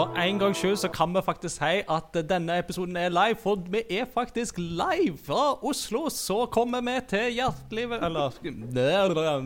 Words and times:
For 0.00 0.14
en 0.16 0.38
gangs 0.38 0.58
skyld 0.58 0.76
så 0.76 0.88
kan 0.88 1.14
vi 1.14 1.20
faktisk 1.24 1.56
si 1.56 1.80
at 1.92 2.14
denne 2.28 2.54
episoden 2.58 2.96
er 2.96 3.08
live, 3.12 3.36
for 3.42 3.58
vi 3.68 3.82
er 3.90 4.06
faktisk 4.14 4.58
live 4.58 5.18
fra 5.26 5.64
Oslo. 5.66 6.08
Så 6.08 6.46
kommer 6.46 6.80
vi 6.80 6.94
til 7.08 7.32
hjertelig 7.32 7.82
Eller 7.82 8.30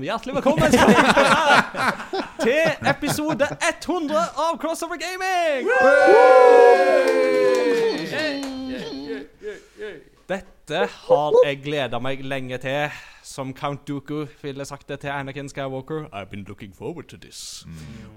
Hjertelig 0.02 0.34
velkommen 0.34 0.70
til 2.46 2.86
episode 2.92 3.48
100 3.82 4.16
av 4.46 4.60
Crossover 4.62 4.94
Gaming! 5.02 5.66
Dette 10.28 10.86
har 11.08 11.40
jeg 11.48 11.62
gleda 11.66 11.98
meg 11.98 12.22
lenge 12.22 12.62
til. 12.62 12.88
Som 13.26 13.54
Count 13.58 13.88
Dooku 13.88 14.26
ville 14.42 14.64
sagt 14.64 14.88
det 14.88 15.00
til 15.00 15.08
Anakin 15.08 15.48
Skywalker. 15.48 16.06
I've 16.12 16.30
been 16.30 16.44
looking 16.48 16.76
forward 16.76 17.04
to 17.10 17.16
this. 17.16 17.66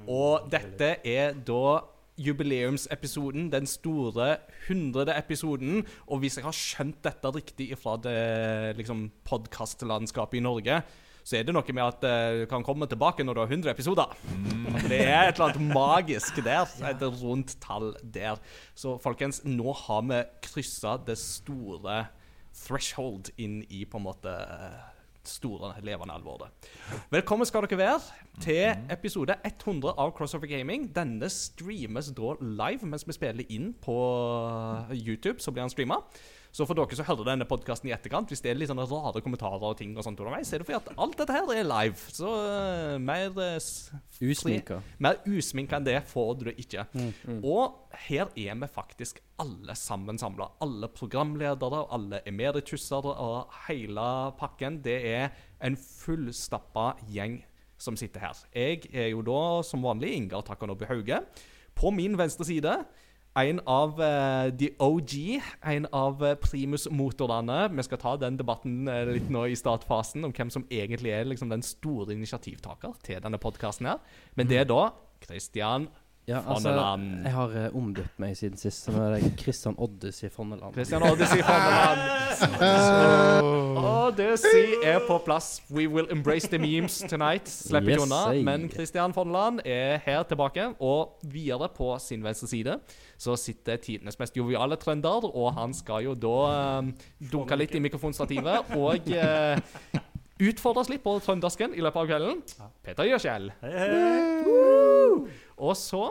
Og 0.07 0.51
dette 0.51 0.95
er 1.03 1.33
da 1.33 1.96
jubileumsepisoden, 2.17 3.51
den 3.53 3.67
store 3.69 4.37
hundrede 4.67 5.15
episoden. 5.17 5.83
Og 6.07 6.21
hvis 6.23 6.37
jeg 6.37 6.45
har 6.47 6.55
skjønt 6.55 7.03
dette 7.05 7.33
riktig 7.35 7.71
fra 7.79 7.97
det 8.01 8.77
liksom, 8.79 9.07
podkastlandskapet 9.27 10.39
i 10.39 10.45
Norge, 10.45 10.81
så 11.27 11.35
er 11.35 11.43
det 11.43 11.51
noe 11.51 11.73
med 11.75 11.83
at 11.83 12.05
eh, 12.07 12.41
du 12.41 12.45
kan 12.47 12.63
komme 12.63 12.87
tilbake 12.87 13.25
når 13.25 13.35
du 13.35 13.41
har 13.41 13.49
100 13.51 13.71
episoder. 13.73 14.13
Mm. 14.31 14.77
Det 14.87 15.01
er 15.01 15.27
et 15.27 15.35
eller 15.35 15.49
annet 15.49 15.73
magisk 15.75 16.39
der. 16.45 16.69
Et 16.91 17.03
rundt 17.21 17.57
tall 17.63 17.91
der. 18.01 18.39
Så 18.75 18.95
folkens, 19.03 19.41
nå 19.43 19.75
har 19.75 20.05
vi 20.07 20.21
kryssa 20.47 20.95
det 21.03 21.17
store 21.19 22.05
threshold 22.57 23.33
inn 23.37 23.59
i 23.69 23.83
på 23.85 23.99
en 23.99 24.07
måte 24.07 24.33
store, 25.27 25.73
levende 25.83 26.15
alvoret. 26.15 26.69
Velkommen 27.11 27.45
skal 27.45 27.67
dere 27.67 27.77
være 27.77 27.99
til 28.41 28.91
episode 28.93 29.35
100 29.45 29.93
av 29.97 30.13
Crossover 30.17 30.47
Gaming. 30.49 30.89
Denne 30.95 31.29
streames 31.29 32.11
da 32.15 32.33
live 32.41 32.87
mens 32.89 33.07
vi 33.07 33.15
spiller 33.15 33.53
inn 33.53 33.73
på 33.83 33.97
YouTube. 34.95 35.39
Så 35.43 35.51
blir 35.51 35.67
han 35.67 35.73
streama. 35.73 36.01
Så 36.57 36.65
for 36.65 36.73
dere 36.73 36.97
som 36.97 37.05
hører 37.05 37.27
denne 37.27 37.45
podkasten 37.45 37.85
i 37.85 37.93
etterkant, 37.93 38.31
hvis 38.31 38.39
det 38.41 38.49
er 38.49 38.57
litt 38.57 38.71
sånne 38.71 38.87
rare 38.89 39.21
kommentarer 39.21 39.61
og 39.61 39.75
ting, 39.77 39.91
og 39.93 40.01
sånt 40.01 40.17
underveis, 40.23 40.49
så 40.49 40.55
er 40.57 40.63
det 40.63 40.65
fordi 40.65 40.79
at 40.79 41.01
alt 41.03 41.19
dette 41.19 41.35
her 41.35 41.51
er 41.53 41.67
live. 41.69 42.13
Så 42.15 42.31
uh, 42.33 42.95
mer 42.97 43.29
uh, 43.37 44.23
Usminka. 44.25 44.79
mer 44.97 45.19
usminka 45.29 45.77
enn 45.77 45.85
det 45.85 45.99
får 46.09 46.31
du 46.39 46.47
det 46.47 46.55
ikke. 46.63 46.87
Og 47.45 47.93
her 48.07 48.31
er 48.33 48.57
vi 48.57 48.71
faktisk 48.73 49.21
alle 49.37 49.77
sammen 49.77 50.17
samla. 50.17 50.49
Alle 50.65 50.89
programledere, 50.89 51.83
alle 51.93 52.23
emeritusser 52.25 53.05
og 53.05 53.53
hele 53.67 54.09
pakken. 54.41 54.81
Det 54.81 54.97
er 55.13 55.29
en 55.61 55.77
fullstappa 55.77 56.95
gjeng 57.13 57.43
som 57.77 57.99
sitter 58.01 58.25
her. 58.25 58.45
Jeg 58.57 58.89
er 58.97 59.11
jo 59.11 59.21
da 59.21 59.61
som 59.61 59.85
vanlig 59.85 60.15
Ingar 60.17 60.41
Takanobu 60.49 60.89
Hauge. 60.89 61.21
På 61.77 61.93
min 61.93 62.17
venstre 62.17 62.49
side 62.49 62.79
en 63.37 63.59
av 63.69 63.99
uh, 64.01 64.47
de 64.59 64.71
OG, 64.81 65.13
en 65.69 65.87
av 65.95 66.23
uh, 66.23 66.33
primus-motorene. 66.41 67.59
Vi 67.75 67.85
skal 67.85 68.01
ta 68.01 68.15
den 68.19 68.39
debatten 68.39 68.87
uh, 68.89 69.03
litt 69.11 69.29
nå 69.33 69.45
i 69.51 69.57
startfasen 69.57 70.25
om 70.25 70.33
hvem 70.33 70.51
som 70.53 70.65
egentlig 70.73 71.13
er 71.13 71.29
liksom, 71.29 71.51
den 71.53 71.65
store 71.65 72.15
initiativtaker 72.15 72.97
til 73.05 73.21
denne 73.23 73.39
podkasten 73.41 73.89
her. 73.91 74.01
Men 74.39 74.49
det 74.49 74.63
er 74.63 74.69
da 74.69 74.89
Christian 75.23 75.87
Ja, 76.27 76.41
altså, 76.53 76.69
jeg 77.23 77.31
har 77.31 77.47
uh, 77.47 77.75
omdøpt 77.77 78.17
meg 78.19 78.33
siden 78.35 78.59
sist. 78.59 78.83
Så 78.83 78.91
nå 78.91 78.99
er 78.99 79.13
det 79.15 79.29
Christian 79.39 79.77
i 79.79 80.29
Fonneland. 80.29 80.73
Christian 80.75 81.01
i 81.01 81.43
Fonneland. 81.47 82.01
Odyssey 83.91 84.73
er 84.83 84.99
på 85.07 85.21
plass. 85.23 85.63
We 85.71 85.87
will 85.87 86.11
embrace 86.11 86.47
the 86.47 86.59
memes 86.59 86.99
tonight. 86.99 87.47
Slipper 87.47 87.89
ikke 87.89 88.01
Yes, 88.01 88.11
unna. 88.11 88.43
Men 88.43 88.69
Christian 88.69 89.13
Fonneland 89.13 89.59
er 89.65 89.97
her 90.03 90.23
tilbake. 90.23 90.67
Og 90.79 91.15
videre 91.23 91.69
på 91.77 91.95
sin 91.99 92.23
venstre 92.23 92.47
side 92.47 92.75
så 93.17 93.35
sitter 93.39 93.75
tidenes 93.77 94.19
mest 94.19 94.37
joviale 94.37 94.75
trønder, 94.75 95.35
og 95.35 95.53
han 95.53 95.73
skal 95.73 96.03
jo 96.03 96.13
da 96.13 96.35
eh, 96.51 96.91
dunke 97.31 97.55
litt 97.55 97.73
i 97.73 97.79
mikrofonstativet 97.81 98.75
og 98.77 99.09
uh, 99.09 99.57
utfordres 100.43 100.91
litt 100.91 101.01
på 101.07 101.15
trøndersken 101.23 101.73
i 101.73 101.81
løpet 101.81 102.03
av 102.03 102.11
kvelden. 102.11 102.43
Peter 102.85 103.07
Gjøskjell. 103.09 103.51
Og 105.57 105.73
så 105.77 106.03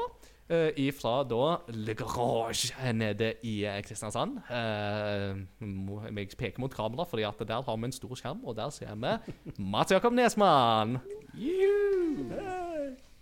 uh, 0.50 0.70
ifra 0.78 1.20
da 1.28 1.56
Le 1.74 1.94
Garage 1.98 2.92
nede 2.94 3.32
i 3.46 3.64
eh, 3.66 3.82
Kristiansand. 3.86 4.38
Uh, 4.50 6.08
jeg 6.16 6.38
peker 6.38 6.62
mot 6.62 6.74
kamera, 6.74 7.06
fordi 7.08 7.26
at 7.28 7.42
der 7.46 7.62
har 7.62 7.76
vi 7.76 7.90
en 7.90 7.94
stor 7.94 8.14
skjerm, 8.14 8.44
og 8.44 8.56
der 8.58 8.70
ser 8.70 8.94
vi 8.94 9.52
Mats 9.58 9.92
Jakob 9.92 10.12
Nesmann. 10.12 10.98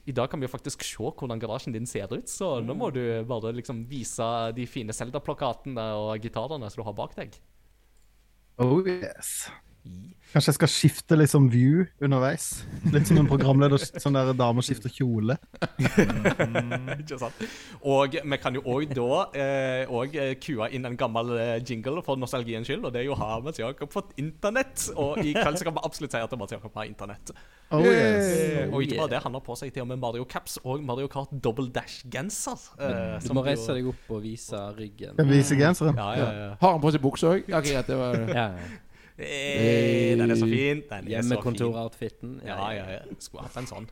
I 0.04 0.12
dag 0.12 0.28
kan 0.28 0.40
vi 0.40 0.44
jo 0.44 0.52
faktisk 0.52 0.84
se 0.84 1.00
hvordan 1.00 1.40
garasjen 1.40 1.72
din 1.72 1.86
ser 1.88 2.12
ut, 2.12 2.28
så 2.28 2.58
nå 2.60 2.76
må 2.76 2.90
du 2.92 3.00
bare 3.28 3.54
liksom 3.56 3.86
vise 3.88 4.26
de 4.56 4.66
fine 4.68 4.92
Zelda-plakatene 4.92 5.86
og 5.96 6.20
gitarene 6.20 6.68
som 6.68 6.82
du 6.82 6.88
har 6.88 6.96
bak 6.96 7.16
deg. 7.16 7.38
Oh 8.60 8.84
yes. 8.86 9.48
Kanskje 10.34 10.50
jeg 10.50 10.56
skal 10.56 10.70
skifte 10.72 11.14
liksom 11.14 11.44
view 11.52 11.84
underveis? 12.02 12.64
Litt 12.90 13.06
som 13.06 13.20
en 13.20 13.28
programleder, 13.30 13.78
sånn 14.02 14.16
der 14.18 14.32
dame 14.34 14.64
skifter 14.66 14.90
kjole. 14.90 15.36
Ikke 16.98 17.18
sant? 17.20 17.44
Og 17.86 18.16
vi 18.18 18.38
kan 18.42 18.56
jo 18.58 18.62
òg 18.66 18.90
da 18.96 19.20
eh, 19.38 19.92
og, 19.92 20.16
eh, 20.18 20.32
kue 20.42 20.66
inn 20.74 20.88
en 20.88 20.96
gammel 20.98 21.30
eh, 21.38 21.52
jingle 21.62 22.02
for 22.02 22.18
nostalgiens 22.18 22.66
skyld, 22.66 22.82
og 22.88 22.94
det 22.96 23.04
er 23.04 23.08
jo 23.12 23.18
har 23.20 23.44
Mats 23.46 23.60
Jakob 23.62 23.92
fått 23.94 24.10
internett. 24.18 24.88
Og 24.98 25.20
i 25.22 25.36
kveld 25.36 25.60
så 25.60 25.68
kan 25.68 25.76
vi 25.78 25.84
absolutt 25.86 26.16
si 26.16 26.22
at 26.26 26.36
Mats 26.40 26.56
Jakob 26.56 26.74
har 26.80 26.88
internett. 26.90 27.30
Oh 27.70 27.84
yes. 27.86 28.30
Eh, 28.34 28.74
og 28.74 28.82
ikke 28.84 28.98
bare 29.04 29.12
det, 29.14 29.22
han 29.24 29.38
har 29.38 29.44
på 29.46 29.54
seg 29.60 29.70
til 29.74 29.86
og 29.86 29.90
med 29.92 30.02
Mario 30.02 30.26
Caps 30.28 30.58
og 30.64 30.82
Mario 30.86 31.06
Kart 31.12 31.30
Double 31.44 31.70
Dash-genser. 31.74 32.58
eh, 32.82 33.20
Du 33.22 33.36
må 33.38 33.44
reise 33.46 33.76
deg 33.78 33.86
opp 33.92 34.10
og 34.18 34.24
vise 34.26 34.58
ryggen. 34.80 35.14
Vise 35.30 35.54
genseren? 35.62 35.94
Ja, 36.00 36.10
ja, 36.18 36.26
ja. 36.42 36.50
Har 36.58 36.74
han 36.74 36.82
på 36.82 36.90
seg 36.94 37.04
bukse 37.06 37.36
òg? 37.36 37.46
Ja, 37.54 37.62
greit. 37.62 37.86
Det 37.86 38.00
var 38.02 38.18
Ja, 38.34 38.48
ja. 38.58 38.66
Eh, 38.66 38.80
den 39.16 40.30
er 40.30 40.34
så 40.34 40.46
fin. 40.48 40.80
Den 40.82 40.82
er 40.82 40.82
så 40.82 40.98
fin. 41.04 41.10
Hjemmekontoroutfiten. 41.12 42.40
Ja, 42.46 42.70
ja, 42.74 42.86
ja. 42.96 43.18
Skulle 43.22 43.46
hatt 43.46 43.58
en 43.60 43.68
sånn. 43.70 43.86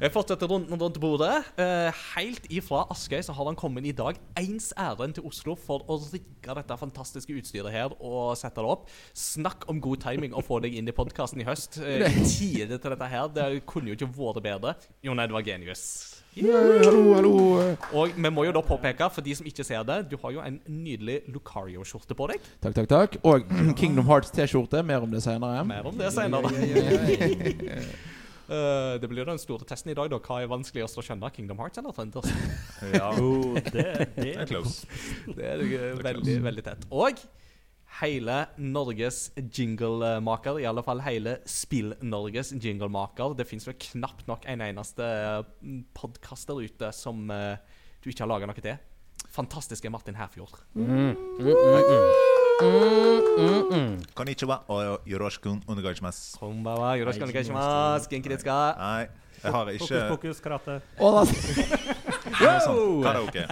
Jeg 0.00 0.12
fortsetter 0.12 0.48
rundt, 0.48 0.70
rundt 0.72 0.98
bordet. 1.02 1.44
Eh, 1.60 2.00
helt 2.14 2.46
ifra 2.52 2.84
Askøy 2.92 3.20
så 3.24 3.34
har 3.36 3.48
han 3.48 3.58
kommet 3.58 3.86
i 3.88 3.94
dag 3.96 4.18
ens 4.40 4.70
ærend 4.78 5.16
til 5.18 5.26
Oslo 5.28 5.56
for 5.58 5.84
å 5.90 5.98
rigge 6.12 6.56
dette 6.58 6.78
fantastiske 6.80 7.36
utstyret 7.40 7.72
her 7.74 7.96
og 7.98 8.32
sette 8.40 8.62
det 8.62 8.72
opp. 8.72 8.88
Snakk 9.16 9.68
om 9.72 9.80
god 9.84 10.04
timing 10.06 10.36
å 10.36 10.44
få 10.44 10.62
deg 10.64 10.76
inn 10.78 10.88
i 10.88 10.96
podkasten 10.96 11.44
i 11.44 11.48
høst. 11.48 11.80
Eh, 11.82 12.08
tide 12.34 12.78
til 12.78 12.96
dette 12.96 13.12
her. 13.12 13.28
Det 13.32 13.50
kunne 13.68 13.92
jo 13.92 13.98
ikke 13.98 14.12
vært 14.16 14.42
bedre. 14.48 14.76
Jon 15.04 15.22
Edvard 15.22 15.48
det 15.48 15.76
genius. 16.34 16.86
Hallo, 16.86 17.02
hallo. 17.16 17.32
Og 17.98 18.14
vi 18.16 18.30
må 18.32 18.44
jo 18.46 18.54
da 18.56 18.62
påpeke, 18.64 19.08
for 19.12 19.24
de 19.24 19.34
som 19.38 19.46
ikke 19.48 19.66
ser 19.66 19.84
det, 19.88 19.98
du 20.10 20.16
har 20.22 20.34
jo 20.36 20.44
en 20.44 20.60
nydelig 20.66 21.20
Lucario-skjorte 21.32 22.16
på 22.18 22.30
deg. 22.32 22.48
Takk, 22.64 22.74
takk, 22.80 22.88
takk. 22.92 23.20
Og 23.28 23.44
Kingdom 23.80 24.08
Hearts 24.10 24.32
T-skjorte. 24.34 24.82
Mer 24.86 25.04
om 25.04 25.12
det 25.12 25.22
senere. 25.24 25.62
Mer 25.68 25.88
om 25.92 26.00
det 26.00 26.12
senere. 26.14 26.50
Eh, 28.52 28.94
det 29.00 29.08
blir 29.08 29.24
den 29.24 29.38
store 29.40 29.64
testen 29.64 29.92
i 29.92 29.94
dag. 29.96 30.10
da 30.12 30.18
Hva 30.20 30.40
er 30.42 30.48
vanskeligst 30.50 30.98
å 30.98 31.02
skjønne? 31.06 31.30
Kingdom 31.32 31.60
Hearts 31.62 31.78
eller 31.80 31.94
Thunders? 31.96 32.26
Ja, 32.92 33.06
Oh, 33.14 33.54
det, 33.72 33.72
det 33.72 34.08
det 34.18 34.32
er 34.42 34.50
close. 34.50 34.82
Det 35.24 35.46
er 35.46 35.62
veldig, 36.02 36.34
veldig 36.44 36.64
tett. 36.66 36.82
Og 36.90 37.22
hele 38.02 38.36
Norges 38.58 39.30
jinglemaker, 39.38 40.58
i 40.60 40.66
alle 40.66 40.82
fall 40.84 41.02
hele 41.06 41.36
Spill-Norges 41.48 42.52
jinglemaker. 42.58 43.36
Det 43.38 43.46
fins 43.48 43.66
vel 43.68 43.76
knapt 43.78 44.26
nok 44.30 44.46
en 44.50 44.64
eneste 44.66 45.06
podkast 45.94 46.50
der 46.50 46.62
ute 46.66 46.90
som 46.96 47.30
eh, 47.30 47.56
du 48.02 48.10
ikke 48.10 48.24
har 48.24 48.32
laga 48.32 48.50
noe 48.50 48.64
til. 48.64 48.76
Fantastiske 49.32 49.90
Martin 49.90 50.18
Herfjord. 50.18 50.58
Konnichiwa 54.18 54.58
og 54.68 55.08
yoroshikun 55.08 55.62
onegaishimasu. 55.70 56.38
Konbawa, 56.42 56.96
yoroshikun 57.00 57.30
onegaishimasu, 57.30 58.10
genki? 58.12 58.34
Nei, 58.34 59.06
jeg 59.42 59.56
har 59.56 59.72
ikke 59.72 60.06
fokus, 60.10 60.42
fokus, 60.42 60.42
karate. 60.44 60.80
sånn 62.66 63.02
karaoke. 63.06 63.46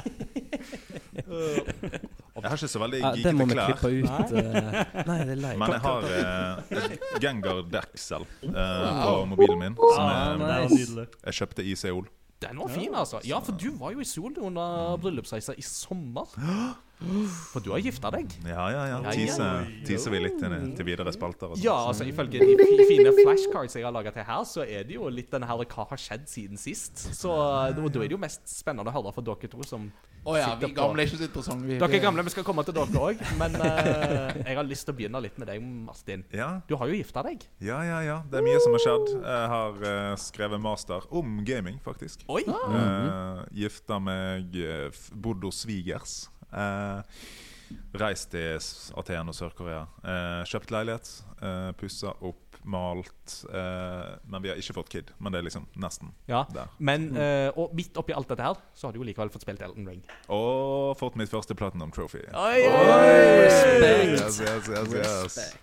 Jeg 2.42 2.50
har 2.50 2.56
ikke 2.60 2.70
så 2.72 2.82
veldig 2.82 3.00
Ja, 3.00 3.10
det 3.24 3.32
må 3.36 3.46
vi 3.50 3.56
klippe 3.58 3.80
klær. 3.80 3.96
ut. 4.00 4.32
eh. 4.40 5.06
Nei, 5.06 5.18
det 5.28 5.34
er 5.36 5.40
leit. 5.44 5.58
Men 5.60 5.74
jeg 5.76 5.82
har 5.86 6.02
uh, 6.10 7.20
Gengar 7.22 7.62
Dexel 7.72 8.26
eh, 8.42 9.02
på 9.04 9.14
mobilen 9.32 9.58
min, 9.62 9.76
som 9.76 10.06
er 10.10 10.40
nice. 10.68 11.06
jeg 11.26 11.38
kjøpte 11.40 11.64
i 11.66 11.74
Seoul. 11.78 12.08
Den 12.40 12.56
var 12.62 12.68
fin, 12.72 12.94
altså. 12.96 13.20
Ja, 13.28 13.38
for 13.44 13.52
du 13.52 13.70
var 13.76 13.92
jo 13.92 14.00
i 14.00 14.08
Seoul 14.08 14.38
under 14.40 14.96
bryllupsreisa 15.02 15.52
i 15.60 15.62
sommer. 15.66 16.30
For 17.00 17.64
du 17.64 17.70
har 17.72 17.80
gifta 17.80 18.10
deg. 18.12 18.34
Ja, 18.44 18.66
ja, 18.72 18.82
ja. 18.92 18.98
Teaser, 19.14 19.64
teaser 19.88 20.12
vi 20.12 20.20
litt 20.26 20.36
til, 20.40 20.56
til 20.76 20.88
videre 20.88 21.12
spalter. 21.14 21.54
og. 21.54 21.62
Ja, 21.62 21.76
altså 21.88 22.04
ifølge 22.08 22.42
de 22.44 22.86
fine 22.90 23.14
flashcards 23.22 23.78
jeg 23.78 23.86
har 23.86 23.94
laga 23.94 24.12
til 24.14 24.26
her, 24.28 24.44
så 24.48 24.66
er 24.66 24.84
det 24.88 24.98
jo 24.98 25.08
litt 25.12 25.32
den 25.32 25.46
her 25.48 25.64
hva 25.64 25.86
har 25.90 26.00
skjedd 26.00 26.28
siden 26.30 26.60
sist. 26.60 27.00
Så 27.16 27.32
da, 27.32 27.72
er 27.72 28.06
det 28.06 28.12
jo 28.12 28.20
mest 28.20 28.44
spennende 28.50 28.92
å 28.92 28.96
høre 29.00 29.14
for 29.16 29.24
dere 29.26 29.50
to 29.50 29.64
som 29.66 29.88
oh, 30.24 30.36
ja, 30.36 30.54
vi 30.54 30.66
Sitter 30.66 30.68
på- 30.68 30.76
gamle 30.76 31.02
er 31.02 31.08
ikke 31.08 31.20
så 31.20 31.26
interessante. 31.28 31.66
Vi, 31.66 31.78
Dere 31.80 32.00
gamle, 32.02 32.24
vi 32.26 32.34
skal 32.34 32.46
komme 32.46 32.64
til 32.68 32.76
dere 32.76 33.04
òg, 33.08 33.22
men 33.40 33.56
uh, 33.56 34.40
jeg 34.44 34.58
har 34.58 34.66
lyst 34.68 34.86
til 34.88 34.94
å 34.94 34.98
begynne 34.98 35.22
litt 35.24 35.38
med 35.40 35.48
deg, 35.50 35.62
Martin. 35.86 36.24
Ja, 36.36 36.50
Du 36.68 36.76
har 36.80 36.90
jo 36.90 36.98
gifta 36.98 37.24
deg. 37.26 37.46
ja, 37.64 37.80
ja. 37.86 38.00
ja. 38.04 38.18
Det 38.30 38.40
er 38.40 38.46
mye 38.46 38.60
som 38.60 38.76
har 38.76 38.84
skjedd. 38.84 39.14
Jeg 39.16 39.48
har 39.54 39.80
uh, 39.86 40.16
skrevet 40.20 40.60
master 40.60 41.06
om 41.10 41.40
gaming, 41.46 41.80
faktisk. 41.84 42.26
Oi! 42.28 42.44
Uh, 42.46 43.40
gifta 43.56 43.98
meg, 44.02 44.52
eh, 44.56 45.00
bodd 45.14 45.44
hos 45.48 45.64
svigers. 45.64 46.20
Uh, 46.52 47.02
reist 47.94 48.30
til 48.32 48.56
Aten 48.98 49.28
og 49.30 49.34
Sør-Korea. 49.36 49.84
Eh, 50.02 50.40
kjøpt 50.50 50.72
leilighet, 50.74 51.10
eh, 51.40 51.68
pussa 51.78 52.10
opp, 52.26 52.56
malt. 52.66 53.36
eh, 53.54 54.16
men 54.26 54.42
vi 54.42 54.48
har 54.50 54.56
ikke 54.58 54.74
fått 54.74 54.88
kid. 54.90 55.12
Men 55.20 55.32
det 55.32 55.38
er 55.38 55.44
liksom 55.46 55.66
nesten 55.78 56.10
Ja. 56.28 56.44
der. 56.52 56.66
Men, 56.78 57.16
eh, 57.16 57.50
og 57.56 57.72
midt 57.74 57.94
oppi 57.96 58.12
alt 58.12 58.26
dette 58.28 58.42
her, 58.42 58.54
så 58.74 58.88
har 58.88 58.92
du 58.92 58.98
jo 58.98 59.04
likevel 59.06 59.30
fått 59.30 59.42
spilt 59.46 59.62
Elden 59.62 59.86
Ring. 59.86 60.02
Og 60.28 60.98
fått 60.98 61.14
mitt 61.16 61.30
første 61.30 61.54
Platinum 61.54 61.92
Trophy. 61.92 62.24
Oi, 62.34 62.60
Respekt. 63.46 64.20
Yes, 64.20 64.40
yes, 64.40 64.68
yes, 64.68 64.92
yes. 64.94 65.54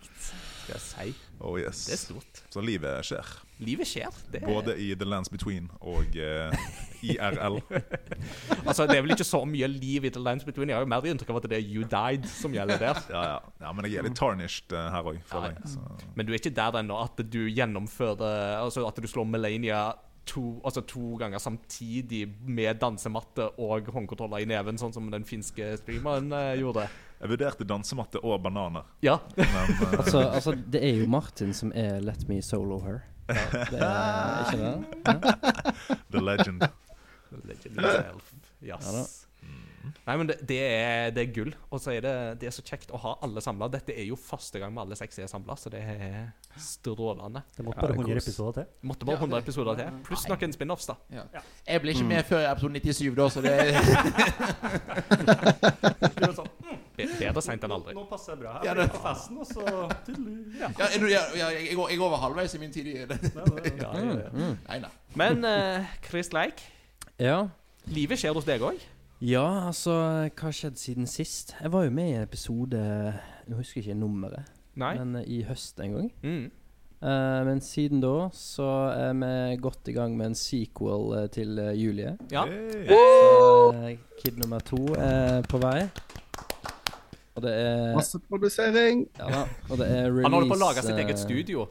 Skal 0.64 0.74
jeg 0.76 0.82
si. 0.82 1.16
Oh, 1.40 1.58
yes. 1.60 1.86
Det 1.86 1.94
er 1.94 1.98
stort. 2.02 2.42
Så 2.50 2.64
livet 2.66 3.04
skjer. 3.06 3.26
Livet 3.60 3.88
skjer. 3.88 4.14
Det 4.32 4.42
Både 4.44 4.78
i 4.80 4.94
The 4.96 5.06
Lands 5.06 5.30
Between 5.30 5.70
og 5.82 6.16
eh, 6.18 6.52
IRL. 7.04 7.60
altså, 8.68 8.88
det 8.88 8.98
er 8.98 9.06
vel 9.06 9.16
ikke 9.18 9.28
så 9.28 9.44
mye 9.48 9.70
liv 9.72 10.08
i 10.08 10.14
The 10.14 10.24
Lines 10.24 10.48
Between. 10.48 10.72
Jeg 10.72 10.80
har 10.80 10.86
jo 10.86 10.92
mer 10.92 11.08
inntrykk 11.12 11.36
av 11.36 11.42
at 11.42 11.50
det 11.52 11.60
er 11.60 11.68
You 11.68 11.86
Died 11.92 12.28
som 12.32 12.56
gjelder 12.56 12.82
der. 12.82 13.04
Ja, 13.14 13.24
ja. 13.34 13.38
ja, 13.68 13.76
men 13.76 13.90
jeg 13.90 14.02
er 14.02 14.10
litt 14.10 14.18
tarnished 14.20 14.74
uh, 14.74 14.88
her 14.94 15.12
òg, 15.14 15.22
føler 15.30 15.56
jeg. 15.56 15.76
Så. 15.76 16.12
Men 16.18 16.28
du 16.28 16.34
er 16.34 16.42
ikke 16.42 16.56
der 16.58 16.82
ennå 16.82 17.00
at 17.04 17.24
du 17.28 17.42
gjennomfører 17.48 18.58
Altså 18.58 18.84
at 18.88 18.98
du 19.02 19.08
slår 19.10 19.26
Melania 19.30 19.92
to, 20.28 20.62
altså 20.66 20.82
to 20.82 21.16
ganger 21.16 21.38
samtidig 21.38 22.28
med 22.46 22.80
dansematte 22.82 23.50
og 23.64 23.90
håndkontroller 23.94 24.44
i 24.44 24.48
neven, 24.50 24.80
sånn 24.80 24.94
som 24.96 25.10
den 25.12 25.26
finske 25.28 25.76
streameren 25.82 26.32
eh, 26.36 26.56
gjorde. 26.62 26.88
Jeg 27.18 27.32
vurderte 27.34 27.68
dansematte 27.68 28.22
og 28.22 28.42
bananer, 28.44 28.88
Ja. 29.06 29.18
men 29.38 29.72
uh... 29.80 29.94
Altså, 30.02 30.20
altså, 30.28 30.56
det 30.56 30.84
er 30.84 31.02
jo 31.02 31.08
Martin 31.10 31.54
som 31.56 31.72
er 31.76 32.02
Let 32.04 32.28
Me 32.30 32.42
Solo 32.46 32.82
Her. 32.84 33.06
Det 33.28 33.80
er 33.82 34.44
ikke 34.44 34.60
det? 34.62 34.76
Ja. 35.08 35.98
The 36.12 36.22
Legend. 36.22 36.68
Legend 37.32 37.80
himself. 37.80 38.34
Yes. 38.62 38.68
Ja 38.68 38.78
da. 38.82 39.06
Nei, 40.08 40.16
men 40.18 40.28
det, 40.28 40.36
det, 40.48 40.58
er, 40.60 41.12
det 41.16 41.22
er 41.24 41.34
gull. 41.36 41.54
Og 41.72 41.80
så 41.82 41.92
er 41.94 42.02
det, 42.04 42.14
det 42.42 42.48
er 42.50 42.54
så 42.56 42.64
kjekt 42.66 42.92
å 42.96 43.00
ha 43.02 43.14
alle 43.24 43.42
samla. 43.44 43.70
Dette 43.72 43.94
er 43.96 44.06
jo 44.08 44.18
første 44.20 44.60
gang 44.60 44.74
vi 44.76 44.82
alle 44.84 44.98
seks 45.00 45.20
er 45.24 45.30
samla, 45.32 45.56
så 45.60 45.72
det 45.72 45.82
er 45.84 46.30
strålende. 46.60 47.42
Det 47.56 47.64
måtte 47.66 47.86
bare 47.86 47.94
er 47.96 48.02
100 48.02 48.22
episoder 48.24 48.54
til. 48.60 48.66
Måtte 48.90 49.08
bare 49.08 49.22
100 49.22 49.44
episoder 49.46 49.80
til. 49.80 49.88
Pluss 50.08 50.26
noen 50.32 50.56
spin-offs, 50.56 50.88
da. 50.90 50.96
Ja. 51.14 51.24
Jeg 51.68 51.84
ble 51.84 51.96
ikke 51.96 52.08
med 52.10 52.22
før 52.28 52.44
episode 52.52 52.82
97, 52.84 53.16
da, 53.20 53.30
så 53.32 53.40
det 53.46 53.54
er 56.28 56.36
sånn, 56.36 56.52
Bedre 56.98 57.42
seint 57.46 57.62
enn 57.66 57.74
aldri. 57.76 57.94
Nå 57.94 58.08
passer 58.10 58.34
det 58.34 58.42
bra. 58.42 58.56
Ja, 58.66 58.72
Jeg 58.72 58.76
det- 58.80 58.88
på 58.96 59.02
festen, 59.04 59.38
og 59.38 59.46
så 59.46 59.62
ja, 59.68 60.70
jeg, 60.80 61.02
jeg, 61.12 61.22
jeg, 61.38 61.68
jeg, 61.70 61.76
går, 61.78 62.08
over 62.08 62.18
halvveis 62.24 62.56
i 62.58 62.62
min 62.62 62.74
tid 62.74 62.88
i 62.90 62.96
det. 63.06 63.20
Ja, 63.36 63.92
ja, 63.94 63.94
ja. 63.94 64.32
Mm. 64.34 64.56
Nei, 64.66 64.80
nei. 64.82 64.92
Men 65.18 65.46
uh, 65.46 65.86
Chris 66.08 66.34
Leik, 66.34 66.64
Ja. 67.18 67.48
livet 67.90 68.20
skjer 68.22 68.36
hos 68.38 68.46
deg 68.46 68.62
òg. 68.62 68.78
ja, 69.26 69.46
altså 69.68 69.94
Hva 70.30 70.50
har 70.50 70.54
skjedd 70.54 70.78
siden 70.78 71.08
sist? 71.10 71.56
Jeg 71.58 71.72
var 71.74 71.88
jo 71.88 71.94
med 71.98 72.12
i 72.12 72.14
en 72.20 72.28
episode 72.28 72.78
Jeg 72.78 73.58
husker 73.58 73.82
ikke 73.82 73.98
nummeret, 73.98 74.46
Nei. 74.78 74.94
men 75.00 75.24
eh, 75.24 75.30
i 75.40 75.42
høst 75.48 75.80
en 75.82 75.96
gang. 75.96 76.12
Mm. 76.22 76.52
Uh, 76.98 77.46
men 77.46 77.62
siden 77.62 78.02
da 78.02 78.30
så 78.34 78.68
er 78.90 79.12
vi 79.18 79.58
godt 79.62 79.90
i 79.90 79.94
gang 79.94 80.16
med 80.18 80.32
en 80.32 80.36
sequel 80.36 81.12
uh, 81.14 81.26
til 81.30 81.58
uh, 81.62 81.70
Julie. 81.78 82.16
Ja. 82.32 82.46
Hey. 82.46 82.88
Så 82.90 83.98
Kid 84.22 84.38
nummer 84.38 84.60
to 84.66 84.82
er 84.98 85.42
på 85.50 85.62
vei. 85.62 85.88
Og 87.38 87.44
det 87.46 87.54
er 87.54 87.96
Masseprodusering. 87.96 89.08
Ja. 89.18 89.44
Og 89.70 89.78
det 89.78 89.90
er 89.90 90.10
release 90.10 90.26
Han 90.26 90.34
holder 90.34 90.50
på 90.50 90.58
å 90.58 90.64
lage 90.66 90.86
sitt 90.86 90.98
eget 90.98 91.22
studio. 91.22 91.68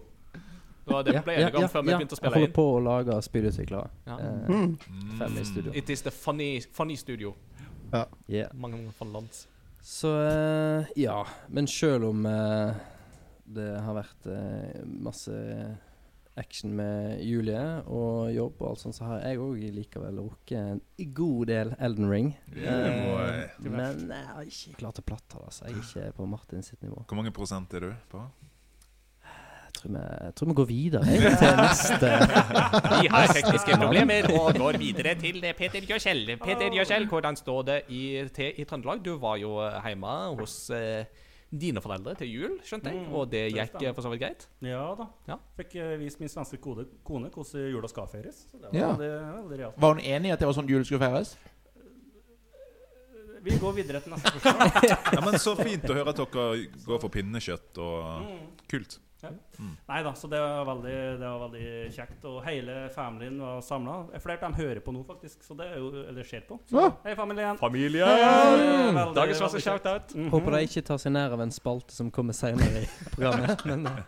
Det 0.87 0.95
var 0.95 1.03
det 1.07 1.13
vi 1.17 1.21
ble 1.27 1.35
ja, 1.35 1.49
enige 1.49 1.57
om 1.59 1.63
ja, 1.67 1.69
før 1.73 1.83
vi 1.83 1.93
begynte 1.97 2.15
å 2.15 2.21
Jeg 2.23 2.31
holder 2.33 2.47
inn. 2.47 2.53
på 2.55 2.65
å 2.77 2.81
lage 2.85 3.17
spillutvikler. 3.27 3.89
Ja. 4.07 4.19
Eh, 4.19 4.49
Mm. 4.49 4.77
fem 5.19 5.39
i 5.41 5.45
studio. 5.45 5.73
It 5.75 5.91
is 5.91 6.03
the 6.03 6.11
funny, 6.15 6.61
funny 6.61 6.97
studio. 6.97 7.35
Yeah. 8.29 8.51
Mange 8.55 8.77
ganger 8.79 8.93
fra 8.93 9.07
lands. 9.09 9.47
Så 9.83 10.13
eh, 10.29 10.87
ja. 10.97 11.25
Men 11.49 11.67
selv 11.67 12.05
om 12.11 12.27
eh, 12.27 12.75
det 13.47 13.67
har 13.83 13.95
vært 13.95 14.27
eh, 14.27 14.81
masse 14.87 15.35
action 16.37 16.75
med 16.77 17.23
Julie 17.25 17.83
og 17.89 18.29
jobb 18.35 18.59
og 18.61 18.69
alt 18.75 18.81
sånt, 18.83 18.95
så 18.99 19.07
har 19.09 19.23
jeg 19.25 19.39
òg 19.41 19.63
likevel 19.73 20.19
rukket 20.21 20.59
en 20.75 20.81
god 21.17 21.47
del 21.49 21.71
Elden 21.81 22.11
Ring. 22.11 22.35
Yeah, 22.55 23.07
boy. 23.07 23.31
Eh, 23.31 23.71
men 23.71 24.03
jeg 24.11 24.27
har 24.35 24.43
ikke 24.51 24.75
klart 24.83 24.99
å 25.01 25.07
platte 25.07 25.39
det. 25.39 25.45
Altså. 25.47 25.65
Jeg 25.71 25.79
er 25.79 25.87
ikke 26.11 26.17
på 26.19 26.27
Martin 26.29 26.63
sitt 26.67 26.83
nivå. 26.85 27.07
Hvor 27.09 27.17
mange 27.17 27.33
prosent 27.33 27.73
er 27.75 27.81
du 27.81 27.95
på? 28.13 28.21
Tror 29.87 29.95
vi, 29.95 30.01
jeg 30.27 30.35
tror 30.35 30.49
vi 30.51 30.55
går 30.59 30.67
videre 30.67 31.05
jeg, 31.07 31.37
til 31.39 31.61
neste. 31.61 32.09
Vi 33.03 33.11
har 33.13 33.29
tekniske 33.31 33.77
problemer 33.79 34.27
og 34.35 34.57
går 34.59 34.79
videre 34.83 35.13
til 35.21 35.39
Peter 35.59 35.85
Gjøskjell. 35.87 36.25
Peter 36.43 36.75
Gjøskjell, 36.75 37.07
hvordan 37.11 37.37
står 37.39 37.63
det 37.69 37.77
i, 37.95 38.03
til 38.35 38.59
i 38.59 38.65
Trøndelag? 38.67 39.05
Du 39.05 39.13
var 39.23 39.37
jo 39.39 39.53
hjemme 39.85 40.15
hos 40.41 40.57
eh, 40.75 41.05
dine 41.55 41.81
foreldre 41.85 42.17
til 42.19 42.33
jul, 42.33 42.57
skjønte 42.67 42.91
jeg, 42.91 43.05
Mm, 43.07 43.13
og 43.15 43.31
det 43.31 43.45
gikk 43.55 43.77
eh, 43.83 43.93
for 43.95 44.03
så 44.03 44.11
vidt 44.11 44.25
greit. 44.25 44.49
Ja 44.67 44.83
da. 44.99 45.07
Ja. 45.31 45.37
Fikk 45.61 45.77
eh, 45.79 45.95
vist 46.01 46.19
min 46.21 46.33
svenske 46.33 46.59
kode, 46.59 46.89
kone 47.07 47.31
hvordan 47.31 47.71
jula 47.71 47.89
skal 47.93 48.09
feires. 48.11 48.43
Så 48.51 48.59
det 48.59 48.73
var 48.73 48.79
Ja. 48.81 48.89
veldig, 48.97 49.13
veldig 49.45 49.59
realt. 49.63 49.79
Var 49.87 49.95
hun 49.95 50.03
enig 50.03 50.33
i 50.33 50.35
at 50.35 50.43
det 50.43 50.49
var 50.51 50.59
sånn 50.59 50.69
jul 50.75 50.85
skulle 50.85 51.05
feires? 51.07 51.37
Vi 53.47 53.55
går 53.63 53.77
videre 53.77 54.01
til 54.03 54.11
neste 54.17 54.33
spørsmål. 54.35 54.71
Ja, 55.15 55.21
men 55.23 55.39
Så 55.39 55.55
fint 55.55 55.85
å 55.87 55.95
høre 55.95 56.11
at 56.11 56.19
dere 56.19 56.67
går 56.89 56.99
for 57.05 57.15
pinnekjøtt 57.15 57.79
og 57.79 58.27
Mm. 59.25 59.77
Nei 59.89 60.03
da, 60.05 60.13
så 60.15 60.29
det 60.29 60.41
var, 60.41 60.65
veldig, 60.69 60.97
det 61.21 61.29
var 61.29 61.39
veldig 61.47 61.69
kjekt. 61.95 62.25
Og 62.29 62.41
hele 62.45 62.77
familien 62.95 63.39
var 63.41 63.63
samla. 63.65 63.97
Flere 64.23 64.37
av 64.37 64.45
dem 64.45 64.59
hører 64.59 64.83
på 64.85 64.93
nå, 64.95 65.05
faktisk. 65.09 65.43
Så 65.47 65.57
det 65.59 65.71
er 65.73 65.81
jo, 65.81 65.89
eller 66.05 66.29
ser 66.29 66.45
på. 66.49 66.59
Så, 66.69 66.77
Ja. 66.77 66.91
Hei, 67.05 67.15
familien. 67.19 67.59
Familie! 67.61 68.05
Veldig, 68.05 69.15
Dagens 69.17 69.17
veldig 69.17 69.39
første 69.41 69.63
shout-out. 69.65 70.15
Mhm. 70.15 70.29
Håper 70.35 70.59
de 70.59 70.63
ikke 70.69 70.85
tar 70.91 71.01
seg 71.03 71.17
nær 71.17 71.33
av 71.33 71.41
en 71.47 71.55
spalte 71.55 71.97
som 71.97 72.11
kommer 72.11 72.37
senere 72.37 72.85
i 72.85 72.87
programmet. 73.15 73.65
Men 73.71 73.87
uh. 73.87 74.05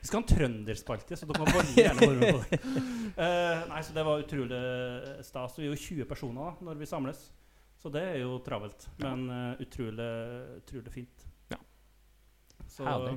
Vi 0.00 0.08
skal 0.08 0.20
ha 0.20 0.24
en 0.24 0.36
trønderspalte, 0.36 1.16
så 1.16 1.24
dere 1.24 1.40
må 1.40 1.46
bare 1.48 1.70
gjerne 1.78 2.08
være 2.08 2.16
med 2.20 2.34
på 2.34 2.40
det. 2.50 2.58
Uh, 3.16 3.62
nei, 3.70 3.78
så 3.80 3.94
Det 3.96 4.02
var 4.04 4.20
utrolig 4.20 4.58
stas. 5.24 5.56
Vi 5.56 5.64
er 5.64 5.72
jo 5.72 5.80
20 5.80 6.08
personer 6.10 6.50
da, 6.50 6.66
når 6.68 6.82
vi 6.82 6.88
samles, 6.88 7.22
så 7.80 7.92
det 7.92 8.02
er 8.10 8.18
jo 8.20 8.36
travelt. 8.44 8.84
Men 9.00 9.24
uh, 9.30 9.62
utrolig, 9.64 10.10
utrolig 10.60 10.92
fint. 10.92 11.24
Ja. 11.52 11.56
Så 12.68 12.84
Herlig. 12.84 13.16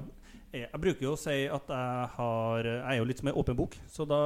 Jeg, 0.55 0.79
bruker 0.79 1.03
jo 1.03 1.13
å 1.15 1.19
si 1.19 1.37
at 1.51 1.71
jeg 1.71 2.09
har 2.15 2.67
Jeg 2.67 2.89
er 2.93 2.99
jo 2.99 3.07
litt 3.09 3.21
som 3.21 3.29
ei 3.31 3.35
åpen 3.41 3.57
bok. 3.57 3.77
Så 3.91 4.05
da 4.07 4.19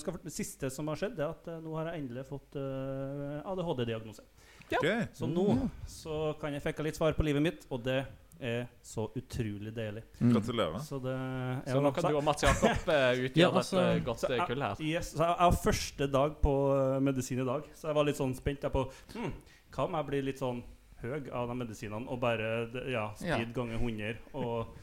skal, 0.00 0.18
det 0.22 0.32
siste 0.34 0.70
som 0.72 0.88
har 0.90 1.00
skjedd, 1.00 1.18
er 1.18 1.32
at 1.32 1.48
eh, 1.50 1.62
nå 1.62 1.74
har 1.78 1.90
jeg 1.90 2.04
endelig 2.04 2.26
fått 2.28 2.58
uh, 2.58 3.40
ADHD-diagnose. 3.52 4.24
Ja. 4.70 4.78
Okay. 4.78 5.08
Så 5.16 5.28
nå 5.28 5.46
så 5.90 6.34
kan 6.40 6.54
jeg 6.54 6.64
fekke 6.64 6.86
litt 6.86 6.98
svar 6.98 7.16
på 7.16 7.26
livet 7.26 7.44
mitt, 7.44 7.66
og 7.74 7.82
det 7.84 8.02
er 8.44 8.68
så 8.82 9.06
utrolig 9.14 9.72
deilig. 9.74 10.02
Gratulerer. 10.18 10.78
Så 10.82 10.98
det 11.02 11.14
er 11.14 11.60
Så 11.70 11.82
nå 11.82 11.92
kan 11.94 12.08
du 12.08 12.18
og 12.18 12.24
Mats 12.26 12.46
Jakob 12.46 12.88
eh, 12.94 13.24
utgjøre 13.28 13.42
Ja, 13.42 13.50
altså, 13.50 13.82
et 13.90 14.06
godt 14.06 14.22
Så 14.24 14.30
jeg- 14.32 14.46
kull 14.50 14.64
her. 14.66 14.80
Yes, 14.82 15.12
så 15.14 15.22
jeg, 15.22 15.34
jeg 15.34 15.44
har 15.44 15.58
første 15.64 16.10
dag 16.10 16.38
på 16.42 16.54
medisin 17.00 17.42
i 17.42 17.48
dag, 17.50 17.68
så 17.74 17.90
jeg 17.90 17.98
var 17.98 18.08
litt 18.08 18.20
sånn 18.20 18.34
spent 18.38 18.66
på 18.74 18.86
hm, 19.14 19.34
Hva 19.74 19.88
om 19.88 19.98
jeg 19.98 20.10
blir 20.10 20.26
litt 20.30 20.42
sånn 20.42 20.62
høy 21.04 21.28
av 21.36 21.50
de 21.50 21.54
medisinene 21.60 22.08
og 22.08 22.20
bare 22.22 22.50
ja, 22.90 23.08
speed 23.18 23.54
ganger 23.56 23.78
100? 23.78 24.18
Og 24.40 24.74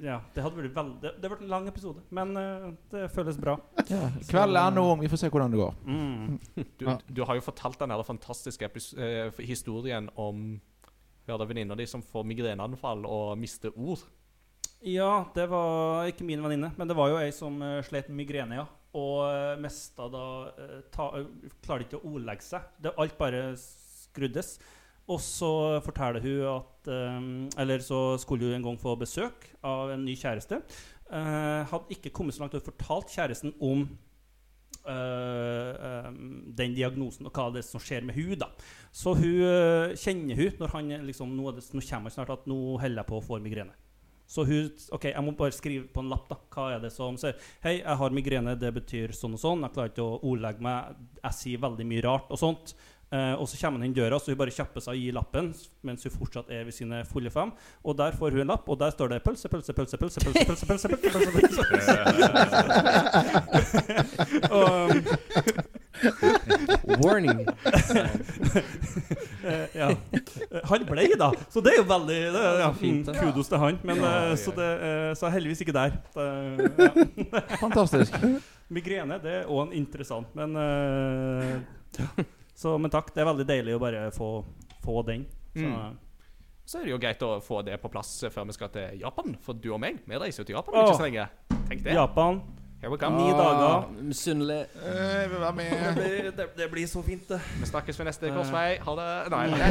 ja, 0.00 0.18
det 0.34 0.42
hadde 0.44 0.56
vært 0.56 0.76
veldig 0.76 1.00
Det, 1.02 1.12
det 1.22 1.30
ble 1.30 1.38
en 1.42 1.52
lang 1.52 1.68
episode, 1.70 2.02
men 2.14 2.32
uh, 2.38 2.70
det 2.92 3.06
føles 3.14 3.38
bra. 3.40 3.56
Ja. 3.90 4.06
Kveld 4.28 4.60
er 4.60 4.74
nå 4.74 4.84
om. 4.94 5.02
Vi 5.02 5.10
får 5.12 5.24
se 5.24 5.30
hvordan 5.32 5.54
det 5.54 5.60
går. 5.60 5.76
Mm. 5.86 6.38
Du, 6.80 6.86
du 6.88 7.22
har 7.28 7.36
jo 7.36 7.44
fortalt 7.44 7.80
den 7.80 7.92
fantastiske 8.06 8.68
eh, 8.96 9.40
historien 9.44 10.08
om 10.18 10.58
venninna 11.26 11.76
di 11.78 11.86
som 11.86 12.02
får 12.02 12.24
migreneanfall 12.26 13.04
og 13.06 13.38
mister 13.38 13.70
ord. 13.76 14.02
Ja, 14.80 15.28
det 15.34 15.44
var 15.52 16.08
ikke 16.08 16.24
min 16.24 16.40
venninne, 16.42 16.72
men 16.76 16.88
det 16.88 16.96
var 16.96 17.10
jo 17.12 17.18
ei 17.20 17.30
som 17.36 17.58
uh, 17.60 17.82
slet 17.84 18.08
med 18.08 18.22
migrene, 18.22 18.62
ja. 18.62 18.66
Og 18.96 19.18
uh, 19.28 19.60
mista 19.60 20.08
da 20.10 20.24
eh, 20.58 20.78
ta, 20.90 21.10
uh, 21.20 21.50
Klarte 21.62 21.86
ikke 21.86 22.00
å 22.00 22.14
ordlegge 22.14 22.46
seg. 22.46 22.64
Det, 22.80 22.94
alt 22.98 23.18
bare 23.20 23.42
skruddes. 23.60 24.56
Og 25.10 25.18
så 25.22 25.50
forteller 25.84 26.22
hun 26.22 26.44
at 26.52 26.90
um, 26.90 27.48
Eller 27.58 27.82
så 27.82 28.16
skulle 28.22 28.46
hun 28.46 28.60
en 28.60 28.68
gang 28.68 28.78
få 28.80 28.94
besøk 29.00 29.48
av 29.66 29.90
en 29.94 30.04
ny 30.06 30.14
kjæreste. 30.18 30.60
Uh, 31.10 31.66
hadde 31.66 31.96
ikke 31.96 32.12
kommet 32.14 32.36
så 32.36 32.44
langt 32.44 32.54
og 32.54 32.62
fortalt 32.68 33.10
kjæresten 33.10 33.56
om 33.58 33.88
uh, 34.86 36.06
um, 36.06 36.54
den 36.56 36.76
diagnosen 36.76 37.26
og 37.26 37.34
hva 37.34 37.48
det 37.50 37.64
er 37.64 37.66
som 37.66 37.82
skjer 37.82 38.06
med 38.06 38.14
hun 38.14 38.38
da. 38.38 38.52
Så 38.94 39.16
hun 39.18 39.42
uh, 39.42 39.96
kjenner 39.98 40.38
hun 40.38 40.62
når 40.62 40.74
han 40.76 40.96
liksom, 41.08 41.34
nå, 41.34 41.50
det, 41.56 41.66
nå 41.74 41.82
kommer 41.82 42.10
han 42.10 42.14
snart 42.14 42.34
at 42.38 42.50
nå 42.50 42.60
holder 42.78 43.02
jeg 43.02 43.10
på 43.10 43.18
å 43.18 43.26
få 43.32 43.40
migrene. 43.42 43.74
Så 44.30 44.44
hun 44.46 44.70
Ok, 44.94 45.08
jeg 45.10 45.26
må 45.26 45.34
bare 45.34 45.54
skrive 45.54 45.88
på 45.90 46.04
en 46.04 46.12
lapp, 46.12 46.28
da. 46.30 46.38
Hva 46.54 46.68
er 46.76 46.84
det 46.84 46.92
som 46.94 47.18
sier 47.18 47.34
Hei, 47.64 47.80
jeg 47.80 47.98
har 48.02 48.14
migrene, 48.14 48.54
det 48.58 48.70
betyr 48.78 49.14
sånn 49.16 49.34
og 49.34 49.42
sånn. 49.42 49.66
Jeg 49.66 49.74
klarer 49.74 49.90
ikke 49.90 50.06
å 50.06 50.20
ordlegge 50.30 50.62
meg. 50.62 51.00
Jeg 51.18 51.38
sier 51.40 51.62
veldig 51.66 51.86
mye 51.90 52.04
rart 52.06 52.30
og 52.30 52.38
sånt. 52.38 52.76
Uh, 53.10 53.34
og 53.42 53.48
så 53.50 53.58
kommer 53.58 53.80
han 53.80 53.88
inn 53.88 53.94
døra, 53.96 54.20
så 54.22 54.30
hun 54.30 54.38
bare 54.38 54.52
kjapper 54.54 54.78
seg 54.84 54.94
og 54.94 55.00
gir 55.02 55.14
lappen 55.16 55.48
mens 55.82 56.04
hun 56.06 56.12
fortsatt 56.14 56.46
er 56.54 56.62
ved 56.62 56.74
sine 56.76 57.00
fulle 57.10 57.30
fem. 57.34 57.50
Og 57.82 57.96
der 57.98 58.14
får 58.14 58.36
hun 58.36 58.44
en 58.44 58.52
lapp, 58.52 58.68
og 58.70 58.78
der 58.78 58.92
står 58.94 59.10
det 59.10 59.18
'pølse, 59.24 59.50
pølse, 59.50 59.72
pølse, 59.74 59.96
pølse'. 59.98 60.22
pølse, 60.22 60.46
pølse, 60.46 60.66
pølse, 60.68 60.88
pølse, 60.94 61.10
pølse, 61.10 61.30
pølse, 61.34 61.64
pølse. 61.74 61.96
og, 64.54 64.94
Warning. 67.02 67.42
uh, 69.42 69.66
ja. 69.74 69.90
Han 70.70 70.86
ble, 70.86 71.10
da. 71.18 71.34
Så 71.50 71.58
det 71.66 71.74
er 71.74 71.82
jo 71.82 71.90
veldig 71.90 72.22
det, 72.38 72.46
ja, 72.62 72.72
Fint, 72.78 73.10
Kudos 73.18 73.50
til 73.50 73.58
han. 73.58 73.82
Men, 73.82 74.06
uh, 74.06 74.38
så, 74.38 74.54
det, 74.54 74.70
så 75.18 75.34
heldigvis 75.34 75.66
ikke 75.66 75.74
der. 75.74 75.98
Ja. 76.14 76.94
Fantastisk. 77.58 78.14
Migrene 78.70 79.18
det 79.18 79.40
er 79.42 79.50
òg 79.50 79.74
interessant, 79.74 80.30
men 80.38 80.54
ja. 81.98 82.06
Så, 82.60 82.76
Men 82.78 82.90
takk. 82.92 83.08
Det 83.14 83.20
er 83.24 83.28
veldig 83.30 83.46
deilig 83.48 83.72
å 83.78 83.82
bare 83.82 84.00
få, 84.16 84.30
få 84.84 85.02
den. 85.08 85.22
Så, 85.56 85.66
Mm. 85.66 85.98
Så 86.70 86.78
er 86.78 86.84
det 86.86 86.92
jo 86.92 86.98
greit 87.02 87.22
å 87.26 87.28
få 87.42 87.64
det 87.66 87.80
på 87.82 87.88
plass 87.90 88.12
før 88.30 88.44
vi 88.46 88.52
skal 88.54 88.68
til 88.70 89.00
Japan. 89.00 89.32
For 89.42 89.52
du 89.58 89.72
og 89.74 89.80
meg, 89.82 89.96
vi 90.06 90.14
reiser 90.22 90.44
jo 90.44 90.46
til 90.46 90.54
Japan 90.54 90.74
om 90.76 90.84
Åh. 90.84 90.88
ikke 90.92 91.00
så 91.00 91.06
lenge. 91.08 91.24
Tenk 91.66 91.80
det. 91.82 91.94
Japan, 91.96 92.36
Here 92.80 92.90
we 92.92 92.96
come. 93.00 93.16
ni 93.18 93.32
dager. 93.34 93.88
Misunnelig. 94.06 94.60
Jeg 94.84 95.30
vil 95.32 95.40
være 95.42 95.56
Det 95.56 95.64
blir, 95.96 96.28
det, 96.38 96.46
det 96.60 96.68
blir 96.70 96.86
så 96.86 97.02
fint, 97.04 97.26
det. 97.28 97.40
Vi 97.60 97.66
snakkes 97.72 97.98
ved 97.98 98.06
neste 98.06 98.30
korsvei. 98.36 98.78
Ha 98.86 98.92
det. 99.00 99.08
Nei, 99.34 99.46
Nei, 99.50 99.58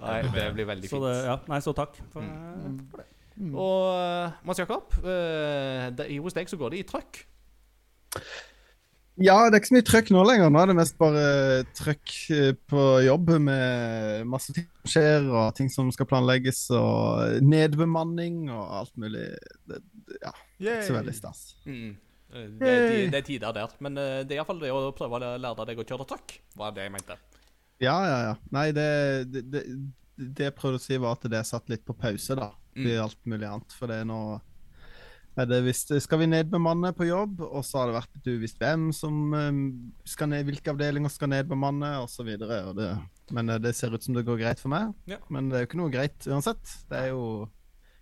nei, 0.00 0.16
det 0.32 0.48
blir 0.56 0.66
veldig 0.72 0.88
Så 0.90 0.96
det, 1.04 1.12
fint. 1.14 1.28
ja, 1.28 1.36
nei, 1.52 1.60
så 1.60 1.72
takk. 1.76 2.00
For, 2.14 2.22
Mm. 3.40 3.54
Og 3.56 3.96
uh, 3.96 4.28
Mats 4.44 4.58
Jakob, 4.60 4.92
uh, 5.00 5.88
hos 6.20 6.34
deg 6.36 6.44
så 6.50 6.58
går 6.60 6.68
det 6.74 6.78
i 6.82 6.84
trøkk. 6.90 7.22
Ja, 9.20 9.36
det 9.46 9.58
er 9.58 9.60
ikke 9.60 9.68
så 9.68 9.76
mye 9.76 9.84
trøkk 9.84 10.10
nå 10.14 10.20
lenger. 10.24 10.52
Nå 10.52 10.60
er 10.62 10.70
det 10.70 10.76
mest 10.78 10.94
bare 11.00 11.24
trøkk 11.76 12.12
eh, 12.32 12.52
på 12.72 12.84
jobb 13.04 13.34
med 13.44 14.28
masse 14.32 14.54
ting 14.56 14.64
som 14.64 14.92
skjer, 14.94 15.26
og 15.28 15.50
ting 15.58 15.68
som 15.72 15.90
skal 15.92 16.08
planlegges, 16.08 16.62
og 16.72 17.42
nedbemanning 17.44 18.46
og 18.48 18.62
alt 18.78 18.94
mulig. 19.00 19.26
Det, 19.68 19.82
det, 20.08 20.20
ja, 20.22 20.32
ikke 20.62 20.86
så 20.88 20.96
veldig 20.96 21.16
stas. 21.18 21.42
Mm. 21.68 21.92
Eh, 22.32 22.48
Det, 22.62 22.72
det 23.12 23.20
er 23.20 23.26
tider 23.28 23.56
der. 23.60 23.76
Men 23.84 24.00
uh, 24.00 24.22
det 24.24 24.32
er 24.32 24.40
iallfall 24.40 24.62
det 24.62 24.72
å 24.72 24.88
prøve 24.96 25.20
å 25.20 25.36
lære 25.36 25.68
deg 25.68 25.84
å 25.84 25.88
kjøre 25.92 26.08
trøkk, 26.14 26.38
var 26.56 26.72
det 26.76 26.88
jeg 26.88 26.96
mente. 26.96 27.20
Ja, 27.80 27.96
ja, 28.08 28.18
ja. 28.30 28.34
Nei, 28.56 28.70
det, 28.76 28.90
det, 29.32 29.44
det, 29.52 29.66
det 30.16 30.48
jeg 30.48 30.56
prøvde 30.56 30.80
å 30.80 30.84
si, 30.84 30.96
var 31.00 31.20
at 31.20 31.28
det 31.28 31.42
er 31.42 31.48
satt 31.48 31.68
litt 31.72 31.84
på 31.84 31.96
pause, 31.96 32.40
da. 32.40 32.54
Mm. 32.72 32.86
I 32.88 33.00
alt 33.04 33.20
mulig 33.28 33.48
annet. 33.48 33.76
For 33.76 33.90
det 33.90 34.00
er 34.00 34.08
nå 34.08 34.22
det 34.32 34.49
visst, 35.36 35.92
Skal 36.02 36.18
vi 36.18 36.26
nedbemanne 36.26 36.92
på 36.92 37.06
jobb, 37.06 37.40
og 37.40 37.64
så 37.64 37.78
har 37.78 37.90
det 37.90 37.96
vært 37.98 38.22
du 38.24 38.32
visst 38.40 38.58
hvem 38.60 38.90
som 38.92 39.34
eh, 39.34 39.60
skal 40.04 40.28
ned, 40.28 40.44
hvilke 40.48 40.70
avdelinger 40.72 41.10
skal 41.10 41.30
nedbemanne, 41.30 42.00
osv. 42.02 42.28
Men 43.30 43.48
eh, 43.48 43.60
det 43.62 43.74
ser 43.76 43.94
ut 43.94 44.02
som 44.02 44.14
det 44.14 44.26
går 44.26 44.40
greit 44.40 44.60
for 44.60 44.72
meg. 44.72 44.92
Ja. 45.06 45.20
Men 45.28 45.50
det 45.50 45.56
er 45.56 45.64
jo 45.64 45.70
ikke 45.70 45.82
noe 45.82 45.92
greit 45.92 46.26
uansett. 46.26 46.62
Det 46.90 46.98
er 46.98 47.12
jo 47.12 47.48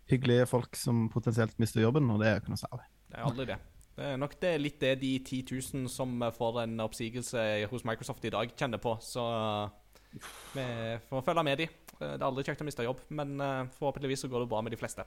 hyggelige 0.09 0.47
folk 0.49 0.77
som 0.77 1.09
potensielt 1.13 1.59
mister 1.61 1.85
jobben, 1.85 2.09
og 2.11 2.23
det 2.23 2.29
er 2.29 2.39
jo 2.39 2.45
ikke 2.45 2.55
noe 2.55 2.63
særlig. 2.63 2.87
Det 3.09 3.19
er 3.19 3.29
aldri 3.29 3.51
det. 3.51 3.59
Det 3.99 4.07
er 4.07 4.21
nok 4.21 4.35
det 4.39 4.55
litt 4.63 4.79
det 4.81 4.95
de 5.01 5.13
10 5.19 5.43
000 5.75 5.91
som 5.91 6.23
får 6.37 6.63
en 6.63 6.81
oppsigelse 6.85 7.45
hos 7.71 7.85
Microsoft 7.85 8.25
i 8.25 8.31
dag, 8.31 8.53
kjenner 8.55 8.79
på. 8.79 8.95
Så 9.03 9.25
uh, 9.27 10.21
vi 10.55 10.67
får 11.09 11.25
følge 11.27 11.45
med 11.45 11.59
de. 11.59 11.67
Det 11.99 12.13
er 12.15 12.23
aldri 12.29 12.45
kjekt 12.47 12.63
å 12.63 12.69
miste 12.69 12.87
jobb, 12.87 13.03
men 13.11 13.35
forhåpentligvis 13.75 14.23
så 14.23 14.31
går 14.31 14.45
det 14.45 14.51
bra 14.53 14.63
med 14.63 14.71
de 14.71 14.79
fleste. 14.79 15.03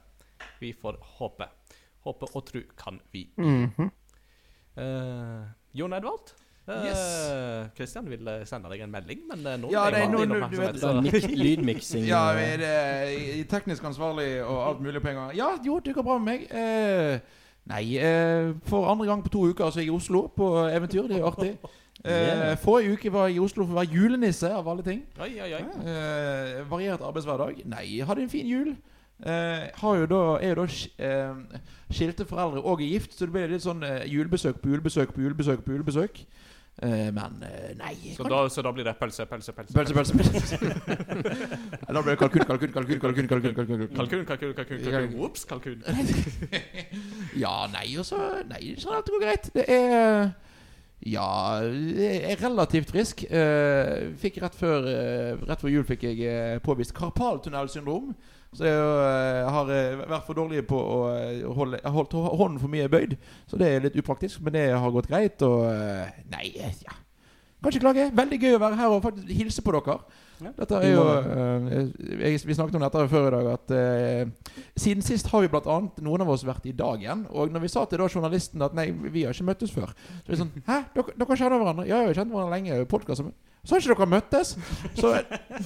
Vi 0.60 0.74
får 0.76 0.98
håpe. 1.16 1.48
Håpe 2.04 2.26
og 2.34 2.44
tro 2.48 2.60
kan 2.76 3.00
vi. 3.12 3.28
Mhm. 3.38 3.90
Uh, 4.76 5.42
Jon 5.74 5.92
Edvard? 5.92 6.32
Kristian 6.64 6.86
Yes. 6.86 7.70
Christian 7.74 8.06
vil 8.10 8.28
uh, 8.30 8.44
sende 8.46 8.70
deg 8.70 8.80
en 8.84 8.90
melding, 8.94 9.24
men 9.28 9.40
uh, 9.46 9.56
nå 9.58 9.70
Ja, 9.72 9.88
er 9.88 9.96
det 9.96 10.02
er 10.04 10.10
noe, 10.12 10.26
nå- 10.30 10.48
du 10.48 10.56
vet- 10.60 11.02
mik 11.02 11.26
lydmiksing. 11.36 12.04
Ja, 12.06 12.20
eh, 12.38 12.52
er 12.52 12.56
det 12.62 13.38
i- 13.40 13.44
teknisk 13.50 13.82
ansvarlig 13.84 14.44
og 14.44 14.60
alt 14.68 14.80
mulig 14.80 15.02
på 15.02 15.08
en 15.10 15.14
gang. 15.18 15.32
Ja, 15.36 15.48
jo, 15.66 15.80
det 15.80 15.94
går 15.96 16.02
bra 16.06 16.18
med 16.18 16.28
meg. 16.32 16.46
Eh, 16.50 17.18
nei, 17.66 17.96
eh, 17.98 18.52
for 18.70 18.86
andre 18.90 19.06
gang 19.10 19.22
på 19.24 19.28
to 19.34 19.42
uker 19.50 19.70
så 19.70 19.80
er 19.80 19.84
jeg 19.84 19.90
i 19.92 19.96
Oslo 19.96 20.28
på 20.36 20.52
eventyr. 20.70 21.08
Det 21.08 21.16
er 21.18 21.24
jo 21.24 21.30
artig. 21.32 21.56
Eh, 22.04 22.10
Yeah. 22.10 22.56
Forrige 22.58 22.92
uke 22.96 23.10
var 23.12 23.26
jeg 23.28 23.36
i 23.36 23.38
Oslo 23.38 23.62
for 23.64 23.74
å 23.76 23.78
være 23.84 23.92
julenisse, 23.94 24.48
av 24.50 24.66
alle 24.66 24.82
ting. 24.82 25.02
Oi, 25.20 25.28
oi, 25.38 25.52
oi. 25.54 25.60
Eh, 25.86 26.62
variert 26.66 27.00
arbeidshverdag. 27.04 27.60
Nei, 27.68 28.00
hadde 28.00 28.22
en 28.24 28.28
fin 28.32 28.46
jul. 28.48 28.72
Eh, 29.22 29.68
har 29.78 29.98
jo 30.00 30.06
da, 30.10 30.22
er 30.42 30.48
jo 30.56 30.64
da 30.64 30.64
eh, 31.06 31.58
skilte 31.94 32.24
foreldre 32.26 32.62
og 32.62 32.80
er 32.80 32.88
gift, 32.96 33.14
så 33.14 33.28
det 33.28 33.34
blir 33.36 33.52
litt 33.52 33.62
sånn 33.62 33.84
eh, 33.86 34.02
julebesøk 34.10 34.58
på 34.58 34.72
julebesøk 34.72 35.12
på 35.14 35.22
julebesøk 35.22 35.62
på 35.62 35.76
julebesøk. 35.76 36.24
Eh, 36.82 37.10
men 37.14 37.36
nei 37.78 37.92
Så 38.16 38.24
da, 38.26 38.40
så 38.50 38.64
da 38.64 38.72
blir 38.74 38.86
det 38.88 38.96
pølse, 38.98 39.26
pølse, 39.30 39.52
pølse. 39.54 39.76
Pølse, 39.76 39.94
pølse, 39.94 40.16
pølse. 40.18 40.58
Da 41.92 42.00
blir 42.00 42.14
det 42.14 42.18
kalkun, 42.18 42.46
kalkun, 42.48 42.74
kalkun, 42.74 42.98
kalkun, 42.98 43.28
kalkun, 43.30 43.54
kalkun, 43.54 43.78
kalkun. 43.78 43.94
Kalkun, 44.00 44.26
kalkun, 44.26 44.54
kalkun, 44.58 44.82
kalkun. 44.90 45.18
Ops, 45.28 45.44
kalkun. 45.46 45.84
Ja, 47.44 47.54
nei, 47.70 47.92
og 48.00 48.08
så 48.08 48.18
Nei, 48.50 48.72
sånn 48.80 48.98
det 49.06 49.14
går 49.14 49.26
greit. 49.28 49.52
Det 49.54 49.68
er 49.70 50.32
Ja, 51.06 51.62
jeg 51.62 52.26
er 52.32 52.42
relativt 52.42 52.90
frisk. 52.90 53.22
Uh, 53.30 54.14
fikk 54.18 54.42
rett 54.42 54.54
før, 54.58 54.86
uh, 54.86 55.46
rett 55.46 55.62
før 55.62 55.76
jul 55.76 55.86
fikk 55.86 56.06
jeg 56.10 56.62
påvist 56.66 56.94
karpaltunnelsyndrom. 56.98 58.14
Så 58.52 58.66
jeg 58.68 58.76
eh, 58.76 59.46
har 59.48 59.70
eh, 59.72 60.00
vært 60.02 60.26
for 60.26 60.36
dårlig 60.36 60.60
på 60.68 60.76
å 60.76 60.96
eh, 61.14 61.44
holde 61.56 61.78
Jeg 61.80 61.92
holdt 61.94 62.16
hånden 62.20 62.60
for 62.60 62.72
mye 62.72 62.90
bøyd. 62.92 63.14
Så 63.48 63.56
det 63.60 63.70
er 63.70 63.86
litt 63.86 63.96
upraktisk, 63.96 64.42
men 64.44 64.52
det 64.58 64.66
har 64.76 64.92
gått 64.92 65.08
greit. 65.08 65.40
Og 65.46 65.64
Nei, 66.32 66.50
ja. 66.60 66.98
Kan 67.62 67.72
ikke 67.72 67.86
klage. 67.86 68.10
Veldig 68.18 68.40
gøy 68.42 68.58
å 68.58 68.60
være 68.60 68.80
her 68.80 68.92
og 68.92 69.00
faktisk 69.06 69.32
hilse 69.32 69.64
på 69.64 69.72
dere. 69.78 69.96
Dette 70.56 70.78
er 70.80 70.88
jo 70.92 71.02
uh, 71.04 71.68
jeg, 72.22 72.40
Vi 72.48 72.54
snakket 72.58 72.74
om 72.78 72.84
dette 72.84 73.04
før 73.12 73.26
i 73.28 73.30
dag, 73.36 73.50
at 73.52 73.74
uh, 73.76 74.58
siden 74.76 75.02
sist 75.06 75.30
har 75.32 75.44
vi 75.44 75.50
bl.a. 75.52 75.76
noen 76.02 76.24
av 76.24 76.32
oss 76.34 76.44
vært 76.48 76.66
i 76.66 76.74
dag 76.76 77.00
igjen. 77.04 77.24
Og 77.30 77.52
når 77.54 77.64
vi 77.66 77.70
sa 77.72 77.84
til 77.86 78.02
da 78.02 78.08
journalisten 78.10 78.62
at 78.66 78.74
nei, 78.74 78.88
vi 78.92 79.22
har 79.26 79.32
ikke 79.36 79.48
møttes 79.52 79.70
før, 79.74 79.94
så 79.94 80.26
er 80.26 80.34
det 80.34 80.40
sånn 80.42 80.52
Hæ, 80.66 80.80
dere, 80.96 81.14
dere 81.22 81.38
kjenner 81.38 81.62
hverandre? 81.62 81.86
Ja, 81.88 82.02
jeg 82.02 82.12
har 82.12 82.20
kjent 82.22 82.34
hverandre 82.34 82.56
lenge. 82.58 82.80
Podcast, 82.90 83.22
så 83.62 83.76
har 83.76 83.84
ikke 83.84 83.94
dere 83.94 84.10
møttes? 84.10 84.54
Så 84.98 85.12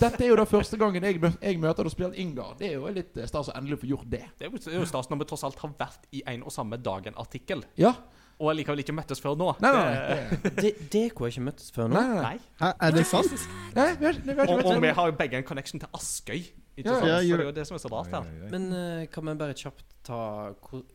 dette 0.02 0.20
er 0.20 0.28
jo 0.28 0.36
da 0.36 0.44
første 0.50 0.76
gangen 0.80 1.06
jeg, 1.08 1.16
mø- 1.22 1.32
jeg 1.40 1.60
møter 1.62 1.88
og 1.88 1.94
spiller 1.94 2.18
Ingar. 2.20 2.52
Det 2.60 2.68
er 2.68 2.76
jo 2.76 2.90
litt 2.92 3.16
eh, 3.16 3.26
stas 3.30 3.48
å 3.48 3.56
endelig 3.56 3.78
få 3.80 3.88
gjort 3.94 4.10
det. 4.12 4.20
Det 4.36 4.50
er 4.50 4.76
jo 4.76 4.84
stas 4.90 5.08
når 5.08 5.22
vi 5.22 5.28
tross 5.32 5.46
alt 5.48 5.58
har 5.62 5.72
vært 5.80 6.04
i 6.12 6.20
en 6.34 6.44
og 6.44 6.52
samme 6.52 6.76
dagen-artikkel, 6.82 7.64
Ja. 7.80 7.94
Og 8.38 8.50
allikevel 8.52 8.82
ikke 8.82 8.92
møttes 8.96 9.20
før 9.22 9.36
nå. 9.40 9.48
Nei, 9.64 9.70
nei, 9.72 9.84
nei. 9.86 10.38
det- 10.44 10.54
De, 10.60 10.72
Dere 10.92 11.10
har 11.18 11.32
ikke 11.32 11.44
møttes 11.48 11.70
før 11.72 11.88
nå? 11.88 11.94
nei, 11.96 12.06
nei, 12.20 12.38
nei. 12.60 12.72
Er 12.80 12.90
det 12.96 13.06
sant? 13.08 13.32
nei 13.74 13.88
vi 13.96 14.06
har, 14.10 14.12
vi 14.22 14.34
har 14.34 14.44
ikke 14.44 14.56
Og, 14.60 14.70
og 14.76 14.82
vi 14.82 14.92
har 15.00 15.06
jo 15.12 15.16
begge 15.22 15.40
en 15.40 15.44
connection 15.48 15.80
til 15.80 15.88
Askøy. 15.96 16.42
Ikke 16.76 16.84
Ja, 16.90 16.98
sant? 17.00 17.06
ja, 17.08 17.18
Så 17.20 17.36
det 17.36 17.40
er 17.40 17.44
jo 17.48 17.52
det 17.56 17.66
som 17.66 17.74
er 17.78 17.80
så 17.80 17.88
rart 17.94 18.12
her. 18.12 18.26
Men 18.52 18.66
uh, 18.72 19.06
kan 19.08 19.24
vi 19.24 19.34
bare 19.40 19.54
kjapt 19.56 19.84
ta 20.06 20.20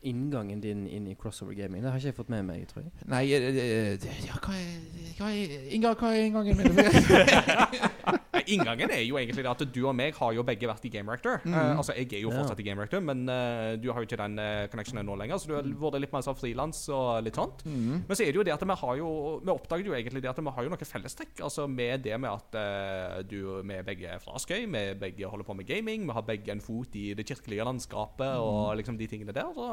inngangen 0.08 0.62
din 0.64 0.86
inn 0.88 1.08
i 1.12 1.16
crossover 1.20 1.58
gaming? 1.58 1.84
Det 1.84 1.92
har 1.92 2.00
ikke 2.00 2.12
jeg 2.14 2.18
fått 2.18 2.32
med 2.34 2.46
meg, 2.48 2.64
tror 2.72 2.86
jeg. 2.86 2.92
Nei, 3.12 3.24
eh, 3.36 3.62
eh, 3.66 4.10
ja, 4.26 4.40
hva 4.42 4.56
er, 4.56 4.72
hva 5.20 5.32
er 5.36 5.56
Ingar, 5.76 5.98
hva 6.00 6.14
er 6.16 6.28
inngangen 6.30 6.62
min? 6.62 6.82
Inngangen 8.52 8.90
er 8.90 9.04
jo 9.06 9.18
egentlig 9.20 9.44
det 9.46 9.52
at 9.52 9.62
du 9.76 9.80
og 9.86 9.94
meg 9.96 10.16
har 10.18 10.34
jo 10.34 10.44
begge 10.48 10.68
vært 10.70 10.86
i 10.88 10.92
Game 10.94 11.12
Rector. 11.12 11.44
Mm. 11.46 11.54
Uh, 11.54 11.78
altså, 11.78 11.94
jeg 11.98 12.08
er 12.18 12.24
jo 12.24 12.32
Ja. 12.32 12.40
fortsatt 12.42 12.60
i 12.64 12.66
Game 12.66 12.82
Rector, 12.82 13.04
men 13.06 13.24
uh, 13.30 13.76
du 13.78 13.92
har 13.92 14.02
jo 14.02 14.08
ikke 14.08 14.18
den 14.20 14.40
uh, 14.42 14.66
connectionen 14.72 15.06
nå 15.06 15.16
lenger, 15.20 15.38
så 15.38 15.52
du 15.52 15.54
har 15.58 15.68
vært 15.84 16.00
litt 16.02 16.16
mer 16.16 16.26
sånn 16.26 16.40
frilans 16.40 16.82
og 16.90 17.22
litt 17.26 17.38
sånt. 17.38 17.62
Mm. 17.68 18.02
Men 18.08 18.18
så 18.18 18.26
er 18.26 18.32
det 18.32 18.40
jo 18.42 18.46
det 18.48 18.56
at 18.56 18.64
vi 18.66 18.78
har 18.82 18.98
jo 18.98 19.10
Vi 19.46 19.54
oppdaget 19.54 19.90
jo 19.90 19.96
egentlig 19.98 20.24
det 20.24 20.32
at 20.32 20.40
vi 20.42 20.54
har 20.56 20.66
jo 20.66 20.72
noe 20.74 20.88
fellestrekk. 20.92 21.44
Altså 21.46 21.68
med 21.70 22.04
det 22.06 22.18
med 22.22 22.32
at 22.32 22.58
eh, 22.58 23.20
du 23.28 23.38
vi 23.62 23.76
er 23.78 23.86
begge 23.86 24.16
fra 24.24 24.36
Askøy, 24.38 24.66
vi 24.72 24.82
begge 25.00 25.30
holder 25.30 25.48
på 25.48 25.56
med 25.58 25.68
gaming, 25.68 26.06
vi 26.08 26.16
har 26.16 26.26
begge 26.26 26.52
en 26.54 26.64
fot 26.64 26.96
i 26.98 27.12
det 27.18 27.26
kirkelige 27.28 27.66
landskapet 27.68 28.40
og 28.42 28.76
liksom 28.80 28.98
de 29.02 29.10
tingene 29.12 29.36
der. 29.36 29.50
Så 29.56 29.68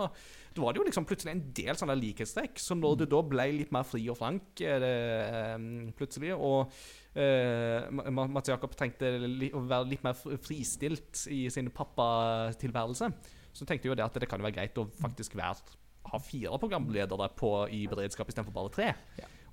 da 0.57 0.65
var 0.65 0.75
det 0.75 0.83
jo 0.83 0.87
liksom 0.89 1.07
plutselig 1.09 1.35
en 1.35 1.45
del 1.57 1.79
sånne 1.79 1.99
likhetstrekk. 2.01 2.61
Så 2.63 2.77
når 2.79 3.03
det 3.03 3.11
da 3.13 3.23
ble 3.25 3.49
litt 3.61 3.75
mer 3.75 3.87
fri 3.89 4.05
og 4.11 4.19
frank 4.21 4.63
eh, 4.65 4.79
det, 4.83 4.93
eh, 5.29 5.67
plutselig, 5.99 6.35
og 6.35 6.73
eh, 7.19 7.89
Mats 8.13 8.53
Jakob 8.53 8.77
trengte 8.79 9.15
å 9.53 9.65
være 9.65 9.91
litt 9.93 10.07
mer 10.07 10.17
fristilt 10.45 11.27
i 11.35 11.45
sin 11.53 11.71
pappatilværelse, 11.75 13.13
så 13.59 13.67
tenkte 13.67 13.91
jo 13.91 13.99
det 13.99 14.07
at 14.07 14.19
det 14.21 14.29
kan 14.31 14.43
være 14.45 14.57
greit 14.61 14.79
å 14.79 14.89
faktisk 15.01 15.37
være 15.39 15.79
ha 16.09 16.19
fire 16.23 16.59
programledere 16.61 17.29
på, 17.37 17.51
i 17.75 17.83
beredskap 17.91 18.31
istedenfor 18.31 18.55
bare 18.55 18.73
tre. 18.73 18.93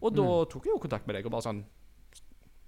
Og 0.05 0.13
da 0.15 0.27
tok 0.51 0.67
jeg 0.67 0.75
jo 0.75 0.83
kontakt 0.83 1.07
med 1.07 1.17
deg 1.17 1.27
og 1.27 1.33
bare 1.35 1.47
sånn 1.47 1.65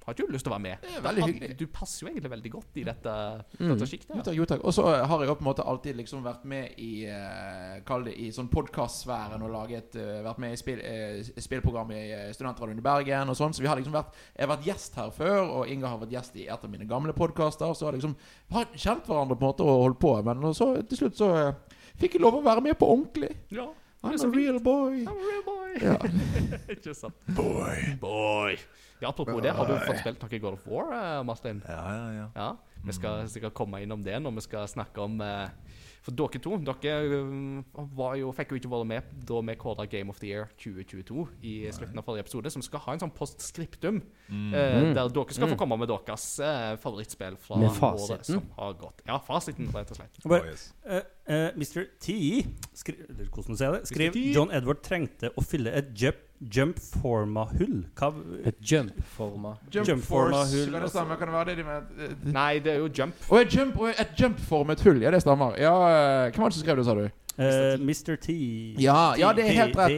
Har 0.08 0.16
ikke 0.16 0.28
du 0.30 0.32
lyst 0.32 0.46
til 0.48 0.54
å 0.54 0.56
være 0.56 0.64
med? 0.64 0.78
Det 0.82 0.92
er 0.96 1.02
veldig 1.04 1.20
Du- 1.26 1.28
hyggelig. 1.34 1.58
Du 1.60 1.68
passer 1.68 2.06
jo 2.06 2.08
egentlig 2.14 2.30
veldig 2.32 2.52
godt 2.54 2.78
i 2.80 2.84
dette, 2.88 3.16
Mm. 3.60 3.70
dette 3.74 3.88
sjiktet. 3.92 4.16
Jo 4.16 4.22
takk, 4.24 4.36
jo 4.38 4.46
takk. 4.46 4.62
Og 4.64 4.72
så 4.74 4.84
har 5.06 5.20
jeg 5.26 5.36
på 5.36 5.42
en 5.44 5.48
måte 5.54 5.66
alltid 5.68 5.96
liksom 5.98 6.24
vært 6.24 6.46
med 6.46 6.72
i 6.80 7.06
eh, 7.12 7.82
Kall 7.86 8.04
det 8.06 8.14
i 8.18 8.30
sånn 8.32 8.48
podkastsfæren 8.50 9.42
og 9.44 9.52
laget 9.52 9.96
eh, 10.00 10.24
Vært 10.24 10.40
med 10.40 10.54
i 10.54 10.56
spill, 10.56 10.80
eh, 10.80 11.22
spillprogram 11.44 11.92
i 11.92 12.32
Studentradioen 12.34 12.78
i 12.80 12.82
Bergen 12.82 13.28
og 13.30 13.36
sånn. 13.36 13.52
Så 13.54 13.60
vi 13.60 13.68
har 13.68 13.76
liksom 13.76 13.92
vært 13.92 14.14
Jeg 14.38 14.48
har 14.48 14.56
vært 14.56 14.64
gjest 14.66 14.96
her 14.96 15.10
før, 15.12 15.50
og 15.60 15.68
Inga 15.68 15.88
har 15.90 15.98
vært 16.00 16.12
gjest 16.16 16.36
i 16.38 16.48
et 16.48 16.64
av 16.64 16.70
mine 16.72 16.88
gamle 16.88 17.12
podkaster. 17.14 17.76
Så 17.76 17.86
har 17.86 17.92
liksom 17.92 18.16
har 18.52 18.66
kjent 18.76 19.04
hverandre 19.06 19.36
på 19.38 19.44
en 19.44 19.52
måte 19.52 19.68
og 19.68 19.84
holdt 19.92 20.00
på. 20.00 20.24
Men 20.24 20.42
så 20.54 20.88
til 20.88 20.98
slutt 20.98 21.18
så 21.20 21.54
fikk 22.00 22.14
jeg 22.14 22.22
lov 22.22 22.36
å 22.40 22.44
være 22.44 22.62
med 22.64 22.80
på 22.80 22.88
ordentlig. 22.88 23.36
Ja. 23.52 23.68
I'm 24.04 24.14
a 24.22 24.28
real 24.30 24.60
boy. 24.60 25.04
I'm 25.04 25.08
a 25.08 25.28
real 25.30 25.44
boy. 25.46 25.72
Ja. 25.82 25.98
Ikke 26.74 26.94
sant? 26.94 27.16
Boy. 27.36 27.98
Boy. 28.02 28.58
Ja, 29.02 29.10
apropos 29.10 29.42
det, 29.42 29.52
har 29.54 29.68
du 29.68 29.76
fått 29.86 30.00
spilt 30.02 30.22
noe 30.24 30.40
God 30.42 30.58
of 30.58 30.68
War, 30.70 30.94
eh, 30.94 31.24
Martin? 31.26 31.62
Ja, 31.68 31.82
ja, 31.94 32.08
ja. 32.16 32.28
Ja, 32.36 32.50
Vi 32.86 32.94
skal 32.94 33.28
sikkert 33.30 33.54
komme 33.58 33.82
innom 33.84 34.02
det 34.06 34.18
når 34.22 34.38
vi 34.40 34.46
skal 34.48 34.68
snakke 34.70 35.02
om 35.06 35.20
eh, 35.22 35.50
For 36.06 36.12
dere 36.16 36.40
to 36.40 36.58
dere 36.64 36.94
eh, 37.04 37.64
var 37.98 38.16
jo, 38.16 38.32
fikk 38.32 38.52
jo 38.54 38.60
ikke 38.62 38.70
være 38.72 38.86
med 38.88 39.04
da 39.28 39.42
vi 39.42 39.56
kåra 39.60 39.86
Game 39.90 40.10
of 40.10 40.20
the 40.20 40.28
Year 40.30 40.48
2022 40.58 41.28
i 41.44 41.56
slutten 41.76 41.98
av 42.00 42.06
forrige 42.08 42.24
episode, 42.26 42.52
som 42.54 42.62
skal 42.64 42.80
ha 42.86 42.94
en 42.94 43.00
sånn 43.00 43.12
postscriptum 43.16 44.02
Mm. 44.30 44.54
eh, 44.54 44.82
Mm. 44.84 44.94
der 44.94 45.10
dere 45.10 45.34
skal 45.34 45.48
få 45.48 45.56
Mm. 45.56 45.58
komme 45.58 45.78
med 45.80 45.88
deres 45.90 46.40
eh, 46.40 46.76
favorittspill 46.78 47.38
fra 47.38 47.56
året 47.96 48.26
som 48.26 48.42
har 48.58 48.74
gått. 48.74 49.02
Ja, 49.08 49.18
fasiten, 49.20 49.68
rett 49.74 49.92
og 49.92 49.98
slett. 49.98 50.20
Oh, 50.26 50.46
yes. 50.46 50.74
uh, 50.86 51.02
uh, 51.30 51.52
Mr. 51.56 51.86
T 52.00 52.46
skri, 52.74 52.96
hvordan 53.32 53.58
sier 53.58 53.72
jeg 53.72 53.82
det, 53.82 53.88
skriv 53.88 54.16
John 54.34 54.52
Edward 54.52 54.82
trengte 54.84 55.32
å 55.36 55.44
fylle 55.44 55.72
et 55.74 55.94
jump, 56.42 56.78
jump-forma-hull. 56.78 57.86
Hva 57.96 58.14
Et 58.46 58.56
jump-forma. 58.62 59.58
Jump, 59.72 59.88
Jump 59.88 60.04
Force. 60.04 60.54
hull, 60.54 60.72
Kan 60.72 60.82
det 60.82 60.90
stemme? 60.90 61.18
Kan 61.18 61.28
det 61.28 61.34
være 61.34 61.46
det 61.46 61.58
de 61.58 61.64
med 61.64 62.34
Nei, 62.34 62.60
det 62.60 62.74
er 62.74 62.78
jo 62.78 62.90
Jump. 62.90 63.14
Oh, 63.30 63.40
et 63.42 63.50
jump, 63.56 63.76
et 64.00 64.14
jump-formet 64.20 64.82
hull. 64.84 65.02
Ja, 65.02 65.12
det 65.12 65.22
stemmer. 65.22 65.58
Ja, 65.58 65.74
eh, 66.26 66.32
Hvem 66.32 66.42
var 66.44 66.50
det 66.50 66.54
som 66.54 66.64
skrev 66.64 66.78
det, 66.78 66.86
sa 66.86 66.94
du? 66.94 67.10
Eh, 67.38 67.78
Mr. 67.80 68.16
T. 68.22 68.34
Ja, 68.82 69.16
ja, 69.18 69.32
det 69.34 69.46
er 69.46 69.54
helt 69.58 69.78
rett. 69.78 69.94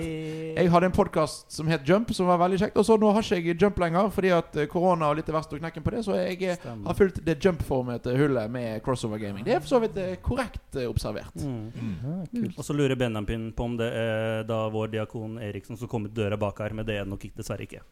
Jeg 0.60 0.72
hadde 0.74 0.90
en 0.90 0.96
podkast 0.96 1.52
som 1.54 1.70
het 1.72 1.86
Jump, 1.88 2.12
som 2.16 2.28
var 2.30 2.40
veldig 2.42 2.60
kjekt. 2.64 2.78
Og 2.80 2.86
så 2.88 2.98
nå 3.00 3.12
har 3.16 3.24
ikke 3.26 3.40
jeg 3.40 3.58
Jump 3.62 3.80
lenger, 3.82 4.10
fordi 4.14 4.32
at 4.36 4.58
eh, 4.60 4.68
korona 4.72 5.10
og 5.12 5.20
litt 5.20 5.32
verst 5.34 5.52
tok 5.52 5.62
knekken 5.64 5.86
på 5.86 5.94
det. 5.96 6.04
Så 6.08 6.18
jeg 6.20 6.38
eh, 6.44 6.58
Stemmer. 6.60 6.90
har 6.90 6.98
fulgt 7.00 7.22
det 7.26 7.38
Jump-formete 7.46 8.16
hullet 8.20 8.52
med 8.52 8.84
crossover 8.86 9.22
gaming. 9.22 9.46
Det 9.48 9.56
er 9.58 9.64
for 9.64 9.74
så 9.76 9.82
vidt 9.84 9.98
eh, 10.02 10.16
korrekt 10.26 10.76
eh, 10.80 10.90
observert. 10.90 11.36
Mm. 11.40 11.72
Mm. 11.76 11.96
Ah. 12.04 12.50
Og 12.58 12.64
så 12.68 12.76
lurer 12.76 13.00
Benjamin 13.00 13.50
på 13.56 13.70
om 13.70 13.78
det 13.80 13.90
er 13.96 14.44
da 14.50 14.62
vår 14.74 14.92
diakon 14.98 15.38
Eriksen 15.44 15.80
som 15.80 15.90
kom 15.92 16.08
ut 16.10 16.16
døra 16.16 16.38
bak 16.40 16.60
her, 16.64 16.76
men 16.76 16.88
det 16.88 17.00
er 17.02 17.08
nok 17.10 17.24
ikke, 17.30 17.40
dessverre 17.40 17.66
ikke. 17.68 17.84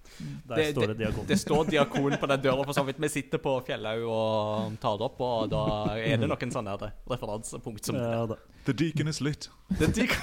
Der 0.47 0.55
Det- 0.55 0.71
står 0.75 0.93
det 0.93 0.97
diakon. 1.05 1.25
Det 1.27 1.39
står 1.39 1.71
diakon 1.71 2.17
på 2.19 2.27
den 2.33 2.41
døra, 2.41 2.65
for 2.65 2.73
så 2.73 2.83
vidt. 2.87 2.99
Vi 2.99 3.09
sitter 3.09 3.37
på 3.41 3.57
Fjellhaug 3.67 4.03
og 4.11 4.77
tar 4.81 4.97
det 4.97 5.07
opp, 5.07 5.21
og 5.21 5.49
da 5.53 5.63
er 5.95 6.17
det 6.17 6.27
noen 6.27 6.51
sånne 6.51 6.77
sånn 6.77 6.91
referansepunkt 7.09 7.85
som 7.85 7.95
ja. 7.95 8.25
The 8.67 8.73
Deacon 8.73 9.07
is 9.07 9.21
lit. 9.21 9.36
Det 9.79 9.89
dik- 9.97 10.17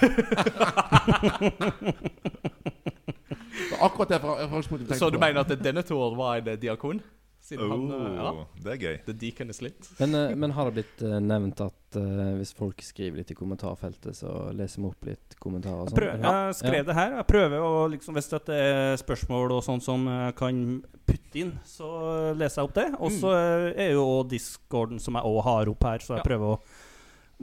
Så 3.68 3.74
akkurat 3.80 4.08
det 4.08 4.20
fra 4.20 4.36
utgangspunktet 4.44 4.88
tenkte 4.88 4.98
Så 5.02 5.10
du 5.10 5.18
mener 5.20 5.40
at 5.44 5.48
denne 5.52 5.62
Denethor 5.64 6.16
var 6.18 6.40
en 6.40 6.60
diakon? 6.60 7.02
Siden 7.44 7.68
han 7.70 7.82
eh, 7.92 8.14
Ja. 8.16 8.30
Oh, 8.32 8.44
det 8.64 8.70
er 8.72 8.78
gøy. 8.80 8.94
The 9.04 9.12
Deacon 9.20 9.50
is 9.52 9.58
lit. 9.60 9.88
Men, 9.98 10.14
eh, 10.16 10.30
men 10.40 10.50
har 10.56 10.70
det 10.70 10.78
blitt 10.78 11.02
eh, 11.04 11.18
nevnt 11.20 11.60
at 11.60 11.98
uh, 12.00 12.30
hvis 12.38 12.54
folk 12.56 12.80
skriver 12.80 13.20
litt 13.20 13.34
i 13.34 13.36
kommentarfeltet, 13.36 14.16
så 14.16 14.30
leser 14.56 14.80
vi 14.80 14.88
opp 14.88 15.04
litt 15.10 15.36
kommentarer 15.44 15.82
Jeg, 15.82 15.90
sånn? 15.92 15.98
prøver, 15.98 16.24
jeg 16.24 16.56
skrev 16.62 16.86
det 16.88 16.96
her. 16.96 17.12
Jeg 17.18 17.26
prøver 17.28 17.66
å 17.68 17.74
liksom, 17.92 18.16
Hvis 18.16 18.30
det 18.32 18.56
er 18.56 18.96
spørsmål 19.02 19.52
og 19.58 19.60
sånt 19.66 19.84
som 19.84 20.08
jeg 20.08 20.32
kan 20.40 20.62
putte 21.04 21.42
inn, 21.44 21.52
så 21.68 21.90
leser 22.32 22.62
jeg 22.62 22.70
opp 22.70 22.76
det. 22.80 22.86
Og 22.96 23.12
så 23.20 23.34
er 23.36 23.92
jo 23.92 24.06
discorden 24.32 25.04
som 25.04 25.20
jeg 25.20 25.28
òg 25.34 25.42
har 25.44 25.72
opp 25.74 25.84
her, 25.90 26.00
så 26.00 26.16
jeg 26.16 26.24
Ja. 26.24 26.28
prøver 26.30 26.56
å 26.56 26.60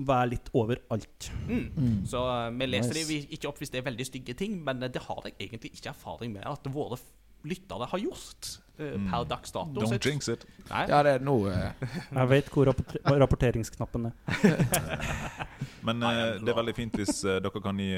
være 0.07 0.29
litt 0.33 0.51
overalt. 0.57 1.31
Mm. 1.47 1.63
Mm. 1.75 1.95
Så 2.09 2.21
eh, 2.27 2.49
vi 2.57 2.69
leser 2.69 2.97
Nice. 2.97 3.07
det 3.07 3.37
ikke 3.37 3.51
opp 3.51 3.61
hvis 3.61 3.73
det 3.73 3.81
er 3.81 3.87
veldig 3.89 4.07
stygge 4.07 4.37
ting, 4.37 4.59
men 4.65 4.83
eh, 4.83 4.91
det 4.93 5.03
har 5.07 5.23
jeg 5.27 5.37
egentlig 5.39 5.73
ikke 5.77 5.93
erfaring 5.93 6.33
med 6.35 6.47
at 6.49 6.69
våre 6.73 6.99
lyttere 7.47 7.87
har 7.89 8.03
gjort 8.03 8.51
eh, 8.51 8.59
Mm. 8.81 9.11
per 9.11 9.25
dags 9.29 9.51
dato. 9.53 9.77
Don't 9.77 9.91
sitt. 9.93 10.05
jinx 10.05 10.29
it. 10.29 10.45
Nei. 10.71 10.87
Ja, 10.89 11.03
det 11.05 11.11
er 11.19 11.21
noe 11.21 11.51
uh... 11.53 11.83
Jeg 12.17 12.29
vet 12.31 12.47
hvor 12.49 12.65
rapporter 12.65 13.19
rapporteringsknappen 13.21 14.07
er. 14.09 14.15
Men 15.85 16.01
uh, 16.01 16.39
det 16.41 16.49
er 16.49 16.57
veldig 16.57 16.73
fint 16.77 16.97
hvis 16.97 17.19
uh, 17.27 17.35
dere 17.45 17.61
kan 17.61 17.77
gi 17.77 17.91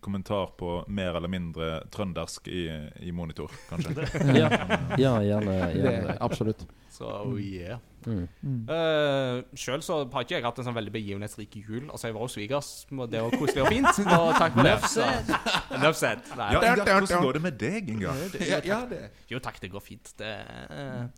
kommentar 0.00 0.54
på 0.56 0.78
mer 0.88 1.18
eller 1.18 1.28
mindre 1.28 1.82
trøndersk 1.92 2.48
i, 2.48 2.64
i 3.04 3.12
monitor, 3.12 3.52
kanskje. 3.68 4.08
Ja, 4.40 4.48
ja 4.96 5.12
gjerne. 5.24 5.52
det, 5.52 5.84
gjerne. 5.84 6.16
Absolutt. 6.20 6.64
Så 6.96 7.12
oh 7.12 7.36
yeah. 7.36 7.76
Mm. 8.06 8.60
Uh, 8.70 9.42
Sjøl 9.58 9.82
så 9.82 9.96
har 10.12 10.22
ikke 10.24 10.36
jeg 10.36 10.44
hatt 10.46 10.58
en 10.62 10.66
sånn 10.68 10.76
veldig 10.78 10.92
begivenhetsrik 10.94 11.56
jul. 11.58 11.88
Altså, 11.90 12.06
jeg 12.08 12.14
var 12.16 12.22
hos 12.24 12.36
svigers, 12.38 12.70
og 12.94 13.10
det 13.10 13.22
var 13.24 13.34
koselig 13.34 13.64
og 13.64 13.70
fint. 13.74 14.00
Og 14.16 14.32
takk 14.38 14.54
for 14.54 14.68
det. 14.68 14.76
Så- 14.92 15.08
Enough 15.76 15.98
said. 15.98 16.22
Nei, 16.38 16.50
Ja, 16.54 16.74
hvordan 16.78 17.24
går 17.26 17.32
det 17.38 17.42
med 17.48 17.58
deg, 17.60 17.90
Inga? 17.96 18.14
Ja, 18.40 18.60
ja, 18.64 18.80
det. 18.90 19.02
Jo 19.32 19.42
takk, 19.42 19.58
det 19.62 19.72
går 19.74 19.82
fint. 19.84 20.12
Det 20.18 20.30
er 20.30 21.08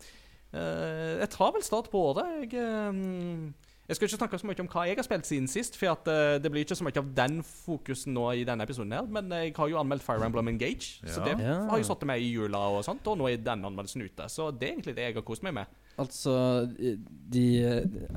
uh, 0.53 1.23
Et 1.23 1.29
travel 1.29 1.63
start 1.63 1.91
på 1.93 2.01
året. 2.09 2.25
Jeg, 2.41 2.53
eh, 2.57 3.68
jeg 3.89 3.97
skal 3.97 4.05
ikke 4.07 4.17
snakke 4.19 4.37
så 4.39 4.47
mye 4.47 4.61
om 4.63 4.67
hva 4.69 4.83
jeg 4.87 4.99
har 4.99 5.05
spilt 5.07 5.25
siden 5.27 5.47
sist, 5.49 5.75
for 5.79 5.89
at, 5.95 6.07
uh, 6.07 6.37
det 6.41 6.51
blir 6.53 6.61
ikke 6.63 6.77
så 6.77 6.85
mye 6.85 7.01
av 7.01 7.07
den 7.17 7.39
fokusen 7.43 8.13
nå 8.13 8.27
i 8.37 8.43
denne 8.47 8.63
episoden 8.67 8.93
her. 8.93 9.07
Men 9.09 9.31
jeg 9.33 9.55
har 9.57 9.71
jo 9.71 9.79
anmeldt 9.81 10.05
Fire 10.05 10.25
Emblem 10.29 10.47
Engage, 10.53 11.01
så 11.09 11.23
det 11.25 11.35
Ja. 11.41 11.55
har 11.71 11.77
jeg 11.81 11.87
satt 11.89 12.05
med 12.05 12.21
i 12.21 12.29
jula 12.35 12.61
og 12.77 12.83
sånt. 12.85 13.01
Og 13.09 13.17
nå 13.17 13.27
er 13.31 13.37
den 13.41 13.65
anmeldelsen 13.65 14.05
ute. 14.05 14.29
Så 14.29 14.51
det 14.53 14.69
er 14.69 14.73
egentlig 14.77 14.95
det 14.95 15.07
jeg 15.09 15.15
har 15.15 15.25
kost 15.25 15.43
meg 15.43 15.53
med. 15.57 15.65
Altså, 15.97 16.65
de 16.77 16.95
de 17.31 18.07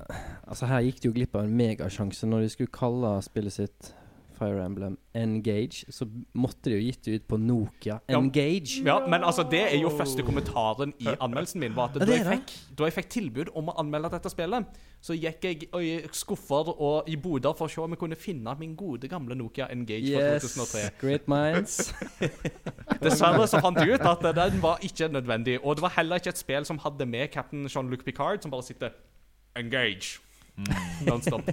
Altså, 0.46 0.66
her 0.66 0.82
gikk 0.84 1.00
de 1.00 1.08
jo 1.08 1.12
glipp 1.16 1.34
av 1.34 1.44
en 1.44 1.56
megasjanse. 1.56 2.26
Når 2.28 2.40
de 2.44 2.48
skulle 2.52 2.70
kalle 2.72 3.16
spillet 3.24 3.52
sitt 3.52 3.92
Fire 4.36 4.64
Emblem 4.64 4.96
Engage, 5.14 5.84
så 5.92 6.06
måtte 6.34 6.70
de 6.70 6.76
jo 6.78 6.82
gitt 6.86 7.04
det 7.04 7.14
ut 7.20 7.26
på 7.28 7.38
Nokia 7.40 7.98
Ja. 8.08 8.18
Engage. 8.18 8.82
Ja, 8.86 8.98
Men 9.06 9.22
altså, 9.24 9.42
det 9.50 9.60
er 9.72 9.78
jo 9.80 9.90
første 9.92 10.22
kommentaren 10.26 10.94
i 10.98 11.06
anmeldelsen 11.20 11.60
min. 11.60 11.74
Var 11.76 11.90
at 11.92 12.00
da 12.00 12.08
jeg, 12.16 12.26
fikk, 12.26 12.54
da 12.78 12.88
jeg 12.88 12.96
fikk 12.96 13.08
tilbud 13.14 13.52
om 13.54 13.68
å 13.68 13.76
anmelde 13.82 14.10
dette 14.16 14.30
spillet, 14.32 14.66
så 15.02 15.16
gikk 15.18 15.44
jeg 15.48 15.68
i 15.74 15.92
skuffer 16.14 16.68
og 16.72 17.08
i 17.10 17.16
boder 17.18 17.54
for 17.58 17.66
å 17.66 17.72
se 17.72 17.80
om 17.82 17.90
jeg 17.90 17.98
kunne 17.98 18.16
finne 18.18 18.54
min 18.60 18.76
gode 18.78 19.08
gamle 19.10 19.34
Nokia 19.34 19.66
Engage 19.74 20.12
fra 20.14 20.34
Yes, 20.36 20.46
2003. 20.54 20.90
great 21.00 21.28
minds. 21.28 21.92
Dessverre 23.02 23.46
så 23.50 23.60
fant 23.62 23.78
jeg 23.82 23.96
ut 23.98 24.06
at 24.06 24.26
den 24.36 24.60
var 24.62 24.78
ikke 24.84 25.08
nødvendig. 25.12 25.58
Og 25.64 25.76
det 25.76 25.82
var 25.86 25.94
heller 25.96 26.20
ikke 26.22 26.32
et 26.34 26.38
spill 26.40 26.64
som 26.68 26.78
hadde 26.84 27.06
med 27.06 27.28
cap'n 27.34 27.66
Jean-Luc 27.68 28.04
Picard, 28.06 28.42
som 28.42 28.50
bare 28.54 28.62
sitter 28.66 28.94
Engage. 29.58 30.20
Non-stop. 31.06 31.46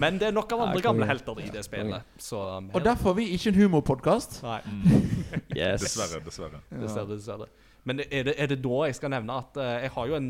Men 0.00 0.16
det 0.18 0.30
er 0.30 0.32
nok 0.34 0.52
av 0.54 0.64
andre 0.64 0.80
Ja, 0.80 0.86
gamle 0.88 1.08
helter 1.08 1.40
i 1.42 1.50
det 1.52 1.64
spillet. 1.66 2.06
Så 2.16 2.40
um, 2.40 2.70
Og 2.72 2.84
derfor 2.84 3.12
er 3.12 3.20
vi 3.20 3.26
ikke 3.36 3.52
en 3.52 3.60
humorpodkast. 3.60 4.40
Nei, 4.46 4.60
Yes. 5.56 5.82
Dessverre, 5.84 6.22
dessverre. 6.24 6.62
dessverre. 6.70 7.12
dessverre. 7.12 7.50
Men 7.84 7.98
er 7.98 8.28
det, 8.28 8.34
er 8.38 8.46
det 8.52 8.60
da 8.62 8.84
jeg 8.86 8.94
skal 8.94 9.10
nevne 9.10 9.34
at 9.42 9.56
uh, 9.58 9.68
jeg 9.82 9.90
har 9.90 10.06
jo 10.06 10.14
en 10.14 10.28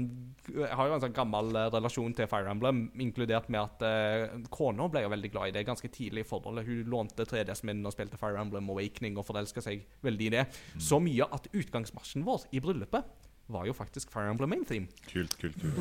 Jeg 0.49 0.73
har 0.73 0.89
jo 0.89 0.95
en 0.97 1.03
sånn 1.05 1.15
gammel 1.15 1.53
uh, 1.55 1.67
relasjon 1.75 2.15
til 2.17 2.27
Fire 2.31 2.51
Emblem, 2.51 2.87
inkludert 3.05 3.51
med 3.53 3.61
at 3.61 3.85
uh, 3.85 4.39
kona 4.51 4.89
ble 4.91 5.05
jo 5.05 5.13
veldig 5.13 5.31
glad 5.35 5.53
i 5.53 5.55
det 5.59 5.67
ganske 5.69 5.91
tidlig 5.93 6.25
i 6.25 6.29
forholdet. 6.29 6.67
Hun 6.67 6.89
lånte 6.91 7.27
3DS-en 7.29 7.69
min 7.71 7.85
og 7.87 7.95
spilte 7.95 8.19
Fire 8.21 8.41
Emblem 8.41 8.73
Awakening 8.73 9.21
og 9.21 9.29
forelska 9.29 9.63
seg 9.63 9.85
veldig 10.03 10.31
i 10.31 10.35
det. 10.39 10.47
Så 10.81 10.99
mye 11.05 11.29
at 11.29 11.47
utgangsmarsjen 11.53 12.27
vår 12.27 12.49
i 12.51 12.65
bryllupet 12.65 13.31
var 13.53 13.69
jo 13.69 13.77
faktisk 13.77 14.11
Fire 14.11 14.33
Emblem 14.33 14.57
Main 14.57 14.67
Theme. 14.67 14.91
Kult, 15.13 15.39
kult, 15.39 15.61
kult. 15.61 15.79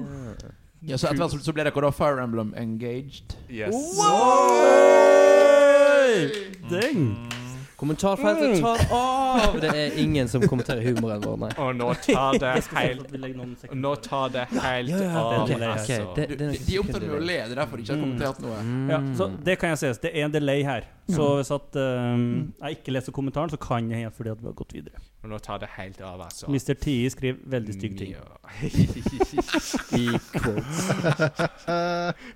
Ja. 0.00 0.54
Ja, 0.82 0.96
så 0.96 1.06
etter 1.06 1.16
hvert 1.18 1.30
så- 1.30 1.44
så 1.44 1.52
ble 1.52 1.64
dere 1.64 1.80
da 1.80 1.90
Fire 1.90 2.22
Emblem 2.22 2.54
engaged. 2.56 3.36
Yes. 3.50 3.74
Ding! 6.70 7.16
Kommentarfeltet 7.80 8.58
tar 8.60 8.82
av! 8.92 9.54
Det 9.62 9.70
er 9.72 9.94
ingen 10.02 10.28
som 10.28 10.42
kommenterer 10.44 10.84
humoren 10.84 11.22
vår, 11.24 11.36
nei. 11.46 11.50
Og 11.64 11.70
nå 11.78 11.88
tar 12.04 12.36
det 12.42 12.50
helt. 12.76 13.06
Nå 13.72 13.92
tar 14.04 14.28
det 14.34 14.44
helt 14.52 14.90
Ja, 14.92 14.98
ja, 15.00 15.22
av. 15.22 15.48
det 15.48 15.56
altså. 15.64 15.98
De, 16.18 16.26
det 16.36 16.48
er 16.60 16.80
opptatt 16.82 17.06
med 17.06 17.14
å 17.16 17.20
le, 17.24 17.38
det 17.46 17.54
er 17.54 17.60
derfor 17.62 17.80
de 17.80 17.86
ikke 17.86 17.94
har 17.96 18.02
kommentert 18.04 18.42
noe. 18.44 18.58
Ja, 18.92 18.98
Mm. 19.00 19.14
så 19.16 19.30
Det 19.44 19.54
kan 19.58 19.70
jeg 19.72 19.78
sies. 19.80 19.98
Det 20.02 20.10
er 20.12 20.24
en 20.28 20.32
delay 20.34 20.62
her. 20.66 20.84
Så 21.10 21.24
hvis 21.40 21.50
at 21.50 21.74
um, 21.80 22.52
jeg 22.60 22.76
ikke 22.76 22.92
leser 22.94 23.12
kommentaren, 23.16 23.50
så 23.50 23.56
kan 23.58 23.88
jeg 23.90 24.04
helt 24.04 24.14
fordi 24.14 24.30
at 24.30 24.38
vi 24.44 24.46
har 24.46 24.54
gått 24.60 24.72
videre. 24.76 25.00
Og 25.24 25.28
nå 25.32 25.38
tar 25.42 25.58
det 25.64 25.68
helt 25.78 26.00
av, 26.04 26.20
altså. 26.28 26.46
Mr. 26.52 26.74
TI 26.80 27.08
skriver 27.10 27.40
veldig 27.56 27.74
stygge 27.74 27.98
ting. 27.98 28.12
Ja. 28.14 28.20
I 29.98 30.18
quotes. 30.36 30.78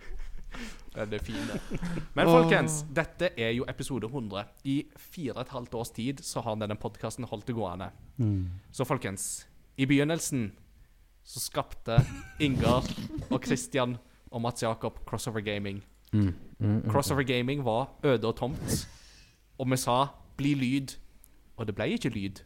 Ja, 0.94 1.04
det 1.04 1.20
er 1.20 1.24
fine. 1.26 1.59
Men 2.16 2.28
folkens, 2.30 2.85
dette 2.94 3.33
er 3.37 3.50
jo 3.57 3.66
episode 3.68 4.07
100. 4.07 4.44
I 4.64 4.76
fire 4.96 5.35
og 5.35 5.40
et 5.42 5.54
halvt 5.54 5.74
års 5.74 5.90
tid 5.90 6.22
så 6.22 6.42
har 6.44 6.59
denne 6.61 6.76
podkasten 6.78 7.26
holdt 7.30 7.48
det 7.50 7.57
gående. 7.57 7.90
Så 8.72 8.87
folkens, 8.87 9.46
i 9.76 9.87
begynnelsen 9.90 10.52
så 11.24 11.40
skapte 11.40 11.98
Ingar 12.40 12.87
og 13.30 13.40
Christian 13.44 13.96
og 14.30 14.42
Mats 14.44 14.62
Jakob 14.62 15.00
Crossover 15.09 15.40
Gaming. 15.40 15.83
Mm. 16.12 16.35
Mm, 16.59 16.68
mm. 16.68 16.90
Crossover 16.90 17.22
Gaming 17.22 17.64
var 17.64 17.88
øde 18.04 18.28
og 18.28 18.37
tomt. 18.37 18.88
Og 19.59 19.70
vi 19.70 19.76
sa 19.76 20.07
'bli 20.37 20.54
lyd', 20.54 20.98
og 21.57 21.66
det 21.66 21.74
ble 21.74 21.88
ikke 21.88 22.09
lyd. 22.09 22.42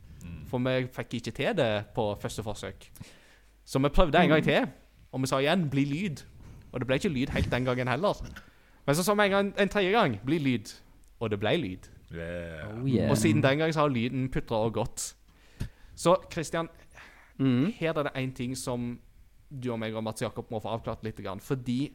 For 0.48 0.58
vi 0.58 0.87
fikk 0.92 1.14
ikke 1.14 1.30
til 1.30 1.56
det 1.56 1.87
på 1.94 2.16
første 2.20 2.42
forsøk. 2.42 2.92
Så 3.64 3.78
vi 3.78 3.88
prøvde 3.88 4.18
en 4.18 4.28
gang 4.28 4.44
til, 4.44 4.66
og 5.12 5.20
vi 5.20 5.26
sa 5.26 5.38
igjen 5.38 5.70
'bli 5.70 5.84
lyd'. 5.84 6.24
Og 6.72 6.81
det 6.81 6.87
ble 6.87 6.98
ikke 7.00 7.12
lyd 7.12 7.33
helt 7.35 7.50
den 7.50 7.64
gangen 7.64 7.88
heller. 7.88 8.14
Men 8.87 8.96
så 8.96 9.04
så 9.04 9.14
vi 9.14 9.24
en, 9.28 9.31
gang, 9.31 9.54
en 9.59 9.68
tredje 9.68 9.92
gang 9.92 10.18
'bli 10.24 10.38
lyd', 10.38 10.74
og 11.20 11.31
det 11.31 11.40
ble 11.40 11.57
lyd. 11.57 11.88
Yeah. 12.14 12.83
Oh, 12.83 12.88
yeah. 12.88 13.11
Og 13.11 13.16
siden 13.16 13.42
den 13.42 13.59
gang 13.59 13.72
så 13.74 13.81
har 13.81 13.88
lyden 13.88 14.28
putra 14.28 14.57
og 14.57 14.74
gått. 14.74 15.14
Så 15.94 16.16
Christian, 16.33 16.68
Mm. 17.38 17.72
her 17.72 17.94
er 17.94 18.02
det 18.02 18.12
én 18.16 18.35
ting 18.35 18.57
som 18.57 18.98
du 19.48 19.70
og 19.72 19.78
meg 19.78 19.94
og 19.94 20.02
Mats 20.04 20.22
Jakob 20.22 20.50
må 20.50 20.61
få 20.61 20.72
avklart 20.74 21.04
litt. 21.04 21.20
Fordi 21.40 21.92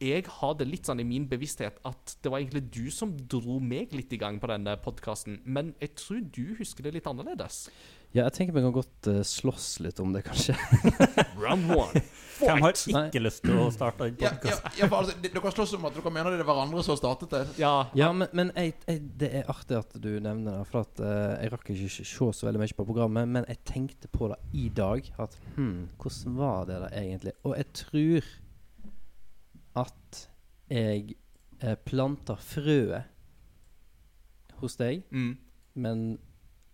jeg 0.00 0.24
har 0.28 0.54
det 0.54 0.66
litt 0.68 0.86
sånn 0.88 1.00
i 1.00 1.04
min 1.08 1.28
bevissthet 1.28 1.78
at 1.84 2.16
det 2.22 2.32
var 2.32 2.40
egentlig 2.40 2.70
du 2.70 2.90
som 2.90 3.14
dro 3.16 3.58
meg 3.60 3.92
litt 3.92 4.12
i 4.12 4.18
gang 4.20 4.40
på 4.40 4.48
denne 4.50 4.76
podkasten, 4.76 5.40
men 5.44 5.74
jeg 5.80 5.94
tror 5.96 6.20
du 6.20 6.54
husker 6.58 6.82
det 6.84 6.94
litt 6.94 7.06
annerledes. 7.06 7.68
Ja, 8.16 8.24
jeg 8.24 8.32
tenker 8.38 8.56
vi 8.56 8.62
kan 8.64 8.72
godt 8.72 9.08
uh, 9.12 9.18
slåss 9.26 9.66
litt 9.84 9.98
om 10.00 10.14
det, 10.14 10.22
kanskje. 10.24 10.54
Round 11.42 11.68
one. 11.74 12.00
Hvem 12.36 12.62
har 12.64 12.74
Nei. 12.92 13.02
ikke 13.08 13.20
lyst 13.22 13.42
til 13.44 13.58
å 13.60 13.66
starte 13.72 14.06
en 14.08 14.16
Ja, 14.20 14.28
ja, 14.28 14.32
podkast? 14.36 14.78
ja, 14.80 14.88
altså, 14.92 15.14
de- 15.20 15.30
dere 15.32 15.52
slåss 15.52 15.74
om 15.78 15.84
at 15.88 15.94
dere 15.96 16.12
mener 16.12 16.34
det 16.34 16.40
er 16.44 16.48
hverandre 16.48 16.82
som 16.84 16.92
har 16.92 17.00
startet 17.00 17.32
det. 17.32 17.42
Ja, 17.60 17.74
Ja, 17.96 18.10
men, 18.16 18.28
men 18.36 18.52
jeg, 18.56 18.74
jeg, 18.88 19.02
det 19.20 19.30
er 19.40 19.48
artig 19.52 19.78
at 19.78 19.96
du 20.00 20.10
nevner 20.20 20.58
det, 20.60 20.66
for 20.68 20.84
at 20.84 21.00
uh, 21.00 21.36
jeg 21.40 21.52
rakk 21.54 21.70
ikke 21.72 21.92
se 21.96 22.04
så 22.40 22.48
veldig 22.48 22.60
mye 22.64 22.76
på 22.80 22.88
programmet, 22.88 23.28
men 23.36 23.48
jeg 23.52 23.60
tenkte 23.68 24.10
på 24.12 24.28
det 24.32 24.40
i 24.56 24.66
dag. 24.80 25.08
At 25.20 25.36
hm, 25.56 25.88
hvordan 26.00 26.36
var 26.40 26.68
det 26.68 26.80
da 26.84 26.90
egentlig? 27.00 27.36
Og 27.44 27.56
jeg 27.56 27.68
tror 27.84 28.32
at 29.76 30.22
jeg 30.72 31.16
eh, 31.60 31.76
planta 31.84 32.36
frøet 32.40 33.12
hos 34.62 34.76
deg, 34.80 35.02
mm. 35.12 35.32
men, 35.84 36.06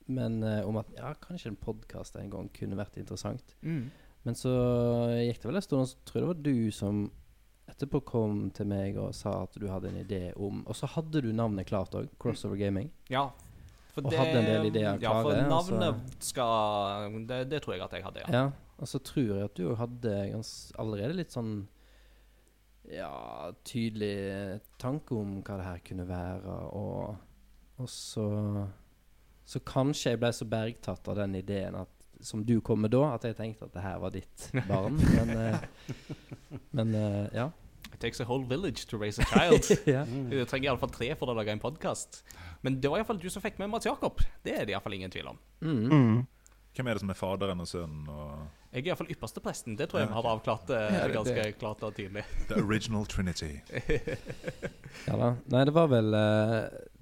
men 0.06 0.42
eh, 0.42 0.62
om 0.68 0.78
at 0.80 0.90
ja, 0.96 1.12
kanskje 1.22 1.52
en 1.52 1.60
podkast 1.60 2.16
en 2.20 2.30
gang 2.32 2.48
kunne 2.56 2.78
vært 2.78 2.98
interessant. 3.00 3.56
Mm. 3.62 3.90
Men 4.22 4.38
så 4.38 4.52
gikk 5.18 5.42
det 5.42 5.50
vel 5.50 5.58
en 5.58 5.64
stund, 5.66 5.84
og 5.84 5.90
så 5.90 6.04
tror 6.06 6.20
jeg 6.20 6.24
det 6.24 6.32
var 6.32 6.42
du 6.46 6.70
som 6.74 7.02
etterpå 7.72 8.02
kom 8.06 8.42
til 8.54 8.68
meg 8.70 8.98
og 9.00 9.14
sa 9.16 9.42
at 9.44 9.56
du 9.58 9.68
hadde 9.70 9.88
en 9.90 10.00
idé 10.02 10.20
om 10.34 10.64
Og 10.66 10.76
så 10.76 10.88
hadde 10.90 11.22
du 11.24 11.30
navnet 11.32 11.66
klart 11.68 11.94
òg, 11.94 12.10
Crossover 12.22 12.58
Gaming. 12.60 12.90
ja. 13.10 13.30
Og 13.92 14.06
hadde 14.08 14.38
en 14.40 14.46
del 14.48 14.70
ideer 14.70 14.96
Ja, 15.02 15.10
for 15.20 15.36
navnet 15.36 16.14
skal 16.24 17.18
det, 17.28 17.42
det 17.50 17.58
tror 17.60 17.74
jeg 17.74 17.82
at 17.84 17.92
jeg 17.92 18.04
hadde, 18.06 18.22
ja. 18.24 18.30
Ja. 18.32 18.44
Og 18.80 18.88
så 18.88 18.98
tror 19.04 19.34
jeg 19.36 19.44
at 19.44 19.58
du 19.58 19.74
hadde 19.76 20.14
allerede 20.80 21.18
litt 21.18 21.34
sånn 21.34 21.66
Ja, 22.88 23.52
tydelig 23.68 24.60
tanke 24.80 25.14
om 25.14 25.42
hva 25.44 25.58
det 25.60 25.66
her 25.68 25.82
kunne 25.86 26.06
være, 26.08 26.56
og, 26.74 27.20
og 27.78 27.88
så 27.92 28.24
Så 29.44 29.61
kanskje 29.66 30.14
jeg 30.14 30.22
ble 30.22 30.31
så 30.35 30.46
bergtatt 30.48 31.09
av 31.11 31.18
den 31.18 31.35
ideen 31.40 31.76
at 31.81 31.90
som 32.22 32.44
du 32.46 32.61
kom 32.61 32.85
med 32.85 32.92
da, 32.94 33.02
at 33.16 33.24
jeg 33.26 33.35
tenkte 33.35 33.66
at 33.66 33.74
det 33.74 33.83
her 33.83 33.98
var 33.98 34.12
ditt 34.14 34.44
barn. 34.68 34.94
Men, 35.16 35.33
uh, 35.35 36.61
men 36.78 36.94
uh, 36.94 37.26
ja. 37.35 37.48
It 37.92 37.98
takes 38.00 38.22
a 38.22 38.24
whole 38.24 38.46
village 38.48 38.87
to 38.88 38.96
raise 38.96 39.18
a 39.18 39.26
child. 39.26 39.66
ja. 39.90 40.05
Du 40.07 40.38
trenger 40.48 40.70
iallfall 40.70 40.92
tre 40.94 41.11
for 41.18 41.33
å 41.33 41.35
lage 41.37 41.52
en 41.52 41.61
podkast. 41.61 42.22
Men 42.62 42.78
det 42.81 42.88
var 42.88 43.02
iallfall 43.02 43.20
du 43.20 43.28
som 43.31 43.42
fikk 43.44 43.59
med 43.61 43.72
Mats 43.74 43.88
Jakob. 43.90 44.22
Det 44.46 44.55
er 44.55 44.68
det 44.68 44.76
iallfall 44.76 44.96
ingen 44.96 45.12
tvil 45.12 45.33
om. 45.35 45.40
Mm. 45.61 45.83
Mm. 45.90 46.22
Hvem 46.72 46.88
er 46.88 46.96
det 46.96 47.02
som 47.02 47.12
er 47.12 47.18
faderen 47.18 47.61
og 47.61 47.68
sønnen? 47.68 48.07
Og 48.09 48.62
Jeg 48.72 48.80
er 48.87 48.87
iallfall 48.88 49.11
ypperstepresten. 49.12 49.74
Det 49.76 49.87
tror 49.90 50.00
jeg 50.00 50.08
vi 50.08 50.14
har 50.16 50.26
avklart 50.32 50.70
eh, 50.72 50.94
Ja, 50.96 51.06
det- 51.06 51.14
ganske 51.18 51.35
det- 51.42 51.58
klart 51.61 51.82
og 51.85 51.94
tydelig. 51.96 52.22
The 52.48 52.61
Original 52.62 53.04
Trinity. 53.06 53.50
Ja 55.06 55.16
da. 55.16 55.28
Nei, 55.52 55.62
det 55.64 55.72
var 55.76 55.88
vel 55.88 56.12
eh, 56.14 56.58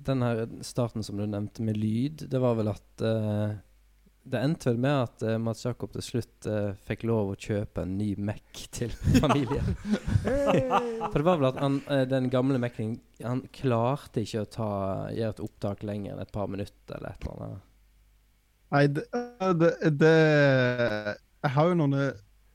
den 0.07 0.23
her 0.23 0.45
starten 0.67 1.03
som 1.07 1.19
du 1.19 1.25
nevnte 1.27 1.63
med 1.67 1.77
lyd. 1.79 2.27
Det 2.31 2.39
var 2.43 2.55
vel 2.59 2.69
at 2.71 3.03
eh, 3.07 3.55
Det 4.31 4.43
endte 4.45 4.69
vel 4.71 4.79
med 4.83 4.95
at 5.07 5.23
eh, 5.27 5.39
Mats 5.43 5.65
Jakob 5.65 5.93
til 5.95 6.03
slutt 6.07 6.47
eh, 6.51 6.73
fikk 6.87 7.03
lov 7.09 7.33
å 7.33 7.39
kjøpe 7.41 7.83
en 7.87 7.95
ny 7.99 8.13
Mac 8.19 8.63
til 8.75 8.91
familien. 9.23 9.71
For 10.23 11.17
det 11.19 11.25
var 11.27 11.41
vel 11.41 11.49
at 11.51 11.59
han, 11.63 11.81
eh, 11.91 12.05
den 12.11 12.29
gamle 12.31 12.59
Mac-en 12.63 12.99
Han 13.25 13.43
klarte 13.55 14.23
ikke 14.27 14.43
å 14.45 14.51
ta, 14.59 14.71
gjøre 15.15 15.35
et 15.37 15.43
opptak 15.47 15.83
lenger 15.87 16.15
enn 16.15 16.23
et 16.27 16.33
par 16.35 16.51
minutter 16.53 16.99
eller 16.99 17.15
et 17.15 17.27
eller 17.27 17.43
annet. 17.49 17.67
Nei, 18.71 18.85
det, 18.87 19.07
det, 19.59 19.73
det 19.99 21.17
Jeg 21.41 21.55
har 21.57 21.71
jo 21.71 21.79
noen 21.79 21.95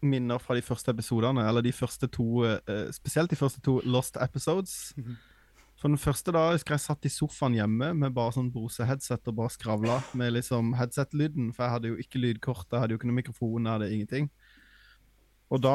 minner 0.05 0.41
fra 0.41 0.55
de 0.57 0.61
første 0.61 0.91
episodene, 0.93 1.45
eller 1.49 1.65
de 1.65 1.73
første 1.73 2.07
to 2.13 2.43
eh, 2.45 2.91
Spesielt 2.93 3.31
de 3.31 3.39
første 3.39 3.61
to 3.65 3.79
Lost 3.85 4.19
Episodes. 4.21 4.93
For 5.75 5.91
den 5.91 5.99
første 5.99 6.31
da 6.31 6.51
husker 6.53 6.77
jeg 6.77 6.85
satt 6.85 7.05
i 7.05 7.11
sofaen 7.11 7.57
hjemme 7.57 7.91
med 7.97 8.13
bare 8.15 8.31
sånn 8.37 8.51
Brose-headset 8.53 9.27
og 9.27 9.35
bare 9.41 9.51
skravla 9.53 9.97
med 10.15 10.31
liksom 10.37 10.71
headset-lyden, 10.79 11.51
for 11.53 11.65
jeg 11.65 11.73
hadde 11.73 11.91
jo 11.91 11.97
ikke 11.99 12.21
lydkort, 12.21 12.69
jeg 12.71 12.79
hadde 12.79 12.95
jo 12.95 13.01
ikke 13.01 13.09
noe 13.09 13.19
mikrofon, 13.19 13.65
jeg 13.65 13.73
hadde 13.73 13.89
ingenting. 13.91 14.29
Og 15.53 15.61
da 15.61 15.73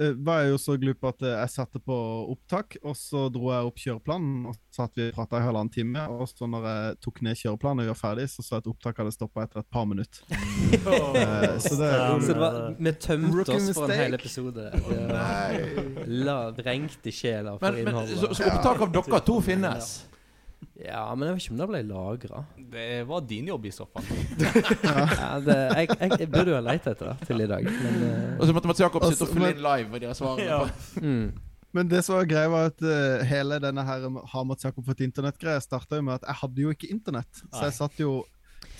eh, 0.00 0.14
var 0.24 0.40
jeg 0.40 0.54
jo 0.54 0.58
så 0.62 0.74
glup 0.80 1.02
at 1.04 1.20
eh, 1.26 1.34
jeg 1.36 1.52
satte 1.52 1.80
på 1.84 1.96
opptak, 2.32 2.78
og 2.80 2.94
så 2.96 3.26
dro 3.32 3.50
jeg 3.52 3.68
opp 3.68 3.82
kjøreplanen, 3.82 4.46
og 4.48 4.56
så 4.56 4.82
satt 4.82 4.96
vi 4.96 5.10
prata 5.12 5.36
i 5.36 5.44
halvannen 5.44 5.72
time, 5.74 6.06
og 6.08 6.24
så 6.30 6.48
når 6.48 6.68
jeg 6.70 6.94
tok 7.04 7.20
ned 7.26 7.36
kjøreplanen 7.42 7.84
og 7.84 7.90
var 7.92 7.98
ferdig, 8.00 8.24
så 8.32 8.40
så 8.44 8.56
jeg 8.56 8.64
at 8.64 8.70
opptaket 8.72 9.02
hadde 9.04 9.14
stoppa 9.18 9.44
etter 9.44 9.60
et 9.60 9.68
par 9.72 9.88
minutter. 9.90 10.24
Eh, 10.32 11.58
så 11.60 11.74
det 11.76 11.90
Så 12.24 12.32
det 12.32 12.40
var, 12.40 12.56
vi 12.78 12.92
tømte 12.92 13.36
Rookie 13.36 13.58
oss 13.58 13.76
for 13.76 13.90
en 13.92 14.00
hel 14.00 14.16
episode. 14.16 14.70
Det 14.88 16.06
La, 16.08 16.38
vrengte 16.56 17.12
sjela 17.14 17.58
for 17.58 17.68
Men, 17.68 17.84
men 17.84 17.92
innholdet. 17.92 18.18
så, 18.22 18.32
så 18.38 18.48
opptak 18.48 18.86
av 18.86 18.96
dere 18.96 19.20
to 19.26 19.36
finnes? 19.44 19.92
Ja, 20.82 21.04
men 21.14 21.28
jeg 21.28 21.34
vet 21.36 21.44
ikke 21.44 21.52
om 21.54 21.60
det 21.60 21.68
ble 21.70 21.80
lagra. 21.88 22.40
Det 22.72 22.86
var 23.06 23.20
din 23.30 23.46
jobb 23.52 23.66
i 23.68 23.72
så 23.74 23.86
fall. 23.86 24.06
Ja, 25.22 25.30
det, 25.44 25.56
jeg, 25.76 25.88
jeg, 26.00 26.10
jeg 26.24 26.28
burde 26.32 26.50
jo 26.52 26.56
ha 26.58 26.62
lett 26.64 26.86
etter 26.90 27.12
det 27.12 27.28
til 27.28 27.44
i 27.44 27.48
dag, 27.50 27.66
men 27.68 27.96
uh... 28.02 28.36
Og 28.40 28.46
så 28.48 28.54
måtte 28.56 28.70
Mats 28.70 28.82
Jakob 28.82 29.06
sitte 29.06 29.26
og 29.28 29.32
følge 29.36 29.50
inn 29.54 29.62
live 29.64 29.92
med 29.92 30.04
de 30.04 30.12
svarene. 30.18 30.46
Ja. 30.48 30.60
på- 30.66 31.02
mm. 31.06 31.26
Men 31.72 31.88
det 31.88 32.02
som 32.04 32.18
var 32.18 32.26
greia, 32.28 32.50
var 32.52 32.66
at 32.68 32.82
uh, 32.84 33.22
hele 33.24 33.56
denne 33.64 33.80
her 33.88 34.02
Har 34.34 34.42
Mats 34.44 34.66
Jakob 34.66 34.84
fått 34.84 35.00
internett-greia 35.06 35.60
starta 35.64 35.96
jo 35.96 36.04
med 36.04 36.18
at 36.18 36.26
jeg 36.28 36.38
hadde 36.42 36.64
jo 36.66 36.72
ikke 36.74 36.90
internett. 36.92 37.42
Så 37.46 37.62
jeg 37.64 37.76
satt 37.78 38.02
jo 38.02 38.10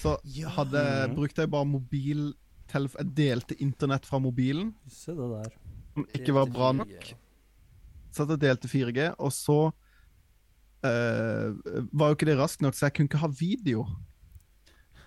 Så 0.03 0.16
hadde, 0.59 0.83
brukte 1.16 1.40
jeg 1.47 1.51
bare 1.55 1.68
mobil 1.71 2.27
Jeg 2.75 3.07
delte 3.16 3.57
internett 3.64 4.05
fra 4.09 4.21
mobilen, 4.21 4.75
Se 4.92 5.14
det 5.16 5.29
der. 5.31 5.55
som 5.95 6.05
ikke 6.18 6.35
var 6.37 6.53
bra 6.53 6.73
nok. 6.83 7.09
Satt 8.12 8.29
og 8.33 8.40
delte 8.45 8.68
4G, 8.68 9.09
og 9.16 9.33
så 9.33 9.59
eh, 10.87 11.87
var 11.92 12.11
jo 12.11 12.18
ikke 12.18 12.29
det 12.31 12.38
raskt 12.40 12.64
nok, 12.64 12.77
så 12.77 12.88
jeg 12.88 12.97
kunne 12.97 13.11
ikke 13.11 13.23
ha 13.23 13.31
video. 13.38 13.87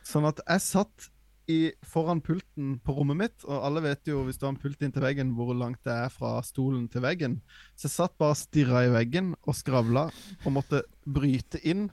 Sånn 0.06 0.28
at 0.30 0.42
jeg 0.46 0.64
satt 0.66 1.10
i, 1.52 1.60
foran 1.86 2.22
pulten 2.26 2.76
på 2.82 2.96
rommet 2.98 3.20
mitt, 3.20 3.46
og 3.46 3.62
alle 3.68 3.84
vet 3.86 4.10
jo 4.10 4.24
hvis 4.26 4.40
du 4.42 4.48
har 4.48 4.56
en 4.56 4.62
pult 4.62 4.82
inntil 4.86 5.06
veggen, 5.06 5.34
hvor 5.38 5.54
langt 5.58 5.82
det 5.86 5.94
er 5.94 6.14
fra 6.14 6.40
stolen 6.46 6.88
til 6.92 7.04
veggen. 7.06 7.38
Så 7.78 7.88
jeg 7.88 7.96
satt 7.96 8.18
bare 8.22 8.34
og 8.34 8.40
stirra 8.40 8.86
i 8.88 8.92
veggen 8.94 9.34
og 9.44 9.58
skravla 9.58 10.08
og 10.44 10.56
måtte 10.56 10.82
bryte 11.06 11.62
inn 11.62 11.88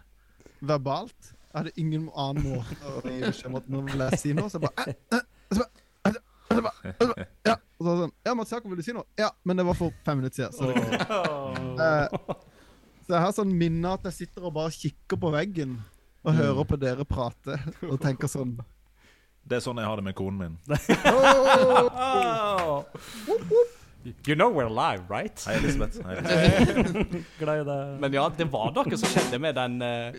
verbalt. 0.64 1.32
Jeg 1.52 1.58
hadde 1.58 1.74
ingen 1.76 2.08
annen 2.16 2.46
måte 2.54 2.76
å 2.88 3.02
gi 3.04 3.18
beskjed 3.26 3.50
om 3.50 3.58
at 3.60 3.68
nå 3.72 3.82
vil 3.90 4.04
jeg 4.06 4.20
si 4.22 4.32
noe, 4.36 4.48
så 4.48 4.56
jeg 4.56 4.70
bare 4.70 4.86
eh, 4.88 5.18
eh, 5.18 5.26
så 5.52 5.66
eh, 6.08 6.16
eh, 6.16 7.26
Ja, 7.50 7.58
og 7.76 7.84
så 7.84 7.96
sånn 7.98 8.14
Ja, 8.24 8.34
Mats 8.38 8.54
Jakob, 8.54 8.72
vil 8.72 8.80
du 8.80 8.86
si 8.86 8.94
noe? 8.96 9.04
Ja, 9.20 9.28
men 9.44 9.60
det 9.60 9.66
var 9.68 9.76
for 9.76 9.92
fem 10.06 10.22
minutter 10.22 10.48
siden. 10.48 10.56
Så 10.56 10.72
det. 10.72 10.76
Eh, 11.82 12.32
så 13.12 13.20
her 13.20 13.32
sånn 13.36 13.50
minner 13.52 13.98
at 13.98 14.06
jeg 14.08 14.22
sitter 14.22 14.46
og 14.48 14.54
bare 14.56 14.72
kikker 14.72 15.18
på 15.20 15.32
veggen 15.34 15.76
og 16.24 16.32
hører 16.38 16.64
på 16.64 16.78
dere 16.80 17.04
prate 17.04 17.58
og 17.84 17.98
tenker 18.00 18.30
sånn 18.30 18.54
Det 19.44 19.58
er 19.58 19.64
sånn 19.64 19.80
jeg 19.82 19.88
har 19.90 19.98
det 20.00 20.06
med 20.06 20.16
konen 20.16 20.38
min. 20.40 20.54
Oh, 22.62 22.86
You 24.26 24.34
know 24.34 24.48
we're 24.50 24.68
live, 24.68 25.04
right? 25.08 25.38
Hei, 25.46 25.54
Elisabeth. 25.60 26.00
Hei, 26.02 26.16
Elisabeth. 26.16 28.00
Men 28.02 28.16
ja, 28.16 28.24
det 28.34 28.48
var 28.50 28.72
noe 28.74 28.98
som 28.98 29.12
skjedde 29.12 29.38
med 29.38 29.54
den 29.54 29.76
uh, 29.78 30.10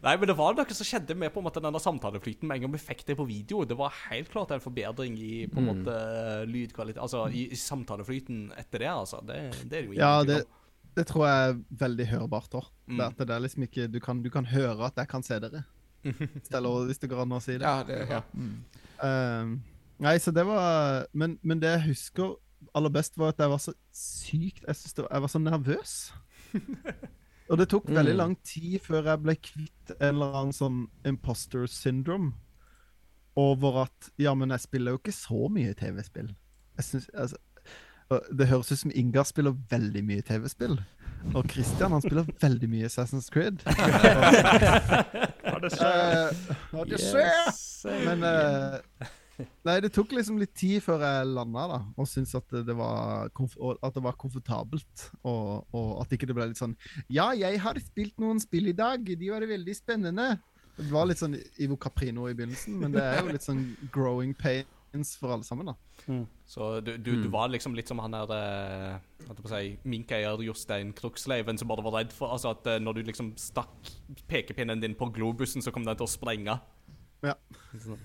Nei, 0.03 0.17
men 0.19 0.27
det 0.27 0.35
var 0.35 0.55
noe 0.57 0.75
som 0.75 0.87
skjedde 0.87 1.15
med 1.15 1.31
på 1.31 1.39
en 1.39 1.45
måte 1.47 1.61
denne 1.63 1.79
samtaleflyten 1.79 2.47
med 2.49 2.57
en 2.57 2.65
gang 2.65 2.73
vi 2.73 2.81
fikk 2.81 3.05
det 3.07 3.15
på 3.15 3.23
video. 3.27 3.61
Det 3.63 3.77
var 3.79 3.93
helt 4.09 4.27
klart 4.33 4.51
en 4.51 4.63
forbedring 4.63 5.15
i 5.15 5.45
på 5.47 5.61
en 5.61 5.69
Mm. 5.69 5.69
måte 5.71 5.93
lydkvalitet 6.49 6.99
Altså 7.01 7.21
i, 7.31 7.45
i 7.51 7.55
samtaleflyten 7.55 8.51
etter 8.59 8.83
det, 8.83 8.89
altså. 8.91 9.21
Det, 9.23 9.37
det 9.69 9.77
er 9.79 9.85
jo 9.85 9.93
ingen 9.93 10.01
Ja, 10.03 10.23
det, 10.27 10.41
det 10.97 11.07
tror 11.07 11.25
jeg 11.29 11.49
er 11.53 11.61
veldig 11.85 12.07
hørbart 12.11 12.59
òg. 12.59 12.67
Mm. 12.87 12.99
Det, 13.15 13.29
er 13.29 13.39
liksom 13.45 13.63
ikke 13.63 13.87
du 13.87 13.99
kan, 14.03 14.21
du 14.21 14.29
kan 14.29 14.45
høre 14.45 14.89
at 14.91 14.99
jeg 14.99 15.07
kan 15.07 15.23
se 15.23 15.39
dere. 15.39 15.63
Eller 16.51 16.85
hvis 16.89 16.99
det 16.99 17.09
går 17.09 17.23
an 17.23 17.37
å 17.37 17.41
si 17.41 17.55
det. 17.55 17.63
Ja, 17.63 17.83
det, 17.87 18.01
ja. 18.11 18.21
Mm. 18.35 18.57
Um, 19.03 19.53
nei, 20.03 20.17
så 20.19 20.31
det 20.35 20.43
var 20.45 21.07
men, 21.13 21.39
men 21.41 21.63
det 21.63 21.71
jeg 21.77 21.87
husker 21.93 22.35
aller 22.75 22.91
best, 22.91 23.15
var 23.17 23.31
at 23.31 23.39
jeg 23.39 23.51
var 23.51 23.59
så 23.59 23.73
sykt 23.91 24.63
Jeg, 24.67 24.75
synes 24.75 24.97
var, 24.97 25.07
jeg 25.11 25.21
var 25.21 25.31
så 25.31 25.39
nervøs. 25.39 25.95
Og 27.53 27.59
det 27.61 27.67
tok 27.69 27.85
veldig 27.93 28.15
Mm. 28.15 28.17
lang 28.17 28.33
tid 28.41 28.79
før 28.81 29.05
jeg 29.11 29.21
ble 29.21 29.35
kvitt 29.45 29.91
en 29.99 30.15
eller 30.15 30.33
annen 30.39 30.55
sånn 30.57 30.79
imposter 31.05 31.67
syndrome. 31.69 32.31
Over 33.37 33.83
at 33.83 34.09
Ja, 34.17 34.33
men 34.33 34.49
jeg 34.49 34.59
spiller 34.65 34.91
jo 34.95 34.97
ikke 35.01 35.13
så 35.13 35.47
mye 35.53 35.73
TV-spill. 35.77 36.31
Jeg 36.77 36.85
synes, 36.85 37.09
altså, 37.13 37.37
Det 38.35 38.47
høres 38.47 38.71
ut 38.71 38.77
som 38.79 38.91
Ingar 38.93 39.23
spiller 39.25 39.53
veldig 39.69 40.03
mye 40.05 40.21
TV-spill. 40.21 40.79
Og 41.35 41.45
Christian 41.49 41.91
han 41.95 42.01
spiller 42.03 42.25
veldig 42.41 42.69
mye 42.69 42.85
Assassin's 42.89 43.29
Creed. 43.31 43.61
Hva 43.65 45.59
det 45.63 45.71
skjer? 45.73 46.33
hva 46.73 46.83
det 46.89 46.99
skjer? 47.01 47.51
Men 48.05 48.23
eh, 48.27 49.07
Nei, 49.65 49.79
det 49.81 49.89
tok 49.95 50.13
liksom 50.13 50.37
litt 50.41 50.53
tid 50.57 50.83
før 50.85 51.01
jeg 51.01 51.29
landa, 51.31 51.65
da. 51.71 51.79
Og 51.97 52.09
syntes 52.09 52.35
at 52.37 52.53
det 52.67 52.75
var, 52.77 53.31
at 53.31 53.95
det 53.95 54.03
var 54.05 54.17
komfortabelt. 54.19 55.07
Og, 55.25 55.65
og 55.73 55.91
at 56.03 56.13
ikke 56.13 56.29
det 56.29 56.37
ble 56.37 56.51
litt 56.51 56.61
sånn 56.61 56.75
Ja, 57.11 57.31
jeg 57.37 57.61
har 57.63 57.79
spilt 57.81 58.19
noen 58.21 58.41
spill 58.43 58.69
i 58.69 58.77
dag. 58.77 59.01
De 59.03 59.31
var 59.31 59.45
veldig 59.49 59.77
spennende. 59.77 60.35
Det 60.77 60.89
var 60.89 61.09
litt 61.09 61.21
sånn 61.21 61.37
Ivo 61.61 61.77
Caprino 61.77 62.27
i 62.29 62.37
begynnelsen, 62.37 62.77
men 62.81 62.95
det 62.95 63.03
er 63.05 63.19
jo 63.21 63.33
litt 63.33 63.45
sånn 63.45 63.65
growing 63.93 64.33
pains 64.37 65.11
for 65.19 65.33
alle 65.35 65.45
sammen, 65.45 65.69
da. 65.69 65.75
Så 66.49 66.69
du, 66.81 66.95
du, 66.97 67.11
du 67.23 67.27
var 67.33 67.51
liksom 67.53 67.75
litt 67.77 67.89
som 67.89 68.01
han 68.01 68.13
der 68.13 68.33
eh, 68.33 69.35
si, 69.49 69.75
minkeier 69.89 70.41
Jostein 70.43 70.91
Kruksleiven 70.97 71.61
som 71.61 71.69
bare 71.69 71.85
var 71.85 71.99
redd 71.99 72.13
for 72.13 72.33
altså 72.33 72.55
at 72.55 72.67
eh, 72.69 72.81
når 72.81 72.97
du 72.97 73.03
liksom 73.11 73.31
stakk 73.39 73.93
pekepinnen 74.29 74.81
din 74.81 74.97
på 74.97 75.11
globusen, 75.13 75.61
så 75.61 75.73
kom 75.73 75.85
den 75.85 75.97
til 75.97 76.09
å 76.09 76.11
sprenge. 76.11 76.57
Ja. 77.23 77.33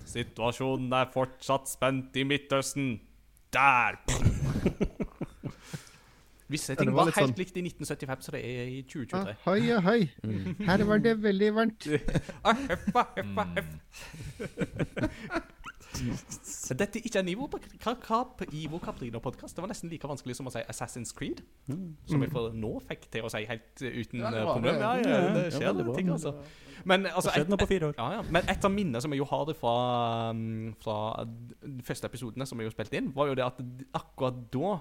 Situasjonen 0.07 0.93
er 0.95 1.09
fortsatt 1.13 1.67
spent 1.69 2.15
i 2.15 2.23
Midtøsten. 2.23 2.99
Der! 3.53 3.97
Visse 6.49 6.73
Ja, 6.73 6.79
ting 6.79 6.89
var 6.95 7.03
var, 7.05 7.11
helt 7.13 7.19
sånn- 7.29 7.37
likt 7.37 7.57
i 7.59 7.61
1975 7.61 8.23
som 8.25 8.33
det 8.33 8.39
er 8.41 8.69
i 8.73 8.79
Ah, 8.79 8.85
2023. 8.89 9.35
hoi 9.45 9.71
og 9.75 9.83
hoi. 9.85 10.09
Her 10.65 10.83
var 10.89 10.97
det 11.03 11.13
veldig 11.21 11.49
varmt. 11.53 11.85
Ah, 12.43 12.55
heffa, 12.55 13.03
heffa, 13.19 13.43
heff, 13.53 13.69
ah, 14.39 14.49
heff. 14.49 15.43
Så 15.58 15.58
Dette 16.79 16.99
er 16.99 17.05
ikke 17.09 17.21
en 17.21 17.29
Ivo, 17.31 17.47
Ka- 17.79 17.95
Ka- 18.01 18.47
Ivo 18.55 18.79
Caprino-podkast. 18.83 19.55
Det 19.57 19.63
var 19.63 19.71
nesten 19.71 19.91
like 19.91 20.07
vanskelig 20.07 20.37
som 20.39 20.49
å 20.49 20.53
si 20.53 20.63
Assassin's 20.71 21.13
Creed. 21.15 21.41
Som 22.09 22.23
jeg 22.23 22.31
for 22.33 22.55
nå 22.55 22.71
fikk 22.87 23.09
til 23.13 23.27
å 23.27 23.31
si 23.33 23.43
helt 23.49 23.83
uten 23.83 24.23
Ja, 24.23 24.31
det 24.33 24.41
eh, 24.43 24.51
problem. 24.53 24.81
Ja, 24.81 24.91
ja, 24.97 25.21
det 25.35 25.45
skjer 25.55 25.73
veldig 25.73 25.95
ting, 25.97 26.11
altså. 26.15 26.35
Men 26.87 27.05
altså, 27.09 27.31
Det 27.35 27.41
et, 27.43 27.49
på 27.59 27.87
år. 27.89 27.95
Ja, 27.97 28.11
ja. 28.17 28.21
Men 28.31 28.47
et 28.49 28.65
av 28.65 28.71
minnene 28.71 29.01
som 29.03 29.11
jeg 29.11 29.19
jo 29.19 29.27
har 29.29 29.45
det 29.49 29.57
fra, 29.59 29.73
um, 30.31 30.71
fra 30.79 30.99
de 31.27 31.83
første 31.83 32.07
episodene 32.07 32.47
som 32.47 32.59
jeg 32.61 32.69
jo 32.69 32.75
spilte 32.75 33.01
inn, 33.01 33.11
var 33.15 33.27
jo 33.31 33.35
det 33.39 33.45
at 33.45 33.59
akkurat 33.99 34.39
da 34.53 34.77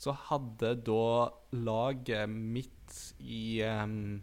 så 0.00 0.14
hadde 0.30 0.76
da 0.86 1.28
laget 1.52 2.30
mitt 2.30 2.94
i 3.20 3.60
um, 3.66 4.20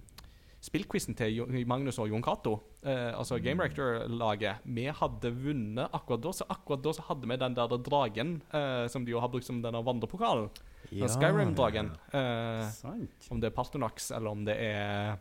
spillquizen 0.67 1.15
til 1.17 1.41
Magnus 1.69 1.99
og 2.03 2.11
Jon 2.11 2.23
Cato, 2.25 2.57
eh, 2.83 3.11
altså 3.15 3.39
Game 3.43 3.63
Rector-laget, 3.63 4.63
vi 4.65 4.87
hadde 4.91 5.31
vunnet 5.35 5.93
akkurat 5.95 6.23
da. 6.23 6.33
Så 6.35 6.47
akkurat 6.51 6.83
da 6.83 6.95
så 6.97 7.05
hadde 7.09 7.29
vi 7.29 7.39
den 7.39 7.55
der 7.57 7.77
dragen 7.77 8.41
eh, 8.51 8.87
som 8.91 9.05
de 9.05 9.15
jo 9.15 9.23
har 9.23 9.31
brukt 9.31 9.47
som 9.47 9.61
denne 9.63 9.83
vandrepokalen. 9.85 10.49
Den 10.91 11.11
Skyrim-dragen. 11.11 11.91
Eh, 12.15 13.31
om 13.31 13.41
det 13.41 13.49
er 13.49 13.55
Partonax, 13.55 14.11
eller 14.15 14.31
om 14.31 14.45
det 14.47 14.55
er 14.55 15.17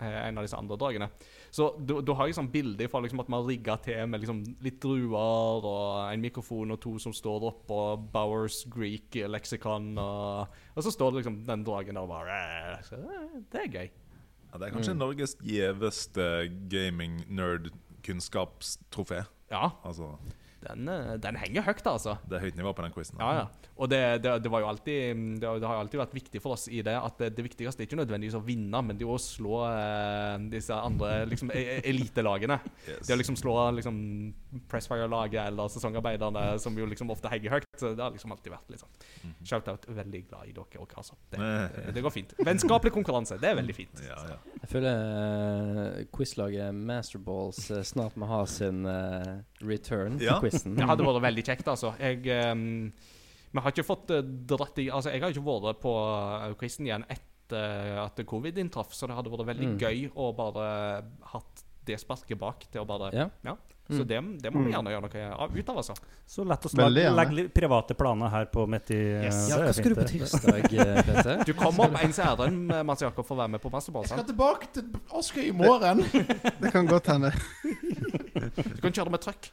eh, 0.00 0.20
en 0.28 0.38
av 0.38 0.46
disse 0.46 0.56
andre 0.56 0.78
dragene. 0.80 1.10
Så 1.52 1.68
da 1.80 2.00
da 2.04 2.16
har 2.18 2.28
jeg 2.28 2.36
sånn 2.38 2.50
bilde 2.52 2.88
fra 2.92 3.00
liksom 3.04 3.20
at 3.22 3.30
man 3.32 3.44
rigga 3.46 3.76
til 3.84 4.08
med 4.10 4.24
liksom 4.24 4.42
litt 4.64 4.80
druer 4.82 5.68
og 5.68 5.84
en 6.10 6.24
mikrofon 6.24 6.74
og 6.74 6.80
to 6.82 6.96
som 7.02 7.14
står 7.16 7.48
oppå 7.50 7.82
Bowers 8.12 8.62
Greek 8.72 9.20
leksikon, 9.28 9.94
og, 10.00 10.58
og 10.74 10.84
så 10.84 10.92
står 10.92 11.12
det 11.12 11.22
liksom 11.22 11.38
den 11.48 11.64
dragen 11.66 11.96
der 11.96 12.04
og 12.04 12.12
bare 12.12 12.40
eh, 12.74 12.90
det, 12.90 13.46
det 13.52 13.64
er 13.64 13.72
gøy. 13.78 13.94
Ja, 14.56 14.60
det 14.62 14.70
er 14.70 14.72
kanskje 14.72 14.94
Norges 14.96 15.34
gjeveste 15.44 16.24
gaming-nerd-kunnskapstrofé. 16.72 19.18
Ja, 19.52 19.68
Altså, 19.84 20.14
den, 20.64 20.88
eh, 20.88 21.14
den 21.22 21.36
henger 21.40 21.66
høyt, 21.66 21.84
altså. 21.86 22.16
det 22.28 22.38
er 22.38 22.46
høyt 22.46 22.58
nivå 22.58 22.72
på 22.76 22.84
den 22.84 22.94
quizen. 22.94 23.20
Ja, 23.20 23.42
ja. 23.42 23.70
Og 23.76 23.90
det, 23.92 24.00
det, 24.24 24.32
det 24.44 24.50
var 24.52 24.62
jo 24.64 24.70
alltid 24.70 25.18
det, 25.36 25.50
det 25.60 25.68
har 25.68 25.76
jo 25.76 25.82
alltid 25.82 26.00
vært 26.00 26.14
viktig 26.16 26.40
for 26.40 26.56
oss 26.56 26.64
i 26.72 26.80
det 26.86 26.94
at 26.96 27.18
det, 27.20 27.34
det 27.36 27.44
viktigste 27.44 27.84
er 27.84 27.88
ikke 27.90 27.98
nødvendigvis 28.00 28.38
å 28.38 28.42
vinne, 28.44 28.80
men 28.88 28.96
det 28.96 29.04
er 29.04 29.12
å 29.12 29.18
slå 29.20 29.60
eh, 29.68 30.36
disse 30.52 30.76
andre 30.76 31.26
liksom, 31.28 31.52
e- 31.52 31.66
e- 31.76 31.82
elitelagene. 31.92 32.58
Yes. 32.86 33.04
Det 33.06 33.16
å 33.16 33.20
liksom 33.20 33.38
slå 33.40 33.56
liksom, 33.76 34.00
Pressfire-laget 34.70 35.50
eller 35.50 35.68
sesongarbeiderne, 35.72 36.46
som 36.62 36.76
jo 36.78 36.88
liksom 36.88 37.12
ofte 37.12 37.30
henger 37.32 37.58
høyt. 37.58 37.68
Så 37.76 37.92
det 37.92 38.00
har 38.00 38.14
liksom 38.14 38.32
alltid 38.32 38.54
vært 38.54 38.72
litt 38.72 38.80
sånn 38.80 39.34
Shout-out. 39.46 39.84
Veldig 39.96 40.22
glad 40.30 40.48
i 40.48 40.54
dere 40.56 40.80
òg, 40.80 40.94
altså. 40.96 41.16
Det, 41.30 42.02
går 42.02 42.14
fint. 42.14 42.32
Vennskapelig 42.40 42.94
konkurranse, 42.94 43.36
det 43.42 43.50
er 43.50 43.58
veldig 43.58 43.76
fint. 43.76 44.00
Ja, 44.06 44.16
ja. 44.30 44.38
Jeg 44.62 44.70
føler 44.72 45.02
uh, 45.04 46.00
quizlaget 46.14 46.74
Masterballs 46.74 47.60
uh, 47.70 47.82
snart 47.86 48.16
må 48.18 48.28
ha 48.30 48.40
sin 48.50 48.86
eh, 48.88 49.34
return 49.62 50.18
Ja. 50.20 50.38
til 50.40 50.50
quizen. 50.50 50.74
Det 50.76 50.84
hadde 50.88 51.04
vært 51.06 51.22
veldig 51.22 51.44
kjekt, 51.44 51.68
altså. 51.68 51.94
Jeg 51.98 52.26
um, 52.52 52.92
Vi 53.52 53.60
har 53.62 53.70
ikke 53.72 53.86
fått 53.86 54.10
eh, 54.10 54.20
dratt 54.22 54.78
i 54.82 54.88
Altså, 54.90 55.10
jeg 55.14 55.22
har 55.22 55.30
ikke 55.30 55.46
vært 55.46 55.80
på 55.80 55.92
uh, 55.96 56.52
quizen 56.60 56.86
igjen 56.86 57.04
etter 57.08 58.00
at 58.02 58.18
covid 58.26 58.58
inntraff, 58.58 58.92
så 58.92 59.06
det 59.06 59.14
hadde 59.16 59.30
vært 59.30 59.46
veldig 59.46 59.68
Mm. 59.70 59.78
gøy 59.78 60.10
å 60.18 60.32
bare 60.36 61.04
hatt 61.32 61.62
det 61.86 62.00
sparket 62.02 62.36
bak 62.38 62.66
til 62.70 62.82
å 62.82 62.86
bare 62.86 63.12
Ja. 63.14 63.28
Så 63.88 64.02
Mm. 64.02 64.06
det, 64.08 64.20
det 64.42 64.50
må 64.52 64.64
vi 64.66 64.72
gjerne 64.72 64.90
gjøre 64.90 65.02
noe 65.06 65.58
ut 65.60 65.68
av, 65.70 65.76
altså. 65.78 65.94
Så 66.26 66.42
lett 66.44 66.64
å 66.66 66.70
Veldig 66.74 67.02
legg 67.04 67.14
legge 67.16 67.34
litt 67.38 67.52
private 67.54 67.94
planer 67.94 68.28
her 68.32 68.46
på 68.50 68.64
midt 68.66 68.90
i 68.90 68.98
Yes. 68.98 69.36
eh, 69.44 69.50
Ja, 69.52 69.58
er 69.60 69.68
hva 69.68 69.74
skal 69.76 69.94
du 69.94 70.00
på 70.00 70.06
tirsdag, 70.10 70.72
eh, 70.74 71.44
Du 71.46 71.52
kommer 71.54 71.84
opp 71.86 72.00
ens 72.02 72.18
ærend, 72.18 72.72
eh, 72.74 72.82
Mats 72.82 73.02
Jakob, 73.06 73.24
for 73.28 73.36
å 73.36 73.44
være 73.44 73.50
med 73.54 73.62
på 73.62 73.70
Masterball. 73.70 74.02
Jeg 74.02 74.10
skal 74.18 74.26
tilbake 74.26 74.72
til 74.74 74.90
Askøy 75.14 75.44
i 75.48 75.52
morgen. 75.54 76.02
Det 76.62 76.72
kan 76.72 76.86
godt 76.90 77.06
hende. 77.14 77.30
Du 78.74 78.80
kan 78.82 78.92
kjøre 78.92 79.10
med 79.14 79.22
trøkk. 79.22 79.50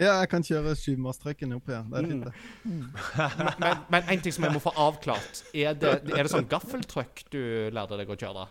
Ja, 0.00 0.20
jeg 0.22 0.30
kan 0.32 0.42
kjøre 0.42 0.72
sjumastrøkken 0.78 1.52
opp 1.54 1.66
igjen. 1.68 1.90
Det 1.92 1.98
er 1.98 2.06
fint, 2.08 2.24
det. 2.24 2.32
Men, 2.64 3.52
men, 3.60 3.82
men 3.92 4.02
en 4.14 4.22
ting 4.24 4.32
som 4.34 4.46
jeg 4.46 4.54
må 4.54 4.62
få 4.64 4.72
avklart. 4.80 5.42
Er 5.52 5.74
det, 5.74 5.92
er 6.14 6.22
det 6.24 6.30
sånn 6.32 6.48
gaffeltrøkk 6.48 7.26
du 7.34 7.42
lærte 7.74 7.98
deg 8.00 8.08
å 8.10 8.16
kjøre? 8.16 8.46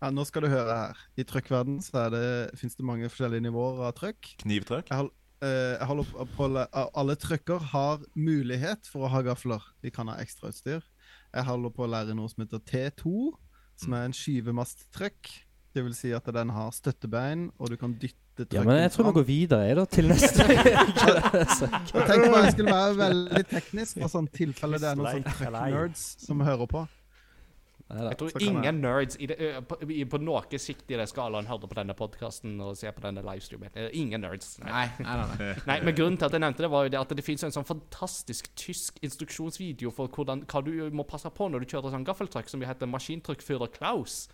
Ja, 0.00 0.08
nå 0.08 0.24
skal 0.24 0.46
du 0.46 0.48
høre 0.48 0.76
her. 0.76 1.00
I 1.20 1.24
trøkkverden 1.28 1.80
så 1.84 2.06
er 2.06 2.12
det, 2.14 2.28
finnes 2.56 2.78
det 2.78 2.86
mange 2.88 3.08
forskjellige 3.12 3.44
nivåer 3.44 3.82
av 3.90 3.92
trøkk. 3.98 4.30
Knivtrykk? 4.40 4.88
Jeg, 4.88 4.96
hold, 4.96 5.10
eh, 5.44 5.74
jeg 5.74 5.88
holder 5.90 6.08
på, 6.08 6.24
på 6.38 6.46
Alle 7.02 7.16
trøkker 7.20 7.66
har 7.74 8.06
mulighet 8.16 8.88
for 8.88 9.04
å 9.04 9.10
ha 9.12 9.20
gafler. 9.26 9.66
De 9.84 9.92
kan 9.92 10.08
ha 10.08 10.16
ekstrautstyr. 10.22 10.80
Jeg 11.34 11.46
holder 11.46 11.74
på 11.76 11.84
å 11.84 11.90
lære 11.92 12.16
noe 12.16 12.32
som 12.32 12.46
heter 12.46 12.62
T2, 12.64 13.12
som 13.82 13.96
er 13.98 14.08
en 14.08 14.16
skyvemasttrøkk. 14.16 15.34
Det 15.76 15.84
vil 15.84 15.92
si 15.94 16.14
at 16.16 16.26
den 16.34 16.50
har 16.50 16.72
støttebein, 16.74 17.50
og 17.60 17.68
du 17.70 17.76
kan 17.78 17.92
dytte 17.92 18.16
trøkken 18.40 18.56
Ja, 18.56 18.64
men 18.66 18.80
jeg 18.80 18.94
tror 18.94 19.10
vi 19.10 19.12
går 19.18 19.26
videre 19.28 19.68
jeg, 19.68 19.76
da, 19.76 19.84
til 19.84 20.08
neste 20.10 20.46
Jeg 20.56 22.08
tenkte 22.08 22.32
bare 22.32 22.46
jeg 22.48 22.56
skulle 22.56 22.72
være 22.72 22.96
veldig 23.02 23.44
teknisk, 23.52 24.00
for 24.00 24.14
sånn 24.16 24.30
tilfelle 24.32 24.80
det 24.80 24.88
er 24.94 24.98
noen 24.98 25.20
sånn 25.20 25.52
slay. 25.52 25.76
som 26.00 26.40
hører 26.48 26.72
på. 26.72 26.86
Jeg 27.90 28.18
tror 28.20 28.42
ingen 28.44 28.64
jeg- 28.64 28.74
nerds 28.78 29.16
i 29.18 29.26
det, 29.26 29.36
på, 29.68 29.76
på 29.82 30.20
noe 30.22 30.58
sikt 30.62 30.90
i 30.90 30.96
den 30.96 31.06
skalaen 31.10 31.48
hører 31.50 31.66
på 31.66 31.74
denne 31.74 31.94
podkasten 31.98 32.60
og 32.62 32.76
ser 32.78 32.92
på 32.94 33.02
denne 33.02 33.22
livestreamen. 33.26 33.70
Ingen 33.92 34.22
nerds. 34.22 34.58
Nei. 34.62 34.70
Nei, 34.70 34.88
nei, 35.02 35.16
nei. 35.26 35.36
nei. 35.40 35.54
Nei, 35.70 35.78
men 35.88 35.94
grunnen 35.98 36.18
til 36.20 36.28
at 36.28 36.32
jeg 36.36 36.44
nevnte 36.44 36.62
det, 36.62 36.70
var 36.70 36.86
jo 36.86 36.92
det 36.94 37.00
at 37.00 37.14
det 37.18 37.24
finnes 37.26 37.42
en 37.48 37.56
sånn 37.56 37.66
fantastisk 37.66 38.50
tysk 38.54 39.00
instruksjonsvideo 39.02 39.90
for 39.94 40.08
hvordan, 40.08 40.44
hva 40.46 40.62
du 40.64 40.72
må 40.94 41.02
passe 41.08 41.30
på 41.34 41.48
når 41.50 41.64
du 41.64 41.72
kjører 41.74 41.90
sånn 41.96 42.06
gaffeltruck 42.06 42.48
som 42.48 42.62
heter 42.62 42.86
Maskintruckfører 42.90 43.74
Klaus'. 43.74 44.28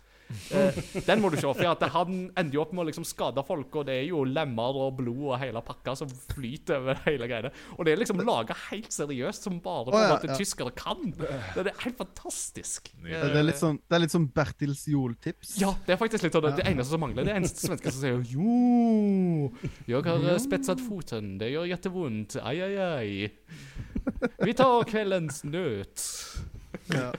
Eh, 0.51 0.77
den 1.07 1.21
må 1.23 1.29
du 1.31 1.37
se, 1.39 1.47
for 1.47 1.69
at 1.69 1.83
han 1.93 2.27
ender 2.37 2.57
jo 2.57 2.63
opp 2.63 2.73
med 2.75 2.83
å 2.83 2.87
liksom 2.89 3.05
skade 3.07 3.43
folk, 3.47 3.79
og 3.79 3.87
det 3.87 3.95
er 4.01 4.07
jo 4.09 4.23
lemmer 4.27 4.79
og 4.83 4.97
blod 4.99 5.23
og 5.31 5.37
hele 5.41 5.61
pakka 5.65 5.95
som 6.01 6.11
flyter 6.33 6.81
over 6.81 7.01
hele 7.07 7.29
greiene. 7.29 7.51
Og 7.77 7.87
det 7.87 7.93
er 7.93 8.01
liksom 8.01 8.23
laga 8.27 8.57
helt 8.67 8.91
seriøst, 8.93 9.47
som 9.47 9.59
bare 9.63 9.87
på 9.91 9.99
en 9.99 10.07
ja, 10.07 10.19
ja. 10.31 10.39
tyskere 10.39 10.73
kan. 10.77 11.13
Det 11.17 11.63
er 11.63 11.71
helt 11.85 11.99
fantastisk. 11.99 12.91
Det 13.03 13.21
er 13.23 13.45
litt 13.45 13.61
sånn, 13.61 13.79
det 13.87 13.99
er 13.99 14.03
litt 14.03 14.15
sånn 14.15 14.27
Bertils 14.35 14.83
Jol-tips. 14.91 15.55
Ja, 15.61 15.71
det 15.87 15.95
er 15.95 16.01
faktisk 16.01 16.27
litt 16.27 16.35
sånn 16.35 16.47
det, 16.49 16.55
det 16.61 16.67
eneste 16.71 16.95
som 16.95 17.03
mangler. 17.05 17.27
Det 17.27 17.35
er 17.35 17.41
en 17.41 17.49
svenske 17.49 17.93
som 17.93 18.03
sier 18.03 18.27
Jo, 18.33 19.51
jeg 19.87 20.03
har 20.07 20.29
eh, 20.33 20.41
spetset 20.43 20.83
foten. 20.83 21.35
Det 21.41 21.51
gjør 21.53 21.71
jettevondt 21.71 22.37
Ai, 22.43 22.57
ai, 22.63 22.75
ai. 22.83 23.31
Vi 24.43 24.53
tar 24.57 24.87
kveldens 24.87 25.43
nøt. 25.47 26.03
Ja. 26.91 27.11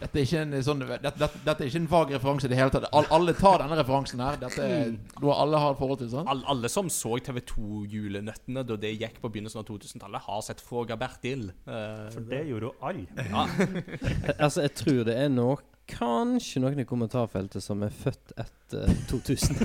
Dette 0.00 0.18
er 0.18 0.24
ikke 0.24 0.40
en 0.42 0.54
sånn 0.64 0.82
dette, 0.82 1.12
dette, 1.16 1.40
dette 1.44 1.64
er 1.64 1.70
ikke 1.70 1.80
en 1.82 1.88
vag 1.90 2.10
referanse 2.16 2.48
i 2.48 2.50
det 2.52 2.58
hele 2.58 2.72
tatt. 2.74 2.88
All, 2.96 3.06
alle 3.16 3.34
tar 3.36 3.62
denne 3.62 3.78
referansen 3.78 4.22
her. 4.24 4.38
Dette 4.40 4.64
er 4.66 4.90
noe 5.22 5.36
alle 5.36 5.60
har 5.62 5.78
forhold 5.78 6.02
til. 6.02 6.10
sånn 6.12 6.28
All, 6.32 6.42
alle 6.52 6.70
som 6.72 6.90
så 6.92 7.16
TV2-julenøttene 7.28 8.64
da 8.66 8.76
det 8.80 8.92
gikk 8.96 9.20
på 9.22 9.30
begynnelsen 9.32 9.62
av 9.62 9.68
2000-tallet, 9.70 10.26
har 10.26 10.42
sett 10.46 10.60
Fråga 10.64 10.98
Bertil. 11.00 11.48
Uh, 11.68 12.06
For 12.14 12.26
det 12.28 12.42
gjorde 12.50 12.70
jo 12.70 12.74
alle. 12.80 13.06
ja. 13.30 13.46
Altså, 14.46 14.66
jeg 14.66 14.74
tror 14.78 15.02
det 15.08 15.16
er 15.16 15.32
nok 15.32 15.64
kanskje 15.86 16.60
noen 16.64 16.80
i 16.82 16.86
kommentarfeltet 16.88 17.62
som 17.62 17.82
er 17.86 17.92
født 17.94 18.32
etter 18.42 18.90
2000. 19.06 19.60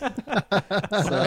Så 1.08 1.18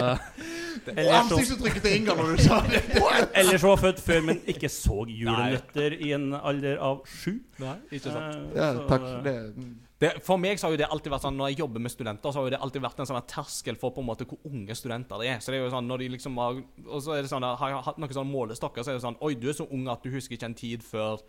Og 0.92 1.14
ansiktsuttrykket 1.20 1.82
til 1.86 1.96
Inga 2.00 2.14
når 2.18 2.36
du 2.36 2.42
sa 2.42 2.58
det! 2.68 2.82
eller 3.40 3.58
som 3.58 3.70
var 3.70 3.80
født 3.82 4.00
før, 4.04 4.20
men 4.28 4.40
ikke 4.50 4.68
så 4.68 5.04
julenøtter 5.08 5.96
i 6.00 6.12
en 6.16 6.32
alder 6.34 6.76
av 6.82 7.00
sju. 7.08 7.38
Nei, 7.62 7.76
ikke 7.92 8.12
sant. 8.12 8.36
Eh, 8.36 8.56
Ja, 8.58 8.72
så- 8.74 8.86
takk. 8.88 9.08
Det, 9.24 9.54
Det, 10.00 10.10
for 10.26 10.36
meg 10.36 10.58
så 10.58 10.66
har 10.66 10.72
jo 10.74 10.76
det 10.82 10.88
alltid 10.90 11.12
vært 11.12 11.22
sånn 11.22 11.36
Når 11.38 11.48
jeg 11.52 11.58
jobber 11.60 11.80
med 11.80 11.90
studenter, 11.94 12.32
så 12.32 12.40
har 12.40 12.48
jo 12.48 12.50
det 12.50 12.58
alltid 12.60 12.82
vært 12.82 12.98
en 13.00 13.06
sånn 13.06 13.22
terskel 13.30 13.76
for 13.78 13.90
på 13.94 14.02
en 14.02 14.06
måte 14.08 14.26
hvor 14.26 14.38
unge 14.50 14.74
studenter 14.76 15.22
de 15.22 15.28
er. 15.30 15.38
Så 15.40 15.52
det 15.54 15.60
er 15.60 15.64
jo 15.64 15.70
sånn 15.70 15.86
når 15.88 15.98
de 16.02 16.08
liksom 16.16 16.36
har 16.36 16.58
Og 16.88 17.00
så 17.00 17.14
er 17.16 17.22
det 17.22 17.30
sånn 17.30 17.46
Har 17.46 17.70
jeg 17.70 17.84
hatt 17.86 17.98
noen 18.02 18.12
sånne 18.18 18.32
målestokker, 18.34 18.82
så 18.84 18.90
er 18.90 18.98
det 18.98 19.04
sånn 19.06 19.16
Oi, 19.22 19.34
du 19.34 19.48
er 19.48 19.56
så 19.56 19.66
ung 19.70 19.86
at 19.88 20.02
du 20.02 20.10
husker 20.10 20.34
ikke 20.36 20.50
en 20.50 20.54
tid 20.58 20.82
før 20.82 21.22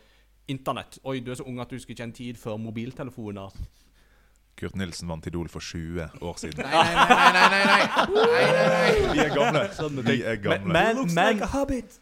Internett. 0.47 0.99
Oi, 1.05 1.19
du 1.21 1.31
er 1.31 1.35
så 1.39 1.45
ung 1.47 1.59
at 1.59 1.69
du 1.69 1.75
husker 1.77 1.93
ikke 1.95 2.03
en 2.03 2.11
tid 2.13 2.37
før 2.37 2.57
mobiltelefoner. 2.61 3.49
Kurt 4.55 4.75
Nilsen 4.79 5.09
vant 5.11 5.25
Idol 5.27 5.49
for 5.51 5.59
20 5.59 6.05
år 6.23 6.37
siden. 6.39 6.63
nei, 6.63 6.93
nei, 6.95 7.05
nei, 7.11 7.39
nei, 7.43 7.49
nei, 7.51 7.65
nei. 7.65 9.11
Vi 9.15 9.19
er 9.25 9.33
gamle. 9.35 9.63
Vi 10.07 10.15
er 10.23 10.37
gamle. 10.39 10.73
men, 10.73 11.01
men, 11.15 11.41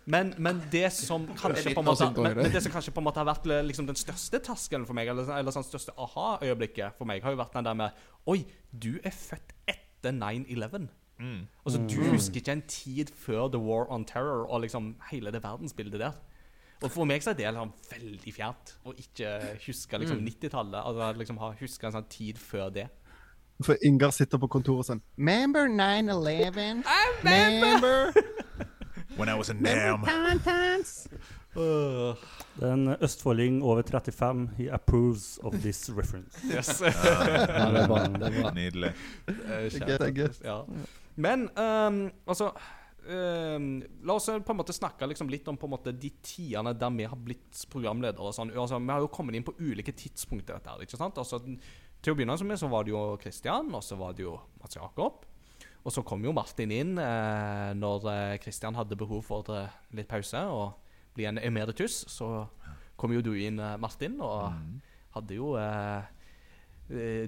men, 0.05 0.33
men 0.37 0.61
det 0.71 0.91
som 0.93 1.25
kanskje 1.39 1.73
på 1.73 1.81
en 1.81 1.87
måte 1.89 2.09
men, 2.13 2.29
det. 2.29 2.43
men 2.43 2.51
det 2.53 2.61
som 2.67 2.75
kanskje 2.75 2.93
på 2.93 3.01
en 3.01 3.07
måte 3.09 3.23
har 3.23 3.29
vært 3.31 3.47
liksom 3.71 3.87
den 3.89 3.97
største 3.97 4.39
terskelen 4.45 4.85
for 4.85 4.93
meg, 4.97 5.09
eller, 5.09 5.29
eller 5.39 5.55
sånn 5.55 5.65
største 5.65 5.95
aha-øyeblikket 5.97 6.97
for 6.99 7.09
meg, 7.09 7.23
har 7.25 7.33
jo 7.33 7.41
vært 7.41 7.57
den 7.57 7.65
der 7.71 7.79
med 7.85 8.03
Oi, 8.29 8.43
du 8.71 8.93
er 9.03 9.11
født 9.11 9.55
etter 9.65 9.81
etter 10.03 10.11
9-11. 10.19 10.89
Mm. 11.23 11.43
Altså, 11.63 11.79
du 11.87 11.93
Mm. 12.01 12.09
husker 12.11 12.41
ikke 12.41 12.51
en 12.57 12.61
tid 12.67 13.11
før 13.15 13.45
The 13.53 13.59
War 13.63 13.85
on 13.89 14.03
Terror 14.03 14.41
og 14.51 14.65
liksom 14.65 14.89
hele 15.13 15.31
det 15.31 15.39
verdensbildet 15.45 16.01
der. 16.01 16.17
Og 16.83 16.91
for 16.91 17.07
meg 17.07 17.23
så 17.23 17.31
er 17.31 17.39
det 17.39 17.47
liksom 17.55 17.71
veldig 17.93 18.33
fjernt 18.35 18.73
å 18.83 18.93
ikke 18.99 19.29
huske 19.63 19.99
liksom 20.03 20.19
90-tallet. 20.25 20.79
Altså 20.83 21.13
liksom 21.21 21.39
ha 21.39 21.53
huska 21.61 21.87
en 21.87 21.95
sånn 21.97 22.09
tid 22.11 22.41
før 22.41 22.73
det. 22.75 22.89
For 23.63 23.79
Ingar 23.85 24.11
sitter 24.11 24.41
på 24.41 24.49
kontoret 24.51 24.89
sånn 24.89 24.99
Remember 25.15 25.69
9-11? 25.69 26.81
Remember? 27.23 28.11
When 29.15 29.29
I 29.29 29.35
was 29.37 29.49
a 29.49 29.53
nam. 29.53 30.03
Uh, 31.53 32.15
Det 32.57 32.65
er 32.65 32.73
en 32.73 32.95
østfolding 32.97 33.61
over 33.63 33.81
35. 33.85 34.49
He 34.57 34.67
approves 34.73 35.39
of 35.43 35.53
this 35.61 35.89
reference. 35.93 36.37
yes. 36.55 36.81
Ja, 36.81 37.69
det 37.69 37.83
er 37.83 37.87
bra. 37.87 37.99
Det 38.07 38.31
er. 38.33 38.53
Nydelig. 38.57 38.91
Det 39.27 39.35
er 39.47 39.69
gøy, 39.69 39.87
det 39.87 40.07
er 40.07 40.15
gøy. 40.17 40.29
Ja. 40.43 40.57
Men 41.15 41.49
um, 41.57 42.11
altså 42.27 42.51
ehm, 43.09 43.83
La 44.03 44.13
oss 44.15 44.25
på 44.27 44.51
en 44.53 44.57
måte 44.59 44.73
snakke 44.75 45.07
liksom 45.09 45.29
litt 45.29 45.47
om 45.47 45.57
måte 45.71 45.91
de 45.93 46.09
tidene 46.21 46.73
der 46.77 46.89
vi 46.95 47.03
har 47.09 47.17
blitt 47.17 47.65
programledere. 47.69 48.21
og 48.21 48.33
Sånn. 48.33 48.51
Altså, 48.55 48.79
vi 48.79 48.91
har 48.91 48.99
jo 49.03 49.07
kommet 49.07 49.35
inn 49.35 49.43
på 49.43 49.55
ulike 49.59 49.91
tidspunkter. 49.95 50.55
Dette, 50.59 50.69
her, 50.69 50.81
ikke 50.85 50.97
sant? 50.99 51.17
Altså, 51.17 51.39
til 52.03 52.13
å 52.13 52.15
begynne 52.15 52.35
med 52.47 52.59
så 52.59 52.69
var 52.69 52.83
det 52.83 52.91
jo 52.91 53.17
Kristian, 53.21 53.73
og 53.73 53.83
så 53.83 53.95
var 53.99 54.13
det 54.13 54.23
jo 54.25 54.39
Mats 54.61 54.75
Jakob. 54.75 55.25
Og 55.83 55.91
så 55.91 56.03
kom 56.07 56.23
jo 56.23 56.31
Martin 56.31 56.71
inn 56.71 56.97
eh, 56.97 57.73
når 57.75 58.05
Kristian 58.43 58.75
hadde 58.75 58.95
behov 58.95 59.23
for 59.27 59.43
eh, 59.51 59.67
litt 59.91 60.07
pause 60.07 60.39
og 60.47 60.73
bli 61.15 61.25
en 61.27 61.37
emeritus. 61.37 62.05
Så 62.07 62.47
kom 62.95 63.11
jo 63.11 63.21
du 63.21 63.33
inn, 63.35 63.59
eh, 63.59 63.77
Martin, 63.77 64.19
og 64.21 64.51
Mm. 64.53 64.81
hadde 65.15 65.35
jo 65.35 65.55
eh, 65.55 65.97
eh, 65.99 66.03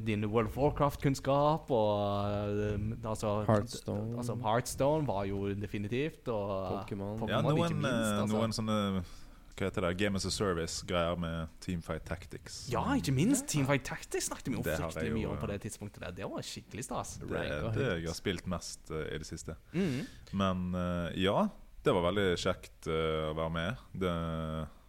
din 0.06 0.26
World 0.30 0.52
of 0.52 0.58
Warcraft-kunnskap 0.60 1.72
og 1.74 2.32
eh, 2.66 2.88
altså, 3.04 3.42
Hearthstone. 3.48 4.18
Altså, 4.18 4.38
Heartstone 4.44 5.08
var 5.08 5.26
jo 5.30 5.50
definitivt. 5.54 6.28
Og 6.28 6.50
Pokémon. 6.72 7.20
Pokémon 7.20 7.30
Ja, 7.30 7.42
noen, 7.42 7.80
minst, 7.80 7.92
eh, 7.92 8.22
altså. 8.22 8.36
noen 8.36 8.56
sånne 8.56 8.80
hva 9.56 9.70
heter 9.70 9.86
det, 9.86 9.94
Game 10.02 10.20
as 10.20 10.26
a 10.28 10.32
Service-greier 10.36 11.16
med 11.20 11.52
Teamfight 11.64 12.04
Tactics. 12.04 12.66
Ja, 12.74 12.84
ikke 13.00 13.14
minst 13.16 13.48
Teamfight 13.48 13.86
Tactics 13.88 14.28
snakket 14.28 14.50
vi 14.52 14.58
jo 14.58 14.64
fryktelig 14.66 15.14
mye 15.16 15.30
om 15.32 15.38
på 15.40 15.48
eh, 15.48 15.54
det 15.54 15.62
tidspunktet. 15.64 16.02
der 16.04 16.16
Det 16.18 16.28
var 16.28 16.44
skikkelig 16.44 16.84
stas. 16.84 17.14
Det 17.22 17.40
er 17.40 17.70
det 17.72 17.86
jeg 18.02 18.10
har 18.10 18.18
spilt 18.18 18.50
mest 18.52 18.92
uh, 18.92 19.06
i 19.08 19.20
det 19.22 19.28
siste. 19.28 19.56
Mm. 19.72 20.02
Men 20.36 20.66
uh, 20.76 21.08
ja, 21.16 21.48
det 21.88 21.96
var 21.96 22.04
veldig 22.10 22.28
kjekt 22.42 22.90
uh, 22.92 23.32
å 23.32 23.38
være 23.38 23.54
med. 23.56 23.86
Det, 24.04 24.16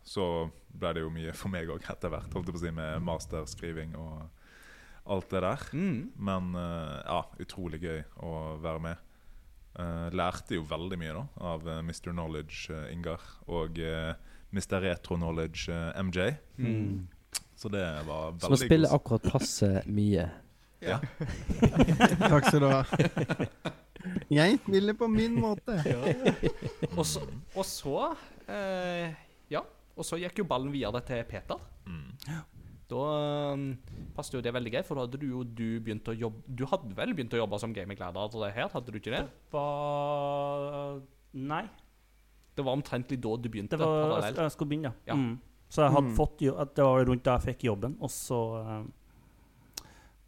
så 0.06 0.26
ble 0.74 0.92
det 0.96 1.06
jo 1.06 1.14
mye 1.14 1.36
for 1.38 1.54
meg 1.54 1.70
òg 1.70 1.86
etter 1.86 2.10
hvert, 2.10 2.34
holdt 2.34 2.50
jeg 2.50 2.58
på 2.58 2.62
å 2.64 2.64
si, 2.66 2.74
med 2.74 3.06
masterskriving 3.06 3.94
og 4.02 4.35
alt 5.06 5.30
det 5.30 5.40
der. 5.44 5.64
Mm. 5.72 5.98
Men 6.28 6.54
eh, 6.54 6.96
ja, 7.06 7.20
utrolig 7.42 7.80
gøy 7.82 8.00
å 8.26 8.32
være 8.62 8.82
med. 8.86 9.02
Eh, 9.76 10.06
lærte 10.16 10.56
jo 10.56 10.64
veldig 10.68 10.98
mye 11.00 11.12
da 11.18 11.24
av 11.52 11.66
eh, 11.68 11.82
Mr. 11.84 12.10
Knowledge 12.14 12.78
Ingar 12.92 13.20
og 13.52 13.76
Mr. 13.78 14.80
Retro 14.86 15.18
Knowledge 15.20 15.72
MJ. 16.02 16.30
Mm. 16.58 17.06
Så 17.56 17.68
det 17.72 17.84
var 18.06 18.32
Så 18.38 18.50
man 18.50 18.56
veldig 18.56 18.66
spiller 18.68 18.88
god. 18.90 18.96
akkurat 19.00 19.30
passe 19.32 19.70
mye. 19.88 20.26
Ja. 20.84 20.98
Takk 22.30 22.48
skal 22.50 22.60
du 22.60 22.66
ha. 22.68 22.82
Jeg 24.30 24.58
spiller 24.60 24.94
på 24.94 25.08
min 25.10 25.38
måte. 25.40 25.78
Og 26.94 27.06
så, 27.08 27.22
og 27.56 27.64
så 27.66 27.94
eh, 28.48 29.14
Ja. 29.50 29.62
Og 29.96 30.04
så 30.04 30.18
gikk 30.20 30.42
jo 30.42 30.44
ballen 30.44 30.68
videre 30.74 31.00
til 31.08 31.22
Peter. 31.24 31.56
Mm. 31.88 32.10
Da 32.86 33.52
um, 33.56 33.64
passet 34.14 34.36
jo 34.36 34.40
det 34.44 34.52
veldig 34.54 34.70
greit, 34.70 34.86
for 34.86 34.94
da 34.94 35.06
hadde 35.06 35.18
du 35.18 35.26
jo 35.26 35.40
du 35.42 35.80
begynt 35.82 36.06
å 36.06 36.14
jobbe 36.14 36.44
Du 36.46 36.62
hadde 36.70 36.94
vel 36.94 37.14
begynt 37.18 37.34
å 37.34 37.40
jobbe 37.40 37.58
som 37.58 37.72
gamingleder 37.74 38.52
her, 38.54 38.68
hadde 38.70 38.92
du 38.94 38.98
ikke 39.00 39.10
det? 39.16 39.24
Var 39.50 41.00
Nei. 41.36 41.64
Det 42.56 42.64
var 42.64 42.78
omtrentlig 42.78 43.18
da 43.20 43.34
du 43.36 43.48
begynte? 43.52 43.76
Det 43.76 43.82
var 43.82 44.06
parallelt. 44.06 44.38
Jeg 44.46 44.54
skulle 44.54 44.70
begynne, 44.70 44.92
ja. 45.04 45.12
Ja. 45.12 45.18
Mm. 45.18 45.34
Så 45.68 45.82
jeg 45.82 45.92
hadde 45.96 46.06
Mm. 46.12 46.14
fått 46.16 46.40
jo, 46.46 46.54
at 46.62 46.74
Det 46.78 46.84
var 46.84 47.04
rundt 47.04 47.24
da 47.26 47.34
jeg 47.38 47.56
fikk 47.56 47.64
jobben, 47.66 47.96
og 48.00 48.08
så 48.10 48.38
eh, 48.62 48.84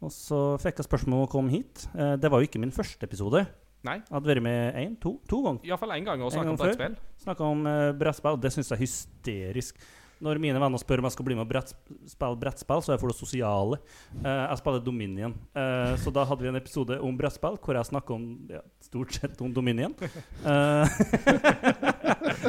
Og 0.01 0.11
så 0.11 0.57
fikk 0.59 0.77
jeg 0.79 0.85
spørsmål 0.87 1.17
om 1.23 1.27
å 1.27 1.31
komme 1.31 1.49
hit. 1.51 1.87
Eh, 1.95 2.15
det 2.15 2.29
var 2.31 2.39
jo 2.39 2.47
ikke 2.47 2.59
min 2.59 2.71
første 2.71 3.03
episode. 3.03 3.45
Nei. 3.83 3.95
Jeg 3.99 4.11
hadde 4.11 4.27
vært 4.27 4.43
med 4.43 4.75
én, 4.75 4.95
to, 4.99 5.21
to 5.27 5.41
ganger. 5.43 5.63
Iallfall 5.67 5.91
én 5.95 6.05
gang 6.05 6.21
og 6.21 6.31
snakka 6.31 6.51
om 6.51 6.57
brettspill. 6.59 6.95
Snakka 7.23 7.43
om 7.47 7.65
uh, 7.65 7.91
brettspill, 7.95 8.35
og 8.35 8.41
det 8.43 8.51
syns 8.51 8.69
jeg 8.71 8.75
er 8.77 8.83
hysterisk. 8.83 9.79
Når 10.19 10.41
mine 10.43 10.59
venner 10.59 10.81
spør 10.81 10.99
om 10.99 11.07
jeg 11.07 11.15
skal 11.15 11.27
bli 11.29 11.37
med 11.37 11.45
og 11.45 11.51
brett, 11.51 11.71
spille 12.11 12.39
brettspill, 12.41 12.81
så 12.83 12.91
er 12.91 12.97
jeg 12.97 13.03
for 13.03 13.13
det 13.13 13.19
sosiale. 13.19 13.79
Eh, 14.19 14.41
jeg 14.49 14.59
spiller 14.59 14.83
Dominion. 14.83 15.35
Eh, 15.55 15.93
så 16.03 16.11
da 16.15 16.25
hadde 16.27 16.43
vi 16.43 16.51
en 16.51 16.59
episode 16.59 16.99
om 17.05 17.19
brettspill 17.19 17.55
hvor 17.63 17.79
jeg 17.79 17.91
snakka 17.91 18.17
om 18.17 18.27
ja, 18.51 18.59
stort 18.83 19.15
sett 19.15 19.39
om 19.45 19.53
Dominion. 19.55 19.95
Eh, 20.43 20.99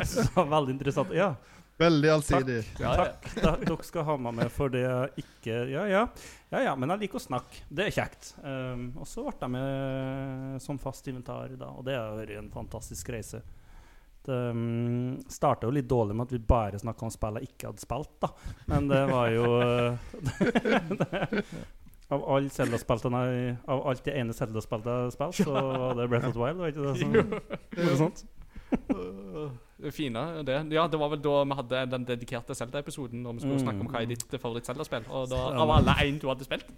så 0.15 0.47
veldig 0.51 0.79
interessant. 0.79 1.15
Ja, 1.15 1.35
Veldig 1.81 2.11
allsidig. 2.11 2.59
Ja, 2.79 2.91
ja. 2.91 3.05
takk. 3.05 3.29
Da, 3.41 3.55
dere 3.63 3.85
skal 3.89 4.05
ha 4.05 4.17
meg 4.21 4.35
med 4.37 4.51
for 4.53 4.73
det 4.73 4.83
jeg 4.83 5.23
ikke 5.23 5.55
Ja, 5.71 5.87
ja. 5.89 6.03
Ja, 6.51 6.61
ja, 6.67 6.75
men 6.77 6.93
jeg 6.93 7.07
liker 7.07 7.17
å 7.17 7.23
snakke. 7.25 7.63
Det 7.73 7.87
er 7.87 7.95
kjekt. 7.95 8.35
Um, 8.45 8.91
og 9.01 9.09
så 9.09 9.25
ble 9.25 9.47
jeg 9.47 9.55
med 9.55 10.61
som 10.61 10.81
fast 10.83 11.09
inventar 11.09 11.55
da, 11.57 11.71
og 11.73 11.87
det 11.89 11.97
har 11.97 12.19
vært 12.19 12.35
en 12.37 12.51
fantastisk 12.53 13.09
reise. 13.15 13.41
Det 14.27 14.37
um, 14.53 15.17
starta 15.33 15.65
jo 15.67 15.71
litt 15.73 15.87
dårlig 15.89 16.15
med 16.19 16.27
at 16.29 16.33
vi 16.35 16.39
bare 16.45 16.77
snakka 16.79 17.07
om 17.07 17.11
spill 17.15 17.39
jeg 17.41 17.49
ikke 17.55 17.67
hadde 17.71 17.81
spilt, 17.81 18.11
da. 18.21 18.29
Men 18.69 18.89
det 18.91 19.01
var 19.09 19.31
jo 19.33 19.45
Av 22.11 22.25
alle 22.35 22.51
Zelda-spillene 22.51 23.55
Av 23.71 23.85
alt 23.87 24.03
det 24.05 24.17
ene 24.19 24.33
Zelda-spillet 24.35 24.87
jeg 24.91 25.13
spilte, 25.15 25.45
så 25.47 25.53
var 25.55 25.95
det 26.01 26.09
Breath 26.11 26.27
of 26.29 26.35
the 26.35 26.41
Wild, 26.43 26.59
var 26.59 26.67
ikke 26.73 26.85
det? 26.85 26.95
Som, 27.01 27.11
noe 27.87 27.97
sånt? 28.01 28.19
Fine, 29.95 30.23
det. 30.47 30.57
Ja, 30.75 30.83
det 30.91 30.99
var 31.01 31.09
vel 31.15 31.23
da 31.25 31.35
vi 31.49 31.55
hadde 31.59 31.77
den 31.95 32.05
dedikerte 32.09 32.55
Zelda-episoden 32.59 33.19
når 33.25 33.33
vi 33.39 33.43
skulle 33.45 33.57
Mm. 33.57 33.65
snakke 33.65 33.81
om 33.87 33.91
hva 33.95 33.99
er 34.03 34.07
ditt 34.11 34.31
favoritt-Zelda-spill. 34.43 35.05
Og 35.09 35.23
da, 35.33 35.41
av 35.63 35.69
alle 35.79 35.93
én 36.05 36.17
du 36.21 36.27
hadde 36.29 36.45
spilt. 36.45 36.69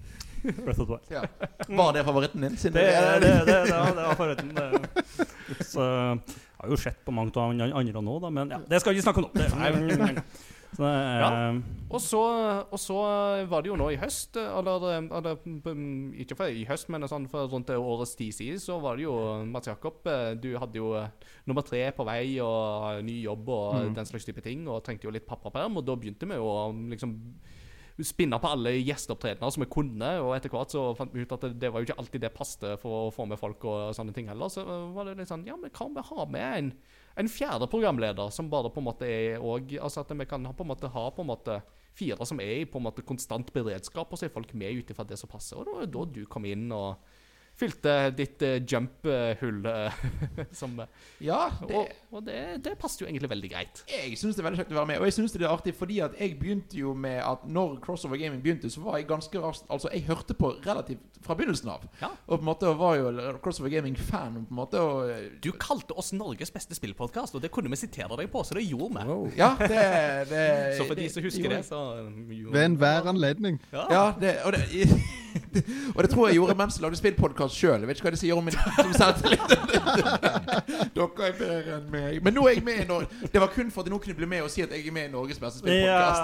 Breath 0.42 0.80
of 0.80 0.86
the 0.86 0.92
Wild. 0.94 1.06
Ja. 1.10 1.22
Var 1.68 1.92
det 1.96 2.04
favoritten 2.06 2.40
din? 2.46 2.56
Siden 2.56 2.74
Det, 2.78 2.84
det, 2.92 3.20
det, 3.20 3.32
det, 3.46 3.58
det, 3.66 3.72
var- 3.72 3.96
det 3.96 4.02
var 4.06 4.14
forretten. 4.20 4.50
Det. 4.54 4.68
Så, 5.66 5.82
har 6.62 6.72
jo 6.72 6.78
sett 6.80 7.04
på 7.06 7.12
mange 7.14 7.34
av 7.36 7.50
andre 7.52 7.68
andre 7.74 8.02
nå, 8.06 8.18
da, 8.22 8.30
men 8.30 8.50
ja, 8.56 8.58
det 8.70 8.80
skal 8.82 8.94
vi 8.94 9.00
ikke 9.00 9.08
snakke 9.10 9.22
om 9.22 9.28
nå. 9.28 9.32
Det, 9.36 10.24
så, 10.72 10.88
Ja. 10.88 11.28
Og 11.92 12.00
så, 12.00 12.20
og 12.72 12.78
så 12.80 12.96
var 13.50 13.60
det 13.60 13.68
jo 13.68 13.76
nå 13.76 13.90
i 13.92 13.98
høst, 14.00 14.38
eller, 14.40 14.86
eller 15.02 15.36
mm, 15.44 16.14
ikke 16.24 16.38
for 16.38 16.48
i 16.48 16.62
høst, 16.64 16.88
men 16.88 17.04
sånn 17.10 17.26
for 17.28 17.50
rundt 17.52 17.68
årets 17.76 18.14
tid 18.16 18.32
siden, 18.32 18.60
så 18.62 18.78
var 18.80 18.96
det 18.96 19.04
jo 19.04 19.12
Mats 19.52 19.68
Jakob 19.68 20.00
eh, 20.08 20.30
Du 20.40 20.48
hadde 20.56 20.80
jo 20.80 20.94
eh, 20.96 21.10
nummer 21.44 21.66
tre 21.66 21.82
på 21.92 22.06
vei 22.08 22.38
og 22.40 23.02
ny 23.04 23.18
jobb 23.26 23.50
og 23.52 23.68
Mm. 23.82 23.94
den 24.00 24.08
slags 24.08 24.24
type 24.24 24.40
ting, 24.44 24.64
og 24.68 24.80
trengte 24.86 25.04
jo 25.04 25.12
litt 25.12 25.26
pappaperm, 25.28 25.76
og 25.76 25.84
da 25.84 25.94
begynte 25.96 26.24
vi 26.28 26.40
jo 26.40 26.48
å 26.48 26.72
liksom 26.94 27.18
spinne 28.00 28.38
på 28.40 28.48
alle 28.48 28.72
gjesteopptredener 28.78 29.52
som 29.52 29.64
vi 29.64 29.68
kunne, 29.72 30.08
og 30.24 30.32
etter 30.36 30.52
hvert 30.52 30.72
så 30.72 30.84
fant 30.96 31.12
vi 31.12 31.26
ut 31.26 31.34
at 31.36 31.44
det, 31.44 31.52
det 31.60 31.70
var 31.72 31.82
jo 31.82 31.90
ikke 31.90 31.98
alltid 32.00 32.24
det 32.24 32.32
passte 32.34 32.74
for 32.80 33.06
å 33.06 33.12
få 33.12 33.26
med 33.28 33.40
folk 33.40 33.66
og 33.68 33.92
sånne 33.96 34.14
ting 34.16 34.30
heller. 34.32 34.48
Så 34.52 34.64
var 34.94 35.08
det 35.08 35.18
litt 35.20 35.30
sånn 35.30 35.44
Ja, 35.48 35.58
men 35.60 35.72
hva 35.74 35.86
om 35.86 35.98
vi 35.98 36.06
har 36.08 36.32
med 36.32 36.58
en, 36.58 36.72
en 37.20 37.30
fjerde 37.30 37.68
programleder 37.70 38.32
som 38.34 38.50
bare 38.52 38.72
på 38.72 38.80
en 38.80 38.88
måte 38.88 39.08
er 39.08 39.42
og, 39.44 39.74
Altså 39.76 40.02
at 40.02 40.12
vi 40.16 40.28
kan 40.28 40.48
på 40.48 40.64
en 40.64 40.72
måte 40.72 40.90
ha 40.92 41.06
på 41.12 41.24
en 41.24 41.32
måte 41.32 41.60
fire 41.92 42.24
som 42.28 42.40
er 42.40 42.62
i 42.62 42.68
på 42.68 42.80
en 42.80 42.86
måte 42.86 43.04
konstant 43.04 43.52
beredskap, 43.52 44.08
og 44.08 44.18
så 44.18 44.26
er 44.26 44.32
folk 44.32 44.54
med 44.56 44.80
ut 44.80 44.92
ifra 44.94 45.04
det 45.04 45.20
som 45.20 45.30
passer. 45.30 45.60
Og 45.60 45.68
da, 45.68 45.90
da 45.92 46.06
du 46.08 46.24
kom 46.30 46.48
inn 46.48 46.70
og 46.72 46.96
fylte 47.62 47.94
ditt 48.18 48.42
uh, 48.42 48.56
jump-hull. 48.58 49.62
eh, 49.70 50.04
som 50.60 50.74
eh, 50.82 50.90
Ja, 51.22 51.46
det, 51.62 51.76
Og, 51.78 51.88
og 52.10 52.26
det, 52.26 52.38
det 52.64 52.76
passet 52.80 53.04
jo 53.04 53.08
egentlig 53.08 53.30
veldig 53.30 53.52
greit. 53.52 53.84
jeg 53.90 54.18
syns 54.18 54.36
det 54.36 54.42
er 54.42 54.48
veldig 54.50 54.62
kjekt 54.62 54.74
å 54.74 54.80
være 54.80 54.90
med. 54.92 55.00
Og 55.02 55.08
jeg 55.08 55.16
synes 55.18 55.36
det 55.36 55.46
er 55.46 55.52
artig 55.52 55.74
fordi 55.78 56.00
at 56.04 56.16
jeg 56.18 56.36
begynte 56.40 56.78
jo 56.78 56.94
med 56.94 57.20
at 57.22 57.46
når 57.46 57.78
Crossover 57.84 58.20
Gaming 58.20 58.42
begynte, 58.44 58.70
så 58.70 58.82
var 58.84 58.98
jeg 59.00 59.08
ganske 59.10 59.42
raskt 59.42 59.70
Altså, 59.72 59.88
jeg 59.92 60.06
hørte 60.08 60.34
på 60.36 60.54
relativt 60.66 61.11
fra 61.22 61.36
begynnelsen 61.38 61.70
av. 61.72 61.86
Ja. 62.00 62.10
Og 62.26 62.38
på 62.38 62.40
en 62.40 62.48
måte 62.48 62.72
var 62.78 62.96
jo 62.98 63.12
Crossover 63.42 63.72
Gaming-fan. 63.72 64.40
På 64.48 64.54
en 64.54 64.58
måte 64.58 64.82
og, 64.82 65.10
Du 65.42 65.50
kalte 65.52 65.96
oss 65.98 66.12
Norges 66.16 66.52
beste 66.54 66.76
spillpodkast, 66.78 67.34
og 67.34 67.42
det 67.42 67.52
kunne 67.54 67.70
vi 67.72 67.80
sitere 67.80 68.16
deg 68.18 68.30
på, 68.32 68.44
så 68.44 68.58
det 68.58 68.66
gjorde 68.66 68.98
vi. 68.98 69.08
Wow. 69.08 69.26
Ja, 69.36 69.54
det, 69.60 69.82
det 70.30 70.46
Så 70.78 70.86
for 70.88 70.98
de 70.98 71.08
som 71.10 71.24
husker 71.24 71.48
det, 71.48 71.62
det, 71.62 71.66
så 71.68 71.82
eh, 72.02 72.52
Ved 72.52 72.64
enhver 72.64 73.08
anledning. 73.08 73.60
Ja. 73.72 73.86
Ja, 73.90 74.04
det, 74.20 74.36
og, 74.44 74.52
det, 74.52 74.62
og 75.94 76.02
det 76.02 76.10
tror 76.10 76.28
jeg 76.28 76.36
gjorde 76.36 76.56
mens 76.58 76.76
jeg 76.78 76.82
lagde 76.82 76.96
spillpodkast 77.00 77.56
sjøl. 77.56 77.80
Jeg 77.80 77.88
vet 77.88 78.00
ikke 78.00 78.08
hva 78.08 78.14
det 78.14 78.20
sier 78.22 78.38
om 78.38 78.44
min 78.46 78.56
som 78.56 78.92
selvtillit. 78.96 79.54
Dere 80.96 81.28
er 81.28 81.36
bedre 81.38 81.76
enn 81.78 81.88
meg. 81.92 82.18
Men 82.24 82.36
nå 82.36 82.46
er 82.48 82.56
jeg 82.56 82.64
med 82.66 82.82
i 82.84 82.86
Norge. 82.88 83.08
Det 83.32 83.40
var 83.40 83.52
kun 83.54 83.70
for 83.72 83.82
at 83.82 83.90
jeg 83.90 83.94
nå 83.94 84.00
kunne 84.04 84.18
bli 84.18 84.28
med 84.34 84.46
og 84.46 84.52
si 84.52 84.64
at 84.64 84.72
jeg 84.74 84.86
er 84.86 84.94
med 84.94 85.08
i 85.08 85.12
Norges 85.12 85.40
beste 85.42 85.62
spillpodkast. 85.62 86.22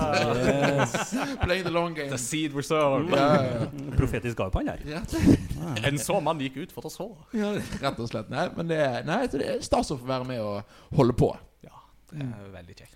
Yes. 0.79 1.39
Playing 1.43 1.67
the 1.67 1.75
long 1.75 1.97
game. 1.97 2.11
The 2.13 2.21
seed 2.21 2.57
reserve. 2.57 3.09
Ja, 3.15 3.29
ja, 3.43 3.69
Profetisk 3.99 4.37
gave 4.37 4.51
på 4.55 4.63
han 4.63 4.73
der. 4.73 4.85
Ja. 4.91 5.03
En 5.89 5.99
så 5.99 6.21
mann 6.23 6.39
gikk 6.41 6.57
ut 6.63 6.73
for 6.75 6.87
å 6.87 6.91
så. 6.93 7.07
ja, 7.37 7.51
rett 7.83 7.99
og 8.01 8.09
slett. 8.11 8.29
Nei, 8.33 8.47
men 8.57 8.69
det, 8.71 8.79
nei, 9.09 9.21
så 9.29 9.41
det 9.41 9.49
er 9.57 9.61
stas 9.67 9.91
å 9.95 9.99
få 9.99 10.07
være 10.09 10.25
med 10.29 10.41
og 10.45 10.63
holde 10.99 11.17
på. 11.19 11.33
Ja, 11.67 11.75
det 12.13 12.27
er 12.29 12.49
veldig 12.55 12.77
kjekt. 12.79 12.95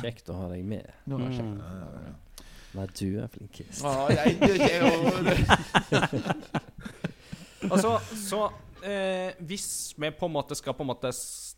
Kjekt 0.00 0.28
å 0.32 0.36
ha 0.42 0.48
deg 0.52 0.64
med. 0.68 0.86
Nå 1.10 1.18
er 1.18 1.24
det 1.24 1.30
Mm. 1.30 1.38
kjekt. 1.38 2.26
Nei, 2.70 2.86
du 2.94 3.06
er 3.18 3.30
flinkest. 3.34 3.80
Å, 3.82 3.92
jeg, 4.14 4.36
jeg, 4.40 4.60
er 4.70 4.80
jo- 4.86 6.10
Altså, 7.70 7.90
så 8.16 8.38
eh, 8.86 9.34
Hvis 9.44 9.66
vi 10.00 10.10
på 10.16 10.28
en 10.30 10.32
måte 10.32 10.56
skal 10.56 10.72
på 10.78 10.84
en 10.86 10.90
måte 10.94 11.10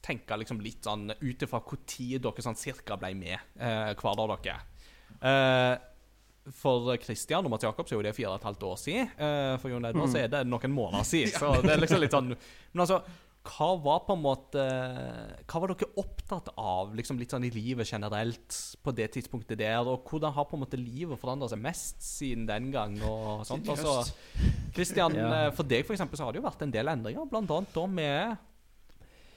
tenke 0.02 0.34
liksom 0.40 0.58
litt 0.64 0.82
sånn 0.88 1.12
ut 1.20 1.44
ifra 1.46 1.60
tid 1.86 2.24
dere 2.24 2.42
sånn 2.42 2.58
cirka 2.58 2.96
ble 2.98 3.12
med, 3.14 3.38
eh, 3.60 3.92
hver 3.94 4.18
av 4.24 4.32
dere 4.42 4.56
eh, 5.22 5.76
For 6.50 6.96
Christian 6.98 7.44
og 7.46 7.52
Mats 7.52 7.62
Jakob 7.62 7.86
så 7.86 7.94
er 7.94 8.00
jo 8.00 8.06
det 8.08 8.16
fire 8.16 8.32
og 8.32 8.40
et 8.40 8.46
halvt 8.48 8.64
år 8.66 8.78
siden. 8.82 9.10
Eh, 9.14 9.56
for 9.62 9.70
Jon 9.70 9.84
Edvard 9.86 10.10
så 10.10 10.18
er 10.24 10.30
det 10.32 10.40
noen 10.50 10.72
måneder 10.74 11.04
siden. 11.06 11.30
Så 11.38 11.52
det 11.62 11.70
er 11.76 11.82
liksom 11.84 12.00
litt 12.02 12.10
sånn 12.16 12.32
Men 12.34 12.82
altså, 12.82 12.98
hva 13.42 13.68
var 13.82 14.00
på 14.06 14.14
en 14.14 14.20
måte 14.22 14.64
Hva 15.50 15.60
var 15.62 15.72
dere 15.72 15.88
opptatt 16.02 16.50
av 16.58 16.92
liksom 16.98 17.18
litt 17.18 17.30
sånn 17.34 17.46
i 17.46 17.50
livet 17.54 17.86
generelt 17.90 18.58
på 18.82 18.94
det 18.94 19.08
tidspunktet 19.16 19.58
der? 19.62 19.80
Og 19.86 20.02
hvordan 20.10 20.34
har 20.34 20.46
på 20.50 20.58
en 20.58 20.62
måte 20.64 20.78
livet 20.78 21.18
forandra 21.22 21.48
seg 21.50 21.62
mest 21.62 22.02
siden 22.06 22.46
den 22.50 22.70
gang? 22.74 22.98
og 23.06 23.42
sånt? 23.46 23.66
Altså. 23.70 24.00
Christian, 24.74 25.14
Ja. 25.22 25.30
eh, 25.46 25.50
for 25.54 25.66
deg 25.66 25.86
for 25.86 25.94
eksempel, 25.94 26.18
så 26.18 26.26
har 26.26 26.34
det 26.34 26.42
jo 26.42 26.46
vært 26.48 26.62
en 26.66 26.74
del 26.74 26.90
endringer, 26.90 27.26
blant 27.30 27.50
annet 27.54 27.74
da 27.74 27.86
med 27.86 28.48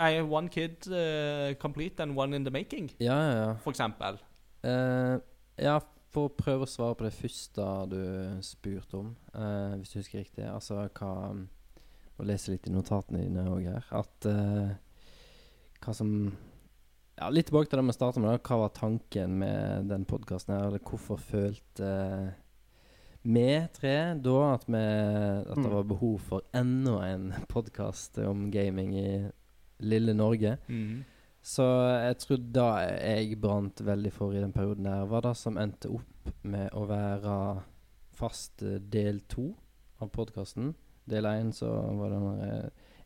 i 0.06 0.20
One 0.28 0.49
kid 0.51 0.89
uh, 0.91 1.53
complete 1.62 2.01
and 2.03 2.18
one 2.20 2.36
in 2.36 2.43
the 2.43 2.51
making, 2.51 2.89
Ja, 2.99 3.16
ja, 3.16 3.36
ja. 3.45 3.51
for 3.64 3.72
eksempel. 3.72 4.18
Uh, 4.66 5.22
ja, 5.56 5.78
for 6.16 6.30
å 6.30 6.34
prøve 6.39 6.63
å 6.66 6.72
svare 6.72 6.95
på 6.97 7.05
det 7.05 7.13
første 7.18 7.68
du 7.91 7.99
spurte 8.47 8.97
om, 9.01 9.11
eh, 9.36 9.76
hvis 9.82 9.91
du 9.93 9.99
husker 9.99 10.24
riktig. 10.24 10.47
Altså 10.47 10.80
hva 10.95 11.11
Og 12.18 12.26
lese 12.30 12.53
litt 12.53 12.68
i 12.70 12.72
notatene 12.72 13.26
dine 13.26 13.43
òg 13.51 13.66
her. 13.68 13.84
At 13.91 14.26
eh, 14.32 14.76
hva 15.84 15.93
som 15.93 16.13
Ja, 17.20 17.28
litt 17.32 17.47
tilbake 17.49 17.68
til 17.70 17.80
det 17.80 17.86
vi 17.89 17.95
starta 17.95 18.20
med. 18.24 18.32
da. 18.32 18.38
Hva 18.43 18.57
var 18.63 18.72
tanken 18.76 19.38
med 19.39 19.89
den 19.91 20.05
podkasten 20.07 20.55
her? 20.55 20.66
Eller 20.70 20.80
hvorfor 20.84 21.20
følte 21.20 21.89
vi 23.26 23.45
tre 23.74 23.93
da 24.22 24.53
at, 24.53 24.66
vi, 24.68 24.78
at 24.78 25.55
det 25.55 25.66
Mm. 25.66 25.74
var 25.74 25.84
behov 25.84 26.20
for 26.22 26.41
enda 26.53 26.99
en 27.07 27.32
podkast 27.53 28.18
om 28.20 28.49
gaming 28.51 28.93
i 28.95 29.32
lille 29.82 30.13
Norge? 30.13 30.57
Så 31.46 31.66
jeg 32.02 32.18
tror 32.24 32.41
da 32.56 32.70
jeg 32.82 33.38
brant 33.38 33.84
veldig 33.86 34.12
for 34.14 34.34
i 34.34 34.41
den 34.41 34.54
perioden 34.56 34.88
der, 34.89 35.06
var 35.06 35.28
det 35.28 35.36
som 35.38 35.60
endte 35.62 35.91
opp 35.93 36.32
med 36.41 36.74
å 36.74 36.88
være 36.89 37.36
fast 38.18 38.64
eh, 38.66 38.80
del 38.82 39.22
to 39.30 39.52
av 40.02 40.10
podkasten. 40.16 40.74
Del 41.06 41.30
én 41.30 41.52
så 41.54 41.70
var 42.00 42.10
det 42.16 42.22
når 42.24 42.41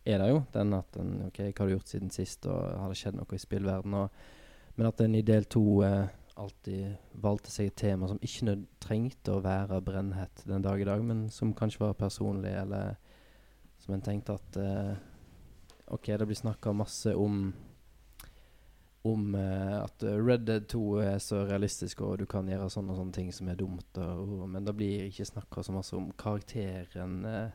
er 0.10 0.22
det 0.22 0.30
jo 0.30 0.40
den 0.54 0.74
at 0.74 0.96
den, 0.96 1.12
OK, 1.28 1.42
hva 1.52 1.66
har 1.66 1.68
du 1.68 1.76
gjort 1.76 1.92
siden 1.92 2.14
sist, 2.14 2.48
og 2.48 2.80
har 2.80 2.90
det 2.90 2.98
skjedd 2.98 3.18
noe 3.20 3.36
i 3.36 3.42
spillverdenen? 3.42 3.98
Og, 4.00 4.78
men 4.78 4.88
at 4.88 5.04
en 5.04 5.18
i 5.20 5.26
del 5.26 5.46
to 5.52 5.64
eh, 5.86 6.08
alltid 6.40 7.20
valgte 7.20 7.52
seg 7.52 7.70
et 7.70 7.80
tema 7.82 8.08
som 8.08 8.22
ikke 8.24 8.56
trengte 8.82 9.36
å 9.36 9.44
være 9.44 9.82
brennhett 9.84 10.46
den 10.48 10.64
dag 10.64 10.80
i 10.80 10.88
dag, 10.88 11.04
men 11.04 11.28
som 11.34 11.52
kanskje 11.58 11.84
var 11.84 12.00
personlig, 12.00 12.56
eller 12.62 12.96
som 13.84 13.96
en 13.96 14.06
tenkte 14.06 14.38
at 14.40 14.60
eh, 14.64 14.94
OK, 15.92 16.14
det 16.14 16.30
blir 16.30 16.40
snakka 16.40 16.74
masse 16.78 17.12
om 17.18 17.50
om 19.08 19.36
eh, 19.36 19.76
at 19.84 20.04
eh, 20.04 20.18
Red 20.26 20.46
Dead 20.48 20.66
2 20.68 20.82
er 21.00 21.18
så 21.24 21.46
realistisk, 21.48 22.02
og 22.02 22.18
du 22.20 22.26
kan 22.26 22.48
gjøre 22.52 22.70
sånne 22.70 22.92
og 22.92 22.98
sånne 23.00 23.14
ting 23.16 23.30
som 23.34 23.48
er 23.48 23.56
dumt. 23.56 23.98
Og, 23.98 24.42
og, 24.42 24.50
men 24.50 24.66
det 24.68 24.76
blir 24.76 25.06
ikke 25.08 25.26
snakka 25.26 25.64
så 25.64 25.72
masse 25.76 25.96
om 25.96 26.12
karakteren 26.20 27.26
eh, 27.26 27.50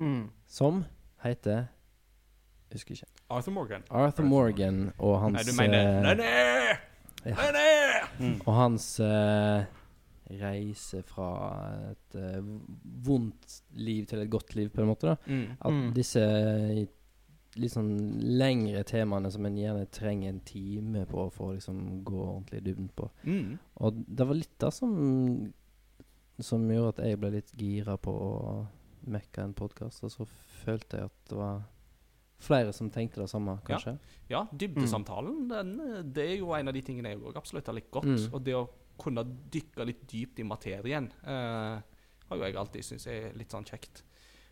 Mm. 0.00 0.30
som 0.48 0.84
heter 1.22 1.66
Husker 2.72 2.94
ikke. 2.96 3.06
Arthur 3.30 3.52
Morgan. 3.52 3.82
Arthur 3.90 4.24
Morgan 4.24 4.78
og 4.98 5.20
hans 5.20 5.34
Nei, 5.36 5.42
du 5.44 5.52
mener 5.58 6.10
eh, 6.10 6.16
nei! 6.16 7.30
ja. 7.30 7.50
nei, 7.52 7.66
Mm. 8.20 8.40
Og 8.46 8.54
hans 8.54 8.86
uh, 9.00 9.62
reise 10.40 11.00
fra 11.08 11.28
et 11.90 12.16
uh, 12.20 12.44
vondt 13.06 13.60
liv 13.80 14.04
til 14.10 14.20
et 14.24 14.30
godt 14.30 14.54
liv, 14.58 14.68
på 14.74 14.82
en 14.82 14.90
måte. 14.90 15.06
da 15.06 15.16
Mm. 15.26 15.46
At 15.60 15.72
Mm. 15.72 15.92
disse 15.94 16.20
litt 17.58 17.72
sånn 17.74 17.94
lengre 18.38 18.82
temaene 18.86 19.30
som 19.32 19.46
en 19.46 19.56
gjerne 19.58 19.88
trenger 19.90 20.30
en 20.30 20.42
time 20.46 21.02
på 21.10 21.26
for 21.34 21.50
å 21.50 21.56
liksom 21.56 22.02
gå 22.06 22.18
ordentlig 22.20 22.60
i 22.60 22.66
dybden 22.68 22.90
på. 22.94 23.08
Mm. 23.24 23.56
Og 23.82 24.04
det 24.06 24.26
var 24.28 24.38
litt 24.38 24.58
det 24.62 24.74
som 24.76 24.92
Som 26.40 26.62
gjorde 26.70 26.94
at 26.94 27.00
jeg 27.04 27.18
ble 27.20 27.28
litt 27.34 27.50
gira 27.52 27.98
på 28.00 28.12
å 28.16 28.30
mekke 29.12 29.42
en 29.44 29.52
podkast. 29.52 30.00
Og 30.06 30.12
så 30.14 30.24
følte 30.62 30.96
jeg 30.96 31.10
at 31.10 31.18
det 31.28 31.36
var 31.36 31.66
flere 32.40 32.72
som 32.72 32.88
tenkte 32.88 33.20
det 33.20 33.28
samme, 33.28 33.58
kanskje. 33.66 33.98
Ja, 34.30 34.46
dybdesamtalen, 34.48 35.42
den, 35.50 35.74
eh, 35.84 35.98
det 36.00 36.24
er 36.24 36.36
jo 36.38 36.54
en 36.56 36.68
av 36.72 36.72
de 36.72 36.80
tingene 36.80 37.12
jeg 37.12 37.20
òg 37.20 37.36
absolutt 37.36 37.68
har 37.68 37.76
likt 37.76 37.90
godt. 37.92 38.08
Mm. 38.08 38.24
Og 38.32 38.44
det 38.46 38.56
å 38.56 38.62
kunne 39.00 39.26
dykke 39.52 39.84
litt 39.84 40.06
dypt 40.08 40.40
i 40.40 40.48
materien 40.48 41.10
eh, 41.28 41.82
har 42.30 42.40
jo 42.40 42.46
jeg 42.46 42.56
alltid 42.56 42.86
syntes 42.86 43.06
er 43.10 43.36
litt 43.36 43.52
sånn 43.52 43.68
kjekt. 43.68 44.04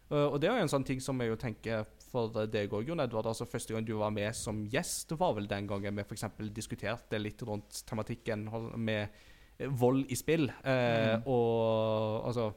Uh, 0.09 0.26
og 0.32 0.38
det 0.40 0.49
er 0.49 0.57
jo 0.57 0.64
en 0.64 0.72
sånn 0.72 0.86
ting 0.88 1.03
som 1.05 1.18
jeg 1.20 1.28
jo 1.28 1.38
tenker 1.40 1.88
for 2.12 2.32
deg 2.50 2.72
òg, 2.72 2.86
Jon 2.88 3.00
Edvard. 3.04 3.26
Altså 3.30 3.46
Første 3.48 3.74
gang 3.74 3.86
du 3.86 3.94
var 4.00 4.11
med 4.14 4.34
som 4.36 4.64
gjest, 4.70 5.12
var 5.20 5.34
vel 5.36 5.48
den 5.50 5.66
gangen 5.70 5.96
vi 5.98 6.04
f.eks. 6.06 6.24
diskuterte 6.54 7.20
litt 7.20 7.42
rundt 7.46 7.82
tematikken 7.88 8.46
med 8.76 9.09
vold 9.78 10.06
i 10.11 10.16
spill. 10.18 10.48
Eh, 10.62 11.16
Og 11.26 12.26
altså 12.30 12.52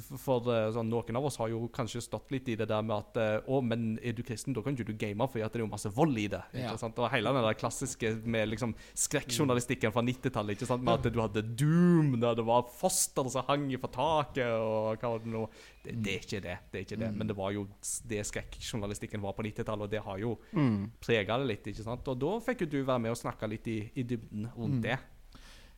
for 0.00 0.46
eh, 0.52 0.68
sånn, 0.74 0.88
Noen 0.92 1.16
av 1.18 1.24
oss 1.28 1.38
har 1.40 1.48
jo 1.52 1.66
kanskje 1.72 2.02
stått 2.04 2.30
litt 2.34 2.48
i 2.52 2.56
det 2.58 2.66
der 2.68 2.82
med 2.84 2.96
at 2.96 3.16
eh, 3.22 3.48
Å, 3.48 3.60
men 3.64 3.98
er 4.04 4.12
du 4.16 4.22
kristen, 4.26 4.52
da 4.56 4.62
kan 4.64 4.76
ikke 4.76 4.86
du 4.90 4.96
game 5.00 5.26
fordi 5.26 5.42
det 5.46 5.60
er 5.60 5.64
jo 5.64 5.70
masse 5.70 5.90
vold 5.96 6.18
i 6.20 6.26
det. 6.32 6.42
Ja. 6.56 6.74
Og 6.76 7.06
hele 7.12 7.32
den 7.32 7.46
der 7.46 7.56
klassiske 7.58 8.12
med 8.24 8.50
liksom 8.52 8.74
skrekkjournalistikken 8.96 9.92
fra 9.94 10.02
90-tallet. 10.04 10.64
Med 10.82 10.92
at 10.94 11.08
du 11.12 11.20
hadde 11.22 11.42
Doom, 11.56 12.14
der 12.20 12.36
det 12.38 12.44
var 12.46 12.66
foster 12.76 13.28
som 13.32 13.46
hang 13.48 13.66
fra 13.80 13.90
taket, 13.96 14.52
og 14.52 15.00
hva 15.00 15.12
var 15.14 15.24
det 15.24 15.32
nå 15.32 15.44
det, 15.86 15.96
det 16.02 16.12
er 16.16 16.24
ikke 16.24 16.40
det. 16.44 16.56
det 16.72 16.78
er 16.80 16.86
ikke 16.86 17.00
det. 17.04 17.10
Men 17.16 17.30
det 17.30 17.36
var 17.38 17.52
jo 17.54 17.66
det 18.10 18.22
skrekkjournalistikken 18.26 19.22
var 19.22 19.36
på 19.38 19.44
90-tallet, 19.46 19.86
og 19.86 19.92
det 19.92 20.02
har 20.06 20.18
jo 20.22 20.36
Mm. 20.56 20.90
prega 21.00 21.36
det 21.38 21.46
litt. 21.50 21.66
ikke 21.66 21.84
sant? 21.84 22.06
Og 22.08 22.18
da 22.18 22.30
fikk 22.40 22.64
jo 22.64 22.66
du 22.72 22.78
være 22.84 23.00
med 23.02 23.10
og 23.12 23.18
snakke 23.18 23.48
litt 23.48 23.66
i, 23.68 23.78
i 23.96 24.02
dybden 24.02 24.48
rundt 24.56 24.82
det. 24.82 24.98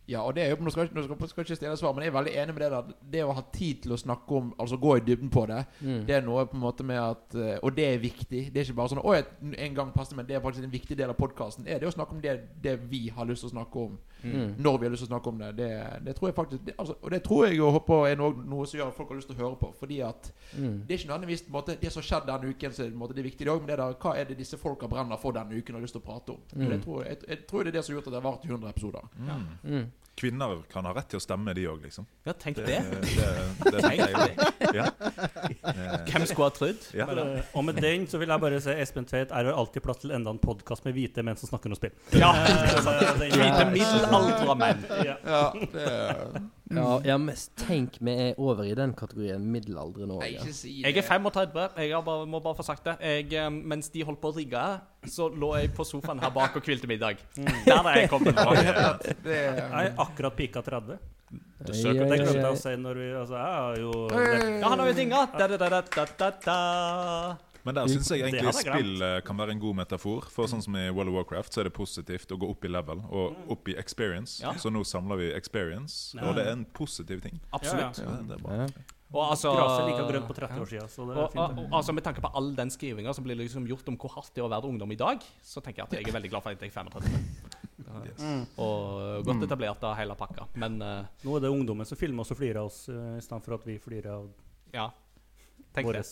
Ja, 0.08 0.22
og 0.24 0.34
det 0.34 0.42
er 0.46 0.50
jo, 0.54 0.56
nå 0.64 0.70
skal, 0.72 0.86
jeg- 0.86 0.94
nå 0.96 1.02
skal, 1.04 1.28
skal 1.28 1.44
ikke 1.44 1.56
stille 1.56 1.76
svar, 1.76 1.92
men 1.92 2.02
jeg 2.04 2.08
er 2.14 2.16
veldig 2.16 2.32
enig 2.42 2.54
med 2.54 2.62
det 2.64 2.70
der. 2.72 2.94
Det 3.12 3.20
å 3.24 3.34
ha 3.36 3.42
tid 3.52 3.82
til 3.82 3.92
å 3.92 3.98
snakke 4.00 4.30
om, 4.38 4.54
altså 4.58 4.78
gå 4.80 4.96
i 4.96 5.00
dybden 5.04 5.28
på 5.30 5.46
det, 5.46 5.66
Mm. 5.82 6.06
det 6.06 6.14
er 6.16 6.22
noe 6.22 6.46
på 6.46 6.54
en 6.56 6.60
måte 6.62 6.82
med 6.84 6.96
at 6.98 7.34
eh, 7.34 7.58
Og 7.62 7.74
det 7.76 7.84
er 7.84 7.98
viktig. 7.98 8.52
Det 8.52 8.56
er 8.56 8.64
ikke 8.64 8.74
bare 8.76 8.88
sånn 8.88 9.04
Å, 9.04 9.14
jeg- 9.14 9.58
en 9.68 9.74
gang 9.74 9.92
passer 9.92 10.16
men 10.16 10.24
det 10.26 10.36
er 10.36 10.40
faktisk 10.40 10.64
en 10.64 10.70
viktig 10.70 10.96
del 10.96 11.10
av 11.10 11.16
podkasten. 11.16 11.64
Det 11.64 11.74
er 11.74 11.78
det 11.80 11.88
å 11.88 11.92
snakke 11.92 12.12
om 12.12 12.20
det, 12.22 12.40
det 12.62 12.78
vi 12.88 13.08
har 13.08 13.26
lyst 13.26 13.42
til 13.44 13.50
å 13.50 13.52
snakke 13.52 13.76
om. 13.76 13.98
Mm. 14.24 14.56
Når 14.58 14.78
vi 14.80 14.86
har 14.86 14.90
lyst 14.90 15.04
til 15.04 15.08
å 15.08 15.20
snakke 15.20 15.28
om 15.28 15.38
det. 15.38 15.56
Det, 15.56 16.00
det 16.04 16.16
tror 16.16 16.28
jeg 16.28 16.34
faktisk 16.34 16.64
det, 16.64 16.74
altså, 16.78 16.94
Og 17.02 17.10
det 17.10 17.22
tror 17.22 17.46
jeg 17.46 17.60
og 17.60 17.72
håper 17.72 18.06
er 18.10 18.16
noe, 18.16 18.32
noe 18.46 18.66
som 18.66 18.80
gjør 18.80 18.88
at 18.88 18.94
folk 18.96 19.08
har 19.10 19.16
lyst 19.16 19.28
til 19.28 19.36
å 19.36 19.44
høre 19.44 19.56
på. 19.60 19.74
Fordi 19.78 20.00
at 20.00 20.32
Mm. 20.56 20.86
det 20.86 20.90
er 20.90 20.98
ikke 20.98 21.12
nødvendigvis 21.12 21.42
på 21.42 21.48
en 21.48 21.52
måte, 21.62 21.76
det 21.80 21.92
som 21.92 22.00
har 22.02 22.08
skjedd 22.08 22.26
denne 22.26 22.48
uken, 22.54 22.70
så 22.72 22.80
er 22.82 22.88
på 22.90 22.96
en 22.96 22.98
måte 23.04 23.14
det 23.14 23.24
viktige. 23.24 23.44
Det 23.44 23.48
er 23.48 23.52
også, 23.52 23.60
men 23.60 23.68
det 23.68 23.78
der, 23.78 23.92
hva 24.00 24.16
er 24.16 24.24
det 24.24 24.38
disse 24.38 24.56
folka 24.56 24.88
brenner 24.88 25.16
for 25.18 25.32
denne 25.32 25.52
uken 25.52 25.74
og 25.74 25.80
har 25.80 25.84
lyst 25.86 25.92
til 25.94 26.00
å 26.00 26.04
prate 26.08 26.30
om. 26.32 26.40
Mm. 26.56 26.68
Det 26.70 26.82
tror 26.84 27.04
jeg, 27.04 27.18
jeg, 27.20 27.28
jeg 27.28 27.46
tror 27.46 27.62
det 27.62 27.68
er 27.68 27.76
det 27.78 27.84
som 27.84 27.94
har 27.94 28.00
gjort 28.00 28.06
at 28.08 28.12
det 28.14 28.22
har 28.22 28.30
vart 28.32 28.44
100 28.44 28.68
episoder. 28.70 29.02
Kvinner 30.18 30.56
kan 30.72 30.86
ha 30.88 30.92
rett 30.96 31.06
til 31.12 31.20
å 31.20 31.22
stemme, 31.22 31.52
de 31.54 31.62
òg, 31.70 31.84
liksom. 31.86 32.06
Ja, 32.26 32.32
tenk 32.34 32.58
Det, 32.58 32.66
det. 32.66 32.80
det, 33.62 33.82
det. 33.86 34.74
Ja. 34.74 34.88
Hvem 36.08 36.24
skulle 36.26 36.48
ha 36.48 36.54
trodd? 36.56 36.88
Ja. 36.96 37.06
Og 37.54 37.62
med 37.68 37.78
den 37.78 38.08
så 38.10 38.18
vil 38.18 38.32
jeg 38.34 38.42
bare 38.42 38.58
si 38.64 38.74
Espen 38.82 39.06
Tveit 39.06 39.30
er 39.30 39.52
alltid 39.52 39.84
plass 39.84 40.02
til 40.02 40.10
enda 40.16 40.34
en 40.34 40.40
podkast 40.42 40.82
med 40.88 40.96
hvite 40.98 41.22
menn 41.22 41.38
som 41.38 41.52
snakker 41.52 41.70
om 41.70 41.78
spill. 41.78 41.94
Ja. 42.18 42.32
Hvite 43.38 43.68
middelaldra 43.70 44.58
menn. 44.58 44.82
Ja. 45.06 45.16
Ja, 45.22 45.42
det 45.76 45.86
Ja, 46.74 47.00
ja, 47.06 47.16
men 47.20 47.36
tenk 47.56 47.96
vi 48.04 48.14
er 48.28 48.40
over 48.40 48.66
i 48.68 48.74
den 48.76 48.92
kategorien 48.96 49.44
middelaldrende 49.52 50.10
nå. 50.10 50.18
Nei, 50.20 50.34
ikke 50.36 50.54
si 50.56 50.74
Jeg 50.82 50.96
er 51.00 51.06
35. 51.06 51.68
Jeg 51.80 52.04
bare, 52.04 52.26
må 52.28 52.40
bare 52.44 52.58
få 52.58 52.66
sagt 52.66 52.84
det. 52.88 52.98
Jeg, 53.00 53.28
eh, 53.32 53.50
mens 53.50 53.88
de 53.94 54.04
holdt 54.04 54.20
på 54.20 54.32
å 54.32 54.36
rigge, 54.36 54.64
så 55.08 55.30
lå 55.32 55.54
jeg 55.58 55.72
på 55.76 55.86
sofaen 55.88 56.20
her 56.22 56.34
bak 56.34 56.58
og 56.58 56.68
hvilte 56.68 56.90
middag. 56.90 57.22
Der 57.38 57.78
er 57.78 58.02
jeg 58.02 58.10
kommet 58.12 58.36
fra. 58.36 58.56
Jeg 58.58 59.86
er 59.88 59.94
akkurat 59.96 60.36
pika 60.36 60.64
30. 60.66 60.98
Du 61.58 61.74
søker 61.74 62.06
Det 62.08 62.20
glemte 62.22 62.50
å 62.54 62.56
si 62.56 62.70
når 62.78 63.00
vi 63.02 63.08
Altså, 63.18 63.34
jeg 63.36 63.56
har 63.58 63.74
jo 63.82 63.90
Ja, 64.62 64.68
han 64.70 64.80
har 64.80 64.86
jo 64.88 64.94
dinga. 64.96 65.24
Da, 65.34 65.48
da, 65.50 65.58
da, 65.58 65.80
da, 65.82 66.06
da, 66.20 66.30
da. 66.44 66.58
Men 67.66 67.78
der 67.78 67.90
syns 67.90 68.10
jeg 68.12 68.24
egentlig 68.26 68.52
spill 68.56 69.02
eh, 69.04 69.16
kan 69.26 69.38
være 69.38 69.56
en 69.56 69.62
god 69.62 69.80
metafor. 69.82 70.28
For 70.32 70.50
sånn 70.50 70.62
som 70.64 70.76
i 70.78 70.88
World 70.90 71.12
of 71.12 71.18
Warcraft 71.18 71.54
så 71.56 71.62
er 71.62 71.70
det 71.70 71.74
positivt 71.76 72.30
å 72.34 72.38
gå 72.40 72.50
opp 72.52 72.64
i 72.64 72.70
level 72.72 73.02
og 73.08 73.50
opp 73.54 73.72
i 73.72 73.76
experience. 73.80 74.38
Ja. 74.44 74.54
Så 74.60 74.72
nå 74.74 74.84
samler 74.88 75.20
vi 75.22 75.32
experience, 75.36 76.16
og 76.22 76.38
det 76.38 76.46
er 76.46 76.54
en 76.56 76.68
positiv 76.76 77.24
ting. 77.24 77.42
Absolutt. 77.50 78.00
Ja, 78.02 78.14
det, 78.14 78.30
det 78.30 78.38
er 78.38 78.46
bra. 78.46 78.62
Ja. 78.62 78.94
Og 79.08 79.22
altså 79.24 79.54
like 79.88 80.02
grønt 80.04 80.26
på 80.28 80.34
30 80.36 80.60
år 80.60 80.68
siden, 80.68 80.88
så 80.92 81.06
det 81.08 81.14
er 81.14 81.20
og, 81.22 81.22
og, 81.24 81.32
fint. 81.32 81.60
og, 81.62 81.76
altså 81.78 81.94
Med 81.96 82.04
tanke 82.04 82.20
på 82.20 82.28
all 82.36 82.50
den 82.56 82.68
skrivinga 82.70 83.14
som 83.16 83.24
blir 83.24 83.38
liksom 83.40 83.64
gjort 83.68 83.88
om 83.88 83.96
hvor 83.96 84.12
hardt 84.18 84.34
det 84.36 84.42
er 84.42 84.48
å 84.48 84.50
være 84.52 84.68
ungdom 84.68 84.92
i 84.92 84.98
dag, 85.00 85.24
så 85.40 85.62
tenker 85.64 85.80
jeg 85.80 85.88
at 85.88 85.96
jeg 85.96 86.10
er 86.10 86.16
veldig 86.18 86.30
glad 86.34 86.44
for 86.44 86.52
at 86.52 86.60
jeg 86.60 86.68
er 86.68 86.76
35. 86.76 87.16
Yes. 88.04 88.20
Og 88.60 89.24
godt 89.24 89.46
etablert 89.46 89.84
av 89.88 89.94
hele 89.96 90.12
pakka. 90.18 90.44
Men 90.60 90.76
uh, 90.84 91.08
Nå 91.24 91.38
er 91.38 91.46
det 91.46 91.52
ungdommen 91.54 91.88
som 91.88 91.96
filmer 91.96 92.26
oss 92.26 92.34
og 92.34 92.40
flirer 92.40 92.60
av 92.60 92.68
oss, 92.68 92.82
uh, 92.92 93.16
i 93.16 93.24
stedet 93.24 93.40
for 93.46 93.56
at 93.56 93.64
vi 93.64 93.78
flirer 93.80 94.10
av 94.12 94.28
ja. 94.74 94.90
Tenk 95.76 95.92
det. 95.92 96.02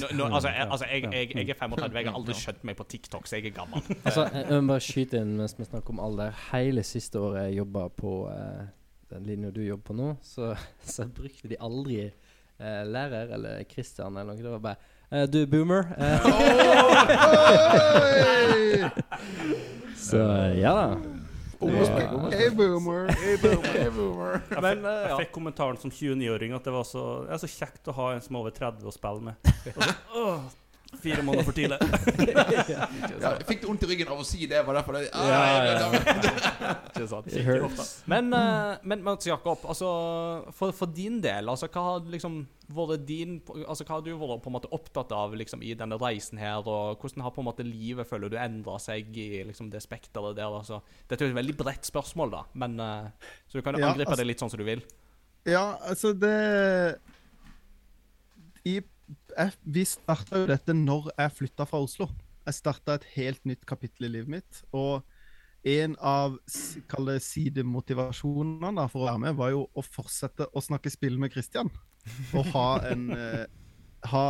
Nå, 0.00 0.06
nå, 0.16 0.24
altså, 0.34 0.48
jeg, 0.48 0.66
altså 0.66 0.86
jeg, 0.90 1.04
jeg, 1.12 1.30
jeg 1.36 1.48
er 1.52 1.58
35. 1.58 1.98
Jeg 2.00 2.08
har 2.08 2.16
aldri 2.18 2.34
skjønt 2.34 2.64
meg 2.66 2.76
på 2.78 2.86
TikTok, 2.90 3.28
så 3.28 3.36
jeg 3.38 3.50
er 3.50 3.56
gammel. 3.60 3.80
Altså, 4.06 4.24
jeg 4.34 4.62
må 4.62 4.72
bare 4.72 4.84
skyte 4.84 5.20
inn 5.20 5.36
mens 5.38 5.54
vi 5.58 5.64
snakker 5.68 5.94
om 5.94 6.00
alder. 6.06 6.34
Hele 6.50 6.82
siste 6.86 7.20
året 7.20 7.48
jeg 7.48 7.60
jobba 7.60 7.82
på 8.00 8.14
eh, 8.32 8.62
den 9.12 9.22
linja 9.28 9.50
du 9.54 9.62
jobber 9.64 9.84
på 9.90 9.98
nå, 10.00 10.08
så, 10.26 10.54
så 10.86 11.06
brukte 11.10 11.48
de 11.50 11.56
aldri 11.60 12.00
eh, 12.08 12.82
lærer, 12.86 13.34
eller 13.36 13.64
Christian 13.70 14.16
eller 14.16 14.32
noe. 14.32 14.42
Det 14.42 14.52
var 14.56 14.62
bare 14.64 14.78
eh, 15.10 15.26
Du, 15.30 15.40
boomer. 15.50 15.82
Eh, 15.98 16.20
så 20.08 20.24
ja 20.58 20.72
da. 20.76 20.86
Ungdomspreg, 21.60 22.32
Hey, 22.32 22.50
boomer. 22.56 23.10
Hey, 23.20 23.36
boomer. 23.90 24.40
Men 24.60 24.84
eh, 24.84 25.00
Jeg 25.04 25.10
ja. 25.12 25.18
fikk 25.20 25.32
kommentaren 25.34 25.76
som 25.80 25.92
29-åring 25.92 26.54
at 26.56 26.64
det 26.64 26.72
var 26.72 26.86
så, 26.88 27.02
det 27.26 27.36
er 27.36 27.42
så 27.42 27.50
kjekt 27.52 27.90
å 27.92 27.96
ha 27.98 28.06
en 28.14 28.24
som 28.24 28.38
er 28.38 28.44
over 28.46 28.54
30 28.56 28.88
å 28.88 28.94
spille 28.94 29.26
med. 29.28 29.50
Og 29.76 29.84
så, 29.84 29.94
åh, 30.16 30.48
fire 30.98 31.22
måneder 31.22 31.46
for 31.46 31.56
tidlig. 31.56 31.78
Ja, 33.20 33.34
jeg 33.36 33.46
fikk 33.48 33.62
du 33.62 33.66
vondt 33.68 33.84
i 33.84 33.88
ryggen 33.90 34.10
av 34.12 34.20
å 34.22 34.24
si 34.26 34.46
det? 34.48 34.60
Var 34.66 34.76
derfor 34.76 34.96
det 34.96 35.02
ah, 35.16 35.28
Ja, 35.28 35.40
ja. 35.66 36.72
Ikke 36.90 37.06
sant. 37.10 37.28
Men, 38.10 38.30
uh, 38.34 38.80
men 38.86 39.02
Mats 39.04 39.28
Jakob, 39.28 39.62
altså, 39.68 39.90
for, 40.56 40.74
for 40.76 40.92
din 40.94 41.20
del, 41.24 41.48
altså, 41.50 41.68
hva 41.72 41.84
har 41.86 42.08
liksom 42.10 42.42
din 43.06 43.40
Altså, 43.66 43.82
hva 43.82 43.96
har 43.96 44.04
du 44.06 44.12
vært 44.14 44.44
på 44.44 44.50
en 44.50 44.54
måte 44.54 44.70
opptatt 44.74 45.12
av 45.16 45.34
liksom, 45.34 45.62
i 45.66 45.74
denne 45.78 45.98
reisen 46.00 46.38
her, 46.40 46.62
og 46.62 47.00
hvordan 47.02 47.24
har 47.26 47.34
på 47.34 47.42
en 47.42 47.48
måte 47.50 47.66
livet, 47.66 48.08
føler 48.08 48.30
du, 48.30 48.38
endra 48.40 48.78
seg 48.82 49.10
i 49.18 49.44
liksom, 49.48 49.70
det 49.72 49.82
spekteret 49.84 50.38
der? 50.38 50.48
Altså? 50.48 50.80
Dette 51.10 51.24
er 51.24 51.30
jo 51.30 51.34
et 51.34 51.40
veldig 51.42 51.56
bredt 51.58 51.88
spørsmål, 51.88 52.34
da, 52.36 52.44
men 52.62 52.78
uh, 52.80 53.30
så 53.48 53.58
du 53.58 53.66
kan 53.66 53.78
angripe 53.78 54.08
altså- 54.08 54.22
det 54.22 54.30
litt 54.30 54.42
sånn 54.42 54.52
som 54.52 54.62
du 54.62 54.66
vil. 54.68 54.84
Ja, 55.48 55.78
altså 55.88 56.12
det 56.12 57.00
i, 58.68 58.80
jeg, 59.36 59.54
Vi 59.64 59.84
starta 59.88 60.42
jo 60.42 60.50
dette 60.50 60.74
når 60.76 61.10
jeg 61.14 61.36
flytta 61.38 61.66
fra 61.68 61.80
Oslo. 61.84 62.08
Jeg 62.46 62.56
starta 62.56 62.96
et 62.96 63.06
helt 63.16 63.44
nytt 63.48 63.66
kapittel 63.68 64.08
i 64.08 64.12
livet 64.16 64.32
mitt. 64.38 64.62
Og 64.72 65.02
en 65.70 65.96
av 66.00 66.38
det 66.40 67.18
sidemotivasjonene 67.24 68.86
for 68.88 69.04
å 69.04 69.08
være 69.10 69.22
med, 69.26 69.36
var 69.38 69.52
jo 69.52 69.66
å 69.76 69.84
fortsette 69.84 70.48
å 70.56 70.62
snakke 70.64 70.92
spill 70.92 71.18
med 71.20 71.34
Christian. 71.34 71.70
Og 72.32 72.48
ha 72.54 72.68
en, 72.88 73.10
eh, 73.18 73.44
ha 74.12 74.26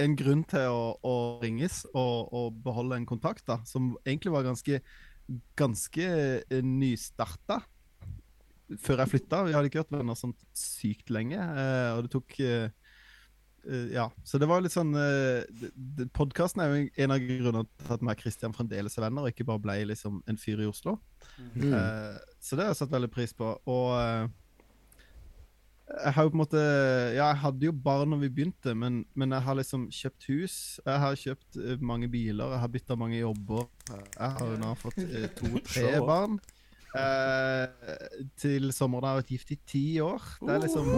en 0.00 0.16
grunn 0.16 0.46
til 0.48 0.72
å, 0.72 0.94
å 1.04 1.14
ringes 1.42 1.82
og, 1.92 2.32
og 2.32 2.62
beholde 2.64 2.96
en 2.96 3.08
kontakt, 3.08 3.44
da, 3.48 3.60
som 3.68 3.92
egentlig 4.06 4.32
var 4.32 4.48
ganske, 4.48 4.80
ganske 5.60 6.08
eh, 6.08 6.64
nystarta 6.64 7.60
før 8.78 9.02
jeg 9.02 9.12
flytta. 9.14 9.44
Vi 9.46 9.54
hadde 9.56 9.70
ikke 9.70 9.82
vært 9.82 9.96
venner 9.98 10.18
sånn 10.18 10.34
sykt 10.56 11.10
lenge. 11.12 11.38
Eh, 11.40 11.90
og 11.96 12.06
det 12.06 12.12
tok 12.14 12.36
eh, 12.44 12.70
Ja. 13.92 14.06
Så 14.24 14.38
det 14.40 14.48
var 14.48 14.62
litt 14.64 14.72
sånn 14.72 14.94
uh, 14.96 15.44
Podkasten 16.16 16.62
er 16.64 16.70
jo 16.72 16.84
en 17.04 17.12
av 17.12 17.20
grunnene 17.20 17.64
til 17.82 17.94
at 17.96 18.04
meg 18.06 18.16
og 18.16 18.22
Kristian 18.22 18.54
fremdeles 18.56 18.96
er 18.96 19.04
venner, 19.04 19.26
og 19.26 19.34
ikke 19.34 19.48
bare 19.48 19.62
ble 19.66 19.76
liksom 19.90 20.22
en 20.30 20.40
fyr 20.40 20.62
i 20.64 20.68
Oslo. 20.70 20.96
Mm. 21.54 21.74
Uh, 21.74 22.16
så 22.40 22.56
det 22.56 22.64
har 22.64 22.72
jeg 22.72 22.80
satt 22.80 22.94
veldig 22.94 23.12
pris 23.12 23.36
på. 23.36 23.52
Og 23.68 23.90
uh, 23.96 24.30
jeg 25.90 26.14
har 26.14 26.26
jo 26.26 26.30
på 26.30 26.38
en 26.38 26.42
måte 26.44 26.60
Ja, 27.16 27.30
jeg 27.32 27.40
hadde 27.42 27.66
jo 27.66 27.74
barn 27.74 28.12
når 28.12 28.22
vi 28.24 28.30
begynte, 28.36 28.74
men, 28.78 29.02
men 29.18 29.34
jeg 29.34 29.42
har 29.46 29.58
liksom 29.58 29.88
kjøpt 29.94 30.28
hus. 30.30 30.54
Jeg 30.86 31.02
har 31.02 31.18
kjøpt 31.18 31.58
eh, 31.58 31.82
mange 31.82 32.08
biler, 32.12 32.54
jeg 32.54 32.62
har 32.62 32.72
bytta 32.76 32.96
mange 33.00 33.18
jobber. 33.18 33.66
Jeg 33.90 34.30
har 34.36 34.52
jo 34.52 34.60
nå 34.60 34.70
fått 34.78 35.00
eh, 35.02 35.26
to-tre 35.38 35.98
barn. 36.10 36.38
Eh, 36.94 37.66
til 38.38 38.70
sommeren 38.74 39.08
har 39.08 39.18
jeg 39.18 39.24
vært 39.24 39.34
gift 39.36 39.54
i 39.54 39.60
ti 39.74 39.84
år. 40.04 40.30
Det 40.40 40.54
er 40.54 40.64
liksom 40.66 40.92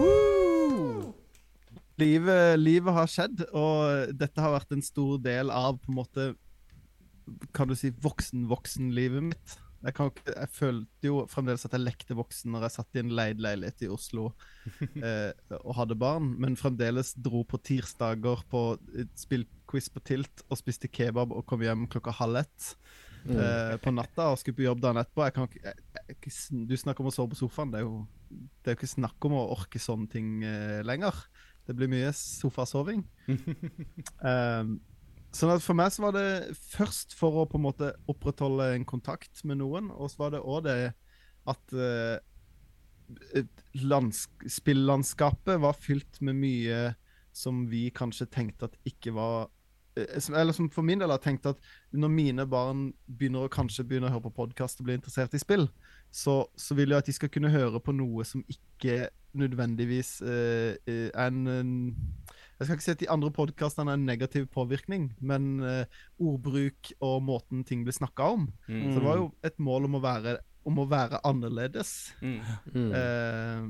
livet, 2.01 2.59
livet 2.59 2.93
har 2.95 3.09
skjedd, 3.11 3.43
og 3.53 4.13
dette 4.17 4.41
har 4.41 4.55
vært 4.55 4.71
en 4.75 4.81
stor 4.85 5.17
del 5.23 5.51
av 5.53 5.77
på 5.83 5.91
en 5.93 5.99
måte 6.01 6.29
Kan 7.55 7.69
du 7.69 7.75
si 7.79 7.89
voksen-voksen-livet 8.03 9.23
mitt. 9.23 9.53
Jeg, 9.83 9.93
kan, 9.95 10.09
ikke- 10.11 10.33
jeg 10.35 10.49
følte 10.51 11.07
jo 11.07 11.25
fremdeles 11.27 11.65
at 11.65 11.71
jeg 11.75 11.83
lekte 11.83 12.15
voksen 12.15 12.51
når 12.51 12.61
jeg 12.65 12.71
satt 12.71 12.95
i 12.95 12.99
en 12.99 13.09
leid 13.15 13.39
leilighet 13.43 13.81
i 13.83 13.89
Oslo 13.91 14.29
eh, 15.03 15.31
og 15.61 15.73
hadde 15.75 15.95
barn, 15.99 16.33
men 16.39 16.55
fremdeles 16.59 17.13
dro 17.15 17.43
på 17.43 17.59
tirsdager 17.63 18.43
på 18.51 18.61
spillquiz 19.19 19.89
på 19.91 20.03
Tilt 20.07 20.43
og 20.49 20.59
spiste 20.59 20.87
kebab 20.91 21.31
og 21.35 21.45
kom 21.47 21.63
hjem 21.63 21.87
klokka 21.91 22.11
halv 22.21 22.43
ett 22.45 22.75
Mm. 23.23 23.37
eh, 23.39 23.77
på 23.79 23.87
natta 23.95 24.25
og 24.33 24.35
skulle 24.35 24.57
på 24.57 24.65
jobb 24.65 24.81
dagen 24.83 24.97
etterpå. 24.99 25.23
Jeg 25.23 25.33
kan 25.33 25.45
ikke, 25.47 25.61
jeg, 25.63 26.07
jeg, 26.19 26.65
du 26.67 26.73
snakker 26.75 26.99
om 26.99 27.07
å 27.07 27.13
sove 27.15 27.29
på 27.31 27.37
sofaen. 27.39 27.69
Det 27.71 27.79
er 27.79 27.85
jo 27.85 28.01
det 28.27 28.67
er 28.67 28.73
jo 28.75 28.79
ikke 28.81 28.89
snakk 28.97 29.27
om 29.29 29.35
å 29.39 29.43
orke 29.53 29.79
sånne 29.79 30.09
ting 30.11 30.43
eh, 30.43 30.81
lenger. 30.83 31.15
Det 31.67 31.75
blir 31.77 31.91
mye 31.91 32.09
sofasoving. 32.17 33.05
um, 33.29 34.75
sånn 35.37 35.53
at 35.53 35.63
for 35.65 35.77
meg 35.77 35.93
så 35.95 36.05
var 36.05 36.17
det 36.17 36.27
først 36.75 37.15
for 37.17 37.41
å 37.41 37.47
på 37.49 37.59
en 37.59 37.65
måte 37.69 37.93
opprettholde 38.11 38.73
en 38.75 38.85
kontakt 38.85 39.41
med 39.47 39.61
noen, 39.61 39.89
og 39.93 40.11
så 40.11 40.25
var 40.25 40.35
det 40.35 40.43
òg 40.43 40.67
det 40.67 40.77
at 41.49 41.75
uh, 41.75 42.17
landsk- 43.83 44.47
spillandskapet 44.49 45.59
var 45.61 45.73
fylt 45.79 46.21
med 46.21 46.39
mye 46.39 46.83
som 47.33 47.65
vi 47.69 47.87
kanskje 47.93 48.29
tenkte 48.29 48.69
at 48.69 48.77
ikke 48.87 49.13
var 49.15 49.49
eh, 49.97 50.19
Eller 50.37 50.53
som 50.53 50.69
for 50.69 50.85
min 50.85 51.01
del 51.01 51.11
har 51.11 51.21
tenkt 51.21 51.47
at 51.49 51.59
når 51.91 52.13
mine 52.13 52.45
barn 52.49 52.91
begynner 53.07 53.47
å 53.47 53.51
kanskje 53.51 53.85
begynner 53.87 54.11
å 54.11 54.15
høre 54.17 54.27
på 54.27 54.37
podkast 54.43 54.79
og 54.79 54.87
bli 54.87 54.97
interessert 54.99 55.33
i 55.33 55.41
spill, 55.41 55.67
så, 56.11 56.43
så 56.55 56.77
vil 56.77 56.93
jeg 56.93 57.03
at 57.03 57.09
de 57.09 57.17
skal 57.17 57.33
kunne 57.33 57.53
høre 57.53 57.81
på 57.81 57.95
noe 57.95 58.25
som 58.27 58.45
ikke 58.47 59.09
nødvendigvis 59.37 60.21
er 60.21 61.27
en, 61.27 61.47
en 61.47 61.71
Jeg 62.59 62.67
skal 62.67 62.75
ikke 62.77 62.85
si 62.85 62.93
at 62.93 63.01
de 63.01 63.09
andre 63.11 63.31
podkastene 63.33 63.91
er 63.91 63.99
en 63.99 64.05
negativ 64.07 64.45
påvirkning, 64.53 65.09
men 65.19 65.59
uh, 65.59 65.83
ordbruk 66.21 66.91
og 67.03 67.23
måten 67.25 67.63
ting 67.67 67.81
blir 67.83 67.95
snakka 67.95 68.29
om. 68.37 68.47
Mm. 68.67 68.83
Så 68.93 68.99
det 68.99 69.05
var 69.07 69.17
jo 69.19 69.31
et 69.43 69.57
mål 69.59 69.89
om 69.89 69.97
å 69.97 70.03
være, 70.03 70.37
om 70.69 70.79
å 70.79 70.87
være 70.87 71.19
annerledes. 71.27 72.13
Mm. 72.21 72.37
Mm. 72.71 72.91
Eh, 72.99 73.65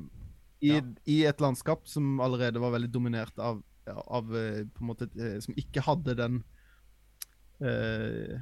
i, 0.64 0.74
I 1.09 1.18
et 1.28 1.41
landskap 1.41 1.88
som 1.89 2.20
allerede 2.24 2.61
var 2.61 2.76
veldig 2.76 2.91
dominert 2.93 3.39
av, 3.39 3.64
av 3.88 4.30
på 4.30 4.84
en 4.84 4.91
måte, 4.91 5.09
Som 5.43 5.57
ikke 5.59 5.84
hadde 5.84 6.16
den 6.20 6.43
eh, 7.64 8.38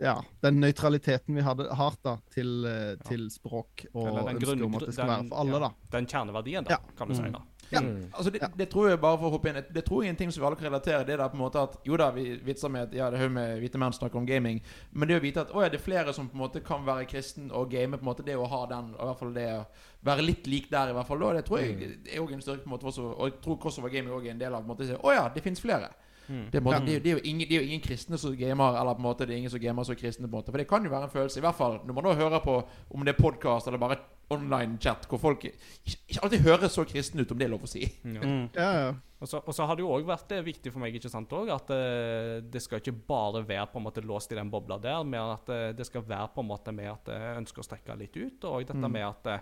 Ja, 0.00 0.20
den 0.42 0.60
nøytraliteten 0.62 1.34
vi 1.34 1.42
hadde, 1.42 1.68
har 1.74 1.94
da, 2.04 2.16
til, 2.30 2.62
ja. 2.64 2.94
til 3.08 3.28
språk 3.34 3.86
og 3.94 4.06
ønsket 4.30 4.62
om 4.62 4.74
at 4.78 4.84
det 4.86 4.94
skal 4.94 5.08
den- 5.08 5.14
være 5.16 5.28
for 5.28 5.36
alle, 5.42 5.52
ja, 5.52 5.58
da. 5.58 5.70
Den 5.98 6.06
kjerneverdien, 6.06 6.64
da, 6.64 6.70
Ja. 6.70 6.78
kan 6.96 7.08
du 7.08 7.14
si. 7.14 7.22
Mm. 7.22 7.32
da. 7.32 7.40
Ja, 7.70 7.80
Mm. 7.80 8.10
altså 8.14 8.30
det, 8.32 8.40
det 8.56 8.70
tror 8.70 8.88
jeg 8.88 8.98
bare 9.00 9.18
for 9.18 9.26
å 9.28 9.30
hoppe 9.32 9.48
inn 9.50 9.62
Det 9.74 9.84
tror 9.84 10.00
jeg 10.02 10.08
er 10.08 10.10
en 10.10 10.16
ting 10.16 10.30
som 10.32 10.40
vi 10.40 10.46
alle 10.46 10.56
kan 10.56 10.70
relatere. 10.72 11.04
Det 11.04 11.12
er 11.12 11.16
da 11.18 11.28
på 11.28 11.34
en 11.34 11.40
måte 11.40 11.56
at 11.62 11.76
Jo 11.84 11.96
da, 11.98 12.10
vi 12.10 12.38
vitser 12.38 12.70
med 12.70 12.82
at 12.88 12.94
Ja, 12.94 13.10
det 13.10 13.18
er 13.20 13.24
jo 13.24 13.28
med 13.34 13.60
hvite 13.60 13.76
menn 13.78 13.92
snakker 13.92 14.16
om 14.16 14.24
gaming, 14.24 14.62
men 14.92 15.08
det 15.08 15.18
å 15.18 15.20
vite 15.20 15.40
at 15.42 15.50
å 15.52 15.60
ja, 15.62 15.68
det 15.68 15.80
er 15.80 15.84
flere 15.84 16.14
som 16.14 16.28
på 16.30 16.32
en 16.34 16.40
måte 16.48 16.64
kan 16.64 16.86
være 16.86 17.04
kristen 17.06 17.50
og 17.52 17.68
game, 17.70 17.98
på 17.98 18.00
en 18.00 18.14
måte 18.14 18.24
det 18.24 18.36
å 18.36 18.48
ha 18.48 18.64
den, 18.66 18.94
og 18.94 19.00
i 19.02 19.04
hvert 19.04 19.18
fall 19.18 19.32
det 19.34 19.48
å 19.52 19.66
være 20.02 20.22
litt 20.24 20.46
lik 20.46 20.70
der, 20.70 20.88
i 20.88 20.92
hvert 20.94 21.06
fall, 21.06 21.18
da, 21.18 21.32
det 21.34 21.44
tror 21.44 21.58
jeg 21.58 21.78
det 22.04 22.14
er 22.14 22.20
også 22.20 22.32
en 22.34 22.40
styrke 22.40 22.64
på 22.64 22.70
en 22.72 22.78
måte 22.78 22.86
også, 22.86 23.18
Og 23.18 23.30
jeg 23.32 23.40
tror 23.42 23.58
crossover 23.60 23.90
gaming 23.90 24.12
også 24.14 24.26
er 24.26 24.30
en 24.30 24.38
del 24.38 24.54
av 24.54 24.64
på 24.64 24.70
en 24.70 24.76
måte 24.76 25.00
å 25.02 25.12
ja, 25.14 25.28
det 25.28 25.42
fins 25.42 25.60
flere. 25.60 25.90
Mm. 26.28 26.44
Det 26.52 26.58
er, 26.60 26.64
måte, 26.64 26.78
Ja. 26.78 26.84
det, 26.86 26.94
er, 26.96 27.00
det, 27.00 27.10
er 27.10 27.16
jo 27.18 27.24
ingen, 27.24 27.48
det 27.48 27.56
er 27.56 27.62
jo 27.62 27.66
ingen 27.70 27.80
kristne 27.84 28.18
som 28.20 28.36
gamer, 28.36 28.76
eller 28.80 28.94
på 28.94 29.02
en 29.02 29.08
måte 29.08 29.26
det 29.26 29.34
er 29.34 29.38
ingen 29.42 29.50
som 29.50 29.60
gamer 29.60 29.84
som 29.88 29.94
er 29.96 30.00
kristne. 30.02 30.28
på 30.28 30.36
en 30.36 30.42
måte 30.42 30.52
For 30.52 30.58
det 30.60 30.68
kan 30.68 30.84
jo 30.84 30.90
være 30.92 31.08
en 31.08 31.14
følelse, 31.16 31.40
i 31.40 31.44
hvert 31.46 31.56
fall 31.56 31.80
når 31.86 31.94
man 31.96 32.04
da 32.04 32.14
hører 32.14 32.40
på 32.44 32.56
om 32.94 33.04
det 33.04 33.14
er 33.16 33.22
podkast 33.22 33.66
eller 33.66 33.78
bare 33.80 33.96
online-chat, 34.30 35.06
hvor 35.08 35.18
folk 35.22 35.44
ikke, 35.48 35.56
ikke 35.88 36.20
alltid 36.22 36.42
høres 36.44 36.72
så 36.76 36.84
kristne 36.84 37.22
ut, 37.24 37.30
om 37.32 37.38
det 37.40 37.46
er 37.46 37.52
lov 37.54 37.62
å 37.64 37.70
si. 37.70 37.86
Ja. 38.04 38.20
Mm. 38.20 38.48
Ja, 38.54 38.70
ja. 38.76 38.90
Og 39.18 39.26
så, 39.26 39.40
og 39.40 39.54
så 39.56 39.64
har 39.66 39.74
det 39.74 39.82
jo 39.82 39.88
òg 39.96 40.04
vært 40.06 40.30
eh, 40.36 40.42
viktig 40.46 40.70
for 40.70 40.78
meg 40.84 40.94
ikke 40.94 41.08
sant, 41.10 41.32
også, 41.34 41.54
at 41.56 41.70
uh, 41.72 42.44
det 42.44 42.60
skal 42.62 42.78
ikke 42.78 42.92
bare 43.08 43.40
være 43.48 43.64
på 43.72 43.80
en 43.80 43.86
måte 43.88 44.04
låst 44.06 44.30
i 44.30 44.36
den 44.38 44.50
bobla 44.52 44.76
der, 44.78 45.00
men 45.02 45.32
at 45.32 45.48
uh, 45.50 45.72
det 45.74 45.86
skal 45.88 46.04
være 46.06 46.28
på 46.36 46.44
en 46.44 46.50
måte 46.52 46.74
med 46.76 46.92
at 46.92 47.08
jeg 47.10 47.40
ønsker 47.40 47.64
å 47.64 47.66
strekke 47.66 47.96
litt 47.98 48.14
ut. 48.20 48.44
Og 48.52 48.68
dette 48.68 48.76
Mm. 48.78 48.92
med 48.92 49.08
at 49.08 49.26
eh, 49.32 49.40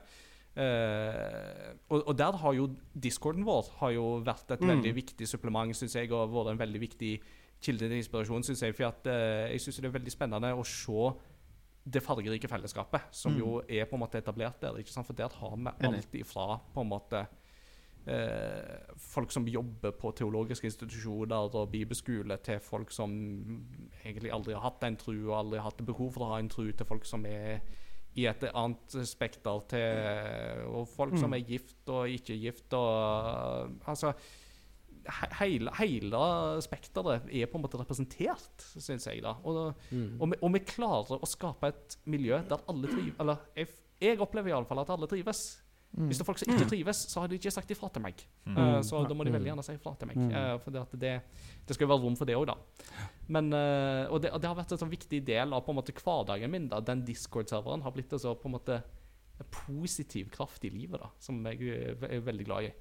eh, 0.57 1.75
og, 1.91 2.03
og 2.09 2.17
der 2.19 2.33
har 2.43 2.55
jo 2.57 2.69
discorden 2.95 3.45
vår 3.47 3.69
har 3.81 3.91
jo 3.97 4.07
vært 4.25 4.51
et 4.57 4.61
Mm. 4.61 4.69
veldig 4.75 4.95
viktig 4.95 5.29
supplement, 5.29 5.77
syns 5.77 5.95
jeg, 5.95 6.11
og 6.13 6.31
vært 6.33 6.53
en 6.55 6.59
veldig 6.59 6.81
viktig 6.81 7.21
kilde 7.61 7.89
til 7.89 7.97
inspirasjon, 7.99 8.43
syns 8.45 8.63
jeg. 8.63 8.75
For 8.75 8.85
at, 8.89 9.07
uh, 9.07 9.51
jeg 9.53 9.61
syns 9.61 9.77
det 9.81 9.85
er 9.89 9.99
veldig 9.99 10.13
spennende 10.13 10.53
å 10.57 10.65
se 10.65 11.15
det 11.87 12.03
fargerike 12.03 12.49
fellesskapet 12.51 13.01
som 13.15 13.33
Mm. 13.33 13.39
jo 13.39 13.63
er 13.69 13.85
på 13.87 13.95
en 13.95 14.01
måte 14.01 14.19
etablert 14.19 14.61
der. 14.61 14.75
ikke 14.79 14.91
sant? 14.91 15.07
For 15.07 15.15
der 15.15 15.29
har 15.29 15.57
vi 15.57 15.87
alt 15.87 16.13
ifra 16.15 16.61
på 16.75 16.81
en 16.81 16.89
måte 16.89 17.27
eh, 18.09 18.93
folk 18.97 19.31
som 19.33 19.47
jobber 19.49 19.91
på 19.93 20.13
teologiske 20.15 20.65
institusjoner 20.69 21.55
og 21.55 21.71
bibelskole, 21.73 22.37
til 22.39 22.61
folk 22.61 22.91
som 22.91 23.11
egentlig 24.05 24.31
aldri 24.33 24.55
har 24.55 24.63
hatt 24.63 24.83
en 24.85 24.97
tru 24.97 25.29
og 25.31 25.39
aldri 25.39 25.59
har 25.59 25.71
hatt 25.71 25.85
behov 25.87 26.13
for 26.15 26.23
å 26.27 26.29
ha 26.35 26.39
en 26.39 26.49
tru, 26.49 26.71
til 26.73 26.87
folk 26.87 27.05
som 27.05 27.25
er 27.27 27.61
i 28.17 28.25
et 28.27 28.43
annet 28.55 28.97
spekter, 29.07 29.61
til 29.69 30.67
og 30.73 30.89
folk 30.89 31.19
som 31.19 31.31
Mm. 31.31 31.35
er 31.35 31.45
gift 31.49 31.89
og 31.89 32.09
ikke 32.09 32.39
gift. 32.41 32.73
og 32.73 33.71
altså 33.87 34.15
Hele, 35.39 35.71
hele 35.79 36.19
spekteret 36.65 37.29
er 37.31 37.47
på 37.47 37.59
en 37.59 37.63
måte 37.63 37.79
representert, 37.79 38.65
syns 38.83 39.07
jeg. 39.07 39.21
da 39.23 39.37
og, 39.45 39.75
Mm. 39.93 40.17
og, 40.21 40.31
vi, 40.33 40.37
og 40.43 40.53
vi 40.53 40.59
klarer 40.59 41.21
å 41.23 41.27
skape 41.31 41.69
et 41.69 41.97
miljø 42.07 42.41
der 42.49 42.59
alle 42.69 42.89
trives 42.89 43.15
Eller 43.21 43.37
jeg, 43.57 43.69
jeg 44.01 44.19
opplever 44.21 44.49
iallfall 44.51 44.81
at 44.81 44.91
alle 44.91 45.07
trives. 45.07 45.63
Hvis 45.97 46.19
det 46.19 46.25
er 46.25 46.29
folk 46.29 46.39
som 46.39 46.51
ikke 46.53 46.69
trives, 46.69 46.99
så 47.09 47.21
har 47.23 47.29
de 47.33 47.39
ikke 47.39 47.51
sagt 47.55 47.71
ifra 47.73 47.89
til 47.93 48.03
meg. 48.05 48.21
Mm. 48.45 48.57
Uh, 48.59 48.81
så 48.85 48.99
da 49.09 49.15
må 49.17 49.25
de 49.25 49.31
Mm. 49.31 49.37
veldig 49.39 49.49
gjerne 49.49 49.65
si 49.65 49.73
ifra 49.73 49.95
til 49.99 50.09
meg. 50.11 50.17
Mm. 50.17 50.31
Eh, 50.37 50.59
for 50.61 50.71
det, 50.71 50.81
at 50.83 50.97
det, 51.01 51.13
det 51.67 51.75
skal 51.75 51.87
jo 51.87 51.93
være 51.95 52.03
rom 52.05 52.17
for 52.17 52.29
det 52.29 52.37
òg, 52.37 52.47
da. 52.47 52.57
Men, 53.29 53.49
uh, 53.53 54.13
og, 54.13 54.21
det, 54.23 54.31
og 54.31 54.41
det 54.43 54.51
har 54.51 54.59
vært 54.59 54.73
en 54.77 54.83
sånn 54.83 54.93
viktig 54.93 55.25
del 55.25 55.55
av 55.57 55.65
på 55.65 55.73
en 55.73 55.79
måte 55.81 55.95
hverdagen 55.97 56.51
min. 56.53 56.69
da 56.69 56.81
Den 56.81 57.05
Discord-serveren 57.07 57.83
har 57.83 57.93
blitt 57.97 58.13
en 58.13 58.19
på 58.37 58.51
en 58.51 58.57
måte 58.59 58.83
en 59.41 59.49
positiv 59.53 60.31
kraft 60.31 60.65
i 60.65 60.71
livet, 60.71 61.01
da 61.01 61.11
som 61.19 61.41
jeg 61.47 61.97
er 62.03 62.21
veldig 62.21 62.45
glad 62.45 62.69
i. 62.69 62.73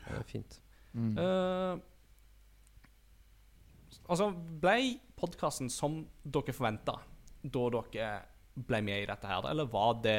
Det 0.00 0.18
er 0.18 0.26
fint. 0.26 0.60
Mm. 0.94 1.16
Eh, 1.18 1.78
altså, 4.08 4.30
ble 4.62 4.76
podkasten 5.18 5.70
som 5.70 6.04
dere 6.24 6.54
forventa 6.56 6.98
da 7.42 7.64
dere 7.70 8.10
ble 8.54 8.80
med 8.82 9.02
i 9.02 9.06
dette 9.08 9.26
her, 9.30 9.46
eller 9.50 9.68
var 9.70 10.00
det 10.02 10.18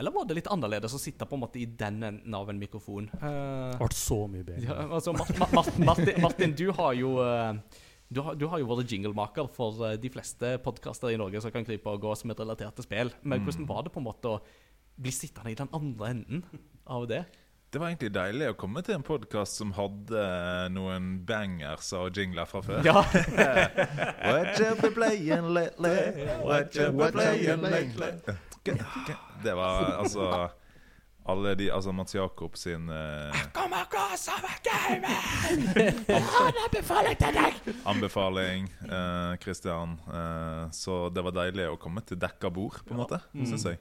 eller 0.00 0.14
var 0.14 0.24
det 0.26 0.38
litt 0.38 0.48
annerledes 0.48 0.96
å 0.96 1.00
sitte 1.00 1.28
på 1.28 1.36
en 1.36 1.42
måte 1.44 1.60
i 1.60 1.66
den 1.68 2.00
enden 2.00 2.34
av 2.36 2.48
en 2.48 2.58
mikrofon? 2.60 3.10
Uh, 3.20 3.70
Det 3.76 3.84
ble 3.84 4.00
så 4.00 4.18
mye 4.32 4.46
bedre. 4.46 4.64
ja, 4.64 4.88
altså, 4.88 5.12
Mart 5.16 5.36
Mart 5.38 5.52
Ma 5.52 5.64
Martin, 5.92 6.20
Martin, 6.24 6.56
du 6.56 6.70
har 6.76 6.96
jo 6.96 7.18
uh, 7.20 7.52
du 8.10 8.18
har, 8.26 8.34
du 8.34 8.48
har 8.50 8.58
jo 8.58 8.66
vært 8.66 8.90
jinglemaker 8.90 9.46
for 9.54 9.84
eh, 9.86 9.94
de 10.02 10.10
fleste 10.10 10.56
podkaster 10.64 11.12
i 11.14 11.18
Norge 11.20 11.38
som 11.44 11.52
kan 11.54 11.62
krype 11.62 11.92
og 11.92 12.02
gå 12.02 12.14
som 12.18 12.32
et 12.32 12.40
relatert 12.42 12.74
til 12.74 12.86
spill. 12.88 13.12
Men 13.22 13.44
hvordan 13.46 13.68
var 13.68 13.84
det 13.86 13.92
på 13.94 14.02
en 14.02 14.08
måte 14.08 14.32
å 14.32 14.40
bli 14.98 15.12
sittende 15.14 15.52
i 15.52 15.58
den 15.58 15.70
andre 15.76 16.08
enden 16.10 16.42
av 16.90 17.06
det? 17.06 17.20
Det 17.70 17.78
var 17.78 17.86
egentlig 17.92 18.08
deilig 18.10 18.48
å 18.50 18.54
komme 18.58 18.80
til 18.82 18.96
en 18.96 19.04
podkast 19.06 19.60
som 19.60 19.70
hadde 19.76 20.22
noen 20.74 21.04
bangers 21.22 21.92
og 21.94 22.16
jingler 22.18 22.48
fra 22.50 22.64
før. 22.66 22.80
Ja, 22.82 23.04
What 24.26 24.58
you 24.58 24.72
been 24.80 24.96
playing 24.96 25.52
lately? 25.54 25.92
What 26.42 26.74
you 26.74 26.88
been 26.90 27.14
playing 27.14 27.62
lately? 27.62 28.34
Det 29.44 29.54
var 29.54 29.92
altså 30.00 30.26
alle 31.30 31.54
de 31.54 31.70
Altså 31.70 31.94
Mats 31.94 32.14
Jakob 32.14 32.58
sin 32.58 32.90
uh, 32.90 33.38
anbefaling. 37.84 38.66
uh, 38.90 39.38
Christian. 39.38 39.94
Uh, 40.10 40.66
så 40.74 41.06
det 41.14 41.22
var 41.22 41.38
deilig 41.38 41.70
å 41.70 41.78
komme 41.78 42.02
til 42.02 42.18
dekka 42.18 42.50
bord, 42.50 42.82
på 42.82 42.98
en 42.98 43.04
måte, 43.04 43.22
syns 43.46 43.70
jeg. 43.70 43.78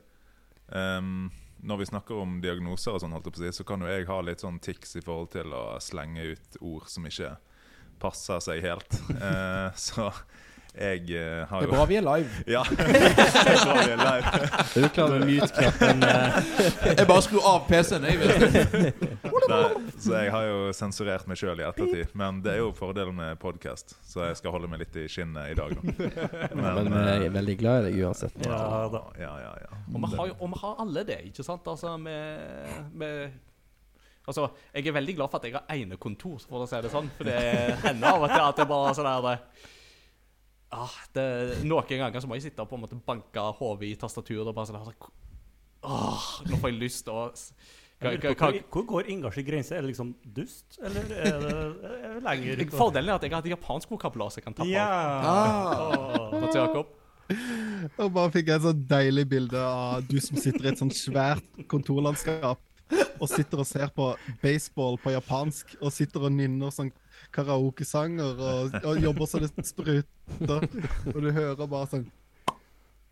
Um, 0.69 1.31
når 1.61 1.81
vi 1.81 1.87
snakker 1.89 2.21
om 2.21 2.39
diagnoser, 2.43 2.95
og 2.95 3.03
sånn, 3.03 3.13
holdt 3.15 3.29
jeg 3.29 3.35
på 3.35 3.41
å 3.41 3.45
si, 3.45 3.57
så 3.59 3.65
kan 3.67 3.83
jo 3.83 3.91
jeg 3.91 4.07
ha 4.09 4.19
litt 4.23 4.43
sånn 4.43 4.59
tics 4.63 4.95
i 4.99 5.03
forhold 5.03 5.31
til 5.35 5.55
å 5.55 5.63
slenge 5.83 6.31
ut 6.33 6.59
ord 6.61 6.87
som 6.91 7.07
ikke 7.09 7.35
passer 7.99 8.43
seg 8.43 8.63
helt. 8.65 8.99
Eh, 9.19 9.69
så 9.75 10.07
jeg 10.79 11.01
uh, 11.19 11.45
har 11.49 11.59
Det 11.63 11.67
er 11.67 11.73
bra 11.73 11.85
vi 11.89 11.97
er 11.99 12.05
live. 12.05 12.43
Ja. 12.47 12.63
det 12.69 12.99
er 12.99 13.63
bra 13.65 13.75
vi 13.79 13.91
er 13.93 14.01
live. 14.01 14.33
Er 14.75 14.85
du 14.85 14.89
klar 14.95 15.13
med 15.13 15.25
Mute-knappen 15.27 16.05
eh, 16.07 16.37
Jeg 16.99 17.07
bare 17.09 17.23
skrur 17.25 17.47
av 17.49 17.65
PC-en. 17.67 18.07
jeg 18.07 18.19
vet. 18.21 19.03
Nei, 19.49 19.63
så 19.97 20.13
jeg 20.15 20.31
har 20.35 20.47
jo 20.47 20.59
sensurert 20.75 21.27
meg 21.29 21.39
sjøl 21.41 21.59
i 21.59 21.65
ettertid. 21.67 22.13
Men 22.19 22.39
det 22.45 22.55
er 22.55 22.61
jo 22.63 22.71
fordelen 22.77 23.17
med 23.17 23.39
podkast, 23.41 23.97
så 24.07 24.29
jeg 24.29 24.39
skal 24.39 24.55
holde 24.55 24.69
meg 24.71 24.83
litt 24.85 24.95
i 24.99 25.07
skinnet 25.11 25.51
i 25.53 25.57
dag. 25.59 25.75
Da. 25.75 26.07
Men 26.55 26.89
men 26.89 27.05
jeg 27.07 27.27
er 27.27 27.35
veldig 27.35 27.57
glad 27.59 27.83
i 27.83 27.89
deg 27.89 27.99
uansett. 28.05 28.39
Ja 28.45 28.87
da. 28.93 29.03
ja, 29.19 29.33
ja, 29.43 29.53
ja. 29.65 29.83
Og 29.89 30.01
vi 30.05 30.15
har 30.15 30.31
jo 30.31 30.39
og 30.39 30.51
vi 30.53 30.63
har 30.63 30.81
alle 30.85 31.05
det, 31.07 31.19
ikke 31.29 31.43
sant? 31.45 31.67
Altså, 31.67 31.97
med, 31.97 32.89
med 32.93 33.37
Altså, 34.29 34.47
jeg 34.75 34.85
er 34.87 34.93
veldig 34.93 35.15
glad 35.15 35.31
for 35.31 35.39
at 35.39 35.45
jeg 35.47 35.55
har 35.55 35.75
enekontor, 35.75 36.37
for 36.45 36.61
å 36.61 36.69
si 36.69 36.77
det 36.85 36.91
sånn. 36.93 37.07
For 37.17 37.25
det 37.25 37.39
hender 37.81 38.11
av 38.11 38.25
og 38.27 38.29
til 38.29 38.43
at 38.43 38.59
det 38.59 38.67
bare 38.69 38.91
er 38.91 38.97
sånn 38.99 39.07
der 39.09 39.23
det, 39.25 39.69
ah, 40.75 40.95
det, 41.15 41.25
Noen 41.67 41.89
ganger 41.89 42.23
så 42.23 42.29
må 42.29 42.37
jeg 42.37 42.49
sitte 42.49 42.63
og 42.63 42.69
på 42.71 42.77
en 42.77 42.85
måte 42.85 42.99
banke 43.05 43.43
hodet 43.59 43.89
i 43.89 43.97
tastaturet 43.99 44.47
og 44.47 44.55
bare 44.57 44.69
sånn 44.69 44.79
ah, 44.79 45.11
Åh, 45.89 46.25
nå 46.49 46.59
får 46.59 46.73
jeg 46.73 46.79
lyst 46.81 47.05
til 47.07 47.15
å 47.15 47.27
Hvor, 47.99 48.85
går 48.93 49.09
Ingars 49.11 49.39
grense? 49.47 49.75
Er 49.75 49.83
det 49.83 49.93
liksom 49.93 50.13
dust, 50.35 50.79
eller 50.83 51.09
er 51.15 51.41
det, 51.43 51.57
er 51.99 52.13
det 52.15 52.23
lenger 52.27 52.63
ut? 52.63 52.77
Fordelen 52.83 53.11
er 53.11 53.19
at 53.19 53.27
jeg 53.27 53.35
har 53.35 53.43
et 53.43 53.53
japansk 53.55 53.91
vokabular 53.95 54.31
som 54.31 54.41
jeg 54.41 54.47
kan 54.47 54.57
tappe 54.59 54.71
Ja! 54.71 54.87
av. 54.87 56.31
Ah. 56.37 56.79
Åh. 56.79 56.95
Og 57.99 58.09
bare 58.15 58.31
fikk 58.33 58.49
jeg 58.49 58.57
et 58.57 58.65
sånn 58.65 58.85
deilig 58.89 59.25
bilde 59.29 59.59
av 59.61 60.01
du 60.09 60.17
som 60.23 60.39
sitter 60.39 60.65
i 60.65 60.71
et 60.71 60.79
sånt 60.81 60.95
svært 60.97 61.45
kontorlandskap 61.69 62.63
og 63.19 63.27
sitter 63.29 63.61
og 63.61 63.67
ser 63.69 63.91
på 63.93 64.07
baseball 64.41 64.97
på 65.01 65.13
japansk 65.13 65.75
og 65.79 65.93
sitter 65.93 66.25
og 66.25 66.33
nynner 66.33 66.73
sånn 66.73 66.89
karaokesanger 67.35 68.39
og, 68.51 68.79
og 68.83 69.01
jobber 69.03 69.29
så 69.29 69.41
det 69.43 69.51
spruter. 69.67 70.67
Og 71.13 71.21
du 71.21 71.31
hører 71.31 71.65
bare 71.65 71.87
sånn 71.91 72.07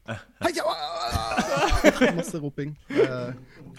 Heia! 0.07 0.63
Masse 2.15 2.39
roping. 2.39 2.71
Eh, 2.89 3.33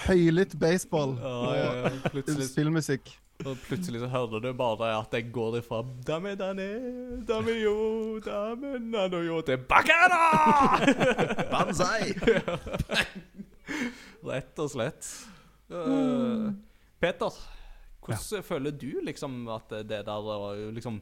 høylytt 0.04 0.58
baseball 0.60 1.14
Ja, 1.16 1.30
og 1.32 1.54
ja, 1.56 1.70
ja. 1.88 2.10
Plutselig 2.12 2.50
spillmusikk. 2.50 3.08
Og 3.46 3.56
plutselig 3.68 4.00
så 4.02 4.08
hører 4.10 4.42
du 4.42 4.48
bare 4.58 4.90
at 4.98 5.12
jeg 5.14 5.28
går 5.32 5.60
ifra 5.60 5.84
Dame 6.06 6.34
dane, 6.34 6.66
dame 7.28 7.54
yo, 7.54 8.18
dame 8.24 8.78
nano 8.82 9.20
yo 9.22 9.40
til 9.46 9.60
Bakana! 9.70 10.24
Banzai! 11.52 12.16
Rett 14.28 14.58
og 14.58 14.72
slett. 14.72 15.06
Uh, 15.70 16.50
Peter, 16.98 17.30
hvordan 18.08 18.42
føler 18.42 18.70
du 18.72 19.00
liksom 19.04 19.46
at 19.48 19.68
det 19.88 20.04
der 20.06 20.72
liksom 20.74 21.00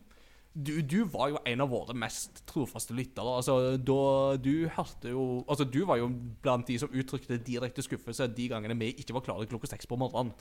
du, 0.56 0.80
du 0.80 1.02
var 1.04 1.28
jo 1.28 1.36
en 1.44 1.60
av 1.60 1.68
våre 1.68 1.92
mest 1.92 2.38
trofaste 2.48 2.94
lyttere. 2.96 3.28
Altså, 3.28 3.76
da 3.76 4.36
du 4.40 4.64
hørte 4.72 5.10
jo 5.12 5.44
Altså, 5.46 5.66
du 5.68 5.82
var 5.84 5.98
jo 6.00 6.06
blant 6.40 6.64
de 6.66 6.78
som 6.80 6.88
uttrykte 6.96 7.36
direkte 7.44 7.82
skuffelse 7.84 8.24
de 8.32 8.46
gangene 8.48 8.72
vi 8.80 8.88
ikke 8.96 9.12
var 9.12 9.20
klare 9.26 9.44
klokka 9.50 9.68
seks 9.68 9.84
på 9.84 9.98
morgenen. 10.00 10.32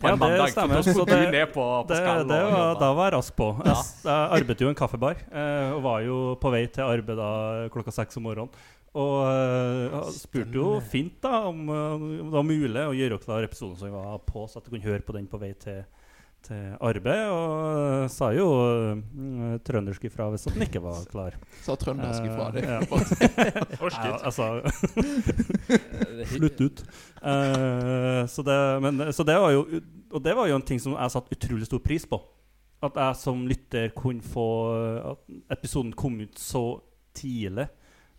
På 0.00 0.08
Ja, 0.10 0.14
en 0.16 0.18
det 0.18 0.24
mandag. 0.24 0.50
stemmer. 0.50 0.82
Så 0.82 1.06
det- 1.06 1.30
ned 1.30 1.52
på, 1.54 1.62
på 1.62 1.86
Det, 1.86 2.00
det 2.02 2.42
var, 2.50 2.74
da 2.80 2.92
var 2.98 3.04
jeg 3.10 3.14
rask 3.14 3.36
på. 3.36 3.48
Jeg, 3.64 3.76
Ja. 3.76 3.82
jeg 4.10 4.42
arbeidet 4.42 4.60
jo 4.60 4.66
i 4.66 4.70
en 4.70 4.74
kaffebar, 4.74 5.14
eh, 5.30 5.72
og 5.76 5.82
var 5.82 6.00
jo 6.02 6.34
på 6.34 6.50
vei 6.50 6.66
til 6.66 6.82
arbeid 6.82 7.16
da 7.16 7.68
klokka 7.70 7.92
seks 7.92 8.16
om 8.16 8.24
morgenen. 8.24 8.50
Og 8.94 9.90
uh, 9.90 10.06
spurte 10.14 10.54
jo 10.54 10.76
fint 10.86 11.16
da 11.24 11.48
om, 11.48 11.66
eh, 11.66 11.94
om 11.98 12.28
det 12.28 12.36
var 12.36 12.46
mulig 12.46 12.82
å 12.86 12.94
gjøre 12.94 13.18
klar 13.24 13.42
episoden 13.46 13.74
som 13.80 13.90
vi 13.90 13.96
var 13.96 14.20
på, 14.22 14.46
så 14.46 14.60
at 14.60 14.68
jeg 14.68 14.76
kunne 14.76 14.86
høre 14.86 15.02
på 15.02 15.16
den 15.16 15.26
på 15.26 15.40
vei 15.42 15.50
til, 15.58 15.80
til 16.46 16.76
arbeid. 16.78 17.24
Og 17.34 17.56
uh, 17.74 18.04
sa 18.14 18.30
jo 18.36 18.46
uh, 18.54 19.56
trøndersk 19.66 20.06
ifra 20.06 20.28
hvis 20.30 20.46
den 20.46 20.62
ikke 20.68 20.84
var 20.84 21.02
klar. 21.10 21.34
Sa 21.66 21.74
trøndersk 21.80 22.30
ifra 22.30 22.48
det. 22.54 22.64
Ja. 22.70 22.78
Ja, 23.84 24.14
altså 24.22 24.62
Slutt 26.30 26.60
ut. 26.62 26.80
Eh, 27.18 28.22
så, 28.30 28.44
det, 28.46 28.56
men, 28.84 29.02
så 29.12 29.26
det 29.26 29.34
var 29.42 29.52
jo 29.52 29.64
Og 30.14 30.22
det 30.24 30.34
var 30.38 30.48
jo 30.48 30.56
en 30.56 30.64
ting 30.64 30.80
som 30.80 30.94
jeg 30.94 31.12
satte 31.12 31.34
utrolig 31.34 31.66
stor 31.66 31.82
pris 31.84 32.06
på. 32.08 32.20
At 32.84 32.96
jeg 33.00 33.18
som 33.18 33.42
lytter 33.50 33.90
kunne 33.96 34.22
få 34.22 34.46
At 35.14 35.58
episoden 35.58 35.92
kom 35.98 36.20
ut 36.22 36.38
så 36.38 36.64
tidlig. 37.16 37.66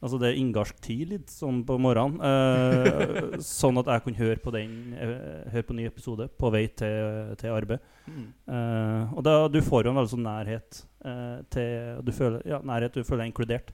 Altså 0.03 0.19
det 0.21 0.27
er 0.27 0.39
inngarsk 0.41 0.77
tid 0.83 1.13
litt 1.13 1.31
sånn 1.31 1.61
på 1.65 1.77
morgenen. 1.81 2.19
eh, 2.19 3.37
sånn 3.45 3.79
at 3.81 3.87
jeg 3.93 4.03
kunne 4.05 4.19
høre 4.19 4.41
på 4.43 4.53
den 4.53 4.75
eh, 4.93 5.45
Høre 5.53 5.67
på 5.69 5.77
ny 5.77 5.87
episode 5.87 6.27
på 6.35 6.51
vei 6.53 6.65
til, 6.67 7.31
til 7.39 7.55
arbeid. 7.55 7.79
Mm. 8.05 8.27
Eh, 8.51 9.15
og 9.15 9.23
da, 9.25 9.37
du 9.49 9.61
får 9.65 9.87
jo 9.87 9.93
en 9.93 10.01
veldig 10.01 10.13
sånn 10.13 10.27
nærhet 10.27 10.83
eh, 11.05 11.39
til 11.55 12.03
du 12.05 12.11
føler, 12.13 12.43
ja, 12.49 12.59
nærhet, 12.61 12.93
du 12.93 13.07
føler 13.07 13.23
deg 13.23 13.31
inkludert. 13.33 13.73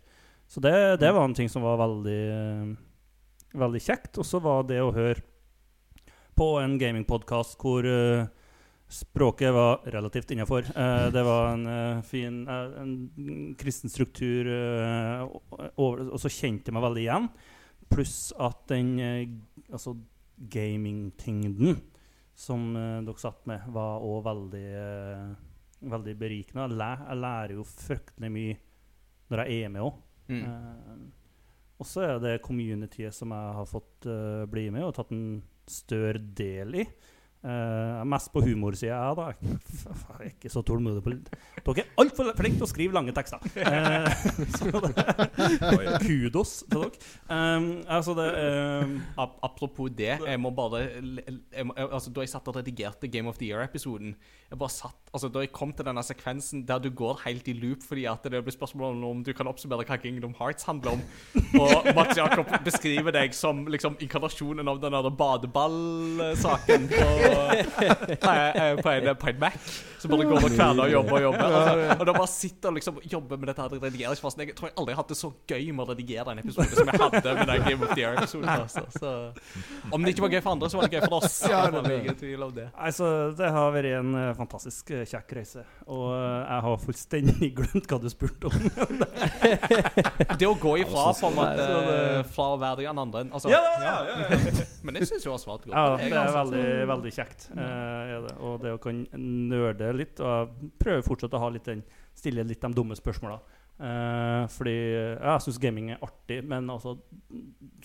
Så 0.52 0.64
det, 0.64 0.76
det 1.02 1.12
var 1.16 1.26
en 1.26 1.36
ting 1.36 1.52
som 1.52 1.66
var 1.66 1.80
veldig 1.82 2.22
Veldig 3.52 3.82
kjekt. 3.84 4.16
Og 4.16 4.24
så 4.24 4.40
var 4.40 4.62
det 4.64 4.78
å 4.80 4.94
høre 4.96 5.20
på 6.40 6.54
en 6.62 6.78
gamingpodkast 6.80 7.58
hvor 7.60 7.84
eh, 7.84 8.30
språket 8.92 9.54
var 9.56 9.86
relativt 9.94 10.32
innafor. 10.36 10.68
det 11.12 11.24
var 11.24 11.54
en 11.54 11.68
eh, 11.68 12.02
fin 12.04 12.42
eh, 12.48 12.74
en 12.82 13.56
kristen 13.60 13.90
struktur, 13.90 14.48
eh, 14.52 15.24
over, 15.76 16.10
og 16.12 16.20
så 16.20 16.32
kjente 16.32 16.70
jeg 16.70 16.76
meg 16.76 16.86
veldig 16.86 17.06
igjen. 17.06 17.30
Pluss 17.92 18.18
at 18.40 18.66
den 18.72 18.92
eh, 19.00 19.32
altså 19.72 19.96
gamingtyngden 20.52 21.80
som 22.34 22.76
eh, 22.76 23.00
dere 23.06 23.22
satt 23.22 23.46
med, 23.50 23.64
var 23.74 24.04
òg 24.06 24.22
veldig, 24.26 24.68
eh, 24.82 25.32
veldig 25.92 26.18
berikende. 26.18 26.68
Jeg, 26.68 26.78
læ 26.80 26.92
jeg 27.04 27.22
lærer 27.22 27.56
jo 27.58 27.66
fryktelig 27.68 28.32
mye 28.34 28.60
når 29.32 29.44
jeg 29.46 29.66
er 29.66 29.74
med 29.74 29.86
òg. 29.86 30.00
Mm. 30.32 30.44
Eh, 30.44 31.02
og 31.82 31.90
så 31.90 32.06
er 32.06 32.20
det 32.22 32.42
communityet 32.46 33.16
som 33.16 33.34
jeg 33.34 33.56
har 33.58 33.70
fått 33.70 34.08
eh, 34.10 34.44
bli 34.50 34.68
med 34.74 34.86
og 34.86 34.94
tatt 34.98 35.14
en 35.16 35.42
større 35.70 36.22
del 36.38 36.82
i. 36.84 36.86
Er 37.42 38.06
mest 38.06 38.30
på 38.30 38.42
humorsida, 38.46 38.94
jeg, 38.94 39.16
da. 39.18 39.24
Jeg 39.42 40.20
er 40.20 40.28
ikke 40.30 40.50
så 40.54 40.62
tålmodig 40.62 41.02
på 41.02 41.10
Dere 41.12 41.82
er 41.82 42.02
altfor 42.02 42.30
flinke 42.38 42.60
til 42.60 42.68
å 42.68 42.70
skrive 42.70 42.94
lange 42.94 43.14
tekster. 43.18 43.42
Uh, 45.62 45.98
kudos 46.02 46.52
til 46.70 46.84
dere. 46.84 47.00
Um, 47.32 47.66
altså 47.90 48.14
det 48.18 48.28
um, 48.84 48.94
Ap 49.20 49.38
apropos 49.46 49.90
det, 49.98 50.12
jeg 50.26 50.40
må 50.42 50.52
bare 50.56 50.82
jeg 50.92 51.66
må, 51.66 51.74
altså, 51.76 52.12
Da 52.14 52.24
jeg 52.24 52.32
satt 52.32 52.48
og 52.50 52.58
redigerte 52.58 53.10
Game 53.12 53.30
of 53.30 53.38
the 53.40 53.50
Year-episoden 53.50 54.14
Jeg 54.50 54.60
bare 54.60 54.74
satt, 54.74 54.98
altså 55.14 55.30
Da 55.34 55.44
jeg 55.44 55.52
kom 55.56 55.74
til 55.74 55.88
denne 55.88 56.04
sekvensen 56.06 56.64
der 56.68 56.82
du 56.84 56.90
går 56.90 57.22
helt 57.26 57.48
i 57.48 57.56
loop 57.58 57.84
fordi 57.88 58.06
at 58.10 58.24
det 58.32 58.44
blir 58.44 58.56
spørsmål 58.56 59.04
om 59.08 59.24
du 59.26 59.34
kan 59.38 59.50
oppsummere 59.50 59.86
hva 59.88 59.98
Kingdom 60.02 60.36
Hearts 60.40 60.68
handler 60.68 60.98
om, 60.98 61.02
og 61.60 61.90
Mats 61.96 62.18
Jakob 62.18 62.50
beskriver 62.66 63.14
deg 63.16 63.36
som 63.36 63.66
liksom 63.72 63.98
inkarnasjonen 64.02 64.68
av 64.68 64.82
den 64.84 64.98
badeballsaken 65.18 66.88
på 66.92 67.31
jeg 67.32 68.52
er 68.56 68.82
på, 68.82 68.90
en, 68.90 69.10
på 69.22 69.32
en 69.32 69.42
Mac. 69.42 69.72
Så 70.02 70.10
bare 70.10 70.26
går 70.26 70.46
og 70.48 70.54
kverner 70.56 70.88
og 70.88 70.92
jobber 70.92 71.16
og 71.18 71.22
jobber. 71.28 71.44
Altså, 71.46 71.96
og 72.00 72.08
da 72.10 72.14
bare 72.16 72.30
sitter 72.32 72.72
og 72.72 72.78
liksom 72.80 73.00
jobber 73.12 73.38
med 73.38 73.52
dette 73.52 73.62
her 73.62 73.76
redigeringsfasen. 73.86 74.42
Jeg 74.48 74.56
tror 74.58 74.72
jeg 74.72 74.78
aldri 74.82 74.96
har 74.96 75.02
hatt 75.04 75.12
det 75.14 75.18
så 75.20 75.30
gøy 75.52 75.68
med 75.70 75.84
å 75.84 75.92
redigere 75.92 76.34
en 76.34 76.42
episode 76.42 76.74
som 76.74 76.90
jeg 76.90 77.02
hadde 77.04 77.36
med 77.38 77.52
den 77.52 77.66
Game 77.68 77.86
of 77.86 77.94
the 77.94 78.06
Air-episoden. 78.08 78.50
Altså. 78.50 78.86
Så 78.96 79.12
om 79.94 80.02
det 80.02 80.16
ikke 80.16 80.26
var 80.26 80.34
gøy 80.34 80.42
for 80.42 80.56
andre, 80.56 80.72
så 80.74 80.80
var 80.80 80.90
det 80.90 80.98
gøy 80.98 81.06
for 81.06 81.18
oss. 81.20 81.38
Ja, 81.52 81.62
det 81.70 81.84
det. 81.86 82.00
ingen 82.00 82.18
tvil 82.24 82.48
om 82.48 82.56
det. 82.56 82.68
Altså, 82.88 83.12
det 83.38 83.52
har 83.54 83.76
vært 83.76 83.90
en 84.00 84.18
eh, 84.24 84.32
fantastisk 84.40 84.90
eh, 84.96 85.04
kjekk 85.12 85.36
reise. 85.38 85.66
Og 85.86 86.08
eh, 86.16 86.40
jeg 86.40 86.66
har 86.66 86.82
fullstendig 86.88 87.52
glemt 87.60 87.94
hva 87.94 88.02
du 88.02 88.10
spurte 88.12 88.50
om. 88.50 88.58
Det 90.42 90.48
å 90.48 90.54
gå 90.58 90.76
ifra 90.82 91.12
på 91.18 91.30
en 91.30 91.36
måte 91.36 91.66
Fra 92.34 92.46
å 92.54 92.58
være 92.62 92.86
den 92.86 93.00
andre 93.02 93.24
altså, 93.34 93.50
Ja, 93.52 93.60
ja, 93.82 93.94
ja, 94.08 94.40
Men 94.86 94.98
jeg 95.00 95.10
syns 95.10 95.26
jeg 95.26 95.32
har 95.32 95.42
svart 95.42 95.66
godt. 95.66 95.76
Ja, 95.76 95.98
det 96.00 96.18
er 96.18 96.34
veldig, 96.36 96.66
veldig 96.90 97.12
kjekt. 97.14 97.21
Eh, 97.22 98.14
er 98.16 98.28
det. 98.28 98.36
Og 98.40 98.62
det 98.64 98.76
å 98.76 98.82
kan 98.82 99.04
nerde 99.18 99.92
litt, 99.96 100.22
og 100.24 100.32
jeg 100.32 100.72
prøver 100.82 101.06
fortsatt 101.06 101.38
å 101.38 101.44
ha 101.44 101.50
litt 101.54 101.68
den, 101.70 101.84
stille 102.18 102.46
litt 102.48 102.64
de 102.64 102.74
dumme 102.76 102.98
spørsmåla. 102.98 103.40
Eh, 103.82 104.44
fordi 104.54 104.76
jeg 104.78 105.46
syns 105.46 105.62
gaming 105.62 105.94
er 105.94 106.04
artig, 106.06 106.42
men 106.46 106.70
altså 106.70 106.98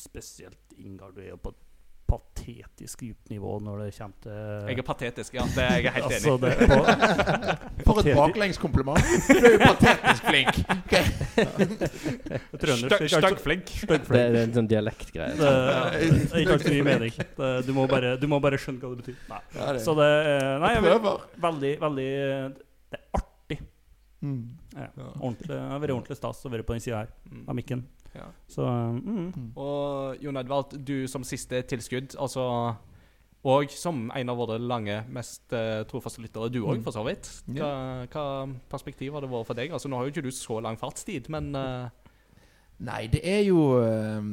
spesielt 0.01 0.77
Ingar, 0.77 1.15
du 1.17 1.23
er 1.23 1.31
jo 1.31 1.41
på 1.41 1.55
et 1.55 1.66
patetisk 2.07 3.01
dypt 3.03 3.31
nivå 3.33 3.57
når 3.67 3.81
det 3.83 3.87
kommer 3.97 4.15
til 4.23 4.69
jeg 4.71 4.79
er 4.79 4.87
patetisk, 4.87 5.35
ja. 5.35 5.45
Det 5.57 5.65
er 5.65 5.81
jeg 5.83 5.93
helt 5.97 6.07
enig 6.07 6.17
Altså, 6.17 6.35
i. 6.35 6.39
det 6.43 6.51
er 6.53 6.59
på, 6.71 7.85
For 7.87 8.01
et 8.03 8.11
baklengskompliment. 8.17 9.11
Du 9.27 9.35
er 9.41 9.57
jo 9.57 9.61
patetisk 9.65 10.23
flink. 10.31 10.55
Okay. 10.87 11.03
Styggflink. 12.57 13.73
Det, 13.89 13.99
det 14.09 14.21
er 14.21 14.37
en 14.45 14.55
sånn 14.55 14.69
dialektgreie. 14.71 15.35
Det 15.37 15.51
det 15.51 16.31
er 16.31 16.43
ikke 16.43 16.55
alltid 16.57 16.77
mye 16.77 16.87
mening. 16.87 17.17
Det, 17.37 17.51
du, 17.67 17.73
må 17.77 17.87
bare, 17.91 18.15
du 18.21 18.27
må 18.31 18.39
bare 18.45 18.59
skjønne 18.61 18.81
hva 18.83 18.93
det 18.95 19.03
betyr. 19.03 19.19
Nei. 19.31 19.41
Ja, 19.57 19.73
det- 19.77 19.83
Så 19.85 19.95
det 19.99 20.09
Nei, 20.63 20.71
Jeg 20.75 20.83
jeg 20.83 20.85
prøver. 20.87 21.27
veldig, 21.47 21.73
veldig 21.81 22.09
Det 22.91 22.99
er 23.01 23.05
artig. 23.21 23.59
Mm. 24.23 24.41
Ja. 24.77 24.89
Ordentlig, 25.21 25.49
det 25.53 25.61
har 25.61 25.81
vært 25.85 25.95
ordentlig 25.97 26.17
stas 26.17 26.45
å 26.47 26.51
være 26.53 26.63
på 26.67 26.73
den 26.77 26.81
sida 26.87 27.03
her 27.05 27.09
av 27.49 27.55
mikken. 27.59 27.85
Ja. 28.17 28.27
Så 28.49 28.65
mm. 28.67 29.53
Og 29.55 30.23
Jon 30.25 30.41
Edvard, 30.41 30.73
du 30.89 31.07
som 31.11 31.25
siste 31.27 31.61
tilskudd, 31.69 32.17
altså 32.19 32.75
Og 33.47 33.71
som 33.71 34.09
en 34.11 34.33
av 34.33 34.41
våre 34.41 34.57
lange, 34.59 35.05
mest 35.13 35.53
uh, 35.55 35.85
trofaste 35.87 36.19
lyttere, 36.25 36.49
du 36.51 36.65
òg, 36.65 36.81
Mm. 36.81 36.83
for 36.83 36.97
så 36.97 37.05
vidt. 37.07 37.29
Hva, 37.47 37.69
hva 38.11 38.25
perspektiv 38.73 39.15
har 39.15 39.23
det 39.23 39.31
vært 39.31 39.47
for 39.47 39.55
deg? 39.55 39.71
Altså 39.71 39.89
Nå 39.89 40.01
har 40.01 40.09
jo 40.09 40.15
ikke 40.15 40.25
du 40.27 40.33
så 40.35 40.59
lang 40.61 40.79
fartstid, 40.81 41.29
men 41.31 41.55
uh... 41.55 41.87
Nei, 42.79 43.07
det 43.09 43.23
er 43.25 43.39
jo 43.47 43.79
eh, 43.81 44.27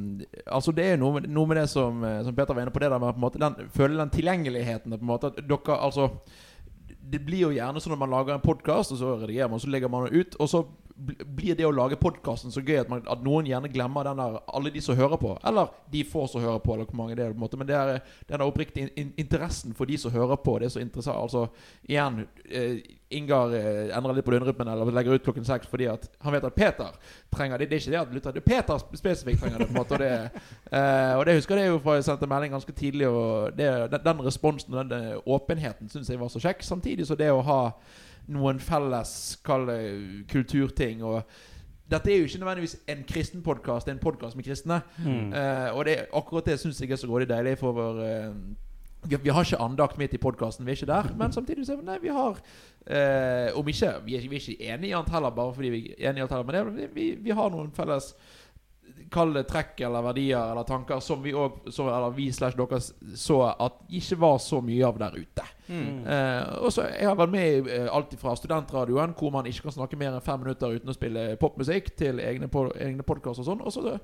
Altså 0.52 0.74
det 0.76 0.84
er 0.84 0.98
noe 1.00 1.14
med, 1.16 1.30
noe 1.32 1.48
med 1.48 1.62
det 1.62 1.70
som, 1.72 2.02
som 2.26 2.36
Peter 2.36 2.52
var 2.52 2.66
inne 2.66 2.74
på, 2.76 2.82
det 2.84 2.90
der 2.92 3.00
med 3.00 3.14
på 3.14 3.22
en 3.22 3.24
måte 3.24 3.40
den, 3.40 3.70
føle 3.72 3.96
den 4.02 4.12
tilgjengeligheten. 4.12 4.98
På 4.98 5.00
en 5.00 5.12
måte 5.14 5.30
at 5.32 5.38
dere, 5.48 5.78
altså 5.78 6.10
Det 7.00 7.22
blir 7.24 7.46
jo 7.46 7.54
gjerne 7.56 7.80
sånn 7.80 7.94
når 7.96 8.02
man 8.02 8.12
lager 8.12 8.34
en 8.36 8.44
podkast, 8.44 8.92
og 8.92 9.00
så 9.00 9.14
redigerer 9.22 9.48
man, 9.54 9.62
så 9.64 9.70
legger 9.72 9.88
man 9.94 10.10
den 10.10 10.20
ut, 10.20 10.36
og 10.44 10.50
så 10.52 10.66
blir 10.96 11.56
det 11.58 11.66
å 11.66 11.74
lage 11.74 11.98
podkasten 11.98 12.54
så 12.54 12.62
gøy 12.62 12.84
at, 12.84 12.90
man, 12.90 13.02
at 13.10 13.22
noen 13.26 13.48
gjerne 13.50 13.72
glemmer 13.74 14.06
den 14.06 14.20
der 14.22 14.36
alle 14.46 14.72
de 14.74 14.82
som 14.82 14.98
hører 14.98 15.18
på. 15.18 15.34
Eller 15.46 15.72
de 15.92 16.04
få 16.06 16.28
som 16.30 16.44
hører 16.44 16.62
på, 16.62 16.74
eller 16.76 16.86
hvor 16.86 17.00
mange 17.00 17.16
det 17.18 17.26
er. 17.26 17.32
på 17.32 17.40
en 17.40 17.44
måte 17.44 17.58
Men 17.58 17.68
det 17.68 17.76
er 17.76 18.00
den 18.30 18.42
oppriktige 18.46 18.86
in 18.86 18.92
in 18.96 19.14
interessen 19.18 19.74
for 19.74 19.90
de 19.90 19.98
som 19.98 20.12
hører 20.12 20.36
på. 20.36 20.60
Det 20.60 20.66
er 20.66 20.76
så 20.76 20.84
interessant. 20.84 21.18
Altså, 21.18 21.48
igjen 21.90 22.28
eh, 22.50 22.78
Ingar 23.14 23.54
eh, 23.54 23.98
endrer 23.98 24.18
litt 24.18 24.26
på 24.26 24.34
døgnrytmen 24.34 24.70
eller 24.70 24.94
legger 24.94 25.18
ut 25.18 25.26
klokken 25.26 25.46
seks 25.46 25.70
fordi 25.70 25.86
at 25.92 26.08
han 26.24 26.34
vet 26.34 26.46
at 26.48 26.56
Peter 26.56 26.96
trenger 27.34 27.58
det. 27.58 27.70
Det 27.70 27.78
er 27.78 27.82
ikke 27.82 27.92
det 27.92 28.02
at 28.02 28.14
lytter, 28.14 28.38
det 28.38 28.44
er 28.44 28.48
Peter 28.48 28.86
spesifikt 28.98 29.42
trenger 29.42 29.58
det. 29.58 29.68
på 29.68 29.74
en 29.74 29.82
måte 29.82 29.98
Og 29.98 30.00
det, 30.00 30.14
eh, 30.78 31.14
og 31.18 31.26
det 31.26 31.38
husker 31.38 31.62
jeg 31.62 31.74
jo 31.74 31.82
fra 31.84 31.98
jeg 31.98 32.08
sendte 32.08 32.30
melding 32.30 32.54
ganske 32.54 32.72
tidlig. 32.72 33.08
Og 33.08 33.58
det, 33.58 33.70
den, 33.92 34.06
den 34.06 34.26
responsen 34.26 34.74
og 34.74 34.86
den 34.86 35.12
eh, 35.12 35.22
åpenheten 35.26 35.90
syns 35.90 36.10
jeg 36.10 36.22
var 36.22 36.34
så 36.34 36.42
kjekk. 36.42 36.64
Samtidig 36.64 37.08
så 37.08 37.18
det 37.20 37.32
å 37.34 37.42
ha 37.42 37.62
noen 38.28 38.60
felles 38.60 39.40
kall 39.44 39.68
kulturting 40.32 41.04
og 41.04 41.24
dette 41.92 42.12
er 42.12 42.18
jo 42.18 42.28
ikke 42.28 42.40
nødvendigvis 42.42 42.76
en 42.90 43.04
kristen 43.08 43.42
podkast, 43.44 43.86
det 43.86 43.92
er 43.92 43.98
en 43.98 44.04
podkast 44.04 44.36
med 44.36 44.44
kristne. 44.44 44.82
Mm. 45.04 45.34
Uh, 45.34 45.78
og 45.78 45.86
det, 45.86 45.98
akkurat 46.16 46.46
det 46.46 46.60
syns 46.60 46.82
jeg 46.82 46.92
er 46.92 46.96
så 46.96 47.08
grådig 47.08 47.28
deilig. 47.30 47.58
For 47.60 47.76
vår, 47.76 48.00
uh, 48.00 49.10
vi, 49.10 49.18
vi 49.24 49.34
har 49.36 49.46
ikke 49.46 49.60
andakt 49.62 49.98
midt 50.00 50.16
i 50.16 50.22
podkasten, 50.22 50.66
vi 50.66 50.72
er 50.72 50.80
ikke 50.80 50.90
der. 50.90 51.12
Men 51.20 51.36
samtidig 51.36 51.68
så 51.68 51.76
vi- 51.76 51.86
nei, 51.86 51.98
vi 52.02 52.08
har 52.08 52.40
uh, 52.40 53.60
Om 53.60 53.68
ikke 53.68 53.92
Vi 54.06 54.16
er, 54.16 54.30
vi 54.30 54.36
er 54.36 54.40
ikke 54.40 54.74
enige 54.74 54.90
i 54.90 54.96
alt 54.98 55.10
heller, 55.10 55.30
bare 55.30 55.54
fordi 55.54 55.70
vi 55.70 55.96
er 55.98 56.10
enige 56.10 56.20
i 56.20 56.22
alt 56.22 56.32
heller. 56.32 56.64
Men 56.64 56.78
det, 56.78 56.90
vi, 56.96 57.18
vi 57.22 57.30
har 57.30 57.50
noen 57.50 57.72
felles 57.76 58.14
Kall 59.14 59.34
det 59.36 59.44
trekk 59.50 59.82
eller 59.86 60.06
verdier 60.08 60.52
eller 60.52 60.66
tanker 60.66 61.00
som 61.04 61.22
vi 61.22 61.34
òg 61.38 61.68
Eller 61.70 62.16
vi 62.16 62.32
slash 62.34 62.58
dere 62.58 62.80
så 63.18 63.40
at 63.52 63.80
ikke 63.94 64.18
var 64.24 64.38
så 64.42 64.62
mye 64.62 64.86
av 64.88 65.00
der 65.02 65.18
ute. 65.18 65.48
mm. 65.68 66.06
Eh, 66.08 66.54
og 66.66 66.74
så 66.74 66.88
Jeg 66.90 67.08
har 67.08 67.16
vært 67.16 67.34
med 67.34 67.48
i 67.48 67.78
eh, 67.78 67.88
alt 67.92 68.16
fra 68.20 68.36
studentradioen, 68.36 69.16
hvor 69.18 69.32
man 69.32 69.46
ikke 69.46 69.68
kan 69.68 69.78
snakke 69.78 69.98
mer 69.98 70.14
enn 70.14 70.26
fem 70.26 70.40
minutter 70.40 70.78
uten 70.78 70.90
å 70.90 70.98
spille 70.98 71.36
popmusikk, 71.38 71.96
til 71.98 72.20
egne, 72.20 72.48
po 72.48 72.70
egne 72.74 73.04
podkaster 73.04 73.46
og 73.46 73.52
sånn. 73.52 73.62
Og 73.62 73.74
så 73.74 74.00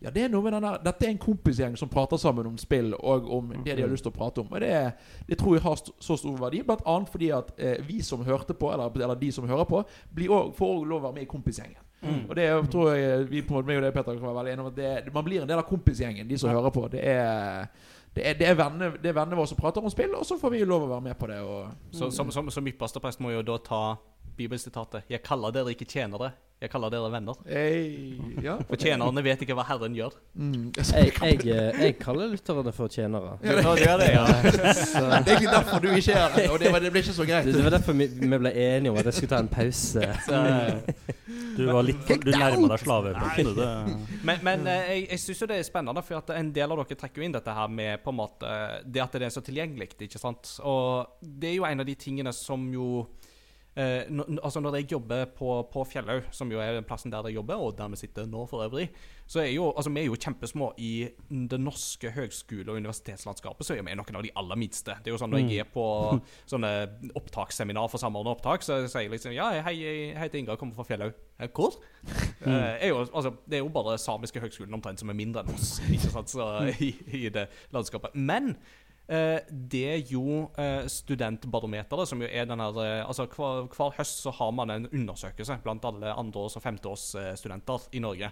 ja, 0.00 0.08
det 0.10 0.22
er 0.24 0.30
noe 0.32 0.40
med 0.44 0.54
den 0.56 0.64
der 0.64 0.78
Dette 0.80 1.04
er 1.06 1.12
en 1.12 1.20
kompisgjeng 1.20 1.74
som 1.76 1.90
prater 1.92 2.16
sammen 2.20 2.46
om 2.48 2.56
spill 2.60 2.94
og 2.96 3.28
om 3.36 3.50
det 3.64 3.76
de 3.76 3.84
har 3.84 3.90
lyst 3.90 4.06
til 4.06 4.14
å 4.14 4.16
prate 4.16 4.40
om. 4.40 4.48
Og 4.48 4.62
det, 4.64 4.72
det 5.28 5.36
tror 5.40 5.58
jeg 5.58 5.64
har 5.66 5.76
st 5.76 5.92
så 6.00 6.16
stor 6.16 6.38
verdi, 6.40 6.62
blant 6.64 6.86
annet 6.88 7.12
fordi 7.12 7.28
at 7.36 7.52
eh, 7.60 7.82
vi 7.84 8.00
som 8.04 8.24
hørte 8.24 8.56
på, 8.56 8.72
eller, 8.72 8.88
eller 8.96 9.20
de 9.20 9.28
som 9.32 9.48
hører 9.48 9.68
på, 9.68 9.82
blir 10.16 10.32
også, 10.32 10.56
får 10.56 10.72
òg 10.78 10.86
lov 10.88 11.02
å 11.02 11.08
være 11.08 11.18
med 11.18 11.26
i 11.26 11.30
kompisgjengen. 11.30 11.89
Mm. 12.02 12.30
Og 12.30 12.36
det 12.36 12.44
er- 12.44 12.66
tror 12.72 12.92
jeg 12.94 13.30
vi 13.30 13.42
på 13.42 13.54
en 13.54 13.56
måte 13.60 13.66
meg 13.66 13.76
og 13.76 13.82
det 13.82 13.94
Peter 13.94 14.12
kan 14.14 14.22
være 14.22 14.34
veldig 14.38 14.52
enige 14.52 14.60
om 14.60 14.72
at 14.72 14.76
det, 14.76 15.14
man 15.14 15.24
blir 15.24 15.42
en 15.42 15.48
del 15.48 15.58
av 15.58 15.68
kompisgjengen, 15.68 16.28
de 16.28 16.38
som 16.38 16.50
hører 16.50 16.70
på. 16.70 16.88
Det 16.90 17.00
er 17.06 17.66
det 18.14 18.26
er, 18.26 18.34
det 18.34 18.46
er 18.48 18.54
vennene 19.14 19.36
våre 19.36 19.46
som 19.46 19.56
prater 19.56 19.82
om 19.82 19.90
spill, 19.90 20.14
og 20.14 20.24
så 20.26 20.38
får 20.40 20.50
vi 20.50 20.64
lov 20.64 20.82
å 20.82 20.88
være 20.90 21.00
med 21.00 21.18
på 21.18 21.26
det. 21.30 21.40
Og, 21.46 21.68
Så, 21.92 22.10
som, 22.10 22.30
som, 22.30 22.50
som 22.50 22.64
må 23.20 23.30
jo 23.30 23.42
da 23.42 23.56
ta 23.58 23.96
bibelsitatet 24.36 25.02
'Jeg 25.08 25.22
kaller 25.22 25.50
dere 25.52 25.70
ikke 25.70 25.84
tjenere, 25.86 26.32
jeg 26.60 26.70
kaller 26.70 26.90
dere 26.92 27.08
venner'. 27.08 27.38
Hey, 27.48 28.18
ja. 28.44 28.58
For 28.68 28.76
tjenerne 28.76 29.22
vet 29.24 29.40
ikke 29.46 29.54
hva 29.56 29.64
Herren 29.64 29.94
gjør. 29.96 30.12
Mm. 30.34 30.72
Jeg, 30.76 31.12
jeg, 31.22 31.46
eh, 31.48 31.78
jeg 31.86 31.94
kaller 31.98 32.28
lytterne 32.34 32.72
for 32.76 32.92
tjenere. 32.92 33.38
Ja, 33.42 33.54
det 33.56 33.78
gjør 33.80 33.96
det, 34.02 34.10
ja. 34.12 34.24
Så, 34.92 35.00
Det 35.00 35.08
er 35.08 35.24
egentlig 35.24 35.54
derfor 35.54 35.78
du 35.80 35.88
ikke 35.88 36.12
er 36.12 36.28
her, 36.28 36.50
og 36.50 36.58
det, 36.60 36.74
det 36.82 36.92
ble 36.92 37.00
ikke 37.00 37.16
så 37.16 37.24
greit. 37.24 37.48
det, 37.48 37.54
det 37.54 37.64
var 37.64 37.70
derfor 37.78 37.96
vi, 37.96 38.10
vi 38.20 38.38
ble 38.44 38.52
enige 38.52 38.92
om 38.92 39.00
at 39.00 39.08
jeg 39.08 39.14
skulle 39.14 39.32
ta 39.32 39.40
en 39.40 39.48
pause. 39.48 40.04
Du 41.56 41.66
var 41.66 41.82
litt 41.82 42.00
for, 42.06 42.20
Du 42.22 42.30
nærma 42.30 42.68
deg 42.72 42.82
slaveplassen, 42.84 43.96
Men, 44.26 44.42
men 44.44 44.66
eh, 44.70 44.90
jeg, 44.90 45.06
jeg 45.10 45.22
syns 45.24 45.42
jo 45.42 45.48
det 45.50 45.58
er 45.60 45.66
spennende, 45.66 46.02
for 46.06 46.20
at 46.20 46.32
en 46.36 46.52
del 46.54 46.72
av 46.72 46.82
dere 46.82 46.98
trekker 46.98 47.22
jo 47.22 47.26
inn 47.26 47.34
dette 47.34 47.54
her 47.54 47.72
med 47.72 48.04
på 48.04 48.12
en 48.12 48.18
måte 48.20 48.52
det 48.84 49.02
at 49.02 49.16
det 49.16 49.28
er 49.28 49.34
så 49.34 49.42
tilgjengelig. 49.44 49.90
ikke 50.06 50.20
sant? 50.20 50.54
Og 50.66 51.20
det 51.20 51.52
er 51.52 51.58
jo 51.58 51.66
en 51.68 51.84
av 51.84 51.88
de 51.88 51.96
tingene 51.98 52.32
som 52.36 52.68
jo 52.74 53.06
eh, 53.76 54.02
altså 54.42 54.60
når 54.60 54.80
jeg 54.80 54.92
jobber 54.92 55.24
på, 55.36 55.50
på 55.72 55.84
Fjellhaug, 55.86 56.28
som 56.34 56.50
jo 56.52 56.60
er 56.60 56.74
den 56.78 56.86
plassen 56.88 57.12
der 57.12 57.28
jeg 57.28 57.38
jobber, 57.38 57.60
og 57.60 57.76
der 57.78 57.88
vi 57.92 58.00
sitter 58.00 58.26
nå 58.26 58.46
for 58.50 58.64
øvrig, 58.66 58.88
så 59.30 59.44
er 59.44 59.52
jo, 59.52 59.68
altså 59.70 59.92
vi 59.94 60.00
er 60.02 60.08
jo 60.08 60.16
kjempesmå 60.18 60.72
i 60.82 61.08
det 61.30 61.60
norske 61.62 62.10
høgskole- 62.10 62.72
og 62.72 62.80
universitetslandskapet. 62.80 63.66
Så 63.66 63.76
er 63.76 63.84
vi 63.86 63.94
noen 63.94 64.18
av 64.18 64.24
de 64.26 64.32
aller 64.34 64.58
minste. 64.58 64.96
Det 64.98 65.12
er 65.12 65.14
jo 65.14 65.20
sånn 65.22 65.30
Når 65.30 65.44
jeg 65.44 65.62
er 65.62 65.68
på 65.70 65.84
sånne 66.50 66.72
opptaksseminar 67.14 67.86
for 67.92 68.02
Samordna 68.02 68.34
opptak, 68.34 68.66
så 68.66 68.80
sier 68.90 69.06
jeg 69.06 69.14
liksom 69.14 69.36
Ja, 69.36 69.52
hei, 69.62 69.76
jeg 69.78 70.18
heter 70.18 70.42
Ingar, 70.42 70.58
kommer 70.58 70.74
fra 70.74 70.88
Fjellhaug. 70.88 71.14
«Eh, 71.40 71.48
Hvor? 71.54 71.78
Eh, 72.44 72.84
er 72.84 72.88
jo, 72.88 73.04
altså, 73.06 73.36
det 73.46 73.60
er 73.60 73.64
jo 73.64 73.70
bare 73.72 73.96
samiske 73.98 74.42
høgskolen 74.42 74.74
omtrent 74.74 75.00
som 75.00 75.08
er 75.12 75.16
mindre 75.16 75.44
enn 75.44 75.54
oss 75.54 75.78
ikke 75.86 76.10
sant? 76.10 76.32
Så, 76.34 76.46
i, 76.86 76.90
i 77.22 77.28
det 77.32 77.46
landskapet. 77.72 78.18
Men 78.18 78.56
det 79.10 79.80
er 79.90 80.02
jo 80.06 80.50
eh, 80.58 80.84
Studentbarometeret, 80.86 82.08
som 82.08 82.20
jo 82.22 82.28
er 82.30 82.44
den 82.46 82.60
her 82.62 82.76
eh, 82.78 83.00
Altså 83.02 83.26
hver, 83.26 83.66
hver 83.74 83.96
høst 83.96 84.22
så 84.22 84.30
har 84.36 84.52
man 84.54 84.70
en 84.70 84.86
undersøkelse 84.86 85.56
blant 85.64 85.84
alle 85.84 86.12
andreårs- 86.14 86.56
og 86.60 86.62
femteårsstudenter 86.62 87.88
i 87.92 88.02
Norge. 88.04 88.30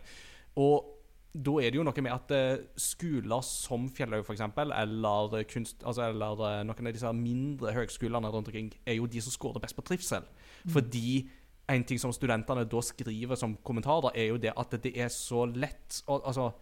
Og 0.57 0.95
da 1.35 1.57
er 1.61 1.71
det 1.71 1.79
jo 1.79 1.85
noe 1.87 2.03
med 2.03 2.15
at 2.15 2.31
eh, 2.35 2.63
skoler 2.81 3.43
som 3.47 3.89
Fjellhaug 3.95 4.25
f.eks., 4.25 4.41
eller, 4.57 5.43
kunst, 5.51 5.83
altså, 5.85 6.07
eller 6.09 6.45
eh, 6.47 6.63
noen 6.67 6.89
av 6.89 6.95
disse 6.97 7.13
mindre 7.15 7.75
høgskolene 7.77 8.31
rundt 8.33 8.49
omkring, 8.49 8.71
er 8.87 8.97
jo 8.99 9.07
de 9.11 9.21
som 9.23 9.35
scorer 9.35 9.63
best 9.63 9.77
på 9.77 9.85
trivsel. 9.87 10.25
Fordi 10.73 11.29
en 11.69 11.85
ting 11.85 12.01
som 12.01 12.15
studentene 12.17 12.65
da 12.65 12.81
skriver 12.83 13.37
som 13.37 13.59
kommentarer, 13.67 14.15
er 14.17 14.31
jo 14.33 14.39
det 14.41 14.55
at 14.57 14.79
det 14.83 14.95
er 14.97 15.11
så 15.13 15.45
lett 15.53 16.03
å- 16.09 16.23
Altså 16.25 16.53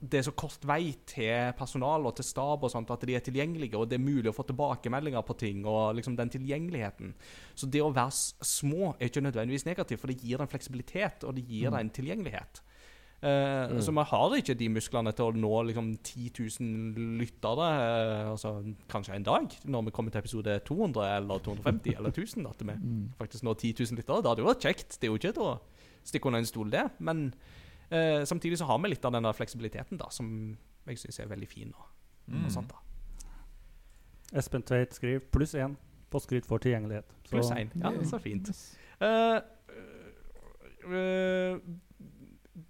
det 0.00 0.20
er 0.20 0.26
så 0.28 0.32
kort 0.38 0.62
vei 0.68 0.92
til 1.10 1.52
personal 1.58 2.06
og 2.06 2.14
til 2.18 2.24
stab 2.28 2.62
og 2.62 2.70
sånt 2.70 2.90
at 2.94 3.02
de 3.08 3.16
er 3.18 3.24
tilgjengelige, 3.26 3.74
og 3.78 3.88
det 3.90 3.98
er 3.98 4.04
mulig 4.04 4.30
å 4.30 4.36
få 4.36 4.44
tilbakemeldinger 4.46 5.24
på 5.26 5.36
ting, 5.40 5.64
og 5.66 5.96
liksom 5.98 6.14
den 6.16 6.30
tilgjengeligheten. 6.30 7.14
Så 7.58 7.66
det 7.66 7.82
å 7.82 7.90
være 7.94 8.14
små 8.46 8.94
er 8.98 9.08
ikke 9.10 9.24
nødvendigvis 9.26 9.66
negativt, 9.66 10.00
for 10.00 10.12
det 10.12 10.20
gir 10.22 10.40
en 10.44 10.50
fleksibilitet, 10.50 11.24
og 11.26 11.34
det 11.34 11.46
gir 11.50 11.74
en 11.74 11.90
tilgjengelighet. 11.90 12.62
Eh, 13.20 13.80
Så 13.82 13.90
vi 13.90 14.04
har 14.06 14.34
ikke 14.38 14.54
de 14.54 14.68
musklene 14.70 15.10
til 15.12 15.24
å 15.26 15.34
nå 15.34 15.62
liksom 15.66 15.88
10 16.06 16.30
000 16.38 17.18
lyttere, 17.18 17.66
eh, 17.66 18.30
altså 18.30 18.52
kanskje 18.88 19.16
en 19.16 19.26
dag, 19.26 19.48
når 19.66 19.88
vi 19.88 19.90
kommer 19.90 20.14
til 20.14 20.20
episode 20.22 20.60
200 20.64 21.16
eller 21.16 21.38
250 21.42 21.96
eller 21.98 22.10
1000, 22.14 22.46
at 22.46 22.62
vi 22.62 22.78
faktisk 23.18 23.42
når 23.42 23.54
10 23.58 23.74
000 23.90 23.98
lyttere. 23.98 24.22
Da 24.22 24.30
hadde 24.30 24.44
jo 24.46 24.52
vært 24.52 24.62
kjekt. 24.62 25.00
Det 25.00 25.08
er 25.08 25.10
jo 25.10 25.18
ikke 25.18 25.34
til 25.34 25.48
å 25.50 25.58
stikke 26.06 26.30
under 26.30 26.38
en 26.38 26.46
stol, 26.46 26.70
det. 26.70 26.86
Men 27.00 27.34
eh, 27.90 28.24
samtidig 28.24 28.58
så 28.58 28.68
har 28.68 28.78
vi 28.82 28.92
litt 28.92 29.04
av 29.04 29.12
den 29.12 29.26
der 29.28 29.36
fleksibiliteten 29.36 30.00
da, 30.00 30.10
som 30.10 30.56
jeg 30.86 30.98
syns 30.98 31.20
er 31.20 31.30
veldig 31.30 31.48
fin. 31.48 31.74
Og, 31.74 31.88
og 32.44 32.50
sånt 32.52 32.72
da. 32.72 32.82
Espen 34.38 34.62
Tveit 34.62 34.94
skriver 34.96 35.24
pluss 35.32 35.54
én 35.56 35.76
på 36.10 36.20
skryt 36.20 36.46
for 36.48 36.58
tilgjengelighet. 36.58 37.08
Så- 37.24 37.30
Pluss 37.30 37.50
én. 37.50 37.70
Ja, 37.80 37.92
så 38.04 38.18
fint. 38.18 38.48
Uh, 39.00 39.40
uh, 40.88 40.96
eh, 40.96 41.58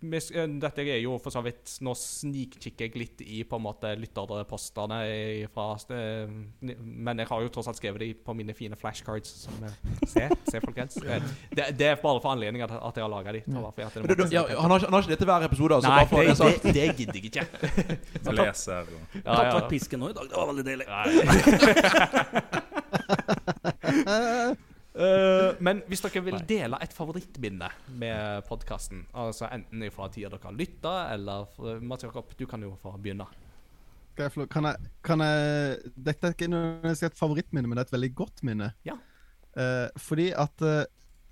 dette 0.03 0.82
er 0.84 1.01
jo 1.03 1.18
for 1.22 1.30
så 1.34 1.41
vidt 1.45 1.78
Nå 1.84 1.93
snikkikker 1.99 2.86
jeg 2.89 2.95
litt 3.01 3.20
i 3.24 3.43
på 3.49 3.57
en 3.59 3.62
måte 3.64 3.91
lytterpostene 3.99 4.99
fra 5.55 5.66
eh, 5.97 6.26
Men 6.82 7.18
jeg 7.22 7.28
har 7.30 7.41
jo 7.45 7.49
tross 7.55 7.68
alt 7.70 7.78
skrevet 7.80 8.01
de 8.03 8.09
på 8.14 8.34
mine 8.36 8.55
fine 8.57 8.76
flashcards. 8.78 9.30
Som, 9.47 9.55
eh, 9.64 9.74
se, 10.07 10.28
se, 10.51 10.61
folkens. 10.64 10.97
Eh, 11.09 11.22
Det, 11.55 11.64
det 11.78 11.86
er 11.89 11.97
bare 12.03 12.20
for 12.20 12.30
anledning 12.34 12.62
at, 12.62 12.70
at 12.70 12.97
jeg 12.97 13.03
har 13.05 13.11
laga 13.12 13.32
de. 13.32 13.41
Det 13.47 13.55
var 13.62 13.70
fordi 13.72 13.86
at 13.86 13.93
det 13.95 14.01
Men 14.03 14.09
du, 14.09 14.14
du, 14.14 14.22
måtte- 14.24 14.34
ja, 14.34 14.43
han, 14.61 14.70
har, 14.70 14.78
ikke- 14.78 14.89
han 14.89 14.93
har 14.95 15.01
ikke 15.03 15.11
det 15.14 15.18
til 15.18 15.28
hver 15.30 15.43
episode, 15.49 15.74
altså. 15.74 15.89
Nei, 15.89 15.97
bare 15.99 16.09
for 16.09 16.16
det, 16.22 16.28
det 16.62 16.74
det, 16.74 16.97
gidder 16.99 17.14
jeg 17.14 17.24
ikke. 17.24 17.45
Leser 18.39 18.84
Ja, 18.84 18.84
Ja, 19.24 19.32
ja. 19.43 19.53
vekk 19.59 19.68
pisken 19.72 19.99
nå 20.03 20.07
i 20.11 20.12
dag. 20.18 20.26
Det 20.28 20.36
var 20.36 20.47
veldig 20.53 20.64
deilig. 20.68 20.86
Eh, 24.99 25.53
men 25.62 25.82
hvis 25.86 26.03
dere 26.03 26.24
vil 26.26 26.38
dele 26.49 26.78
et 26.82 26.94
favorittminne 26.94 27.68
med 28.01 28.46
podkasten, 28.49 29.05
altså 29.14 29.46
enten 29.55 29.84
fra 29.94 30.09
tida 30.11 30.32
dere 30.32 30.49
har 30.51 30.57
lytta, 30.59 30.94
eller 31.14 31.78
Mats 31.80 32.07
Jakob, 32.09 32.32
du 32.38 32.46
kan 32.51 32.64
jo 32.66 32.74
få 32.82 32.96
begynne. 32.99 33.28
Kan 34.18 34.66
jeg, 34.66 34.88
kan 35.07 35.22
jeg 35.22 35.92
Dette 35.94 36.26
er 36.26 36.34
ikke 36.34 37.07
et 37.07 37.18
favorittminne, 37.18 37.68
men 37.70 37.78
det 37.78 37.84
er 37.84 37.90
et 37.92 37.94
veldig 37.94 38.14
godt 38.18 38.42
minne. 38.46 38.72
Ja. 38.88 38.96
Uh, 39.59 39.88
fordi 39.99 40.28
at 40.36 40.62
eh, 40.62 40.84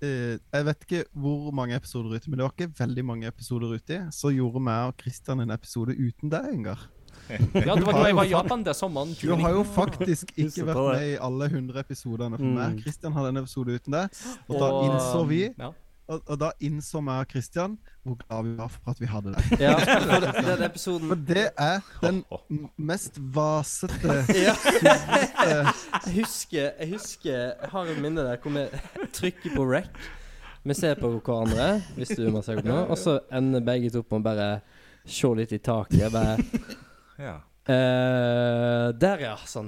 eh, 0.03 0.35
Jeg 0.51 0.65
vet 0.67 0.81
ikke 0.83 1.03
hvor 1.15 1.51
mange 1.55 1.75
episoder 1.77 2.15
ute, 2.15 2.29
men 2.29 2.39
det 2.39 2.47
var 2.47 2.55
ikke 2.55 2.79
veldig 2.79 3.05
mange 3.05 3.27
episoder 3.27 3.75
uti. 3.75 3.99
Så 4.11 4.31
gjorde 4.35 4.63
meg 4.63 4.91
og 4.91 5.01
Christian 5.01 5.43
en 5.43 5.53
episode 5.53 5.95
uten 5.95 6.31
deg, 6.31 6.49
Ingar. 6.53 6.87
Ja, 7.29 7.75
det 7.75 7.85
var 7.85 8.05
jeg 8.07 8.15
var 8.15 8.25
i 8.27 8.31
Japan 8.31 8.63
det 8.63 8.75
sommeren 8.77 9.15
Du 9.19 9.33
har 9.35 9.51
jo 9.55 9.63
faktisk 9.63 10.31
ikke 10.43 10.67
vært 10.69 10.83
med 10.93 11.07
i 11.09 11.17
alle 11.29 11.49
100 11.51 11.79
episodene 11.83 12.37
for 12.39 12.45
Mm. 12.47 12.55
meg. 12.59 12.79
Kristian 12.85 13.13
hadde 13.17 13.29
en 13.33 13.37
episode 13.43 13.75
uten 13.75 13.93
deg. 13.97 14.21
Og 14.47 14.55
da 14.61 14.69
innså 14.85 15.21
vi 15.27 15.41
ja. 15.57 15.71
og, 16.07 16.21
og 16.27 16.37
da 16.39 16.51
innså 16.63 17.01
meg 17.03 17.25
og 17.25 17.31
Kristian 17.33 17.77
hvor 18.07 18.15
glad 18.21 18.45
vi 18.47 18.53
var 18.55 18.69
for 18.71 18.91
at 18.93 19.01
vi 19.03 19.09
hadde 19.11 19.33
deg. 19.35 19.49
Ja, 19.65 19.73
for 19.83 20.21
den, 20.23 20.37
den 20.51 20.63
episoden 20.69 21.09
For 21.11 21.23
det 21.27 21.47
er 21.59 21.81
den 22.05 22.21
mest 22.77 23.17
vasete 23.35 24.21
ja. 24.31 24.55
Jeg 25.43 26.13
husker 26.21 26.71
Jeg 26.79 26.89
husker 26.93 27.33
Jeg 27.33 27.71
har 27.73 27.91
et 27.91 27.99
minne 28.01 28.23
der 28.23 28.39
hvor 28.39 28.55
vi 28.55 28.63
trykker 29.13 29.55
på 29.57 29.67
rec. 29.67 29.89
Vi 30.67 30.73
ser 30.75 30.95
på 30.99 31.07
hverandre, 31.23 31.81
hvis 31.95 32.09
du 32.17 32.25
må 32.31 32.41
se 32.43 32.55
på 32.57 32.65
nå, 32.67 32.81
og 32.91 32.97
så 32.99 33.19
ender 33.31 33.61
begge 33.63 33.87
to 33.93 34.01
på 34.03 34.17
å 34.19 34.23
bare 34.23 34.47
se 35.07 35.29
litt 35.39 35.53
i 35.55 35.59
taket. 35.63 36.09
Bare 36.11 36.33
Ja. 37.17 37.37
eh, 37.67 38.87
Der, 38.95 39.19
ja. 39.19 39.33
Sånn. 39.49 39.67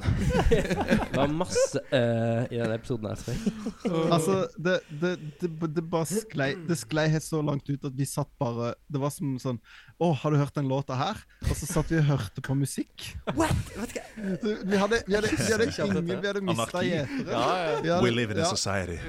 Det 0.50 1.16
var 1.16 1.28
masse 1.34 1.82
eh, 1.92 2.46
i 2.54 2.60
den 2.62 2.72
episoden 2.76 3.10
her, 3.10 3.18
tror 3.20 3.36
jeg. 3.36 3.42
Altså, 4.14 4.36
det, 4.58 4.76
det, 5.02 5.12
det, 5.42 5.50
det 5.76 5.84
bare 5.90 6.06
sklei 6.08 6.52
Det 6.68 6.78
sklei 6.80 7.08
helt 7.12 7.26
så 7.26 7.42
langt 7.44 7.68
ut 7.70 7.84
at 7.88 7.96
vi 7.98 8.06
satt 8.08 8.30
bare 8.40 8.74
Det 8.92 9.00
var 9.02 9.12
som 9.14 9.34
sånn 9.42 9.58
Å, 10.00 10.10
har 10.22 10.32
du 10.32 10.38
hørt 10.40 10.56
den 10.56 10.70
låta 10.72 10.96
her? 11.00 11.20
Og 11.50 11.56
så 11.58 11.68
satt 11.70 11.92
vi 11.92 11.98
og 12.00 12.06
hørte 12.08 12.44
på 12.46 12.56
musikk. 12.56 13.10
Så 13.28 14.54
Vi 14.64 14.80
hadde, 14.80 15.02
vi 15.08 15.18
hadde, 15.18 15.32
vi 15.36 15.52
hadde 15.52 15.68
ingen 15.90 16.08
Vi 16.08 16.16
hadde 16.30 16.44
mista 16.46 16.84
gjetere. 16.86 17.34
Ja, 17.34 17.82
ja. 17.84 18.00
We 18.04 18.12
live 18.14 18.32
in 18.36 18.40
a 18.40 18.48
society. 18.48 19.00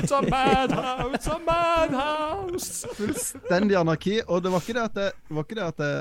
It's 0.00 0.10
a 0.14 0.22
bad 0.26 0.72
house, 0.74 1.14
it's 1.14 1.30
a 1.30 1.38
madhouse! 1.46 2.90
Fullstendig 2.98 3.78
anarki. 3.78 4.18
Og 4.26 4.42
det 4.42 4.50
var 4.54 4.64
ikke 4.64 4.76
det 4.80 4.84
at 4.88 4.98
det, 4.98 5.08
det, 5.28 5.36
var 5.38 5.46
ikke 5.46 5.58
det 5.60 5.66
at 5.68 5.82
det 5.82 5.92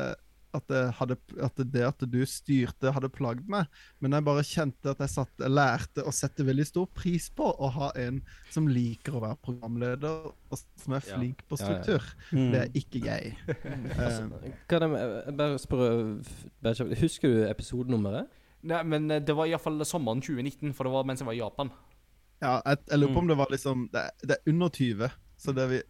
at 0.58 0.66
det, 0.72 0.82
hadde, 0.98 1.18
at 1.44 1.60
det 1.74 1.84
at 1.88 2.06
du 2.12 2.18
styrte, 2.30 2.92
hadde 2.96 3.10
plagd 3.14 3.48
meg. 3.52 3.68
Men 4.04 4.16
jeg 4.18 4.26
bare 4.28 4.44
kjente 4.48 4.94
at 4.94 5.04
jeg, 5.04 5.12
satt, 5.14 5.46
lærte 5.52 6.06
å 6.08 6.14
sette 6.16 6.46
veldig 6.48 6.66
stor 6.68 6.88
pris 6.96 7.28
på 7.36 7.48
å 7.52 7.70
ha 7.76 7.92
en 8.00 8.22
som 8.54 8.68
liker 8.72 9.18
å 9.20 9.24
være 9.26 9.40
programleder, 9.46 10.32
og 10.32 10.62
som 10.82 10.96
er 10.98 11.04
flink 11.06 11.44
på 11.50 11.60
Ja, 11.60 11.66
ja. 11.66 11.68
struktur. 11.84 12.08
Mm. 12.32 12.50
Det 12.54 12.62
er 12.64 12.80
ikke 12.82 13.04
jeg. 13.06 13.36
altså, 14.00 14.30
det 14.72 14.92
med, 14.92 15.16
jeg 15.26 15.38
bare 15.42 15.60
spørre 15.62 16.96
Husker 17.02 17.30
du 17.36 17.44
episodenummeret? 17.50 18.32
Nei, 18.66 18.80
men 18.88 19.12
eh, 19.14 19.22
det 19.22 19.36
var 19.38 19.46
iallfall 19.50 19.84
sommeren 19.86 20.24
2019, 20.26 20.72
for 20.74 20.88
det 20.88 20.94
var 20.96 21.06
mens 21.06 21.22
jeg 21.22 21.28
var 21.30 21.36
i 21.38 21.42
Japan. 21.44 21.70
ja, 22.42 22.56
jeg, 22.66 22.80
jeg 22.90 23.00
lurer 23.00 23.14
på 23.14 23.22
Mm. 23.22 23.24
om 23.24 23.28
det 23.30 23.38
var 23.38 23.52
liksom 23.54 23.84
Det, 23.94 24.02
det 24.24 24.38
er 24.40 24.50
under 24.52 24.70
20. 24.70 25.12
Så 25.38 25.54
det 25.54 25.66
vi, 25.70 25.82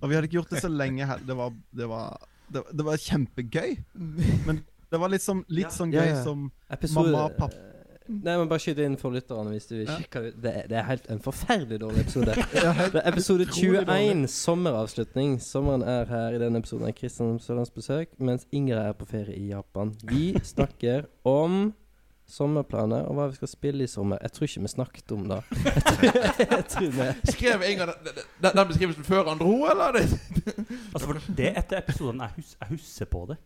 og 0.00 0.08
vi 0.08 0.14
hadde 0.16 0.28
ikke 0.30 0.38
gjort 0.40 0.50
det 0.54 0.62
så 0.62 0.70
lenge. 0.82 1.06
Det 1.26 1.36
var, 1.36 1.52
det 1.76 1.88
var, 1.90 2.16
det, 2.52 2.62
det 2.72 2.86
var 2.86 3.00
kjempegøy. 3.00 3.76
Men 4.46 4.62
det 4.92 5.00
var 5.00 5.12
litt, 5.12 5.24
som, 5.24 5.44
litt 5.48 5.72
sånn 5.72 5.92
gøy 5.94 6.10
ja. 6.10 6.22
som 6.24 6.50
Episode 6.72 7.12
Mamma 7.12 7.28
og 7.30 7.38
pappa. 7.40 7.68
Nei, 8.12 8.34
men 8.34 8.48
bare 8.50 8.60
skyt 8.60 8.80
inn 8.82 8.96
for 8.98 9.14
lytterne 9.14 9.52
hvis 9.54 9.68
du 9.70 9.76
vil 9.76 9.88
Ja. 9.88 9.96
ut. 10.02 10.40
Det, 10.42 10.52
det 10.68 10.76
er 10.76 10.86
helt 10.88 11.06
en 11.12 11.20
forferdelig 11.22 11.78
dårlig 11.80 12.02
episode. 12.02 12.34
Det 12.92 13.00
er 13.00 13.08
episode 13.08 13.46
21, 13.46 14.26
sommeravslutning. 14.28 15.36
Sommeren 15.40 15.84
er 15.86 16.10
her 16.10 16.36
i 16.36 16.40
denne 16.42 16.60
episoden 16.60 16.88
av 16.90 16.96
Kristian 16.98 17.38
Sørlands 17.40 17.70
besøk, 17.72 18.10
mens 18.18 18.44
Ingrid 18.52 18.80
er 18.82 18.96
på 18.98 19.06
ferie 19.08 19.38
i 19.38 19.48
Japan. 19.52 19.94
Vi 20.10 20.32
snakker 20.54 21.06
om 21.24 21.72
sommerplaner 22.32 23.04
og 23.08 23.14
hva 23.18 23.26
vi 23.30 23.36
skal 23.36 23.48
spille 23.50 23.84
i 23.84 23.90
sommer. 23.90 24.18
Jeg 24.24 24.32
tror 24.32 24.46
ikke 24.48 24.62
vi 24.64 24.70
snakket 24.72 25.12
om 25.12 25.26
det. 25.28 25.38
Jeg 25.62 25.82
tror, 25.84 26.04
jeg 26.40 26.64
tror 26.72 26.88
vi 26.96 27.32
Skrev 27.32 27.62
Inger 27.68 27.90
den, 27.92 28.14
den, 28.42 28.52
den 28.56 28.68
beskrivelsen 28.70 29.04
før 29.06 29.28
han 29.28 29.38
dro, 29.40 29.52
eller? 29.68 29.98
er 29.98 29.98
Det? 30.02 30.64
Altså, 30.92 31.06
for 31.06 31.20
det 31.36 31.46
er 31.50 31.58
etter 31.60 31.78
episoden 31.82 32.20
jeg, 32.24 32.32
hus 32.36 32.54
jeg 32.60 32.68
husker 32.72 33.08
på 33.12 33.20
det. 33.30 33.36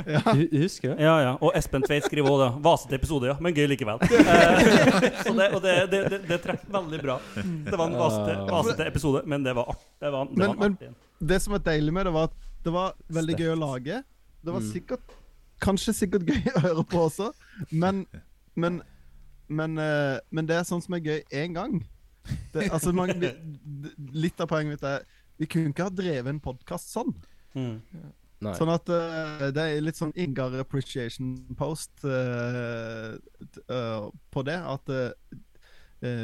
Du 0.00 0.56
Husker 0.62 0.94
det? 0.94 1.04
Ja, 1.04 1.14
ja. 1.22 1.32
Og 1.40 1.52
Espen 1.58 1.84
Tveit 1.86 2.04
skriver 2.08 2.30
òg 2.32 2.40
det. 2.42 2.48
Vasete 2.64 2.96
episode, 2.98 3.28
ja, 3.30 3.36
men 3.40 3.54
gøy 3.56 3.68
likevel. 3.70 4.00
Eh, 4.30 5.22
så 5.24 5.32
det, 5.36 5.46
og 5.56 5.62
det, 5.64 5.74
det, 5.92 6.00
det, 6.12 6.18
det 6.28 6.38
treffer 6.44 6.72
veldig 6.74 7.00
bra. 7.02 7.16
Det 7.36 7.76
var 7.76 7.86
en 7.90 7.96
vasete, 8.00 8.34
vasete 8.50 8.86
episode, 8.90 9.22
men 9.30 9.44
det 9.46 9.54
var, 9.56 9.70
art, 9.74 9.84
det 10.02 10.10
var, 10.14 10.28
det 10.30 10.36
Men- 10.40 10.46
var 10.46 10.54
en 10.54 10.60
men- 10.60 10.76
artig 10.76 10.90
Men 11.20 11.28
Det 11.32 11.38
som 11.44 11.52
var 11.56 11.62
deilig 11.66 11.92
med 11.92 12.06
det, 12.08 12.12
var 12.16 12.28
at 12.30 12.36
det 12.64 12.72
var 12.74 12.94
veldig 13.12 13.36
gøy 13.40 13.50
å 13.54 13.58
lage. 13.60 14.02
Det 14.40 14.52
var 14.54 14.60
Mm. 14.64 14.70
sikkert 14.72 15.16
Kanskje 15.60 15.92
sikkert 15.92 16.22
gøy 16.24 16.46
å 16.56 16.60
høre 16.64 16.84
på 16.88 17.00
også, 17.04 17.26
men 17.76 18.06
Men, 18.54 18.80
men, 19.48 19.78
eh, 19.78 20.18
men 20.30 20.48
det 20.48 20.58
er 20.58 20.68
sånn 20.68 20.82
som 20.84 20.96
er 20.96 21.04
gøy 21.04 21.20
én 21.42 21.56
gang. 21.56 21.80
Det, 22.52 22.68
altså, 22.68 22.92
man, 22.94 23.12
litt 24.12 24.40
av 24.42 24.50
poenget 24.50 24.76
mitt 24.76 24.82
er 24.86 25.06
Vi 25.40 25.48
kunne 25.50 25.72
ikke 25.72 25.86
ha 25.88 25.92
drevet 25.94 26.28
en 26.28 26.42
podkast 26.42 26.92
sånn. 26.92 27.14
Mm. 27.56 27.78
Nei. 28.40 28.52
Sånn 28.56 28.72
at 28.72 28.88
uh, 28.88 29.46
det 29.52 29.62
er 29.62 29.82
litt 29.84 29.98
sånn 29.98 30.14
Ingar 30.20 30.54
appreciation 30.60 31.34
post 31.58 32.04
uh, 32.08 33.16
eh, 33.16 34.04
på 34.32 34.44
det. 34.48 34.56
At 34.56 34.92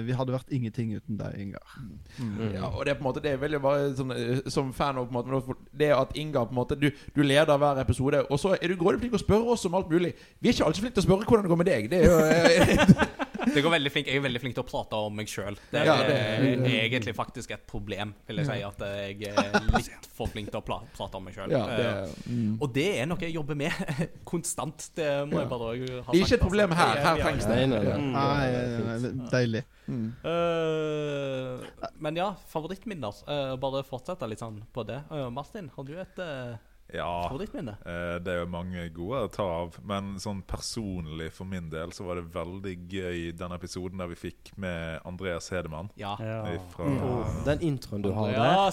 vi 0.06 0.14
hadde 0.16 0.32
vært 0.32 0.52
ingenting 0.56 0.94
uten 0.96 1.18
deg, 1.20 1.34
Ingar. 1.40 1.74
Mm. 2.18 2.54
Ja, 2.54 2.70
og 2.70 2.84
det 2.86 2.94
er 2.94 2.98
på 2.98 3.04
en 3.04 3.08
måte 3.10 3.20
Det 3.20 3.32
er 3.34 3.40
veldig 3.42 3.60
bare 3.60 3.90
sånn, 3.96 4.14
eh, 4.14 4.38
Som 4.52 4.72
fan 4.72 4.96
av 4.96 5.10
på 5.10 5.18
en 5.20 5.34
måte 5.34 5.56
Det 5.76 5.90
at 5.92 6.16
Inga 6.16 6.46
på 6.46 6.54
en 6.54 6.60
måte 6.60 6.78
du, 6.80 6.88
du 7.12 7.22
leder 7.22 7.60
hver 7.60 7.82
episode, 7.82 8.22
og 8.30 8.40
så 8.40 8.54
er 8.56 8.72
du 8.72 8.76
grådig 8.80 9.02
flink 9.02 9.12
til 9.12 9.20
å 9.20 9.24
spørre 9.24 9.52
oss 9.56 9.66
om 9.68 9.76
alt 9.76 9.90
mulig. 9.92 10.14
Vi 10.40 10.48
er 10.48 10.56
ikke 10.56 10.70
alltid 10.70 10.86
flinke 10.86 10.96
til 10.96 11.04
å 11.04 11.08
spørre 11.08 11.28
hvordan 11.28 11.44
det 11.44 11.52
går 11.52 11.60
med 11.60 11.70
deg. 11.70 11.90
Det 11.92 12.00
er 12.00 12.08
jo 12.08 12.18
eh, 12.24 13.24
Det 13.54 13.62
går 13.62 13.70
veldig 13.76 13.90
flink, 13.94 14.06
Jeg 14.10 14.16
er 14.18 14.24
veldig 14.24 14.40
flink 14.42 14.54
til 14.56 14.64
å 14.64 14.66
prate 14.68 14.98
om 15.06 15.14
meg 15.16 15.26
sjøl. 15.30 15.56
Det 15.70 15.80
er 15.80 15.84
Ja, 15.86 15.96
det- 16.02 16.66
egentlig 16.66 17.14
faktisk 17.14 17.50
et 17.54 17.66
problem, 17.66 18.14
vil 18.26 18.36
jeg 18.42 18.46
si. 18.46 18.62
At 18.66 18.78
jeg 18.78 19.28
er 19.30 19.60
litt 19.76 20.08
for 20.16 20.26
flink 20.26 20.50
til 20.50 20.60
å 20.60 20.64
prate 20.66 21.14
om 21.14 21.24
meg 21.24 21.34
sjøl. 21.36 21.50
ja, 21.50 22.06
mm. 22.28 22.58
Og 22.60 22.72
det 22.74 22.88
er 23.00 23.06
noe 23.06 23.18
jeg 23.20 23.34
jobber 23.34 23.54
med 23.54 23.70
konstant. 24.24 24.90
Det 24.96 25.06
må 25.30 25.38
Ja. 25.38 25.44
jeg 25.44 25.48
bare 25.48 25.68
ha 25.68 25.72
Det 25.76 25.86
er 25.86 26.02
sagt, 26.02 26.16
ikke 26.26 26.34
et 26.34 26.40
problem 26.48 26.70
her. 26.72 26.96
Er- 26.96 27.02
Her 27.06 27.16
er- 27.16 27.22
trengs 27.22 27.46
det. 27.46 27.68
Nei, 27.68 27.80
nei, 27.80 28.98
nei. 28.98 29.28
Deilig. 29.30 29.64
Mm. 29.88 30.06
Eh, 30.24 31.90
men 32.02 32.16
ja, 32.18 32.32
favorittminner. 32.50 33.14
Uh, 33.28 33.56
bare 33.60 33.82
fortsette 33.86 34.26
litt 34.28 34.40
sånn 34.42 34.62
på 34.74 34.84
det. 34.86 35.00
Uh, 35.10 35.28
Martin, 35.30 35.70
har 35.76 35.84
du 35.86 35.92
et 36.00 36.18
eh, 36.22 36.56
Ja. 36.94 37.26
Eh, 37.32 38.18
Det 38.22 38.30
er 38.32 38.38
jo 38.44 38.46
mange 38.46 38.84
gode 38.94 39.24
å 39.26 39.30
ta 39.32 39.42
av, 39.42 39.74
men 39.84 40.14
sånn 40.22 40.42
personlig 40.46 41.32
for 41.34 41.44
min 41.44 41.68
del 41.70 41.90
så 41.92 42.04
var 42.06 42.20
det 42.20 42.28
veldig 42.34 42.74
gøy 42.88 43.32
den 43.36 43.52
episoden 43.56 43.98
der 43.98 44.06
vi 44.12 44.14
fikk 44.20 44.52
med 44.56 45.00
Andreas 45.04 45.48
Hedemann. 45.50 45.90
Ja. 45.98 46.14
Ja. 46.20 46.44
Fra, 46.70 46.86
Ja. 46.86 47.24
Den 47.48 47.60
introen 47.66 48.02
du 48.06 48.12
har 48.12 48.30
der, 48.30 48.70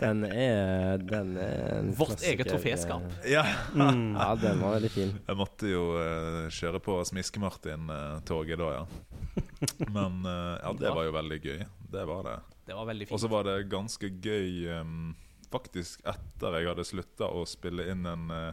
den 0.00 0.24
er, 0.24 0.98
den 0.98 1.36
er 1.36 1.82
vårt 1.92 2.16
klassiker. 2.16 2.32
eget 2.32 2.52
troféskap. 2.52 3.02
Ja, 3.28 3.44
Mm. 3.72 4.14
Ja, 4.16 4.34
den 4.36 4.60
var 4.60 4.74
veldig 4.78 4.90
fin. 4.90 5.12
jeg 5.26 5.36
måtte 5.36 5.68
jo 5.68 5.84
uh, 5.96 6.48
kjøre 6.48 6.80
på 6.80 6.98
Smiske-Martin-toget 7.04 8.58
da, 8.58 8.70
ja. 8.72 8.86
Men 9.94 10.24
uh, 10.26 10.58
ja, 10.62 10.72
det 10.78 10.90
var 10.94 11.04
jo 11.06 11.12
veldig 11.14 11.38
gøy. 11.42 11.64
Det 11.92 12.04
var 12.08 12.22
det. 12.26 12.36
Det 12.66 12.74
var 12.78 12.86
veldig 12.88 13.08
Og 13.12 13.20
så 13.20 13.28
var 13.28 13.44
det 13.48 13.68
ganske 13.72 14.08
gøy 14.22 14.68
em, 14.78 15.14
faktisk 15.52 16.02
etter 16.08 16.58
jeg 16.58 16.68
hadde 16.72 16.84
slutta 16.88 17.28
å 17.30 17.44
spille 17.48 17.84
inn 17.92 18.06
en 18.08 18.30
uh, 18.32 18.52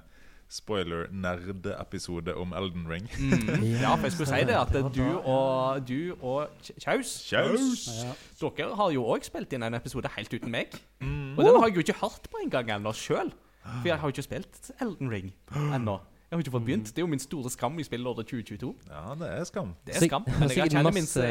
spoiler 0.50 1.08
nerdeepisode 1.14 2.34
om 2.36 2.54
Elden 2.58 2.88
Ring. 2.90 3.06
Mm. 3.20 3.66
Ja, 3.84 3.94
for 3.96 4.08
jeg 4.10 4.16
skulle 4.18 4.32
si 4.32 4.46
det 4.50 4.56
at 4.58 4.74
du 4.96 5.04
og, 5.20 5.84
du 5.88 6.16
og 6.26 6.50
Kjaus 6.82 7.12
Kjaus! 7.30 7.84
Ja. 8.04 8.14
Dere 8.58 8.76
har 8.80 8.90
jo 8.96 9.06
òg 9.14 9.22
spilt 9.28 9.54
inn 9.54 9.64
en 9.68 9.78
episode 9.78 10.10
helt 10.18 10.34
uten 10.34 10.50
meg. 10.54 10.74
Mm. 11.04 11.36
Og 11.38 11.44
den 11.46 11.54
har 11.60 11.68
jeg 11.70 11.76
jo 11.80 11.84
ikke 11.88 12.00
hørt 12.02 12.26
på 12.34 12.42
engang 12.44 12.74
ennå 12.80 12.94
sjøl. 12.98 13.30
For 13.70 13.86
jeg 13.92 14.00
har 14.02 14.08
jo 14.10 14.16
ikke 14.16 14.26
spilt 14.26 14.72
Elden 14.82 15.12
Ring 15.14 15.30
ennå. 15.76 16.00
Jeg 16.30 16.38
har 16.38 16.42
ikke 16.44 16.52
fått 16.54 16.66
begynt. 16.66 16.86
Det 16.94 17.02
er 17.02 17.04
jo 17.08 17.08
min 17.10 17.20
store 17.22 17.50
skam 17.50 17.80
i 17.82 17.84
spillåret 17.86 18.28
2022. 18.30 18.76
Ja, 18.90 19.16
det 19.18 19.30
er 19.34 19.44
skam. 19.50 19.72
Det 19.86 19.96
er 19.98 20.04
skam, 20.06 20.24
men 20.28 20.50
jeg 20.50 20.60
erkjenner 20.68 20.92
min, 20.94 21.02
masse- 21.02 21.22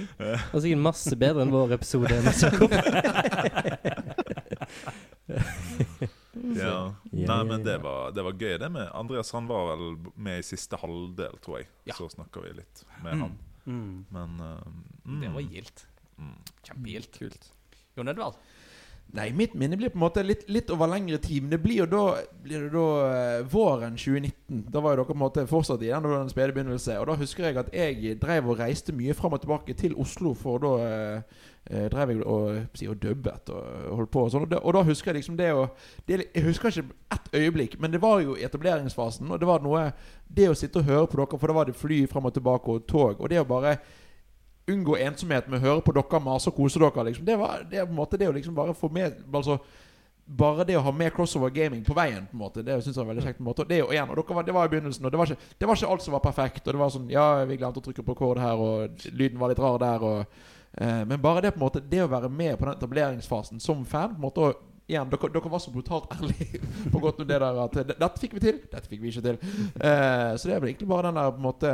min. 0.00 0.08
Det 0.18 0.40
var 0.52 0.60
sikkert 0.60 0.82
masse 0.84 1.16
bedre 1.16 1.42
enn 1.46 1.52
vår 1.54 1.72
episode. 1.78 2.12
Ja. 6.38 6.94
Nei, 7.10 7.44
men 7.44 7.64
det 7.64 7.78
var, 7.82 8.12
det 8.14 8.22
var 8.22 8.36
gøy, 8.38 8.54
det 8.62 8.68
med 8.70 8.90
Andreas. 8.94 9.32
Han 9.34 9.48
var 9.48 9.72
vel 9.72 9.96
med 10.14 10.38
i 10.38 10.46
siste 10.46 10.78
halvdel, 10.78 11.38
tror 11.42 11.60
jeg. 11.60 11.68
Ja. 11.88 11.96
Så 11.98 12.08
snakka 12.12 12.44
vi 12.44 12.52
litt 12.60 12.84
med 13.02 13.24
han. 13.24 13.34
Mm. 13.64 14.04
Men 14.14 14.38
uh, 14.40 14.60
mm, 15.04 15.20
Det 15.24 15.32
var 15.34 15.48
gildt. 15.48 15.86
mm. 16.16 16.36
Kjempegildt. 16.68 17.18
Kult. 17.18 17.50
Jon 17.96 18.12
Edvard? 18.14 18.38
Nei, 19.16 19.30
mitt 19.32 19.54
minne 19.56 19.76
blir 19.80 19.88
på 19.88 19.96
en 19.96 20.02
måte 20.02 20.22
litt, 20.22 20.42
litt 20.52 20.68
over 20.70 20.90
lengre 20.92 21.16
tid. 21.24 21.42
Men 21.42 21.54
det 21.54 21.62
blir 21.64 21.80
jo 21.80 21.86
da, 21.88 22.02
blir 22.44 22.66
det 22.66 22.72
da 22.74 22.88
eh, 23.08 23.44
våren 23.48 23.96
2019. 23.96 24.66
Da 24.68 24.82
var 24.84 24.92
jo 24.92 25.00
dere 25.00 25.08
på 25.08 25.16
en 25.16 25.22
måte 25.22 25.46
fortsatt 25.48 25.84
i 25.86 25.88
den, 25.88 26.08
den 26.12 26.32
spede 26.32 26.52
begynnelse. 26.52 26.98
Og 27.00 27.08
da 27.08 27.16
husker 27.16 27.48
jeg 27.48 27.56
at 27.62 27.70
jeg 27.72 28.18
drev 28.20 28.52
og 28.52 28.60
reiste 28.60 28.92
mye 28.96 29.16
fram 29.16 29.38
og 29.38 29.40
tilbake 29.42 29.76
til 29.80 29.96
Oslo, 29.96 30.34
for 30.36 30.60
da 30.60 30.74
eh, 30.84 31.38
drev 31.68 32.10
jeg 32.14 32.22
og, 32.24 32.48
og 32.88 33.00
dubbet 33.02 33.50
og 33.52 33.88
holdt 33.98 34.10
på 34.14 34.22
og 34.24 34.30
sånn. 34.32 34.46
Og, 34.46 34.50
da- 34.54 34.60
og 34.64 34.72
da 34.78 34.82
husker 34.88 35.10
jeg 35.12 35.18
liksom 35.20 35.36
det 35.36 35.50
å 35.52 35.66
det, 36.08 36.22
Jeg 36.34 36.44
husker 36.46 36.68
ikke 36.72 36.94
ett 37.12 37.28
øyeblikk, 37.34 37.78
men 37.80 37.92
det 37.92 38.00
var 38.00 38.20
jo 38.24 38.36
i 38.38 38.44
etableringsfasen. 38.46 39.28
Og 39.30 39.40
det 39.40 39.48
var 39.48 39.60
noe 39.60 39.92
Det 40.28 40.48
å 40.48 40.54
sitte 40.56 40.80
og 40.80 40.84
høre 40.88 41.06
på 41.06 41.16
dere, 41.20 41.38
for 41.38 41.46
da 41.48 41.54
var 41.56 41.64
det 41.68 41.76
fly 41.76 42.06
fram 42.06 42.26
og 42.28 42.34
tilbake 42.34 42.68
og 42.68 42.86
tog. 42.88 43.20
Og 43.20 43.28
det 43.30 43.40
å 43.40 43.44
bare 43.48 43.78
unngå 44.68 44.96
ensomhet 45.00 45.46
med 45.48 45.60
å 45.60 45.64
høre 45.64 45.84
på 45.84 45.92
dere 45.96 46.20
mase 46.20 46.50
og 46.50 46.56
kose 46.56 46.78
dere. 46.80 47.04
Liksom. 47.08 47.24
Det, 47.24 47.36
var, 47.40 47.62
det 47.70 47.84
på 47.86 47.92
en 47.92 47.96
måte 48.00 48.18
det 48.20 48.28
å 48.28 48.34
liksom 48.36 48.54
bare 48.56 48.74
få 48.76 48.88
med 48.92 49.20
altså, 49.32 49.58
Bare 50.28 50.64
det 50.68 50.74
å 50.76 50.82
ha 50.84 50.90
med 50.92 51.08
crossover 51.16 51.48
gaming 51.48 51.80
på 51.86 51.94
veien, 51.96 52.26
på 52.28 52.36
en 52.36 52.42
måte 52.42 52.60
Det 52.60 52.74
synes 52.84 52.98
jeg 52.98 53.00
var 53.00 53.14
veldig 53.14 53.22
kjekt. 53.24 53.38
på 53.38 53.44
en 53.46 53.48
måte 53.48 53.64
det, 53.64 53.78
og 53.80 53.94
igjen, 53.94 54.10
og 54.12 54.28
var, 54.36 54.44
det 54.44 54.52
var 54.52 54.66
i 54.68 54.72
begynnelsen, 54.74 55.06
og 55.08 55.10
det 55.14 55.16
var, 55.18 55.30
ikke, 55.30 55.54
det 55.58 55.68
var 55.70 55.78
ikke 55.80 55.88
alt 55.94 56.02
som 56.04 56.12
var 56.12 56.20
perfekt. 56.20 56.66
Og 56.68 56.74
det 56.76 56.80
var 56.82 56.90
sånn 56.92 57.08
Ja, 57.08 57.44
vi 57.48 57.56
glemte 57.56 57.80
å 57.80 57.86
trykke 57.86 58.04
på 58.04 58.12
rekord 58.12 58.38
her, 58.42 58.60
og 58.60 59.06
lyden 59.16 59.40
var 59.40 59.48
litt 59.48 59.62
rar 59.64 59.78
der, 59.80 60.04
og 60.04 60.18
eh, 60.26 60.57
Men 60.78 61.18
bare 61.18 61.40
det 61.42 61.50
på 61.54 61.58
en 61.58 61.64
måte 61.64 61.80
Det 61.82 61.98
å 62.04 62.10
være 62.10 62.28
med 62.30 62.52
på 62.58 62.68
den 62.68 62.76
etableringsfasen 62.76 63.58
som 63.58 63.80
fan, 63.88 64.12
på 64.12 64.20
en 64.20 64.26
måte 64.28 64.44
og 64.46 64.60
Igjen, 64.88 65.10
dere, 65.12 65.28
dere 65.28 65.50
var 65.52 65.60
så 65.60 65.70
brutalt 65.70 66.12
ærlige 66.16 66.62
på 66.88 67.00
godt 67.02 67.20
om 67.20 67.28
det 67.28 67.40
der 67.42 67.62
at 67.64 67.74
Dette 67.76 68.14
fikk 68.22 68.38
vi 68.38 68.44
til, 68.46 68.60
dette 68.72 68.88
fikk 68.88 69.02
vi 69.02 69.12
ikke 69.12 69.24
til. 69.26 69.40
Eh, 69.76 70.30
så 70.32 70.48
det 70.48 70.54
er 70.54 70.62
vel 70.62 70.70
egentlig 70.70 70.88
bare 70.88 71.10
den 71.10 71.20
der 71.20 71.34
på 71.34 71.42
en 71.42 71.44
måte 71.44 71.72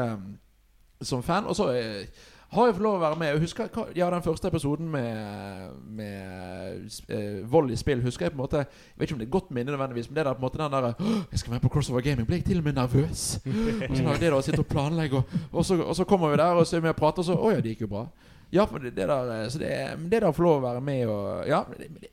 som 1.01 1.23
fan. 1.23 1.47
Og 1.47 1.55
så 1.55 1.69
eh, 1.79 2.09
har 2.55 2.67
jeg 2.67 2.75
fått 2.75 2.85
lov 2.87 2.97
å 2.99 3.03
være 3.05 3.19
med. 3.21 3.31
Jeg 3.31 3.45
husker 3.45 3.71
hva, 3.71 3.85
ja, 3.95 4.09
Den 4.11 4.25
første 4.25 4.51
episoden 4.51 4.91
med, 4.91 5.79
med 5.95 6.91
eh, 7.07 7.39
vold 7.55 7.71
i 7.71 7.79
spill 7.79 8.03
husker 8.03 8.27
jeg 8.27 8.35
på 8.35 8.39
en 8.41 8.43
måte 8.43 8.65
Jeg 8.65 8.99
vet 8.99 9.09
ikke 9.09 9.17
om 9.17 9.23
det 9.23 9.29
er 9.29 9.33
godt 9.39 9.55
minne, 9.55 9.71
nødvendigvis 9.71 10.11
men 10.11 10.19
det 10.19 10.27
der 10.27 10.35
på 10.35 10.43
en 10.43 10.47
måte 10.49 10.63
den 10.65 10.75
der 10.75 10.91
Jeg 11.31 11.45
skal 11.45 11.55
være 11.55 11.67
på 11.69 11.73
Crossover 11.77 12.03
Gaming. 12.03 12.27
Ble 12.27 12.43
jeg 12.43 12.49
til 12.51 12.59
og 12.59 12.67
med 12.67 12.81
nervøs? 12.81 13.25
Og 13.89 13.97
så 13.97 14.19
det 14.19 14.35
da 14.35 14.43
sitte 14.43 14.67
og 14.67 14.71
planlegge, 14.75 15.23
og, 15.23 15.41
og, 15.53 15.65
så, 15.65 15.79
og 15.79 15.95
så 15.95 16.05
kommer 16.05 16.35
vi 16.35 16.43
der 16.43 16.59
og 16.59 16.67
så 16.67 16.81
er 16.81 16.87
vi 16.89 16.91
og 16.91 16.99
prater, 16.99 17.23
og 17.23 17.31
så 17.31 17.39
Å 17.39 17.55
ja, 17.55 17.63
det 17.63 17.77
gikk 17.77 17.87
jo 17.87 17.95
bra. 17.95 18.09
Ja, 18.55 18.65
for 18.71 18.79
det, 18.85 18.93
det 18.95 19.07
der 19.11 19.31
eh, 19.35 19.49
Så 19.51 19.59
det, 19.59 19.71
det 20.07 20.21
der 20.23 20.29
å 20.29 20.35
få 20.37 20.45
lov 20.47 20.61
å 20.61 20.65
være 20.69 20.83
med 20.87 21.09
og 21.11 21.49
Ja, 21.51 21.63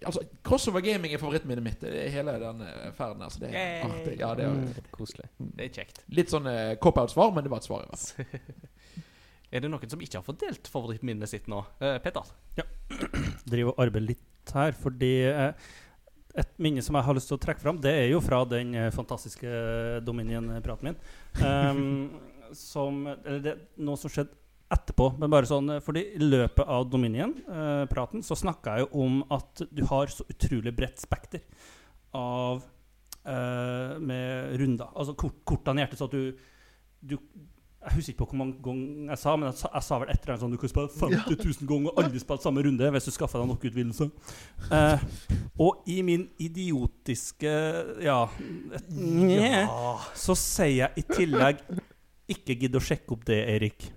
altså 0.09 0.23
Crossover 0.47 0.81
Gaming 0.85 1.13
er 1.13 1.21
favorittminnet 1.21 1.65
mitt. 1.65 1.79
Det 1.83 1.91
er 2.07 2.09
hele 2.15 2.33
den 2.41 2.63
eh, 2.65 2.87
ferden 2.97 3.21
her. 3.21 3.29
Så 3.33 3.43
det 3.43 3.51
er 3.51 3.59
Yay. 3.59 3.83
artig. 3.89 4.15
Ja, 4.23 4.31
det 4.39 4.47
er 4.47 4.55
Mm, 4.57 4.89
koselig. 4.95 5.27
Det 5.37 5.67
er 5.67 5.75
kjekt. 5.81 6.01
litt 6.17 6.33
sånn 6.33 6.49
uh, 6.49 6.73
cop-out-svar, 6.81 7.29
men 7.35 7.45
det 7.45 7.51
var 7.53 7.61
et 7.61 7.67
svar. 7.69 7.85
i 7.85 7.91
hvert 7.91 8.09
fall 8.09 8.67
Er 9.53 9.59
det 9.65 9.67
noen 9.69 9.89
som 9.91 9.99
ikke 10.01 10.17
har 10.21 10.23
fått 10.23 10.39
delt 10.45 10.67
favorittminnet 10.71 11.27
sitt 11.29 11.47
nå? 11.51 11.61
Eh, 11.83 11.97
Petter? 12.03 12.27
driver 13.51 13.73
og 13.73 13.81
arbeider 13.83 14.07
litt 14.13 14.53
her, 14.55 14.71
fordi 14.79 15.09
uh, 15.27 15.51
et 16.39 16.53
minne 16.63 16.79
som 16.83 16.95
jeg 16.95 17.03
har 17.03 17.17
lyst 17.17 17.27
til 17.27 17.35
å 17.35 17.41
trekke 17.43 17.59
fram, 17.59 17.81
det 17.83 17.91
er 18.05 18.07
jo 18.13 18.21
fra 18.23 18.41
den 18.47 18.71
eh, 18.79 18.87
fantastiske 18.95 19.49
Dominion-praten 20.07 20.87
min. 20.87 20.99
Um, 21.43 22.21
som 22.57 23.01
Eller 23.11 23.41
det 23.43 23.53
noe 23.83 23.99
som 23.99 24.11
skjedde 24.11 24.39
etterpå. 24.71 25.11
Men 25.21 25.31
bare 25.33 25.49
sånn 25.49 25.75
eh, 25.75 25.83
Fordi 25.83 26.03
i 26.15 26.23
løpet 26.23 26.65
av 26.65 26.87
Dominion-praten 26.91 28.25
så 28.25 28.37
snakka 28.39 28.77
jeg 28.77 28.87
jo 28.87 29.05
om 29.05 29.21
at 29.33 29.65
du 29.69 29.83
har 29.89 30.11
så 30.13 30.27
utrolig 30.31 30.73
bredt 30.77 31.01
spekter 31.03 31.43
av 32.17 32.63
eh, 33.25 33.97
med 33.99 34.57
runder. 34.61 34.91
Altså 34.95 35.15
kort, 35.19 35.39
kortene 35.47 35.81
i 35.81 35.85
hjertet, 35.85 36.01
så 36.01 36.09
at 36.09 36.15
du, 36.17 36.35
du 37.01 37.17
jeg 37.81 37.95
husker 37.95 38.13
ikke 38.13 38.19
på 38.19 38.25
hvor 38.29 38.37
mange 38.37 38.59
ganger 38.61 39.07
jeg 39.09 39.17
sa, 39.17 39.31
men 39.35 39.47
jeg 39.49 39.57
sa, 39.57 39.69
jeg 39.73 39.85
sa 39.87 39.97
vel 40.01 40.11
et 40.13 40.19
eller 40.19 40.31
annet 40.35 40.43
sånn 40.43 40.51
Du 40.53 40.57
kan 40.61 40.69
spille 40.69 40.91
50 41.01 41.39
000 41.39 41.69
ganger 41.71 41.89
og 41.89 42.01
aldri 42.03 42.19
spille 42.21 42.43
samme 42.43 42.63
runde 42.67 42.89
hvis 42.93 43.07
du 43.09 43.13
skaffer 43.15 43.41
deg 43.41 43.49
nok 43.49 43.65
utvidelse. 43.71 44.07
Eh, 44.77 45.05
og 45.65 45.89
i 45.89 45.95
min 46.05 46.27
idiotiske 46.41 47.53
ja, 48.05 48.19
nje, 48.93 49.63
så 50.13 50.37
sier 50.37 50.75
jeg 50.83 51.01
i 51.01 51.07
tillegg 51.09 51.65
Ikke 52.31 52.55
gidd 52.61 52.77
å 52.77 52.83
sjekke 52.85 53.17
opp 53.17 53.25
det, 53.27 53.41
Erik. 53.55 53.89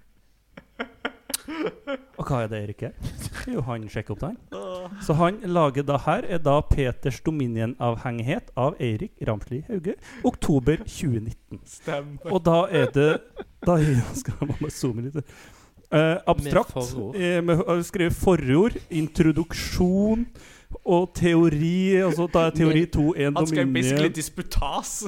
Og 2.18 2.24
hva 2.28 2.44
er 2.44 2.50
det 2.52 2.60
Erik 2.64 2.82
er? 2.88 2.92
Jo, 3.52 3.60
han 3.66 3.82
sjekker 3.92 4.14
opp 4.14 4.22
det. 4.22 4.60
Så 5.04 5.12
han 5.18 5.42
lager 5.52 5.84
da 5.84 5.98
her 6.06 6.24
er 6.24 6.38
da 6.40 6.54
Peters 6.64 7.18
Dominion-avhengighet 7.26 8.54
av 8.56 8.78
Eirik 8.80 9.12
Ramsli 9.28 9.60
Hauge, 9.68 9.98
oktober 10.24 10.80
2019. 10.86 11.60
Stemmer. 11.68 12.32
Og 12.32 12.40
da 12.46 12.62
er 12.72 12.88
det 12.94 13.10
Da 13.66 13.76
skal 14.20 14.38
jeg 14.40 14.48
bare 14.54 14.72
zoome 14.72 15.04
litt. 15.10 15.20
Uh, 15.94 16.16
abstrakt. 16.26 16.72
Med 16.74 16.88
forord. 16.88 17.16
eh, 17.20 17.76
uh, 17.76 17.82
skrevet 17.84 18.16
forord, 18.16 18.78
introduksjon 18.90 20.24
og 20.84 21.10
teori. 21.14 21.96
Altså 22.02 22.26
da 22.32 22.48
er 22.48 22.56
teori 22.56 22.86
2 22.96 23.04
en 23.26 23.36
Han 23.36 23.46
skrev 23.46 23.74
basically 23.76 24.08
disputas. 24.16 25.04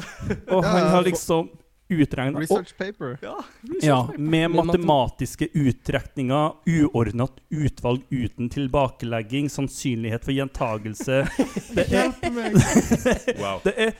Og 0.52 0.60
han 0.64 0.90
har 0.92 1.02
liksom 1.08 1.48
utregna 1.88 2.40
Research 2.40 2.76
paper. 2.78 3.18
ja, 3.22 3.44
ja, 3.82 4.08
med 4.18 4.50
Med 4.50 4.66
matematiske 4.66 5.48
utrekninger, 5.54 6.52
uordnet 6.66 7.30
utvalg 7.50 8.02
uten 8.10 8.50
tilbakelegging, 8.50 9.50
sannsynlighet 9.50 10.24
for 10.24 10.32
gjentagelse 10.32 11.26
Det 11.74 11.86
er 11.92 12.12
Wow. 13.38 13.60
Det 13.64 13.74
er 13.76 13.90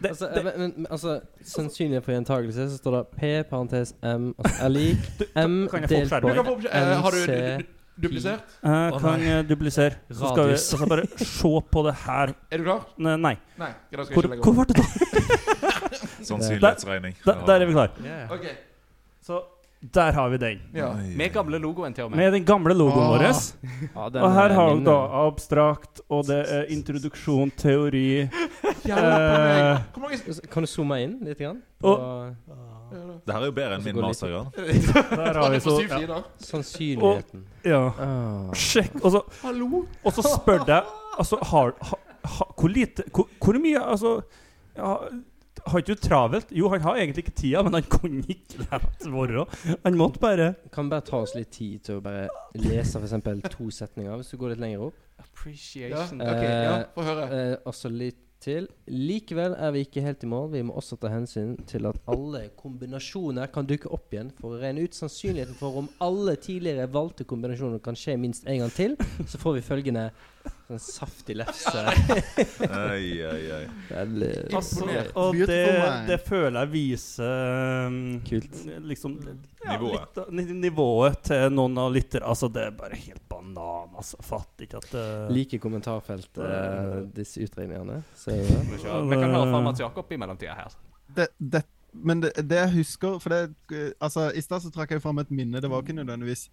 det, 0.00 0.08
Altså, 0.08 0.28
det, 0.34 0.44
men, 0.44 0.72
men, 0.76 0.86
altså 0.90 1.20
sannsynlighet 1.44 2.04
for 2.04 2.12
gjentagelse, 2.12 2.70
så 2.70 2.76
står 2.76 2.96
det 2.96 3.06
P, 3.18 3.50
parentes 3.50 3.94
M, 4.02 4.34
altså 4.38 4.64
er 4.64 4.68
lik 4.68 4.96
M 5.36 5.68
delt 5.88 6.14
på 6.22 6.30
eh, 6.72 6.94
har 7.04 7.10
du 7.10 7.64
duplisert? 8.02 8.54
Jeg 8.62 9.00
kan 9.00 9.20
eh, 9.20 9.48
duplisere. 9.48 9.98
Så 10.08 10.32
skal 10.32 10.46
vi 10.46 10.56
altså 10.56 10.88
bare 10.88 11.04
se 11.18 11.52
på 11.72 11.82
det 11.86 11.94
her. 12.06 12.32
Er 12.50 12.56
du 12.56 12.64
klar? 12.64 12.86
Nei. 12.96 13.36
nei. 13.58 13.72
Hvor, 14.14 14.30
hvor 14.42 14.52
var 14.52 14.64
det 14.64 14.76
da? 14.80 14.86
Sannsynlighetsregning. 16.22 17.16
Der, 17.26 17.46
der 17.46 17.54
er 17.60 17.66
vi 17.66 17.72
klar. 17.72 17.90
Yeah. 18.04 18.30
Ok. 18.32 18.46
Så 19.22 19.40
der 19.94 20.12
har 20.12 20.28
vi 20.28 20.36
den. 20.36 20.58
Ja. 20.76 20.90
Med 21.16 21.30
gamle 21.32 21.58
logoen 21.58 21.94
til 21.96 22.04
og 22.04 22.10
med. 22.10 22.18
Med 22.20 22.32
den 22.32 22.44
gamle 22.44 22.74
logoen 22.76 23.00
Ah. 23.00 23.10
vår. 23.10 23.22
Ah, 23.96 24.22
Og 24.24 24.32
her 24.34 24.42
er 24.50 24.54
har 24.54 24.74
du 24.74 24.84
da 24.84 24.96
abstrakt, 25.26 26.00
og 26.10 26.26
det 26.28 26.40
er 26.52 26.64
introduksjon, 26.68 27.50
teori. 27.56 28.28
Eh, 28.90 29.78
Kan 30.50 30.62
du 30.64 30.66
zoome 30.66 30.96
inn 31.04 31.18
litt? 31.24 31.38
Grann? 31.38 31.58
Og- 31.82 32.00
uh, 32.00 32.56
Det 33.26 33.34
her 33.34 33.40
er 33.40 33.46
jo 33.46 33.52
bedre 33.52 33.74
enn 33.76 33.84
min 33.84 33.96
mastergrad. 34.00 34.46
Der 34.56 35.36
har 35.38 35.50
vi 35.52 35.60
så 35.60 35.74
ja. 35.80 35.86
Sannsynligheten. 35.86 36.24
sannsynligheten. 36.38 37.44
ja. 37.64 37.82
Ah. 38.00 38.54
Sjekk. 38.56 38.96
Og 39.04 39.12
så, 39.12 39.20
Hallo? 39.42 39.84
og 40.04 40.12
så 40.12 40.22
spør 40.26 40.64
jeg 40.66 40.82
Altså, 41.18 41.36
har, 41.42 41.72
har, 41.82 41.98
har, 42.24 42.48
Hvor 42.58 42.68
lite 42.68 43.02
hvor, 43.14 43.28
hvor 43.44 43.58
mye 43.60 43.78
Altså 43.92 44.20
ja, 44.76 44.94
Har 45.66 45.82
ikke 45.82 45.94
du 45.94 46.00
travelt? 46.06 46.52
Jo, 46.54 46.68
han 46.72 46.80
har 46.86 46.96
egentlig 47.00 47.24
ikke 47.26 47.36
tida, 47.42 47.62
men 47.66 47.76
han 47.78 47.86
kunne 47.90 48.24
ikke 48.32 48.64
la 48.64 48.78
det 48.80 49.12
være. 49.12 49.44
Han 49.84 49.98
måtte 50.00 50.22
bare 50.22 50.48
Kan 50.72 50.88
bare 50.92 51.04
ta 51.06 51.20
oss 51.24 51.34
litt 51.36 51.50
tid 51.54 51.84
til 51.86 51.98
å 52.00 52.04
bare 52.04 52.28
lese 52.58 53.00
f.eks. 53.00 53.14
to 53.54 53.68
setninger, 53.74 54.16
hvis 54.20 54.32
du 54.32 54.40
går 54.40 54.54
litt 54.54 54.64
lenger 54.64 54.88
opp. 54.88 54.98
Ja, 55.20 55.24
Appreciation. 55.28 56.20
ok, 56.24 56.42
ja, 56.48 56.74
få 56.94 57.04
høre. 57.04 57.28
Eh, 57.36 57.54
også 57.68 57.90
litt 57.92 58.18
til. 58.40 58.64
Likevel 58.88 59.52
er 59.60 59.72
vi 59.74 59.82
ikke 59.84 60.00
helt 60.04 60.22
i 60.24 60.28
mål. 60.30 60.46
Vi 60.54 60.62
må 60.64 60.72
også 60.80 60.96
ta 61.00 61.10
hensyn 61.12 61.58
til 61.68 61.84
at 61.90 61.98
alle 62.08 62.46
kombinasjoner 62.56 63.50
kan 63.52 63.68
dukke 63.68 63.90
opp 63.92 64.14
igjen 64.16 64.30
for 64.38 64.56
å 64.56 64.60
regne 64.62 64.86
ut 64.86 64.96
sannsynligheten 64.96 65.58
for 65.60 65.76
om 65.82 65.90
alle 66.00 66.36
tidligere 66.40 66.88
valgte 66.92 67.26
kombinasjoner 67.28 67.82
kan 67.84 67.98
skje 68.00 68.16
minst 68.20 68.48
en 68.48 68.62
gang 68.64 68.72
til. 68.72 68.96
Så 69.28 69.40
får 69.42 69.58
vi 69.58 69.66
følgende 69.66 70.06
sånn 70.70 70.80
saftig 70.82 71.36
lefse. 71.40 71.82
Oi, 72.66 73.08
oi, 73.26 73.42
oi. 73.56 73.62
Veldig 73.90 74.30
Altså, 74.56 74.84
Imponert. 74.84 75.10
og 75.18 75.38
det, 75.50 75.58
det 76.08 76.18
føler 76.26 76.58
jeg 76.60 76.72
viser 76.74 77.86
um, 77.86 77.98
Kult. 78.26 78.60
Liksom 78.90 79.16
ja, 79.24 79.74
Nivået. 79.74 80.20
litt 80.38 80.52
nivået 80.62 81.18
til 81.28 81.50
noen 81.54 81.76
av 81.82 81.90
lyttere. 81.94 82.24
Altså, 82.30 82.48
det 82.52 82.68
er 82.68 82.76
bare 82.78 82.98
helt 83.00 83.24
banan. 83.30 83.90
Altså, 83.98 84.20
fatter 84.24 84.68
ikke 84.68 84.80
at 84.80 84.94
uh, 84.96 85.26
Like 85.34 85.60
kommentarfelt, 85.62 86.30
uh, 86.40 87.00
disse 87.16 87.42
utregningene. 87.44 88.00
Vi 88.24 89.20
kan 89.20 89.28
høre 89.34 89.50
fra 89.50 89.62
Mats 89.66 89.82
Jakob 89.82 90.10
i 90.10 90.20
mellomtida 90.20 90.56
her. 90.58 90.80
det, 91.16 91.28
det, 91.38 91.64
men 91.92 92.20
det, 92.22 92.30
det 92.46 92.58
jeg 92.60 92.70
husker 92.76 93.16
For 93.18 93.32
det, 93.34 93.54
eh, 93.74 93.88
altså, 93.98 94.28
I 94.30 94.42
stad 94.44 94.62
så 94.62 94.70
trakk 94.70 94.92
jeg 94.94 95.02
fram 95.02 95.18
et 95.22 95.32
minne. 95.34 95.58
Det 95.62 95.70
var 95.70 95.82
ikke 95.82 95.96
nødvendigvis 95.98 96.46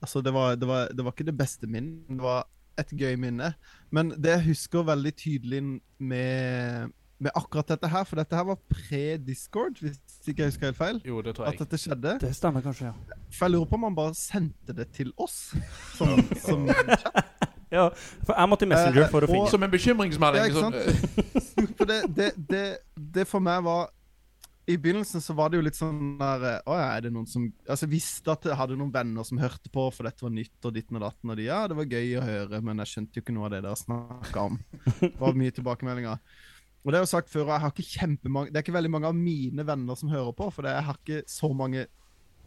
Altså, 0.00 0.22
det 0.24 0.32
var, 0.32 0.54
det 0.56 0.64
var, 0.64 0.88
det 0.96 1.04
var 1.04 1.12
ikke 1.12 1.26
det 1.28 1.36
beste 1.36 1.68
minnet. 1.68 2.06
Det 2.08 2.22
var 2.24 2.46
et 2.80 2.94
gøy 2.98 3.18
minne. 3.20 3.52
Men 3.94 4.14
det 4.16 4.36
jeg 4.36 4.48
husker 4.52 4.86
veldig 4.88 5.12
tydelig 5.18 5.62
med 5.98 6.90
med 7.20 7.30
akkurat 7.36 7.68
dette 7.68 7.88
her, 7.92 8.04
for 8.08 8.16
dette 8.16 8.36
her 8.36 8.46
var 8.48 8.56
pre-Discord, 8.72 9.80
hvis 9.84 9.98
ikke 10.28 10.42
jeg 10.42 10.54
husker 10.54 10.70
helt 10.70 10.78
feil. 10.78 11.00
Jo, 11.04 11.20
det 11.20 11.34
tror 11.36 11.50
jeg. 11.50 11.58
At 11.58 11.66
dette 11.66 11.80
skjedde. 11.82 12.14
Det 12.22 12.30
stemmer 12.36 12.64
kanskje, 12.64 12.88
ja. 12.88 13.18
For 13.28 13.44
jeg 13.46 13.56
lurer 13.56 13.68
på 13.68 13.76
om 13.76 13.84
han 13.90 13.98
bare 13.98 14.14
sendte 14.16 14.76
det 14.76 14.88
til 14.96 15.12
oss. 15.20 15.36
Som, 15.98 16.22
som 16.40 16.64
ja. 17.76 17.90
For 18.24 18.32
jeg 18.32 18.48
måtte 18.48 18.64
i 18.64 18.70
Messenger 18.72 19.04
Eh, 19.04 19.12
for 19.12 19.26
å 19.26 19.30
finne 19.30 19.52
Som 19.52 19.66
en 19.68 19.74
bekymringsmelding. 19.74 20.40
Ja, 20.40 20.48
ikke 20.48 20.64
sånn, 20.64 20.78
eh, 20.80 21.88
det, 21.92 22.00
det, 22.16 22.30
det, 22.48 22.64
det 23.20 23.28
for 23.28 23.44
meg 23.44 23.68
var 23.68 23.92
I 24.68 24.76
begynnelsen 24.76 25.22
så 25.24 25.34
var 25.34 25.50
det 25.50 25.58
jo 25.58 25.64
litt 25.64 25.78
sånn 25.78 26.18
der 26.20 26.44
eh, 26.46 26.58
Å 26.68 26.76
ja, 26.76 26.86
er 26.92 27.06
det 27.06 27.12
noen 27.14 27.26
som 27.26 27.46
Altså 27.64 27.88
visste 27.90 28.30
at 28.34 28.44
jeg 28.46 28.58
hadde 28.58 28.76
noen 28.78 28.92
venner 28.94 29.24
som 29.26 29.40
hørte 29.40 29.72
på, 29.72 29.86
for 29.94 30.06
dette 30.06 30.24
var 30.24 30.34
nytt 30.34 30.68
og 30.68 30.74
ditten 30.76 30.98
og 31.00 31.04
datten, 31.06 31.32
og 31.32 31.40
de 31.40 31.48
ja, 31.48 31.62
det 31.70 31.78
var 31.78 31.96
gøy 31.96 32.12
å 32.20 32.26
høre, 32.26 32.60
men 32.66 32.82
jeg 32.84 32.92
skjønte 32.92 33.18
jo 33.18 33.24
ikke 33.24 33.34
noe 33.34 33.48
av 33.48 33.54
det 33.54 33.62
dere 33.64 33.80
snakka 33.80 34.46
om. 34.50 34.58
Det 35.00 35.16
var 35.18 35.38
mye 35.40 35.56
tilbakemeldinger. 35.56 36.20
Og 36.80 36.92
det 36.92 37.00
er 37.00 37.04
jo 37.04 37.10
sagt 37.10 37.32
før, 37.32 37.46
og 37.46 37.54
jeg 37.54 37.62
har 37.64 37.72
ikke 37.74 37.98
kjempemange 38.00 38.52
Det 38.52 38.60
er 38.60 38.64
ikke 38.64 38.76
veldig 38.76 38.92
mange 38.92 39.08
av 39.10 39.16
mine 39.16 39.66
venner 39.68 39.98
som 40.00 40.12
hører 40.12 40.36
på, 40.36 40.48
for 40.54 40.68
jeg 40.68 40.86
har 40.86 41.00
ikke 41.00 41.24
så 41.28 41.50
mange 41.56 41.88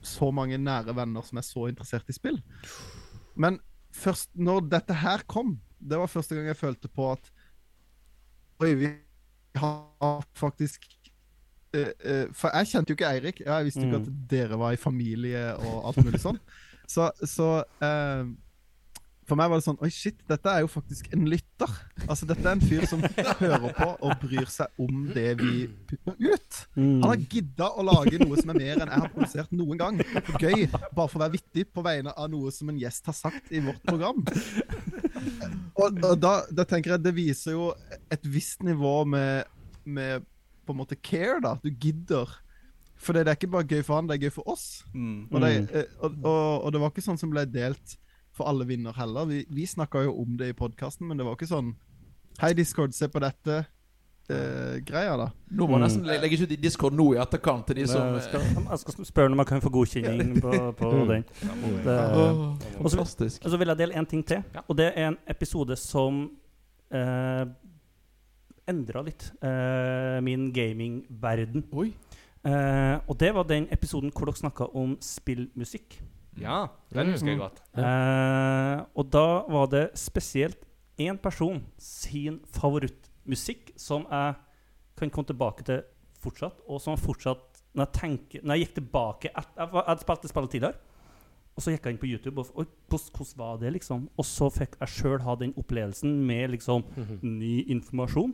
så 0.04 0.28
mange 0.36 0.58
nære 0.60 0.92
venner 0.98 1.24
som 1.24 1.40
er 1.40 1.46
så 1.48 1.70
interessert 1.70 2.10
i 2.12 2.16
spill. 2.16 2.42
Men 3.40 3.60
først 3.96 4.34
når 4.36 4.66
dette 4.72 4.98
her 5.00 5.24
kom, 5.32 5.56
det 5.80 6.00
var 6.00 6.12
første 6.12 6.36
gang 6.36 6.50
jeg 6.50 6.60
følte 6.60 6.92
på 6.92 7.14
at 7.14 7.32
Oi, 8.64 8.76
vi 8.80 8.90
har 9.60 10.28
faktisk 10.38 10.86
For 11.74 12.54
jeg 12.54 12.72
kjente 12.74 12.94
jo 12.94 13.00
ikke 13.00 13.10
Eirik. 13.10 13.44
Jeg 13.46 13.66
visste 13.70 13.82
ikke 13.88 13.98
Mm. 14.00 14.08
at 14.08 14.30
dere 14.30 14.60
var 14.62 14.74
i 14.76 14.80
familie 14.82 15.44
og 15.58 15.90
alt 15.90 16.04
mulig 16.06 16.22
sånn. 16.22 16.40
Så, 16.88 17.08
så 17.26 17.64
uh, 17.82 18.26
for 19.24 19.40
meg 19.40 19.48
var 19.48 19.62
det 19.62 19.64
sånn 19.64 19.78
Oi, 19.80 19.88
shit, 19.90 20.18
dette 20.28 20.52
er 20.52 20.66
jo 20.66 20.68
faktisk 20.68 21.08
en 21.16 21.24
lytter. 21.32 21.72
Altså, 22.12 22.26
dette 22.28 22.44
er 22.44 22.58
en 22.58 22.62
fyr 22.62 22.84
som 22.92 23.00
hører 23.40 23.70
på 23.78 23.88
og 24.04 24.18
bryr 24.20 24.50
seg 24.52 24.68
om 24.84 25.06
det 25.16 25.30
vi 25.40 25.54
putter 25.88 26.18
ut. 26.34 26.60
Han 26.76 27.06
har 27.08 27.22
gidda 27.32 27.70
å 27.80 27.86
lage 27.88 28.20
noe 28.20 28.36
som 28.42 28.52
er 28.52 28.60
mer 28.60 28.84
enn 28.84 28.92
jeg 28.92 29.04
har 29.06 29.14
produsert 29.16 29.56
noen 29.56 29.80
gang. 29.80 30.02
For 30.28 30.44
gøy, 30.44 30.66
bare 30.76 31.08
for 31.08 31.22
å 31.22 31.24
være 31.24 31.38
vittig 31.38 31.66
på 31.72 31.86
vegne 31.88 32.12
av 32.20 32.28
noe 32.36 32.52
som 32.52 32.70
en 32.74 32.82
gjest 32.84 33.08
har 33.10 33.16
sagt 33.16 33.48
i 33.56 33.64
vårt 33.64 33.80
program. 33.88 34.20
Og, 35.80 36.04
og 36.04 36.20
da, 36.22 36.34
da 36.52 36.68
tenker 36.68 36.98
jeg 36.98 37.06
det 37.08 37.16
viser 37.16 37.56
jo 37.56 37.72
et 38.14 38.28
visst 38.30 38.62
nivå 38.68 39.06
med, 39.10 39.48
med 39.88 40.28
på 40.66 40.74
en 40.74 40.80
måte 40.80 40.96
care, 41.02 41.40
da. 41.44 41.56
Du 41.64 41.70
gidder. 41.72 42.30
For 43.04 43.14
det 43.14 43.26
er 43.28 43.36
ikke 43.36 43.50
bare 43.52 43.68
gøy 43.68 43.82
for 43.84 43.96
han, 44.00 44.08
det 44.08 44.16
er 44.16 44.28
gøy 44.28 44.32
for 44.32 44.48
oss. 44.54 44.84
Mm. 44.94 45.28
Og 45.32 45.42
det, 45.44 45.52
eh, 45.76 45.90
og, 46.00 46.14
og, 46.24 46.64
og 46.64 46.72
det 46.72 46.80
var 46.82 46.92
ikke 46.94 47.04
sånn 47.04 47.20
som 47.20 47.30
ble 47.34 47.44
delt 47.52 47.98
for 48.34 48.48
alle 48.50 48.66
vinner 48.70 48.96
heller. 48.98 49.26
Vi, 49.30 49.44
vi 49.50 49.66
snakka 49.68 50.06
jo 50.08 50.14
om 50.24 50.38
det 50.40 50.54
i 50.54 50.58
podkasten, 50.58 51.08
men 51.10 51.18
det 51.20 51.26
var 51.28 51.36
ikke 51.38 51.50
sånn 51.52 51.74
Hei, 52.42 52.54
Discord, 52.58 52.96
se 52.98 53.06
på 53.14 53.20
dette. 53.22 53.60
Uh, 54.32 54.80
greia, 54.88 55.18
da. 55.20 55.26
Nå 55.52 55.66
må 55.68 55.76
jeg 55.78 55.84
nesten 55.84 56.06
le- 56.08 56.16
legges 56.24 56.42
ut 56.46 56.54
i 56.56 56.58
Discord 56.58 56.96
nå 56.96 57.10
i 57.14 57.20
etterkant 57.22 57.66
til 57.68 57.76
de 57.82 57.84
som 57.92 58.14
Jeg 58.16 58.24
skal, 58.30 58.46
jeg 58.72 58.80
skal 58.82 59.06
spørre 59.06 59.34
om 59.36 59.42
jeg 59.44 59.50
kan 59.52 59.62
få 59.62 59.70
godkjenning 59.76 60.32
på, 60.42 60.54
på 60.80 60.92
den. 61.12 61.26
Det, 61.84 61.98
så- 62.16 62.78
Fantastisk. 62.80 63.44
og 63.46 63.52
så 63.54 63.60
vil 63.60 63.68
jeg 63.74 63.78
dele 63.84 64.00
en 64.00 64.08
ting 64.10 64.24
til. 64.26 64.42
Og 64.64 64.78
det 64.80 64.88
er 64.96 65.12
en 65.12 65.18
episode 65.30 65.76
som 65.78 66.24
eh, 66.90 67.44
endra 68.70 69.04
litt 69.06 69.30
uh, 69.44 70.20
min 70.24 70.50
gamingverden. 70.56 71.66
Oi. 71.74 71.92
Uh, 72.44 73.00
og 73.08 73.16
det 73.20 73.32
var 73.36 73.48
den 73.48 73.70
episoden 73.72 74.12
hvor 74.12 74.28
dere 74.28 74.42
snakka 74.42 74.68
om 74.76 74.98
spillmusikk. 75.04 76.00
Ja, 76.42 76.66
den 76.94 77.14
husker 77.14 77.34
jeg 77.34 77.40
godt. 77.40 77.62
Uh, 77.78 78.84
og 78.98 79.10
da 79.14 79.28
var 79.54 79.70
det 79.72 79.86
spesielt 80.00 80.66
én 81.00 81.18
person 81.22 81.62
sin 81.82 82.40
favorittmusikk 82.54 83.74
som 83.80 84.08
jeg 84.10 84.36
kan 84.98 85.10
komme 85.10 85.30
tilbake 85.30 85.66
til 85.66 85.84
fortsatt, 86.22 86.60
og 86.68 86.82
som 86.82 86.98
fortsatt 86.98 87.50
Når 87.74 87.88
jeg, 87.88 87.94
tenker, 87.98 88.42
når 88.44 88.54
jeg 88.54 88.66
gikk 88.66 88.74
tilbake 88.76 89.30
Jeg, 89.34 89.46
Jeg 89.58 89.70
jeg 89.74 89.84
hadde 89.88 90.04
spilt 90.04 90.22
det 90.22 90.30
spillet 90.30 90.52
tidligere, 90.54 90.76
og 91.56 91.64
så 91.64 91.74
gikk 91.74 91.86
jeg 91.86 91.94
inn 91.94 92.02
på 92.02 92.10
YouTube 92.10 92.42
og 92.42 92.46
hvordan 92.54 92.70
hvordan 93.14 93.38
var 93.38 93.58
det, 93.62 93.74
liksom? 93.74 94.10
Og 94.18 94.26
så 94.26 94.50
fikk 94.50 94.78
jeg 94.80 94.94
sjøl 94.94 95.22
ha 95.22 95.36
den 95.36 95.54
opplevelsen 95.58 96.16
med 96.26 96.54
liksom 96.54 96.86
ny 97.22 97.66
informasjon. 97.70 98.34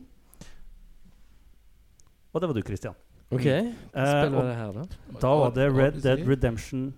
Og 2.32 2.40
det 2.40 2.48
var 2.48 2.54
du, 2.54 2.62
Christian. 2.62 2.94
OK. 3.30 3.40
spiller 3.42 4.24
Spill 4.26 4.34
det 4.46 4.56
her, 4.56 4.72
da? 4.72 4.84
da 5.22 5.28
var 5.38 5.50
det 5.54 5.68
Red 5.76 6.00
Dead 6.02 6.26
Redemption. 6.28 6.94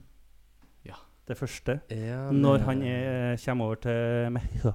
Ja. 0.84 0.94
Det 1.28 1.36
første. 1.36 1.80
Når 2.32 2.58
han 2.66 2.82
er, 2.82 3.36
kommer 3.44 3.64
over 3.64 3.74
til 3.74 4.32
Mexico. 4.32 4.72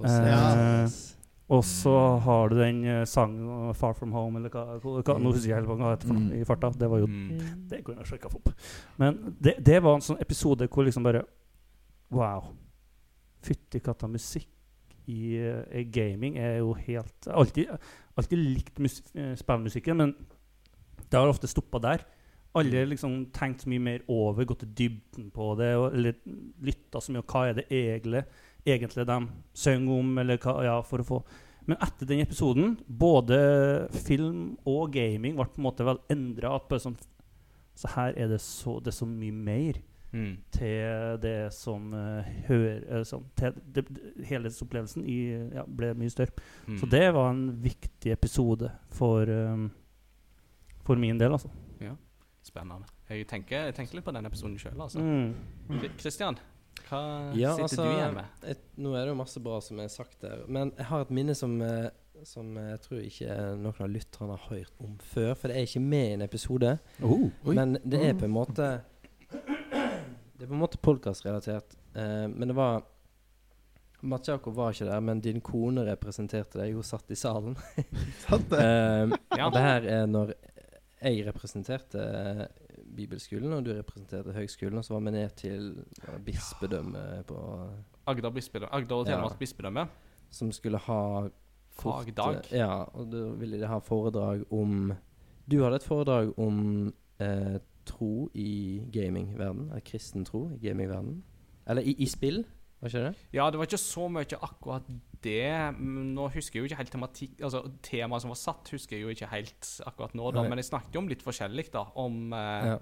José 0.00 0.20
Eh, 0.30 0.88
Og 1.50 1.64
så 1.66 1.92
har 2.22 2.48
du 2.48 2.54
den 2.60 2.84
eh, 2.84 3.04
sangen 3.06 3.74
'Far 3.74 3.92
From 3.94 4.12
Home', 4.12 4.36
eller 4.36 4.48
hva, 4.50 5.18
Nå 5.18 5.32
husker 5.32 5.48
jeg 5.50 5.56
helt 5.56 5.66
hva 5.66 5.76
den 5.76 5.90
heter 5.90 6.12
Mm. 6.12 6.40
i 6.40 6.44
farta. 6.44 6.70
Det 6.78 6.90
var 6.90 6.98
jo 6.98 7.06
Mm. 7.06 7.40
Det 7.68 7.84
kunne 7.84 7.98
jeg 7.98 8.06
sjekka 8.06 8.26
opp. 8.34 8.48
Men 8.98 9.34
det, 9.42 9.54
det 9.66 9.82
var 9.82 9.94
en 9.94 10.00
sånn 10.00 10.20
episode 10.20 10.68
hvor 10.68 10.84
liksom 10.84 11.02
bare 11.02 11.22
Wow. 12.10 12.52
Fytti 13.42 13.80
katta, 13.80 14.06
musikk 14.06 14.46
i, 15.10 15.34
eh, 15.40 15.80
i 15.80 15.84
gaming 15.92 16.38
er 16.38 16.60
jo 16.60 16.72
helt 16.86 17.28
alltid, 17.28 17.72
alltid 18.18 18.40
likt 18.40 18.80
eh, 18.80 19.34
spillmusikken, 19.38 20.00
men 20.00 20.14
det 21.10 21.18
har 21.18 21.30
ofte 21.30 21.50
stoppa 21.50 21.80
der. 21.82 22.06
Aldri 22.58 22.82
liksom 22.88 23.28
tenkt 23.34 23.62
så 23.62 23.70
mye 23.70 23.82
mer 23.82 24.06
over, 24.10 24.46
gått 24.46 24.64
i 24.66 24.72
dybden 24.80 25.28
på 25.34 25.52
det, 25.58 25.70
og, 25.78 25.92
eller 25.94 26.16
lytta 26.66 27.02
så 27.02 27.14
mye. 27.14 27.26
Hva 27.26 27.44
er 27.48 27.60
det 27.60 27.66
egentlig, 27.68 28.24
egentlig 28.66 29.06
de 29.06 29.20
synger 29.54 30.00
om, 30.00 30.18
eller 30.22 30.40
hva 30.42 30.56
Ja, 30.66 30.80
for 30.86 31.02
å 31.02 31.08
få 31.14 31.22
Men 31.68 31.76
etter 31.84 32.08
den 32.08 32.22
episoden, 32.24 32.72
både 32.88 33.36
film 34.06 34.56
og 34.66 34.94
gaming 34.96 35.36
ble 35.36 35.44
på 35.46 35.60
en 35.60 35.66
måte 35.68 35.84
vel 35.86 36.00
endra. 36.10 36.56
Sånn 36.80 36.96
Så 37.78 37.92
her 37.94 38.16
er 38.16 38.32
det 38.32 38.40
så, 38.42 38.78
det 38.80 38.90
er 38.90 38.96
så 38.96 39.06
mye 39.06 39.36
mer 39.36 39.78
Mm. 40.12 40.32
til 40.50 41.18
det 41.22 41.52
som 41.54 41.92
uh, 41.94 42.26
hører 42.48 42.82
eh, 42.82 43.04
sånn, 43.06 43.28
til 43.38 43.54
det, 43.62 43.84
det, 43.94 44.12
Helhetsopplevelsen 44.26 45.04
i, 45.06 45.18
ja, 45.54 45.62
ble 45.66 45.92
mye 45.94 46.10
større. 46.10 46.34
Mm. 46.66 46.78
Så 46.80 46.88
det 46.90 47.04
var 47.14 47.30
en 47.30 47.44
viktig 47.62 48.10
episode 48.12 48.72
for, 48.90 49.30
um, 49.30 49.68
for 50.82 50.98
min 50.98 51.20
del, 51.20 51.38
altså. 51.38 51.52
Spennende. 52.40 52.88
Jeg 53.10 53.26
tenker, 53.28 53.66
jeg 53.68 53.74
tenker 53.76 53.98
litt 53.98 54.04
på 54.06 54.14
den 54.16 54.26
episoden 54.26 54.56
sjøl, 54.58 54.78
altså. 54.80 55.02
Mm. 55.04 55.82
Kristian, 56.00 56.38
hva 56.88 57.00
Ja, 57.36 57.52
sitter 57.52 57.66
altså, 57.66 57.84
du 57.84 57.90
igjen 57.90 58.14
med? 58.16 58.44
et, 58.48 58.62
Nå 58.80 58.94
er 58.96 59.04
det 59.04 59.12
jo 59.12 59.18
masse 59.18 59.42
bra 59.44 59.58
som 59.62 59.82
er 59.82 59.90
sagt 59.92 60.22
der, 60.24 60.46
men 60.48 60.72
jeg 60.78 60.88
har 60.88 61.04
et 61.04 61.12
minne 61.14 61.36
som, 61.36 61.58
uh, 61.60 61.90
som 62.26 62.56
jeg 62.56 62.80
tror 62.86 63.02
ikke 63.04 63.36
noen 63.60 63.84
av 63.84 63.92
lytterne 63.92 64.38
har 64.38 64.54
hørt 64.54 64.72
om 64.80 64.96
før. 65.12 65.34
For 65.34 65.52
det 65.52 65.58
er 65.60 65.68
ikke 65.68 65.84
med 65.84 66.06
i 66.06 66.16
en 66.16 66.24
episode. 66.24 66.72
Oi. 67.04 67.20
Men 67.44 67.76
det 67.84 68.00
er 68.08 68.16
på 68.18 68.26
en 68.26 68.34
måte 68.34 68.70
Det 70.40 70.46
er 70.46 70.48
på 70.48 70.56
en 70.56 70.62
måte 70.62 70.78
podkastrelatert. 70.80 71.74
Eh, 71.94 72.24
men 72.32 72.48
det 72.48 72.54
var 72.56 72.80
Mats 74.08 74.28
Jakob 74.30 74.54
var 74.56 74.72
ikke 74.72 74.86
der, 74.88 75.00
men 75.04 75.18
din 75.20 75.42
kone 75.44 75.82
representerte 75.84 76.56
deg. 76.62 76.72
Hun 76.78 76.86
satt 76.88 77.10
i 77.12 77.18
salen. 77.20 77.56
satt 78.24 78.46
det? 78.48 78.60
Eh, 78.64 79.12
Ja. 79.36 79.46
og 79.46 79.52
det 79.52 79.60
her 79.66 79.84
er 79.98 80.06
når 80.08 80.32
jeg 81.02 81.26
representerte 81.26 82.00
eh, 82.00 82.46
bibelskolen, 82.96 83.52
og 83.58 83.66
du 83.68 83.74
representerte 83.76 84.32
høgskolen, 84.32 84.80
og 84.80 84.84
så 84.88 84.94
var 84.96 85.04
vi 85.04 85.12
ned 85.18 85.36
til 85.36 85.68
bispedømmet 86.24 87.26
på 87.28 87.42
Agder, 88.10 88.32
bispedømme, 88.34 88.72
Agder 88.74 88.96
og 89.02 89.06
Telemark 89.10 89.36
Ja. 89.36 89.42
bispedømme. 89.44 89.84
Som 90.32 90.52
skulle 90.56 90.78
ha 90.78 91.02
kort, 91.76 92.06
Fagdag. 92.08 92.48
Ja, 92.54 92.82
og 92.94 93.10
da 93.12 93.26
ville 93.36 93.60
de 93.60 93.66
ha 93.68 93.78
foredrag 93.84 94.44
om 94.52 94.92
Du 95.50 95.60
hadde 95.64 95.76
et 95.80 95.86
foredrag 95.86 96.32
om 96.38 96.92
eh, 97.20 97.58
tro 97.86 98.30
i 98.34 98.82
gamingverden. 98.92 99.68
Eller 99.70 99.80
kristen 99.84 100.24
tro 100.24 100.48
i 100.54 100.58
gamingverden. 100.62 101.22
Eller 101.66 101.82
i, 101.82 101.94
i 101.98 102.06
spill, 102.06 102.44
var 102.80 102.88
ikke 102.88 103.02
det? 103.04 103.14
Ja, 103.36 103.50
det 103.50 103.58
var 103.60 103.66
ikke 103.68 103.78
så 103.78 104.08
mye 104.08 104.38
akkurat 104.40 104.86
det. 105.22 105.74
Nå 105.80 106.28
husker 106.32 106.58
jeg 106.58 106.62
jo 106.64 106.68
ikke 106.70 106.78
helt 106.80 106.92
tematikk 106.94 107.42
Altså 107.44 107.60
Temaet 107.84 108.22
som 108.22 108.30
var 108.32 108.38
satt, 108.40 108.70
husker 108.72 108.96
jeg 108.96 109.02
jo 109.04 109.08
ikke 109.12 109.28
helt 109.34 109.68
akkurat 109.86 110.14
nå, 110.16 110.30
da. 110.32 110.42
Men 110.48 110.58
jeg 110.62 110.64
snakket 110.70 110.94
jo 110.96 111.02
om 111.04 111.08
litt 111.12 111.22
forskjellig, 111.22 111.66
da. 111.74 111.84
Om, 111.94 112.32
eh, 112.32 112.66
Ja. 112.70 112.78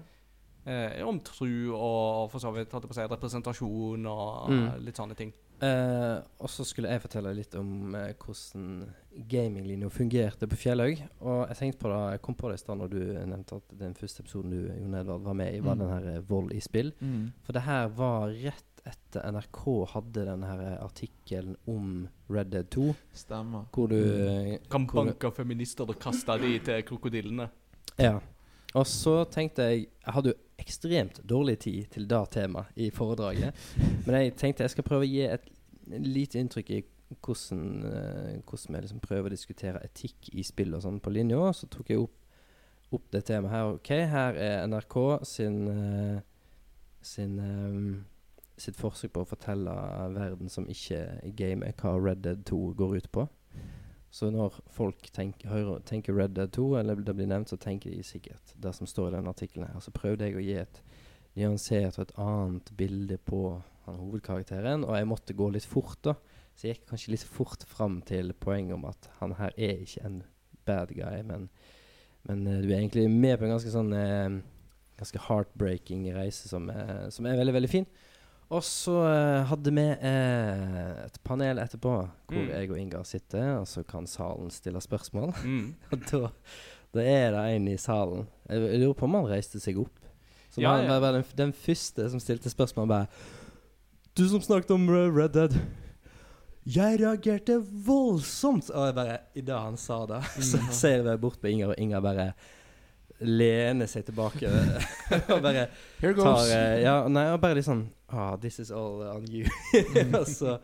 eh, 0.65 1.03
om 1.05 1.19
tru 1.19 1.73
og 1.75 2.31
for 2.31 2.39
så 2.39 2.51
vidt 2.55 2.71
holdt 2.71 2.83
jeg 2.87 2.91
på 2.91 2.95
å 2.95 2.99
si, 3.01 3.07
representasjon 3.15 4.05
og 4.07 4.49
Mm. 4.49 4.85
litt 4.85 4.95
sånne 4.95 5.15
ting. 5.17 5.33
Eh, 5.61 6.17
og 6.39 6.49
så 6.49 6.63
skulle 6.63 6.89
jeg 6.93 7.01
fortelle 7.03 7.33
litt 7.35 7.55
om 7.59 7.93
uh, 7.95 8.13
hvordan 8.23 8.93
gaminglinja 9.29 9.89
fungerte 9.91 10.47
på 10.47 10.55
Fjellhaug. 10.61 11.01
Og 11.19 11.41
jeg 11.49 11.57
tenkte 11.59 11.81
på 11.83 11.91
det, 11.91 11.99
jeg 12.13 12.21
kom 12.21 12.37
på 12.39 12.49
det 12.51 12.59
i 12.59 12.63
stad 12.63 12.79
når 12.79 12.93
du 12.93 12.99
nevnte 13.27 13.57
at 13.59 13.73
den 13.81 13.93
første 13.97 14.23
episoden 14.23 14.53
du 14.53 14.59
Jon 14.69 14.95
Edvard, 15.01 15.21
var 15.25 15.33
med 15.41 15.53
i, 15.57 15.59
var 15.65 15.75
Mm. 15.75 15.79
den 15.83 15.89
her 15.95 16.07
eh, 16.15 16.23
vold 16.29 16.53
i 16.55 16.59
spill. 16.63 16.93
Mm. 17.01 17.31
For 17.43 17.53
det 17.53 17.61
her 17.67 17.87
var 17.99 18.29
rett 18.29 18.65
etter 18.89 19.25
NRK 19.31 19.59
hadde 19.91 20.23
den 20.25 20.43
her 20.47 20.61
artikkelen 20.81 21.57
om 21.67 22.07
Red 22.31 22.45
Dead 22.53 22.69
2, 22.71 22.93
Stemmer. 23.13 23.65
hvor 23.75 23.87
du 23.91 23.97
eh, 23.99 24.57
Kan 24.71 24.87
banke 24.87 25.31
feminister 25.35 25.83
og 25.89 25.99
kaste 25.99 26.37
de 26.41 26.55
til 26.63 26.83
krokodillene. 26.87 27.49
Ja. 27.99 28.19
Og 28.77 28.85
så 28.87 29.23
tenkte 29.31 29.65
jeg 29.65 29.87
Jeg 30.05 30.13
hadde 30.13 30.33
jo 30.33 30.37
ekstremt 30.59 31.21
dårlig 31.29 31.59
tid 31.63 31.85
til 31.93 32.07
det 32.09 32.23
temaet 32.31 32.75
i 32.75 32.89
foredraget. 32.91 33.55
Men 34.05 34.15
jeg 34.15 34.35
tenkte 34.35 34.65
jeg 34.65 34.75
skal 34.75 34.85
prøve 34.87 35.07
å 35.07 35.09
gi 35.09 35.21
et 35.25 35.45
lite 35.89 36.39
inntrykk 36.39 36.71
i 36.75 36.81
hvordan, 37.25 37.61
eh, 37.85 38.41
hvordan 38.45 38.75
vi 38.75 38.81
liksom 38.83 38.99
prøver 39.01 39.29
å 39.29 39.33
diskutere 39.33 39.81
etikk 39.85 40.29
i 40.33 40.43
spill 40.45 40.75
og 40.77 40.83
sånn 40.83 40.99
på 41.01 41.13
linja, 41.13 41.39
så 41.55 41.69
tok 41.71 41.89
jeg 41.89 42.03
opp, 42.03 42.13
opp 42.93 43.07
det 43.15 43.23
temaet 43.25 43.55
her. 43.55 43.71
Ok, 43.79 43.89
her 44.11 44.37
er 44.37 44.67
NRK 44.67 44.97
sin, 45.25 45.57
eh, 45.71 46.19
sin 47.01 47.39
um, 47.39 48.05
sitt 48.59 48.77
forsøk 48.77 49.13
på 49.15 49.23
å 49.23 49.29
fortelle 49.29 49.73
verden 50.15 50.51
som 50.51 50.67
ikke 50.69 50.99
er 50.99 51.35
game, 51.37 51.73
hva 51.79 51.95
Red 51.97 52.23
Dead 52.25 52.43
2 52.45 52.73
går 52.77 52.97
ut 52.99 53.11
på. 53.15 53.25
Så 54.11 54.31
når 54.33 54.55
folk 54.73 55.11
tenker, 55.13 55.51
hører, 55.51 55.83
tenker 55.85 56.15
Red 56.17 56.33
Dead 56.37 56.49
2, 56.55 56.65
eller 56.79 57.01
det 57.05 57.13
blir 57.15 57.29
nevnt, 57.29 57.51
så 57.51 57.59
tenker 57.61 57.93
de 57.93 58.03
sikkert 58.03 58.55
det 58.57 58.73
som 58.75 58.89
står 58.89 59.11
i 59.11 59.15
denne 59.17 59.29
artikkelen 59.29 59.67
her. 59.69 59.83
Så 59.85 59.93
prøvde 59.93 60.25
jeg 60.25 60.37
å 60.37 60.45
gi 60.45 60.55
et 60.63 60.81
nyansert 61.37 61.99
og 61.99 62.07
et 62.07 62.15
annet 62.23 62.71
bilde 62.77 63.19
på 63.21 63.43
han 63.85 63.99
hovedkarakteren, 64.01 64.85
og 64.85 64.97
jeg 64.97 65.09
måtte 65.09 65.37
gå 65.37 65.49
litt 65.53 65.67
fort, 65.67 65.99
da. 66.05 66.15
Så 66.55 66.67
jeg 66.67 66.77
gikk 66.77 66.89
kanskje 66.91 67.13
litt 67.13 67.25
fort 67.37 67.63
fram 67.69 67.99
til 68.05 68.33
poenget 68.35 68.75
om 68.75 68.87
at 68.89 69.09
han 69.21 69.37
her 69.39 69.53
er 69.55 69.83
ikke 69.85 70.05
en 70.09 70.21
bad 70.67 70.91
guy, 70.93 71.21
men, 71.25 71.47
men 72.27 72.47
eh, 72.47 72.61
du 72.63 72.71
er 72.71 72.81
egentlig 72.81 73.07
med 73.13 73.37
på 73.39 73.47
en 73.47 73.55
ganske 73.55 73.73
sånn 73.73 73.93
eh, 73.97 74.39
Ganske 74.99 75.21
heartbreaking 75.29 76.09
reise 76.11 76.49
som 76.49 76.65
er, 76.73 77.05
som 77.15 77.23
er 77.23 77.37
veldig, 77.39 77.53
veldig 77.55 77.69
fin. 77.71 77.85
Og 78.49 78.63
så 78.65 78.95
eh, 79.05 79.43
hadde 79.45 79.71
vi 79.75 79.83
eh, 79.85 81.05
et 81.05 81.19
panel 81.27 81.59
etterpå 81.61 81.91
hvor 82.29 82.39
Mm. 82.39 82.49
jeg 82.49 82.71
og 82.71 82.79
Ingar 82.81 83.03
sitter, 83.05 83.59
og 83.59 83.67
så 83.69 83.83
kan 83.85 84.07
salen 84.09 84.49
stille 84.53 84.81
spørsmål. 84.81 85.33
Mm. 85.45 85.75
Og 85.93 85.99
da, 86.11 86.29
da 86.95 87.03
er 87.05 87.31
det 87.35 87.43
en 87.55 87.67
i 87.67 87.77
salen 87.77 88.23
Jeg, 88.49 88.61
jeg 88.71 88.79
lurer 88.81 88.97
på 88.97 89.05
om 89.05 89.13
han 89.19 89.27
reiste 89.29 89.59
seg 89.61 89.77
opp. 89.83 89.99
Så 90.49 90.61
Ja, 90.63 90.75
ja. 90.81 90.97
var 90.99 91.13
den, 91.13 91.25
den 91.37 91.53
første 91.53 92.07
som 92.09 92.19
stilte 92.19 92.49
spørsmål, 92.49 92.87
bare 92.89 93.07
Du 94.17 94.25
som 94.27 94.41
snakket 94.41 94.71
om 94.73 94.89
Red 94.89 95.29
Dead. 95.37 95.53
Jeg 96.65 96.99
reagerte 97.01 97.59
voldsomt! 97.85 98.69
Og 98.73 98.87
jeg 98.89 98.95
bare 98.97 99.19
Idet 99.37 99.59
han 99.61 99.77
sa 99.77 100.01
det, 100.09 100.23
så 100.49 100.57
ser 100.73 101.05
jeg 101.05 101.21
bort 101.21 101.37
på 101.41 101.47
Ingar, 101.53 101.69
og 101.75 101.79
Ingar 101.81 102.01
bare 102.01 102.31
lener 103.21 103.87
seg 103.91 104.05
tilbake 104.07 104.47
og 105.33 105.41
bare 105.43 105.67
Here 105.99 106.13
goes. 106.13 106.47
Tar, 106.49 106.77
Ja, 106.83 106.93
nei, 107.11 107.25
og 107.33 107.41
bare 107.43 107.57
litt 107.59 107.67
sånn 107.67 107.87
ah, 108.09 108.35
This 108.39 108.59
is 108.63 108.71
all 108.71 109.01
on 109.09 109.25
you. 109.31 109.45
Så- 110.25 110.59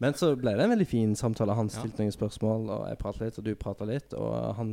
men 0.00 0.14
så 0.16 0.30
ble 0.32 0.54
det 0.56 0.64
en 0.64 0.70
veldig 0.72 0.86
fin 0.88 1.10
samtale. 1.12 1.52
Han 1.52 1.68
stilte 1.68 2.00
noen 2.00 2.14
spørsmål, 2.14 2.62
og 2.72 2.84
jeg 2.88 2.96
pratet 3.02 3.20
litt, 3.26 3.38
og 3.38 3.44
du 3.44 3.50
prata 3.60 3.84
litt. 3.84 4.14
Og 4.16 4.54
han 4.56 4.70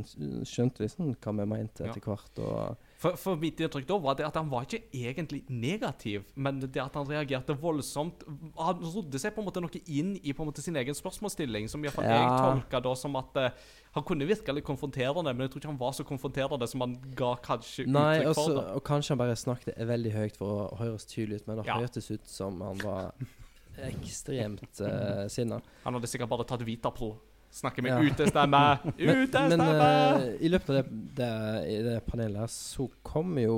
skjønte 0.48 0.80
liksom 0.80 1.10
hva 1.20 1.34
vi 1.36 1.44
mente 1.50 1.84
etter 1.84 2.00
hvert. 2.00 2.40
Og 2.40 2.87
For, 2.98 3.14
for 3.14 3.38
mitt 3.38 3.60
inntrykk 3.62 3.86
da 3.86 3.96
var 4.02 4.16
det 4.18 4.24
at 4.26 4.36
han 4.40 4.48
var 4.50 4.64
ikke 4.66 4.80
egentlig 4.90 5.44
negativ, 5.46 6.24
men 6.34 6.58
det 6.58 6.80
at 6.82 6.96
han 6.98 7.06
reagerte 7.06 7.54
voldsomt 7.54 8.24
Han 8.58 8.80
rodde 8.82 9.20
seg 9.22 9.36
på 9.36 9.42
en 9.42 9.46
måte 9.46 9.62
noe 9.62 9.82
inn 9.86 10.16
i 10.18 10.34
på 10.34 10.42
en 10.42 10.50
måte 10.50 10.64
sin 10.64 10.76
egen 10.80 10.96
spørsmålsstilling, 10.98 11.68
som 11.70 11.84
iallfall 11.84 12.08
ja. 12.08 12.16
jeg 12.18 12.40
tolka 12.42 12.80
da 12.82 12.96
som 12.98 13.14
at 13.20 13.38
uh, 13.38 13.68
han 13.94 14.06
kunne 14.08 14.26
virke 14.26 14.54
litt 14.54 14.66
konfronterende, 14.66 15.30
men 15.30 15.46
jeg 15.46 15.54
tror 15.54 15.62
ikke 15.62 15.70
han 15.70 15.80
var 15.80 15.94
så 15.94 16.06
konfronterende 16.08 16.66
som 16.70 16.82
han 16.82 16.98
ga 17.18 17.30
kanskje 17.44 17.86
Nei, 17.86 18.18
uttrykk 18.18 18.32
også, 18.32 18.48
for. 18.48 18.58
Nei, 18.58 18.74
og 18.80 18.84
kanskje 18.90 19.14
han 19.14 19.22
bare 19.22 19.38
snakket 19.44 19.80
veldig 19.94 20.14
høyt 20.18 20.42
for 20.42 20.64
å 20.66 20.82
høres 20.82 21.06
tydelig 21.06 21.42
ut, 21.42 21.48
men 21.52 21.62
det 21.62 21.68
Ja. 21.70 21.78
hørtes 21.78 22.10
ut 22.10 22.26
som 22.26 22.58
han 22.66 22.82
var 22.82 23.12
ekstremt 23.92 24.82
uh, 24.82 25.28
sinna. 25.30 25.62
Han 25.86 26.00
hadde 26.00 26.10
sikkert 26.10 26.34
bare 26.34 26.50
tatt 26.50 26.66
Vitapro. 26.66 27.14
Snakker 27.50 27.82
med 27.82 27.92
Ja. 27.92 28.00
utestemme! 28.02 28.78
Utestemme! 28.98 29.56
men 29.56 30.20
uh, 30.20 30.26
i 30.40 30.48
løpet 30.48 30.68
av 30.68 30.76
det, 30.76 30.98
det, 31.16 31.30
i 31.72 31.78
det 31.82 31.96
panelet 32.06 32.50
så 32.52 32.88
kom 33.02 33.38
jo 33.40 33.54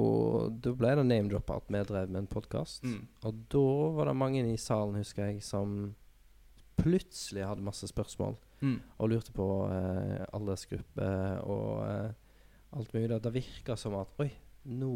Da 0.62 0.72
ble 0.78 0.94
det 1.00 1.06
name-droppa 1.08 1.58
at 1.58 1.66
vi 1.68 1.82
drev 1.88 2.12
med 2.12 2.22
en 2.22 2.30
podkast. 2.30 2.84
mm. 2.84 3.00
Og 3.26 3.42
da 3.50 3.66
var 3.98 4.10
det 4.10 4.16
mange 4.16 4.44
i 4.46 4.56
salen, 4.56 5.00
husker 5.02 5.26
jeg, 5.26 5.42
som 5.42 5.94
plutselig 6.80 7.44
hadde 7.44 7.66
masse 7.66 7.88
spørsmål. 7.90 8.38
Mm. 8.60 8.78
Og 8.98 9.10
lurte 9.10 9.32
på 9.36 9.48
uh, 9.68 10.24
aldersgruppe 10.36 11.10
og 11.42 11.82
uh, 11.84 12.10
alt 12.78 12.94
mulig. 12.94 13.22
Det 13.22 13.34
virka 13.34 13.76
som 13.76 13.98
at 13.98 14.20
Oi, 14.22 14.30
nå 14.70 14.94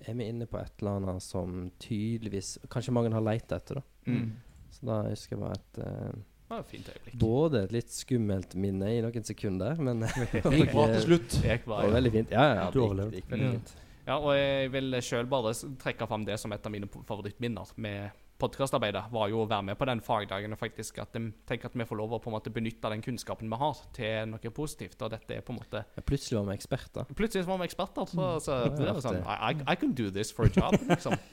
er 0.00 0.16
vi 0.16 0.28
inne 0.30 0.46
på 0.48 0.58
et 0.60 0.80
eller 0.80 0.96
annet 0.96 1.22
som 1.22 1.66
tydeligvis 1.82 2.54
Kanskje 2.72 2.94
mange 2.96 3.12
har 3.12 3.24
leita 3.24 3.58
etter, 3.60 3.80
da. 3.80 3.82
Mm. 4.08 4.30
Så 4.72 4.86
da 4.86 5.00
husker 5.10 5.36
jeg 5.36 5.42
bare 5.42 5.58
et 5.58 5.80
eh, 5.84 6.20
var 6.50 6.64
et 6.64 6.72
fint 6.72 6.88
øyeblikk. 6.92 7.18
Både 7.22 7.64
et 7.66 7.72
litt 7.74 7.92
skummelt 7.94 8.56
minne 8.58 8.88
i 8.92 9.02
noen 9.04 9.26
sekunder, 9.26 9.78
men 9.80 10.02
Det 10.06 10.42
gikk 10.56 10.72
bra 10.76 10.88
til 10.94 11.04
slutt. 11.06 11.36
Det 11.44 11.60
var, 11.66 11.86
veldig 11.94 12.12
fint. 12.18 12.34
Ja, 12.34 12.48
ja, 12.48 12.56
ja 12.64 12.70
det 12.74 12.82
gikk, 12.82 12.98
det 13.14 13.22
gikk 13.22 13.30
veldig 13.36 13.46
Mm. 13.50 13.60
fint. 13.60 13.76
Ja, 14.08 14.16
og 14.18 14.32
jeg 14.34 14.70
vil 14.72 14.96
sjøl 15.04 15.28
bare 15.30 15.52
trekke 15.78 16.06
fram 16.10 16.24
det 16.26 16.38
som 16.40 16.50
et 16.52 16.64
av 16.66 16.72
mine 16.72 16.88
favorittminner 17.06 17.68
med 17.78 18.10
podkastarbeidet. 18.40 19.02
Var 19.12 19.28
jo 19.30 19.42
å 19.44 19.46
være 19.46 19.66
med 19.68 19.78
på 19.78 19.86
den 19.86 20.00
fagdagen 20.02 20.56
og 20.56 20.58
faktisk 20.58 20.98
at 21.02 21.12
de 21.14 21.26
tenker 21.46 21.68
at 21.68 21.76
vi 21.76 21.84
får 21.86 21.98
lov 22.00 22.14
å 22.16 22.18
på 22.24 22.30
en 22.32 22.34
måte 22.38 22.50
benytte 22.50 22.90
den 22.90 23.04
kunnskapen 23.04 23.52
vi 23.52 23.58
har, 23.60 23.82
til 23.94 24.32
noe 24.32 24.52
positivt. 24.56 24.96
Og 25.04 25.12
dette 25.12 25.36
er 25.36 25.44
på 25.46 25.52
en 25.54 25.60
måte 25.60 25.84
ja, 25.84 26.02
Plutselig 26.08 26.40
var 26.40 26.48
vi 26.48 26.56
eksperter. 26.56 27.12
Plutselig 27.14 27.46
var 27.46 27.60
vi 27.60 27.68
eksperter, 27.68 28.08
så, 28.10 28.30
så 28.40 28.58
så 28.64 28.74
det 28.80 28.88
er 28.88 29.00
sånn 29.04 29.20
I, 29.20 29.36
I, 29.52 29.52
I 29.68 29.76
can 29.76 29.92
do 29.92 30.08
this 30.10 30.32
for 30.32 30.48
a 30.48 30.52
job, 30.56 30.74
liksom. 30.88 31.14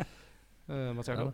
Uh, 0.68 0.92
Jakob? 1.00 1.32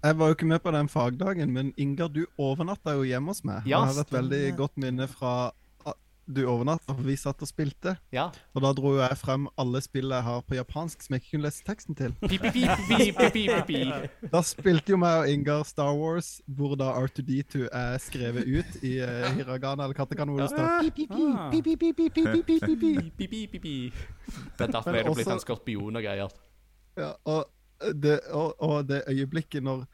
Jeg 0.00 0.16
var 0.18 0.30
jo 0.30 0.36
ikke 0.36 0.48
med 0.48 0.62
på 0.64 0.72
den 0.72 0.88
fagdagen, 0.88 1.52
men 1.52 1.72
Ingar, 1.76 2.08
du 2.08 2.24
overnatta 2.40 2.94
jo 2.96 3.02
hjemme 3.04 3.34
hos 3.34 3.42
meg. 3.44 3.66
Ja, 3.68 3.82
jeg 3.82 3.94
har 3.94 4.04
et 4.04 4.14
veldig 4.14 4.44
godt 4.56 4.78
minne 4.80 5.08
fra 5.10 5.52
du 6.30 6.44
overnatta, 6.46 6.94
for 6.94 7.06
vi 7.06 7.16
satt 7.18 7.42
og 7.42 7.48
spilte. 7.50 7.96
Ja. 8.14 8.28
Og 8.54 8.62
da 8.64 8.70
dro 8.76 8.92
jeg 8.98 9.18
frem 9.18 9.48
alle 9.60 9.80
spill 9.82 10.12
jeg 10.14 10.22
har 10.26 10.42
på 10.46 10.56
japansk 10.56 11.02
som 11.04 11.16
jeg 11.16 11.24
ikke 11.24 11.32
kunne 11.34 11.48
lese 11.48 11.64
teksten 11.66 11.98
til. 11.98 12.14
da 14.34 14.42
spilte 14.46 14.94
jo 14.94 15.00
meg 15.00 15.24
og 15.24 15.32
Ingar 15.34 15.64
Star 15.68 15.94
Wars, 15.98 16.32
hvor 16.46 16.76
da 16.80 16.92
R2D2 17.02 17.66
er 17.66 17.98
skrevet 18.02 18.46
ut 18.46 18.82
i 18.86 18.96
uh, 19.02 19.30
hiragana 19.36 19.88
eller 19.88 19.96
katakana, 19.98 20.32
hvor 20.32 20.40
det 20.44 20.50
står 20.54 20.66
Det 24.58 24.66
er 24.66 24.74
derfor 24.76 24.94
jeg 24.94 25.06
har 25.08 25.18
blitt 25.18 25.34
en 25.34 25.42
skorpion 25.42 25.96
og 25.96 26.02
greier. 26.04 26.30
Ja, 26.98 27.14
og 27.24 27.48
det, 27.80 28.20
og, 28.30 28.54
og 28.62 28.88
det 28.88 29.02
øyeblikket 29.08 29.64
når 29.64 29.84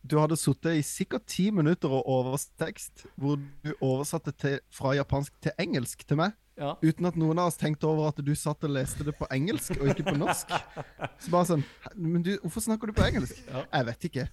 du 0.00 0.16
hadde 0.16 0.38
sittet 0.40 0.78
i 0.78 0.84
sikkert 0.86 1.26
ti 1.28 1.50
minutter 1.52 1.92
og 1.92 2.06
oversatt 2.08 2.54
tekst, 2.62 3.04
hvor 3.20 3.36
du 3.36 3.72
oversatte 3.84 4.32
til, 4.32 4.60
fra 4.72 4.94
japansk 4.96 5.34
til 5.44 5.52
engelsk 5.60 6.06
til 6.08 6.20
meg, 6.22 6.32
Ja. 6.60 6.74
uten 6.84 7.06
at 7.08 7.16
noen 7.16 7.38
av 7.40 7.46
oss 7.48 7.56
tenkte 7.56 7.88
over 7.88 8.10
at 8.10 8.18
du 8.20 8.34
satt 8.36 8.62
og 8.68 8.70
leste 8.74 9.04
det 9.06 9.14
på 9.16 9.24
engelsk 9.32 9.78
og 9.80 9.88
ikke 9.94 10.04
på 10.10 10.16
norsk. 10.20 10.50
Så 11.24 11.30
bare 11.32 11.48
sånn 11.48 11.62
Men 11.96 12.22
du, 12.26 12.34
hvorfor 12.42 12.60
snakker 12.66 12.90
du 12.90 12.92
på 12.98 13.06
engelsk? 13.06 13.38
Ja. 13.48 13.62
Jeg 13.78 13.86
vet 13.88 14.04
ikke. 14.10 14.26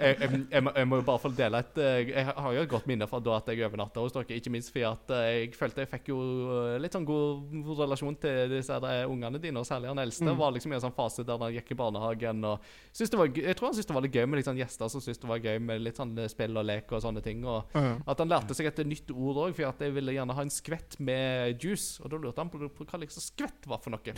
Jeg, 0.00 0.16
jeg, 0.20 0.30
jeg, 0.50 0.62
må- 0.64 0.72
jeg 0.76 0.88
må 0.88 0.98
jo 1.00 1.04
bare 1.06 1.20
få 1.22 1.30
dele 1.36 1.60
et 1.60 1.78
eh, 1.80 2.10
Jeg 2.10 2.24
har 2.26 2.54
jo 2.56 2.62
et 2.64 2.70
godt 2.70 2.86
minne 2.88 3.06
fra 3.10 3.20
da 3.22 3.36
at 3.38 3.50
jeg 3.52 3.62
overnatta 3.66 4.00
hos 4.02 4.14
dere. 4.14 4.38
Ikke 4.40 4.52
minst 4.54 4.72
fordi 4.72 4.84
at 4.88 5.12
eh, 5.16 5.26
jeg 5.42 5.52
følte 5.58 5.84
jeg 5.84 5.90
fikk 5.92 6.10
jo 6.12 6.18
eh, 6.56 6.78
litt 6.82 6.96
sånn 6.96 7.06
god 7.08 7.70
relasjon 7.80 8.16
til 8.22 8.54
disse 8.54 8.78
ungene 9.10 9.40
dine. 9.42 9.60
Og 9.60 9.68
særlig 9.68 9.90
han 9.92 10.02
eldste 10.02 10.34
var 10.38 10.54
liksom 10.56 10.72
i 10.72 10.78
en 10.78 10.84
sånn 10.86 10.96
fase 10.96 11.24
der 11.26 11.40
han 11.40 11.54
gikk 11.56 11.74
i 11.74 11.78
barnehagen. 11.80 12.44
Og 12.48 12.70
det 13.00 13.20
var, 13.20 13.30
jeg 13.34 13.56
tror 13.58 13.70
han 13.70 13.76
syntes 13.76 13.90
det 13.90 13.96
var 13.98 14.06
litt 14.06 14.16
gøy 14.16 14.26
med 14.30 14.40
litt 14.40 14.48
sånn 14.50 14.60
gjester 14.60 14.92
som 14.92 15.04
syntes 15.04 15.20
det 15.22 15.30
var 15.30 15.44
gøy 15.44 15.58
med 15.68 15.84
litt 15.84 16.00
sånn 16.00 16.16
spill 16.32 16.56
og 16.60 16.68
lek 16.68 16.92
og 16.96 17.04
sånne 17.04 17.22
ting. 17.24 17.44
Og 17.44 17.76
Ja. 17.76 17.96
at 18.06 18.18
han 18.24 18.30
lærte 18.30 18.54
seg 18.56 18.66
et 18.70 18.80
nytt 18.86 19.10
ord 19.14 19.36
òg, 19.44 19.49
for 19.56 19.84
jeg 19.84 19.94
ville 19.96 20.14
gjerne 20.14 20.34
ha 20.36 20.44
en 20.44 20.52
skvett 20.52 20.96
med 21.02 21.62
juice. 21.62 22.00
Og 22.02 22.12
da 22.12 22.20
lurte 22.20 22.42
han 22.42 22.50
på, 22.52 22.60
på 22.76 22.86
hva 22.88 23.00
liksom 23.02 23.24
skvett 23.24 23.68
var 23.70 23.82
for 23.84 23.94
noe. 23.94 24.14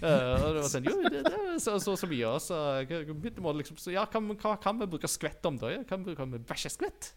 Uh, 0.00 0.06
og 0.06 0.46
det 0.56 0.62
var 0.62 0.68
sånn 0.72 0.88
Jo, 0.88 0.96
det, 1.06 1.22
det 1.26 1.34
er 1.36 1.60
så, 1.62 1.76
så, 1.82 1.96
så 2.00 2.08
mye. 2.10 2.32
Og 2.32 2.42
så 2.44 2.60
begynte 2.88 3.54
liksom 3.60 3.80
så, 3.80 3.94
Ja, 3.94 4.06
hva, 4.10 4.22
hva 4.44 4.54
kan 4.62 4.80
vi 4.80 4.90
bruke 4.90 5.10
skvett 5.10 5.46
om, 5.48 5.58
da? 5.60 5.72
Ja, 5.74 5.84
kan 5.88 6.04
vi 6.04 6.14
bruke 6.14 6.44
bæsjeskvett? 6.50 7.12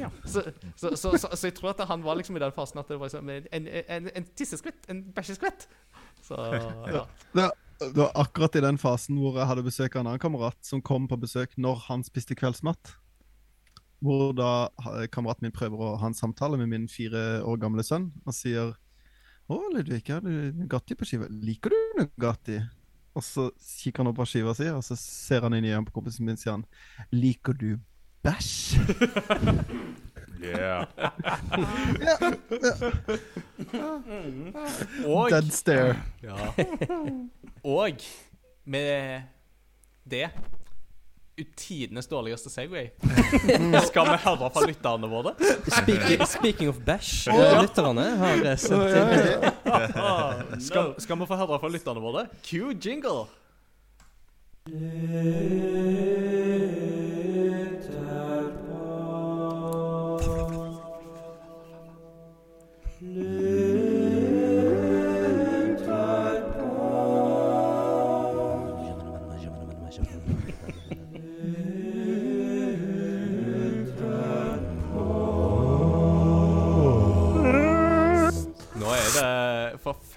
Ja. 0.00 0.10
Så, 0.24 0.42
så, 0.74 0.94
så, 0.96 1.14
så, 1.16 1.30
så 1.30 1.48
jeg 1.48 1.56
tror 1.56 1.72
at 1.72 1.84
han 1.88 2.02
var 2.04 2.18
liksom 2.18 2.36
i 2.38 2.42
den 2.42 2.54
fasen 2.54 2.82
at 2.82 2.90
det 2.90 2.98
var 3.00 3.10
liksom, 3.10 3.30
en, 3.30 3.46
en, 3.54 3.70
en, 3.86 4.10
en 4.20 4.28
tisseskvett. 4.36 4.88
En 4.92 5.04
bæsjeskvett. 5.16 5.68
Så 6.26 6.36
ja. 6.90 7.06
Det 7.78 7.92
var 7.92 8.12
akkurat 8.14 8.56
i 8.56 8.64
den 8.64 8.78
fasen 8.80 9.18
hvor 9.20 9.36
jeg 9.36 9.48
hadde 9.50 9.66
besøk 9.66 9.96
av 9.96 10.02
en 10.02 10.12
annen 10.12 10.22
kamerat 10.22 10.56
som 10.64 10.80
kom 10.84 11.08
på 11.10 11.18
besøk 11.20 11.52
når 11.60 11.82
han 11.90 12.04
spiste 12.06 12.36
kveldsmat. 12.38 12.96
Hvor 14.04 14.32
da 14.36 14.50
kameraten 15.12 15.46
min 15.46 15.54
prøver 15.56 15.80
å 15.80 15.94
ha 16.00 16.10
en 16.10 16.16
samtale 16.16 16.58
med 16.60 16.68
min 16.72 16.88
fire 16.90 17.42
år 17.46 17.60
gamle 17.62 17.84
sønn 17.86 18.10
og 18.26 18.34
sier 18.36 18.74
Å, 19.46 19.56
Ludvig, 19.72 20.02
har 20.10 20.24
du 20.24 20.52
Nugatti 20.58 20.96
på 20.98 21.06
skiva? 21.06 21.28
Liker 21.30 21.72
du 21.72 22.00
Nugatti? 22.00 22.58
Og 23.16 23.24
så 23.24 23.46
kikker 23.56 24.02
han 24.02 24.10
opp 24.10 24.18
på 24.18 24.26
skiva 24.28 24.52
si, 24.58 24.66
og 24.68 24.82
så 24.84 24.98
ser 25.00 25.46
han 25.46 25.54
inn 25.56 25.64
i 25.64 25.70
øynene 25.72 25.86
på 25.88 25.94
kompisen 25.96 26.26
min 26.26 26.36
og 26.36 26.42
sier 26.42 26.56
han 26.58 26.66
Liker 27.14 27.56
du 27.56 27.70
bæsj? 28.26 28.52
Yeah. 30.36 30.84
Og 35.06 35.30
Dead 35.30 35.50
stare. 35.50 35.96
Ja. 36.22 36.36
Og 37.64 38.04
med 38.64 39.22
det 40.10 40.28
Tidenes 41.44 42.06
dårligste 42.08 42.48
Segway. 42.50 42.86
Skal 43.90 44.06
vi 44.08 44.16
høre 44.24 44.48
fra 44.54 44.62
lytterne 44.64 45.08
våre? 45.10 45.34
Speaking, 45.68 46.22
speaking 46.26 46.68
of 46.72 46.78
bæsj, 46.86 47.28
Oh! 47.28 47.60
lytterne 47.60 48.06
har 48.22 48.40
eh, 48.40 48.56
sendt 48.56 48.96
inn 48.96 50.60
Skal, 50.68 50.94
skal 51.02 51.18
vi 51.20 51.26
få 51.28 51.36
høre 51.36 51.58
fra 51.60 51.68
lytterne 51.68 52.00
våre? 52.00 52.24
Q 52.40 52.72
jingle. 52.80 53.26
er 54.72 57.05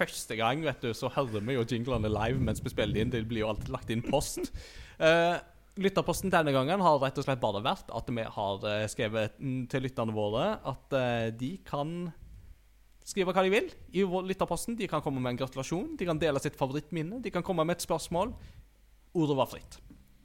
første 0.00 0.40
gang 0.40 0.64
vet 0.64 0.82
du, 0.82 0.90
så 0.96 1.12
hører 1.12 1.44
vi 1.44 1.58
jo 1.58 1.68
jinglene 1.68 2.10
live 2.10 2.40
mens 2.42 2.64
vi 2.64 2.72
spiller 2.72 3.04
inn. 3.04 3.12
Det 3.12 3.22
blir 3.28 3.44
jo 3.44 3.52
alltid 3.52 3.72
lagt 3.72 3.92
inn 3.92 4.04
post. 4.08 4.50
Uh, 4.96 5.36
lytterposten 5.80 6.32
denne 6.32 6.52
gangen 6.54 6.82
har 6.82 6.98
rett 7.02 7.18
og 7.20 7.26
slett 7.26 7.42
bare 7.42 7.62
vært 7.64 7.92
at 7.94 8.08
vi 8.10 8.24
har 8.34 8.64
eh, 8.68 8.86
skrevet 8.90 9.36
til 9.70 9.84
lytterne 9.86 10.14
våre 10.14 10.46
at 10.66 10.96
eh, 10.96 11.28
de 11.36 11.54
kan 11.66 12.10
skrive 13.06 13.32
hva 13.34 13.44
de 13.46 13.52
vil 13.52 13.70
i 13.96 14.04
lytterposten. 14.04 14.76
De 14.78 14.88
kan 14.90 15.02
komme 15.02 15.22
med 15.22 15.34
en 15.34 15.40
gratulasjon, 15.40 15.94
de 15.98 16.08
kan 16.08 16.20
dele 16.20 16.42
sitt 16.42 16.58
favorittminne, 16.58 17.22
de 17.22 17.32
kan 17.32 17.44
komme 17.46 17.64
med 17.66 17.78
et 17.78 17.86
spørsmål. 17.86 18.34
Ordet 19.16 19.38
var 19.38 19.50
fritt. 19.50 19.80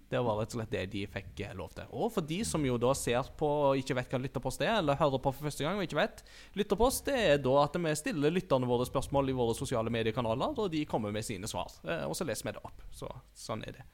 Det 0.09 0.19
var 0.21 0.37
rett 0.37 0.53
og 0.53 0.59
slett 0.59 0.71
det 0.71 0.83
de 0.93 1.01
fikk 1.09 1.39
eh, 1.47 1.53
lov 1.57 1.71
til. 1.73 1.87
Og 1.97 2.11
for 2.13 2.25
de 2.29 2.37
som 2.45 2.63
jo 2.65 2.77
da 2.81 2.93
ser 2.97 3.29
på 3.39 3.49
og 3.71 3.79
ikke 3.81 3.97
vet 3.97 4.13
hva 4.13 4.19
lytterpost 4.21 4.61
er, 4.61 4.77
eller 4.79 4.99
hører 4.99 5.21
på 5.23 5.33
for 5.33 5.47
første 5.49 5.65
gang 5.65 5.79
og 5.79 5.87
ikke 5.87 5.97
vet 5.97 6.23
Lytterpost 6.55 7.09
det 7.09 7.17
er 7.33 7.41
da 7.41 7.55
at 7.63 7.75
vi 7.81 7.95
stiller 7.97 8.33
lytterne 8.35 8.69
våre 8.69 8.85
spørsmål 8.85 9.33
i 9.33 9.37
våre 9.37 9.57
sosiale 9.57 9.89
mediekanaler, 9.93 10.53
og 10.61 10.71
de 10.71 10.85
kommer 10.89 11.11
med 11.15 11.25
sine 11.25 11.49
svar. 11.49 11.73
Eh, 11.83 12.05
Og 12.05 12.15
så 12.17 12.27
leser 12.27 12.49
vi 12.51 12.55
det 12.57 12.63
opp. 12.65 12.85
Så 12.93 13.09
sånn 13.33 13.65
er 13.65 13.79
det. 13.79 13.85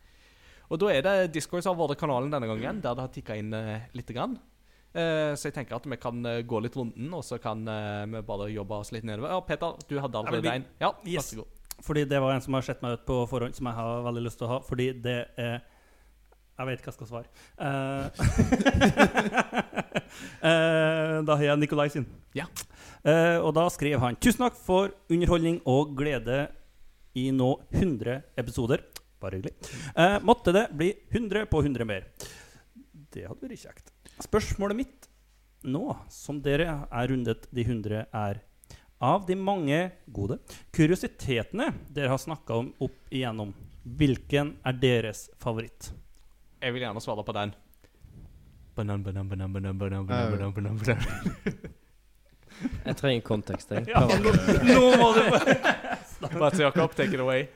Og 0.72 0.80
da 0.80 0.92
er 0.94 1.02
det 1.04 1.34
Discord 1.36 1.64
som 1.64 1.76
har 1.76 1.88
vært 1.88 2.00
kanalen 2.00 2.32
denne 2.32 2.48
gangen, 2.48 2.80
der 2.84 2.96
det 2.96 3.04
har 3.04 3.12
tikka 3.12 3.36
inn 3.40 3.52
litt 3.52 3.96
lite 3.96 4.16
grann. 4.16 4.38
Eh, 4.92 5.32
så 5.40 5.48
jeg 5.48 5.56
tenker 5.56 5.78
at 5.78 5.86
vi 5.88 5.98
kan 6.00 6.20
eh, 6.28 6.42
gå 6.44 6.60
litt 6.64 6.76
runden, 6.76 7.14
og 7.16 7.24
så 7.24 7.38
kan 7.40 7.64
eh, 7.72 8.04
vi 8.12 8.22
bare 8.28 8.50
jobbe 8.52 8.82
oss 8.84 8.92
litt 8.92 9.06
nedover. 9.08 9.32
Ja, 9.32 9.40
Peter, 9.48 9.78
du 9.88 9.98
hadde 10.04 10.20
allerede 10.20 10.56
en. 10.60 10.66
Ja, 10.82 10.94
Yes. 11.08 11.34
Fordi 11.82 12.04
det 12.06 12.20
var 12.22 12.36
en 12.36 12.44
som 12.44 12.54
har 12.54 12.62
sett 12.62 12.82
meg 12.84 13.00
ut 13.00 13.06
på 13.08 13.16
forhånd, 13.32 13.56
som 13.58 13.66
jeg 13.66 13.74
har 13.80 14.04
veldig 14.06 14.22
lyst 14.28 14.38
til 14.38 14.46
å 14.46 14.52
ha. 14.52 14.58
Fordi 14.68 14.92
det 15.02 15.16
er 15.40 15.64
Jeg 16.62 16.68
vet 16.70 16.82
ikke 16.82 16.92
hva 16.92 16.94
jeg 16.94 17.00
skal 17.00 17.10
svare. 17.10 17.26
Uh, 17.58 18.06
da 21.26 21.34
har 21.34 21.46
jeg 21.48 21.58
Nikolai 21.58 21.90
sin. 21.90 22.06
Ja. 22.38 22.46
Uh, 23.02 23.42
og 23.42 23.56
da 23.58 23.64
skrev 23.74 23.98
han 24.04 24.14
Tusen 24.22 24.44
takk 24.44 24.58
for 24.62 24.92
underholdning 25.10 25.58
og 25.66 25.96
glede 25.98 26.44
i 27.18 27.32
nå 27.34 27.56
100 27.74 28.22
episoder. 28.38 28.84
Bare 29.22 29.40
hyggelig. 29.40 29.56
Uh, 29.98 30.22
måtte 30.22 30.54
det 30.54 30.68
bli 30.78 30.92
100 31.10 31.50
på 31.50 31.64
100 31.66 31.88
mer. 31.90 32.06
Det 33.12 33.26
hadde 33.26 33.42
vært 33.42 33.66
kjekt. 33.66 33.90
Spørsmålet 34.22 34.78
mitt 34.84 35.10
nå, 35.66 35.98
som 36.14 36.38
dere 36.46 36.86
er 36.86 37.10
rundet 37.10 37.50
de 37.50 37.66
100, 37.66 38.06
er 38.14 38.46
av 39.02 39.26
de 39.26 39.34
mange 39.34 39.80
gode 40.14 40.38
kuriositetene 40.76 41.72
dere 41.90 42.14
har 42.14 42.22
snakka 42.22 42.62
om 42.62 42.70
opp 42.86 43.10
igjennom, 43.10 43.50
hvilken 43.82 44.56
er 44.62 44.78
deres 44.78 45.26
favoritt? 45.42 45.90
Jeg 46.62 46.74
vil 46.74 46.84
gjerne 46.86 47.02
svare 47.02 47.24
på 47.26 47.34
den. 47.36 47.54
Banan, 48.76 49.04
banan, 49.04 49.30
banan, 49.30 49.54
banan, 49.54 49.78
banan, 49.80 50.08
banan, 50.08 50.32
banan, 50.32 50.54
banan, 50.54 50.78
banan. 50.78 51.02
Jeg 52.86 52.96
trenger 53.00 53.22
kontekst. 53.26 53.72
Jeg. 53.72 53.88
Ja, 53.90 54.04
nå, 54.06 54.32
nå 54.68 54.82
må 55.02 55.08
du 55.18 55.24
Bare 56.38 56.52
til 56.54 56.66
Jakob, 56.68 56.94
take 56.96 57.14
it 57.16 57.20
away. 57.24 57.48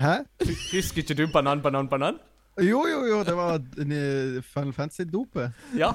Hæ? 0.00 0.18
Husker 0.44 1.00
ikke 1.02 1.16
du 1.16 1.24
banan, 1.32 1.62
banan, 1.64 1.88
banan? 1.88 2.18
Jo, 2.60 2.82
jo, 2.88 3.00
jo, 3.08 3.22
det 3.24 3.36
var 3.36 3.56
eh, 3.56 4.42
Final 4.44 4.72
Fantasy-dopet. 4.76 5.52
Ja. 5.76 5.92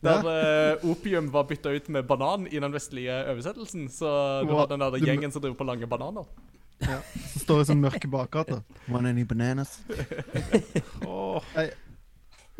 Der 0.00 0.24
uh, 0.24 0.90
opium 0.90 1.28
var 1.32 1.44
bytta 1.44 1.74
ut 1.76 1.88
med 1.92 2.06
banan 2.08 2.46
i 2.48 2.60
den 2.60 2.72
vestlige 2.72 3.18
oversettelsen. 3.28 3.88
Så 3.92 4.06
du 4.46 4.52
Hva- 4.52 4.62
har 4.62 4.70
den 4.70 4.80
der 4.80 4.96
gjengen 5.02 5.32
som 5.32 5.42
driver 5.42 5.58
på 5.58 5.66
lange 5.68 5.86
bananer. 5.86 6.24
Så 6.80 7.42
står 7.44 7.60
det 7.60 7.68
sånn 7.70 7.82
mørke 7.82 8.08
bakgater. 8.10 8.62
Want 8.88 9.10
any 9.10 9.26
bananas? 9.28 9.78
Nei, 11.56 11.68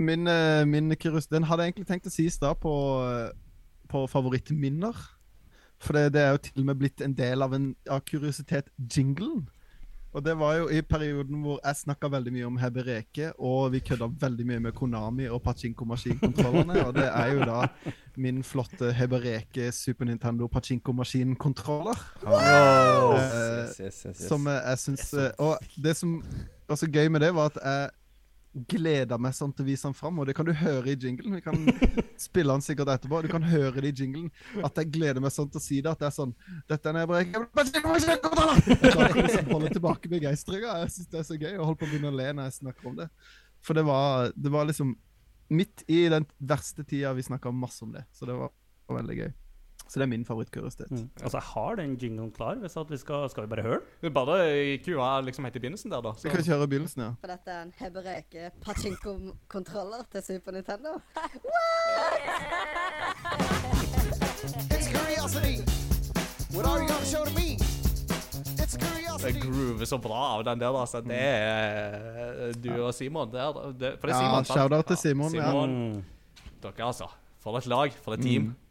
Min, 0.01 0.27
eh, 0.27 0.65
min 0.65 0.97
Kirus, 0.97 1.27
Den 1.27 1.45
hadde 1.45 1.63
jeg 1.63 1.75
egentlig 1.75 1.89
tenkt 1.91 2.09
å 2.09 2.13
si 2.13 2.25
i 2.25 2.33
stad 2.33 2.57
på, 2.63 2.73
eh, 3.05 3.33
på 3.91 4.07
favorittminner. 4.09 4.97
For 5.81 5.97
det, 5.97 6.13
det 6.15 6.23
er 6.23 6.31
jo 6.33 6.43
til 6.45 6.63
og 6.63 6.67
med 6.71 6.81
blitt 6.81 7.03
en 7.05 7.17
del 7.17 7.45
av, 7.45 7.53
en, 7.57 7.75
av 7.89 8.01
kuriositet-jinglen. 8.09 9.47
Og 10.11 10.25
det 10.27 10.33
var 10.39 10.57
jo 10.59 10.67
i 10.75 10.81
perioden 10.83 11.39
hvor 11.45 11.61
jeg 11.63 11.79
snakka 11.85 12.09
veldig 12.11 12.33
mye 12.35 12.47
om 12.49 12.57
Hebereke, 12.59 13.29
og 13.39 13.71
vi 13.75 13.83
kødda 13.87 14.09
veldig 14.21 14.47
mye 14.49 14.63
med 14.65 14.75
Konami 14.75 15.29
og 15.31 15.39
Pachinko-maskinkontrollene. 15.45 16.81
Og 16.89 16.97
det 16.97 17.07
er 17.07 17.31
jo 17.37 17.47
da 17.47 17.61
min 18.19 18.43
flotte 18.43 18.91
Hebereke 18.97 19.71
Super 19.73 20.11
Nintendo 20.11 20.49
Pachinko-maskinkontroller. 20.51 22.03
Wow! 22.27 23.15
Eh, 23.21 23.69
yes, 23.69 23.79
yes, 23.81 24.03
yes. 24.09 24.27
Som 24.27 24.51
jeg 24.51 24.83
syns 24.83 25.13
eh, 25.15 25.31
Og 25.39 25.59
det 25.79 25.95
som 25.97 26.19
var 26.69 26.79
så 26.81 26.91
gøy 26.91 27.07
med 27.11 27.23
det, 27.23 27.31
var 27.35 27.53
at 27.55 27.63
jeg 27.63 27.91
gleda 28.53 29.19
meg 29.21 29.35
sånn 29.37 29.53
til 29.55 29.65
å 29.65 29.69
vise 29.69 29.87
den 29.87 29.95
fram. 29.95 30.19
Og 30.19 30.27
det 30.29 30.35
kan 30.39 30.47
du 30.49 30.53
høre 30.57 30.91
i 30.91 30.97
jinglen. 30.97 31.37
Vi 31.39 31.43
kan 31.45 31.59
spille 32.29 32.55
den 32.57 32.65
sikkert 32.65 32.91
etterpå. 32.97 33.21
Du 33.25 33.31
kan 33.31 33.45
høre 33.47 33.83
det 33.85 33.93
i 33.93 34.05
jinglen. 34.05 34.31
At 34.67 34.79
jeg 34.81 34.91
gleder 34.97 35.23
meg 35.23 35.35
sånn 35.35 35.51
til 35.53 35.61
å 35.61 35.65
si 35.65 35.79
det. 35.81 35.93
At 35.93 36.03
det 36.03 36.09
er 36.11 36.17
sånn 36.17 36.35
Dette 36.71 36.91
er 36.91 36.99
ikke 39.11 39.27
liksom 39.29 39.53
holde 39.55 39.71
tilbake 39.77 40.11
begeistringa. 40.13 40.81
Jeg 40.85 40.97
syns 40.97 41.13
det 41.13 41.23
er 41.23 41.29
så 41.31 41.39
gøy. 41.39 41.55
Og 41.59 41.71
holder 41.71 41.81
på 41.83 41.89
å 41.89 41.93
begynne 41.93 42.11
å 42.11 42.19
le 42.19 42.33
når 42.33 42.51
jeg 42.51 42.59
snakker 42.59 42.91
om 42.91 42.99
det. 42.99 43.09
For 43.65 43.77
det 43.77 43.87
var, 43.87 44.35
det 44.35 44.53
var 44.53 44.67
liksom 44.67 44.97
midt 45.51 45.85
i 45.91 46.05
den 46.11 46.27
verste 46.39 46.87
tida 46.87 47.13
vi 47.15 47.27
snakka 47.27 47.53
masse 47.55 47.85
om 47.87 47.95
det. 47.95 48.07
Så 48.15 48.27
det 48.27 48.39
var, 48.39 48.53
var 48.91 49.03
veldig 49.03 49.19
gøy. 49.23 49.33
Så 49.91 49.99
det 49.99 50.05
er 50.05 50.11
min 50.13 50.25
favorittkuriositet. 50.25 50.91
Mm. 50.91 51.11
Altså, 51.23 51.37
jeg 51.37 51.43
har 51.43 51.75
den 51.81 51.97
jinglen 51.99 52.31
klar. 52.31 52.55
Hvis 52.63 52.77
at 52.79 52.91
vi 52.91 52.97
skal, 52.97 53.31
skal 53.31 53.43
vi 53.43 53.49
bare 53.51 53.63
høre 53.63 53.81
den? 54.03 54.13
Bare 54.15 54.37
i 54.63 54.77
kua 54.79 55.21
liksom 55.27 55.45
helt 55.45 55.57
i 55.57 55.63
begynnelsen 55.65 55.91
der, 55.91 56.01
da. 56.05 56.13
Vi 56.23 56.31
kan 56.31 56.45
kjøre 56.47 56.69
begynnelsen, 56.71 57.03
ja. 57.03 57.09
For 57.19 57.27
dette 57.33 57.51
er 57.51 57.63
en 57.65 57.73
Hebereke 57.81 58.51
Pachinko-kontroller 58.63 60.07
til 60.13 60.23
Super 60.29 60.55
Nintendo. 60.55 60.95
It's 64.71 64.89
curiosity. 64.95 65.57
What 66.55 66.67
are 66.71 66.79
you 66.83 66.87
gonna 66.87 67.11
show 67.11 67.25
to 67.25 67.35
me? 67.35 67.59
It's 68.63 68.79
Det 69.27 69.43
groover 69.43 69.85
så 69.85 69.99
bra 69.99 70.23
av 70.39 70.45
den 70.45 70.61
der, 70.61 70.81
altså. 70.81 71.01
Det 71.01 71.19
er 71.19 72.49
eh, 72.49 72.55
du 72.55 72.71
og 72.79 72.95
Simon 72.95 73.33
der. 73.33 73.53
Det, 73.75 73.97
for 73.99 74.07
det 74.07 74.15
er 74.15 74.21
Simon, 74.23 74.39
ja, 74.39 74.55
shout-out 74.55 74.87
til 74.87 74.97
Simon. 74.97 75.31
Simon 75.31 75.95
Ja. 75.95 76.01
Dere, 76.63 76.87
altså. 76.87 77.11
For 77.41 77.59
et 77.59 77.67
lag. 77.67 77.93
For 78.05 78.15
et 78.15 78.21
team. 78.23 78.43
Mm. 78.43 78.70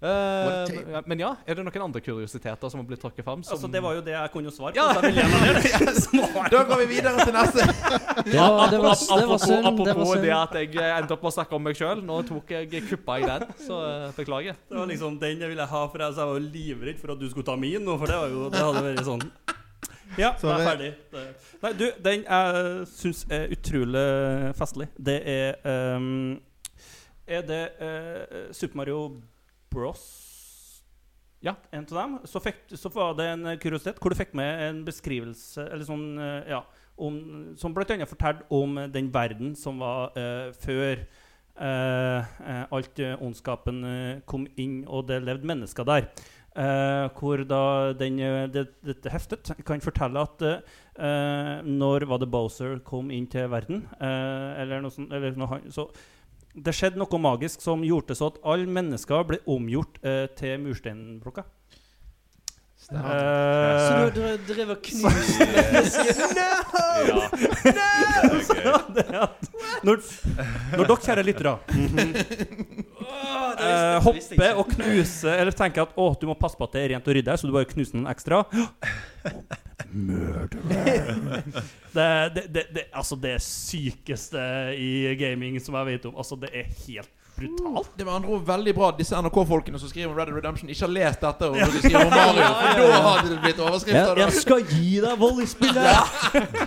Eh, 0.00 0.92
ja, 0.92 1.02
men 1.04 1.20
ja, 1.20 1.34
er 1.44 1.58
det 1.58 1.64
noen 1.66 1.82
andre 1.84 2.00
kuriositeter 2.00 2.70
som 2.72 2.80
har 2.80 2.86
blitt 2.88 3.02
tråkket 3.02 3.24
fram? 3.24 3.42
Som... 3.44 3.52
Altså, 3.52 3.68
det 3.68 3.82
var 3.84 3.98
jo 3.98 4.04
det 4.04 4.14
jeg 4.14 4.30
kunne 4.32 4.52
svare 4.54 4.72
på. 4.72 4.80
Ja. 4.80 4.86
Da 6.50 6.62
går 6.64 6.80
vi 6.80 6.86
videre 6.88 7.26
til 7.26 7.34
neste. 7.36 7.66
Det 8.30 8.36
var, 8.36 8.70
det 8.70 8.78
var, 8.80 8.94
det 8.96 9.08
var 9.08 9.24
apropos, 9.24 9.44
synd. 9.44 9.64
Det 9.64 9.92
apropos 9.92 10.10
det 10.20 10.32
at 10.34 10.56
jeg 10.56 10.74
eh, 10.76 10.96
endte 10.96 11.14
opp 11.14 11.22
med 11.24 11.30
å 11.30 11.34
snakke 11.34 11.56
om 11.56 11.62
meg 11.64 11.76
sjøl. 11.76 12.02
Nå 12.04 12.20
tok 12.28 12.52
jeg 12.52 12.82
kuppa 12.88 13.16
i 13.20 13.24
den, 13.28 13.44
så 13.60 13.78
eh, 13.86 14.04
beklager. 14.16 14.58
Det 14.68 14.76
var 14.76 14.88
liksom 14.88 15.16
den 15.20 15.44
jeg 15.44 15.52
ville 15.52 15.66
ha, 15.72 15.80
for 15.92 16.04
jeg, 16.04 16.16
var 16.18 16.36
jo 16.36 16.42
livredd 16.44 17.00
for 17.00 17.14
at 17.14 17.20
du 17.20 17.26
skulle 17.30 17.48
ta 17.48 17.56
min 17.60 17.84
nå, 17.84 17.96
for 18.00 18.10
det, 18.10 18.18
var 18.20 18.32
jo, 18.32 18.46
det 18.52 18.62
hadde 18.64 18.84
vært 18.86 19.02
sånn 19.08 19.24
Ja, 20.20 20.32
det 20.36 20.52
er 20.52 20.64
ferdig. 20.66 20.92
Det. 21.12 21.24
Nei, 21.64 21.72
du, 21.80 21.86
den 22.04 22.24
jeg 22.24 22.86
syns 22.92 23.24
er 23.32 23.52
utrolig 23.56 24.06
festlig, 24.58 24.88
det 24.96 25.18
er 25.32 25.60
um, 25.96 26.38
Er 27.28 27.44
det 27.46 27.62
uh, 27.80 28.48
Super 28.56 28.80
Mario 28.80 29.04
Bros? 29.70 30.02
Ja, 31.40 31.54
en 31.70 31.86
av 31.88 31.96
dem. 31.96 32.18
Så, 32.28 32.40
fikk, 32.44 32.66
så 32.76 32.90
var 32.92 33.14
det 33.16 33.30
en 33.32 33.48
kuriositet 33.62 34.00
hvor 34.00 34.12
du 34.12 34.18
fikk 34.18 34.34
med 34.36 34.60
en 34.66 34.82
beskrivelse 34.84 35.64
Eller 35.70 35.86
sånn, 35.88 36.12
eh, 36.20 36.50
ja 36.52 36.60
om, 37.00 37.16
Som 37.56 37.72
annet 37.80 38.10
fortalte 38.10 38.44
om 38.52 38.76
den 38.92 39.08
verden 39.14 39.54
som 39.56 39.80
var 39.80 40.12
uh, 40.18 40.52
før 40.60 41.00
eh, 41.56 42.66
alt 42.68 43.00
ondskapen 43.24 43.80
kom 44.28 44.44
inn, 44.60 44.82
og 44.84 45.08
det 45.08 45.22
levde 45.24 45.48
mennesker 45.48 45.88
der. 45.88 46.10
Uh, 46.52 47.08
hvor 47.16 47.40
da 47.48 47.92
den, 47.96 48.20
det, 48.52 48.66
dette 48.84 49.12
heftet 49.12 49.48
kan 49.64 49.80
fortelle 49.80 50.20
at 50.20 50.44
når 51.64 52.04
var 52.10 52.20
det 52.20 52.28
Bowser 52.28 52.78
kom 52.84 53.08
inn 53.08 53.24
til 53.32 53.48
verden, 53.48 53.86
eller 53.96 54.84
noe 54.84 54.92
sånt 54.92 55.12
eller 55.16 55.40
noe, 55.40 55.62
så 55.72 55.88
Det 56.54 56.72
skjedde 56.74 56.98
noe 56.98 57.18
magisk 57.22 57.60
som 57.62 57.82
gjorde 57.86 58.14
så 58.18 58.26
at 58.32 58.38
alle 58.42 58.66
mennesker 58.66 59.22
ble 59.28 59.38
omgjort 59.46 59.98
eh, 60.02 60.26
til 60.36 60.58
mursteinblokker. 60.64 61.44
Så 62.80 62.90
du, 62.96 62.98
du 62.98 63.02
dre- 64.18 64.40
drev 64.48 64.70
og 64.72 64.78
knuste 64.82 65.46
Ja. 67.70 67.76
det 68.96 69.04
er 69.04 69.20
at 69.20 69.36
når, 69.86 69.96
når 70.74 70.84
dere, 70.88 71.02
kjære 71.04 71.22
lyttere, 71.28 71.52
eh, 73.10 73.96
hopper 74.04 74.60
og 74.60 74.70
knuser 74.74 75.34
Eller 75.36 75.56
tenker 75.56 75.86
at 75.86 75.96
å, 75.98 76.10
du 76.20 76.26
må 76.30 76.36
passe 76.38 76.58
på 76.58 76.66
at 76.68 76.76
det 76.76 76.84
er 76.84 76.92
rent 76.94 77.08
og 77.08 77.16
ryddig, 77.16 77.36
så 77.38 77.48
du 77.48 77.54
bare 77.54 77.68
knuser 77.70 77.98
den 77.98 78.10
ekstra. 78.10 78.44
Det, 81.90 82.30
det, 82.34 82.42
det, 82.54 82.62
det, 82.70 82.82
altså 82.94 83.16
det 83.18 83.32
sykeste 83.42 84.38
i 84.78 85.16
gaming 85.18 85.56
som 85.58 85.74
jeg 85.80 85.88
vet 85.88 86.04
om. 86.06 86.14
Altså 86.20 86.38
Det 86.38 86.52
er 86.54 86.68
helt 86.84 87.10
brutalt. 87.40 87.90
Det 87.98 88.06
var 88.06 88.18
andre 88.20 88.34
ord 88.36 88.44
veldig 88.48 88.74
bra 88.76 88.88
at 88.92 88.98
disse 89.00 89.16
NRK-folkene 89.16 89.80
som 89.80 89.90
skriver 89.90 90.10
om 90.10 90.16
Red 90.18 90.30
Dead 90.30 90.36
Redemption, 90.38 90.70
ikke 90.72 90.84
har 90.86 90.92
lest 90.94 91.24
dette. 91.24 91.48
Og 91.50 91.56
de 91.56 91.82
skriver 91.82 92.04
om 92.04 92.12
Mario 92.14 92.48
For 92.80 92.92
da 92.92 93.00
hadde 93.06 93.32
det 93.32 93.38
blitt 93.44 93.62
overskrifter. 93.66 94.20
Jeg 94.22 94.36
skal 94.38 94.66
gi 94.74 94.90
deg 95.04 95.14
volleyspillet! 95.24 95.96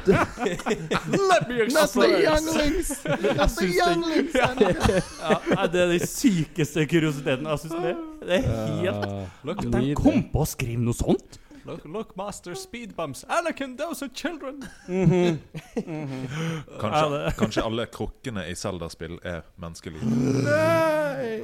Let 1.30 1.48
me 1.50 1.68
Not 1.74 1.94
the 1.95 2.10
younglings! 2.24 2.90
Not 3.06 3.56
the 3.60 3.70
younglings! 3.70 4.34
Ja, 4.34 5.68
det 5.68 5.82
er 5.86 5.94
den 5.94 6.08
sykeste 6.08 6.88
kuriositeten. 6.90 7.45
Jeg 7.48 7.60
synes 7.60 7.76
det, 7.84 7.95
det 8.24 8.36
er 8.36 8.44
helt 8.82 9.06
Look, 9.44 9.66
At 9.66 9.72
de 9.80 9.95
kom 9.98 10.24
på 10.34 10.44
å 10.44 10.50
skrive 10.50 10.82
noe 10.84 10.98
sånt! 10.98 11.43
Look, 11.65 11.85
look, 11.85 12.18
master 12.18 12.56
speed 12.56 12.95
bumps. 12.95 13.23
Anakin, 13.30 13.77
those 13.77 14.02
are 14.06 14.10
children. 14.14 14.64
Kanskje, 16.80 17.02
Ja, 17.02 17.10
det- 17.10 17.35
kanskje 17.38 17.64
alle 17.64 17.85
krukkene 17.85 18.48
i 18.49 18.56
Zelda-spill 18.56 19.19
er 19.23 19.41
menneskelige. 19.57 20.03
Nei, 20.03 21.40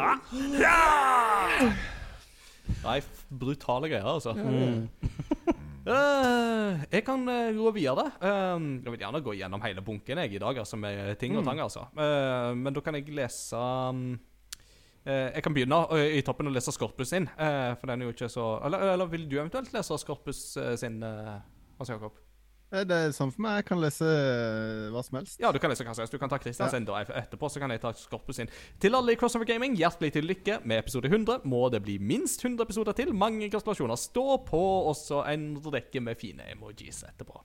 Nei, 2.84 3.00
brutale 3.30 3.90
greier, 3.90 4.06
altså. 4.06 4.34
Mm. 4.38 4.90
Uh, 5.90 6.78
jeg 6.94 7.04
kan 7.08 7.24
uh, 7.26 7.50
gå 7.56 7.72
videre. 7.74 8.12
Uh, 8.22 8.60
jeg 8.84 8.92
vil 8.94 9.00
gjerne 9.02 9.22
gå 9.26 9.34
gjennom 9.40 9.64
hele 9.66 9.82
bunken 9.86 10.22
jeg, 10.22 10.36
i 10.38 10.42
dag, 10.42 10.58
altså, 10.62 10.78
med 10.78 11.16
ting 11.22 11.38
og 11.40 11.46
tang. 11.48 11.60
Altså. 11.64 11.88
Eh, 11.98 12.52
men 12.60 12.76
da 12.76 12.84
kan 12.86 12.96
jeg 13.00 13.10
lese 13.16 13.58
um, 13.58 14.20
Jeg 15.06 15.44
kan 15.44 15.54
begynne 15.56 15.80
eh, 15.96 16.18
i 16.20 16.22
toppen 16.26 16.48
å 16.48 16.54
lese 16.54 16.72
Skorpus 16.76 17.10
sin. 17.14 17.30
eh, 17.40 17.76
for 17.80 17.88
den 17.88 18.02
er 18.02 18.10
jo 18.10 18.16
ikke 18.16 18.30
så 18.30 18.48
Eller, 18.66 18.94
eller 18.94 19.06
vil 19.08 19.30
du 19.30 19.38
eventuelt 19.40 19.72
lese 19.74 19.98
Skorpus 19.98 20.58
eh, 20.58 20.76
sin, 20.76 21.00
Hans 21.80 21.90
Jakob? 21.90 22.18
Eh, 22.72 22.84
Det 22.86 22.94
er 22.96 23.14
sånn 23.16 23.32
for 23.34 23.42
meg. 23.42 23.56
Jeg 23.62 23.66
kan 23.72 23.80
lese 23.82 24.06
eh, 24.06 24.90
hva 24.94 25.02
som 25.06 25.18
helst. 25.18 25.40
Ja, 25.42 25.50
du 25.52 25.58
kan 25.62 25.72
lese 25.72 25.86
hva 25.88 25.96
som 25.96 26.04
helst. 26.04 26.14
Du 26.14 26.22
kan 26.22 26.30
ta 26.30 26.38
Christian 26.42 26.70
sin 26.70 26.86
ja. 26.86 27.00
etterpå, 27.22 27.50
så 27.50 27.62
kan 27.62 27.74
jeg 27.74 27.82
ta 27.82 27.94
Skorpus 27.98 28.38
sin. 28.42 28.52
Til 28.82 28.98
alle 28.98 29.16
i 29.16 29.20
Crossover 29.20 29.48
Gaming, 29.50 29.78
hjertelig 29.80 30.12
til 30.14 30.28
lykke 30.30 30.60
med 30.70 30.84
episode 30.84 31.10
100. 31.10 31.42
Må 31.50 31.64
det 31.74 31.82
bli 31.86 31.98
minst 31.98 32.44
100 32.46 32.68
episoder 32.68 32.98
til. 33.00 33.14
Mange 33.16 33.50
gratulasjoner. 33.50 33.98
Stå 33.98 34.28
på, 34.46 34.62
også 34.92 35.24
en 35.32 35.50
rekke 35.66 36.04
med 36.06 36.20
fine 36.22 36.46
emojis 36.54 37.02
etterpå. 37.10 37.42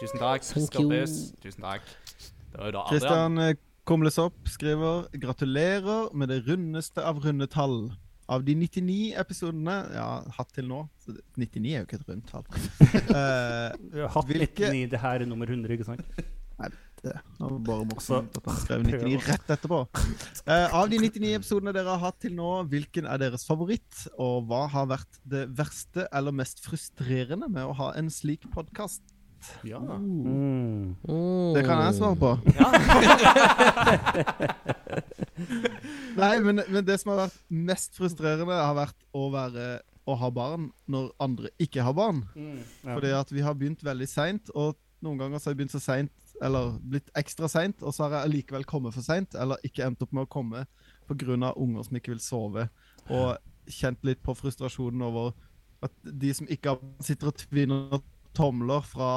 Tusen 0.00 0.22
takk, 0.22 0.46
Skorpus. 0.46 1.18
Tusen 1.44 1.66
takk. 1.66 1.92
Det 2.52 2.62
var 2.62 2.70
jo 2.70 2.76
da 2.78 2.86
Adrian. 2.86 3.36
Kristian 3.36 3.65
eh, 3.86 3.88
Komles 3.88 4.18
opp 4.18 4.48
skriver 4.50 5.06
Gratulerer 5.14 6.10
med 6.14 6.28
det 6.28 6.42
rundeste 6.46 7.04
av 7.04 7.22
runde 7.22 7.46
tall. 7.46 7.92
Av 8.28 8.42
de 8.42 8.56
99 8.58 9.14
episodene 9.14 9.76
jeg 9.92 10.02
har 10.02 10.24
hatt 10.34 10.50
til 10.56 10.66
nå 10.66 10.88
så 10.98 11.14
99 11.38 11.68
er 11.70 11.78
jo 11.78 11.86
ikke 11.86 12.00
et 12.00 12.08
rundt 12.10 12.32
tall. 12.32 12.44
Eh, 13.16 13.72
Vi 13.92 14.00
har 14.02 14.10
hatt 14.10 14.26
Hvilke- 14.26 14.72
99, 14.72 14.90
det 14.90 15.00
her 15.00 15.20
er 15.22 15.26
nummer 15.26 15.46
100, 15.46 15.72
ikke 15.72 15.86
sant? 15.86 16.02
det 17.06 17.12
var 17.38 17.58
bare 17.62 17.84
morsomt 17.86 18.36
at 18.36 18.46
han 18.48 18.56
skrev 18.58 18.82
99 18.82 19.20
rett 19.28 19.50
etterpå. 19.54 19.78
Uh, 20.48 20.74
av 20.74 20.88
de 20.90 20.98
99 20.98 21.36
episodene 21.36 21.74
dere 21.76 21.92
har 21.92 22.02
hatt 22.02 22.18
til 22.24 22.34
nå, 22.34 22.64
hvilken 22.72 23.06
er 23.06 23.20
deres 23.22 23.46
favoritt? 23.46 24.06
Og 24.18 24.48
hva 24.48 24.64
har 24.72 24.88
vært 24.90 25.20
det 25.22 25.44
verste 25.54 26.08
eller 26.10 26.34
mest 26.34 26.64
frustrerende 26.64 27.46
med 27.52 27.62
å 27.62 27.76
ha 27.78 27.92
en 28.00 28.10
slik 28.10 28.48
podkast? 28.50 29.04
Ja. 29.66 29.80
Mm. 29.80 30.96
Det 31.54 31.62
kan 31.66 31.82
jeg 31.84 31.94
svare 31.98 32.16
på. 32.20 32.30
Nei, 36.16 36.32
men, 36.44 36.62
men 36.68 36.86
det 36.86 36.98
som 37.00 37.12
har 37.12 37.26
vært 37.26 37.38
mest 37.52 37.96
frustrerende, 37.98 38.56
har 38.56 38.76
vært 38.76 38.98
å, 39.16 39.26
være, 39.34 39.66
å 40.08 40.16
ha 40.20 40.30
barn 40.34 40.70
når 40.90 41.10
andre 41.22 41.52
ikke 41.62 41.84
har 41.86 41.96
barn. 41.96 42.24
Ja. 42.36 42.94
Fordi 42.94 43.10
at 43.20 43.32
vi 43.34 43.44
har 43.44 43.56
begynt 43.58 43.84
veldig 43.86 44.08
seint, 44.10 44.52
og 44.54 44.76
noen 45.04 45.20
ganger 45.20 45.38
så 45.38 45.50
har 45.50 45.56
vi 45.56 45.62
begynt 45.62 45.76
så 45.76 45.82
seint, 45.82 46.14
eller 46.44 46.76
blitt 46.84 47.10
ekstra 47.16 47.48
seint, 47.48 47.82
og 47.82 47.94
så 47.96 48.06
har 48.06 48.18
jeg 48.18 48.30
allikevel 48.30 48.64
kommet 48.68 48.96
for 48.96 49.04
seint, 49.04 49.36
eller 49.38 49.60
ikke 49.66 49.84
endt 49.86 50.02
opp 50.04 50.12
med 50.16 50.26
å 50.26 50.32
komme 50.32 50.66
pga. 51.08 51.52
unger 51.56 51.82
som 51.86 51.96
ikke 51.96 52.12
vil 52.14 52.24
sove. 52.24 52.68
Og 53.08 53.36
kjent 53.70 54.04
litt 54.06 54.22
på 54.22 54.34
frustrasjonen 54.36 55.02
over 55.02 55.32
at 55.84 55.92
de 56.02 56.32
som 56.34 56.48
ikke 56.50 56.74
har 56.74 57.04
sitter 57.04 57.30
og 57.30 57.40
tvinner 57.40 58.00
tomler 58.36 58.84
fra 58.86 59.10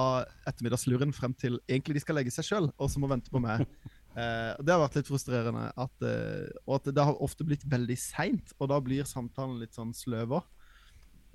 ettermiddagsluren 0.50 1.14
frem 1.16 1.36
til 1.38 1.60
egentlig 1.68 2.00
de 2.00 2.04
skal 2.04 2.20
legge 2.20 2.34
seg 2.34 2.48
sjøl, 2.48 2.70
og 2.78 2.92
så 2.92 3.02
må 3.02 3.12
vente 3.12 3.34
på 3.34 3.44
meg. 3.44 3.66
Eh, 4.18 4.56
og 4.58 4.66
Det 4.66 4.74
har 4.74 4.80
vært 4.82 4.96
litt 4.98 5.08
frustrerende. 5.08 5.68
At, 5.80 6.04
eh, 6.04 6.48
og 6.66 6.80
at 6.80 6.88
det 6.98 7.04
har 7.06 7.20
ofte 7.24 7.46
blitt 7.46 7.62
veldig 7.70 7.96
seint, 8.02 8.56
og 8.58 8.72
da 8.72 8.80
blir 8.84 9.06
samtalen 9.08 9.60
litt 9.62 9.78
sånn 9.78 9.94
sløv. 9.96 10.34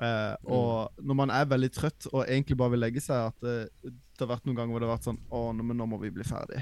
Eh, 0.03 0.35
og 0.51 0.99
når 0.99 1.19
man 1.21 1.31
er 1.31 1.47
veldig 1.47 1.71
trøtt 1.71 2.09
og 2.11 2.25
egentlig 2.25 2.59
bare 2.59 2.75
vil 2.75 2.83
legge 2.83 3.01
seg, 3.01 3.31
at 3.31 3.47
eh, 3.47 3.71
det 3.87 4.27
har 4.27 4.33
vært 4.35 4.49
noen 4.49 4.59
ganger 4.59 4.75
hvor 4.75 4.83
det 4.83 4.89
har 4.89 4.97
vært 4.97 5.07
sånn 5.07 5.21
Å, 5.31 5.45
nå, 5.55 5.67
men 5.71 5.79
nå 5.79 5.87
må 5.91 6.01
vi 6.03 6.11
bli 6.15 6.27
ferdig. 6.27 6.61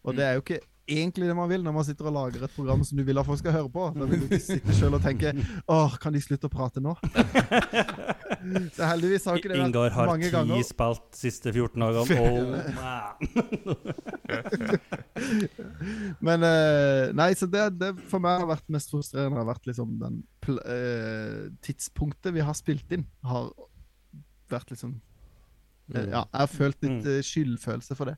Og 0.00 0.16
det 0.16 0.24
er 0.24 0.38
jo 0.38 0.44
ikke 0.46 0.62
egentlig 0.90 1.28
det 1.30 1.36
man 1.38 1.48
vil 1.50 1.62
når 1.64 1.72
man 1.76 1.84
sitter 1.86 2.08
og 2.10 2.14
lager 2.16 2.42
et 2.46 2.54
program 2.56 2.82
som 2.86 2.98
du 2.98 3.04
vil 3.06 3.18
at 3.22 3.26
folk 3.28 3.38
skal 3.40 3.54
høre 3.54 3.70
på. 3.72 3.84
Da 3.96 4.04
vil 4.10 4.20
du 4.20 4.26
ikke 4.28 4.40
sitte 4.42 4.74
sjøl 4.76 4.96
og 4.98 5.02
tenke 5.04 5.32
Åh, 5.70 5.96
kan 6.02 6.12
de 6.16 6.20
slutte 6.24 6.50
å 6.50 6.52
prate 6.52 6.82
nå? 6.82 6.92
Så 8.76 8.82
heldigvis 8.88 9.26
har 9.28 9.36
ikke 9.40 9.50
det 9.52 9.58
Ingar 9.60 9.84
vært 9.88 9.96
har 9.98 10.06
mange 10.08 10.28
ti 10.28 10.32
ganger. 10.34 10.62
spilt 10.64 11.18
siste 11.18 11.52
14 11.52 11.82
dagene. 11.82 12.16
Oh. 12.20 13.76
Men 16.24 16.44
eh, 16.46 17.10
Nei, 17.16 17.30
så 17.38 17.46
det, 17.50 17.64
det 17.80 17.90
for 18.10 18.22
meg 18.22 18.40
har 18.42 18.48
vært 18.50 18.68
mest 18.72 18.92
frustrerende 18.92 19.40
har 19.40 19.48
vært 19.50 19.68
liksom 19.70 19.96
den 20.00 20.20
pl 20.44 20.58
eh, 20.64 21.44
tidspunktet 21.66 22.34
vi 22.36 22.44
har 22.44 22.56
spilt 22.56 22.90
inn, 22.96 23.04
har 23.26 23.50
vært 24.50 24.72
liksom 24.74 24.96
eh, 25.94 26.06
Ja, 26.10 26.24
jeg 26.24 26.40
har 26.44 26.50
følt 26.54 26.80
litt 26.84 26.90
Mm. 27.00 27.22
skyldfølelse 27.26 27.96
for 27.98 28.10
det. 28.10 28.16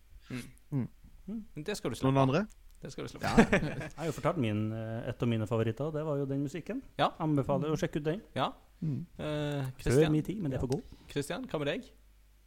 Det 1.62 1.74
skal 1.78 1.92
du 1.92 1.96
Noen 2.02 2.02
slippe. 2.02 2.22
andre? 2.22 2.40
Det 2.82 2.90
skal 2.92 3.06
du 3.06 3.12
slippe. 3.12 3.30
Jeg 3.30 3.94
har 3.96 4.08
jo 4.08 4.12
fortalt 4.16 4.42
min, 4.42 4.64
eh, 4.74 5.08
et 5.12 5.22
av 5.22 5.28
mine 5.30 5.46
favoritter. 5.46 5.90
Det 5.94 6.04
var 6.06 6.18
jo 6.18 6.26
den 6.26 6.42
musikken. 6.42 6.82
Ja. 6.98 7.12
Anbefaler 7.22 7.70
å 7.70 7.78
sjekke 7.78 8.02
ut 8.02 8.08
den. 8.10 8.22
Ja. 8.34 8.50
Mm. 8.82 9.04
Uh, 9.14 9.24
Før 9.24 9.66
Christian, 9.78 10.12
min 10.12 10.24
tid, 10.26 10.40
men 10.42 10.50
det 10.50 10.58
er 10.58 10.64
for 10.64 10.74
god. 10.74 10.96
Kristian, 11.12 11.44
hva 11.46 11.60
med 11.62 11.70
deg? 11.70 11.90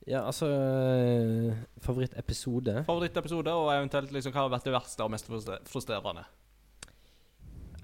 Ja, 0.05 0.25
altså 0.27 0.47
øh, 0.47 1.53
Favorittepisode? 1.81 2.83
Favorittepisode, 2.85 3.53
og 3.53 3.71
eventuelt 3.73 4.11
liksom, 4.13 4.33
hva 4.35 4.43
har 4.43 4.51
vært 4.53 4.67
det 4.67 4.73
verste 4.75 5.05
og 5.05 5.13
mest 5.15 5.31
frustrerende? 5.65 6.25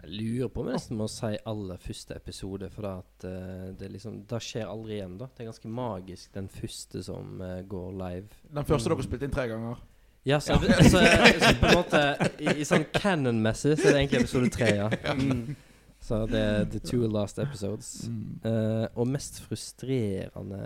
Jeg 0.01 0.09
lurer 0.17 0.49
på 0.49 0.61
om 0.61 0.69
jeg 0.69 0.77
nesten 0.79 0.97
må 0.97 1.07
si 1.09 1.31
aller 1.49 1.81
første 1.81 2.15
episode, 2.17 2.69
for 2.73 2.87
at 2.89 3.25
øh, 3.29 3.71
det 3.77 3.91
liksom 3.93 4.23
Det 4.29 4.41
skjer 4.41 4.69
aldri 4.69 4.97
igjen, 4.97 5.17
da. 5.17 5.29
Det 5.29 5.43
er 5.43 5.51
ganske 5.51 5.73
magisk, 5.81 6.33
den 6.33 6.49
første 6.49 7.03
som 7.05 7.41
øh, 7.41 7.61
går 7.69 7.91
live. 8.03 8.41
Den 8.49 8.69
første 8.69 8.89
dere 8.89 9.05
spilte 9.05 9.29
inn 9.29 9.35
tre 9.35 9.47
ganger. 9.49 9.81
Ja, 10.25 10.37
så, 10.39 10.53
så, 10.61 10.99
så 11.41 11.51
på 11.57 11.65
en 11.65 11.73
måte 11.79 12.01
I, 12.39 12.51
i 12.61 12.65
sånn 12.67 12.83
canon-messig 12.93 13.73
så 13.79 13.87
er 13.89 13.95
det 13.95 14.01
egentlig 14.03 14.19
episode 14.21 14.49
tre, 14.53 14.67
ja. 14.77 14.89
Mm. 15.17 15.55
Så 16.01 16.19
det 16.29 16.41
er 16.41 16.63
the 16.69 16.79
two 16.81 17.07
last 17.09 17.39
episodes. 17.41 18.07
Mm. 18.09 18.39
Uh, 18.45 18.85
og 18.97 19.07
mest 19.09 19.39
frustrerende 19.45 20.61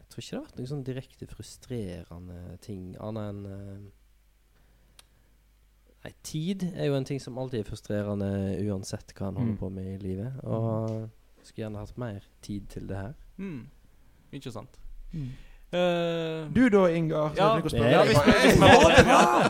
Jeg 0.00 0.06
tror 0.10 0.22
ikke 0.22 0.30
det 0.30 0.38
har 0.38 0.46
vært 0.48 0.58
noen 0.58 0.70
sånn 0.72 0.86
direkte 0.86 1.26
frustrerende 1.30 2.38
ting, 2.66 2.84
annet 2.98 3.30
enn 3.30 3.42
uh, 3.46 3.90
Nei, 6.00 6.10
tid 6.24 6.62
er 6.72 6.88
jo 6.88 6.94
en 6.96 7.04
ting 7.04 7.18
som 7.20 7.36
alltid 7.38 7.60
er 7.60 7.66
frustrerende 7.68 8.30
uansett 8.64 9.12
hva 9.18 9.28
en 9.28 9.36
holder 9.36 9.52
Mm. 9.52 9.58
på 9.60 9.68
med 9.76 9.88
i 9.92 9.98
livet. 10.00 10.38
Og 10.48 11.10
skulle 11.44 11.66
gjerne 11.66 11.82
hatt 11.82 11.98
mer 12.00 12.24
tid 12.40 12.70
til 12.72 12.86
det 12.88 12.96
her. 12.96 13.12
Mm. 13.36 13.66
Ikke 14.32 14.52
sant. 14.54 14.78
Mm. 15.12 15.26
Eh, 15.72 16.48
Du 16.52 16.68
da, 16.68 16.86
Ingar? 16.90 17.30
Ja, 17.36 17.54
ja, 17.54 17.60
hvis 17.60 17.72
vi- 17.74 18.60
bare- 18.60 19.04
ja, 19.06 19.48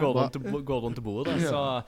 går- 0.00 0.12
bra. 0.12 0.22
rundt, 0.22 0.32
til- 0.32 0.64
går 0.64 0.80
rundt 0.80 0.96
til 0.96 1.02
bordet, 1.02 1.40
så 1.50 1.82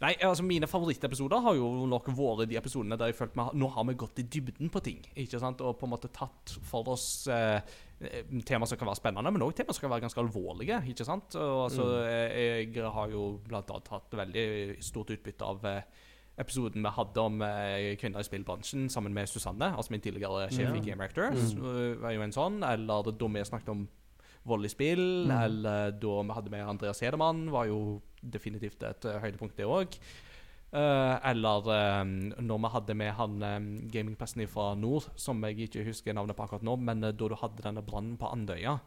Nei, 0.00 0.14
altså 0.22 0.44
mine 0.44 0.66
favorittepisoder 0.70 1.40
har 1.42 1.54
jo 1.58 1.86
nok 1.90 2.06
vært 2.14 2.48
de 2.48 2.54
episodene 2.56 2.96
der 2.96 3.06
jeg 3.10 3.16
følte 3.16 3.34
meg 3.34 3.48
Nå 3.58 3.66
har 3.74 3.82
vi 3.88 3.94
gått 3.94 4.18
i 4.18 4.22
dybden 4.22 4.70
på 4.70 4.80
ting, 4.80 5.00
ikke 5.16 5.40
sant? 5.40 5.60
Og 5.60 5.76
på 5.76 5.86
en 5.88 5.90
måte 5.90 6.06
tatt 6.14 6.54
for 6.62 6.86
oss 6.88 7.26
eh, 7.26 7.58
eh, 8.00 8.22
tema 8.46 8.64
som 8.64 8.78
kan 8.78 8.86
være 8.86 9.00
spennende, 9.00 9.32
men 9.32 9.42
òg 9.42 9.56
tema 9.56 9.72
som 9.74 9.80
kan 9.80 9.90
være 9.90 10.02
ganske 10.06 10.22
alvorlige, 10.22 10.78
ikke 10.86 11.04
sant? 11.04 11.34
Og 11.34 11.64
altså, 11.68 12.06
eh, 12.06 12.62
jeg 12.70 12.84
har 12.94 13.08
jo 13.10 13.40
blant 13.48 13.68
annet 13.74 13.88
hatt 13.90 14.10
veldig 14.12 14.76
stort 14.84 15.10
utbytte 15.10 15.42
av 15.42 15.64
eh, 15.64 15.82
episoden 16.38 16.84
vi 16.84 16.92
hadde 16.94 17.22
om 17.22 17.42
eh, 17.42 17.94
kvinner 18.00 18.22
i 18.22 18.26
spillbransjen 18.26 18.88
sammen 18.92 19.14
med 19.14 19.28
Susanne, 19.30 19.72
altså 19.74 19.94
min 19.94 20.04
tidligere 20.04 20.48
sjef 20.54 20.76
i 20.76 20.82
Game 20.84 21.02
Rector, 21.02 21.34
mm. 21.34 21.98
var 22.02 22.14
jo 22.14 22.24
en 22.24 22.34
sånn. 22.34 22.60
Eller 22.66 23.10
da 23.10 23.30
vi 23.34 23.44
snakket 23.48 23.72
om 23.74 23.88
vold 24.48 24.64
i 24.64 24.70
spill, 24.72 25.04
eller 25.34 25.92
da 25.98 26.14
vi 26.24 26.36
hadde 26.36 26.54
med 26.54 26.70
Andreas 26.70 27.02
Hedemann, 27.04 27.48
var 27.52 27.68
jo 27.68 28.00
definitivt 28.22 28.82
et 28.86 29.04
uh, 29.04 29.18
høydepunkt, 29.22 29.58
det 29.58 29.66
òg. 29.68 29.98
eller 30.72 31.68
um, 32.02 32.14
når 32.44 32.62
vi 32.64 32.70
hadde 32.74 32.94
med 33.00 33.12
han 33.16 33.42
um, 33.42 33.68
gamingpressen 33.92 34.46
fra 34.48 34.74
nord, 34.76 35.10
som 35.16 35.42
jeg 35.44 35.68
ikke 35.68 35.84
husker 35.86 36.16
navnet 36.16 36.36
på 36.36 36.44
akkurat 36.46 36.64
nå, 36.64 36.76
men 36.76 37.04
uh, 37.04 37.10
da 37.12 37.28
du 37.28 37.36
hadde 37.40 37.64
denne 37.64 37.84
brannen 37.84 38.16
på 38.20 38.30
Andøya 38.30 38.78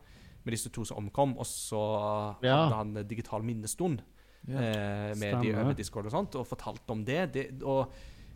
med 0.44 0.56
disse 0.56 0.72
to 0.74 0.86
som 0.88 0.98
omkom, 0.98 1.38
og 1.38 1.46
så 1.46 1.82
Ja. 2.44 2.64
hadde 2.64 2.76
han 2.76 2.98
eh, 2.98 3.04
digital 3.04 3.44
minnestund 3.44 4.02
eh, 4.48 5.12
med 5.20 5.38
de 5.42 5.54
over 5.56 5.76
Discord 5.78 6.10
og 6.10 6.16
sånt, 6.16 6.36
og 6.40 6.48
fortalt 6.48 6.90
om 6.94 7.04
det. 7.06 7.34
det 7.34 7.46
og, 7.62 7.92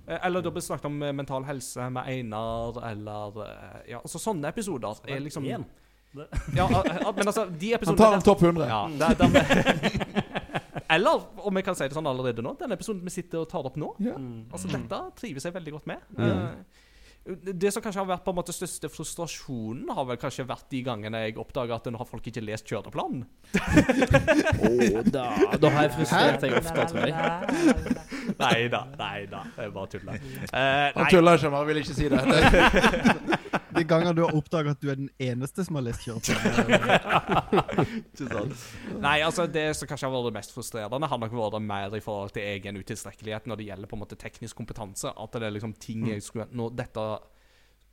eh, 0.08 0.20
eller 0.22 0.44
da 0.46 0.52
ble 0.52 0.62
det 0.62 0.68
snakket 0.68 0.90
om 0.90 1.02
eh, 1.04 1.16
mental 1.16 1.48
helse 1.48 1.90
med 1.90 2.12
Einar, 2.12 2.80
eller 2.92 3.42
eh, 3.46 3.82
Ja, 3.94 4.04
altså 4.04 4.22
sånne 4.22 4.54
episoder 4.54 5.02
er 5.08 5.24
liksom. 5.24 5.46
Ja, 5.46 5.60
men 6.16 7.28
altså, 7.28 7.50
de 7.50 7.74
Han 7.76 7.98
tar 8.00 8.14
en 8.16 8.22
topp 8.24 8.42
100. 8.42 8.68
Ja, 8.70 8.86
der, 9.00 9.18
der 9.20 9.28
med, 9.28 10.24
eller 10.96 11.26
om 11.44 11.58
jeg 11.60 11.66
kan 11.68 11.76
si 11.76 11.88
det 11.90 11.98
sånn 11.98 12.08
allerede 12.08 12.46
nå, 12.46 12.54
den 12.60 12.72
episoden 12.72 13.04
vi 13.04 13.12
sitter 13.12 13.42
og 13.44 13.50
tar 13.52 13.68
opp 13.68 13.76
nå 13.80 13.92
Ja. 14.00 14.16
Mm. 14.16 14.46
Altså, 14.52 14.72
Dette 14.72 15.02
trives 15.20 15.48
jeg 15.48 15.56
veldig 15.56 15.76
godt 15.76 15.90
med. 15.92 16.06
Mm. 16.16 16.64
Det 17.26 17.72
som 17.74 17.82
kanskje 17.82 18.04
har 18.04 18.08
vært 18.10 18.22
på 18.26 18.30
en 18.34 18.38
måte 18.38 18.54
største 18.54 18.90
frustrasjonen, 18.94 19.88
har 19.98 20.06
vel 20.06 20.20
kanskje 20.22 20.46
vært 20.46 20.68
de 20.70 20.82
gangene 20.86 21.24
jeg 21.24 21.40
oppdaga 21.42 21.80
at 21.80 21.88
nå 21.90 21.98
har 21.98 22.06
folk 22.10 22.28
ikke 22.30 22.44
lest 22.46 22.70
kjøreplanen. 22.70 23.24
Å, 24.70 25.02
da, 25.10 25.26
da 25.58 25.72
har 25.74 25.88
jeg 25.88 25.96
frustrert 25.98 26.46
deg 26.46 26.54
ofte, 26.60 26.86
tror 26.92 27.10
jeg. 27.10 27.16
Nei 28.44 28.68
da, 28.74 28.82
nei 28.98 29.26
da. 29.30 29.44
Jeg 29.58 29.74
bare 29.74 29.90
tuller. 29.90 30.22
Eh, 30.50 30.92
Han 30.96 31.04
nei, 31.04 31.10
tuller 31.14 31.38
ikke, 31.40 31.52
han 31.54 31.68
vil 31.70 31.82
ikke 31.82 31.98
si 31.98 32.10
det. 32.10 33.62
De 33.76 33.84
ganger 33.88 34.16
du 34.16 34.22
har 34.24 34.36
oppdaga 34.38 34.74
at 34.76 34.82
du 34.82 34.90
er 34.92 34.98
den 35.00 35.10
eneste 35.22 35.66
som 35.68 35.78
har 35.80 35.86
lest 35.86 36.06
kjøreplanen. 36.06 38.56
Nei, 39.06 39.18
altså 39.26 39.46
det 39.52 39.68
som 39.78 39.90
kanskje 39.90 40.08
har 40.08 40.16
vært 40.16 40.30
det 40.30 40.36
mest 40.40 40.56
frustrerende, 40.56 41.10
har 41.12 41.22
nok 41.22 41.36
vært 41.36 41.62
mer 41.66 41.96
i 41.98 42.04
forhold 42.04 42.34
til 42.36 42.46
egen 42.48 42.80
utilstrekkelighet 42.82 43.48
når 43.50 43.62
det 43.62 43.70
gjelder 43.70 43.92
på 43.92 43.98
en 43.98 44.04
måte 44.06 44.20
teknisk 44.20 44.58
kompetanse. 44.60 45.12
At 45.12 45.36
det 45.36 45.48
er 45.50 45.56
liksom 45.56 45.76
ting 45.82 46.08
jeg 46.12 46.24
skulle 46.26 46.48
nå, 46.56 46.70
dette, 46.76 47.06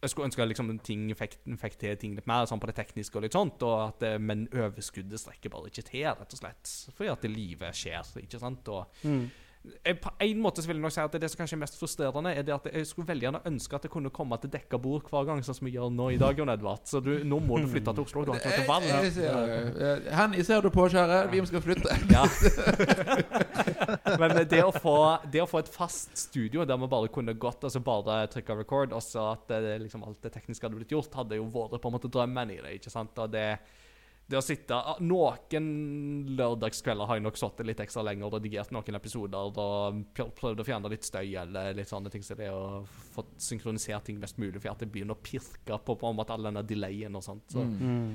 Jeg 0.03 0.11
skulle 0.11 0.27
ønske 0.27 0.47
liksom 0.51 0.73
ting 0.83 1.03
fikk, 1.15 1.37
fikk 1.61 1.77
til 1.79 1.99
ting 2.01 2.17
litt 2.19 2.27
mer 2.27 2.47
sånn 2.51 2.59
på 2.63 2.67
det 2.71 2.75
tekniske, 2.81 3.15
og 3.19 3.23
litt 3.23 3.37
sånt, 3.37 3.63
og 3.63 3.77
at, 3.85 4.03
men 4.19 4.49
overskuddet 4.51 5.21
strekker 5.23 5.53
bare 5.53 5.71
ikke 5.71 5.85
til, 5.93 6.09
rett 6.09 6.35
og 6.35 6.41
slett. 6.41 6.73
Fordi 6.97 7.13
at 7.13 7.29
livet 7.31 7.79
skjer, 7.79 8.11
ikke 8.25 8.41
sant. 8.43 8.67
Og 8.75 9.05
Mm. 9.07 9.29
Jeg, 9.63 9.99
på 10.03 10.11
en 10.25 10.41
måte 10.43 10.63
så 10.63 10.67
vil 10.67 10.79
jeg 10.79 10.83
nok 10.83 10.95
si 10.95 11.01
at 11.03 11.15
det 11.23 11.29
som 11.31 11.39
kanskje 11.39 11.55
er 11.55 11.61
mest 11.61 11.77
frustrerende, 11.79 12.33
er 12.35 12.47
det 12.47 12.55
at 12.55 12.65
jeg 12.67 12.87
skulle 12.89 13.07
veldig 13.07 13.27
gjerne 13.29 13.41
ønske 13.47 13.79
at 13.79 13.85
jeg 13.87 13.93
kunne 13.95 14.11
komme 14.15 14.39
til 14.43 14.51
dekka 14.51 14.79
bord 14.83 15.07
hver 15.11 15.29
gang, 15.29 15.43
sånn 15.47 15.59
som 15.59 15.69
vi 15.69 15.75
gjør 15.77 15.93
nå 15.95 16.09
i 16.15 16.19
dag, 16.21 16.39
Jon 16.39 16.51
Edvard. 16.51 16.83
Så 16.91 17.03
du, 17.05 17.13
nå 17.29 17.39
må 17.47 17.61
du 17.63 17.69
flytte 17.71 17.95
til 17.95 18.03
Oslo. 18.03 18.25
Du 18.27 18.33
har 18.33 18.41
ikke 18.41 18.57
noe 18.59 18.71
valg. 18.71 18.89
Jeg 18.91 19.29
eh, 19.29 20.09
Henny, 20.19 20.43
ser 20.47 20.65
du 20.67 20.71
på, 20.75 20.89
kjære? 20.91 21.21
Vi 21.33 21.45
skal 21.53 21.65
flytte. 21.65 21.99
Ja. 22.11 22.25
Men 24.21 24.35
det 24.51 24.63
å, 24.65 24.73
få, 24.75 24.97
det 25.31 25.45
å 25.45 25.49
få 25.51 25.63
et 25.63 25.71
fast 25.73 26.17
studio 26.19 26.67
der 26.69 26.81
vi 26.83 26.91
bare 26.91 27.11
kunne 27.13 27.37
gått 27.39 27.63
altså 27.69 27.83
bare 27.85 28.25
trykka 28.33 28.59
record, 28.59 28.97
og 28.97 29.05
så 29.05 29.31
at 29.37 29.47
det, 29.53 29.79
liksom, 29.85 30.03
alt 30.09 30.19
det 30.27 30.35
tekniske 30.35 30.67
hadde 30.67 30.81
blitt 30.81 30.95
gjort, 30.95 31.15
hadde 31.23 31.39
jo 31.39 31.47
vært 31.53 31.79
på 31.79 31.91
en 31.91 31.97
måte 31.97 32.11
drømmen 32.13 32.57
i 32.57 32.61
det. 32.65 32.77
ikke 32.81 32.93
sant? 32.93 33.15
Og 33.23 33.31
det, 33.31 33.47
det 34.31 34.39
å 34.39 34.43
sitte 34.45 34.73
ah, 34.77 34.97
Noen 35.03 35.67
lørdagskvelder 36.39 37.09
har 37.09 37.19
jeg 37.19 37.25
nok 37.27 37.37
sittet 37.41 37.67
litt 37.69 37.81
ekstra 37.85 38.05
lenger 38.07 38.29
og 38.29 38.37
redigert 38.39 38.71
noen 38.73 38.97
episoder 38.99 39.49
og 39.61 40.03
prøv- 40.17 40.31
prøvd 40.39 40.63
å 40.63 40.67
fjerne 40.67 40.91
litt 40.93 41.05
støy 41.05 41.35
eller 41.43 41.75
litt 41.77 41.91
sånne 41.91 42.13
ting, 42.13 42.23
så 42.25 42.37
det 42.39 42.49
å 42.55 42.83
få 42.87 43.27
synkronisert 43.37 44.07
ting 44.09 44.21
mest 44.23 44.39
mulig, 44.41 44.61
for 44.63 44.73
at 44.73 44.85
det 44.85 44.89
begynner 44.95 45.19
å 45.19 45.23
pirke 45.25 45.79
på, 45.85 45.97
på 46.01 46.09
en 46.13 46.17
måte 46.17 46.33
all 46.37 46.49
denne 46.49 46.63
delayen 46.65 47.19
og 47.19 47.25
sånt. 47.27 47.45
Så. 47.53 47.65
Mm. 47.67 48.15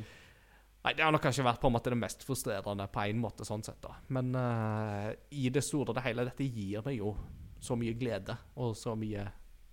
Nei, 0.88 0.94
Det 0.96 1.04
har 1.04 1.12
nok 1.12 1.26
kanskje 1.28 1.44
vært 1.46 1.60
på 1.62 1.68
en 1.70 1.76
måte 1.76 1.92
det 1.92 2.00
mest 2.00 2.24
frustrerende 2.24 2.88
på 2.94 3.04
en 3.04 3.20
måte, 3.22 3.46
sånn 3.48 3.66
sett 3.68 3.82
da. 3.84 3.98
Men 4.16 4.32
uh, 4.38 5.12
i 5.36 5.50
det 5.54 5.66
store 5.68 5.92
og 5.92 6.00
det 6.00 6.06
hele, 6.08 6.26
dette 6.30 6.48
gir 6.48 6.86
meg 6.86 6.98
jo 7.02 7.14
så 7.60 7.76
mye 7.76 7.96
glede 7.98 8.36
og 8.62 8.76
så 8.78 8.94
mye 8.96 9.24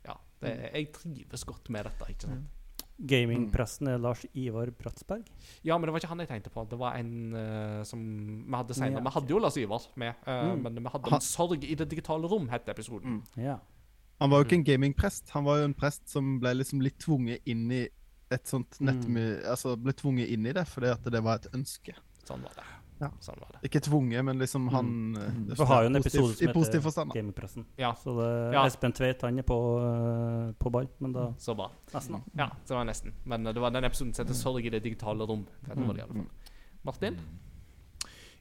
Ja, 0.04 0.14
det, 0.40 0.54
jeg 0.74 0.90
trives 0.96 1.44
godt 1.48 1.68
med 1.72 1.86
dette, 1.86 2.10
ikke 2.10 2.26
sant. 2.28 2.53
Gamingpresten 2.98 3.88
er 3.90 3.98
Lars 3.98 4.24
Ivar 4.38 4.70
Bratsberg. 4.70 5.24
Ja, 5.66 5.76
men 5.78 5.88
det 5.88 5.92
var 5.94 6.00
ikke 6.00 6.08
han 6.12 6.20
jeg 6.22 6.28
tenkte 6.30 6.50
på. 6.54 6.62
Det 6.70 6.78
var 6.78 6.94
en 7.00 7.34
uh, 7.34 7.82
som 7.84 8.00
vi 8.46 8.54
hadde 8.54 8.74
senere. 8.76 9.00
Ja. 9.02 9.08
Vi 9.08 9.14
hadde 9.16 9.34
jo 9.34 9.38
Lars 9.42 9.56
Ivar 9.58 9.82
med, 9.96 10.14
uh, 10.26 10.54
Mm. 10.54 10.62
men 10.62 10.74
vi 10.84 10.88
hadde 10.92 11.10
Han- 11.10 11.18
en 11.18 11.20
sorg 11.20 11.64
i 11.64 11.74
det 11.74 11.88
digitale 11.90 12.28
rom, 12.30 12.48
het 12.48 12.68
episoden. 12.68 13.22
Ja. 13.36 13.58
Han 14.20 14.30
var 14.30 14.38
jo 14.38 14.44
ikke 14.44 14.56
en 14.60 14.64
gamingprest, 14.64 15.30
han 15.30 15.44
var 15.44 15.58
jo 15.58 15.64
en 15.64 15.74
prest 15.74 16.08
som 16.08 16.38
ble 16.40 16.54
liksom 16.54 16.80
litt 16.80 16.98
tvunget 16.98 17.40
inn 17.46 17.70
i 17.72 17.88
et 18.30 18.46
sånt 18.46 18.78
nettmy... 18.80 19.42
Altså 19.44 19.76
ble 19.76 19.92
tvunget 19.92 20.28
inn 20.30 20.46
i 20.46 20.52
det 20.52 20.64
fordi 20.68 20.86
at 20.92 21.02
det 21.10 21.22
var 21.22 21.34
et 21.42 21.48
ønske. 21.52 21.92
Sånn 22.24 22.40
var 22.42 22.54
det. 22.56 22.64
Ja. 23.00 23.08
Sånn 23.20 23.40
var 23.40 23.48
det. 23.56 23.60
Ikke 23.68 23.80
tvunget, 23.82 24.24
men 24.24 24.38
liksom 24.38 24.68
han 24.70 24.86
mm. 25.14 25.46
det 25.48 25.56
Vi 25.58 25.64
har 25.66 25.82
jo 25.82 25.88
en 25.90 25.96
positiv- 25.98 26.20
episode 26.20 26.36
som 26.36 26.52
positiv 26.54 26.78
heter 26.78 26.84
forstand. 26.84 27.12
da. 27.12 27.64
Ja, 27.76 27.94
Så 27.94 28.14
det, 28.20 28.52
Ja. 28.54 28.66
Espen 28.66 28.92
Tveit 28.92 29.22
han 29.22 29.38
er 29.38 29.42
på, 29.42 29.58
øh, 29.82 30.52
på 30.58 30.70
ball, 30.70 30.88
men 31.00 31.12
da 31.12 31.32
så 31.38 31.54
bra. 31.54 31.70
nesten. 31.92 32.12
da. 32.12 32.44
Ja, 32.44 32.48
det 32.68 32.76
var 32.76 32.84
nesten. 32.84 33.12
Men 33.24 33.46
eh, 33.46 33.52
det 33.52 33.60
var 33.60 33.70
den 33.70 33.84
episoden 33.84 34.14
som 34.14 34.26
heter 34.26 34.34
'Sorg 34.34 34.64
i 34.66 34.70
det 34.70 34.82
digitale 34.82 35.24
rom'. 35.26 35.44
Det 35.66 35.76
det 35.76 35.98
i 35.98 36.00
alle 36.00 36.14
fall. 36.14 36.26
Martin? 36.84 37.18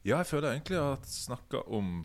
Ja, 0.06 0.18
jeg 0.18 0.26
føler 0.28 0.52
egentlig 0.52 0.78
at 0.78 1.00
jeg 1.00 1.08
snakker 1.08 1.70
om 1.72 2.04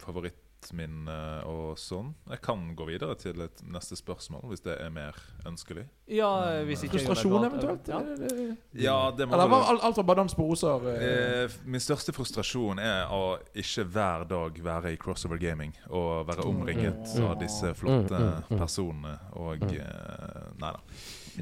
favorittminne 0.62 1.44
og 1.46 1.78
sånn. 1.78 2.14
Jeg 2.30 2.40
kan 2.42 2.74
gå 2.76 2.86
videre 2.88 3.14
til 3.18 3.40
et 3.44 3.62
neste 3.70 3.96
spørsmål, 3.96 4.42
hvis 4.50 4.60
det 4.64 4.76
er 4.80 4.90
mer 4.90 5.14
ønskelig. 5.46 5.84
Ja, 6.08 6.62
hvis 6.66 6.82
ikke 6.84 6.98
Frustrasjon 6.98 7.44
eventuelt? 7.46 7.88
Ja. 7.88 7.98
Er 7.98 8.16
det- 8.16 8.56
Ja, 8.74 9.10
det 9.10 9.28
må 9.28 9.34
Eller 9.34 9.48
var 9.48 9.68
alt, 9.70 9.82
alt 9.84 9.96
var 9.96 10.02
bare 10.04 10.16
dans 10.16 10.34
på 10.34 10.42
roser? 10.42 10.88
eh? 10.88 11.44
Eh, 11.44 11.48
min 11.64 11.80
største 11.80 12.12
frustrasjon 12.12 12.78
er 12.78 13.06
å 13.10 13.38
ikke 13.54 13.84
hver 13.84 14.24
dag 14.28 14.52
være 14.62 14.92
i 14.92 14.96
crossover 14.96 15.38
gaming 15.38 15.72
og 15.90 16.26
være 16.26 16.44
omringet 16.44 17.18
av 17.20 17.38
disse 17.38 17.74
flotte 17.74 18.42
personene 18.48 19.18
og 19.34 19.62
eh, 19.62 20.52
Nei 20.58 20.72
da. 20.72 20.80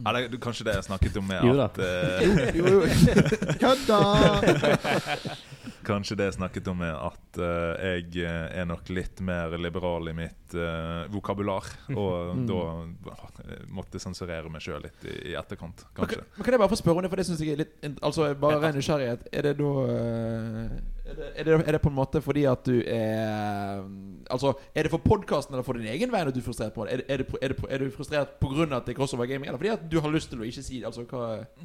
Eller 0.07 0.29
kanskje 0.37 0.65
det 0.65 0.75
jeg 0.75 0.85
snakket 0.85 1.17
om 1.17 1.27
med 1.27 1.43
Jo 1.43 1.61
at 1.63 1.79
eh, 1.79 2.53
Jo, 2.55 2.67
jo. 2.67 2.81
Kødda! 3.63 4.01
Kanskje 5.87 6.17
det 6.19 6.25
jeg 6.31 6.35
snakket 6.41 6.67
om 6.73 6.81
er 6.83 6.97
at 6.99 7.39
eh, 7.39 7.85
jeg 8.03 8.25
eh, 8.27 8.59
er 8.59 8.67
nok 8.67 8.89
litt 8.91 9.21
mer 9.23 9.55
liberal 9.61 10.09
i 10.11 10.15
mitt 10.19 10.55
eh, 10.59 11.05
vokabular. 11.15 11.69
Og 11.95 12.35
Mm. 12.37 12.47
da 12.51 13.15
måtte 13.71 14.01
sensurere 14.03 14.51
meg 14.51 14.61
sjøl 14.65 14.83
litt 14.83 15.05
i, 15.07 15.33
etterkant, 15.39 15.85
Men 15.87 16.01
kanskje. 16.01 16.19
kan, 16.19 16.27
men 16.37 16.45
kan 16.49 16.57
jeg 16.57 16.63
bare 16.65 16.73
få 16.75 16.81
spørre 16.83 16.97
om 16.99 17.07
det, 17.07 17.11
for 17.13 17.23
det 17.23 17.27
synes 17.29 17.41
jeg 17.45 17.55
er 17.55 17.61
litt 17.63 18.03
Altså 18.03 18.27
Bare 18.41 18.59
ren 18.63 18.75
nysgjerrighet. 18.77 19.29
Er 19.33 19.43
det 19.47 19.55
da 19.61 19.71
er 21.07 21.15
det, 21.15 21.27
er, 21.37 21.45
det, 21.45 21.57
er 21.69 21.77
det 21.77 21.81
på 21.83 21.91
en 21.91 21.97
måte 21.97 22.21
fordi 22.25 22.43
at 22.51 22.67
du 22.67 22.81
er 22.83 23.85
Altså 24.33 24.53
Er 24.75 24.87
det 24.87 24.91
for 24.91 25.03
podkasten 25.05 25.55
eller 25.55 25.67
for 25.67 25.79
din 25.79 25.87
egen 25.93 26.11
vei 26.13 26.23
at 26.25 26.35
du 26.35 26.41
er 26.41 26.47
frustrert 26.47 26.75
på 26.75 26.87
det? 26.87 26.97
Er, 26.97 27.05
er, 27.15 27.23
det, 27.23 27.57
er, 27.71 27.85
du 27.85 27.95
frustrert 27.95 28.37
pga. 28.41 28.67
at 28.67 28.89
det 28.89 28.95
er 28.95 28.99
crossover 28.99 29.29
gaming, 29.31 29.49
eller 29.49 29.61
fordi 29.61 29.75
at 29.75 29.87
du 29.91 30.01
har 30.03 30.11
lyst 30.13 30.33
til 30.33 30.43
å 30.43 30.49
ikke 30.49 30.65
si 30.67 30.81
det? 30.81 30.91
Altså 30.91 31.07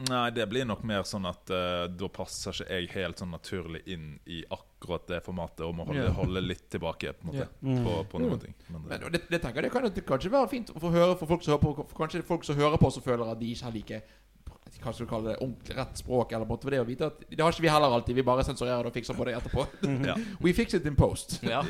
Nei, 0.09 0.27
det 0.35 0.47
blir 0.51 0.67
nok 0.69 0.83
mer 0.87 1.05
sånn 1.07 1.25
at 1.29 1.53
uh, 1.53 1.87
da 1.89 2.09
passer 2.13 2.53
ikke 2.53 2.77
jeg 2.77 2.91
helt 2.95 3.21
sånn 3.21 3.33
naturlig 3.33 3.81
inn 3.89 4.13
i 4.29 4.43
akkurat 4.53 5.07
det 5.09 5.21
formatet 5.25 5.65
og 5.65 5.75
må 5.77 5.85
holde, 5.89 6.05
yeah. 6.05 6.15
holde 6.15 6.43
litt 6.45 6.67
tilbake 6.73 7.13
på, 7.17 7.31
måte, 7.31 7.45
yeah. 7.45 7.51
Mm. 7.61 7.83
på, 7.85 7.97
på 8.11 8.21
noen 8.21 8.37
mm. 8.37 8.43
ting. 8.45 8.55
Men, 8.67 8.87
Men 8.87 8.97
eh, 8.97 9.11
det, 9.15 9.23
det 9.29 9.41
tenker 9.41 9.61
jeg 9.61 9.69
det 9.69 9.73
kan 9.73 9.87
det 9.87 10.05
kanskje 10.07 10.33
være 10.33 10.51
fint 10.51 10.73
å 10.73 10.81
få 10.81 10.93
høre 10.93 11.17
for 11.19 11.33
folk 11.33 11.45
som 11.45 11.55
hører 11.55 11.63
på. 11.65 11.87
Kanskje 11.97 12.25
folk 12.27 12.47
som 12.47 12.59
hører 12.59 12.81
på, 12.81 12.93
som 12.93 13.05
føler 13.05 13.33
at 13.33 13.41
de 13.41 13.53
ikke 13.53 13.67
har 13.67 13.77
like 13.77 14.01
hva 14.81 14.93
skal 14.93 15.05
du 15.05 15.09
kalle 15.11 15.29
det, 15.31 15.37
ordentlig 15.41 15.77
rett 15.77 15.97
språk. 16.01 16.31
Eller 16.33 16.45
måtte 16.45 16.65
måte 16.65 16.71
det 16.75 16.79
å 16.81 16.85
vite 16.87 17.05
at 17.11 17.19
Det 17.29 17.39
har 17.39 17.51
ikke 17.51 17.61
vi 17.61 17.69
heller 17.69 17.93
alltid. 17.95 18.15
Vi 18.15 18.23
bare 18.27 18.43
sensurerer 18.43 18.83
det 18.83 18.91
og 18.91 18.93
fikser 18.97 19.13
på 19.17 19.25
det 19.25 19.35
etterpå. 19.37 19.65
ja. 20.09 20.15
We 20.43 20.53
fix 20.53 20.73
it 20.73 20.85
in 20.85 20.95
post. 20.95 21.39
Ja. 21.51 21.61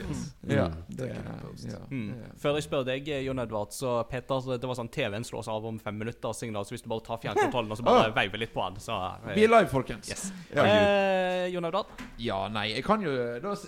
Ja, 0.48 0.68
Mm. 0.72 0.84
det, 0.96 1.08
ja, 1.10 1.78
Mm. 1.92 2.14
Før 2.40 2.56
jeg 2.58 2.64
spør 2.64 2.86
deg, 2.86 3.08
Jon 3.26 3.40
Edvard, 3.40 3.72
så 3.76 4.04
Peter, 4.10 4.58
det 4.58 4.68
var 4.68 4.76
sånn 4.76 4.90
TV-en 4.92 5.24
slås 5.28 5.48
av 5.52 5.66
om 5.66 5.78
fem 5.80 5.98
minutter 5.98 6.34
signal, 6.34 6.64
så 6.66 6.74
hvis 6.76 6.84
du 6.84 6.90
bare 6.90 7.04
tar 7.06 7.18
fjernkontrollen 7.24 7.72
og 7.72 7.78
så 7.78 7.84
bare 7.84 8.08
Ah. 8.10 8.14
veiver 8.16 8.38
litt 8.40 8.54
på 8.54 8.64
den, 8.68 8.80
så 8.80 8.96
eh, 9.28 9.36
Vi 9.36 9.44
er 9.44 9.48
live, 9.52 9.68
folkens. 9.70 10.10
Yes. 10.10 10.32
Ja, 10.56 10.64
Eh, 10.66 11.48
Jon 11.54 11.66
Edvard? 11.66 11.88
ja, 12.22 12.48
nei, 12.48 12.68
jeg 12.76 12.84
kan 12.86 13.02
jo 13.02 13.12
da 13.42 13.56
si, 13.56 13.68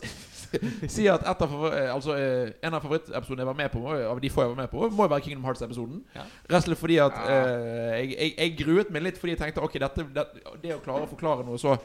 si 0.87 1.07
at 1.09 1.21
et 1.21 1.41
av 1.41 1.49
favor- 1.49 1.73
eh, 1.73 1.89
altså, 1.93 2.15
eh, 2.17 2.51
en 2.63 2.73
av 2.77 2.81
favorittepisodene 2.83 3.41
jeg 3.43 3.49
var 3.49 3.57
med 3.57 3.71
på, 3.71 3.81
av 4.11 4.19
de 4.21 4.29
få 4.29 4.43
jeg 4.45 4.51
var 4.55 4.61
med 4.63 4.69
på, 4.71 4.89
må 4.91 5.03
jo 5.07 5.11
være 5.15 5.23
Kingdom 5.25 5.43
Hearts-episoden. 5.47 6.03
Ja. 6.15 6.21
Rett 6.49 6.61
og 6.61 6.67
slett 6.67 6.77
fordi 6.83 6.97
at 7.01 7.17
eh, 7.27 8.03
jeg, 8.03 8.09
jeg, 8.17 8.35
jeg 8.37 8.57
gruet 8.61 8.91
meg 8.93 9.03
litt 9.07 9.17
fordi 9.17 9.32
jeg 9.33 9.41
tenkte 9.41 9.63
Ok, 9.65 9.77
dette, 9.81 10.07
det, 10.15 10.25
det 10.63 10.75
å 10.77 10.81
klare 10.83 11.07
å 11.07 11.11
forklare 11.11 11.45
noe 11.47 11.61
så 11.61 11.77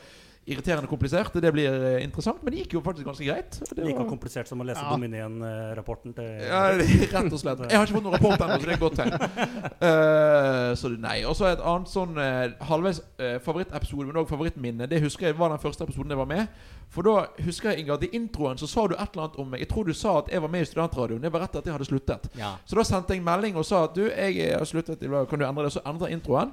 irriterende 0.49 0.89
komplisert, 0.89 1.35
det 1.43 1.51
blir 1.53 1.69
eh, 1.69 2.05
interessant. 2.05 2.41
Men 2.43 2.55
det 2.55 2.62
gikk 2.62 2.79
jo 2.79 2.83
faktisk 2.85 3.07
ganske 3.09 3.27
greit. 3.27 3.59
det 3.75 3.85
Like 3.85 3.99
var- 3.99 4.09
komplisert 4.09 4.49
som 4.49 4.61
å 4.61 4.65
lese 4.65 4.81
Ja. 4.81 4.91
Dominion-rapporten 4.95 6.15
til 6.15 6.25
Ja, 6.49 6.73
rett 6.73 7.33
og 7.33 7.41
slett. 7.41 7.61
Jeg 7.69 7.77
har 7.77 7.87
ikke 7.87 7.99
fått 7.99 8.07
noen 8.07 8.16
rapport 8.16 8.41
ennå, 8.41 8.57
så 8.57 8.65
det 8.65 8.73
er 8.73 8.79
et 8.79 8.81
godt 8.81 8.97
tegn. 8.97 9.12
Eh, 9.79 10.75
så 10.75 10.89
nei. 10.99 11.25
Og 11.25 11.37
så 11.37 11.47
et 11.53 11.61
annet 11.62 11.89
sånn 11.89 12.16
uh, 12.19 12.51
halvveis 12.66 12.99
eh, 13.19 13.37
favorittepisode, 13.45 14.09
men 14.09 14.19
òg 14.23 14.29
favorittminne. 14.29 14.89
Det 14.91 15.01
husker 15.01 15.29
jeg 15.29 15.37
var 15.39 15.53
den 15.53 15.61
første 15.62 15.85
episoden 15.85 16.11
jeg 16.11 16.19
var 16.19 16.27
med. 16.27 16.49
For 16.91 17.07
da 17.07 17.29
husker 17.45 17.70
jeg, 17.70 17.85
Inga, 17.85 17.95
at 17.95 18.07
i 18.09 18.11
introen 18.16 18.59
så 18.59 18.66
sa 18.66 18.87
du 18.89 18.97
et 18.97 19.15
eller 19.15 19.29
annet 19.29 19.39
om 19.39 19.49
meg. 19.53 19.61
Jeg 19.61 19.69
tror 19.69 19.87
du 19.87 19.95
sa 19.95 20.19
at 20.19 20.33
jeg 20.33 20.43
var 20.43 20.49
med 20.49 20.65
i 20.65 20.69
Studentradioen. 20.69 21.23
Det 21.23 21.33
var 21.33 21.45
rett 21.45 21.55
etter 21.55 21.62
at 21.62 21.70
jeg 21.70 21.77
hadde 21.77 21.89
sluttet. 21.89 22.29
Ja. 22.39 22.57
Så 22.66 22.79
da 22.81 22.85
sendte 22.89 23.15
jeg 23.15 23.25
melding 23.25 23.57
og 23.61 23.66
sa 23.69 23.85
at 23.87 23.95
du, 23.95 24.09
jeg 24.09 24.53
har 24.57 24.69
sluttet. 24.69 25.05
Kan 25.31 25.39
du 25.39 25.47
endre 25.47 25.69
det? 25.69 25.73
Så 25.77 25.85
endret 25.87 26.16
introen. 26.16 26.53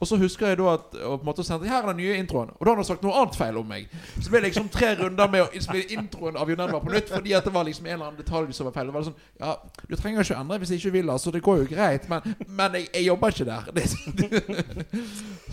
Og 0.00 0.06
så 0.06 0.16
husker 0.20 0.50
jeg 0.50 0.58
da 0.60 0.74
at 0.74 0.96
og 1.00 1.20
på 1.20 1.24
en 1.24 1.28
måte 1.30 1.44
sendte 1.44 1.68
Her 1.68 1.82
er 1.82 1.86
den 1.86 1.96
nye 2.02 2.16
introen. 2.20 2.50
Og 2.52 2.66
da 2.66 2.72
hadde 2.72 2.82
han 2.82 2.88
sagt 2.88 3.04
noe 3.04 3.16
annet 3.16 3.36
feil 3.38 3.56
om 3.56 3.68
meg. 3.68 3.86
Så 4.20 4.28
ble 4.28 4.42
det 4.42 4.50
liksom 4.50 4.68
tre 4.72 4.90
runder 4.98 5.30
med 5.32 5.46
å 5.46 5.62
spille 5.64 5.96
introen 5.96 6.36
av 6.36 6.50
Jon 6.52 6.60
Edvard 6.66 6.84
på 6.84 6.92
nytt 6.92 7.12
fordi 7.14 7.32
at 7.38 7.46
det 7.48 7.52
var 7.54 7.64
liksom 7.64 7.86
en 7.86 7.94
eller 7.94 8.10
annen 8.10 8.20
detalj 8.20 8.52
som 8.52 8.68
var 8.68 8.74
feil. 8.76 8.90
Det 8.90 8.96
var 8.98 9.06
sånn 9.06 9.16
Ja, 9.40 9.54
du 9.88 9.96
trenger 9.96 10.20
ikke 10.20 10.36
å 10.36 10.42
endre 10.42 10.58
hvis 10.60 10.74
ikke 10.76 10.92
du 10.92 10.98
vil, 10.98 11.12
altså. 11.14 11.32
Det 11.32 11.42
går 11.46 11.62
jo 11.62 11.70
greit. 11.70 12.08
Men, 12.12 12.36
men 12.60 12.76
jeg, 12.80 12.90
jeg 12.92 13.08
jobber 13.08 13.32
ikke 13.32 13.48
der. 13.48 13.72
Det, 13.76 13.86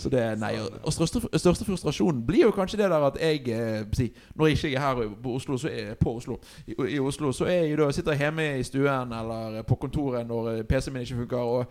så 0.03 0.11
det 0.11 0.21
er 0.25 0.35
Nei. 0.43 0.53
Og, 0.59 0.75
og 0.83 0.97
største, 0.97 1.23
største 1.39 1.69
frustrasjonen 1.69 2.21
blir 2.27 2.43
jo 2.49 2.51
kanskje 2.55 2.81
det 2.83 2.91
der 2.91 3.07
at 3.07 3.21
jeg 3.21 3.47
eh, 3.47 4.11
Når 4.35 4.47
jeg 4.51 4.59
ikke 4.59 4.75
er 4.75 4.79
her 4.83 5.03
på 5.23 5.37
Oslo, 5.37 5.57
så 5.57 5.71
er, 5.71 5.95
på 5.95 6.17
Oslo 6.17 6.39
i, 6.67 6.75
i 6.95 6.99
Oslo, 6.99 7.31
så 7.31 7.47
er 7.47 7.63
jeg 7.69 7.79
da 7.79 7.91
sitter 7.95 8.11
jeg 8.11 8.25
hjemme 8.27 8.51
i 8.59 8.63
stuen 8.67 9.11
eller 9.15 9.61
på 9.67 9.79
kontoret 9.79 10.27
når 10.27 10.51
eh, 10.57 10.63
PC-en 10.67 10.93
min 10.93 11.07
ikke 11.07 11.23
funker. 11.23 11.37
Og 11.37 11.65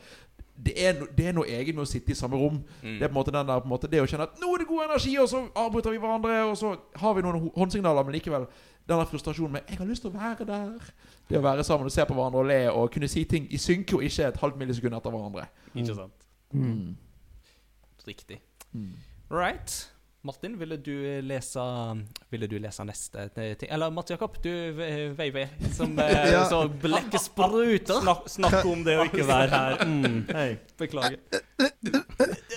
det 0.57 0.75
er, 0.77 0.93
no, 0.99 1.07
det 1.17 1.27
er 1.27 1.33
noe 1.33 1.49
eget 1.49 1.75
med 1.75 1.83
å 1.83 1.89
sitte 1.89 2.13
i 2.13 2.15
samme 2.15 2.37
rom. 2.37 2.61
Mm. 2.83 2.99
Det 2.99 3.03
er 3.03 3.09
på 3.09 3.13
en 3.13 3.19
måte 3.19 3.33
den 3.35 3.47
der 3.49 3.65
måte, 3.67 3.89
Det 3.91 4.03
å 4.03 4.07
kjenne 4.07 4.29
at 4.29 4.39
'nå 4.39 4.55
er 4.55 4.59
det 4.59 4.67
god 4.69 4.85
energi', 4.85 5.21
og 5.21 5.29
så 5.29 5.49
avbryter 5.57 5.91
vi 5.91 5.99
hverandre, 5.99 6.45
og 6.45 6.57
så 6.57 6.77
har 6.97 7.15
vi 7.15 7.23
noen 7.23 7.51
håndsignaler, 7.57 8.03
men 8.05 8.15
likevel 8.15 8.47
den 8.89 8.99
der 8.99 9.05
frustrasjonen 9.05 9.53
med 9.53 9.61
'jeg 9.69 9.79
har 9.79 9.87
lyst 9.87 10.03
til 10.03 10.11
å 10.11 10.15
være 10.15 10.45
der'. 10.45 10.91
Det 11.29 11.39
å 11.39 11.43
være 11.43 11.65
sammen 11.65 11.87
og 11.87 11.93
se 11.93 12.05
på 12.05 12.15
hverandre 12.15 12.39
og 12.39 12.47
le 12.47 12.71
og 12.71 12.91
kunne 12.91 13.09
si 13.09 13.25
ting 13.25 13.47
i 13.51 13.57
synke 13.57 13.95
og 13.95 14.03
ikke 14.03 14.29
et 14.29 14.37
halvt 14.37 14.59
millisekund 14.59 14.95
etter 14.95 15.11
hverandre. 15.11 15.47
Ikke 15.75 15.95
sant? 15.95 16.13
Mm. 16.53 16.97
Riktig. 18.07 18.41
Mm. 18.73 18.93
Right. 19.31 19.92
Martin, 20.25 20.59
ville 20.59 20.77
du 20.77 21.21
lese 21.23 21.63
Ville 22.31 22.47
du 22.47 22.59
lese 22.63 22.85
neste 22.87 23.25
ting? 23.35 23.71
Eller 23.75 23.91
Mats 23.91 24.11
Jakob, 24.11 24.37
du 24.43 24.51
ve- 24.73 25.11
veiver 25.19 25.49
som 25.75 25.99
eh, 25.99 26.31
Ja. 26.33 26.45
så 26.47 26.69
blekket 26.69 27.21
spruter. 27.21 27.99
Snakk, 28.05 28.29
snakk 28.31 28.67
om 28.71 28.85
det 28.87 28.95
å 29.01 29.07
ikke 29.09 29.27
være 29.27 29.51
her. 29.51 29.83
Mm, 29.83 30.21
hei. 30.31 30.47
Beklager. 30.79 31.19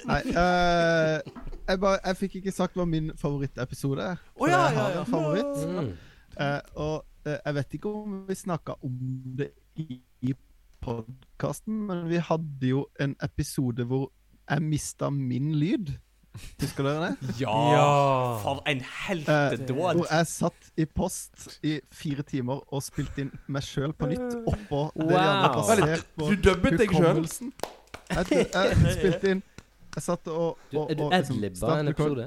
Nei, 0.05 0.21
uh, 0.37 1.17
jeg, 1.65 1.81
bare, 1.81 1.97
jeg 2.05 2.19
fikk 2.21 2.37
ikke 2.43 2.53
sagt 2.53 2.77
hva 2.77 2.85
min 2.85 3.09
favorittepisode 3.17 4.11
er. 4.13 4.21
Å 4.37 4.51
ja, 4.51 4.61
jeg 4.61 4.77
ja, 4.77 4.83
har 4.83 4.93
ja. 4.93 5.01
en 5.01 5.09
favoritt. 5.09 5.65
Mm. 5.65 5.91
Uh, 6.37 6.61
og 6.85 6.95
uh, 7.25 7.33
jeg 7.33 7.57
vet 7.57 7.77
ikke 7.79 7.97
om 7.97 8.21
vi 8.29 8.41
snakka 8.45 8.77
om 8.85 9.03
det 9.41 9.49
i, 9.81 10.03
i 10.21 10.37
podkasten, 10.85 11.81
men 11.89 12.05
vi 12.13 12.21
hadde 12.21 12.75
jo 12.75 12.85
en 13.01 13.17
episode 13.25 13.89
hvor 13.89 14.11
jeg 14.45 14.61
mista 14.69 15.09
min 15.09 15.55
lyd. 15.57 15.95
Husker 16.61 16.83
dere 16.87 17.09
det? 17.09 17.35
Ja! 17.39 17.55
Ja. 17.71 17.85
For 18.43 18.61
en 18.67 18.81
Eh, 18.81 18.91
heltedåd. 19.07 19.95
hvor 19.99 20.07
jeg 20.11 20.27
satt 20.27 20.71
i 20.77 20.85
post 20.85 21.59
i 21.63 21.79
fire 21.91 22.23
timer 22.27 22.61
og 22.73 22.83
spilte 22.83 23.21
inn 23.25 23.31
meg 23.47 23.63
sjøl 23.63 23.93
på 23.95 24.09
nytt 24.11 24.35
oppå 24.47 24.81
det 24.97 25.09
de 25.09 25.19
andre 25.19 25.65
hadde 25.69 25.99
på 26.17 26.29
Du 26.31 26.35
dubbet 26.49 26.77
deg 26.81 26.91
sjøl. 26.95 27.23
Jeg, 28.09 28.47
jeg 28.53 28.95
spilte 28.99 29.31
inn 29.35 29.43
Jeg 29.95 30.03
satt 30.03 30.27
og, 30.27 30.57
Du, 30.71 30.77
og, 30.81 30.89
er 30.91 30.95
du 30.99 31.03
og 31.07 31.13
liksom 31.15 31.37
adlibba 31.39 31.77
en 31.79 31.87
episode? 31.93 32.25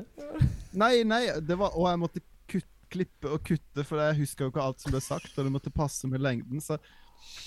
Nei, 0.80 0.94
nei, 1.06 1.20
det 1.44 1.58
var 1.60 1.76
Og 1.76 1.86
jeg 1.90 2.00
måtte 2.00 2.22
kutt, 2.48 2.66
klippe 2.90 3.28
og 3.36 3.42
kutte, 3.44 3.84
for 3.84 4.00
jeg 4.00 4.16
husker 4.22 4.46
jo 4.46 4.50
ikke 4.54 4.64
alt 4.64 4.80
som 4.80 4.94
ble 4.94 5.00
sagt, 5.04 5.34
og 5.36 5.44
det 5.44 5.52
måtte 5.52 5.70
passe 5.70 6.08
med 6.08 6.22
lengden. 6.24 6.62
Så 6.64 6.78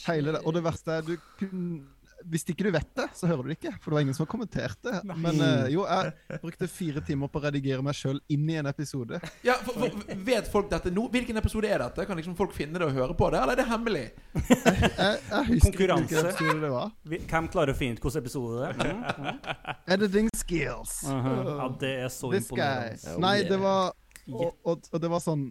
hele 0.05 0.35
det 0.35 0.43
Og 0.45 0.53
det 0.53 0.61
verste 0.63 0.99
er 0.99 1.01
du 1.07 1.15
kun 1.39 1.87
Hvis 2.29 2.45
ikke 2.51 2.67
du 2.67 2.71
vet 2.75 2.89
det, 2.97 3.07
så 3.17 3.29
hører 3.29 3.45
du 3.45 3.51
det 3.51 3.57
ikke, 3.59 3.73
for 3.79 3.91
det 3.91 3.97
var 3.97 4.05
ingen 4.05 4.17
som 4.17 4.27
kommenterte. 4.29 4.93
Men 5.11 5.41
uh, 5.41 5.67
jo, 5.71 5.85
jeg 5.87 6.41
brukte 6.43 6.69
fire 6.71 7.03
timer 7.05 7.31
på 7.31 7.41
å 7.41 7.45
redigere 7.47 7.85
meg 7.85 7.97
sjøl 7.97 8.19
inn 8.31 8.49
i 8.51 8.57
en 8.61 8.69
episode. 8.71 9.21
Ja, 9.47 9.57
for, 9.65 9.77
for, 9.79 10.15
vet 10.27 10.49
folk 10.51 10.69
dette 10.71 10.93
nå? 10.93 11.07
Hvilken 11.13 11.39
episode 11.41 11.69
er 11.71 11.81
dette? 11.83 12.05
Kan 12.09 12.19
liksom 12.19 12.35
folk 12.39 12.53
finne 12.55 12.81
det 12.81 12.89
og 12.89 12.95
høre 12.97 13.17
på 13.17 13.31
det, 13.33 13.41
eller 13.41 13.55
er 13.55 13.63
det 13.63 13.67
hemmelig? 13.71 14.05
Jeg, 14.51 15.17
jeg 15.31 15.47
husker 15.47 15.55
ikke 15.55 15.65
Konkurranse. 15.65 16.11
hvilken 16.11 16.29
episode 16.29 16.61
det 16.61 16.71
var. 16.75 16.93
Hvem 17.31 17.49
klarer 17.55 17.73
å 17.73 17.77
finne 17.77 17.97
ut 17.97 18.05
hvilken 18.05 18.21
episode 18.21 18.59
det 18.59 18.69
er? 18.69 18.91
Mm. 18.91 19.81
Editing 19.95 20.29
skills. 20.37 20.99
Aha. 21.09 21.33
Ja, 21.47 21.67
det 21.81 21.95
er 22.05 22.13
så 22.13 22.31
This 22.33 22.51
guy. 22.51 22.61
imponerende. 22.61 23.17
Nei, 23.23 23.35
det 23.47 23.59
var 23.61 23.91
og, 24.29 24.53
og, 24.63 24.87
og 24.91 25.01
det 25.01 25.09
var 25.11 25.21
sånn 25.23 25.47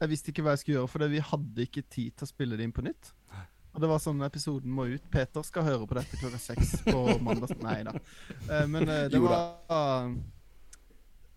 Jeg 0.00 0.10
visste 0.12 0.32
ikke 0.32 0.44
hva 0.46 0.54
jeg 0.54 0.62
skulle 0.62 0.80
gjøre, 0.80 0.90
for 0.92 1.12
vi 1.12 1.22
hadde 1.30 1.64
ikke 1.66 1.84
tid 1.90 2.14
til 2.16 2.26
å 2.26 2.30
spille 2.30 2.58
det 2.58 2.68
inn 2.68 2.74
på 2.74 2.84
nytt. 2.86 3.12
Og 3.78 3.82
det 3.84 3.88
var 3.92 4.00
sånn 4.02 4.24
episoden 4.26 4.72
må 4.74 4.88
ut. 4.90 5.04
Peter 5.12 5.44
skal 5.46 5.62
høre 5.62 5.86
på 5.86 5.94
dette 5.94 6.18
klokka 6.18 6.40
seks 6.42 6.80
på 6.82 7.02
mandag. 7.22 7.52
Nei 7.62 7.76
da. 7.86 7.92
Eh, 8.48 8.64
men 8.66 8.90
eh, 8.90 9.04
det 9.12 9.20
var 9.22 10.16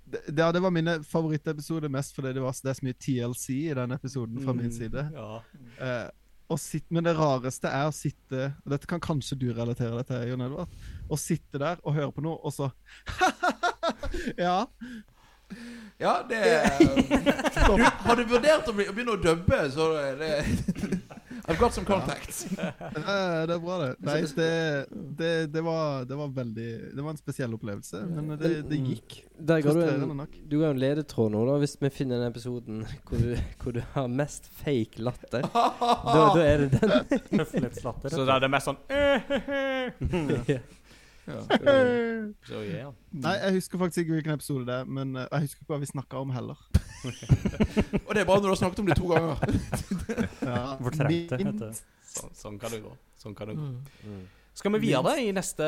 det, 0.09 0.23
ja, 0.34 0.47
det 0.49 0.63
var 0.65 0.73
mine 0.73 0.95
favorittepisoder 1.05 1.93
mest 1.93 2.18
fordi 2.18 2.31
det, 2.34 2.41
var, 2.41 2.57
det 2.65 2.73
så 2.80 2.88
mye 2.88 2.97
TLC 2.97 3.45
i 3.59 3.76
den 3.77 3.93
episoden 3.93 4.41
fra 4.41 4.57
min 4.57 4.73
side. 4.73 5.05
Ja. 5.13 5.38
Eh, 5.77 6.09
å 6.49 6.57
men 6.89 7.05
det 7.05 7.13
rareste 7.15 7.69
er 7.69 7.85
å 7.88 7.93
sitte 7.95 8.49
og 8.65 8.73
Dette 8.73 8.89
kan 8.89 8.99
kanskje 8.99 9.38
du 9.39 9.45
relatere 9.53 10.01
deg 10.01 10.09
til, 10.09 10.26
Jon 10.34 10.47
Edvard. 10.47 10.73
Å 11.13 11.22
sitte 11.22 11.61
der 11.61 11.85
og 11.85 11.93
høre 11.95 12.11
på 12.18 12.26
noe, 12.26 12.41
og 12.41 12.57
så 12.57 12.73
Ja. 14.47 14.65
Ja, 16.02 16.15
det 16.30 16.40
du, 17.78 17.84
Har 18.07 18.18
du 18.18 18.23
vurdert 18.26 18.69
å 18.69 18.73
begynne 18.73 19.14
å 19.14 19.22
dubbe, 19.22 19.60
så 19.69 19.91
er 20.02 20.15
det 20.18 20.32
I've 21.45 21.60
got 21.60 21.73
some 21.73 21.86
contacts. 21.86 22.48
Ja. 22.57 22.72
det 23.45 23.53
er 23.53 23.60
bra, 23.60 23.78
det. 23.82 23.95
Nei, 24.06 24.22
det, 24.36 24.86
det, 24.91 25.48
det, 25.53 25.61
var, 25.61 26.06
det 26.06 26.15
var 26.15 26.28
veldig 26.36 26.95
Det 26.95 27.02
var 27.02 27.10
en 27.11 27.18
spesiell 27.18 27.53
opplevelse, 27.57 28.06
men 28.06 28.40
det, 28.40 28.61
det 28.69 28.76
gikk. 28.82 29.26
Der 29.38 29.61
ga 29.65 29.73
du 29.73 29.82
en, 29.84 30.28
du 30.49 30.60
ga 30.61 30.68
en 30.69 30.80
ledetråd 30.82 31.32
nå, 31.34 31.45
da, 31.49 31.53
hvis 31.61 31.76
vi 31.82 31.90
finner 31.94 32.15
den 32.22 32.28
episoden 32.30 32.86
hvor 33.10 33.18
du, 33.22 33.36
hvor 33.64 33.72
du 33.78 33.82
har 33.95 34.07
mest 34.10 34.44
fake 34.61 35.02
latter. 35.02 35.41
Da, 35.53 35.69
da 36.14 36.45
er 36.45 36.57
det 36.65 36.69
den. 36.78 36.91
Så 37.82 38.26
da 38.26 38.34
er 38.38 38.41
det 38.45 38.52
mest 38.53 38.65
sånn 38.69 38.80
Ja. 41.27 41.41
Så 42.49 42.61
yeah. 42.65 42.91
Nei, 43.11 43.34
jeg 43.43 43.53
husker 43.60 43.77
faktisk 43.81 43.98
ikke 44.03 44.14
hvilken 44.18 44.34
episode 44.34 44.65
det 44.65 44.76
er, 44.81 44.85
men 44.89 45.15
eh, 45.15 45.27
jeg 45.31 45.48
husker 45.48 45.61
ikke 45.64 45.73
hva 45.73 45.80
vi 45.84 45.89
snakka 45.91 46.22
om 46.26 46.34
heller. 46.35 46.60
Og 48.07 48.11
det 48.15 48.22
er 48.22 48.27
bare 48.30 48.41
når 48.41 48.48
du 48.48 48.52
har 48.53 48.60
snakket 48.61 48.80
om 48.84 48.89
det 48.91 48.98
to 48.98 49.07
ganger. 49.11 49.35
Ja, 50.52 50.61
Fortrengte, 50.81 51.38
min- 51.38 51.48
heter 51.52 51.65
det. 51.72 51.81
Sånn, 52.11 52.34
sånn 52.35 52.57
kan 52.60 52.73
det 52.73 52.81
gå. 52.84 52.91
Sånn 53.22 53.35
kan 53.38 53.52
det 53.52 53.56
gå. 53.60 53.68
Mm. 54.07 54.23
Skal 54.53 54.73
vi 54.76 54.82
videre 54.84 55.14
i 55.23 55.30
neste 55.32 55.64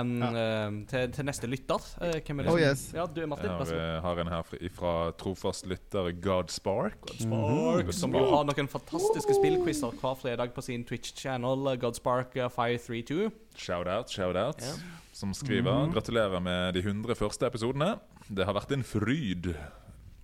um, 0.00 0.12
Ja. 0.22 0.28
uh, 0.32 0.76
til, 0.88 1.10
til 1.12 1.26
neste 1.28 1.48
lytter? 1.50 1.84
Uh, 2.00 2.14
hvem 2.16 2.40
er 2.40 2.46
det? 2.46 2.52
Oh, 2.52 2.60
yes. 2.60 2.84
Ja, 2.96 3.04
du 3.04 3.20
Martin. 3.28 3.50
Jeg 3.50 3.58
Vær 3.60 3.68
så 3.68 3.80
har, 4.06 4.20
en 4.22 4.30
her 4.32 4.46
fra, 4.48 4.60
fra 4.78 4.92
trofast 5.20 5.66
lytter 5.68 6.08
Godspark. 6.24 6.96
Godspark, 7.10 7.92
som 7.92 8.16
jo 8.16 8.22
har 8.32 8.46
noen 8.48 8.70
fantastiske 8.72 9.36
spillquizer 9.36 9.92
hver 10.00 10.16
fredag 10.22 10.54
på 10.56 10.64
sin 10.64 10.86
Twitch-channel, 10.88 11.68
eh, 11.74 11.78
Godspark 11.82 12.38
eh, 12.40 12.48
532. 12.48 13.28
Shout-out, 13.52 14.08
shout-out. 14.10 14.64
Ja. 14.64 14.72
Som 15.12 15.34
skriver 15.36 15.92
Gratulerer 15.92 16.40
med 16.40 16.72
de 16.74 16.80
100 16.80 17.18
første 17.20 17.46
episodene. 17.46 17.98
Det 18.32 18.48
har 18.48 18.56
vært 18.56 18.72
en 18.72 18.86
fryd. 18.86 19.50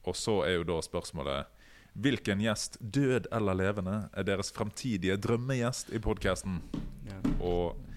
Og 0.08 0.16
så 0.16 0.40
er 0.48 0.56
jo 0.56 0.68
da 0.68 0.80
spørsmålet 0.84 1.54
Hvilken 1.98 2.40
gjest, 2.44 2.76
død 2.78 3.26
eller 3.34 3.56
levende, 3.58 3.96
er 4.14 4.24
deres 4.24 4.52
fremtidige 4.54 5.16
drømmegjest 5.18 5.90
i 5.96 5.98
podkasten? 5.98 6.60
Ja. 7.08 7.16
Og 7.42 7.87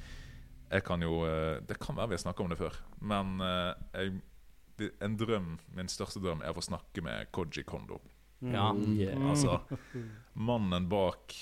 jeg 0.72 0.84
kan 0.88 1.04
jo 1.04 1.22
eh, 1.28 1.60
Det 1.68 1.80
kan 1.82 1.98
være 1.98 2.14
vi 2.14 2.18
har 2.18 2.24
snakket 2.24 2.46
om 2.46 2.52
det 2.54 2.60
før, 2.60 2.78
men 3.00 3.42
eh, 3.46 3.72
jeg, 3.94 4.92
en 5.04 5.18
drøm, 5.20 5.56
min 5.78 5.90
største 5.92 6.22
drøm 6.24 6.42
er 6.42 6.54
å 6.54 6.58
få 6.58 6.64
snakke 6.66 7.04
med 7.06 7.30
Koji 7.36 7.66
Kondo. 7.68 8.00
Ja. 8.42 8.72
Yeah. 8.74 9.20
Altså 9.30 9.60
mannen 10.50 10.88
bak 10.90 11.36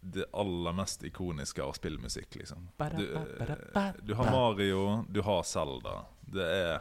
det 0.00 0.24
aller 0.32 0.72
mest 0.72 1.04
ikoniske 1.04 1.62
av 1.62 1.76
spillmusikk, 1.76 2.40
liksom. 2.40 2.68
Du, 2.96 3.04
eh, 3.14 3.90
du 4.02 4.14
har 4.14 4.30
Mario, 4.32 5.04
du 5.08 5.20
har 5.22 5.42
Zelda. 5.42 6.06
Det 6.20 6.46
er 6.46 6.80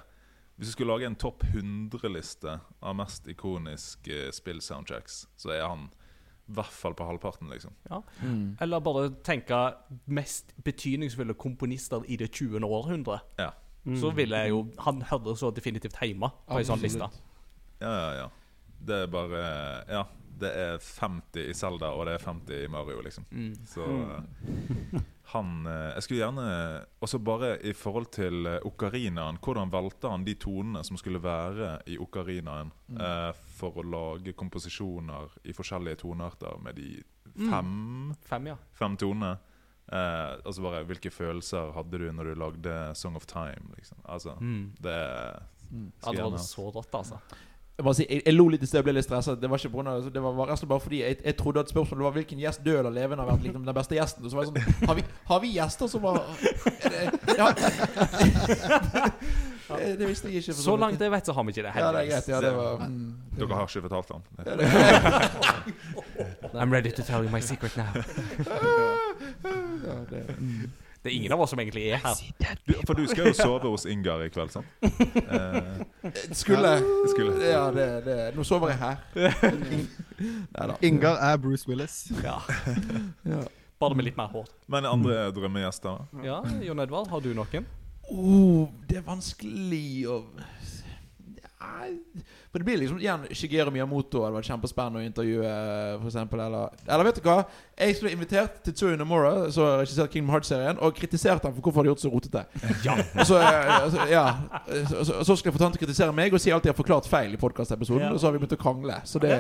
Hvis 0.55 0.67
du 0.67 0.71
skulle 0.71 0.91
lage 0.91 1.05
en 1.07 1.15
topp 1.15 1.43
100-liste 1.43 2.57
av 2.79 2.95
mest 2.95 3.27
ikoniske 3.31 4.31
spill-soundtracks, 4.35 5.27
så 5.39 5.53
er 5.55 5.61
han 5.63 5.85
i 6.49 6.53
hvert 6.57 6.73
fall 6.73 6.95
på 6.97 7.05
halvparten, 7.05 7.49
liksom. 7.53 7.73
Mm. 8.21 8.57
Eller 8.61 8.81
bare 8.81 9.09
tenke 9.23 9.57
mest 10.09 10.55
betydningsfulle 10.65 11.35
komponister 11.37 12.03
i 12.07 12.17
det 12.17 12.31
20. 12.33 12.63
århundre. 12.65 13.19
Ja. 13.37 13.51
Så 13.95 14.11
ville 14.11 14.37
jeg 14.37 14.49
jo 14.51 14.67
Han 14.83 15.01
hører 15.01 15.37
så 15.39 15.49
definitivt 15.55 15.95
hjemme 16.03 16.29
på 16.47 16.57
ei 16.59 16.65
sånn 16.67 16.81
liste. 16.83 17.07
Ja, 17.79 17.91
ja, 17.93 18.09
ja. 18.19 18.27
Det 18.85 19.03
er 19.03 19.07
bare 19.07 19.43
Ja. 19.89 20.03
Det 20.39 20.49
er 20.55 20.77
50 20.79 21.49
i 21.49 21.53
Zelda, 21.57 21.89
og 21.95 22.05
det 22.07 22.13
er 22.17 22.25
50 22.25 22.63
i 22.65 22.67
Mario, 22.71 23.01
liksom. 23.05 23.25
Mm. 23.31 23.53
Så 23.67 23.85
eh, 23.85 25.01
han 25.33 25.65
eh, 25.67 25.91
Jeg 25.95 26.03
skulle 26.05 26.21
gjerne 26.23 26.45
Også 27.05 27.19
bare 27.21 27.51
i 27.69 27.73
forhold 27.77 28.07
til 28.15 28.45
eh, 28.49 28.59
okarinaen. 28.65 29.37
Hvordan 29.43 29.71
valgte 29.73 30.09
han 30.09 30.23
de 30.25 30.35
tonene 30.41 30.83
som 30.87 30.97
skulle 30.97 31.21
være 31.23 31.75
i 31.91 31.97
okarinaen 32.01 32.71
eh, 32.95 33.29
for 33.59 33.77
å 33.77 33.85
lage 33.85 34.33
komposisjoner 34.39 35.35
i 35.43 35.53
forskjellige 35.53 36.01
tonearter 36.05 36.57
med 36.63 36.79
de 36.79 36.89
fem, 37.39 38.13
Fem, 38.25 38.47
ja. 38.53 38.55
fem 38.75 38.97
tonene? 38.99 39.35
Eh, 39.91 40.33
altså 40.45 40.61
bare 40.65 40.83
Hvilke 40.85 41.09
følelser 41.13 41.71
hadde 41.73 41.97
du 42.01 42.09
når 42.13 42.31
du 42.33 42.39
lagde 42.41 42.73
Song 42.97 43.15
of 43.17 43.25
Time? 43.29 43.71
Liksom? 43.77 43.97
Altså, 44.05 44.35
Mm. 44.39 44.71
det 44.81 44.91
er 44.93 45.39
Ja, 45.71 46.11
det 46.11 46.23
var 46.25 46.37
så 46.41 46.71
rått, 46.73 46.93
altså. 46.97 47.19
Jeg, 47.79 47.95
si, 47.95 48.05
jeg, 48.09 48.21
jeg 48.25 48.35
lo 48.35 48.45
litt 48.51 48.63
i 48.63 48.67
sted 48.67 48.81
og 48.81 48.87
ble 48.89 48.93
litt 48.97 49.05
stresset. 49.05 49.39
Det 49.39 49.47
var 49.47 49.61
ikke 49.61 49.71
på 49.71 49.79
grunn 49.79 49.87
av 49.87 50.07
Det 50.11 50.21
var 50.23 50.33
bare, 50.35 50.55
bare 50.67 50.83
fordi 50.83 50.99
jeg, 50.99 51.15
jeg 51.23 51.35
trodde 51.39 51.63
at 51.63 51.71
spørsmålet 51.71 52.03
var 52.09 52.15
hvilken 52.17 52.41
gjest 52.41 52.63
død 52.65 52.79
eller 52.81 52.95
levende 52.97 53.23
har 53.23 53.29
vært 53.31 53.45
liksom, 53.47 53.63
den 53.63 53.77
beste 53.77 53.95
gjesten. 53.95 54.25
Og 54.25 54.33
så 54.33 54.39
var 54.39 54.43
jeg 54.43 54.51
sånn 54.51 54.89
Har 54.89 54.97
vi, 54.97 55.03
har 55.29 55.39
vi 55.45 55.51
gjester 55.55 55.91
som 55.93 56.03
var 56.03 56.19
er 56.19 56.89
det, 56.95 57.03
ja. 57.39 57.47
det, 59.69 59.87
det 60.01 60.09
visste 60.09 60.27
jeg 60.27 60.43
ikke. 60.43 60.53
for 60.57 60.63
Så 60.65 60.75
langt 60.81 61.01
jeg 61.07 61.13
vet, 61.13 61.25
så 61.29 61.37
har 61.37 61.47
vi 61.47 61.55
ikke 61.55 61.65
det. 61.69 61.73
Ja, 61.75 61.87
det 61.95 62.01
er 62.01 62.07
greit. 62.11 62.27
Ja, 62.33 62.41
det 62.43 62.51
var 62.57 62.83
mm. 62.83 63.07
Dere 63.39 63.53
har 63.55 63.63
ikke 63.69 63.85
fortalt 63.87 64.09
ham? 64.11 64.21
I'm 66.59 66.71
ready 66.73 66.91
to 66.91 67.03
tell 67.03 67.23
you 67.23 67.31
my 67.31 67.39
secret 67.39 67.77
now. 67.77 67.91
ja, 69.87 69.95
det, 70.11 70.23
mm. 70.35 70.71
Det 70.99 71.11
er 71.11 71.15
ingen 71.15 71.31
av 71.31 71.39
oss 71.39 71.53
som 71.53 71.59
egentlig 71.61 71.85
er 71.93 72.01
her. 72.03 72.21
Du, 72.67 72.73
for 72.87 72.97
du 72.97 73.05
skal 73.07 73.29
jo 73.29 73.35
sove 73.37 73.69
hos 73.71 73.85
Ingar 73.87 74.19
i 74.25 74.29
kveld, 74.33 74.51
sant? 74.51 74.67
Eh, 75.29 76.11
Skulle 76.35 76.71
skulle. 77.11 77.33
Ja, 77.43 77.65
det, 77.75 77.85
det 78.05 78.15
Nå 78.35 78.43
sover 78.47 78.71
jeg 78.71 78.79
her. 78.81 78.97
Ingar 80.89 81.19
er 81.23 81.37
Bruce 81.37 81.67
Willis. 81.69 82.11
Ja. 82.23 82.39
Ja. 83.31 83.43
Bare 83.79 83.95
med 83.95 84.09
litt 84.09 84.17
mer 84.19 84.27
hår. 84.33 84.47
Men 84.67 84.85
andre 84.89 85.29
drømmegjester? 85.31 86.01
Ja, 86.25 86.41
Jon 86.65 86.81
Edvard, 86.83 87.07
har 87.13 87.21
du 87.23 87.29
noen? 87.37 87.67
Oh, 88.11 88.67
det 88.89 88.97
er 88.99 89.05
vanskelig 89.05 90.07
å 90.11 90.17
Nei, 91.59 91.93
For 92.49 92.57
det 92.57 92.65
blir 92.65 92.79
liksom 92.81 92.97
igjen 92.97 93.27
Shigeru 93.37 93.69
Miyamoto 93.69 94.17
Det 94.17 94.25
hadde 94.25 94.37
vært 94.39 94.47
kjempespennende 94.49 95.01
å 95.03 95.05
intervjue, 95.05 95.49
for 95.99 96.07
eksempel, 96.09 96.39
eller 96.41 96.71
Eller 96.87 97.05
vet 97.05 97.19
du 97.19 97.27
hva? 97.27 97.35
Jeg 97.77 97.95
skulle 97.99 98.13
invitert 98.15 98.55
til 98.65 98.73
Tsuyu 98.73 98.95
Nomura, 98.97 99.33
som 99.53 99.67
regisserte 99.77 100.09
Kingdom 100.15 100.33
Hearts-serien, 100.33 100.79
og 100.81 100.95
kritisert 100.97 101.45
ham 101.45 101.53
for 101.53 101.61
hvorfor 101.61 101.83
han 101.83 101.85
har 101.85 101.91
gjort 101.93 102.01
så 102.07 102.09
rotete. 102.15 102.45
Ja. 102.87 102.95
Og 103.19 103.25
så, 103.29 103.37
eh, 103.37 103.69
altså, 103.75 104.07
ja, 104.09 104.23
så, 104.89 105.03
så, 105.05 105.19
så 105.29 105.35
skal 105.37 105.51
jeg 105.51 105.57
få 105.59 105.63
han 105.67 105.75
til 105.77 105.81
å 105.83 105.85
kritisere 105.85 106.15
meg 106.17 106.33
og 106.33 106.41
si 106.41 106.49
alt 106.55 106.65
jeg 106.65 106.73
har 106.73 106.79
forklart 106.81 107.05
feil 107.11 107.37
i 107.37 107.41
podkastepisoden, 107.45 108.07
Ja. 108.07 108.11
og 108.15 108.19
så 108.23 108.27
har 108.31 108.33
vi 108.33 108.41
begynt 108.41 108.57
å 108.57 108.61
krangle. 108.65 108.97
Så 109.05 109.21
det, 109.21 109.37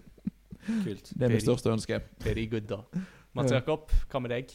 Kult. 0.86 1.10
det 1.16 1.26
er 1.26 1.34
mitt 1.34 1.42
største 1.44 1.72
ønske. 1.74 1.98
Very 2.22 2.46
good, 2.46 2.68
da. 2.70 2.82
Mats 3.34 3.50
Ja. 3.50 3.58
Jakob, 3.58 3.90
hva 4.12 4.22
med 4.22 4.36
deg? 4.38 4.54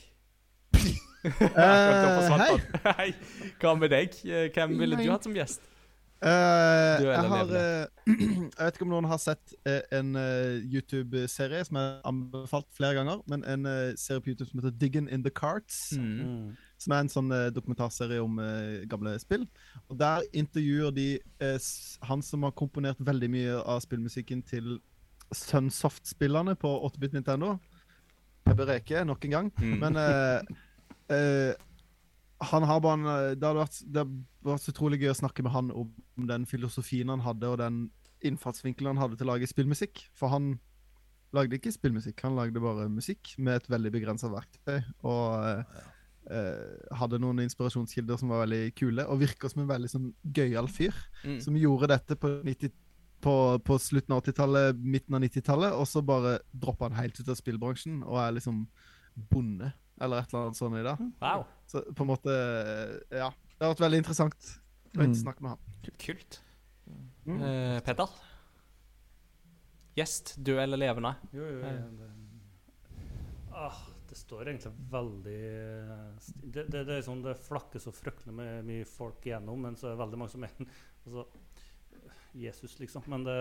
Eh, 1.25 2.37
hei. 2.37 2.57
Hei. 2.85 3.05
Hva 3.57 3.71
med 3.79 3.89
deg? 3.89 4.13
Eh, 4.29 4.43
Hvem 4.53 4.75
ville 4.77 4.99
du 4.99 5.07
hatt 5.09 5.23
som 5.25 5.33
gjest? 5.33 5.63
Eh, 6.25 7.03
jeg 7.05 7.29
har 7.29 7.45
uh, 7.45 7.85
Jeg 8.57 8.57
vet 8.57 8.77
ikke 8.77 8.85
om 8.87 8.93
noen 8.95 9.05
har 9.05 9.19
sett 9.21 9.51
uh, 9.67 9.83
en 9.93 10.15
YouTube-serie 10.65 11.59
som 11.67 11.77
er 11.77 11.99
anbefalt 12.09 12.65
flere 12.73 12.97
ganger, 12.97 13.21
men 13.29 13.43
en 13.45 13.67
serie 13.99 14.23
på 14.23 14.31
YouTube 14.31 14.49
som 14.49 14.63
heter 14.63 14.73
Diggin' 14.81 15.11
in 15.13 15.25
the 15.25 15.29
Carts. 15.29 15.93
Mm. 15.97 16.15
Mm. 16.25 16.47
Som 16.81 16.95
er 16.95 17.03
en 17.03 17.11
sånn 17.13 17.29
dokumentarserie 17.55 18.23
om 18.23 18.39
gamle 18.89 19.13
spill. 19.21 19.45
Og 19.87 19.99
Der 19.99 20.25
intervjuer 20.35 20.91
de 20.91 21.19
han 22.03 22.21
som 22.25 22.43
har 22.43 22.51
komponert 22.57 22.99
veldig 22.99 23.29
mye 23.31 23.61
av 23.61 23.79
spillmusikken 23.85 24.43
til 24.43 24.79
Sunsoft-spillerne 25.31 26.57
på 26.59 26.73
8-bit 26.89 27.15
Nintendo. 27.15 27.55
Jeg 28.45 28.59
bør 28.59 28.73
reke 28.73 29.05
nok 29.07 29.25
en 29.25 29.37
gang. 29.37 29.53
Mm. 29.61 29.77
Men 29.79 30.01
han 32.51 32.67
har 32.69 32.83
bare 32.83 32.99
en, 32.99 33.09
det, 33.39 33.47
hadde 33.47 33.61
vært, 33.61 33.83
det 33.87 34.03
hadde 34.03 34.23
vært 34.53 34.65
så 34.65 34.73
utrolig 34.73 35.01
gøy 35.01 35.11
å 35.13 35.17
snakke 35.17 35.45
med 35.45 35.53
han 35.55 35.71
om 35.73 36.29
den 36.29 36.45
filosofien 36.49 37.11
han 37.11 37.23
hadde, 37.25 37.49
og 37.49 37.59
den 37.61 37.85
innfartsvinkelen 38.25 38.95
han 38.95 39.03
hadde 39.03 39.19
til 39.19 39.27
å 39.27 39.33
lage 39.33 39.49
spillmusikk. 39.49 40.05
For 40.17 40.31
han 40.33 40.55
lagde 41.35 41.57
ikke 41.59 41.73
spillmusikk, 41.73 42.23
han 42.25 42.37
lagde 42.37 42.63
bare 42.63 42.87
musikk 42.91 43.33
med 43.41 43.59
et 43.59 43.69
veldig 43.71 43.91
begrensa 43.93 44.29
verktøy. 44.31 44.79
Og 45.07 45.45
eh, 45.49 45.83
eh, 46.31 46.95
hadde 46.99 47.19
noen 47.21 47.43
inspirasjonskilder 47.45 48.19
som 48.21 48.33
var 48.33 48.45
veldig 48.45 48.71
kule, 48.77 49.05
og 49.09 49.21
virker 49.23 49.51
som 49.51 49.63
en 49.63 49.71
veldig 49.71 49.91
sånn 49.91 50.09
gøyal 50.35 50.69
fyr. 50.71 50.95
Mm. 51.25 51.39
Som 51.43 51.59
gjorde 51.59 51.91
dette 51.91 52.17
på, 52.19 52.37
90, 52.45 52.75
på, 53.25 53.37
på 53.67 53.79
slutten 53.81 54.15
av 54.15 54.23
80-tallet, 54.23 54.83
midten 54.83 55.17
av 55.17 55.25
90-tallet, 55.25 55.77
og 55.77 55.89
så 55.89 56.03
bare 56.05 56.37
droppa 56.53 56.89
han 56.89 56.99
helt 57.01 57.19
ut 57.19 57.31
av 57.31 57.39
spillbransjen 57.39 58.03
og 58.05 58.21
er 58.23 58.37
liksom 58.37 58.65
bonde, 59.31 59.71
eller 60.01 60.21
et 60.21 60.31
eller 60.31 60.47
annet 60.49 60.59
sånt 60.59 60.79
i 60.79 60.85
dag. 60.85 61.03
Wow. 61.23 61.45
Så 61.71 61.83
på 61.95 62.05
en 62.05 62.11
måte 62.11 62.39
Ja. 63.15 63.31
Det 63.55 63.63
har 63.65 63.73
vært 63.73 63.83
veldig 63.85 63.99
interessant 64.03 64.47
å 64.95 65.03
Mm. 65.05 65.13
snakke 65.15 65.41
med 65.43 65.49
han. 65.55 65.91
Kult. 65.99 66.39
Mm. 67.25 67.41
Uh, 67.41 67.79
Petter? 67.83 68.07
Gjest, 69.95 70.35
død 70.43 70.59
eller 70.59 70.77
levende? 70.77 71.15
Jo, 71.31 71.45
jo, 71.45 71.59
jo. 71.59 71.61
det, 71.99 72.09
ah, 73.55 73.77
det 74.09 74.17
står 74.19 74.49
egentlig 74.51 74.71
veldig 74.91 75.37
eh, 75.39 76.31
det, 76.43 76.65
det, 76.73 76.81
det 76.89 76.97
er 76.97 77.05
sånn 77.05 77.21
det 77.23 77.37
flakker 77.39 77.79
så 77.79 77.93
fryktelig 77.95 78.33
med 78.35 78.65
mye 78.67 78.85
folk 78.89 79.23
igjennom, 79.25 79.61
men 79.63 79.77
så 79.79 79.87
er 79.87 79.95
det 79.95 80.01
veldig 80.03 80.19
mange 80.19 80.33
som 80.35 80.43
er 80.43 80.51
altså, 81.05 81.25
Jesus, 82.35 82.73
liksom. 82.81 83.05
Men, 83.07 83.23
det, 83.23 83.35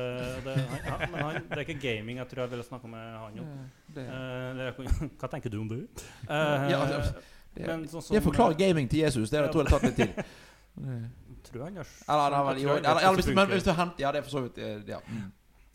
det, 0.47 0.55
han, 0.71 0.85
ja, 0.87 0.99
men 1.11 1.25
han, 1.27 1.41
det 1.51 1.57
er 1.59 1.65
ikke 1.67 1.81
gaming 1.83 2.21
jeg 2.23 2.29
tror 2.31 2.45
jeg 2.45 2.53
ville 2.53 2.67
snakke 2.69 2.87
med 2.93 3.17
han 3.19 3.41
om. 3.43 3.49
Det, 3.91 4.05
uh, 4.07 4.51
det 4.55 4.69
hva 5.19 5.31
tenker 5.33 5.51
du 5.51 5.59
om 5.65 5.73
det? 5.73 5.81
Uh, 6.29 6.69
Ja, 6.71 6.79
altså, 6.87 7.25
det, 7.55 7.67
men 7.69 7.87
sånn 7.89 8.03
som 8.03 8.17
det 8.17 8.23
forklarer 8.25 8.59
gaming 8.59 8.91
til 8.91 9.05
Jesus. 9.05 9.31
Det 9.31 9.43
tror 9.53 9.63
jeg 9.63 9.71
det 9.71 9.75
tatt 9.75 9.89
litt 9.89 9.97
tid. 10.03 10.35
Tror 11.45 11.65
han 11.65 11.77
har 11.77 11.87
Eller, 12.09 12.57
jeg 12.59 12.67
eller, 12.67 12.99
eller 12.99 13.19
hvis, 13.21 13.27
men 13.37 13.51
hvis 13.53 13.67
du 13.67 13.71
henter 13.79 14.03
Ja, 14.03 14.11
det 14.11 14.19
er 14.19 14.25
for 14.27 14.35
så 14.35 14.41
vidt 14.47 14.57
eh, 14.59 14.81
Ja. 14.91 14.99
Mm. 15.07 15.33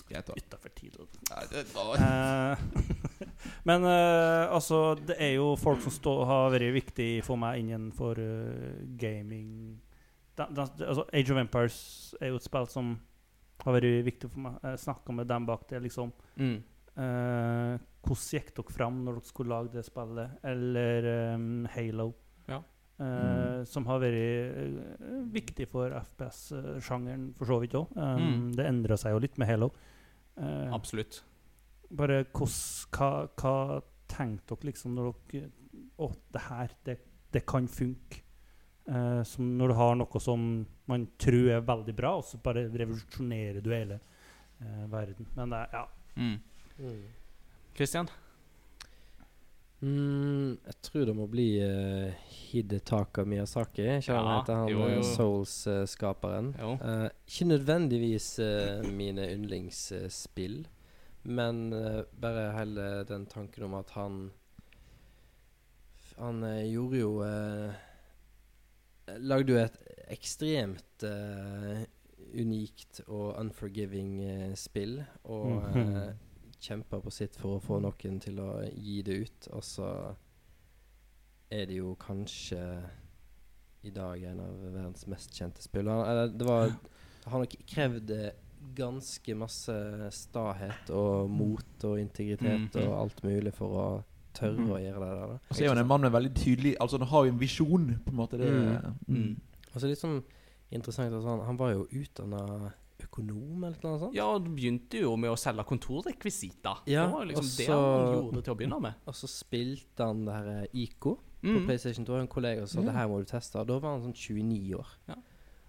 Utafor 0.09 0.69
da. 0.69 0.69
Tid. 0.75 0.95
Ja, 1.29 1.43
det, 1.51 1.61
å, 1.77 1.93
Eh, 1.95 3.27
men 3.69 3.85
uh, 3.85 4.49
altså, 4.55 4.95
det 5.05 5.19
er 5.21 5.35
jo 5.35 5.51
folk 5.59 5.83
som 5.83 5.93
stå, 5.93 6.13
har 6.25 6.49
vært 6.55 6.73
viktig 6.73 7.09
for 7.27 7.37
meg 7.37 7.61
innenfor 7.61 8.17
uh, 8.17 8.79
gaming. 8.97 9.77
Da, 10.33 10.47
da, 10.49 10.65
altså, 10.87 11.05
Age 11.13 11.35
of 11.35 11.41
Empires 11.43 11.79
er 12.19 12.33
jo 12.33 12.39
et 12.39 12.47
spill 12.47 12.65
som 12.71 12.95
har 13.61 13.77
vært 13.77 14.07
viktig 14.07 14.31
for 14.33 14.47
meg. 14.47 14.57
Jeg 14.65 14.81
snakka 14.87 15.13
med 15.13 15.29
dem 15.29 15.45
bak 15.45 15.67
det, 15.69 15.83
liksom. 15.85 16.13
Mm. 16.39 16.57
Eh, 16.99 17.75
hvordan 18.03 18.33
gikk 18.35 18.49
dere 18.57 18.73
fram 18.75 18.97
når 19.05 19.19
dere 19.19 19.29
skulle 19.29 19.53
lage 19.55 19.71
det 19.77 19.85
spillet? 19.87 20.37
Eller 20.49 21.07
um, 21.35 21.65
Halo. 21.71 22.09
Ja. 22.49 22.59
eh, 22.99 23.63
Som 23.69 23.85
har 23.87 24.01
vært 24.03 24.99
uh, 24.99 25.23
viktig 25.31 25.67
for 25.71 25.93
FPS-sjangeren 26.01 27.29
for 27.37 27.45
så 27.51 27.59
vidt 27.63 27.75
òg. 27.79 27.93
Um, 27.95 28.25
Mm. 28.25 28.47
Det 28.57 28.65
endra 28.67 28.97
seg 28.99 29.15
jo 29.15 29.21
litt 29.23 29.37
med 29.39 29.47
Halo. 29.51 29.71
Eh, 30.39 30.73
Absolutt. 30.75 31.21
bare 31.91 32.25
hos, 32.35 32.87
hva, 32.95 33.27
hva 33.39 33.81
tenkte 34.09 34.55
dere 34.55 34.71
liksom 34.71 34.95
når 34.95 35.13
dere 35.31 35.49
Å, 35.99 36.07
det 36.33 36.41
her, 36.49 36.71
det, 36.87 36.97
det 37.31 37.45
kan 37.47 37.67
funke. 37.67 38.21
Eh, 38.89 39.21
som 39.27 39.49
når 39.59 39.67
du 39.67 39.73
har 39.77 39.95
noe 39.99 40.19
som 40.23 40.45
man 40.89 41.03
tror 41.21 41.49
er 41.53 41.61
veldig 41.67 41.93
bra, 41.95 42.13
og 42.17 42.23
så 42.25 42.39
bare 42.41 42.67
revolusjonerer 42.71 43.61
du 43.61 43.69
hele 43.71 43.99
verden. 44.89 45.27
Men 45.35 45.51
det 45.53 45.59
er 45.59 45.75
ja. 45.75 45.83
Mm. 46.19 46.37
Christian? 47.75 48.09
Mm, 49.79 50.57
jeg 50.65 50.75
tror 50.83 51.05
det 51.07 51.13
må 51.15 51.25
bli 51.31 51.45
uh, 51.63 52.09
Hidetaka 52.27 53.23
Miyazaki. 53.23 53.85
Ikke 53.99 54.15
han 54.17 54.25
Ja, 54.27 54.33
heter 54.41 54.57
han 54.59 54.97
eh. 54.97 55.03
Souls-skaperen. 55.07 56.49
Jo. 56.59 56.73
uh, 56.81 57.07
ikke 57.27 57.47
nødvendigvis 57.53 58.27
uh, 58.43 58.83
mine 58.91 59.29
yndlingsspill, 59.31 60.65
men 61.23 61.69
bare 62.21 62.45
hele 62.57 63.03
den 63.07 63.25
tanken 63.27 63.63
om 63.67 63.73
at 63.79 63.89
han 63.91 64.31
Han 66.19 66.41
gjorde 66.67 66.97
jo 66.99 67.11
Lagde 69.19 69.51
jo 69.53 69.59
et 69.59 69.77
ekstremt 70.11 71.03
unikt 72.35 73.01
og 73.07 73.35
unforgiving 73.39 74.19
spill, 74.59 74.99
og 75.23 75.63
eh, 75.77 76.11
kjempa 76.59 76.99
på 77.01 77.11
sitt 77.11 77.35
for 77.39 77.57
å 77.57 77.61
få 77.63 77.79
noen 77.81 78.19
til 78.19 78.39
å 78.43 78.49
gi 78.73 79.01
det 79.01 79.15
ut, 79.25 79.47
og 79.55 79.63
så 79.63 80.15
er 81.51 81.65
det 81.65 81.77
jo 81.79 81.95
kanskje 81.99 82.59
i 83.87 83.89
dag 83.95 84.21
en 84.27 84.39
av 84.43 84.57
verdens 84.73 85.07
mest 85.07 85.33
kjente 85.37 85.63
spill. 85.63 85.87
Han, 85.87 86.03
eller, 86.05 86.27
det 86.35 86.45
var 86.47 86.73
har 87.29 87.39
nok 87.43 87.53
krevd 87.69 88.11
eh, 88.11 88.31
ganske 88.75 89.35
masse 89.39 89.73
stahet 90.11 90.89
og 90.91 91.29
mot 91.31 91.85
og 91.87 91.99
integritet 92.01 92.75
Mhm. 92.75 92.87
og 92.87 92.95
alt 93.01 93.23
mulig 93.23 93.53
for 93.55 93.67
å 93.79 93.85
tørre 94.33 94.67
å 94.67 94.79
gjøre 94.81 94.99
det 94.99 95.15
der. 95.19 95.39
Og 95.49 95.55
så 95.55 95.63
er 95.63 95.69
han 95.69 95.77
en 95.77 95.87
mann 95.87 96.01
med 96.01 96.11
veldig 96.11 96.33
tydelig 96.35 96.75
Altså 96.79 96.97
Han 96.97 97.07
har 97.07 97.25
jo 97.25 97.31
en 97.31 97.39
visjon, 97.39 97.87
på 98.05 98.09
en 98.11 98.15
måte. 98.17 98.37
Det, 98.37 98.49
Mm. 98.51 98.95
mm. 99.07 99.41
Og 99.73 99.81
så 99.81 99.87
litt 99.87 99.99
sånn 99.99 100.23
interessant 100.71 101.13
at 101.13 101.23
han, 101.23 101.39
han 101.45 101.57
var 101.57 101.71
jo 101.71 101.87
utdanna 101.91 102.73
økonom 103.09 103.63
eller 103.65 103.79
noe 103.83 103.99
sånt. 103.99 104.15
Ja, 104.15 104.27
du 104.39 104.49
begynte 104.53 105.01
jo 105.01 105.15
med 105.17 105.31
å 105.31 105.37
selge 105.37 105.65
kontorrekvisitter. 105.65 106.83
Ja, 106.89 107.05
det 107.07 107.13
var 107.13 107.25
liksom 107.25 107.45
også, 107.45 107.57
det 107.57 107.67
han 107.69 108.13
gjorde 108.15 108.43
til 108.45 108.53
å 108.53 108.57
begynne 108.59 108.79
med. 108.81 108.93
Og 109.09 109.13
så 109.17 109.27
spilte 109.31 110.05
han 110.05 110.25
det 110.25 110.33
her 110.37 110.49
eh, 110.63 110.67
IK 110.85 110.99
på 110.99 111.17
Mm. 111.41 111.65
PlayStation 111.69 112.03
2. 112.05 112.17
En 112.19 112.27
kollega 112.27 112.65
sa 112.67 112.81
det 112.83 112.91
her 112.91 113.07
må 113.07 113.19
du 113.21 113.25
teste. 113.25 113.55
Og 113.61 113.67
da 113.69 113.77
var 113.79 113.93
han 113.95 114.01
sånn 114.03 114.13
29 114.13 114.73
år. 114.75 114.87
Ja. 115.07 115.15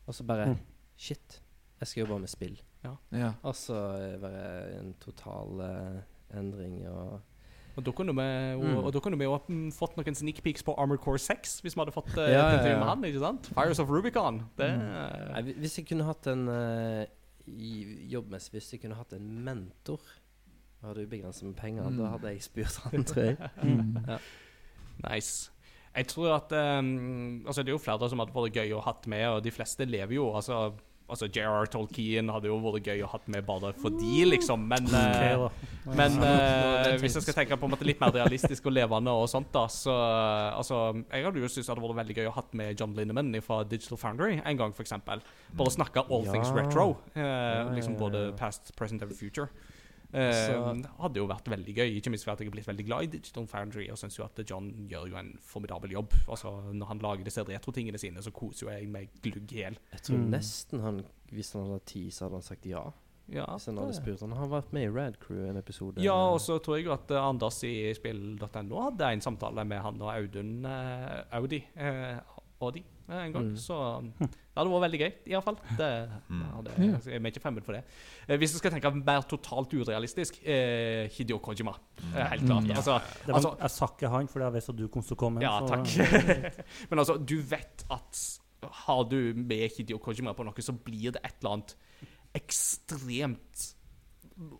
Og 0.09 0.15
så 0.15 0.25
bare 0.27 0.47
Mm. 0.49 0.59
Shit, 0.99 1.41
jeg 1.81 1.89
skal 1.89 2.01
jobbe 2.07 2.19
med 2.21 2.29
spill. 2.29 2.59
Ja. 2.85 3.33
Og 3.45 3.55
så 3.55 3.77
eh, 4.01 4.19
bare 4.19 4.79
en 4.81 4.95
total 5.01 5.61
uh, 5.61 6.01
endring 6.37 6.87
og 6.89 7.21
Og 7.77 7.85
da 7.85 7.93
kunne 7.93 8.13
vi 8.13 8.23
jo 8.23 8.59
Mm. 8.59 9.21
jo 9.23 9.39
mm, 9.49 9.73
fått 9.73 9.97
noen 9.97 10.15
sneak 10.15 10.43
peeks 10.43 10.63
på 10.65 10.75
Armored 10.77 11.01
Core 11.01 11.19
6, 11.19 11.61
hvis 11.63 11.75
vi 11.77 11.81
hadde 11.81 11.93
fått 11.95 12.11
uh, 12.19 12.27
Ja, 12.29 12.51
ja, 12.51 12.67
ja. 12.67 12.79
med 12.79 12.89
han. 12.89 13.05
ikke 13.05 13.21
sant? 13.21 13.47
Fires 13.55 13.79
of 13.79 13.89
Rubicon. 13.89 14.43
Det 14.57 14.69
Nei, 14.77 15.43
Hvis 15.55 15.77
jeg 15.79 15.87
kunne 15.87 16.05
hatt 16.05 16.27
en 16.27 16.49
i- 16.49 17.07
Jobbmessig, 18.13 18.51
hvis 18.57 18.73
jeg 18.73 18.81
kunne 18.83 18.95
hatt 18.99 19.13
en 19.17 19.31
mentor 19.45 20.01
og 20.83 20.89
hadde 20.95 21.07
ubegrenset 21.07 21.45
med 21.45 21.55
penger, 21.57 21.91
Mm. 21.91 21.97
da 21.99 22.11
hadde 22.15 22.29
jeg 22.33 22.43
spurt 22.43 22.77
han, 22.85 23.05
tror 23.09 23.23
jeg. 23.23 23.37
Mm. 23.63 23.97
Nice. 25.11 25.51
Jeg 25.97 26.07
tror 26.07 26.35
at 26.37 26.53
um, 26.79 27.43
Altså, 27.47 27.63
det 27.63 27.69
er 27.69 27.77
jo 27.77 27.83
flere 27.83 28.09
som 28.09 28.19
hadde 28.23 28.35
vært 28.35 28.55
gøy 28.55 28.73
å 28.77 28.81
hatt 28.85 29.07
med, 29.11 29.27
og 29.29 29.43
de 29.45 29.51
fleste 29.51 29.85
lever 29.85 30.15
jo. 30.15 30.29
Altså, 30.37 30.73
altså 31.11 31.29
J.R. 31.29 31.67
Tolkien 31.73 32.31
hadde 32.33 32.49
jo 32.51 32.57
vært 32.63 32.87
gøy 32.89 33.03
å 33.05 33.11
hatt 33.13 33.27
med 33.31 33.45
bare 33.49 33.73
for 33.81 33.91
de, 33.99 34.25
liksom. 34.31 34.65
Men, 34.71 34.87
Ok, 34.87 34.95
eh, 34.95 35.95
men 35.99 36.17
er 36.23 36.97
hvis 37.03 37.17
jeg 37.19 37.25
skal 37.27 37.37
tenke 37.43 37.59
på 37.61 37.67
en 37.69 37.75
måte 37.75 37.87
litt 37.89 38.01
mer 38.03 38.13
realistisk 38.15 38.67
og 38.71 38.77
levende 38.77 39.11
og 39.13 39.27
sånt, 39.33 39.51
da, 39.55 39.67
så 39.73 39.95
eh, 39.97 40.59
Altså, 40.61 40.79
jeg 41.11 41.25
hadde 41.27 41.43
jo 41.43 41.49
syntes 41.51 41.67
det 41.67 41.75
hadde 41.75 41.85
vært 41.89 42.01
veldig 42.03 42.17
gøy 42.21 42.31
å 42.31 42.37
hatt 42.39 42.55
med 42.63 42.81
John 42.81 42.95
Linneman 42.97 43.35
fra 43.45 43.63
Digital 43.65 43.99
Foundry 44.01 44.39
en 44.45 44.61
gang, 44.61 44.73
f.eks. 44.77 44.95
Bare 45.57 45.75
snakke 45.75 46.07
all 46.09 46.25
Ja. 46.27 46.33
things 46.33 46.51
retro. 46.55 46.97
Uh, 47.17 47.75
liksom 47.75 47.97
både 47.99 48.31
past, 48.39 48.75
present 48.77 49.03
and 49.03 49.13
future. 49.17 49.49
Eh, 50.13 50.33
Så- 50.33 50.87
hadde 51.01 51.17
jo 51.17 51.27
vært 51.29 51.45
veldig 51.45 51.75
gøy, 51.77 51.97
ikke 52.01 52.11
minst 52.11 52.25
fordi 52.25 52.41
jeg 52.45 52.49
er 52.49 52.51
blitt 52.57 52.67
veldig 52.67 52.87
glad 52.87 53.03
i 53.03 53.07
Digital 53.07 53.47
Foundry 53.47 53.89
og 53.91 53.97
syns 53.99 54.17
jo 54.19 54.25
at 54.25 54.41
John 54.51 54.73
gjør 54.89 55.09
jo 55.11 55.17
en 55.17 55.39
formidabel 55.41 55.91
jobb. 55.93 56.13
Altså 56.29 56.73
Når 56.73 56.87
han 56.87 56.99
lager 56.99 57.25
disse 57.25 57.45
retrotingene 57.45 57.99
sine, 57.99 58.19
så 58.23 58.31
koser 58.33 58.67
jo 58.67 58.73
jeg 58.73 58.89
meg 58.89 59.09
glugg 59.23 59.53
i 59.53 59.63
hjel. 59.63 59.77
Jeg 59.93 60.03
tror 60.03 60.19
Mm. 60.19 60.31
nesten 60.31 60.81
han 60.83 61.05
Hvis 61.33 61.53
han 61.53 61.63
hadde 61.67 61.85
tid, 61.87 62.11
så 62.13 62.25
hadde 62.25 62.33
han 62.33 62.43
sagt 62.43 62.67
ja. 62.67 62.91
Ja, 63.33 63.45
Hvis 63.47 63.67
han 63.67 63.77
hadde 63.77 63.95
spurt 63.95 64.21
Han 64.21 64.33
har 64.33 64.49
vært 64.49 64.73
med 64.73 64.83
i 64.83 64.89
Rad 64.93 65.21
Crew 65.21 65.49
en 65.49 65.57
episode. 65.57 65.99
ja, 66.03 66.13
og 66.13 66.41
så 66.41 66.59
tror 66.61 66.77
jeg 66.77 66.87
jo 66.87 66.93
at 66.93 67.09
eh, 67.13 67.17
Anders 67.29 67.63
i 67.63 67.95
spill.no 67.95 68.81
hadde 68.91 69.13
en 69.13 69.21
samtale 69.21 69.65
med 69.65 69.81
han 69.81 70.01
og 70.03 70.11
Audun 70.17 70.65
uh, 70.67 71.23
Audi. 71.33 71.65
Uh, 71.77 72.19
Audi 72.61 72.83
en 73.11 73.33
gang. 73.35 73.47
Mm. 73.51 73.57
Så 73.57 73.75
um, 73.75 74.13
det 74.21 74.57
hadde 74.57 74.71
vært 74.71 74.85
veldig 74.87 75.01
gøy, 75.01 75.13
iallfall. 75.33 75.57
Vi 75.71 75.89
Mm. 76.31 76.43
hadde, 76.55 76.75
er 77.17 77.31
ikke 77.31 77.43
fremmed 77.43 77.65
for 77.67 77.73
det. 77.73 77.83
Eh, 78.29 78.37
hvis 78.39 78.53
du 78.53 78.59
skal 78.59 78.71
tenke 78.75 78.93
mer 79.05 79.23
totalt 79.31 79.73
urealistisk 79.75 80.39
eh, 80.45 81.09
Hideo 81.17 81.39
Kojima. 81.39 81.75
Eh, 82.15 82.29
helt 82.35 82.47
klart. 82.47 82.65
Mm. 82.69 82.77
Altså, 82.77 82.99
Det 83.27 83.33
var, 83.33 83.35
altså, 83.41 83.57
jeg 83.61 83.71
sa 83.71 83.87
ikke 83.87 84.09
han, 84.15 84.29
for 84.29 84.41
jeg 84.41 84.53
visste 84.53 84.71
at 84.71 84.79
du 84.79 84.89
kom 84.89 85.03
til 85.03 85.17
å 85.17 85.21
komme. 85.25 85.43
Ja, 85.43 85.59
så- 85.61 85.69
takk. 85.75 86.55
Men 86.91 86.99
altså, 86.99 87.19
du 87.25 87.37
vet 87.43 87.85
at 87.91 88.23
har 88.85 89.05
du 89.09 89.33
med 89.35 89.71
Hideo 89.77 89.99
Kojima 89.99 90.35
på 90.37 90.45
noe, 90.45 90.63
så 90.63 90.73
blir 90.77 91.11
det 91.13 91.21
et 91.25 91.35
eller 91.41 91.53
annet 91.57 91.75
ekstremt 92.37 93.75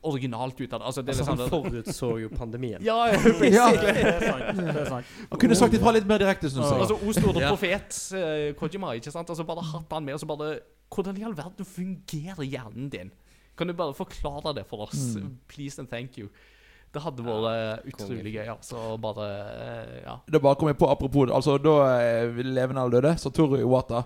originalt 0.03 0.61
ut 0.61 0.73
av 0.73 0.81
det. 0.81 0.87
Altså, 0.87 1.03
det 1.03 1.15
er 1.15 1.19
Altså, 1.19 1.31
han 1.31 1.39
liksom 1.39 1.65
forutså 1.65 2.11
jo 2.23 2.29
pandemien. 2.35 2.83
Ja, 2.89 2.99
Ja, 3.07 3.71
det 3.77 3.95
er 3.95 4.21
sant. 4.27 4.61
Det 4.61 4.77
er 4.77 4.89
sant. 4.89 5.15
Han 5.31 5.41
kunne 5.43 5.59
sagt 5.59 5.75
ifra 5.79 5.95
litt 5.97 6.07
mer 6.11 6.21
direkte, 6.23 6.51
syns 6.53 6.69
jeg. 6.71 6.81
Altså, 6.85 6.99
O 7.01 7.15
store 7.17 7.49
profet 7.49 7.99
eh, 8.19 8.53
Kojima, 8.61 8.95
ikke 9.01 9.13
sant? 9.15 9.31
Altså, 9.33 9.47
bare 9.49 9.65
hatt 9.73 9.97
han 9.97 10.05
med, 10.07 10.15
og 10.19 10.23
så 10.23 10.29
bare 10.31 10.53
Hvordan 10.91 11.19
i 11.21 11.25
all 11.27 11.37
verden 11.39 11.67
fungerer 11.67 12.43
hjernen 12.43 12.89
din? 12.91 13.13
Kan 13.57 13.69
du 13.71 13.75
bare 13.79 13.95
forklare 13.95 14.55
det 14.57 14.65
for 14.67 14.89
oss? 14.89 15.17
Please 15.49 15.79
and 15.79 15.89
thank 15.89 16.19
you. 16.19 16.29
Det 16.91 17.03
hadde 17.05 17.23
vært 17.23 17.45
eh, 17.53 17.91
utrolig 17.93 18.33
gøy, 18.35 18.47
altså. 18.51 18.81
Bare 18.99 19.27
eh, 19.31 19.99
Ja. 20.03 20.17
Da 20.27 20.41
bare 20.43 20.59
kom 20.59 20.71
jeg 20.73 20.79
på, 20.81 20.89
apropos 20.91 21.31
altså 21.31 21.55
da 21.63 21.75
eh, 22.01 22.41
levende 22.43 22.83
eller 22.83 22.97
døde, 22.99 23.13
Satoru 23.23 23.61
Iwata. 23.61 24.03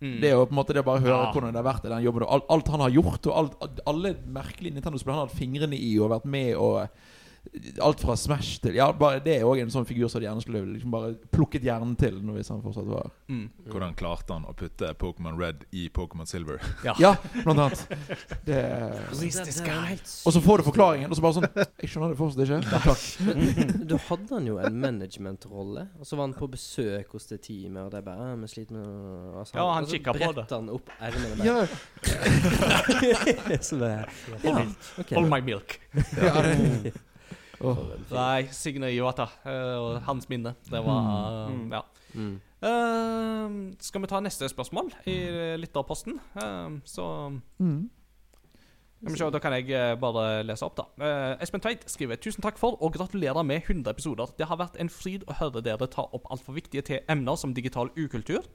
Mm. 0.00 0.20
Det 0.20 0.28
er 0.28 0.34
jo 0.36 0.44
på 0.44 0.52
en 0.52 0.58
måte 0.58 0.74
det 0.76 0.82
å 0.82 0.86
bare 0.86 1.00
høre 1.00 1.16
Ja. 1.16 1.32
hvordan 1.32 1.52
det 1.54 1.62
har 1.64 1.68
vært 1.72 1.86
i 1.86 1.88
den 1.88 2.02
jobben. 2.04 2.22
Og 2.26 2.32
alt, 2.36 2.44
alt 2.50 2.68
han 2.68 2.80
har 2.80 2.90
gjort, 2.90 3.26
og 3.26 3.36
alt, 3.40 3.80
alle 3.86 4.14
merkelige 4.28 4.74
Nintendo-spill 4.76 5.14
han 5.14 5.22
har 5.22 5.28
hatt 5.30 5.38
fingrene 5.38 5.78
i 5.78 5.98
og 5.98 6.10
vært 6.10 6.26
med 6.28 6.54
og 6.56 6.88
Alt 7.80 8.00
fra 8.00 8.16
Smash 8.16 8.60
til 8.60 8.74
Ja, 8.74 8.90
bare 8.92 9.20
Det 9.24 9.36
er 9.38 9.44
òg 9.48 9.60
en 9.62 9.70
sånn 9.72 9.86
figur 9.86 10.08
som 10.10 10.20
de 10.20 10.26
gjerne 10.26 10.42
skulle 10.42 10.62
liksom 10.74 10.90
bare 10.92 11.14
plukket 11.32 11.62
hjernen 11.64 11.96
til 11.98 12.18
hvis 12.34 12.48
han 12.52 12.62
fortsatt 12.64 12.86
var 12.90 13.10
Mm. 13.28 13.48
Hvordan 13.72 13.94
klarte 13.98 14.32
han 14.36 14.44
å 14.46 14.52
putte 14.54 14.92
Pokémon 14.94 15.36
Red 15.38 15.64
i 15.74 15.88
Pokémon 15.90 16.26
Silver? 16.28 16.60
Ja, 16.84 17.16
blant 17.42 17.58
annet. 17.58 17.80
Det. 18.46 18.60
Og 19.10 20.32
så 20.32 20.40
får 20.44 20.58
du 20.62 20.62
forklaringen, 20.68 21.10
og 21.10 21.16
så 21.18 21.24
bare 21.24 21.34
sånn 21.40 21.48
Jeg 21.82 21.90
skjønner 21.90 22.12
det 22.12 22.18
fortsatt 22.20 22.42
ikke. 22.44 22.60
Men 22.60 22.66
takk. 22.86 23.88
Da 23.90 23.98
hadde 24.06 24.30
han 24.36 24.46
jo 24.46 24.58
en 24.62 24.78
managementrolle, 24.80 25.88
og 25.98 26.06
så 26.06 26.16
var 26.20 26.28
han 26.28 26.36
på 26.38 26.48
besøk 26.54 27.10
hos 27.16 27.26
det 27.32 27.40
teamet, 27.48 27.82
og 27.82 27.90
det 27.90 27.98
er 27.98 28.06
bare 28.06 28.28
«Ah, 28.30 28.36
Vi 28.36 28.46
sliter 28.52 28.78
med 28.78 28.86
å 28.86 29.40
altså, 29.42 29.58
Ja, 29.58 29.66
han 29.74 29.86
kikka 29.90 30.14
på 30.14 30.30
det. 30.38 30.46
han 30.50 30.70
opp 30.70 30.94
ermene. 31.00 31.42
Ja, 31.46 31.66
Så 33.66 33.76
det 33.82 33.92
Ja. 34.44 34.62
ok. 34.98 35.10
My 35.28 35.40
milk. 35.40 35.80
ja, 36.22 36.42
Åh. 37.60 37.82
Nei, 38.10 38.48
Signe 38.52 38.90
Iwata 38.92 39.28
eh, 39.44 39.76
og 39.80 40.00
hans 40.08 40.28
minne. 40.28 40.54
Det 40.70 40.82
var 40.84 41.48
Mm. 41.50 41.72
Ja. 41.72 41.82
Mm. 42.14 42.40
Uh, 42.66 43.74
skal 43.84 44.00
vi 44.02 44.08
ta 44.08 44.20
neste 44.24 44.48
spørsmål 44.48 44.88
i 45.06 45.16
lytterposten? 45.60 46.20
Uh, 46.34 46.80
så 46.84 47.06
Mm. 47.58 47.90
Se, 49.04 49.30
Da 49.30 49.38
kan 49.38 49.52
jeg 49.52 49.70
eh, 49.70 49.94
bare 50.00 50.42
lese 50.42 50.64
opp, 50.64 50.76
da. 50.78 50.86
Eh, 51.04 51.42
Espen 51.44 51.60
Tveit 51.60 51.84
skriver 51.90 52.16
Tusen 52.16 52.42
takk 52.42 52.56
for 52.58 52.78
og 52.82 52.94
gratulerer 52.96 53.44
med 53.44 53.62
100 53.68 53.90
episoder. 53.92 54.32
Det 54.38 54.48
har 54.48 54.56
vært 54.56 54.78
en 54.80 54.88
fryd 54.88 55.26
å 55.28 55.36
høre 55.36 55.62
dere 55.62 55.86
ta 55.92 56.06
opp 56.16 56.26
altfor 56.32 56.56
viktige 56.56 56.82
te 56.82 57.00
emner 57.12 57.36
som 57.36 57.52
digital 57.54 57.90
ukultur, 57.96 58.48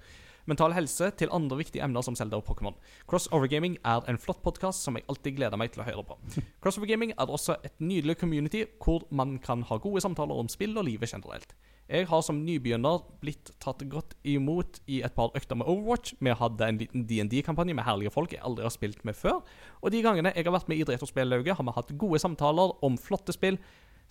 mental 0.50 0.74
helse 0.76 1.12
til 1.20 1.32
andre 1.34 1.60
viktige 1.60 1.84
emner 1.86 2.06
som 2.06 2.16
Zelda 2.18 2.40
og 2.40 2.46
Pokémon. 2.48 2.78
Crossover 3.10 3.50
Gaming 3.52 3.78
er 3.86 4.06
en 4.10 4.20
flott 4.22 4.42
podkast 4.46 4.86
som 4.86 4.98
jeg 4.98 5.06
alltid 5.10 5.38
gleder 5.38 5.60
meg 5.60 5.74
til 5.74 5.84
å 5.84 5.88
høre 5.90 6.06
på. 6.08 6.18
Crossover 6.64 6.90
Gaming 6.90 7.14
er 7.18 7.30
også 7.30 7.58
et 7.66 7.76
nydelig 7.80 8.18
community 8.22 8.66
hvor 8.82 9.06
man 9.12 9.38
kan 9.44 9.66
ha 9.70 9.78
gode 9.82 10.02
samtaler 10.02 10.38
om 10.38 10.50
spill 10.52 10.78
og 10.78 10.88
livet 10.88 11.14
generelt. 11.14 11.54
Jeg 11.92 12.08
har 12.08 12.22
som 12.24 12.38
nybegynner 12.46 13.02
blitt 13.20 13.50
tatt 13.60 13.82
godt 13.92 14.14
imot 14.24 14.80
i 14.88 15.02
et 15.04 15.16
par 15.16 15.34
økter 15.36 15.58
med 15.60 15.68
Overwatch. 15.68 16.14
Vi 16.24 16.36
hadde 16.40 16.70
en 16.70 16.80
liten 16.80 17.04
DND-kampanje 17.10 17.76
med 17.76 17.84
herlige 17.84 18.14
folk 18.14 18.32
jeg 18.32 18.44
aldri 18.48 18.64
har 18.64 18.72
spilt 18.72 19.04
med 19.04 19.18
før. 19.18 19.42
Og 19.82 19.92
de 19.92 20.00
gangene 20.06 20.32
jeg 20.32 20.48
har 20.48 20.56
vært 20.56 20.72
med 20.72 20.80
i 20.80 20.86
Retrospellauget, 20.88 21.58
har 21.58 21.68
vi 21.68 21.76
hatt 21.76 21.92
gode 22.00 22.22
samtaler 22.24 22.78
om 22.86 22.96
flotte 22.96 23.36
spill. 23.36 23.60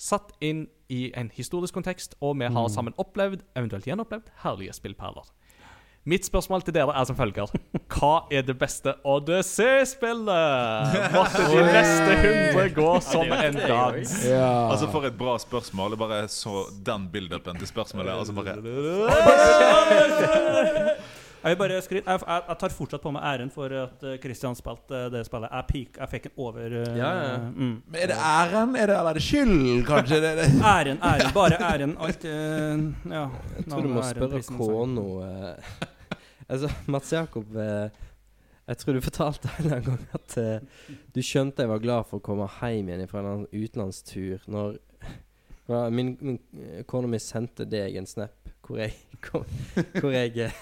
Satt 0.00 0.34
inn 0.44 0.66
i 0.92 1.06
en 1.16 1.32
historisk 1.32 1.76
kontekst, 1.76 2.18
og 2.20 2.36
vi 2.40 2.52
har 2.52 2.68
sammen 2.72 2.96
opplevd, 3.00 3.46
eventuelt 3.56 3.88
gjenopplevd, 3.88 4.28
herlige 4.44 4.76
spillperler. 4.76 5.32
Mitt 6.08 6.24
spørsmål 6.24 6.62
til 6.64 6.72
dere 6.72 6.94
er 6.96 7.04
som 7.04 7.16
følger. 7.16 7.50
Hva 7.92 8.12
er 8.32 8.40
det 8.48 8.54
beste 8.56 8.94
Odyssey-spillet? 9.04 10.94
Måtte 11.12 11.44
de 11.50 11.64
neste 11.66 12.14
hundre 12.22 12.64
gå 12.72 12.86
som 13.04 13.28
en 13.36 13.58
dans. 13.60 14.14
Ja. 14.24 14.70
Altså 14.72 14.88
For 14.94 15.04
et 15.10 15.18
bra 15.18 15.36
spørsmål. 15.42 15.92
Jeg 15.92 16.00
bare 16.00 16.22
så 16.32 16.64
den 16.86 17.04
build-upen 17.12 17.60
til 17.60 17.68
spørsmålet. 17.68 18.16
Altså 18.16 18.32
bare 18.32 18.56
Jeg, 21.40 21.56
bare 21.56 21.76
skryt, 21.80 22.04
jeg, 22.04 22.20
jeg, 22.20 22.42
jeg 22.50 22.56
tar 22.60 22.72
fortsatt 22.74 23.00
på 23.00 23.10
meg 23.14 23.24
æren 23.24 23.50
for 23.52 23.72
at 23.72 24.02
eh, 24.04 24.18
Christian 24.20 24.56
spilte 24.58 24.96
eh, 24.96 25.06
det 25.12 25.22
spillet. 25.24 25.48
Jeg, 25.54 25.66
peak, 25.70 25.94
jeg 26.02 26.12
fikk 26.12 26.26
en 26.28 26.42
over 26.44 26.74
eh, 26.82 26.98
Ja, 26.98 27.12
ja. 27.16 27.38
Mm. 27.48 27.78
Men 27.86 28.02
Er 28.02 28.10
det 28.10 28.18
æren, 28.18 28.74
er 28.76 28.90
det, 28.90 28.96
eller 28.98 29.14
er 29.14 29.20
det 29.20 29.24
skyld, 29.24 29.80
kanskje? 29.88 30.18
Det, 30.20 30.34
det. 30.36 30.48
Æren, 30.74 31.00
æren. 31.00 31.32
Bare 31.36 31.60
æren. 31.70 31.96
Alt 31.96 32.26
eh, 32.28 32.84
Ja. 33.14 33.24
Jeg 33.56 33.66
tror 33.70 33.86
du 33.86 33.88
må 33.88 34.04
æren, 34.04 34.20
spørre 34.20 34.42
Kåno 34.50 35.06
kona 35.16 35.48
eh, 35.48 35.88
Altså, 36.50 36.72
Mats 36.90 37.12
Jakob 37.12 37.56
eh, 37.56 37.88
Jeg 38.68 38.82
tror 38.82 38.98
du 38.98 39.00
fortalte 39.00 39.54
en 39.64 39.88
gang 39.88 40.04
at 40.14 40.36
uh, 40.38 40.84
du 41.10 41.18
skjønte 41.26 41.64
jeg 41.64 41.70
var 41.72 41.80
glad 41.82 42.06
for 42.06 42.20
å 42.20 42.22
komme 42.22 42.46
hjem 42.60 42.92
igjen 42.92 43.08
fra 43.10 43.24
en 43.26 43.48
utenlandstur 43.50 44.44
når 44.46 44.76
min, 45.90 46.16
min 46.20 46.38
eh, 46.54 46.84
kona 46.86 47.10
mi 47.10 47.18
sendte 47.22 47.66
deg 47.66 47.96
en 47.98 48.06
snap 48.06 48.36
hvor 48.66 48.78
jeg 48.78 48.94
kom, 49.24 49.46
Hvor 49.98 50.14
jeg 50.14 50.36
eh, 50.46 50.58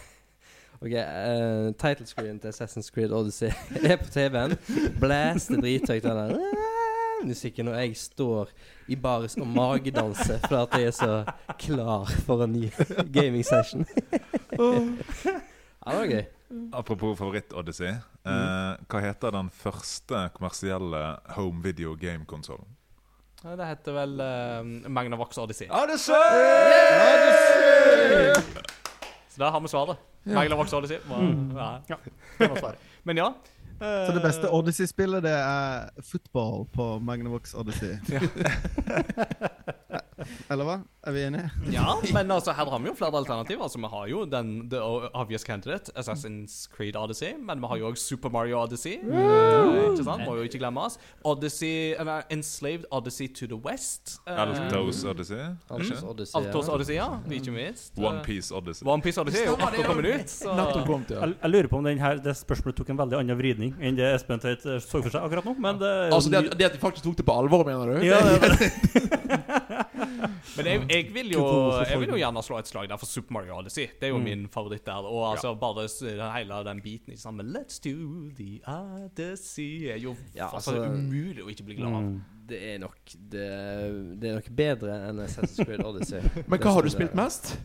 Ok, 0.80 0.92
uh, 0.94 1.74
title 1.74 2.06
screen 2.06 2.38
til 2.38 2.48
Assassin's 2.48 2.90
Creed 2.94 3.10
Odyssey 3.10 3.50
er 3.90 3.96
på 3.96 4.04
TV-en. 4.14 4.54
Blæste 5.00 5.56
drithøyt 5.58 6.04
den 6.04 6.16
der 6.16 6.30
eh, 6.30 7.26
musikken, 7.26 7.68
og 7.68 7.74
jeg 7.80 7.96
står 7.96 8.48
i 8.86 8.96
baris 8.96 9.34
og 9.36 9.46
magedanser 9.46 10.38
fordi 10.46 10.62
at 10.62 10.78
jeg 10.78 10.86
er 10.86 10.90
så 10.90 11.24
klar 11.58 12.06
for 12.26 12.44
en 12.44 12.52
ny 12.52 12.70
gaming 13.12 13.44
session. 13.44 13.86
ja, 15.86 15.90
det 15.90 15.98
var 15.98 16.06
gøy. 16.06 16.22
Apropos 16.72 17.18
favoritt-Odyssey. 17.18 17.90
Eh, 18.26 18.78
hva 18.86 19.00
heter 19.02 19.34
den 19.34 19.50
første 19.50 20.28
kommersielle 20.36 21.16
home 21.34 21.62
video 21.62 21.96
game-konsollen? 21.98 22.70
Det 23.42 23.66
heter 23.66 23.92
vel 23.98 24.14
uh, 24.22 24.90
Magnavox 24.90 25.38
Odyssey. 25.38 25.66
Så 29.28 29.42
der 29.42 29.50
har 29.50 29.60
vi 29.60 29.68
svaret. 29.68 29.96
Magnavox 30.24 30.72
Odyssey. 30.72 30.98
Var, 31.08 31.22
ja. 31.54 31.68
Ja, 31.86 31.96
det 32.38 32.48
var 32.48 32.56
svaret. 32.56 32.78
Men 33.02 33.16
ja. 33.16 33.34
Så 33.78 34.12
det 34.14 34.22
beste 34.22 34.50
Odyssey-spillet, 34.50 35.22
det 35.22 35.30
er 35.38 35.88
football 36.02 36.66
på 36.74 36.98
Magnavox 36.98 37.54
Odyssey. 37.54 37.94
Eller 40.50 40.64
hva? 40.68 40.76
Er 41.08 41.12
vi 41.14 41.22
enige? 41.24 41.50
Ja, 41.72 41.94
men 42.12 42.30
altså, 42.34 42.52
her 42.52 42.68
har 42.70 42.78
vi 42.82 42.88
jo 42.90 42.94
flere 42.98 43.16
alternativer. 43.16 43.62
Altså, 43.62 43.78
Vi 43.78 43.88
har 43.92 44.06
jo 44.10 44.24
den 44.28 44.68
The 44.70 44.80
Obvious 45.14 45.42
Candidate, 45.46 45.92
Assassin's 45.96 46.66
Creed 46.76 46.96
Odyssey. 46.96 47.34
Men 47.38 47.60
vi 47.62 47.66
har 47.70 47.76
jo 47.80 47.88
òg 47.92 47.96
Super 47.98 48.28
Mario 48.34 48.58
Odyssey. 48.62 48.98
Eh, 48.98 49.92
ikke 49.92 50.04
sant? 50.04 50.24
Må 50.26 50.34
jo 50.40 50.42
ikke 50.48 50.58
glemme 50.60 50.80
oss. 50.84 50.98
Odyssey, 51.24 51.94
uh, 52.00 52.20
Enslaved 52.34 52.84
Odyssey 52.90 53.28
to 53.28 53.46
the 53.46 53.56
West. 53.56 54.18
Uh, 54.26 54.40
Altos 54.42 55.04
Odyssey? 55.04 55.40
Altos? 55.70 56.02
Odyssey. 56.02 56.36
Altos 56.42 56.68
Odyssey, 56.68 56.94
ja. 56.98 57.08
Ikke 57.30 57.54
minst. 57.54 57.92
One 57.98 58.18
Eh, 58.18 58.24
Piece 58.24 58.52
Odyssey. 58.54 58.86
One 58.88 59.02
Piece 59.02 59.20
Odyssey 59.20 59.42
er 59.42 59.46
jo 59.52 59.56
akkurat 59.56 59.86
kommet 59.86 60.06
ut. 60.20 60.30
Så. 60.30 60.54
Jeg, 61.08 61.34
jeg 61.42 61.50
lurer 61.50 61.68
på 61.70 61.76
om 61.78 61.84
den 61.86 61.98
her, 62.02 62.18
det 62.24 62.34
spørsmålet 62.36 62.76
tok 62.80 62.90
en 62.92 62.98
veldig 62.98 63.18
annen 63.20 63.38
vridning 63.38 63.74
enn 63.80 63.96
det 63.98 64.08
Espen 64.16 64.40
Tveit 64.42 64.64
eh, 64.66 64.78
så 64.82 65.00
for 65.02 65.10
seg 65.12 65.22
akkurat 65.24 65.46
nå. 65.46 65.54
Men 65.62 65.78
det 65.80 65.92
Altså 66.12 66.30
det 66.32 66.38
at, 66.42 66.58
det 66.58 66.66
at 66.68 66.74
de 66.76 66.80
faktisk 66.82 67.04
tok 67.06 67.16
det 67.20 67.26
på 67.28 67.36
alvor, 67.38 67.64
mener 67.68 67.94
du? 67.94 68.06
ja, 68.06 68.18
det, 68.24 68.50
det, 68.58 69.37
Men 69.48 70.66
jeg, 70.66 70.82
jeg, 70.90 71.04
vil 71.14 71.30
jo, 71.32 71.42
jeg 71.88 71.98
vil 72.02 72.12
jo 72.14 72.18
gjerne 72.20 72.42
slå 72.44 72.58
et 72.60 72.68
slag 72.70 72.88
der 72.90 72.98
for 73.00 73.06
Super 73.10 73.32
Mario 73.38 73.56
Odyssey. 73.58 73.86
Det 74.00 74.08
er 74.08 74.12
jo 74.12 74.18
Mm. 74.18 74.24
min 74.24 74.48
favoritt 74.52 74.84
der. 74.86 75.06
Og 75.06 75.30
altså 75.30 75.54
bare 75.60 75.86
den, 75.88 76.22
hele 76.34 76.58
den 76.66 76.80
biten 76.84 77.12
i 77.12 77.16
sammen 77.16 77.46
Let's 77.54 77.78
do 77.84 77.94
the 78.36 78.60
Odyssey 78.66 79.88
er 79.92 79.96
jo 80.02 80.16
Ja, 80.34 80.48
altså, 80.54 80.72
altså- 80.74 80.92
umulig 80.92 81.42
å 81.44 81.48
ikke 81.52 81.64
bli 81.64 81.74
glad 81.78 81.94
av. 81.94 82.02
mm. 82.02 82.20
Det 82.48 82.58
er 82.74 82.78
nok 82.80 82.96
det, 83.30 83.46
det 84.20 84.30
er 84.30 84.34
nok 84.38 84.46
bedre 84.56 84.94
enn 85.10 85.18
Assassin's 85.20 85.64
Creed 85.64 85.82
Odyssey. 85.84 86.20
Men 86.48 86.58
hva 86.64 86.72
har 86.72 86.82
du 86.82 86.88
spilt 86.90 87.14
mest? 87.14 87.56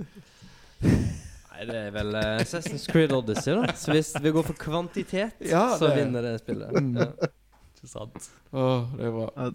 Nei, 0.84 1.66
det 1.70 1.76
er 1.86 1.92
vel 1.96 2.16
eh, 2.20 2.42
Assassin's 2.42 2.84
Creed 2.92 3.12
Odyssey, 3.16 3.54
da. 3.56 3.72
Så 3.78 3.94
hvis 3.96 4.10
vi 4.20 4.32
går 4.36 4.44
for 4.44 4.58
kvantitet, 4.60 5.40
Ja, 5.48 5.78
så 5.80 5.94
vinner 5.96 6.22
det 6.26 6.40
spillet. 6.42 6.74
Mm. 6.76 6.98
Ja. 7.00 7.30
Ikke 7.78 7.88
sant? 7.92 8.30
Åh, 8.52 8.92
det 9.00 9.12
var 9.16 9.32
Ja, 9.38 9.48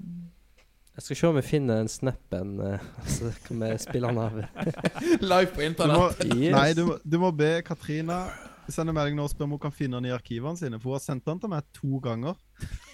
Jeg 0.99 1.05
skal 1.07 1.17
se 1.21 1.29
om 1.29 1.37
jeg 1.39 1.47
finner 1.47 1.79
den 1.79 1.89
snappen, 1.93 2.57
eh, 2.67 2.87
så 3.15 3.31
kan 3.47 3.61
vi 3.63 3.71
spille 3.79 4.11
den 4.11 4.19
av. 4.19 4.39
Live 5.31 5.53
på 5.55 5.61
Du 5.63 5.63
må, 5.63 5.69
internett. 5.71 6.25
Yes. 6.35 6.55
nei, 6.57 6.69
du, 6.75 6.85
må- 6.89 6.99
du 7.07 7.19
må 7.23 7.31
be 7.39 7.53
Katrina 7.67 8.25
sende 8.69 8.93
melding 8.93 9.15
nå 9.17 9.25
og 9.25 9.31
spørre 9.33 9.47
om 9.49 9.55
hun 9.57 9.63
kan 9.63 9.73
finne 9.73 9.97
den 9.97 10.11
i 10.11 10.13
arkivene 10.13 10.59
sine. 10.61 10.77
For 10.83 10.91
hun 10.91 10.99
har 10.99 11.05
sendt 11.07 11.25
den 11.25 11.39
til 11.41 11.49
meg 11.55 11.65
to 11.73 12.01
ganger. 12.05 12.35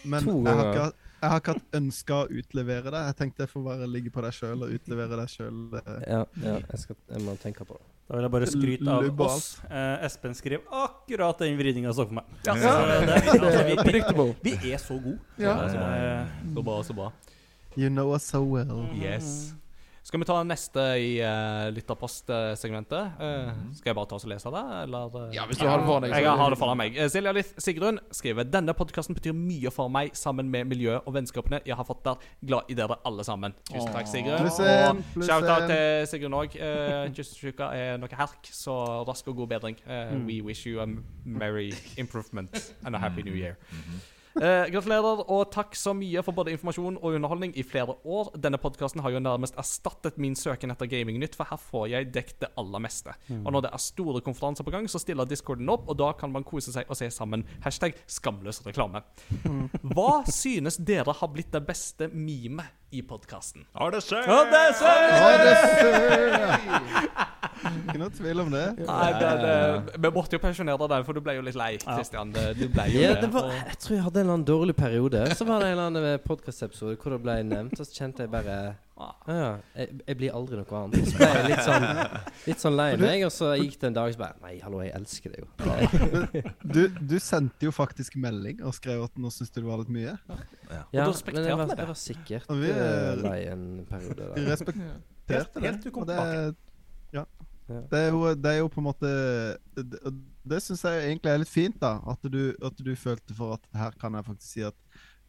Men 0.06 0.22
To 0.28 0.36
jeg 0.44 0.54
har 0.60 0.68
ikke, 0.70 0.84
jeg 1.24 1.30
har 1.32 1.40
ikke 1.40 1.54
hatt 1.56 1.78
ønska 1.80 2.18
å 2.20 2.28
utlevere 2.30 2.92
det. 2.94 3.00
Jeg 3.08 3.16
tenkte 3.22 3.42
jeg 3.46 3.50
får 3.56 3.64
bare 3.66 3.88
ligge 3.90 4.12
på 4.14 4.22
deg 4.22 4.36
sjøl 4.36 4.62
og 4.68 4.76
utlevere 4.76 5.18
deg 5.18 5.32
sjøl. 5.32 5.58
Ja, 6.04 6.20
ja 6.44 6.54
jeg, 6.60 6.78
skal, 6.84 7.00
jeg 7.10 7.24
må 7.26 7.34
tenke 7.42 7.66
på 7.66 7.80
det. 7.80 7.88
Da 8.04 8.18
vil 8.20 8.26
jeg 8.28 8.34
bare 8.36 8.52
skryte 8.52 8.94
av 9.00 9.20
oss. 9.26 9.48
Eh, 9.66 10.04
Espen 10.06 10.36
skrev 10.36 10.66
akkurat 10.84 11.40
den 11.40 11.56
vridninga 11.58 11.88
jeg 11.88 11.96
så 11.98 12.04
for 12.06 12.20
meg. 12.20 12.34
Ja. 12.44 12.54
Så 12.60 12.74
det, 13.08 13.20
altså, 13.32 13.62
vi, 13.64 13.78
vi, 14.44 14.56
vi 14.60 14.74
er 14.76 14.82
så 14.82 14.98
gode. 15.00 15.18
Ja. 15.40 15.56
Eh, 15.72 16.34
Så 16.52 16.66
bra, 16.68 16.82
så 16.84 16.96
bra. 17.00 17.08
You 17.76 17.90
know 17.90 18.12
us 18.14 18.22
so 18.24 18.42
well. 18.42 18.86
Yes. 18.94 19.52
Skal 20.04 20.20
vi 20.20 20.26
ta 20.28 20.34
neste 20.44 20.82
i 21.00 21.14
uh, 21.24 21.70
lytterpostsegmentet? 21.72 23.14
Uh, 23.16 23.52
skal 23.72 23.88
jeg 23.90 23.96
bare 23.96 24.06
ta 24.10 24.18
oss 24.18 24.26
og 24.26 24.30
lese 24.34 24.50
det, 24.52 24.60
eller? 24.82 25.14
eh? 25.22 25.30
Ja, 25.34 25.46
hvis 25.48 25.56
du 25.58 25.64
har 25.66 25.78
det 25.80 25.86
foran 25.88 26.02
deg. 26.04 26.12
så- 26.12 26.20
Jeg 26.20 26.36
har 26.42 26.50
det 26.52 26.58
foran 26.60 26.76
meg. 26.76 26.96
Eh, 27.00 27.08
Silja 27.08 27.32
Lith 27.32 27.48
Sigrun 27.58 27.98
skriver 28.12 28.44
Denne 28.44 28.74
podkasten 28.76 29.14
betyr 29.16 29.32
mye 29.32 29.72
for 29.72 29.88
meg, 29.88 30.12
sammen 30.14 30.50
med 30.52 30.66
miljøet 30.68 31.00
og 31.08 31.14
vennskapene 31.16 31.62
jeg 31.64 31.74
har 31.74 31.84
fått 31.88 32.04
der. 32.04 32.16
Glad 32.46 32.68
i 32.68 32.74
dere 32.74 32.98
alle 33.06 33.24
sammen. 33.24 33.54
Tusen 33.72 33.92
takk, 33.96 34.06
Sigrun. 34.06 34.38
Pluss 34.44 34.60
en, 34.60 35.00
Og 35.16 35.24
shout-out 35.24 35.68
til 35.72 36.06
Sigrun 36.12 36.36
òg. 36.36 36.54
Uh, 36.60 37.08
Kystsjuka 37.16 37.72
er 37.72 37.96
noe 37.96 38.08
herk, 38.12 38.44
så 38.52 38.76
rask 39.08 39.26
og 39.32 39.36
god 39.40 39.48
bedring. 39.56 39.76
Eh, 39.88 40.12
We 40.26 40.42
wish 40.42 40.66
you 40.66 40.80
a 40.82 40.86
merry 41.24 41.72
improvement 41.96 42.74
and 42.84 42.94
a 42.94 42.98
happy 42.98 43.22
new 43.22 43.32
year. 43.34 43.56
Eh, 44.34 44.66
gratulerer, 44.72 45.20
og 45.30 45.52
takk 45.54 45.76
så 45.78 45.92
mye 45.94 46.18
for 46.26 46.34
både 46.34 46.50
informasjon 46.54 46.96
og 46.98 47.14
underholdning 47.14 47.52
i 47.54 47.62
flere 47.66 47.94
år. 48.02 48.32
Denne 48.42 48.58
podkasten 48.58 49.02
har 49.04 49.10
jo 49.14 49.20
nærmest 49.22 49.54
erstattet 49.60 50.16
min 50.18 50.34
søken 50.38 50.70
etter 50.74 50.86
gamingnytt, 50.90 51.36
for 51.38 51.46
her 51.46 51.60
får 51.60 51.84
jeg 51.92 52.08
dekket 52.14 52.40
det 52.42 52.50
aller 52.58 52.80
meste. 52.82 53.14
Og 53.44 53.50
når 53.54 53.60
det 53.68 53.72
er 53.76 53.82
store 53.84 54.20
konferanser 54.26 54.64
på 54.66 54.74
gang, 54.74 54.88
så 54.90 54.98
stiller 55.02 55.28
discorden 55.30 55.70
opp, 55.70 55.84
og 55.88 55.94
da 56.00 56.08
kan 56.18 56.30
man 56.34 56.46
kose 56.46 56.70
seg 56.74 56.84
og 56.90 56.96
se 56.98 57.06
sammen. 57.14 57.46
Hashtag 57.62 57.94
skamløs 58.10 58.58
reklame. 58.66 59.00
Hva 59.94 60.24
synes 60.26 60.76
dere 60.82 61.12
har 61.14 61.28
blitt 61.30 61.54
det 61.54 61.62
beste 61.68 62.10
memet 62.10 62.66
i 62.94 63.02
podkasten? 63.06 63.66
Har 63.78 63.90
det 63.94 64.02
skjedd? 64.06 64.26
Har 64.26 64.50
det 64.50 64.66
ser 64.82 64.98
Ikke 67.64 67.98
noe 68.00 68.10
tvil 68.14 68.42
om 68.44 68.50
det. 68.52 68.64
Nei, 68.84 69.08
det, 69.20 69.32
det, 69.44 69.98
vi 70.04 70.12
måtte 70.14 70.36
jo 70.38 70.42
pensjonere 70.42 70.88
deg, 70.94 71.04
for 71.06 71.16
du 71.16 71.22
ble 71.24 71.36
jo 71.38 71.44
litt 71.46 71.58
lei, 71.58 71.72
Kristian. 71.82 72.32
Du 72.34 72.64
ble 72.74 72.86
jo 72.92 73.02
Ja, 73.04 73.14
det. 73.20 73.30
var, 73.34 73.50
jeg 73.56 73.78
tror 73.84 73.96
jeg 73.96 74.04
hadde 74.06 74.20
en 74.22 74.26
eller 74.26 74.38
annen 74.38 74.48
dårlig 74.48 74.76
periode. 74.78 75.26
Så 75.38 75.46
var 75.48 75.62
det 75.64 75.72
en 75.72 75.78
eller 75.78 75.90
annen 75.92 76.24
podkastepisode 76.26 76.96
hvor 77.00 77.16
det 77.16 77.22
ble 77.24 77.38
nevnt, 77.50 77.78
og 77.80 77.86
så 77.88 78.00
kjente 78.02 78.26
jeg 78.26 78.32
bare. 78.34 78.58
Ja, 78.94 79.08
ja, 79.26 79.46
jeg, 79.74 79.96
jeg 80.06 80.16
blir 80.20 80.34
aldri 80.38 80.60
noe 80.60 80.76
annet. 80.84 81.08
Så 81.10 81.16
ble 81.18 81.26
jeg 81.32 81.46
litt 81.50 81.64
sånn, 81.66 81.86
litt 82.46 82.60
sånn 82.62 82.76
lei 82.78 82.88
meg, 83.00 83.24
og 83.26 83.32
så 83.34 83.48
gikk 83.58 83.74
det 83.82 83.88
en 83.90 83.96
dag 83.96 84.12
så 84.14 84.20
bare 84.20 84.36
Nei, 84.44 84.52
hallo, 84.62 84.82
jeg 84.84 84.92
elsker 84.94 85.34
det 85.34 85.40
jo. 85.42 86.44
Du, 86.62 86.82
du 87.00 87.16
sendte 87.22 87.66
jo 87.66 87.72
faktisk 87.74 88.14
melding 88.22 88.62
og 88.62 88.76
skrev 88.78 89.02
at 89.08 89.18
nå 89.18 89.32
syns 89.34 89.50
du 89.50 89.58
det 89.60 89.66
var 89.66 89.82
litt 89.82 89.90
mye. 89.94 90.14
Ja, 90.70 90.84
ja 90.94 91.08
men 91.08 91.42
jeg 91.48 91.58
var, 91.58 91.66
det. 91.72 91.78
jeg 91.82 91.90
var 91.90 91.98
sikkert 91.98 92.54
vi 92.54 92.70
eh, 92.70 93.10
lei 93.24 93.40
en 93.50 93.66
periode. 93.90 94.30
Da. 94.30 94.46
respekterte 94.52 95.02
Helt- 95.34 95.58
helt 95.64 95.82
det. 95.82 95.88
du 95.88 95.90
kom 95.94 96.04
og 96.04 96.10
det, 96.12 96.54
ja. 97.14 97.24
Det, 97.66 97.98
er 97.98 98.10
jo, 98.12 98.34
det 98.36 98.50
er 98.50 98.58
jo 98.60 98.68
på 98.68 98.82
en 98.82 98.86
måte 98.90 99.10
Det, 99.72 100.12
det 100.44 100.58
syns 100.60 100.82
jeg 100.84 101.06
egentlig 101.06 101.30
er 101.32 101.40
litt 101.40 101.52
fint, 101.52 101.78
da. 101.80 101.96
At 102.12 102.26
du, 102.28 102.52
at 102.60 102.76
du 102.76 102.92
følte 102.98 103.36
for 103.36 103.56
at 103.56 103.68
her 103.72 103.96
kan 104.00 104.16
jeg 104.18 104.26
faktisk 104.28 104.50
si 104.58 104.66
at 104.68 104.76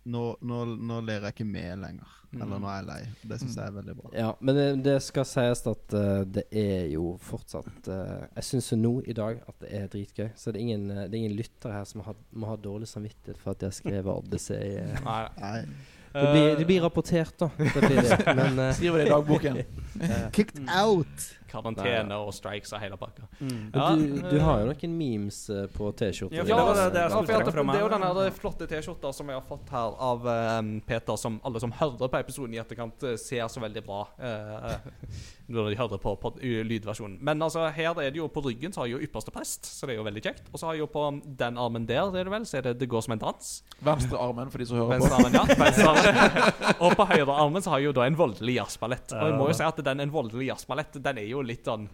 nå, 0.06 0.22
nå, 0.46 0.58
nå 0.86 1.00
ler 1.02 1.24
jeg 1.26 1.34
ikke 1.34 1.48
med 1.50 1.80
lenger. 1.82 2.12
Eller 2.36 2.60
nå 2.62 2.70
er 2.70 2.76
jeg 2.78 2.88
lei. 2.90 3.00
Det 3.26 3.40
syns 3.42 3.56
jeg 3.58 3.72
er 3.72 3.74
veldig 3.74 3.96
bra. 3.98 4.12
Ja, 4.14 4.28
men 4.38 4.58
det, 4.58 4.66
det 4.86 4.96
skal 5.02 5.26
sies 5.26 5.64
at 5.72 5.96
uh, 5.98 6.22
det 6.30 6.44
er 6.52 6.92
jo 6.92 7.16
fortsatt 7.26 7.90
uh, 7.90 8.28
Jeg 8.36 8.48
syns 8.50 8.70
jo 8.74 8.78
nå 8.78 8.94
i 9.10 9.16
dag 9.18 9.42
at 9.42 9.58
det 9.64 9.72
er 9.80 9.90
dritgøy. 9.90 10.28
Så 10.38 10.54
det 10.54 10.62
er 10.62 10.68
ingen, 10.68 10.86
eh, 10.94 11.08
det 11.08 11.18
er 11.18 11.24
ingen 11.24 11.38
lyttere 11.40 11.80
her 11.80 11.90
som 11.90 12.04
har, 12.06 12.18
må 12.38 12.52
ha 12.52 12.58
dårlig 12.60 12.90
samvittighet 12.92 13.42
for 13.42 13.56
at 13.56 13.64
de 13.64 13.70
har 13.72 13.78
skrevet 13.78 14.12
Odyssey. 14.14 14.76
Uh. 14.86 14.98
Nei. 15.06 15.24
Nei. 15.40 15.60
Det 16.16 16.28
blir, 16.32 16.46
det 16.60 16.66
blir 16.68 16.84
rapportert, 16.86 17.34
da. 17.40 17.50
Det 17.58 17.82
blir 17.82 17.98
det. 18.06 18.18
Men 18.40 18.60
Skriver 18.78 19.02
det 19.02 19.08
i 19.08 19.12
dagboken. 19.12 19.58
Kicked 20.36 20.62
out! 20.72 21.26
Karantene 21.56 22.18
og 22.20 22.34
strikes 22.36 22.74
og 22.76 22.82
hele 22.84 22.98
pakka. 23.00 23.28
mm. 23.40 23.62
Ja, 23.74 23.88
du, 23.96 24.06
du 24.22 24.36
eh, 24.38 24.44
har 24.44 24.62
jo 24.62 24.70
noen 24.72 24.98
memes 25.00 25.40
eh, 25.50 25.66
på 25.72 25.92
T-skjorta. 25.96 26.36
Ja, 26.36 26.44
di. 26.44 26.52
det 26.52 26.86
det- 26.94 27.06
Ja, 27.10 27.22
er 27.76 27.82
jo 27.82 27.90
den 27.90 28.06
her 28.06 28.32
flotte 28.36 28.68
T-skjorta 28.70 29.14
som 29.14 29.30
jeg 29.32 29.40
har 29.40 29.46
fått 29.48 29.72
her 29.74 29.96
av 30.10 30.26
um, 30.60 30.82
Peter, 30.86 31.16
som 31.20 31.40
alle 31.44 31.60
som 31.64 31.72
hører 31.72 32.12
på 32.12 32.20
episoden 32.20 32.56
i 32.56 32.62
etterkant, 32.62 33.08
ser 33.22 33.48
så 33.52 33.64
veldig 33.64 33.84
bra 33.86 34.04
uh, 34.20 34.76
når 35.48 35.70
de 35.70 35.78
hører 35.80 36.02
på, 36.02 36.16
på 36.22 36.34
lydversjonen. 36.42 37.18
Men 37.22 37.42
altså, 37.46 37.68
her 37.76 37.94
er 38.02 38.12
det 38.12 38.20
jo 38.20 38.28
på 38.32 38.44
ryggen 38.46 38.74
så 38.74 38.82
har 38.82 38.90
jeg 38.90 38.98
jo 39.00 39.08
ypperste 39.08 39.34
prest, 39.34 39.68
så 39.70 39.86
det 39.88 39.96
er 39.96 40.02
jo 40.02 40.08
veldig 40.08 40.24
kjekt. 40.26 40.50
Og 40.52 40.60
så 40.60 40.70
har 40.70 40.78
jeg 40.78 40.86
jo 40.86 40.90
på 40.92 41.06
den 41.42 41.60
armen 41.62 41.86
der, 41.88 42.10
det 42.14 42.24
er 42.24 42.30
det 42.30 42.34
vel, 42.34 42.48
så 42.50 42.60
er 42.60 42.68
det 42.70 42.76
Det 42.82 42.90
går 42.92 43.06
som 43.06 43.16
en 43.16 43.22
dans. 43.22 43.52
Venstre 43.86 44.18
armen 44.20 44.52
for 44.52 44.62
de 44.62 44.68
som 44.70 44.80
hører 44.82 44.90
på. 44.90 45.06
Venstre 45.06 45.20
armen, 45.20 45.38
ja. 45.38 45.44
Venstre 45.64 45.92
armen. 45.92 46.76
og 46.80 46.98
på 46.98 47.08
høyre 47.14 47.38
armen 47.46 47.66
så 47.66 47.76
har 47.76 47.84
jeg 47.84 47.92
jo 47.92 47.96
da 48.00 48.08
en 48.10 48.18
voldelig 48.20 48.58
jazzballett. 48.60 49.14
Og 49.16 49.30
jeg 49.30 49.38
må 49.40 49.50
jo 49.52 49.58
si 49.60 49.68
at 49.68 49.84
den 49.90 50.04
en 50.06 50.14
voldelig 50.14 50.50
jazzballett, 50.50 51.00
den 51.06 51.22
er 51.22 51.30
jo 51.30 51.45
litt 51.46 51.66
sånn 51.66 51.88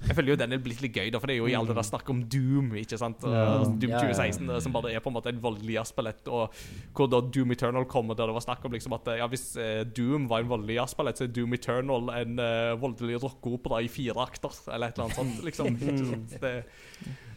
jeg 0.00 0.16
føler 0.16 0.32
jo 0.32 0.36
den 0.40 0.54
er 0.56 0.62
blitt 0.62 0.80
litt 0.82 0.96
gøy, 0.96 1.10
da, 1.12 1.20
for 1.20 1.30
det 1.30 1.36
er 1.36 1.42
jo 1.42 1.48
i 1.50 1.54
all 1.58 1.68
det 1.68 1.76
der 1.76 1.86
snakk 1.86 2.08
om 2.12 2.22
Doom. 2.32 2.72
ikke 2.80 2.98
sant? 3.00 3.22
Og 3.24 3.34
Ja. 3.34 3.44
Doom 3.64 3.92
Ja, 3.92 4.00
ja, 4.00 4.08
ja. 4.08 4.14
2016, 4.16 4.46
det, 4.48 4.62
som 4.64 4.72
bare 4.72 4.92
er 4.94 5.00
på 5.04 5.10
en 5.10 5.16
måte 5.16 5.28
en 5.28 5.42
voldelig 5.42 5.76
jazzballett. 5.76 6.28
Og 6.28 6.54
hvor 6.96 7.10
da 7.10 7.20
Doom 7.20 7.52
Eternal 7.52 7.84
kommer, 7.84 8.16
der 8.16 8.26
det 8.26 8.34
var 8.34 8.46
snakk 8.46 8.64
om 8.64 8.72
liksom 8.72 8.96
at 8.96 9.06
ja, 9.20 9.26
hvis 9.26 9.56
eh, 9.56 9.84
Doom 9.84 10.28
var 10.28 10.40
en 10.40 10.48
voldelig 10.48 10.80
jazzballett, 10.80 11.18
så 11.18 11.24
er 11.24 11.34
Doom 11.36 11.54
Eternal 11.54 12.10
en 12.16 12.38
uh, 12.38 12.80
voldelig 12.80 13.22
rockeopera 13.22 13.82
i 13.82 13.88
fire 13.88 14.16
akter, 14.24 14.54
eller 14.72 14.88
et 14.88 14.98
eller 14.98 15.04
annet 15.04 15.20
sånt. 15.20 15.44
liksom. 15.44 15.76
sant? 16.10 16.40
Det, 16.40 16.54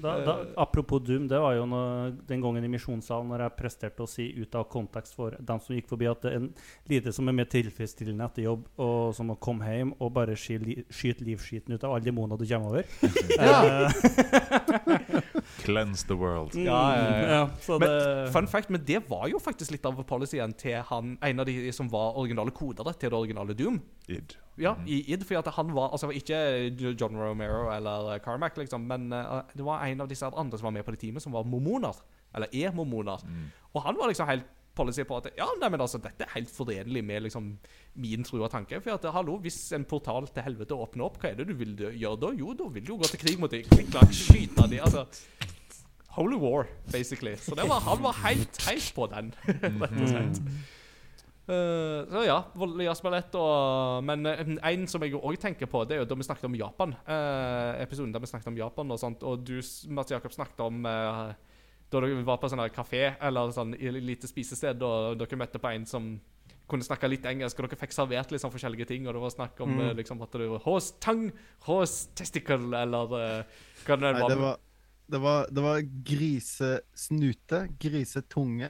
Da, 0.03 0.18
da, 0.19 0.45
apropos 0.57 0.99
Doom, 0.99 1.27
det 1.27 1.40
var 1.40 1.53
jo 1.56 1.65
når, 1.69 2.15
den 2.27 2.41
gangen 2.44 2.65
i 2.65 2.72
misjonssalen 2.72 3.30
når 3.31 3.45
jeg 3.45 3.56
presterte 3.56 4.03
å 4.03 4.10
si 4.10 4.26
ut 4.35 4.56
av 4.60 4.65
kontekst 4.72 5.15
for 5.15 5.38
dem 5.40 5.61
som 5.64 5.77
gikk 5.77 5.88
forbi, 5.94 6.10
at 6.11 6.26
det 6.26 6.34
er 6.34 6.41
en 6.41 6.49
lite 6.91 7.14
som 7.15 7.30
er 7.31 7.38
mer 7.38 7.48
tilfredsstillende 7.48 8.27
etter 8.27 8.44
jobb, 8.49 8.65
og 8.84 9.14
som 9.15 9.31
å 9.31 9.38
komme 9.40 9.69
hjem 9.69 9.94
og 9.95 10.11
bare 10.18 10.35
skyte 10.35 11.23
livskiten 11.23 11.77
ut 11.77 11.88
av 11.88 11.95
alle 11.95 12.07
demoner 12.10 12.40
du 12.40 12.44
kommer 12.53 12.69
over. 12.69 12.84
Cleanse 15.63 16.07
the 16.07 16.13
world. 16.13 16.55
mm, 16.55 16.65
Ja, 16.65 16.95
ja, 16.95 17.17
ja. 17.17 17.35
ja, 17.35 17.49
så 17.61 17.80
Men 17.80 17.89
det, 17.89 18.31
Fun 18.34 18.47
fact, 18.47 18.69
men 18.69 18.85
det 18.85 19.03
var 19.09 19.27
jo 19.31 19.39
faktisk 19.39 19.71
litt 19.71 19.85
av 19.85 19.99
policyen 20.07 20.53
til 20.59 20.80
han, 20.89 21.17
en 21.21 21.39
av 21.39 21.45
de 21.49 21.71
som 21.75 21.89
var 21.91 22.17
originale 22.19 22.51
kodere 22.55 22.93
til 22.93 23.11
det 23.11 23.19
originale 23.19 23.55
Doom. 23.57 23.80
Id. 24.07 24.35
Ja, 24.59 24.75
i 24.85 24.99
id, 25.13 25.23
fordi 25.25 25.39
at 25.39 25.47
han 25.55 25.71
var 25.73 25.89
Altså 25.95 26.11
ikke 26.13 26.35
John 26.99 27.15
Romero 27.17 27.71
eller 27.73 28.11
eh, 28.13 28.19
Carmack, 28.21 28.57
liksom, 28.57 28.81
men 28.85 29.07
uh, 29.13 29.41
det 29.55 29.65
var 29.65 29.81
en 29.85 30.01
av 30.03 30.09
disse 30.11 30.25
andre 30.27 30.57
som 30.59 30.67
var 30.69 30.75
med 30.75 30.85
på 30.85 30.91
det 30.93 30.99
teamet, 31.01 31.23
som 31.23 31.34
var 31.34 31.43
mormoner. 31.43 31.95
Eller 32.35 32.47
er 32.53 32.73
mormoner. 32.73 33.23
Og 33.73 33.81
han 33.81 33.97
var 33.97 34.07
liksom 34.11 34.27
helt 34.30 34.45
policy 34.75 35.05
på 35.07 35.19
at 35.21 35.31
Ja, 35.37 35.47
nei, 35.61 35.69
men 35.73 35.81
altså, 35.83 36.01
dette 36.01 36.25
er 36.25 36.35
helt 36.35 36.51
forenlig 36.51 37.03
med 37.05 37.27
liksom 37.27 37.49
min 38.01 38.27
tro 38.27 38.41
og 38.41 38.51
tanke. 38.53 38.81
For 38.83 38.95
at, 38.95 39.07
hallo, 39.15 39.37
hvis 39.43 39.59
en 39.77 39.87
portal 39.89 40.27
til 40.33 40.45
helvete 40.45 40.77
åpner 40.77 41.07
opp, 41.07 41.19
hva 41.21 41.31
er 41.31 41.39
det 41.39 41.49
du 41.51 41.55
vil 41.59 41.75
gjøre 41.77 42.19
da? 42.25 42.31
Jo, 42.37 42.53
da 42.57 42.69
vil 42.73 42.85
du 42.85 42.93
jo 42.95 43.01
gå 43.01 43.09
til 43.11 43.23
krig 43.25 43.41
mot 43.41 43.53
dem. 43.53 43.65
Klikk, 43.69 43.91
klakk, 43.93 44.13
skyte 44.17 44.67
dem. 44.67 44.79
Altså 44.83 45.07
Holy 46.13 46.37
war, 46.37 46.67
basically. 46.91 47.35
Så 47.41 47.55
det 47.57 47.65
var, 47.69 47.81
han 47.81 48.01
var 48.03 48.17
helt, 48.21 48.61
helt 48.67 48.89
på 48.93 49.09
den, 49.09 49.33
rett 49.81 50.01
og 50.03 50.09
slett. 50.11 50.41
Uh, 51.43 52.05
så 52.07 52.21
ja, 52.23 52.37
voldelig 52.55 52.85
jazzballett 52.85 53.33
og 53.35 54.03
Men 54.07 54.21
uh, 54.23 54.37
en 54.69 54.85
som 54.87 55.03
jeg 55.03 55.17
òg 55.17 55.35
tenker 55.41 55.67
på, 55.67 55.81
det 55.83 55.97
er 55.97 55.99
jo 55.99 56.05
da 56.07 56.15
vi 56.15 56.27
snakket 56.27 56.47
om 56.47 56.55
Japan. 56.55 56.93
Uh, 57.03 57.81
episoden 57.83 58.13
der 58.13 58.23
vi 58.23 58.29
snakket 58.31 58.47
om 58.53 58.61
Japan 58.61 58.93
og 58.93 59.01
sånt, 59.01 59.25
og 59.27 59.43
du, 59.43 59.57
Mats 59.91 60.13
Jakob, 60.13 60.31
snakket 60.31 60.63
om 60.63 60.85
eh, 60.87 61.33
da 61.93 62.01
dere 62.03 62.23
var 62.27 62.39
på 62.41 62.49
sånn 62.51 62.59
her 62.63 62.73
kafé 62.73 63.01
eller 63.21 63.51
sånn 63.55 63.75
i 63.77 63.87
et 63.91 64.03
lite 64.03 64.27
spisested, 64.29 64.81
og 64.83 65.17
dere 65.21 65.37
møtte 65.39 65.61
på 65.61 65.69
en 65.71 65.85
som 65.89 66.13
kunne 66.69 66.85
snakke 66.85 67.09
litt 67.11 67.25
engelsk, 67.27 67.59
og 67.59 67.67
dere 67.69 67.77
fikk 67.81 67.93
servert 67.93 68.31
sånn 68.39 68.51
forskjellige 68.53 68.87
ting, 68.89 69.05
og 69.07 69.13
det 69.17 69.21
var 69.21 69.33
snakk 69.35 69.59
om 69.61 69.73
Mm. 69.75 69.81
eh, 69.89 69.93
liksom 69.99 70.21
at 70.23 70.31
det 70.31 70.49
var 70.49 70.61
hos 70.65 70.91
tang, 71.03 71.25
hos 71.67 72.07
testicle, 72.15 72.71
eller 72.81 73.11
uh, 73.13 73.43
hva 73.85 73.97
det 73.99 74.13
Nei, 74.13 74.21
var. 74.21 74.29
det 74.29 74.37
var, 74.39 74.57
det 75.13 75.19
var, 75.21 75.47
det 75.51 75.63
var 75.63 75.81
grisesnute, 76.07 77.59
grisetunge, 77.79 78.69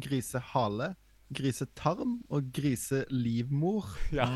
grisehale, 0.00 0.94
grisetarm 1.34 2.20
og 2.30 2.52
griselivmor. 2.54 3.84
Ja. 4.14 4.28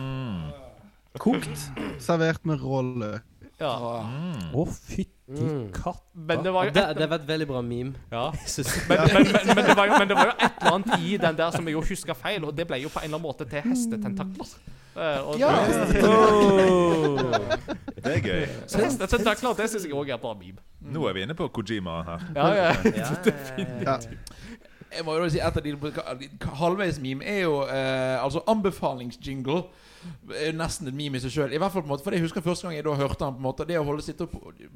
Kokt, 1.19 1.49
servert 2.03 2.45
med 2.47 2.61
rå 2.63 2.83
løk. 2.99 3.25
Ja. 3.61 3.75
Å, 4.55 4.67
fytti 4.73 5.19
Mm. 5.29 5.73
Men 6.15 6.45
det 6.45 6.51
var 6.51 6.65
jo 6.65 6.71
det, 6.73 6.83
det 6.97 7.07
var 7.11 7.19
et 7.21 7.29
veldig 7.29 7.47
bra 7.47 7.61
meme. 7.61 7.93
Ja. 8.11 8.31
Men, 8.89 8.99
men, 8.99 9.09
men, 9.13 9.57
men, 9.57 9.65
det 9.65 9.77
var 9.77 9.87
jo, 9.87 9.93
men 9.99 10.09
det 10.09 10.17
var 10.17 10.25
jo 10.25 10.33
et 10.39 10.53
eller 10.61 10.73
annet 10.73 11.05
i 11.05 11.17
den 11.17 11.37
der 11.37 11.51
som 11.51 11.67
jeg 11.69 11.73
jo 11.73 11.83
huska 11.85 12.15
feil, 12.17 12.45
og 12.45 12.57
det 12.57 12.65
ble 12.67 12.79
jo 12.81 12.89
på 12.89 13.03
en 13.03 13.05
eller 13.05 13.19
annen 13.19 13.27
måte 13.27 13.45
til 13.45 13.61
hestetentakler. 13.61 14.55
Eh, 14.97 15.29
og 15.29 15.39
Ja. 15.39 15.51
Det 17.99 18.15
er 18.15 18.21
gøy. 18.25 18.47
Så 18.67 18.81
hestetentakler, 18.81 19.53
det 19.53 19.69
syns 19.71 19.85
jeg 19.85 19.93
òg 19.93 20.09
er 20.09 20.23
bra 20.23 20.33
meme. 20.39 20.65
Nå 20.81 21.05
er 21.09 21.13
vi 21.19 21.27
inne 21.27 21.37
på 21.37 21.49
Kojima 21.53 22.01
her. 22.09 22.25
Ja, 22.35 22.49
ja. 22.55 22.73
Ja, 23.03 23.13
ja, 23.59 23.67
ja. 23.85 23.99
Jeg 24.97 25.05
må 25.05 25.19
jo 25.19 25.29
si 25.29 25.39
et 25.45 25.57
av 25.61 25.63
de 25.63 25.75
Halvveis-meme 26.57 27.25
er 27.29 27.43
jo 27.43 27.61
eh, 27.69 28.17
Altså 28.23 28.41
anbefalingsjingle. 28.49 29.61
Er 30.39 30.57
nesten 30.57 30.91
et 30.91 30.97
meme 30.97 31.19
i 31.19 31.23
seg 31.23 31.33
sjøl. 31.35 31.53
I 31.55 31.61
hvert 31.61 31.73
fall 31.73 31.85
på 31.85 31.89
en 31.89 31.95
måte 31.95 32.07
For 32.07 32.17
jeg 32.17 32.25
husker 32.25 32.45
første 32.45 32.67
gang 32.67 32.77
jeg 32.77 32.87
da 32.87 32.97
hørte 32.99 33.25
han 33.25 33.37
på 33.37 33.43
en 33.43 33.47
måte 33.49 33.67
Det 33.69 33.79
å 33.81 33.85
holde 33.87 34.05
sitte 34.05 34.27
opp 34.27 34.35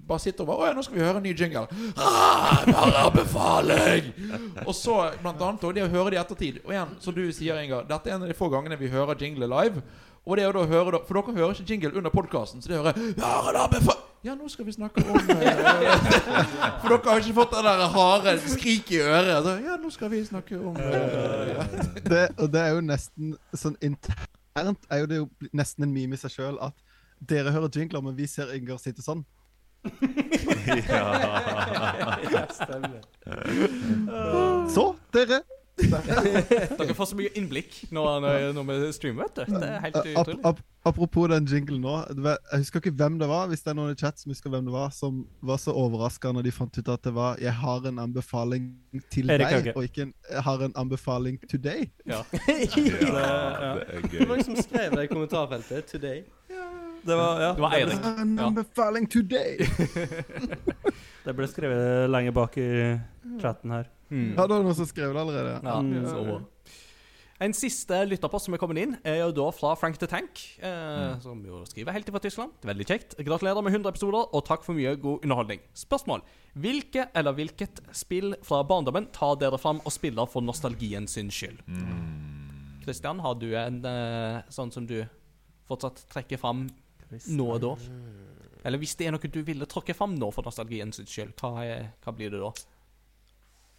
Bare 0.08 0.22
sitte 0.22 0.46
bare 0.48 0.62
Å 0.62 0.70
ja, 0.70 0.76
nå 0.76 0.84
skal 0.86 0.98
vi 0.98 1.04
høre 1.04 1.20
en 1.20 1.26
ny 1.26 1.34
jingle. 1.36 1.66
Ah, 1.96 2.62
bare 2.68 3.02
anbefaling! 3.08 4.12
Og 4.66 4.72
så 4.76 4.96
blant 5.22 5.40
annet 5.40 5.64
også, 5.64 5.74
det 5.76 5.84
å 5.86 5.90
høre 5.92 6.12
det 6.12 6.18
i 6.18 6.22
ettertid. 6.22 6.62
Og 6.66 6.72
igjen, 6.74 6.96
som 7.02 7.16
du 7.16 7.24
sier, 7.34 7.60
Inga, 7.62 7.82
dette 7.88 8.10
er 8.10 8.16
en 8.16 8.24
av 8.24 8.32
de 8.32 8.36
få 8.38 8.48
gangene 8.52 8.78
vi 8.80 8.90
hører 8.92 9.18
jingle 9.20 9.48
live. 9.50 9.82
Og 10.22 10.38
det 10.38 10.46
å 10.46 10.54
da 10.54 10.62
høre 10.70 11.02
For 11.06 11.18
dere 11.18 11.36
hører 11.40 11.56
ikke 11.56 11.68
jingle 11.74 11.92
under 11.98 12.14
podkasten, 12.14 12.62
så 12.62 12.70
det 12.70 12.78
hører 12.78 12.98
Høre 13.18 13.96
Ja, 14.22 14.36
nå 14.38 14.46
skal 14.52 14.68
vi 14.68 14.74
snakke 14.76 15.02
om 15.02 15.16
eh, 15.18 15.62
For 16.80 16.92
dere 16.92 17.00
har 17.10 17.24
ikke 17.24 17.34
fått 17.40 17.56
det 17.56 17.62
der 17.66 17.80
harde 17.96 18.36
skriket 18.44 18.92
i 18.94 19.00
øret. 19.02 19.32
Så, 19.42 19.56
ja, 19.64 19.78
nå 19.82 19.90
skal 19.90 20.12
vi 20.12 20.22
snakke 20.28 20.60
om 20.60 20.78
eh, 20.78 21.64
Det, 22.06 22.28
og 22.38 22.52
det 22.54 22.62
er 22.62 22.76
jo 22.76 22.84
nesten 22.86 23.34
sånn 23.50 23.74
internt 24.52 24.84
er 24.90 24.98
jo 25.02 25.06
det 25.06 25.16
jo 25.16 25.28
nesten 25.52 25.84
en 25.86 25.94
meme 25.94 26.14
i 26.14 26.20
seg 26.20 26.30
sjøl 26.34 26.58
at 26.60 26.74
dere 27.22 27.52
hører 27.54 27.70
jingler, 27.72 28.02
men 28.02 28.16
vi 28.18 28.26
ser 28.26 28.50
Inger 28.54 28.78
sitte 28.82 29.02
sånn. 29.04 29.24
Så, 34.74 34.94
dere. 35.14 35.42
Dere 35.80 36.94
får 36.94 37.06
så 37.08 37.16
mye 37.16 37.30
innblikk 37.38 37.78
når, 37.94 38.26
når, 38.52 38.66
vi 38.68 38.90
streamer, 38.92 39.24
vet 39.24 39.38
du. 39.48 39.54
Det 39.56 39.68
er 39.68 39.80
helt 39.86 39.96
utrolig. 40.02 40.36
ap 40.44 40.60
apropos 40.84 41.28
den 41.30 41.46
jinglen 41.46 41.80
nå. 41.84 41.94
Jeg 42.10 42.58
husker 42.64 42.82
ikke 42.82 42.92
hvem 42.98 43.16
det 43.20 43.28
var, 43.30 43.46
hvis 43.50 43.62
det 43.62 43.70
er 43.70 43.76
noen 43.78 43.94
i 43.94 43.98
chat 43.98 44.18
som 44.18 44.32
husker 44.34 44.50
hvem 44.50 44.66
det 44.66 44.74
var, 44.74 44.90
som 44.94 45.22
var 45.40 45.60
så 45.62 45.74
overraska 45.78 46.32
når 46.34 46.48
de 46.48 46.54
fant 46.54 46.78
ut 46.78 46.88
at 46.90 47.06
det 47.06 47.14
var 47.14 47.38
'Jeg 47.38 47.54
har 47.54 47.86
en 47.86 47.98
anbefaling 48.02 48.74
til 49.10 49.30
deg', 49.30 49.46
Hauge. 49.46 49.76
og 49.76 49.84
ikke 49.84 50.02
en 50.02 50.14
'Jeg 50.30 50.42
har 50.42 50.64
en 50.64 50.72
anbefaling 50.76 51.38
today'. 51.46 51.88
Ja. 52.12 52.22
Ja, 52.32 52.52
det 52.52 52.74
er 52.74 52.98
Det 52.98 53.12
var 53.12 54.08
gøy. 54.10 54.26
noen 54.26 54.44
som 54.44 54.56
skrev 54.56 54.90
det 54.90 55.02
i 55.04 55.06
kommentarfeltet. 55.06 55.86
'Today'. 55.86 56.24
Det 57.06 57.16
var, 57.16 57.40
ja, 57.40 57.48
Det 57.54 57.60
var 57.60 57.72
Eirik. 57.74 57.92
Jeg 57.92 58.02
har 58.02 58.22
en 58.22 58.38
anbefaling 58.38 59.10
today! 59.10 59.58
det 61.26 61.34
ble 61.36 61.48
skrevet 61.50 62.10
lenge 62.10 62.32
bak 62.32 62.58
i 62.58 62.98
chatten 63.40 63.70
her. 63.70 63.88
Mm. 64.12 64.34
Ja, 64.36 64.44
det 64.46 64.52
var 64.58 64.62
noen 64.66 64.76
som 64.76 64.88
skrev 64.90 65.14
det 65.16 65.20
allerede. 65.24 65.54
Ja, 65.64 65.78
Mm. 65.80 66.04
så 66.06 66.24
bra. 66.28 66.40
En 67.42 67.52
siste 67.58 67.96
lytterpost 68.06 68.44
som 68.46 68.54
er 68.54 68.58
kommet 68.62 68.78
inn, 68.78 68.92
er 69.02 69.16
jo 69.24 69.32
da 69.34 69.48
fra 69.50 69.72
Frank 69.74 69.96
the 69.98 70.06
Tank. 70.06 70.38
Eh, 70.62 71.18
Som 71.24 71.40
jo 71.44 71.64
skriver 71.66 71.90
helt 71.96 72.06
fra 72.12 72.20
Tyskland. 72.22 72.52
Veldig 72.62 72.86
kjekt. 72.86 73.16
Gratulerer 73.18 73.60
med 73.64 73.72
100 73.72 73.88
episoder, 73.90 74.28
og 74.32 74.44
takk 74.46 74.62
for 74.62 74.74
mye 74.78 74.92
god 75.00 75.24
underholdning. 75.24 75.58
Spørsmål. 75.74 76.22
Hvilke 76.54 77.08
eller 77.16 77.32
hvilket 77.34 77.80
spill 77.92 78.36
fra 78.46 78.62
barndommen 78.62 79.08
tar 79.12 79.34
dere 79.40 79.58
fram 79.58 79.80
og 79.84 79.90
spiller 79.90 80.28
for 80.30 80.40
nostalgien 80.46 81.08
sin 81.08 81.30
skyld? 81.34 81.58
Kristian, 82.84 83.18
har 83.22 83.34
du 83.38 83.48
en 83.56 83.84
eh, 83.86 84.42
sånn 84.52 84.72
som 84.74 84.86
du 84.86 85.00
fortsatt 85.68 86.04
trekker 86.12 86.38
fram 86.38 86.68
nå 87.30 87.46
og 87.56 87.60
da? 87.62 87.74
Eller 88.64 88.78
hvis 88.78 88.94
det 88.98 89.08
er 89.08 89.14
noe 89.16 89.30
du 89.32 89.40
ville 89.42 89.66
tråkke 89.66 89.94
fram 89.98 90.14
nå 90.18 90.30
for 90.34 90.46
nostalgien 90.46 90.92
sin 90.94 91.06
skyld, 91.10 91.34
hva, 91.40 91.64
er, 91.66 91.88
hva 92.04 92.14
blir 92.14 92.30
det 92.30 92.40
da? 92.42 92.52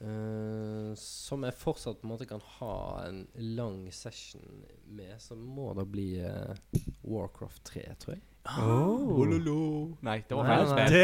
Eh, 0.01 0.95
som 0.99 1.43
jeg 1.45 1.55
fortsatt 1.55 2.01
på 2.01 2.07
en 2.07 2.11
måte 2.11 2.27
kan 2.27 2.41
ha 2.57 2.75
en 3.07 3.23
lang 3.55 3.85
session 3.93 4.63
med, 4.89 5.15
så 5.21 5.35
må 5.35 5.71
det 5.77 5.85
bli 5.91 6.07
uh, 6.19 6.55
Warcraft 7.03 7.63
3, 7.69 7.83
tror 8.01 8.15
jeg. 8.17 8.23
Ololo. 8.59 9.95
Nei, 10.03 10.19
det 10.27 10.37
var 10.37 10.49
feil 10.49 10.67
spill. 10.73 10.97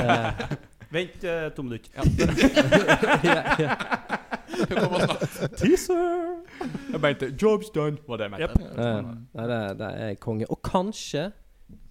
Eh, 0.00 0.54
vent 0.90 1.26
uh, 1.28 1.50
to 1.54 1.66
minutter. 1.66 1.90
ja, 3.24 3.42
ja. 3.66 3.74
Det. 4.60 5.50
Teaser! 5.60 6.40
Jeg 6.92 7.00
mente 7.00 7.26
'job's 7.26 7.70
done', 7.76 7.98
var 8.08 8.16
det 8.16 8.24
jeg 8.24 8.30
mente. 8.30 8.42
Yep. 8.42 8.78
Uh, 8.78 9.14
nei, 9.34 9.46
det, 9.46 9.78
det 9.78 9.90
er 9.96 10.14
konge. 10.14 10.50
Og 10.50 10.62
kanskje 10.62 11.30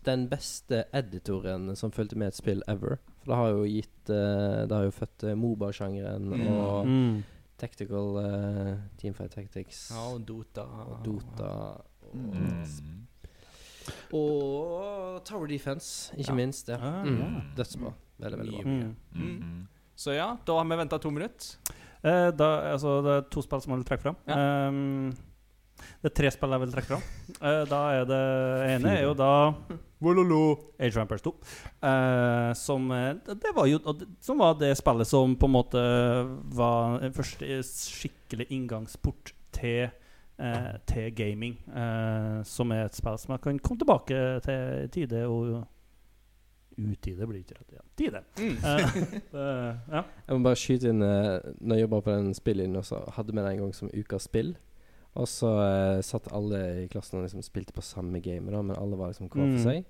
den 0.06 0.30
beste 0.30 0.84
editoren 0.94 1.76
som 1.76 1.92
fulgte 1.92 2.18
med 2.18 2.28
et 2.28 2.36
spill 2.36 2.62
ever. 2.68 2.98
For 3.20 3.32
det 3.34 3.38
har 3.40 3.50
jo 3.52 3.64
gitt 3.68 4.10
uh, 4.10 4.66
Det 4.70 4.72
har 4.78 4.84
jo 4.88 4.92
født 4.96 5.24
eh, 5.28 5.36
Moba-sjangeren 5.36 6.30
og 6.48 6.88
Mm. 6.88 7.24
Tactical 7.60 8.16
uh, 8.16 8.78
Teamfight 8.98 9.34
Tactics 9.36 9.90
Ja, 9.92 10.06
og 10.14 10.22
Dota. 10.26 10.64
og 10.64 11.04
Dota 11.04 11.50
og, 12.10 12.16
Mm. 12.16 13.06
og 14.14 15.20
Tower 15.26 15.48
Defense, 15.48 16.14
ikke 16.18 16.32
Ja. 16.32 16.36
minst. 16.36 16.68
Ja. 16.70 16.76
Ah, 16.78 17.04
Mm. 17.06 17.20
ja. 17.20 17.42
Dødsbra. 17.58 17.94
Veldig, 18.20 18.38
veldig 18.40 18.64
bra. 18.64 18.72
Mm. 18.72 18.96
Mm. 19.14 19.68
Så 19.96 20.12
ja, 20.16 20.38
da 20.46 20.54
har 20.58 20.64
vi 20.66 20.76
venta 20.78 20.98
to 21.00 21.10
minutter. 21.12 21.58
Eh, 22.04 22.32
da, 22.32 22.72
altså, 22.74 23.02
det 23.04 23.12
er 23.18 23.22
to 23.30 23.42
spill 23.42 23.62
som 23.62 23.72
jeg 23.74 23.84
vil 23.84 23.86
trekke 23.86 24.02
fram. 24.02 24.16
Ehm, 24.28 25.12
det 26.02 26.12
er 26.12 26.16
tre 26.16 26.32
spill 26.32 26.50
jeg 26.52 26.60
vil 26.62 26.72
trekke 26.72 26.88
fram. 26.88 27.02
Eh, 27.42 27.66
da 27.66 27.92
er 27.92 28.06
det 28.06 28.82
ene 28.82 28.98
er 28.98 29.02
jo 29.04 29.14
da 29.14 29.32
Age 30.02 30.96
of 30.96 31.02
Empires 31.02 31.22
2. 31.22 31.34
Uh, 31.84 32.54
som, 32.56 32.92
eh, 32.92 33.16
det 33.28 33.52
var 33.56 33.66
jo 33.68 33.80
Som 34.20 34.38
var 34.40 34.54
det 34.60 34.78
spillet 34.78 35.08
som 35.08 35.36
på 35.36 35.46
en 35.46 35.52
måte 35.52 35.82
var 36.56 37.04
en 37.04 37.14
første 37.14 37.64
skikkelig 37.64 38.48
inngangsport 38.50 39.34
til 39.52 39.90
uh, 40.40 40.78
til 40.88 41.12
gaming. 41.16 41.60
Uh, 41.68 42.44
som 42.44 42.72
er 42.72 42.86
et 42.86 42.96
spill 42.96 43.18
som 43.18 43.36
jeg 43.36 43.42
kan 43.42 43.60
komme 43.60 43.80
tilbake 43.80 44.40
til 44.46 44.86
i 44.86 44.88
tide 44.88 45.28
og 45.28 45.68
Utide 46.80 47.28
blir 47.28 47.42
ikke 47.44 47.58
rett. 47.58 47.74
Ja. 47.76 47.84
Tide. 48.00 48.22
Eh, 48.40 49.04
eh, 49.34 49.76
ja. 49.92 50.04
Jeg 50.28 50.38
må 50.38 50.46
bare 50.46 50.60
skyte 50.60 50.92
inn 50.94 51.04
uh, 51.04 51.40
Når 51.60 51.76
jeg 51.76 51.86
jobba 51.86 52.02
på 52.06 52.16
den 52.16 52.34
spilllinjen, 52.38 52.86
så 52.86 53.02
hadde 53.16 53.34
vi 53.34 53.42
det 53.42 53.52
en 53.52 53.64
gang 53.66 53.74
som 53.76 53.92
ukas 53.94 54.28
spill. 54.30 54.54
Og 55.18 55.28
så 55.28 55.50
eh, 55.64 56.02
satt 56.06 56.28
alle 56.36 56.60
i 56.84 56.88
klassen 56.92 57.18
og 57.20 57.26
liksom 57.26 57.42
spilte 57.44 57.74
på 57.74 57.82
samme 57.84 58.20
game, 58.22 58.52
da, 58.54 58.62
men 58.62 58.78
alle 58.78 58.96
var 59.00 59.10
liksom 59.14 59.30
hver 59.30 59.42
Mm. 59.46 59.56
for 59.58 59.72
seg. 59.72 59.86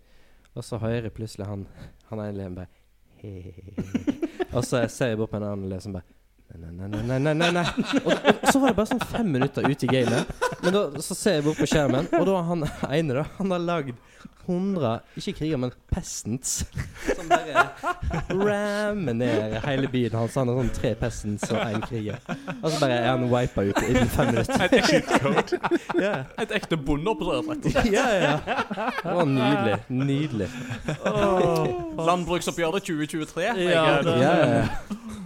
Og 0.55 0.63
så 0.65 0.79
hører 0.81 1.03
jeg 1.09 1.13
plutselig 1.13 1.45
han 1.45 1.67
Han 2.09 2.19
ene 2.19 2.29
eleven 2.33 2.55
bare. 2.55 2.67
Og 4.53 4.63
så 4.65 4.79
ser 4.89 5.11
jeg 5.11 5.17
bort 5.19 5.29
på 5.33 5.37
en 5.37 5.43
annen 5.45 5.67
elev 5.69 5.81
som 5.83 5.93
bare 5.97 6.07
Nei, 6.49 6.71
nei, 6.73 6.87
nei, 6.89 7.01
nei, 7.05 7.17
nei, 7.21 7.33
nei, 7.37 7.49
nei. 7.53 7.63
Og, 8.01 8.13
og 8.15 8.47
så 8.49 8.57
var 8.57 8.71
det 8.71 8.77
bare 8.79 8.89
sånn 8.89 9.03
fem 9.11 9.27
minutter 9.35 9.67
ute 9.69 9.85
i 9.85 9.89
gamet. 9.91 10.31
Men 10.63 10.73
da, 10.73 10.79
så 11.05 11.13
ser 11.13 11.35
jeg 11.37 11.43
bort 11.45 11.59
på 11.61 11.67
skjermen, 11.69 12.07
og 12.17 12.23
da 12.25 12.37
har 12.39 12.47
han 12.47 12.63
ene 12.97 13.19
da 13.19 13.25
Han 13.37 13.53
har 13.53 13.61
lagd 13.61 13.99
100 14.49 14.99
Ikke 15.21 15.33
kriger, 15.39 15.57
men 15.61 15.71
peasants. 15.93 16.65
Som 17.15 17.29
bare 17.29 17.67
rammer 18.29 19.13
ned 19.13 19.55
hele 19.65 19.87
byen 19.93 20.15
hans. 20.17 20.35
Han 20.39 20.49
har 20.51 20.57
sånn 20.59 20.71
tre 20.73 20.91
peasants 20.99 21.45
og 21.53 21.59
én 21.61 21.83
kriger. 21.85 22.17
Og 22.63 22.67
så 22.71 22.79
bare 22.81 22.97
er 22.97 23.07
han 23.11 23.27
wipa 23.31 23.63
ut 23.69 23.81
innen 23.87 24.09
fem 24.15 24.31
minutter. 24.33 24.65
Et 24.65 24.73
ekte, 24.79 25.59
Ja, 26.01 26.13
et 26.41 26.51
ekte 26.59 26.77
bondeopprør, 26.77 27.43
rett 27.51 27.65
og 27.69 27.71
slett. 27.77 27.91
ja, 27.93 28.07
ja. 28.17 28.35
Det 29.03 29.15
var 29.19 29.25
nydelig. 29.29 29.77
Nydelig. 29.89 30.49
Landbruksoppgjøret 32.09 32.83
2023. 32.89 33.41
Ja, 33.69 34.01
det- 34.01 34.19
Ja. 34.19 34.67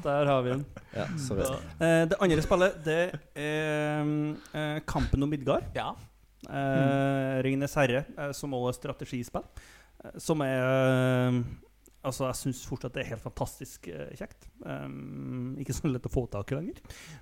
Der 0.03 0.25
har 0.27 0.41
vi 0.43 0.49
den. 0.49 0.65
ja 0.95 1.05
sorry. 1.17 1.45
Uh, 1.79 2.03
det 2.11 2.15
andre 2.19 2.41
spillet, 2.43 2.73
det 2.85 3.11
er 3.35 4.01
eh, 4.53 4.79
Kampen 4.87 5.23
om 5.23 5.29
Midgard. 5.29 5.63
ja. 5.75 5.93
Eh, 6.49 7.37
Ringenes 7.45 7.75
herre, 7.79 8.05
som 8.35 8.53
også 8.57 8.71
er 8.73 8.79
strategispill. 8.79 9.45
Eh, 10.03 10.17
som 10.19 10.41
er 10.45 10.63
eh, 10.63 11.43
Altså, 12.03 12.25
jeg 12.27 12.35
syns 12.35 12.65
fortsatt 12.67 12.91
det 12.97 13.05
er 13.05 13.13
helt 13.13 13.23
fantastisk 13.23 13.85
eh, 13.87 14.09
kjekt. 14.19 14.49
Um, 14.59 15.53
ikke 15.63 15.71
så 15.71 15.87
lett 15.87 16.03
å 16.03 16.11
få 16.11 16.25
tak 16.27 16.51
i 16.51 16.57
lenger. 16.57 16.81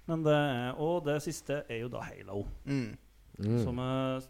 Men 0.09 0.23
det, 0.25 0.37
og 0.81 1.03
det 1.05 1.19
siste 1.21 1.59
er 1.69 1.83
jo 1.83 1.91
da 1.93 2.01
Halo, 2.07 2.47
Mm. 2.65 2.95
Mm. 3.37 3.59
som 3.63 3.77
jeg 3.77 4.23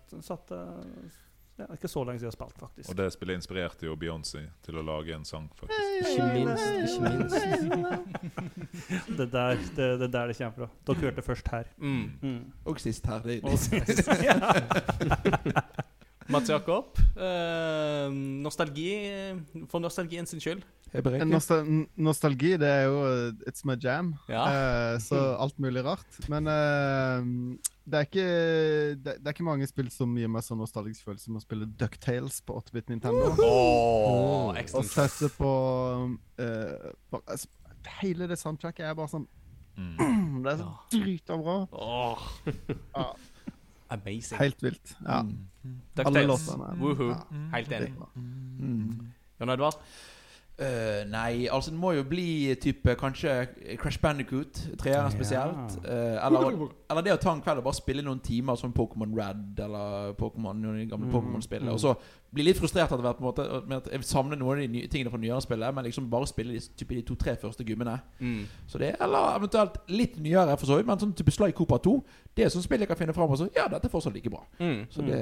ja, 1.61 1.67
Ikke 1.73 1.87
så 1.91 2.03
lenge 2.03 2.19
siden 2.19 2.31
jeg 2.31 2.33
har 2.33 2.37
spilt, 2.39 2.59
faktisk. 2.59 2.89
Og 2.89 2.97
det 2.97 3.07
spillet 3.13 3.39
inspirerte 3.39 3.85
jo 3.85 3.95
Beyoncé 3.99 4.43
til 4.65 4.79
å 4.81 4.83
lage 4.85 5.15
en 5.15 5.25
sang, 5.27 5.47
faktisk. 5.59 5.79
Ikke 6.01 6.25
minst. 6.33 6.67
Ikke 6.81 7.01
minst. 7.07 7.35
Det 9.17 9.25
er 9.27 9.31
der 9.31 9.55
det, 9.55 9.87
det, 9.99 10.07
er 10.07 10.07
der 10.07 10.27
det 10.31 10.37
kommer 10.37 10.55
fra. 10.55 10.67
Dere 10.87 10.95
hørte 11.05 11.15
det 11.15 11.25
først 11.25 11.47
her. 11.51 11.63
Mm. 11.77 12.11
Mm. 12.21 12.43
Og 12.65 12.79
sist 12.79 13.05
her. 13.07 13.19
Det, 13.25 13.39
Og 13.43 13.59
sist-. 13.59 14.09
Mats 16.31 16.49
Jakob, 16.49 16.97
eh, 17.19 18.07
nostalgi 18.43 18.91
for 19.69 19.83
nostalgien 19.83 20.27
sin 20.29 20.39
skyld. 20.39 20.63
Nostal 21.27 21.63
nostalgi, 21.95 22.57
det 22.59 22.67
er 22.67 22.81
jo 22.89 22.97
uh, 23.03 23.47
It's 23.47 23.63
my 23.67 23.77
jam. 23.79 24.13
Ja. 24.27 24.43
Eh, 24.51 24.97
så 24.99 25.19
alt 25.39 25.59
mulig 25.59 25.83
rart. 25.85 26.19
Men 26.31 26.47
eh, 26.51 27.29
det, 27.85 27.99
er 27.99 28.07
ikke, 28.07 28.27
det, 28.99 29.15
det 29.19 29.27
er 29.27 29.35
ikke 29.35 29.47
mange 29.47 29.67
spill 29.71 29.91
som 29.93 30.15
gir 30.19 30.31
meg 30.31 30.43
sånn 30.43 30.59
nostalgisk 30.59 31.07
følelse 31.07 31.29
som 31.29 31.39
å 31.39 31.43
spille 31.43 31.69
Ducktales 31.79 32.41
på 32.43 32.59
8-bit 32.59 32.91
Nintendo. 32.91 33.31
Åh, 33.39 34.59
Og 34.75 34.87
sette 34.87 35.31
på 35.37 35.51
eh, 36.39 36.91
bare, 37.11 37.23
altså, 37.27 37.51
Hele 38.01 38.27
det 38.29 38.37
soundtracket 38.37 38.85
er 38.85 38.97
bare 38.97 39.09
sånn 39.15 39.29
Mm. 39.77 40.41
Det 40.43 40.51
er 40.51 40.57
så 40.59 40.69
drita 40.91 41.37
bra. 41.39 41.53
Åh. 41.71 42.23
Ja. 42.93 43.05
Amazing. 43.91 44.39
Helt 44.39 44.63
vilt. 44.63 44.95
Ja. 45.05 45.25
Alle 46.05 46.23
låtene. 46.23 46.69
Woohoo. 46.79 47.09
Ja. 47.11 47.25
Helt 47.57 47.71
enig. 47.75 47.93
Mm. 48.15 49.11
Jon 49.39 49.49
Edvard? 49.49 49.75
Eh, 50.61 51.09
nei, 51.09 51.47
altså 51.49 51.71
det 51.71 51.79
må 51.81 51.91
jo 51.95 52.03
bli 52.05 52.53
type 52.61 52.93
kanskje 52.99 53.31
Crash 53.81 53.97
Bandicoot, 54.01 54.59
treeren 54.77 55.09
spesielt. 55.13 55.77
Uh, 55.81 56.19
eller, 56.21 56.67
eller 56.91 57.05
det 57.05 57.15
å 57.15 57.21
ta 57.21 57.33
en 57.33 57.41
kveld 57.41 57.63
og 57.63 57.65
bare 57.65 57.79
spille 57.79 58.03
noen 58.05 58.19
timer 58.21 58.59
som 58.59 58.73
Pokémon 58.75 59.15
Red 59.17 59.57
eller 59.65 60.13
Pokemon, 60.19 60.61
noen 60.61 60.91
gamle 60.91 61.09
Pokémon-spill. 61.09 61.65
Og 61.73 61.79
så 61.81 61.95
bli 62.31 62.45
litt 62.45 62.59
frustrert 62.61 62.91
etter 62.91 63.01
hvert 63.01 63.17
på 63.17 63.25
en 63.25 63.29
måte 63.31 63.47
med 63.65 63.79
at 63.79 63.89
jeg 63.89 64.05
savner 64.07 64.37
noen 64.37 64.53
av 64.53 64.61
de 64.61 64.69
nye 64.75 64.91
tingene 64.91 65.11
fra 65.11 65.21
nyere 65.23 65.41
spillet, 65.41 65.75
men 65.75 65.87
liksom 65.87 66.11
bare 66.13 66.29
spille 66.29 66.53
de, 66.53 66.61
type 66.77 66.95
de 66.99 67.01
to-tre 67.09 67.35
første 67.41 67.65
gummene. 67.65 67.97
Mm. 68.21 68.45
Så 68.69 68.83
det, 68.83 68.93
Eller 69.01 69.41
eventuelt 69.41 69.81
litt 69.89 70.21
nyere, 70.21 70.59
for 70.61 70.69
så 70.69 70.77
vidt, 70.77 70.91
men 70.91 71.01
sånn 71.01 71.17
type 71.17 71.33
Sly 71.33 71.49
Cooper 71.57 71.81
2. 71.89 71.97
Det 72.37 72.45
er 72.45 72.53
sånn 72.53 72.67
spill 72.67 72.85
jeg 72.85 72.91
kan 72.91 73.01
finne 73.01 73.17
fram 73.17 73.33
og 73.33 73.41
så 73.41 73.49
Ja, 73.57 73.65
dette 73.71 73.89
er 73.89 73.97
fortsatt 73.97 74.13
like 74.13 74.29
bra. 74.29 74.45
Mm. 74.61 74.85
Så 74.93 75.09
det, 75.09 75.19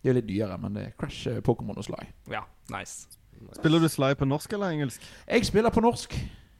det 0.00 0.14
er 0.14 0.20
litt 0.22 0.32
nyere, 0.32 0.58
men 0.64 0.80
det 0.80 0.88
er 0.88 0.98
Crash, 0.98 1.28
eh, 1.28 1.44
Pokémon 1.44 1.76
og 1.76 1.86
Sly. 1.86 2.08
Ja, 2.32 2.46
nice. 2.72 3.17
Spiller 3.58 3.80
du 3.82 3.88
Sly 3.90 4.12
på 4.18 4.24
norsk 4.28 4.52
eller 4.56 4.68
engelsk? 4.76 5.00
Jeg 5.26 5.46
spiller 5.48 5.70
på 5.74 5.82
norsk. 5.84 6.10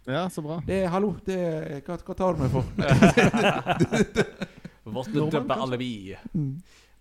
Ja, 0.08 0.24
så 0.32 0.40
bra. 0.42 0.56
Det 0.66 0.86
Hallo, 0.88 1.14
det 1.26 1.38
hva, 1.84 1.98
hva 2.00 2.14
tar 2.16 2.36
du 2.36 2.40
meg 2.44 2.50
for? 2.54 2.64
Vårt 4.88 5.12
dubbe 5.12 5.54
alibi. 5.60 6.16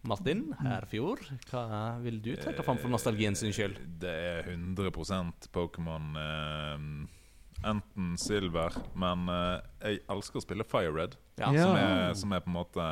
Martin 0.08 0.54
Herfjord, 0.60 1.20
hva 1.50 1.62
vil 2.04 2.20
du 2.24 2.36
trekke 2.40 2.64
fram 2.64 2.78
for 2.82 2.90
nostalgien 2.92 3.36
sin 3.36 3.54
skyld? 3.56 3.76
Det 4.00 4.12
er 4.12 4.44
100% 4.54 5.48
Pokémon 5.56 6.16
eh, 6.22 6.78
Enten 7.68 8.18
Silver, 8.22 8.72
men 8.96 9.28
eh, 9.34 9.58
jeg 9.82 10.00
elsker 10.14 10.38
å 10.40 10.42
spille 10.46 10.64
Fire 10.68 10.92
Red. 10.94 11.16
Ja. 11.40 11.46
Som, 11.52 11.76
er, 11.80 12.14
som 12.20 12.32
er 12.36 12.40
på 12.44 12.50
en 12.52 12.58
måte 12.60 12.86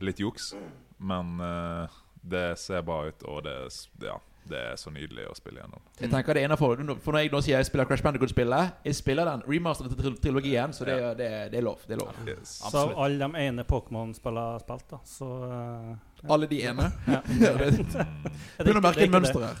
litt 0.00 0.20
juks, 0.22 0.54
men 1.02 1.26
eh, 1.44 1.86
det 2.22 2.58
ser 2.60 2.82
bra 2.86 2.98
ut, 3.08 3.22
og 3.28 3.44
det, 3.48 3.56
ja, 4.04 4.16
det 4.48 4.58
er 4.72 4.76
så 4.80 4.90
nydelig 4.90 5.26
å 5.30 5.34
spille 5.36 5.60
gjennom. 5.60 5.82
Jeg 6.00 6.10
tenker 6.10 6.34
det 6.34 6.42
innenfor 6.46 6.80
For 7.04 7.12
når 7.14 7.24
jeg 7.24 7.32
nå 7.32 7.40
sier 7.44 7.58
jeg 7.60 7.68
spiller 7.68 7.86
Crash 7.86 8.02
Bandicoot-spillet, 8.02 8.72
jeg 8.88 8.96
spiller 8.98 9.28
den 9.28 9.42
remasteren 9.46 9.92
til 9.94 10.16
trilogien, 10.22 10.72
så 10.74 10.84
det, 10.88 10.96
er- 10.96 11.14
det, 11.18 11.28
det 11.52 11.58
er 11.60 11.66
lov. 11.66 11.84
Det 11.86 11.96
er 11.96 12.00
lov. 12.02 12.14
Yes. 12.26 12.56
Så 12.64 12.84
av 12.86 12.94
alle 13.04 13.28
de 13.28 13.44
ene 13.46 13.66
Pokémon-spillene 13.68 14.62
spilt, 14.64 14.86
da, 14.90 15.00
så 15.06 15.28
ja. 15.50 15.98
Alle 16.34 16.46
de 16.50 16.58
ene. 16.68 16.90
ja. 17.14 17.20
Ja, 17.40 17.54
er 17.54 17.78
Begynner 18.64 18.80
å 18.80 18.84
merke 18.84 19.04
et 19.04 19.08
er 19.08 19.14
mønster 19.14 19.46
her. 19.46 19.56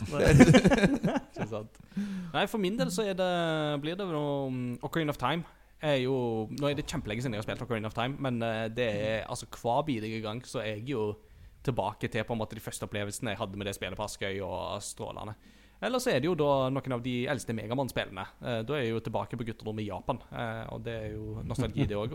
Ikke 1.30 1.48
sant? 1.48 1.80
Nei, 2.34 2.44
for 2.50 2.60
min 2.62 2.76
del 2.78 2.90
så 2.92 3.06
er 3.08 3.16
det, 3.18 3.30
blir 3.82 3.96
det 3.98 4.06
noe 4.10 4.50
um, 4.50 4.60
Ocarina 4.86 5.14
of 5.14 5.20
Time. 5.20 5.46
Er 5.80 5.96
jo, 6.02 6.14
nå 6.60 6.68
er 6.68 6.76
det 6.76 6.84
kjempelenge 6.90 7.24
siden 7.24 7.32
jeg 7.38 7.40
har 7.40 7.46
spilt 7.48 7.62
Ocarina 7.64 7.88
of 7.88 7.96
Time, 7.96 8.18
men 8.20 8.42
eh, 8.44 8.66
det 8.68 8.88
er 9.00 9.22
altså 9.32 9.46
hver 9.48 9.80
bidige 9.88 10.20
gang 10.20 10.42
så 10.44 10.60
er 10.60 10.74
jeg 10.74 10.90
jo 10.92 11.06
tilbake 11.62 12.08
til 12.10 12.24
på 12.24 12.32
en 12.32 12.40
måte 12.40 12.56
de 12.56 12.60
første 12.64 12.86
opplevelsene 12.86 13.34
jeg 13.34 13.38
hadde 13.40 13.56
med 13.60 13.66
det 13.68 13.74
spillet 13.76 13.98
på 13.98 14.04
Askøy 14.06 14.40
og 14.46 14.80
Strålane. 14.82 15.34
Eller 15.82 15.98
så 15.98 16.10
er 16.12 16.20
det 16.20 16.28
jo 16.28 16.34
da 16.36 16.68
noen 16.72 16.92
av 16.92 17.02
de 17.04 17.14
eldste 17.32 17.54
Megamann-spillene. 17.56 18.26
Eh, 18.44 18.62
da 18.68 18.74
er 18.76 18.82
jeg 18.84 18.94
jo 18.94 19.00
tilbake 19.00 19.36
på 19.40 19.46
gutterommet 19.48 19.84
i 19.86 19.88
Japan, 19.88 20.18
eh, 20.32 20.64
og 20.74 20.82
det 20.84 20.96
er 21.06 21.14
jo 21.14 21.40
nostalgi, 21.44 21.86
det 21.88 21.96
òg. 21.96 22.12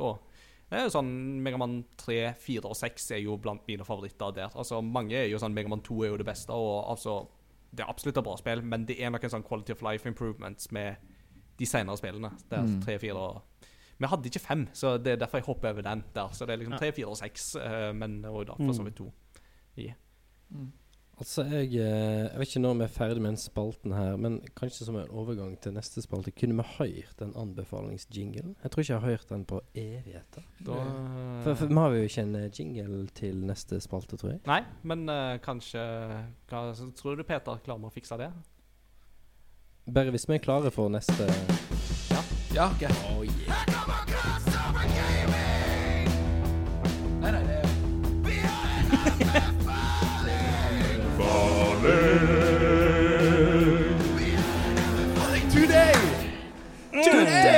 Det 0.70 0.82
jo 0.82 0.92
sånn 0.94 1.10
Megamann 1.46 1.84
3, 2.02 2.34
4 2.42 2.66
og 2.66 2.76
6 2.78 3.12
er 3.14 3.20
jo 3.22 3.38
blant 3.38 3.66
mine 3.68 3.86
favoritter 3.86 4.32
der. 4.34 4.54
Altså 4.58 4.82
Mange 4.82 5.14
er 5.14 5.28
jo 5.30 5.38
sånn 5.42 5.54
Megamann 5.54 5.84
2 5.86 5.98
er 6.04 6.10
jo 6.14 6.18
det 6.18 6.26
beste, 6.26 6.54
og 6.54 6.90
altså 6.90 7.28
Det 7.76 7.84
er 7.84 7.90
absolutt 7.92 8.18
et 8.18 8.24
bra 8.24 8.38
spill, 8.40 8.62
men 8.64 8.86
det 8.88 8.96
er 9.04 9.10
noen 9.12 9.30
sånn 9.30 9.44
quality 9.44 9.74
of 9.74 9.82
life 9.84 10.08
improvements 10.08 10.72
med 10.72 10.96
de 11.60 11.66
senere 11.66 11.98
spillene. 11.98 12.32
Der 12.50 12.62
Mm. 12.64 12.82
3, 12.86 12.98
4 13.00 13.16
og 13.18 13.42
Vi 14.00 14.08
hadde 14.08 14.26
ikke 14.30 14.40
fem, 14.40 14.68
så 14.74 14.98
det 15.02 15.12
er 15.14 15.18
derfor 15.18 15.38
jeg 15.40 15.46
hopper 15.46 15.70
over 15.70 15.82
den 15.82 16.04
der. 16.14 16.28
Så 16.32 16.46
det 16.46 16.54
er 16.54 16.58
liksom 16.64 16.78
3, 16.80 16.92
4 16.94 17.08
og 17.08 17.18
6, 17.18 17.56
eh, 17.56 17.92
men 17.94 18.24
og 18.26 18.46
da 18.48 18.54
for 18.54 18.72
så 18.74 18.84
vidt 18.84 19.00
to. 19.76 20.66
Altså, 21.16 21.46
jeg, 21.48 21.70
eh, 21.80 22.26
jeg 22.28 22.40
vet 22.40 22.50
ikke 22.50 22.60
når 22.60 22.74
vi 22.76 22.84
er 22.84 22.92
ferdig 22.92 23.22
med 23.24 23.30
den 23.30 23.38
spalten 23.40 23.94
her, 23.96 24.18
men 24.20 24.42
kanskje 24.60 24.84
som 24.86 24.98
en 25.00 25.12
overgang 25.16 25.54
til 25.64 25.72
neste 25.72 26.02
spalte, 26.04 26.34
kunne 26.36 26.58
vi 26.58 26.66
hørt 26.76 27.22
en 27.24 27.32
anbefalingsjingle? 27.40 28.56
Jeg 28.64 28.72
tror 28.72 28.82
ikke 28.82 28.94
jeg 28.94 29.00
har 29.00 29.08
hørt 29.10 29.30
den 29.30 29.46
på 29.48 29.62
evigheter. 29.76 30.44
Da, 30.60 30.82
For, 31.44 31.54
for 31.54 31.72
vi 31.72 31.80
har 31.80 31.96
jo 31.96 32.10
ikke 32.10 32.22
en 32.28 32.36
eh, 32.36 32.50
jingle 32.60 33.08
til 33.16 33.40
neste 33.48 33.80
spalte, 33.80 34.20
tror 34.20 34.34
jeg. 34.34 34.42
Nei, 34.46 34.62
men 34.84 35.08
uh, 35.08 35.40
kanskje 35.40 35.80
hva, 36.50 36.68
så 36.76 36.92
Tror 36.96 37.16
du 37.16 37.24
Peter 37.24 37.64
klarer 37.64 37.80
med 37.80 37.94
å 37.94 37.96
fikse 37.96 38.20
det? 38.20 38.30
Bare 39.96 40.12
hvis 40.12 40.28
vi 40.28 40.36
er 40.36 40.44
klare 40.44 40.72
for 40.74 40.92
neste 40.92 41.30
Ja, 42.56 42.68
ok. 42.68 42.84
Oh, 43.14 43.24
yeah. 43.24 43.56
Nei, 47.22 47.32
nei, 47.32 47.44
det 47.48 47.55
Today! 57.04 57.56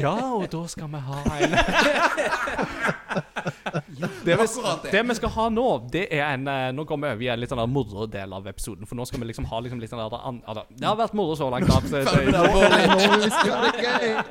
Ja, 0.00 0.14
og 0.34 0.52
da 0.52 0.66
skal 0.68 0.88
vi 0.92 0.96
ha 1.06 1.18
en 1.40 1.54
det, 4.26 4.36
vi, 4.38 4.46
det. 4.90 5.02
vi 5.08 5.14
skal 5.18 5.30
ha 5.36 5.46
nå, 5.52 5.66
det 5.92 6.04
er 6.12 6.22
en 6.34 6.48
eh, 6.50 6.68
Nå 6.76 6.84
går 6.88 6.98
vi 7.02 7.08
over 7.10 7.24
i 7.26 7.28
en 7.32 7.40
litt 7.42 7.52
sånn 7.52 7.62
moro-del 7.72 8.32
av 8.36 8.46
episoden. 8.50 8.88
For 8.88 8.98
nå 8.98 9.06
skal 9.08 9.22
vi 9.22 9.28
liksom 9.30 9.46
ha 9.50 9.60
liksom 9.64 9.80
litt 9.82 9.92
sånn 9.92 10.02
der 10.02 10.16
altså, 10.18 10.64
Det 10.70 10.86
har 10.88 10.96
vært 11.00 11.16
moro 11.18 11.36
så 11.38 11.48
langt. 11.52 11.68
da, 11.70 11.80
så- 11.80 12.04
så-! 12.06 13.42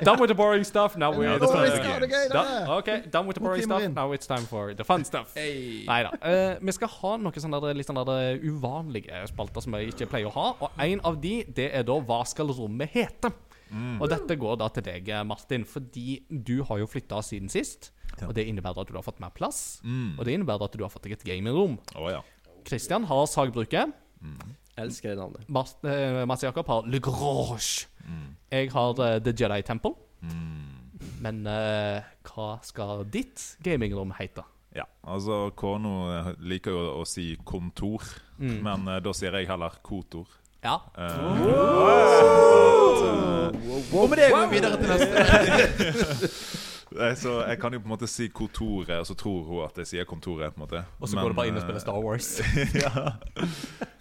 Done 0.04 0.20
with 0.20 0.28
the 0.28 0.38
boring 0.38 0.64
stuff. 0.64 0.96
Now 0.96 1.12
we're 1.12 1.38
det 1.38 2.10
gøy, 2.10 2.28
Done, 2.32 2.78
okay, 2.78 2.98
done 3.10 3.26
with 3.26 3.36
the 3.38 3.44
boring 3.44 3.62
stuff. 3.62 3.82
Now 3.94 4.12
it's 4.12 4.26
time 4.26 4.46
for 4.46 4.74
the 4.74 4.84
fun 4.84 5.04
stuff. 5.04 5.34
Nei 5.36 6.02
da. 6.06 6.10
Uh, 6.22 6.56
vi 6.62 6.72
skal 6.76 6.88
ha 6.98 7.14
noen 7.20 7.44
sånne 7.44 7.60
der, 7.62 7.78
litt 7.78 7.88
sånne 7.88 8.04
der 8.08 8.42
uvanlige 8.42 9.22
spalter 9.30 9.64
som 9.64 9.74
vi 9.78 9.90
ikke 9.92 10.08
pleier 10.10 10.30
å 10.30 10.34
ha. 10.36 10.48
Og 10.66 10.82
en 10.86 11.02
av 11.08 11.18
de, 11.22 11.38
det 11.48 11.70
er 11.74 11.86
da 11.88 11.98
Hva 12.02 12.22
skal 12.28 12.50
rommet 12.54 12.90
hete? 12.94 13.32
Og 13.72 14.08
dette 14.10 14.36
går 14.36 14.58
da 14.60 14.66
til 14.68 14.84
deg, 14.84 15.06
Martin, 15.24 15.62
fordi 15.64 16.18
du 16.28 16.58
har 16.68 16.82
jo 16.82 16.88
flytta 16.90 17.22
siden 17.24 17.48
sist. 17.52 17.88
Ja. 18.20 18.28
Og 18.28 18.34
det 18.36 18.44
innebærer 18.50 18.80
at 18.84 18.88
du 18.92 18.94
har 18.98 19.02
fått 19.06 19.20
mer 19.20 19.30
plass. 19.34 19.80
Mm. 19.84 20.18
Og 20.18 20.24
det 20.26 20.34
innebærer 20.36 20.64
at 20.68 20.76
du 20.78 20.82
har 20.84 20.90
fått 20.92 21.04
deg 21.08 21.12
et 21.16 21.24
gamingrom. 21.24 21.78
Oh, 21.96 22.10
ja. 22.12 22.20
Christian 22.68 23.04
har 23.08 23.26
sagbruket. 23.26 23.92
Elsker 24.78 25.10
det 25.12 25.18
navnet. 25.18 25.48
Mats, 25.52 25.74
eh, 25.84 26.22
Mats 26.26 26.42
Jakob 26.46 26.66
har 26.70 26.86
Le 26.88 27.00
Grange. 27.02 27.86
Mm. 28.06 28.36
Jeg 28.52 28.70
har 28.72 29.00
eh, 29.04 29.18
The 29.20 29.32
Jedi 29.36 29.62
Temple. 29.66 29.94
Mm. 30.22 30.78
Men 31.20 31.46
eh, 31.50 32.02
hva 32.30 32.52
skal 32.64 33.04
ditt 33.10 33.56
gamingrom 33.62 34.12
hete? 34.18 34.44
Ja, 34.72 34.86
altså 35.04 35.50
kona 35.58 35.90
eh, 36.20 36.30
liker 36.40 36.70
jo 36.72 36.84
å 37.02 37.06
si 37.08 37.34
kontor, 37.44 38.02
Mm. 38.42 38.56
men 38.64 38.88
eh, 38.88 39.00
da 39.04 39.12
sier 39.14 39.34
jeg 39.38 39.46
heller 39.46 39.70
kotor. 39.86 40.26
Ja. 40.64 40.78
Eh, 40.98 41.12
sånn 41.12 41.42
at, 43.12 43.54
wow. 43.66 44.02
Og 44.02 44.08
med 44.10 44.18
det 44.18 44.30
går 44.32 44.46
vi 44.48 44.56
videre 44.56 44.76
til 44.80 44.88
neste. 44.90 46.30
Nei, 46.96 47.14
Så 47.14 47.32
jeg 47.48 47.58
kan 47.60 47.72
jo 47.72 47.78
på 47.80 47.88
en 47.88 47.92
måte 47.96 48.08
si 48.10 48.28
kontoret, 48.28 48.98
og 49.00 49.06
så 49.06 49.14
tror 49.18 49.44
hun 49.48 49.64
at 49.64 49.76
jeg 49.82 49.86
sier 49.86 50.04
kontoret. 50.08 50.54
på 50.54 50.60
en 50.60 50.66
måte 50.66 50.84
Og 51.00 51.08
så 51.08 51.14
Men, 51.16 51.24
går 51.24 51.28
du 51.30 51.34
bare 51.38 51.46
inn 51.48 51.56
og 51.56 51.62
eh, 51.62 51.66
spiller 51.66 51.80
Star 51.80 52.00
Wars. 52.02 52.40
ja. 52.84 52.92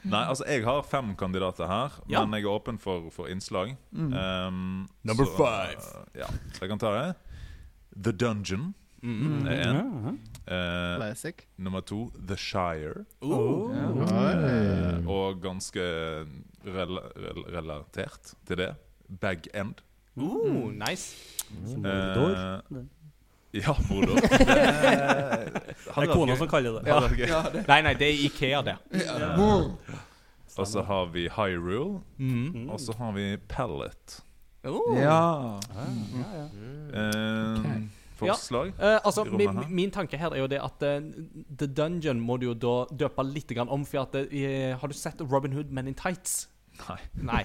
Nei, 0.04 0.24
altså 0.26 0.46
jeg 0.48 0.64
har 0.66 0.82
fem 0.84 1.16
kandidater 1.16 1.68
her, 1.68 1.90
Ja. 2.10 2.26
men 2.26 2.40
jeg 2.40 2.46
er 2.48 2.54
åpen 2.56 2.80
for, 2.82 3.10
for 3.12 3.28
innslag. 3.28 3.76
Um, 3.94 4.88
Number 5.04 5.26
så, 5.26 5.36
five. 5.38 5.82
uh, 5.96 6.06
ja, 6.18 6.28
så 6.54 6.62
jeg 6.66 6.70
kan 6.70 6.80
ta 6.80 6.92
det. 6.98 7.16
The 8.04 8.12
Dungeon 8.12 8.74
Mm. 9.04 9.48
er 9.48 9.64
én. 9.66 10.18
ja. 10.46 11.24
Eh, 11.26 11.32
nummer 11.58 11.82
to 11.82 12.12
The 12.28 12.36
Shire. 12.38 13.06
Oh. 13.24 13.72
Eh, 13.74 15.08
og 15.10 15.42
ganske 15.42 15.82
rel 16.66 17.00
rel 17.18 17.42
relatert 17.56 18.36
til 18.46 18.58
det 18.62 18.76
Bag 19.20 19.48
End. 19.56 19.82
Uh, 20.18 20.72
nice. 20.76 21.16
Mordor. 21.78 22.62
Uh, 22.72 22.84
ja, 23.54 23.76
Mordor. 23.90 24.16
Det 24.22 24.40
er 24.40 26.06
Det 26.06 26.10
er 26.10 26.14
kona 26.14 26.36
som 26.40 26.48
kaller 26.48 26.80
det. 26.80 26.88
Ja, 26.88 27.42
det. 27.52 27.66
Nei, 27.68 27.82
nei, 27.82 27.94
det 28.00 28.08
er 28.08 28.26
Ikea, 28.28 28.62
det. 28.64 28.76
Og 30.58 30.68
så 30.68 30.84
har 30.88 31.10
vi 31.12 31.28
Hyrule. 31.32 32.02
Mm. 32.18 32.70
Og 32.70 32.80
så 32.80 32.96
har 32.98 33.12
vi 33.16 33.38
Pallet. 33.50 34.22
Oh. 34.64 34.98
Ja. 34.98 35.60
Eh, 36.94 37.82
Forslag? 38.22 38.68
Uh, 38.78 39.00
altså, 39.06 39.24
min, 39.24 39.60
min 39.70 39.92
tanke 39.92 40.18
her 40.18 40.30
er 40.30 40.44
jo 40.44 40.48
det 40.48 40.60
at 40.62 40.84
uh, 40.86 41.02
The 41.58 41.68
Dungeon 41.68 42.20
må 42.22 42.38
du 42.38 42.52
jo 42.52 42.54
da 42.54 42.76
døpe 42.94 43.26
litt 43.26 43.52
om. 43.58 43.86
For 43.86 44.04
at 44.04 44.16
eh, 44.30 44.78
Har 44.78 44.88
du 44.88 44.94
sett 44.94 45.22
Robin 45.22 45.54
Hood 45.54 45.72
Men 45.72 45.88
in 45.88 45.96
Tights? 45.96 46.48
Nei. 46.90 46.98
Nei. 47.28 47.42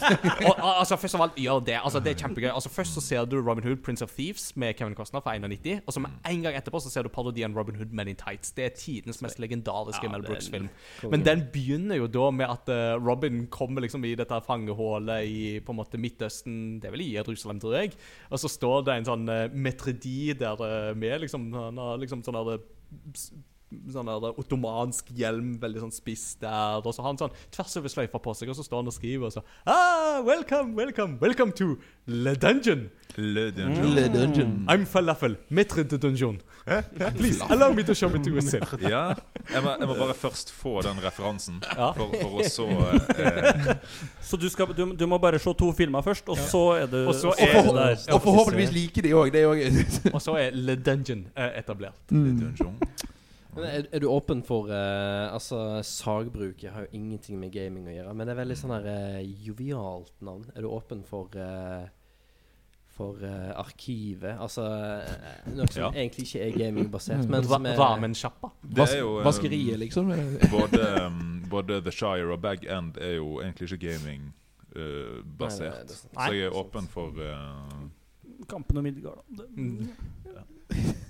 og, 0.48 0.54
altså, 0.80 0.96
først 1.00 1.16
av 1.18 1.24
alt, 1.26 1.38
gjør 1.40 1.62
det. 1.66 1.76
Altså, 1.80 2.02
det 2.02 2.14
er 2.14 2.22
kjempegøy. 2.24 2.50
Altså, 2.52 2.72
først 2.72 2.98
så 2.98 3.04
ser 3.04 3.28
du 3.30 3.38
Robin 3.40 3.64
Hood, 3.66 3.82
Prince 3.84 4.04
of 4.04 4.12
Thieves 4.16 4.50
med 4.60 4.74
Kevin 4.78 4.96
Costner 4.98 5.22
fra 5.24 5.34
91. 5.38 5.82
Og 5.86 5.96
så 5.96 6.02
med 6.04 6.16
en 6.30 6.44
gang 6.46 6.58
etterpå 6.58 6.80
så 6.82 6.92
ser 6.92 7.06
du 7.06 7.12
parodien 7.12 7.54
Robin 7.56 7.78
Hood 7.78 7.94
Men 7.96 8.10
in 8.12 8.18
Tights. 8.20 8.52
Det 8.56 8.66
er 8.66 8.74
tidens 8.76 9.22
mest 9.24 9.40
legendariske 9.42 10.06
Ja, 10.06 10.12
Mel 10.12 10.26
Brooks-film. 10.26 10.68
Men 11.12 11.26
den 11.26 11.46
begynner 11.52 12.00
jo 12.00 12.08
da 12.10 12.30
med 12.34 12.48
at 12.50 12.72
uh, 12.72 12.96
Robin 13.00 13.44
kommer 13.52 13.84
liksom 13.84 14.04
i 14.08 14.14
dette 14.18 14.40
fangehullet 14.46 15.28
i 15.28 15.40
på 15.64 15.74
en 15.74 15.80
måte 15.80 16.00
Midtøsten 16.00 16.80
Det 16.80 16.88
er 16.88 16.96
vel 16.96 17.06
i 17.06 17.12
Jerusalem, 17.14 17.60
tror 17.62 17.78
jeg. 17.78 17.94
Og 18.30 18.42
så 18.42 18.50
står 18.50 18.84
det 18.88 18.98
en 18.98 19.10
sånn 19.12 19.28
uh, 19.30 19.46
metredi 19.52 20.32
der 20.38 20.60
uh, 20.60 20.92
med 20.98 21.20
liksom 21.24 21.50
Han 21.54 21.80
har 21.80 22.00
liksom 22.00 22.24
sånn 22.24 22.38
der, 22.38 22.58
eh, 22.58 23.40
sånn 23.94 24.08
der 24.10 24.38
ottomansk 24.40 25.10
hjelm, 25.14 25.52
veldig 25.62 25.80
sånn 25.84 25.92
spiss 25.94 26.34
der. 26.42 26.80
Og 26.82 26.92
så 26.94 27.02
har 27.04 27.12
han 27.12 27.20
sånn 27.20 27.34
tvers 27.54 27.76
over 27.78 27.92
sløyfa 27.92 28.18
på 28.22 28.34
seg, 28.34 28.50
og 28.50 28.56
så 28.58 28.64
står 28.66 28.82
han 28.82 28.90
og 28.90 28.96
skriver 28.96 29.26
og 29.30 29.34
så 29.36 29.42
Ah, 29.66 30.20
welcome, 30.26 30.74
welcome, 30.74 31.18
welcome 31.22 31.52
to 31.52 31.76
Le 32.06 32.34
Dungeon. 32.34 32.88
Le 33.16 33.50
Dungeon. 33.50 33.94
Le 33.94 34.08
Dungeon. 34.08 34.52
I'm 34.70 34.84
Falafel, 34.86 35.36
maître 35.50 35.82
de 35.84 35.98
dungeon. 35.98 36.38
Please, 37.16 37.40
allow 37.50 37.72
me 37.74 37.82
to 37.82 37.94
show 37.94 38.08
me 38.10 38.18
to 38.22 38.36
a 38.38 38.42
sin. 38.42 38.62
Ja, 38.82 39.14
jeg 39.50 39.62
må, 39.64 39.72
jeg 39.80 39.88
må 39.88 39.94
bare 39.98 40.14
først 40.14 40.52
få 40.54 40.80
den 40.86 40.98
referansen, 41.02 41.60
Ja. 41.76 41.90
for, 41.96 42.12
for 42.20 42.38
å 42.38 42.46
så 42.46 42.66
eh, 43.18 43.74
Så 44.22 44.36
du, 44.38 44.46
skal, 44.52 44.70
du, 44.76 44.92
du 44.94 45.06
må 45.10 45.18
bare 45.18 45.38
se 45.42 45.52
to 45.58 45.70
filmer 45.74 46.02
først, 46.06 46.28
og 46.30 46.38
så 46.38 46.62
er 46.82 46.86
du 46.90 47.00
Og 47.08 47.14
så 47.18 47.32
er- 47.38 47.62
du 47.66 47.72
der. 47.74 47.96
Og 48.14 48.22
forhåpentligvis 48.22 48.72
liker 48.74 49.02
de 49.08 49.14
òg. 49.14 49.40
Og 50.14 50.20
så 50.22 50.36
er 50.38 50.54
Le 50.54 50.76
Dungeon 50.76 51.26
eh, 51.36 51.58
etablert. 51.62 51.98
Le 52.14 52.34
Dungeon. 52.38 52.76
Men 53.60 53.68
er, 53.70 53.86
er 53.92 54.00
du 54.02 54.08
åpen 54.10 54.40
for 54.46 54.70
uh, 54.72 55.30
Altså, 55.34 55.58
sagbruk 55.86 56.62
har 56.72 56.86
jo 56.86 56.90
ingenting 56.96 57.38
med 57.40 57.52
gaming 57.54 57.86
å 57.88 57.94
gjøre, 57.94 58.14
men 58.16 58.26
det 58.28 58.34
er 58.34 58.40
veldig 58.42 58.56
sånn 58.58 58.72
her 58.78 58.86
eh, 58.90 59.20
jovialt 59.46 60.12
navn. 60.24 60.46
Er 60.56 60.64
du 60.64 60.68
åpen 60.72 61.02
for 61.06 61.28
uh, 61.36 61.86
For 62.96 63.20
arkivet? 63.56 64.34
Altså 64.42 64.64
noe 65.54 65.68
som 65.72 65.86
Ja. 65.86 65.90
egentlig 65.94 66.26
ikke 66.26 66.42
er 66.48 66.56
gamingbasert, 66.58 67.22
Mm. 67.24 67.30
men 67.30 67.44
som 67.48 67.66
er 67.66 67.78
Ramensjappa. 67.78 68.50
Eh, 68.76 69.24
Vaskeriet, 69.24 69.78
liksom. 69.80 70.10
både, 70.56 70.82
um, 71.06 71.42
både 71.48 71.80
The 71.86 71.94
Shire 71.94 72.32
og 72.34 72.42
Bag 72.44 72.66
End 72.68 72.98
er 73.00 73.14
jo 73.16 73.38
egentlig 73.40 73.70
ikke 73.72 73.86
gaming-basert. 73.86 75.78
er 75.80 75.94
sant. 75.94 76.12
så 76.12 76.32
jeg 76.34 76.44
er 76.50 76.58
åpen 76.60 76.88
for 76.92 77.14
Kampen 78.48 78.78
om 78.78 78.84
Midgard. 78.84 79.24
da. 79.30 79.44
Mm. 79.56 79.88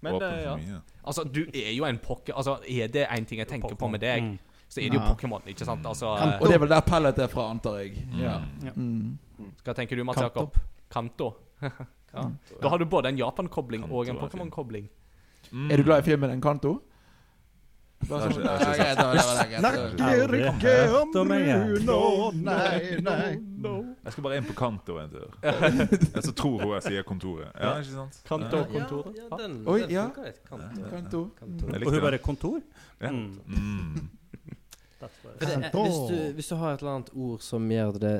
Men 0.00 0.14
åpen 0.14 0.28
eh, 0.28 0.42
ja. 0.44 0.80
Altså, 1.04 1.24
du 1.24 1.40
er 1.54 1.72
jo 1.72 1.84
en 1.88 1.98
pokke... 1.98 2.34
Altså, 2.36 2.58
er 2.68 2.88
det 2.92 3.06
én 3.08 3.24
ting 3.24 3.38
jeg 3.40 3.48
tenker 3.48 3.74
på 3.76 3.88
med 3.88 4.00
deg, 4.04 4.22
Mm. 4.22 4.38
så 4.68 4.80
er 4.82 4.90
det 4.90 4.98
jo 4.98 5.04
Pokémon, 5.14 5.42
ikke 5.48 5.64
sant? 5.64 5.86
Altså, 5.86 6.06
Og 6.40 6.46
det 6.48 6.54
er 6.54 6.58
vel 6.58 6.68
der 6.68 6.80
Pellet 6.80 7.18
er 7.18 7.26
fra, 7.32 7.50
antar 7.50 7.78
jeg. 7.80 8.04
Mm. 8.12 8.20
Ja. 8.20 8.38
Mm. 8.76 9.18
hva 9.64 9.74
tenker 9.74 9.96
du, 9.96 10.04
Mats 10.04 10.18
Kanto. 10.20 10.40
Jakob? 10.40 10.58
Kanto. 10.90 11.34
Da 12.62 12.68
har 12.68 12.78
du 12.78 12.84
både 12.84 13.08
en 13.08 13.18
Japan-kobling 13.18 13.84
og 13.90 14.08
en. 14.08 14.16
Pokémon-kobling. 14.16 14.88
Mm. 15.52 15.70
Er 15.70 15.76
du 15.76 15.82
glad 15.84 15.98
i 15.98 16.02
filmen 16.10 16.30
Encanto? 16.30 16.80
Ikke- 18.04 18.76
jeg 18.78 18.96
det. 18.96 19.22
Snakker 19.58 19.80
ikke 19.88 21.00
om 21.00 21.32
er. 21.32 22.32
Nei, 22.34 23.00
nei. 23.00 23.40
Jeg 24.04 24.12
skal 24.12 24.22
bare 24.26 24.36
inn 24.36 24.44
på 24.48 24.54
Kanto 24.58 24.98
en 25.00 25.10
tur. 25.10 25.30
Jeg 25.42 26.22
så 26.26 26.32
tror 26.36 26.60
hun 26.62 26.74
jeg 26.74 26.82
sier 26.88 27.02
kontoret. 27.08 27.48
Ja, 27.60 27.74
ikke 27.80 27.90
sant? 27.94 28.18
Kanto-kontoret. 28.28 29.16
Ja, 29.16 29.28
ja, 29.30 29.36
den, 29.42 29.54
Oi, 29.68 29.78
ja. 29.88 30.08
Kanto. 30.48 31.30
Kanto. 31.38 31.66
Og 31.66 31.84
hun 31.84 31.94
det. 31.94 32.02
bare 32.02 32.18
kontor? 32.18 32.60
Ja. 33.00 33.10
Mm. 33.10 33.40
Mm. 33.46 34.10
Er- 35.04 35.70
hvis, 35.70 35.98
du, 36.08 36.32
hvis 36.34 36.48
du 36.48 36.54
har 36.56 36.74
et 36.74 36.80
eller 36.80 36.94
annet 36.94 37.10
ord 37.14 37.40
som 37.44 37.66
gjør 37.68 37.98
det 38.00 38.14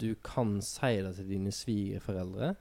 Du 0.00 0.14
kan 0.24 0.56
si 0.64 0.96
det 1.04 1.12
til 1.16 1.28
dine 1.28 1.52
svigerforeldre, 1.52 2.54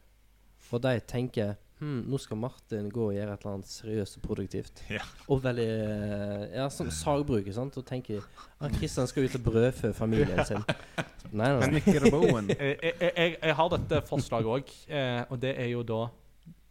og 0.71 0.81
de 0.83 0.99
tenker 1.07 1.53
hm, 1.79 1.99
nå 2.11 2.17
skal 2.19 2.37
Martin 2.39 2.89
gå 2.91 3.05
og 3.09 3.15
gjøre 3.15 3.33
et 3.33 3.43
eller 3.43 3.55
annet 3.55 3.71
seriøst 3.71 4.19
og 4.19 4.23
produktivt. 4.27 4.81
Ja. 4.91 5.03
Og 5.31 5.41
veldig 5.43 5.67
eh, 5.67 6.43
Ja, 6.57 6.67
sånn 6.73 6.91
sagbruket, 6.91 7.53
sant. 7.55 7.77
Og 7.79 7.85
tenker 7.87 8.23
at 8.59 8.75
Kristian 8.75 9.07
skal 9.09 9.27
ut 9.27 9.37
og 9.39 9.45
brødfø 9.47 9.93
familien 9.97 10.43
sin. 10.47 10.63
Nei, 11.39 11.49
nei. 11.53 11.67
nei. 11.75 11.81
Jeg, 11.85 12.77
jeg, 12.81 12.93
jeg, 13.01 13.33
jeg 13.43 13.55
har 13.55 13.67
dette 13.75 13.99
forslaget 14.09 14.49
òg, 14.49 14.71
eh, 14.89 15.19
og 15.29 15.37
det 15.43 15.51
er 15.61 15.67
jo 15.69 15.83
da 15.85 15.99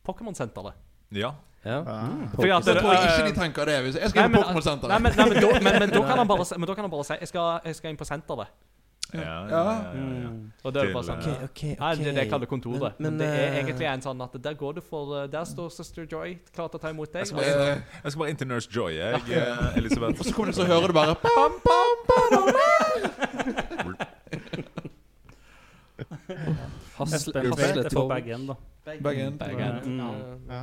Pokémon-senteret. 0.08 0.74
Ja. 1.14 1.30
Ja. 1.64 1.78
Ah. 1.86 2.08
Fordi 2.34 2.50
at 2.50 2.64
Så 2.64 2.74
tror 2.74 2.92
jeg 2.92 3.12
ikke 3.12 3.28
de 3.28 3.40
tenker 3.40 3.64
det. 3.68 3.76
Hvis 3.84 3.96
jeg 4.00 4.10
skal 4.10 4.24
inn 4.24 4.32
men- 4.32 4.42
på 4.42 4.48
Pokémon-senteret. 4.48 5.02
Men, 5.64 5.78
men 5.78 5.90
da 5.90 6.02
kan 6.02 6.18
han 6.18 6.90
bare 6.90 7.04
si 7.04 7.14
jeg 7.20 7.28
skal, 7.28 7.60
jeg 7.64 7.76
skal 7.76 7.90
inn 7.90 7.96
på 8.00 8.04
senteret. 8.08 8.50
Ja, 9.14 9.20
ja, 9.20 9.24
ja, 9.24 9.48
Ja. 9.48 9.48
ja, 9.48 10.00
ja. 10.20 10.28
Mm. 10.28 10.52
Og 10.64 10.72
det 10.74 10.82
er 10.82 10.92
bare 10.92 11.04
sånn 11.06 11.18
okay, 11.22 11.32
okay, 11.32 11.44
okay. 11.48 11.76
Nei, 11.80 11.94
det 11.96 12.06
er 12.06 12.12
det 12.12 12.22
jeg 12.24 12.30
kaller 12.30 12.46
kontoret. 12.50 12.98
Men, 13.00 13.16
Men- 13.16 13.18
det 13.18 13.28
er 13.28 13.54
egentlig 13.62 13.86
en 13.88 14.00
sånn 14.04 14.20
at 14.24 14.42
der 14.42 14.54
går 14.54 14.74
du 14.74 14.80
for 14.80 15.14
eh, 15.22 15.26
Der 15.32 15.44
står 15.44 15.70
Sister 15.72 16.04
Joy 16.04 16.38
klar 16.54 16.68
til 16.68 16.78
å 16.78 16.82
ta 16.82 16.88
imot 16.90 17.12
deg. 17.12 17.20
Jeg 17.20 17.26
skal 17.28 17.38
bare 17.38 17.82
jeg 18.04 18.12
skal 18.12 18.18
bare 18.20 18.30
inn 18.30 18.36
til 18.36 18.46
Nurse 18.48 18.68
Joy, 18.70 18.92
jeg, 18.98 19.22
eh, 19.30 19.76
Elisabeth. 19.78 20.20
Og 20.20 20.26
så 20.26 20.34
kommer 20.34 20.52
du 20.52 20.56
så 20.60 20.66
hører 20.68 20.86
du 20.88 20.92
bare 20.92 21.14
pam, 21.14 21.60
pam, 21.64 21.96
pam, 22.08 23.96
Hasle, 26.98 27.32
end 27.40 27.54
Tveit 27.54 27.68
er 27.68 27.88
på 27.88 28.02
hasletov. 28.02 28.08
bagen, 28.08 28.46
da. 28.46 28.54
Bergen. 29.02 29.38
Bergen. 29.38 29.80
Mm. 29.84 30.00
Ja. 30.50 30.62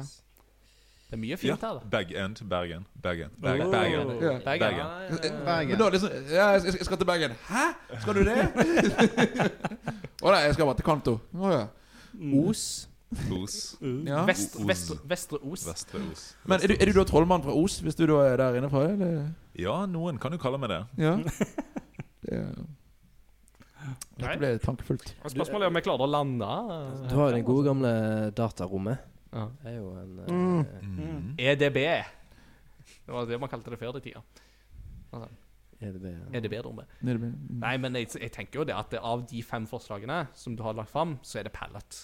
Det 1.05 1.13
er 1.13 1.21
mye 1.21 1.29
Ja. 1.29 1.35
fint 1.37 1.61
her, 1.61 1.73
da. 1.73 1.79
Bag 1.91 2.11
End, 2.11 2.39
Bergen. 2.49 2.85
Bergen. 3.01 3.29
Bergen. 3.39 3.67
Oh. 3.67 3.71
Bergen. 3.71 4.07
Ja. 4.21 4.39
Bergen. 4.39 4.59
Bergen. 4.59 4.77
Ja, 4.77 5.01
ja, 5.29 5.45
Bergen. 5.45 5.77
da 5.79 5.89
liksom 5.89 6.09
Ja, 6.31 6.47
jeg 6.57 6.73
skal 6.85 6.97
til 6.97 7.05
Bergen. 7.05 7.31
Hæ? 7.49 7.65
Skal 8.01 8.13
du 8.13 8.23
det? 8.23 8.35
Å 10.25 10.31
nei, 10.33 10.41
jeg 10.47 10.53
skal 10.57 10.65
bare 10.65 10.75
til 10.79 10.87
Kanto. 10.87 11.19
Å 11.37 11.51
ja. 11.53 11.63
Os. 12.41 12.65
Os. 13.31 13.77
ja. 13.81 14.23
Vest, 14.25 14.55
vest, 14.57 14.65
vestre, 14.67 14.97
vestre 15.07 15.37
Os. 15.45 15.65
Vestre 15.69 16.01
Os. 16.11 16.23
Men 16.49 16.59
er 16.63 16.67
du, 16.67 16.73
er 16.79 16.85
du 16.89 16.93
da 16.97 17.03
trollmann 17.07 17.43
fra 17.45 17.53
Os, 17.53 17.77
hvis 17.85 17.95
du 17.95 18.05
da 18.09 18.23
er 18.31 18.37
der 18.41 18.57
inne 18.59 18.69
fra? 18.71 18.81
Eller? 18.89 19.27
Ja, 19.55 19.85
noen 19.85 20.17
kan 20.19 20.33
jo 20.33 20.39
kalle 20.41 20.57
meg 20.59 20.69
det. 20.73 20.81
Ja. 20.97 21.17
Det 22.25 22.33
er- 22.33 22.65
Dette 24.17 24.37
ble 24.41 24.49
tankefullt. 24.63 25.11
Spørsmålet 25.29 25.67
er 25.67 25.69
om 25.69 25.75
jeg 25.77 25.83
klarer 25.85 26.07
å 26.07 26.09
lande. 26.09 26.47
eh, 26.47 27.09
Du 27.11 27.15
har 27.19 27.29
jo 27.29 27.35
det 27.35 27.45
gode 27.45 27.65
gamle 27.67 27.91
datarommet. 28.33 28.97
Ja. 29.35 29.45
Det 29.61 29.71
er 29.73 29.77
jo 29.77 29.89
en 29.99 30.19
eh, 30.19 30.31
Mm. 30.31 30.65
Mm. 30.81 31.35
EDB. 31.37 31.79
Det 33.05 33.13
var 33.13 33.25
det 33.29 33.39
man 33.39 33.49
kalte 33.51 33.69
det 33.73 33.79
før 33.79 33.97
i 33.97 34.01
tida. 34.01 34.21
EDB. 35.81 36.05
ja. 36.07 36.39
EDB-rommet. 36.39 36.87
Det 37.03 37.15
ble- 37.19 37.33
Nei, 37.59 37.77
men 37.77 37.93
jeg, 37.99 38.07
jeg 38.21 38.31
tenker 38.31 38.61
jo 38.61 38.63
det 38.65 38.73
at 38.75 38.93
av 39.01 39.25
de 39.27 39.41
fem 39.43 39.65
forslagene 39.67 40.27
som 40.33 40.55
du 40.55 40.63
har 40.63 40.73
lagt 40.73 40.89
fram, 40.89 41.17
så 41.21 41.39
er 41.39 41.43
det 41.43 41.51
Pallet, 41.53 41.97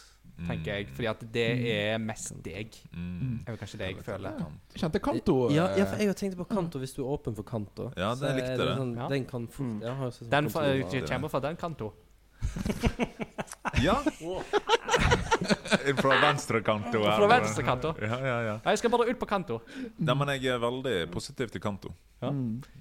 tenker 0.45 0.73
jeg. 0.75 0.89
Fordi 0.91 1.07
at 1.07 1.23
det 1.33 1.45
er 1.71 1.97
mest 2.03 2.33
deg. 2.43 2.75
Mm. 2.91 3.39
Er 3.47 3.55
jo 3.55 3.57
kanskje 3.61 3.79
det 3.79 3.87
jeg 3.93 4.03
føler. 4.05 4.37
Jeg 4.75 4.83
kjente 4.83 4.99
Kanto 5.01 5.37
Ja, 5.55 5.69
eh, 5.71 5.79
ja, 5.79 5.85
for 5.85 5.97
jeg 6.03 6.07
har 6.11 6.19
tenkt 6.19 6.37
på 6.37 6.47
Kanto, 6.51 6.79
hvis 6.83 6.93
du 6.97 7.01
er 7.05 7.13
åpen 7.15 7.35
for 7.35 7.43
Kanto. 7.47 7.91
Ja, 7.95 8.11
så 8.13 8.25
det 8.27 8.29
er 8.33 8.39
likte 8.41 8.57
det. 8.65 8.77
Sånn, 8.77 8.95
Ja. 8.97 9.07
Den 9.07 9.25
kan 9.25 9.47
fort 9.47 9.65
Mm. 9.65 9.81
har 9.87 10.05
jo 10.05 10.11
sånn 10.11 10.29
Den 10.29 10.49
fra, 10.49 10.61
kontor 10.67 11.01
og- 11.01 11.09
kommer 11.09 11.29
fra 11.29 11.39
den 11.39 11.55
kanto. 11.55 11.93
Ja! 13.81 14.01
Fra 16.03 16.19
venstre 16.22 16.61
kanto. 16.65 17.01
her. 17.03 17.18
Fra 17.18 17.27
venstre 17.31 17.65
kanto. 17.65 17.95
Ja, 18.01 18.19
ja, 18.19 18.38
ja. 18.49 18.55
Jeg 18.72 18.81
skal 18.81 18.93
bare 18.93 19.09
ut 19.09 19.19
på 19.19 19.27
kanto. 19.30 19.61
Nei, 19.97 20.15
men 20.15 20.34
jeg 20.35 20.53
er 20.53 20.61
veldig 20.61 20.95
positiv 21.13 21.51
til 21.53 21.63
kanto. 21.63 21.93
Ja. 22.22 22.30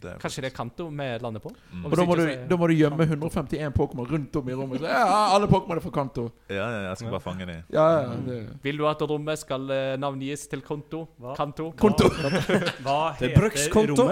Det 0.00 0.08
er 0.10 0.18
Kanskje 0.20 0.42
det 0.44 0.50
er 0.50 0.54
kanto 0.56 0.86
vi 0.92 1.06
lander 1.22 1.40
på? 1.40 1.48
Mm. 1.72 1.84
Og 1.88 1.94
da 1.96 2.04
må, 2.04 2.16
du, 2.18 2.24
da 2.50 2.58
må 2.60 2.66
du 2.68 2.74
gjemme 2.76 3.06
151 3.06 3.72
Pokémon 3.72 4.08
rundt 4.10 4.36
om 4.36 4.50
i 4.52 4.56
rommet. 4.56 4.82
Så, 4.82 4.90
ja, 4.90 5.06
alle 5.32 5.48
Pokémon 5.48 5.80
er 5.80 5.84
fra 5.84 5.92
Kanto. 5.94 6.26
Ja, 6.50 6.66
ja, 6.66 6.82
jeg 6.90 7.00
skal 7.00 7.14
bare 7.14 7.24
fange 7.24 7.48
dem. 7.48 7.62
Ja, 7.72 7.86
ja, 7.94 8.18
det. 8.26 8.38
Vil 8.66 8.82
du 8.82 8.84
at 8.90 9.00
rommet 9.08 9.40
skal 9.40 9.64
eh, 9.72 9.94
navngis 10.00 10.44
til 10.50 10.60
konto? 10.66 11.06
Hva? 11.16 11.32
Kanto? 11.38 11.70
Konto. 11.80 12.10
Hva 12.12 12.98
Det 13.20 13.30
er 13.30 13.32
heter 13.32 13.36
brukskonto. 13.38 14.08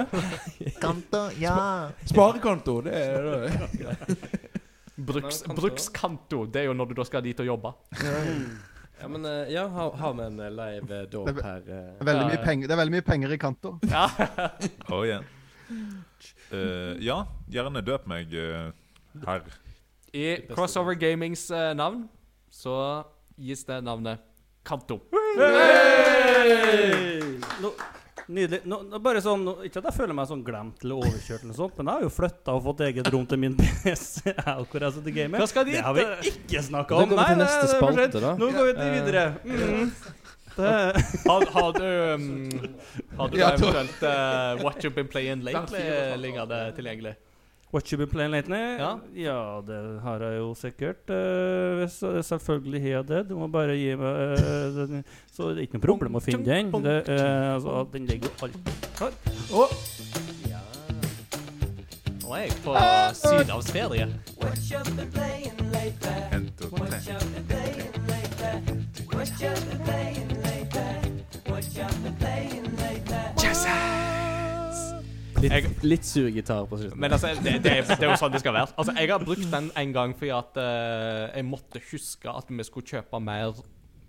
Kanto, 0.80 1.24
ja. 1.42 1.58
Sparekonto, 2.08 2.80
det 2.88 2.96
er 2.96 3.32
det. 3.34 4.18
Bruks, 5.08 5.42
brukskanto. 5.56 6.42
Det 6.52 6.60
er 6.62 6.66
jo 6.68 6.74
når 6.76 6.90
du 6.90 6.94
da 6.98 7.04
skal 7.08 7.22
dit 7.24 7.38
og 7.40 7.46
jobbe. 7.48 7.72
Ja, 8.98 9.06
men 9.08 9.24
eh, 9.30 9.52
ja, 9.54 9.62
ha, 9.70 9.84
ha 9.94 10.08
med 10.18 10.32
en 10.32 10.40
eh, 10.42 10.50
live 10.50 10.96
eh, 10.96 11.04
dåp 11.10 11.28
er- 11.30 11.42
her. 11.44 11.60
Det 11.68 12.06
veldig 12.08 12.22
Ja, 12.24 12.28
mye 12.32 12.40
penger, 12.44 12.66
det 12.66 12.74
er 12.74 12.80
veldig 12.82 12.94
mye 12.96 13.06
penger 13.06 13.34
i 13.34 13.38
Kanto. 13.38 13.74
Ja. 13.92 14.06
Oh, 14.90 15.04
yeah. 15.06 15.22
uh, 16.52 16.94
ja, 17.04 17.20
gjerne 17.52 17.82
døp 17.86 18.08
meg 18.10 18.32
uh, 18.34 18.72
her. 19.26 19.46
I 20.16 20.26
Crossover 20.50 20.96
Gamings 20.98 21.46
uh, 21.52 21.70
navn 21.78 22.08
så 22.50 23.04
gis 23.38 23.62
det 23.68 23.82
navnet 23.86 24.18
Kanto. 24.66 24.98
Nå, 27.62 27.70
nydelig. 28.28 28.60
Nå, 28.68 28.80
nå 28.88 29.00
bare 29.02 29.22
sånn, 29.24 29.44
nå, 29.46 29.54
ikke 29.68 29.80
at 29.82 29.88
jeg 29.90 29.96
føler 29.96 30.16
meg 30.18 30.28
sånn 30.30 30.44
glemt 30.46 30.84
eller 30.84 31.00
overkjørt, 31.02 31.44
eller 31.46 31.56
sånt, 31.56 31.74
men 31.78 31.90
jeg 31.90 31.98
har 32.00 32.06
jo 32.06 32.12
flytta 32.12 32.54
og 32.58 32.62
fått 32.68 32.84
eget 32.88 33.10
rom 33.14 33.26
til 33.30 33.42
min 33.44 33.56
PC. 33.58 34.34
Hvor 34.34 34.86
jeg 34.86 34.96
sitter 34.98 35.16
gamer. 35.16 35.42
Hva 35.42 35.50
skal 35.50 35.68
dit? 35.68 35.78
Det 35.78 35.84
har 35.86 35.96
vi 35.98 36.32
ikke 36.32 36.64
snakka 36.68 37.02
om. 37.02 37.16
Nei, 37.18 37.28
er 37.44 37.72
spalte, 37.74 38.22
da. 38.22 38.34
Nå 38.38 38.50
går 38.54 38.70
vi 38.70 38.76
til 38.78 38.86
Eh, 38.88 38.94
videre. 38.98 39.24
Mm. 39.44 39.90
Det, 40.58 40.70
Har, 41.28 41.44
har 41.54 41.72
du 41.76 41.84
um, 42.14 42.24
Har 43.18 43.28
du 43.32 43.36
Ja, 43.38 43.52
eventuelt 43.52 44.00
uh, 44.02 44.58
What 44.64 44.82
You've 44.82 44.96
Been 44.96 45.06
Playing 45.06 45.44
Lately 45.46 45.84
ligger 46.18 46.48
det 46.50 46.62
tilgjengelig? 46.80 47.14
What 47.70 47.92
you 47.92 47.98
been 47.98 48.08
playing 48.08 48.30
lately? 48.30 48.78
Ja. 48.78 48.98
Ja, 49.14 49.62
det 49.66 50.00
har 50.00 50.20
jeg 50.24 50.38
jo 50.38 50.54
sikkert. 50.54 51.10
Uh, 51.10 51.88
selvfølgelig 52.22 52.82
har 52.82 52.88
jeg 52.88 53.08
det. 53.08 53.28
Du 53.28 53.36
må 53.36 53.46
bare 53.52 53.76
gi 53.76 53.92
meg 53.92 54.38
uh, 54.40 54.88
den. 54.88 55.04
Så 55.32 55.48
det 55.50 55.56
er 55.58 55.62
ikke 55.66 55.74
noe 55.76 55.82
problem 55.84 56.14
å 56.16 56.20
finne 56.24 56.44
den. 56.48 56.72
Det, 56.72 57.08
uh, 57.12 57.54
altså, 57.58 57.84
den 57.92 58.06
ligger 58.08 58.28
jo 58.28 58.32
alltid 58.48 58.68
Nå 62.24 62.28
er 62.36 62.40
jeg 62.46 62.52
på 62.64 62.72
sydhavsferie. 63.20 64.06
En, 66.32 66.48
to, 66.56 66.72
tre. 66.72 66.98
Litt, 75.38 75.52
Jeg, 75.54 75.72
litt 75.86 76.06
sur 76.08 76.28
gitar 76.34 76.66
på 76.66 76.78
slutten. 76.80 76.98
men 76.98 77.14
altså, 77.14 77.32
det, 77.38 77.58
det, 77.62 77.72
er, 77.78 77.88
det 77.88 78.02
er 78.02 78.10
jo 78.10 78.18
sånn 78.18 78.32
det 78.34 78.42
skal 78.42 78.56
være. 78.56 78.72
Altså, 78.74 78.94
Jeg 78.98 79.10
har 79.12 79.24
brukt 79.24 79.50
den 79.52 79.68
en 79.82 79.92
gang 79.94 80.14
fordi 80.18 80.32
at 80.34 80.58
uh, 80.58 81.26
jeg 81.30 81.46
måtte 81.46 81.82
huske 81.92 82.32
at 82.32 82.50
vi 82.50 82.66
skulle 82.66 82.88
kjøpe 82.96 83.20
mer 83.22 83.54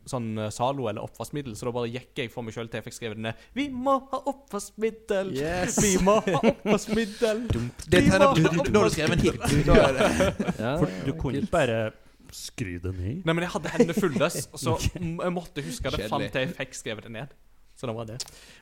sånn 0.10 0.30
eh, 0.42 0.50
Zalo 0.50 0.88
eller 0.90 1.06
oppvaskmiddel, 1.06 1.54
så 1.54 1.68
da 1.68 1.74
bare 1.76 1.90
gikk 1.92 2.18
jeg 2.18 2.32
for 2.34 2.46
meg 2.46 2.56
sjøl 2.56 2.70
til 2.72 2.80
jeg 2.80 2.86
fikk 2.88 2.96
skrevet 2.98 3.20
den 3.20 3.28
ned. 3.30 3.44
Vi 3.54 3.68
må 3.70 4.00
ha 4.10 4.20
oppvaskmiddel! 4.32 5.30
Yes! 5.38 5.78
Vi 5.84 5.92
må 6.02 6.16
ha 6.26 6.40
oppvaskmiddel! 6.50 7.44
Det 7.52 8.02
tegner 8.08 8.26
må 8.26 8.66
når 8.72 8.88
du 8.88 8.96
skrevet 8.96 9.20
en 9.20 9.26
hit. 9.28 9.70
Er. 9.70 10.00
Ja, 10.58 10.72
For 10.82 10.96
du 11.06 11.12
kunne 11.20 11.44
ikke 11.44 11.54
bare 11.54 11.78
skry 12.34 12.80
det 12.82 12.96
ned. 12.96 13.22
Nei, 13.26 13.36
men 13.36 13.46
jeg 13.46 13.54
hadde 13.56 13.76
hendene 13.76 13.98
fulle, 13.98 14.32
så 14.34 14.76
jeg 14.82 15.34
måtte 15.36 15.66
huske 15.66 15.94
det 15.94 16.10
fram 16.10 16.26
til 16.26 16.46
jeg 16.48 16.56
fikk 16.58 16.78
skrevet 16.78 17.06
det 17.10 17.14
ned. 17.20 17.38
Så 17.80 17.88
det 17.88 17.96
var 17.96 18.08
det. 18.10 18.18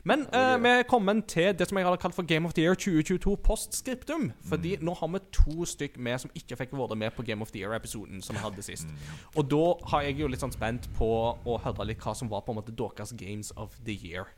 Men 0.06 0.20
uh, 0.30 0.54
vi 0.62 0.70
er 0.70 0.84
kommet 0.86 1.24
til 1.26 1.50
det 1.58 1.66
som 1.66 1.78
jeg 1.80 1.86
hadde 1.88 1.98
kalt 1.98 2.14
for 2.14 2.22
Game 2.22 2.46
of 2.46 2.54
the 2.54 2.62
Year 2.62 2.78
2022 2.78 3.34
postscriptum. 3.42 4.28
Fordi 4.46 4.76
nå 4.78 4.94
har 4.94 5.10
vi 5.10 5.20
to 5.34 5.66
stykk 5.66 5.98
med 5.98 6.22
som 6.22 6.30
ikke 6.38 6.60
fikk 6.60 6.76
vært 6.78 6.94
med 7.00 7.16
på 7.16 7.26
Game 7.26 7.42
of 7.42 7.50
the 7.50 7.64
Year-episoden 7.64 8.22
som 8.22 8.38
vi 8.38 8.44
hadde 8.44 8.62
sist. 8.62 8.86
Og 9.34 9.50
da 9.50 9.64
har 9.90 10.06
jeg 10.06 10.20
jo 10.22 10.30
litt 10.30 10.44
sånn 10.44 10.54
spent 10.54 10.86
på 10.94 11.10
å 11.34 11.58
høre 11.64 11.88
litt 11.90 12.04
hva 12.04 12.14
som 12.14 12.30
var 12.30 12.46
på 12.46 12.54
en 12.54 12.60
måte 12.60 12.76
deres 12.78 13.10
Games 13.18 13.50
of 13.58 13.74
the 13.82 13.98
Year. 13.98 14.30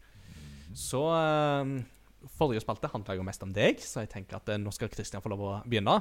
Så 0.72 1.04
uh, 1.12 1.76
Forrige 2.40 2.64
spalte 2.64 2.88
handla 2.88 3.18
jo 3.20 3.28
mest 3.28 3.44
om 3.44 3.52
deg, 3.52 3.84
så 3.84 4.06
jeg 4.06 4.12
tenker 4.12 4.40
at 4.40 4.48
eh, 4.52 4.58
nå 4.60 4.72
skal 4.76 4.90
Christian 4.92 5.22
få 5.24 5.30
lov 5.32 5.44
å 5.44 5.52
begynne. 5.64 5.94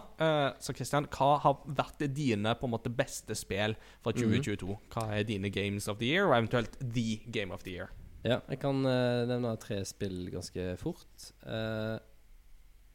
Så 0.60 0.76
Christian, 0.76 1.08
hva 1.16 1.38
har 1.40 1.62
vært 1.64 2.04
dine 2.12 2.56
på 2.60 2.68
en 2.68 2.74
måte 2.74 2.92
beste 2.92 3.38
spill 3.40 3.78
fra 4.04 4.12
2022? 4.12 4.76
Hva 4.92 5.06
er 5.16 5.24
dine 5.28 5.48
Games 5.48 5.88
of 5.88 6.02
the 6.04 6.12
Year, 6.12 6.28
og 6.28 6.36
eventuelt 6.42 6.76
The 6.80 7.22
Game 7.32 7.56
of 7.56 7.64
the 7.64 7.78
Year? 7.78 7.96
Ja, 8.26 8.42
jeg 8.50 8.60
kan 8.60 8.84
uh, 8.84 9.28
nevne 9.30 9.56
tre 9.62 9.80
spill 9.88 10.28
ganske 10.34 10.74
fort. 10.82 11.30
Uh, 11.46 11.96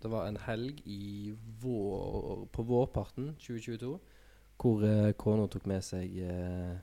det 0.05 0.11
var 0.13 0.29
en 0.29 0.37
helg 0.45 0.83
i 0.85 1.33
vår, 1.63 2.45
på 2.53 2.65
vårparten 2.69 3.33
2022 3.41 3.95
hvor 4.61 4.85
uh, 4.85 5.13
kona 5.19 5.47
tok 5.51 5.65
med 5.71 5.83
seg 5.85 6.13
uh, 6.29 6.77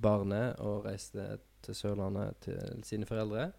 barnet 0.00 0.60
og 0.62 0.86
reiste 0.86 1.26
til 1.64 1.76
Sørlandet 1.76 2.38
til 2.46 2.84
sine 2.86 3.08
foreldre. 3.08 3.50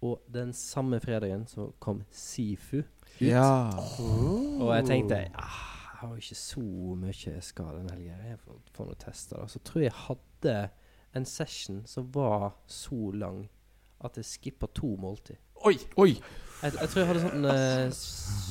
Og 0.00 0.22
den 0.32 0.54
samme 0.56 1.00
fredagen 1.00 1.44
så 1.46 1.68
kom 1.78 2.02
Sifu 2.10 2.80
ut. 2.80 3.10
Ja. 3.20 3.68
Og 4.00 4.70
jeg 4.78 4.86
tenkte 4.88 5.18
ah, 5.36 5.66
Jeg 5.84 5.98
har 6.00 6.14
jo 6.14 6.22
ikke 6.22 6.38
så 6.40 6.62
mye 6.96 7.16
jeg 7.26 7.42
skal 7.44 7.82
den 7.82 7.90
helga. 7.92 8.16
Jeg 8.30 8.38
får, 8.40 8.60
får 8.72 8.88
noen 8.88 9.02
tester. 9.04 9.36
da 9.42 9.46
Så 9.52 9.60
tror 9.60 9.84
jeg 9.84 9.92
hadde 10.06 10.54
en 11.16 11.24
session 11.26 11.82
som 11.86 12.10
var 12.14 12.52
så 12.66 13.10
lang 13.14 13.48
at 14.04 14.16
jeg 14.16 14.24
skippa 14.24 14.66
to 14.74 14.94
måltid. 14.96 15.36
Oi! 15.66 15.74
Oi. 16.00 16.14
Jeg, 16.62 16.72
jeg 16.76 16.88
tror 16.88 17.00
jeg 17.00 17.08
hadde 17.08 17.20
sånn 17.24 17.44
eh, 17.50 17.90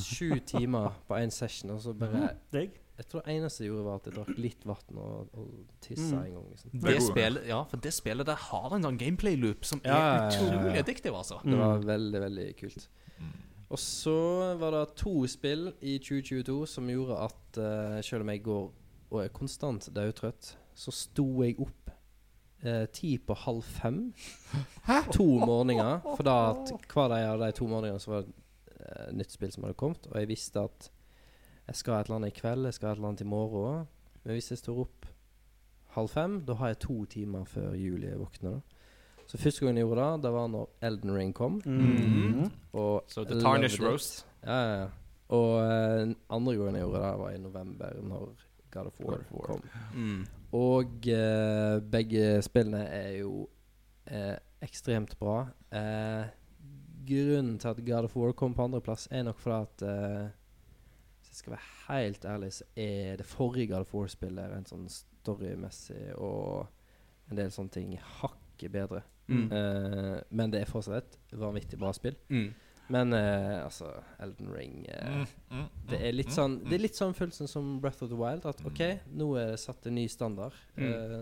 sju 0.06 0.40
timer 0.46 0.94
på 1.08 1.18
én 1.18 1.32
session. 1.34 1.72
Og 1.76 1.82
så 1.82 1.94
bare 1.98 2.36
Deg? 2.54 2.76
Jeg 3.00 3.08
tror 3.08 3.22
det 3.24 3.32
eneste 3.38 3.64
jeg 3.64 3.70
gjorde, 3.72 3.84
var 3.86 3.96
at 4.02 4.08
jeg 4.10 4.14
drakk 4.18 4.40
litt 4.44 4.66
vann 4.68 4.98
og, 5.00 5.30
og 5.40 5.52
tissa 5.82 6.18
Mm. 6.18 6.24
en 6.26 6.34
gang. 6.34 6.48
Liksom. 6.52 6.72
Det 6.74 6.82
Det 6.90 7.04
spillet, 7.06 7.46
ja, 7.48 7.60
for 7.64 7.78
det 7.86 7.94
spillet 7.96 8.26
der 8.28 8.36
har 8.36 8.74
en 8.76 8.84
sånn 8.84 8.98
gameplay-loop 9.00 9.64
som 9.66 9.80
er 9.86 9.90
Ja, 9.94 10.00
ja, 10.18 10.26
utrolig 10.28 10.80
addictive, 10.82 11.16
altså. 11.16 11.38
Det 11.46 11.58
var 11.58 11.78
Mm. 11.80 11.86
veldig, 11.88 12.22
veldig 12.26 12.48
kult. 12.60 12.90
Mm. 13.20 13.32
Og 13.72 13.78
så 13.80 14.58
var 14.60 14.72
det 14.72 14.96
to 14.98 15.28
spill 15.28 15.72
i 15.82 15.98
2022 16.00 16.66
som 16.68 16.88
gjorde 16.90 17.18
at 17.24 17.58
uh, 17.58 18.02
selv 18.02 18.22
om 18.22 18.30
jeg 18.30 18.44
går 18.44 18.72
og 19.12 19.24
er 19.24 19.30
konstant 19.30 19.90
daudtrøtt, 19.96 20.56
så 20.76 20.92
sto 20.92 21.42
jeg 21.44 21.56
opp 21.60 21.92
eh, 22.64 22.86
ti 22.94 23.18
på 23.18 23.34
halv 23.46 23.64
fem 23.64 24.14
to 25.14 25.26
morgener. 25.46 26.00
For 26.16 26.24
da 26.24 26.38
at 26.52 26.72
hver 26.94 27.10
dag 27.12 27.26
av 27.34 27.44
de 27.44 27.52
to 27.58 27.68
morgenene 27.68 28.00
så 28.00 28.12
var 28.12 28.26
det 28.28 28.34
eh, 28.80 29.12
nytt 29.16 29.32
spill 29.36 29.52
som 29.52 29.64
hadde 29.68 29.78
kommet, 29.80 30.08
og 30.12 30.18
jeg 30.20 30.28
visste 30.32 30.64
at 30.66 30.90
jeg 31.70 31.76
skal 31.76 32.00
et 32.00 32.08
eller 32.10 32.16
annet 32.20 32.34
i 32.34 32.40
kveld, 32.40 32.66
jeg 32.66 32.74
skal 32.80 32.92
et 32.92 32.98
eller 32.98 33.12
annet 33.12 33.22
i 33.22 33.30
morgen. 33.30 33.88
Men 34.24 34.34
hvis 34.36 34.50
jeg 34.52 34.58
står 34.64 34.80
opp 34.88 35.06
halv 35.96 36.10
fem, 36.10 36.40
da 36.46 36.56
har 36.58 36.68
jeg 36.74 36.80
to 36.86 37.06
timer 37.06 37.46
før 37.46 37.76
Julie 37.78 38.16
våkner. 38.18 38.58
da 38.58 39.26
Så 39.30 39.38
første 39.38 39.62
gangen 39.66 39.78
jeg 39.78 39.86
gjorde 39.86 40.08
det, 40.14 40.24
det 40.24 40.32
var 40.34 40.48
når 40.50 40.70
Elden 40.82 41.14
Ring 41.16 41.34
kom. 41.38 41.60
Og 42.74 43.04
Så 43.08 43.24
The 43.24 43.34
loved 43.38 43.42
Tarnish. 43.46 43.78
Roast. 43.82 44.26
Ja, 44.44 44.58
ja, 44.58 44.80
ja. 44.82 44.88
Og 45.30 45.60
eh, 45.62 46.16
andre 46.30 46.56
gangen 46.58 46.76
jeg 46.76 46.84
gjorde 46.88 47.04
det, 47.06 47.20
var 47.20 47.30
i 47.30 47.38
november, 47.38 48.02
når 48.02 48.30
God 48.72 48.86
of 48.90 49.00
War, 49.00 49.12
God 49.12 49.20
of 49.20 49.32
War. 49.32 49.46
kom. 49.46 49.62
Mm. 49.94 50.26
Og 50.56 51.08
eh, 51.08 51.78
begge 51.92 52.42
spillene 52.42 52.82
er 52.90 53.12
jo 53.20 53.48
eh, 54.10 54.36
ekstremt 54.66 55.14
bra. 55.20 55.44
Eh, 55.72 56.32
grunnen 57.10 57.60
til 57.62 57.68
at 57.70 57.86
God 57.86 58.10
of 58.10 58.16
War 58.18 58.34
kom 58.34 58.56
på 58.58 58.66
andreplass, 58.66 59.08
er 59.12 59.24
nok 59.24 59.40
fordi 59.40 59.60
at 59.62 59.86
eh, 59.90 60.28
Hvis 61.20 61.30
jeg 61.30 61.36
skal 61.36 61.52
være 61.52 62.00
helt 62.00 62.26
ærlig, 62.26 62.54
så 62.54 62.64
er 62.76 63.16
det 63.16 63.26
forrige 63.26 63.68
God 63.68 63.86
of 63.86 63.94
War-spillet 63.94 64.52
rent 64.52 64.72
sånn 64.72 64.90
storymessig 64.90 66.16
og 66.18 66.68
en 67.30 67.38
del 67.38 67.52
sånne 67.54 67.76
ting 67.76 67.92
hakket 68.22 68.72
bedre. 68.74 69.04
Mm. 69.30 69.52
Eh, 69.54 70.18
men 70.30 70.54
det 70.54 70.64
er 70.64 70.70
fortsatt 70.70 71.20
et 71.30 71.38
vanvittig 71.40 71.78
bra 71.80 71.94
spill. 71.94 72.18
Mm. 72.30 72.50
Men 72.90 73.14
eh, 73.14 73.64
altså, 73.64 73.92
Elden 74.20 74.50
Ring 74.54 74.86
eh, 74.90 75.10
Mm, 75.10 75.26
mm, 75.52 75.66
Det 75.92 76.00
er 76.08 76.16
litt 76.16 76.32
mm, 76.32 76.36
sånn 76.36 76.56
mm. 76.60 76.70
Det 76.70 76.78
er 76.78 76.82
litt 76.88 76.98
sånn 76.98 77.14
følelsen 77.18 77.50
som 77.52 77.76
Breath 77.84 78.04
of 78.04 78.10
the 78.10 78.18
Wild. 78.18 78.46
At 78.50 78.64
OK, 78.66 78.82
nå 79.14 79.28
er 79.38 79.52
det 79.54 79.60
satt 79.62 79.86
en 79.90 79.96
ny 80.00 80.08
standard. 80.10 80.58
Mm. 80.78 80.90
Uh, 80.90 81.20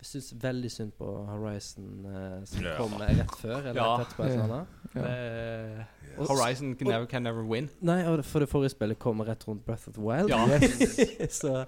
jeg 0.00 0.08
syns 0.08 0.30
veldig 0.40 0.70
synd 0.72 0.92
på 0.96 1.06
Horizon, 1.28 1.88
eh, 2.08 2.36
som 2.48 2.64
Ja. 2.64 2.76
kom 2.78 2.94
rett 3.02 3.34
før. 3.36 3.58
Eller 3.58 3.80
Ja. 3.82 3.88
rett 4.00 4.14
på 4.16 4.24
Et 4.24 4.30
eller 4.30 4.44
annet. 4.44 4.68
Ja. 4.94 5.82
Uh, 6.16 6.24
Horizon 6.30 6.74
can 6.74 6.88
never, 6.88 7.06
can 7.06 7.22
never 7.22 7.42
win. 7.44 7.68
Nei, 7.80 8.04
og 8.08 8.24
for 8.24 8.40
det 8.40 8.48
forrige 8.48 8.72
spillet 8.72 8.98
kommer 8.98 9.26
rett 9.28 9.44
rundt 9.48 9.64
Breath 9.66 9.88
of 9.88 9.94
the 9.94 10.00
Wild. 10.00 10.30
Ja. 10.30 10.46
Så 11.28 11.66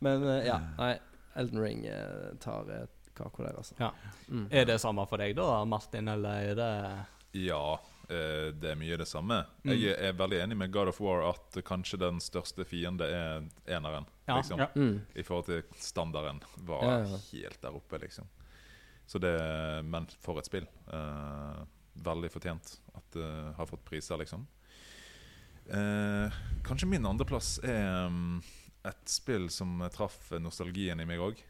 Men 0.00 0.22
uh, 0.22 0.44
ja. 0.46 0.60
Nei, 0.78 0.98
Elden 1.36 1.60
Ring 1.60 1.86
eh, 1.86 2.36
tar 2.40 2.70
eh, 2.70 2.86
kaka 3.16 3.42
der, 3.42 3.56
altså. 3.56 3.74
Ja. 3.80 3.90
Mm. 4.28 4.46
Er 4.50 4.64
det 4.64 4.80
samme 4.80 5.04
for 5.08 5.20
deg 5.20 5.34
da, 5.36 5.64
Martin, 5.64 6.08
eller 6.08 6.52
er 6.52 6.54
det 6.54 6.70
Ja, 7.46 7.78
eh, 8.08 8.48
det 8.54 8.72
er 8.72 8.78
mye 8.80 8.98
det 9.00 9.08
samme. 9.08 9.42
Mm. 9.64 9.72
Jeg 9.72 9.92
er, 9.92 10.00
er 10.08 10.18
veldig 10.18 10.40
enig 10.44 10.58
med 10.62 10.72
God 10.74 10.90
of 10.92 11.00
War 11.00 11.24
at 11.30 11.58
kanskje 11.66 12.00
den 12.02 12.20
største 12.22 12.66
fiende 12.68 13.06
er 13.06 13.46
eneren. 13.66 14.08
Ja, 14.26 14.38
liksom. 14.40 14.60
ja. 14.62 14.68
Mm. 14.74 15.00
I 15.14 15.24
forhold 15.26 15.48
til 15.50 15.62
standarden 15.82 16.42
var 16.66 16.84
Ja, 16.84 16.98
ja. 17.04 17.22
helt 17.32 17.62
der 17.62 17.78
oppe, 17.78 18.00
liksom. 18.02 18.28
Så 19.06 19.18
det 19.22 19.36
Men 19.84 20.08
for 20.20 20.38
et 20.38 20.48
spill. 20.48 20.66
Eh, 20.92 21.64
veldig 22.06 22.30
fortjent 22.30 22.76
at 22.94 23.10
det 23.16 23.32
har 23.56 23.66
fått 23.70 23.84
priser, 23.86 24.18
liksom. 24.18 24.46
Eh, 25.66 26.32
kanskje 26.66 26.88
min 26.88 27.06
andreplass 27.06 27.56
er 27.66 28.06
um, 28.06 28.38
et 28.86 29.10
spill 29.10 29.48
som 29.50 29.80
traff 29.94 30.30
nostalgien 30.38 31.00
i 31.00 31.06
meg 31.08 31.22
òg. 31.22 31.40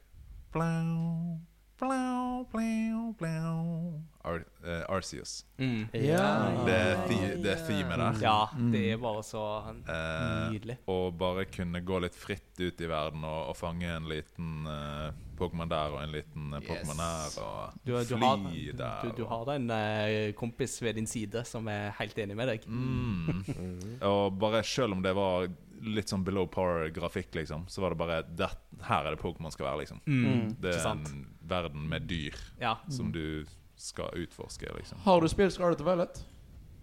Ar 4.26 4.40
uh, 4.64 4.94
Arceus. 4.96 5.44
mm. 5.58 5.88
Ja. 5.92 6.50
Det, 6.66 6.96
the 7.08 7.34
det 7.42 7.56
themet 7.68 7.98
der. 8.00 8.18
Ja, 8.22 8.48
Mm. 8.56 8.72
det 8.72 8.92
er 8.92 8.96
bare 8.96 9.22
så 9.22 9.42
Eh, 9.88 10.50
nydelig. 10.52 10.76
og 10.88 11.14
bare 11.18 11.44
kunne 11.44 11.80
gå 11.84 11.98
litt 12.02 12.14
fritt 12.14 12.58
ut 12.60 12.80
i 12.80 12.86
verden 12.88 13.24
og, 13.24 13.48
og 13.50 13.56
fange 13.56 13.86
en 13.96 14.08
liten 14.08 14.66
uh, 14.66 15.12
Pokémon 15.38 15.68
der 15.68 15.92
og 15.92 16.02
en 16.02 16.12
liten 16.12 16.52
uh, 16.54 16.60
Pokémon 16.60 16.96
Yes. 16.96 17.36
her. 17.36 17.42
Og 17.44 17.72
Du, 17.86 17.92
du, 17.92 18.04
fly 18.16 18.20
har, 18.24 18.36
der. 18.76 19.02
du, 19.02 19.10
du 19.16 19.22
da 19.22 19.28
har 19.28 19.52
en 19.54 19.70
uh, 19.70 20.32
kompis 20.34 20.82
ved 20.82 20.94
din 20.94 21.06
side 21.06 21.44
som 21.44 21.68
er 21.68 21.92
helt 22.00 22.18
enig 22.18 22.36
med 22.36 22.48
deg. 22.48 22.66
Mm. 22.66 23.44
Mm. 23.56 23.98
Og 24.02 24.38
bare 24.38 24.62
selv 24.64 24.92
om 24.92 25.02
det 25.02 25.14
var 25.14 25.46
litt 25.82 26.08
sånn 26.12 26.24
below 26.24 26.46
par-grafikk, 26.50 27.34
liksom, 27.34 27.66
så 27.68 27.82
var 27.84 27.92
det 27.94 27.98
bare 28.00 28.22
det, 28.38 28.48
Her 28.86 29.06
er 29.06 29.16
det 29.16 29.20
Pokémon 29.22 29.52
skal 29.52 29.66
være, 29.70 29.82
liksom. 29.84 30.00
Mm. 30.06 30.56
Det 30.62 30.74
er 30.76 30.88
en 30.90 31.04
verden 31.46 31.88
med 31.88 32.08
dyr 32.10 32.34
Ja. 32.60 32.76
som 32.88 33.12
du 33.12 33.44
skal 33.76 34.10
utforske, 34.14 34.70
liksom. 34.78 34.98
Har 35.04 35.20
du 35.20 35.28
spilt 35.28 35.52
Scarlet 35.52 35.80
Violet? 35.84 36.24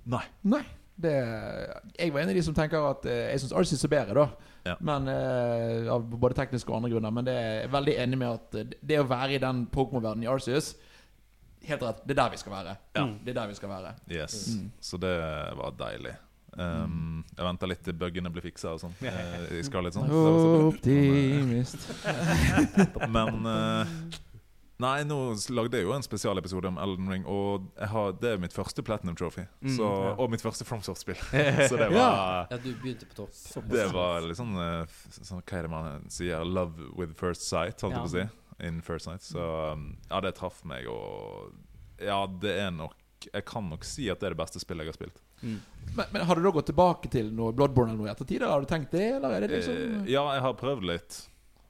Nei. 0.06 0.24
Nei. 0.44 0.64
Det, 0.96 1.12
jeg 1.98 2.14
var 2.14 2.22
en 2.22 2.30
av 2.30 2.36
de 2.38 2.42
som 2.46 2.54
tenker 2.54 2.84
at 2.86 3.06
eh, 3.10 3.32
jeg 3.32 3.42
syns 3.42 3.54
Arceus 3.58 3.84
er 3.88 3.90
bedre, 3.90 4.14
da. 4.14 4.50
Ja. 4.64 4.76
Men 4.80 5.08
eh, 5.10 5.90
Av 5.92 6.04
både 6.06 6.38
tekniske 6.38 6.70
og 6.70 6.78
andre 6.78 6.92
grunner. 6.94 7.12
Men 7.12 7.26
det 7.26 7.34
er 7.34 7.56
jeg 7.64 7.72
veldig 7.74 7.96
enig 8.04 8.20
med 8.22 8.30
at 8.30 8.58
eh, 8.62 8.76
det 8.80 9.00
å 9.02 9.08
være 9.10 9.34
i 9.34 9.42
den 9.42 9.64
Pokémon-verdenen 9.74 10.28
i 10.28 10.30
Arceus 10.32 10.76
Helt 11.64 11.82
rett. 11.82 12.02
Det 12.04 12.12
er 12.12 12.20
der 12.20 12.32
vi 12.34 12.38
skal 12.42 12.52
være. 12.52 12.72
Ja. 12.92 13.04
Det 13.24 13.32
er 13.32 13.36
der 13.38 13.48
vi 13.48 13.56
skal 13.56 13.70
være. 13.72 13.94
Yes. 14.12 14.34
Mm. 14.52 14.66
Så 14.84 14.98
det 15.00 15.14
var 15.56 15.72
deilig. 15.80 16.12
Um, 16.58 17.24
jeg 17.34 17.46
venter 17.48 17.70
litt 17.72 17.82
til 17.86 17.96
buggene 17.98 18.30
blir 18.34 18.44
fiksa 18.46 18.76
og 18.76 18.84
sånn. 18.84 18.94
Uh, 19.04 19.48
Jeg 19.58 19.66
skal 19.70 19.84
litt 19.88 19.96
sånn. 19.98 20.12
Optimist. 20.70 21.88
Men 23.10 23.46
uh, 23.50 23.96
Nei, 24.84 25.04
nå 25.08 25.16
lagde 25.54 25.78
jeg 25.80 25.86
jo 25.86 25.94
en 25.96 26.04
spesialepisode 26.04 26.68
om 26.68 26.80
Elden 26.82 27.08
Ring, 27.12 27.24
og 27.30 27.68
jeg 27.78 27.88
har, 27.94 28.10
det 28.20 28.32
er 28.34 28.40
mitt 28.42 28.56
første 28.56 28.84
Platinum 28.84 29.16
Trophy. 29.16 29.46
Mm, 29.62 29.70
så, 29.78 29.86
ja. 30.10 30.14
Og 30.20 30.32
mitt 30.34 30.42
første 30.44 30.66
FromSoft-spill. 30.68 31.20
så 31.70 31.78
det 31.80 31.88
var 31.94 32.50
Ja, 32.52 32.58
du 32.58 32.72
begynte 32.82 33.08
på 33.08 33.16
topp. 33.22 33.32
Det 33.70 33.86
var 33.94 34.26
litt 34.26 34.40
sånn, 34.42 34.58
sånn 35.14 35.44
Hva 35.46 35.60
er 35.62 35.68
det 35.68 35.72
man 35.72 36.10
sier? 36.12 36.44
Love 36.44 36.90
with 37.00 37.14
first 37.22 37.46
sight, 37.48 37.80
holdt 37.86 37.96
jeg 37.96 38.02
Ja. 38.02 38.04
på 38.04 38.12
å 38.12 38.16
si. 38.18 38.66
In 38.68 38.82
first 38.86 39.08
sight. 39.08 39.24
Så 39.24 39.46
um, 39.78 39.94
ja, 40.10 40.20
det 40.26 40.34
traff 40.42 40.60
meg, 40.68 40.90
og 40.92 41.54
Ja, 42.04 42.20
det 42.28 42.58
er 42.66 42.74
nok 42.76 42.98
Jeg 43.30 43.46
kan 43.48 43.70
nok 43.72 43.86
si 43.88 44.10
at 44.12 44.20
det 44.20 44.32
er 44.32 44.36
det 44.36 44.42
beste 44.42 44.60
spillet 44.60 44.84
jeg 44.90 44.92
har 44.96 45.00
spilt. 45.00 45.22
Mm. 45.44 45.60
Men, 45.94 46.06
men 46.14 46.26
har 46.26 46.40
du 46.40 46.46
da 46.46 46.52
gått 46.56 46.70
tilbake 46.72 47.10
til 47.14 47.30
noe 47.36 47.54
Bloodborne 47.54 47.94
eller 47.94 48.02
noe 48.02 48.10
i 48.10 48.14
ettertid? 48.14 48.42
Har 48.48 48.64
du 48.64 48.70
tenkt 48.70 48.94
det, 48.96 49.06
eller 49.18 49.36
er 49.36 49.46
det 49.46 49.50
liksom 49.58 49.76
Eh, 49.78 50.12
ja, 50.14 50.24
jeg 50.38 50.44
har 50.46 50.54
prøvd 50.58 50.88
litt. 50.90 51.18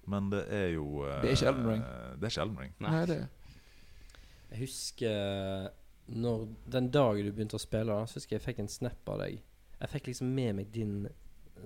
Men 0.08 0.30
det 0.32 0.44
er 0.52 0.68
jo 0.76 1.04
eh, 1.08 1.22
Det 1.24 1.32
er 1.32 1.38
ikke 1.38 1.50
Elden 1.54 1.70
Ring. 1.72 1.84
Det 2.20 2.28
er 2.28 2.34
ikke 2.34 2.46
Elden 2.46 2.62
Ring. 2.64 2.74
Nei, 2.84 3.06
det 3.10 3.20
Jeg 4.54 4.62
husker 4.64 5.70
når 6.14 6.48
den 6.68 6.90
dagen 6.92 7.26
du 7.26 7.32
begynte 7.32 7.56
å 7.56 7.64
spille, 7.64 7.96
så 8.08 8.20
husker 8.20 8.36
jeg 8.36 8.42
jeg 8.42 8.48
fikk 8.50 8.58
en 8.60 8.72
snap 8.72 9.10
av 9.14 9.22
deg. 9.24 9.38
Jeg 9.80 9.92
fikk 9.94 10.10
liksom 10.12 10.34
med 10.36 10.58
meg 10.60 10.74
din 10.76 10.98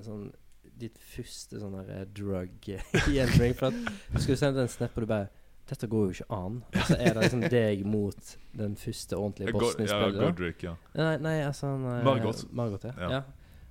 sånn 0.06 0.30
Ditt 0.78 1.00
første 1.02 1.58
sånn 1.58 1.74
eh, 1.82 2.04
drug 2.14 2.68
i 3.10 3.18
Elden 3.18 3.42
Ring. 3.42 3.56
For 3.58 3.72
at 3.72 3.78
du 4.14 4.20
skulle 4.22 4.38
sende 4.38 4.62
en 4.62 4.70
snap, 4.70 4.94
og 4.94 5.08
du 5.08 5.10
bare 5.10 5.32
Dette 5.68 5.88
går 5.92 6.06
jo 6.06 6.16
ikke 6.16 6.28
an. 6.32 6.62
Og 6.72 6.84
så 6.90 6.98
er 6.98 7.14
det 7.14 7.26
liksom 7.26 7.46
deg 7.52 7.86
mot 7.88 8.36
den 8.58 8.78
første 8.80 9.20
ordentlige 9.20 9.56
bossen 9.56 9.84
i 9.84 9.90
ja. 9.90 10.12
Godric, 10.16 10.64
ja. 10.64 10.76
Nei, 10.96 11.16
nei 11.24 11.38
altså 11.44 11.74
nei, 11.82 11.98
eh, 12.00 12.06
Margot. 12.08 12.44
Margot, 12.56 12.88
ja. 12.88 12.94
Ja. 12.98 13.10
ja. 13.18 13.24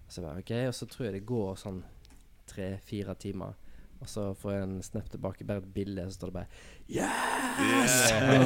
Og 0.07 0.13
så 0.13 0.23
bare, 0.23 0.43
ok, 0.45 0.53
og 0.69 0.75
så 0.77 0.91
tror 0.91 1.09
jeg 1.09 1.17
det 1.17 1.25
går 1.27 1.57
sånn 1.61 1.81
tre-fire 2.47 3.17
timer. 3.19 3.57
Og 3.97 4.11
så 4.13 4.27
får 4.37 4.53
jeg 4.53 4.67
en 4.67 4.77
snap 4.85 5.09
tilbake, 5.09 5.47
bare 5.49 5.63
et 5.63 5.73
bilde, 5.73 6.05
så 6.11 6.19
står 6.19 6.31
det 6.31 6.37
bare 6.37 6.49
Yes! 6.93 7.95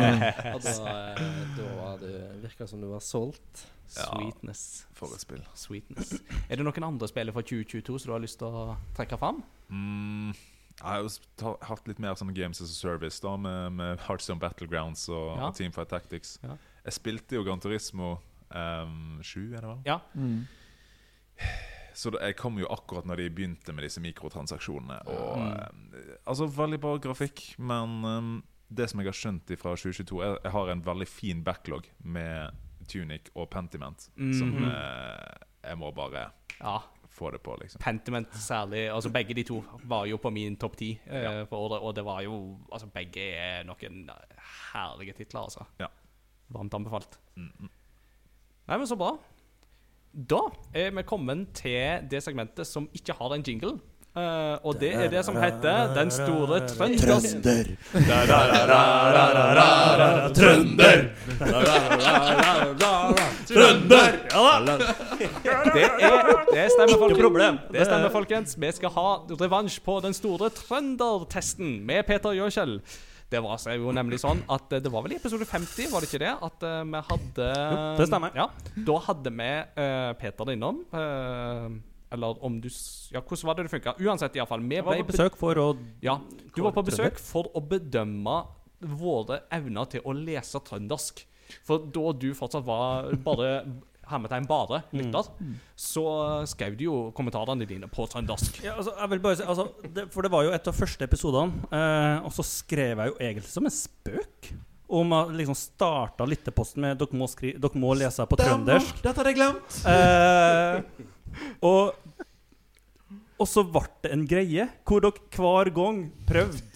og 0.55 0.63
da, 0.65 0.95
eh, 1.11 1.41
da 1.57 1.67
var 1.81 1.99
du 2.01 2.09
Virka 2.45 2.69
som 2.71 2.81
du 2.81 2.87
var 2.93 3.03
solgt. 3.05 3.67
Ja. 3.97 4.07
Sweetness. 4.07 4.87
For 4.95 5.11
et 5.15 5.25
spill. 5.25 5.43
Sweetness. 5.59 6.15
Er 6.47 6.61
det 6.61 6.67
noen 6.67 6.87
andre 6.87 7.11
spillere 7.11 7.35
fra 7.35 7.43
2022 7.43 7.99
som 7.99 8.13
du 8.13 8.15
har 8.15 8.23
lyst 8.23 8.39
til 8.39 8.55
å 8.55 8.77
trekke 8.95 9.19
fram? 9.19 9.43
Mm, 9.75 10.31
jeg 10.81 10.89
har 10.89 11.03
jo 11.03 11.57
hatt 11.69 11.89
litt 11.89 11.99
mer 12.01 12.15
sånne 12.15 12.35
Games 12.35 12.61
as 12.61 12.71
a 12.71 12.75
Service 12.75 13.21
da 13.21 13.37
med, 13.37 13.73
med 13.73 14.01
Heartstone 14.07 14.41
Battlegrounds 14.41 15.09
og, 15.09 15.37
Ja. 15.37 15.49
og 15.49 15.55
Teamfight 15.55 15.89
Tactics. 15.93 16.39
Ja. 16.43 16.57
Jeg 16.85 16.93
spilte 16.97 17.37
jo 17.37 17.45
Gran 17.45 17.61
Turismo 17.61 18.19
um, 18.51 19.21
7, 19.23 19.53
er 19.55 19.61
det 19.61 19.69
vel? 19.69 19.83
Ja. 19.85 19.99
Mm. 20.15 20.47
Så 21.95 22.11
da, 22.15 22.21
jeg 22.25 22.37
kom 22.39 22.57
jo 22.61 22.69
akkurat 22.71 23.05
når 23.09 23.21
de 23.21 23.27
begynte 23.35 23.75
med 23.75 23.85
disse 23.85 24.01
mikrotransaksjonene. 24.01 25.01
Og, 25.11 25.39
Mm. 25.39 25.95
eh, 25.95 26.17
altså 26.27 26.47
Veldig 26.49 26.81
bra 26.81 26.97
grafikk, 26.99 27.59
men 27.59 28.05
um, 28.05 28.43
det 28.71 28.89
som 28.91 29.01
jeg 29.01 29.09
har 29.11 29.19
skjønt 29.19 29.53
fra 29.59 29.75
2022 29.77 30.23
Jeg, 30.23 30.39
Jeg 30.45 30.53
har 30.53 30.69
en 30.71 30.83
veldig 30.87 31.09
fin 31.09 31.43
backlog 31.45 31.85
med 32.05 32.53
Tunic 32.89 33.29
og 33.35 33.51
Pentiment, 33.51 34.09
som 34.39 34.51
Mhm. 34.55 34.65
eh, 34.65 35.37
jeg 35.69 35.79
må 35.79 35.91
bare 35.95 36.31
Ja. 36.61 36.81
Få 37.21 37.31
det 37.35 37.43
på, 37.45 37.57
liksom. 37.61 37.83
Pentiment 37.85 38.37
særlig. 38.37 38.87
Altså 38.91 39.13
Begge 39.15 39.37
de 39.37 39.45
to 39.47 39.61
var 39.91 40.09
jo 40.09 40.19
på 40.23 40.33
min 40.35 40.57
topp 40.61 40.79
ti 40.81 40.93
eh, 41.07 41.43
for 41.51 41.67
året, 41.67 41.85
og 41.85 41.95
det 41.97 42.05
var 42.07 42.23
jo 42.27 42.39
Altså 42.73 42.89
Begge 42.95 43.27
er 43.37 43.67
noen 43.69 44.07
herlige 44.73 45.17
titler, 45.21 45.45
altså. 45.49 45.67
Ja. 45.83 45.91
Varmt 46.51 46.75
anbefalt. 46.75 47.21
Mm, 47.37 47.53
mm. 47.59 47.71
Nei, 48.71 48.79
men 48.79 48.89
så 48.89 48.99
bra. 48.99 49.15
Da 50.11 50.41
er 50.75 50.91
vi 50.95 51.07
kommet 51.07 51.53
til 51.61 52.07
det 52.11 52.23
segmentet 52.25 52.67
som 52.67 52.89
ikke 52.97 53.15
har 53.19 53.35
en 53.35 53.45
jingle. 53.47 53.77
Eh, 54.11 54.57
og 54.67 54.75
det 54.81 54.89
er 54.91 55.07
det 55.07 55.21
som 55.23 55.37
heter 55.39 55.93
Den 55.95 56.11
store 56.11 56.57
trønder. 56.67 57.69
Trønder! 60.35 61.05
Trønder! 63.47 64.17
Ja 64.33 64.47
da! 64.67 64.77
Det, 65.75 65.85
er, 65.85 66.33
det 66.51 66.65
stemmer, 66.75 66.97
folkens. 66.99 67.61
Det 67.71 67.87
stemmer, 67.87 68.11
folkens. 68.11 68.57
Vi 68.59 68.73
skal 68.81 68.91
ha 68.97 69.07
revansj 69.45 69.79
på 69.87 70.01
den 70.03 70.17
store 70.17 70.51
trøndertesten 70.59 71.79
med 71.87 72.03
Peter 72.11 72.35
Gjøskjell. 72.35 72.81
Det 73.31 73.39
var 73.45 73.63
jo 73.79 73.93
nemlig 73.95 74.19
sånn 74.19 74.41
at 74.51 74.73
det 74.83 74.91
var 74.91 75.05
vel 75.05 75.15
i 75.15 75.21
episode 75.21 75.47
50, 75.47 75.93
var 75.93 76.03
det 76.03 76.09
ikke 76.11 76.23
det? 76.25 76.33
At 76.49 76.65
uh, 76.67 76.81
vi 76.83 77.03
hadde 77.13 77.47
Jo, 77.47 77.77
det 78.01 78.09
stemmer. 78.11 78.35
Ja, 78.35 78.49
Da 78.89 78.97
hadde 79.07 79.31
vi 79.39 79.51
uh, 79.79 80.11
Peter 80.19 80.51
innom. 80.51 80.81
eh, 80.91 81.69
eller 82.13 82.45
om 82.45 82.61
du 82.61 82.69
Ja, 83.13 83.21
hvordan 83.21 83.47
var 83.47 83.59
det 83.59 83.67
det 83.67 83.75
funka? 83.75 83.95
Uansett, 84.01 84.37
iallfall. 84.37 84.63
Vi 84.67 84.81
var 84.81 85.03
på 85.03 85.11
besøk 85.13 85.37
for 85.39 85.61
å 85.63 85.69
Ja, 86.03 86.19
du 86.55 86.63
var 86.63 86.75
på 86.77 86.87
besøk 86.87 87.19
for 87.23 87.51
å 87.55 87.63
bedømme 87.63 88.41
våre 88.81 89.43
evner 89.53 89.89
til 89.93 90.05
å 90.09 90.15
lese 90.17 90.61
trøndersk. 90.65 91.25
For 91.67 91.83
da 91.93 92.13
du 92.17 92.31
fortsatt 92.37 92.65
var 92.67 93.11
bare 93.25 93.51
hermetegn 94.11 94.47
bare 94.51 94.83
lytter, 94.97 95.29
så 95.79 96.05
skrev 96.51 96.77
du 96.79 96.85
jo 96.89 96.97
kommentarene 97.17 97.67
dine 97.69 97.91
på 97.91 98.07
trøndersk. 98.11 98.63
Ja, 98.65 98.77
altså, 98.81 98.95
jeg 98.99 99.13
vil 99.13 99.23
bare 99.27 99.39
si, 99.39 99.47
altså, 99.47 99.69
det, 99.85 100.09
For 100.15 100.27
det 100.27 100.33
var 100.33 100.47
jo 100.47 100.57
et 100.57 100.67
av 100.71 100.77
første 100.77 101.07
episodene, 101.07 101.69
eh, 101.71 102.27
og 102.27 102.35
så 102.35 102.47
skrev 102.47 103.05
jeg 103.05 103.13
jo 103.13 103.17
egentlig 103.21 103.53
som 103.53 103.71
en 103.71 103.77
spøk. 103.77 104.51
Om 104.91 105.13
jeg 105.15 105.37
liksom 105.39 105.55
starta 105.55 106.27
lytteposten 106.27 106.83
med 106.83 106.99
'Dere 106.99 107.15
må, 107.15 107.29
skri 107.31 107.53
dere 107.55 107.79
må 107.79 107.93
lese 107.95 108.27
på 108.27 108.39
trøndersk'. 108.41 109.03
Dette 109.05 109.15
hadde 109.23 109.31
jeg 109.31 109.39
glemt. 109.39 109.77
Eh, 109.87 111.07
og, 111.67 111.95
og 113.41 113.49
så 113.49 113.65
ble 113.65 113.87
det 114.05 114.13
en 114.15 114.27
greie 114.29 114.67
hvor 114.89 115.05
dere 115.05 115.29
hver 115.37 115.73
gang 115.77 116.05
prøvde 116.29 116.67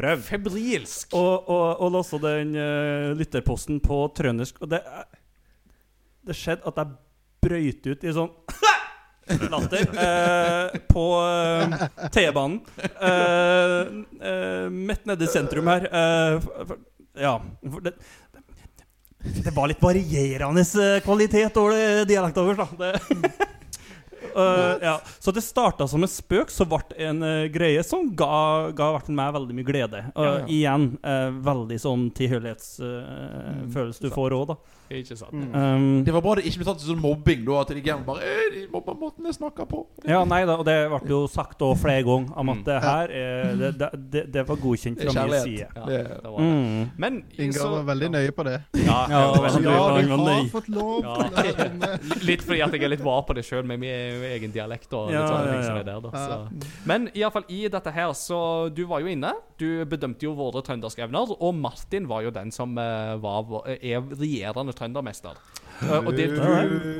Prøv. 0.00 0.22
Febrilsk. 0.24 1.12
Og, 1.12 1.48
og, 1.50 1.80
og 1.84 1.90
låste 1.92 2.20
den 2.22 2.54
uh, 2.56 3.10
lytterposten 3.18 3.82
på 3.84 3.98
trøndersk. 4.16 4.62
Og 4.64 4.70
det, 4.72 4.80
det 6.24 6.36
skjedde 6.36 6.64
at 6.70 6.80
jeg 6.80 6.94
brøyt 7.44 7.88
ut 7.90 8.06
i 8.06 8.14
sånn 8.16 8.30
latter 9.52 9.92
eh, 10.02 10.78
på 10.90 11.04
eh, 11.22 11.84
T-banen. 12.12 12.56
Eh, 12.80 13.92
eh, 14.30 14.66
midt 14.74 15.06
nede 15.08 15.24
i 15.24 15.30
sentrum 15.30 15.70
her. 15.70 15.86
Eh, 15.86 16.48
for, 16.66 16.80
ja. 17.20 17.36
For 17.62 17.86
det, 17.86 17.94
det 19.22 19.52
var 19.54 19.68
litt 19.68 19.82
varierende 19.82 20.62
eh, 20.62 21.00
kvalitet 21.04 21.56
over 21.60 22.04
dialekta 22.08 22.44
vår, 22.46 22.60
da. 22.60 22.68
Det, 22.78 23.48
Uh, 24.36 24.76
ja. 24.82 25.00
Så 25.18 25.32
det 25.34 25.42
starta 25.42 25.88
som 25.88 26.04
en 26.04 26.10
spøk, 26.10 26.52
så 26.54 26.62
ble 26.68 26.78
det 26.92 27.06
en 27.08 27.22
uh, 27.24 27.48
greie 27.50 27.82
som 27.82 28.04
ga, 28.14 28.70
ga 28.76 28.92
meg 29.08 29.32
veldig 29.34 29.56
mye 29.58 29.66
glede. 29.66 30.02
Uh, 30.14 30.22
Ja, 30.22 30.34
ja. 30.38 30.44
igjen 30.46 30.84
veldig 31.42 31.78
sånn 31.82 32.04
tilhørighetsfølelse 32.14 34.04
du 34.06 34.12
får 34.14 34.36
òg, 34.36 34.52
da. 34.52 34.58
Ikke 34.90 35.16
sant. 35.16 35.32
Mm. 35.32 35.54
Um, 35.54 36.04
Det 36.04 36.12
var 36.12 36.20
bare 36.24 36.40
det 36.40 36.46
ikke 36.50 36.58
ble 36.64 36.66
tatt 36.72 36.80
som 36.82 36.98
mobbing, 36.98 37.44
da. 37.46 37.60
At 37.60 37.68
de 37.68 37.80
bare 38.06 38.22
«Eh, 38.26 38.46
De 38.54 38.66
mobber 38.72 38.94
måten 38.98 39.24
jeg 39.28 39.34
snakker 39.36 39.66
på. 39.70 39.84
ja, 40.06 40.24
nei 40.24 40.44
da, 40.44 40.56
og 40.58 40.64
det 40.66 40.74
ble 40.90 41.08
jo 41.08 41.26
sagt 41.30 41.60
òg 41.62 41.76
flere 41.78 42.02
ganger 42.02 42.32
om 42.36 42.48
at 42.50 42.56
Mm. 42.56 42.64
det 42.64 42.82
her 42.82 43.06
er, 43.10 43.54
det, 43.56 43.90
det, 44.10 44.22
det, 44.32 44.42
var 44.48 44.56
godkjent 44.56 44.98
fra 45.00 45.26
min 45.26 45.40
side. 45.42 45.68
Ja, 45.76 45.84
Det- 45.86 46.20
var 46.24 46.38
det. 46.38 46.48
Mm. 46.50 46.90
Men 46.98 47.24
Ingar 47.38 47.70
var 47.70 47.84
veldig 47.94 48.10
nøye 48.10 48.32
på 48.32 48.44
det. 48.44 48.56
Ja, 48.74 49.06
Ja, 49.08 49.20
ja, 49.20 49.32
du 49.32 49.40
var 49.40 49.90
har 49.92 50.02
nøye. 50.02 50.50
fått 50.50 50.68
lov 50.68 51.02
Ja. 51.04 51.14
Litt 52.26 52.42
fordi 52.42 52.60
at 52.64 52.72
jeg 52.72 52.82
er 52.82 52.88
litt 52.88 53.00
var 53.04 53.22
på 53.22 53.34
det 53.34 53.44
sjøl 53.46 53.64
med 53.64 53.78
min 53.80 53.90
egen 53.90 54.50
dialekt. 54.52 54.92
og 54.92 55.10
Ja, 55.12 55.20
litt 55.22 55.30
sånne 55.30 55.46
ja, 55.46 55.52
ting 55.52 55.62
som 55.64 55.76
er 55.76 55.84
der 55.84 56.00
da 56.00 56.10
så. 56.10 56.64
Men 56.86 57.08
i, 57.14 57.22
alle 57.22 57.30
fall, 57.30 57.44
i 57.48 57.68
dette 57.68 57.92
her, 57.94 58.10
så 58.12 58.68
du 58.74 58.84
var 58.86 59.00
jo 59.00 59.06
inne. 59.06 59.32
Du 59.60 59.84
bedømte 59.84 60.22
jo 60.26 60.34
våre 60.34 60.62
trønderske 60.64 61.04
evner. 61.06 61.30
Og 61.40 61.54
Martin 61.54 62.06
var 62.08 62.22
jo 62.22 62.30
den 62.30 62.50
som 62.50 62.76
eh, 62.78 63.14
var, 63.22 63.42
vår- 63.44 63.68
er 63.80 64.00
regjerende 64.00 64.72
trøndermester. 64.80 65.36
Og, 65.80 66.10
det 66.16 66.28
du, 66.34 66.40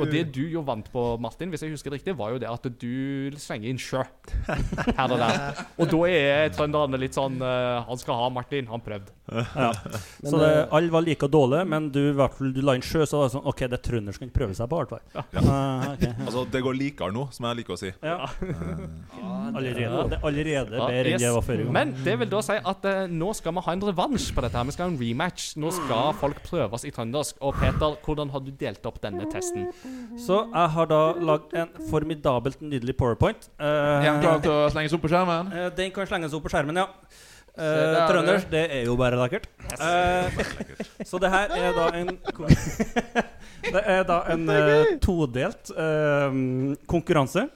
og 0.00 0.06
det 0.10 0.24
du 0.34 0.42
jo 0.52 0.62
vant 0.66 0.86
på, 0.92 1.04
Martin, 1.22 1.50
hvis 1.52 1.64
jeg 1.64 1.74
husker 1.74 1.92
det 1.92 2.00
riktig, 2.00 2.16
var 2.18 2.34
jo 2.34 2.40
det 2.42 2.48
at 2.50 2.66
du 2.80 3.36
slenger 3.40 3.70
inn 3.70 3.80
sjø 3.80 4.02
her 4.46 5.06
og 5.12 5.18
der. 5.20 5.62
Og 5.80 5.90
da 5.92 6.00
er 6.10 6.52
trønderne 6.54 7.00
litt 7.00 7.16
sånn 7.16 7.40
eh, 7.44 7.80
Han 7.88 8.00
skal 8.00 8.18
ha 8.20 8.28
Martin, 8.32 8.68
han 8.70 8.82
prøvde. 8.84 9.12
Ja. 9.30 9.70
Så 10.24 10.38
det, 10.40 10.48
eh, 10.48 10.74
alle 10.76 10.90
var 10.94 11.04
like 11.06 11.28
dårlige, 11.30 11.66
men 11.70 11.90
du, 11.94 12.00
i 12.10 12.16
hvert 12.16 12.34
fall, 12.38 12.52
du 12.54 12.60
la 12.66 12.74
inn 12.78 12.84
sjø, 12.84 13.04
så 13.06 13.20
var 13.20 13.28
det 13.28 13.34
sånn 13.36 13.48
OK, 13.50 13.64
det 13.66 13.78
er 13.78 13.84
trønder 13.86 14.16
som 14.16 14.24
kan 14.26 14.32
prøve 14.34 14.56
seg 14.58 14.70
på, 14.70 14.80
i 14.80 14.84
hvert 14.84 14.94
fall. 14.96 15.04
Eh, 15.20 15.90
ok, 15.94 16.06
ja. 16.08 16.14
Altså, 16.30 16.44
det 16.52 16.62
går 16.64 16.76
likere 16.78 17.14
nå, 17.14 17.26
som 17.34 17.48
jeg 17.50 17.60
liker 17.60 17.76
å 17.76 17.80
si. 17.80 17.92
Ja. 18.06 18.18
Eh, 18.26 19.50
Allerede. 19.50 20.02
Det 20.10 20.18
er 20.18 20.26
allerede 20.30 20.70
bedre 20.70 21.14
enn 21.14 21.20
det 21.20 21.32
var 21.34 21.44
før. 21.46 21.62
Men 21.74 21.92
det 22.04 22.16
vil 22.20 22.30
da 22.30 22.40
si 22.44 22.56
at 22.72 22.86
uh, 22.86 23.00
nå 23.10 23.30
skal 23.36 23.54
vi 23.56 23.64
ha 23.66 23.74
en 23.76 23.84
revansj 23.90 24.30
på 24.36 24.44
dette. 24.44 24.56
her 24.58 24.68
Vi 24.68 24.74
skal 24.76 24.86
ha 24.86 24.92
en 24.92 25.00
rematch. 25.00 25.48
Nå 25.60 25.72
skal 25.74 26.14
folk 26.20 26.40
prøves 26.46 26.86
i 26.86 26.92
trøndersk. 26.94 27.38
Og 27.44 27.56
Peter, 27.58 27.96
hvordan 28.04 28.30
har 28.34 28.44
du 28.44 28.50
delt 28.70 28.86
opp 28.88 29.00
denne 29.02 29.26
testen? 29.32 29.68
Så 30.18 30.44
jeg 30.48 30.74
har 30.76 30.90
da 30.90 31.00
lagd 31.30 31.56
en 31.58 31.74
formidabelt 31.90 32.62
nydelig 32.64 32.96
powerpoint. 32.98 33.50
Uh, 33.60 33.66
Er 33.66 34.08
han 34.08 34.22
klar 34.22 34.40
til 34.44 34.54
å 34.54 34.70
slenges 34.72 34.96
opp 34.96 35.04
på 35.04 35.12
skjermen? 35.12 35.52
Uh, 35.52 35.66
den 35.76 35.92
kan 35.94 36.08
slenges 36.08 36.38
opp 36.38 36.46
på 36.46 36.54
skjermen, 36.54 36.80
ja. 36.80 36.88
Uh, 37.50 37.66
der, 37.66 38.04
Trøndersk, 38.06 38.46
det 38.48 38.62
er 38.72 38.86
jo 38.86 38.94
bare 38.96 39.18
lekkert. 39.20 39.50
Uh, 39.74 40.40
så 41.10 41.18
det 41.20 41.32
her 41.34 41.52
er 41.58 41.76
da 41.76 41.90
en 41.98 42.14
Det 43.60 43.82
er 43.84 44.06
da 44.08 44.22
en 44.32 44.48
uh, 44.48 44.86
todelt 45.02 45.72
eh, 45.76 46.38
konkurranse. 46.88 47.46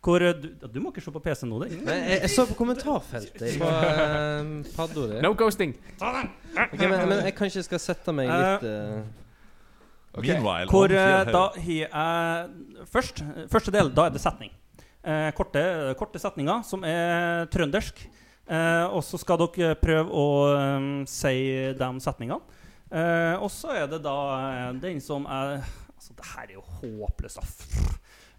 Hvor 0.00 0.22
eh, 0.24 0.34
du, 0.34 0.48
du 0.74 0.80
må 0.80 0.90
ikke 0.90 1.04
se 1.04 1.12
på 1.12 1.20
PC 1.22 1.44
nå, 1.46 1.60
det. 1.62 1.74
Jeg, 1.76 2.20
jeg 2.22 2.30
så 2.32 2.46
på 2.48 2.56
kommentarfeltet 2.58 3.58
på 3.60 3.68
uh, 3.68 4.50
Paddo 4.76 5.06
det. 5.10 5.20
No 5.22 5.34
ghosting. 5.38 5.76
Ok, 6.00 6.80
men, 6.80 6.96
men 7.12 7.24
jeg 7.28 7.36
kanskje 7.38 7.66
skal 7.68 7.82
sette 7.82 8.14
meg 8.16 8.32
litt 8.32 8.66
eh, 10.14 10.20
Meanwhile 10.24 10.70
Hvor 10.70 10.90
eh, 10.92 11.24
da 11.30 11.44
har 11.54 11.70
jeg 11.76 12.86
først, 12.90 13.22
Første 13.52 13.74
del, 13.74 13.92
da 13.94 14.06
er 14.08 14.14
det 14.14 14.22
setning. 14.22 14.50
Eh, 15.04 15.30
korte, 15.36 15.62
korte 15.98 16.20
setninger 16.20 16.64
som 16.66 16.82
er 16.84 17.46
trøndersk. 17.52 18.02
Eh, 18.50 18.86
og 18.90 19.04
så 19.06 19.20
skal 19.22 19.38
dere 19.44 19.76
prøve 19.78 20.10
å 20.10 20.26
um, 20.58 20.88
si 21.06 21.36
de 21.78 21.90
setningene. 22.02 22.40
Eh, 22.90 23.36
og 23.38 23.46
så 23.54 23.70
er 23.78 23.86
det 23.86 24.00
da 24.02 24.16
eh, 24.40 24.72
den 24.82 24.98
som 25.04 25.28
er 25.30 25.60
altså, 25.62 26.16
det 26.18 26.26
her 26.32 26.48
er 26.48 26.56
jo 26.56 26.64
håpløst. 26.80 27.38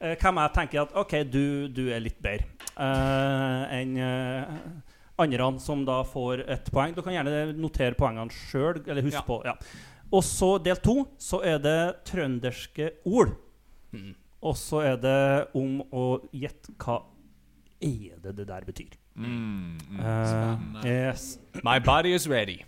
Eh, 0.01 0.17
hvem 0.19 0.41
jeg 0.41 0.53
tenker 0.57 0.81
at 0.83 0.95
OK, 0.99 1.15
du, 1.31 1.69
du 1.71 1.85
er 1.93 2.03
litt 2.03 2.19
bedre 2.19 2.49
eh, 2.75 3.75
enn 3.79 3.95
eh, 4.01 4.57
andre 5.21 5.47
som 5.61 5.83
da 5.85 6.01
får 6.07 6.41
et 6.49 6.69
poeng. 6.73 6.95
Du 6.97 7.03
kan 7.05 7.13
gjerne 7.13 7.53
notere 7.61 7.95
poengene 7.95 8.33
sjøl, 8.33 8.81
eller 8.87 9.05
huske 9.05 9.19
Ja. 9.21 9.25
på. 9.27 9.37
Ja. 9.45 9.55
Og 10.11 10.23
så 10.27 10.57
del 10.63 10.79
to, 10.83 11.05
så 11.21 11.39
er 11.47 11.61
det 11.63 11.79
trønderske 12.09 12.91
ord. 13.07 13.33
Mm. 13.95 14.13
Og 14.41 14.57
så 14.57 14.81
er 14.83 14.97
det 14.99 15.21
om 15.57 15.79
å 15.93 16.05
gjette 16.35 16.73
hva 16.81 17.01
er 17.81 18.17
det 18.21 18.35
det 18.39 18.47
der 18.49 18.65
betyr. 18.67 18.97
Mm, 19.15 19.77
mm. 19.89 19.99
Uh, 19.99 20.85
yes. 20.87 21.35
My 21.63 21.79
body 21.79 22.13
is 22.15 22.27
ready. 22.27 22.61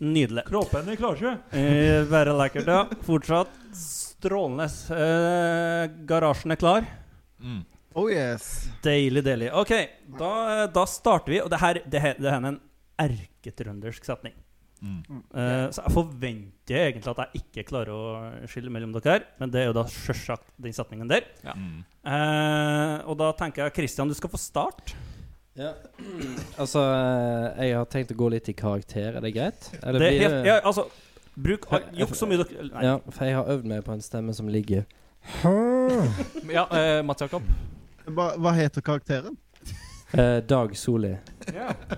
Nydelig. 0.00 0.46
Kroppen 0.48 0.88
er 0.88 0.96
klar, 0.96 1.16
sjø. 1.18 1.34
Eh, 1.56 2.06
Være 2.08 2.32
lekkert, 2.36 2.68
ja. 2.70 3.00
Fortsatt 3.04 3.52
strålende. 3.76 4.68
Uh, 4.88 5.90
garasjen 6.08 6.54
er 6.54 6.60
klar. 6.60 6.86
Mm. 7.40 7.64
Oh 7.98 8.06
yes. 8.08 8.70
Deilig, 8.84 9.24
deilig. 9.26 9.50
OK, 9.52 9.74
da, 10.20 10.32
da 10.72 10.86
starter 10.88 11.34
vi. 11.34 11.42
Og 11.44 11.50
det 11.52 11.60
her, 11.60 11.82
det 11.84 12.04
her, 12.04 12.16
det 12.20 12.30
her 12.30 12.38
er 12.38 12.52
en 12.54 12.60
erketrøndersk 13.00 14.06
setning. 14.06 14.36
Mm. 14.80 15.22
Uh, 15.34 15.66
så 15.72 15.84
jeg 15.84 15.92
forventer 15.94 16.82
egentlig 16.86 17.12
at 17.12 17.22
jeg 17.22 17.42
ikke 17.42 17.66
klarer 17.68 17.92
å 17.92 18.48
skille 18.50 18.72
mellom 18.72 18.94
dere 18.96 19.16
her, 19.16 19.26
men 19.42 19.52
det 19.52 19.62
er 19.62 19.70
jo 19.70 19.76
da 19.76 19.84
sjølsagt 19.92 20.48
den 20.60 20.76
setningen 20.76 21.10
der. 21.10 21.26
Mm. 21.44 21.82
Uh, 22.04 22.96
og 23.10 23.18
da 23.20 23.30
tenker 23.38 23.66
jeg 23.66 23.76
Christian, 23.76 24.08
du 24.08 24.16
skal 24.16 24.32
få 24.32 24.40
start. 24.40 24.94
Ja. 25.58 25.74
altså, 26.62 26.80
eh, 26.80 27.66
jeg 27.68 27.76
har 27.76 27.88
tenkt 27.92 28.14
å 28.14 28.18
gå 28.18 28.30
litt 28.32 28.48
i 28.48 28.56
karakter. 28.56 29.16
Er 29.18 29.24
det 29.24 29.34
greit? 29.36 29.70
Eller 29.82 30.00
Det 30.00 30.10
er 30.10 30.20
helt, 30.24 30.46
ja, 30.48 30.58
altså 30.64 30.86
Bruk 31.40 31.66
Jukk 31.96 32.14
så 32.18 32.26
mye 32.28 32.40
dere 32.42 32.66
Nei. 32.68 32.84
Ja, 32.84 32.96
for 33.06 33.28
jeg 33.28 33.36
har 33.38 33.50
øvd 33.54 33.68
meg 33.70 33.84
på 33.86 33.94
en 33.94 34.02
stemme 34.04 34.34
som 34.36 34.48
ligger 34.50 34.82
Ja, 36.56 36.64
uh, 36.66 37.00
Mats 37.06 37.22
Jakob. 37.22 37.46
Hva, 38.08 38.32
hva 38.40 38.54
heter 38.56 38.84
karakteren? 38.84 39.36
eh, 40.16 40.38
Dag 40.48 40.76
Solli. 40.76 41.12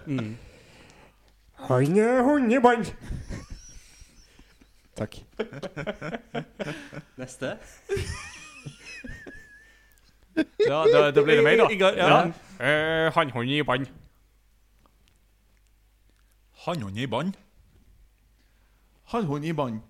Mm. 0.07 0.35
Han 1.69 1.99
er 1.99 2.23
hundebånd! 2.23 2.87
Takk. 4.97 5.17
Neste. 7.17 7.57
Ja, 10.69 10.85
da, 10.93 11.11
da 11.11 11.23
blir 11.23 11.37
det 11.41 11.45
meg, 11.45 11.59
da. 11.59 11.93
Ja. 11.97 12.19
Eh, 12.61 13.13
Hannhånd 13.15 13.51
i 13.51 13.63
bånd. 13.63 13.87
Hannhånd 16.67 16.99
i 16.99 17.07
bånd. 17.07 17.37
Hannhånd 19.15 19.45
i 19.45 19.53
bånd. 19.53 19.81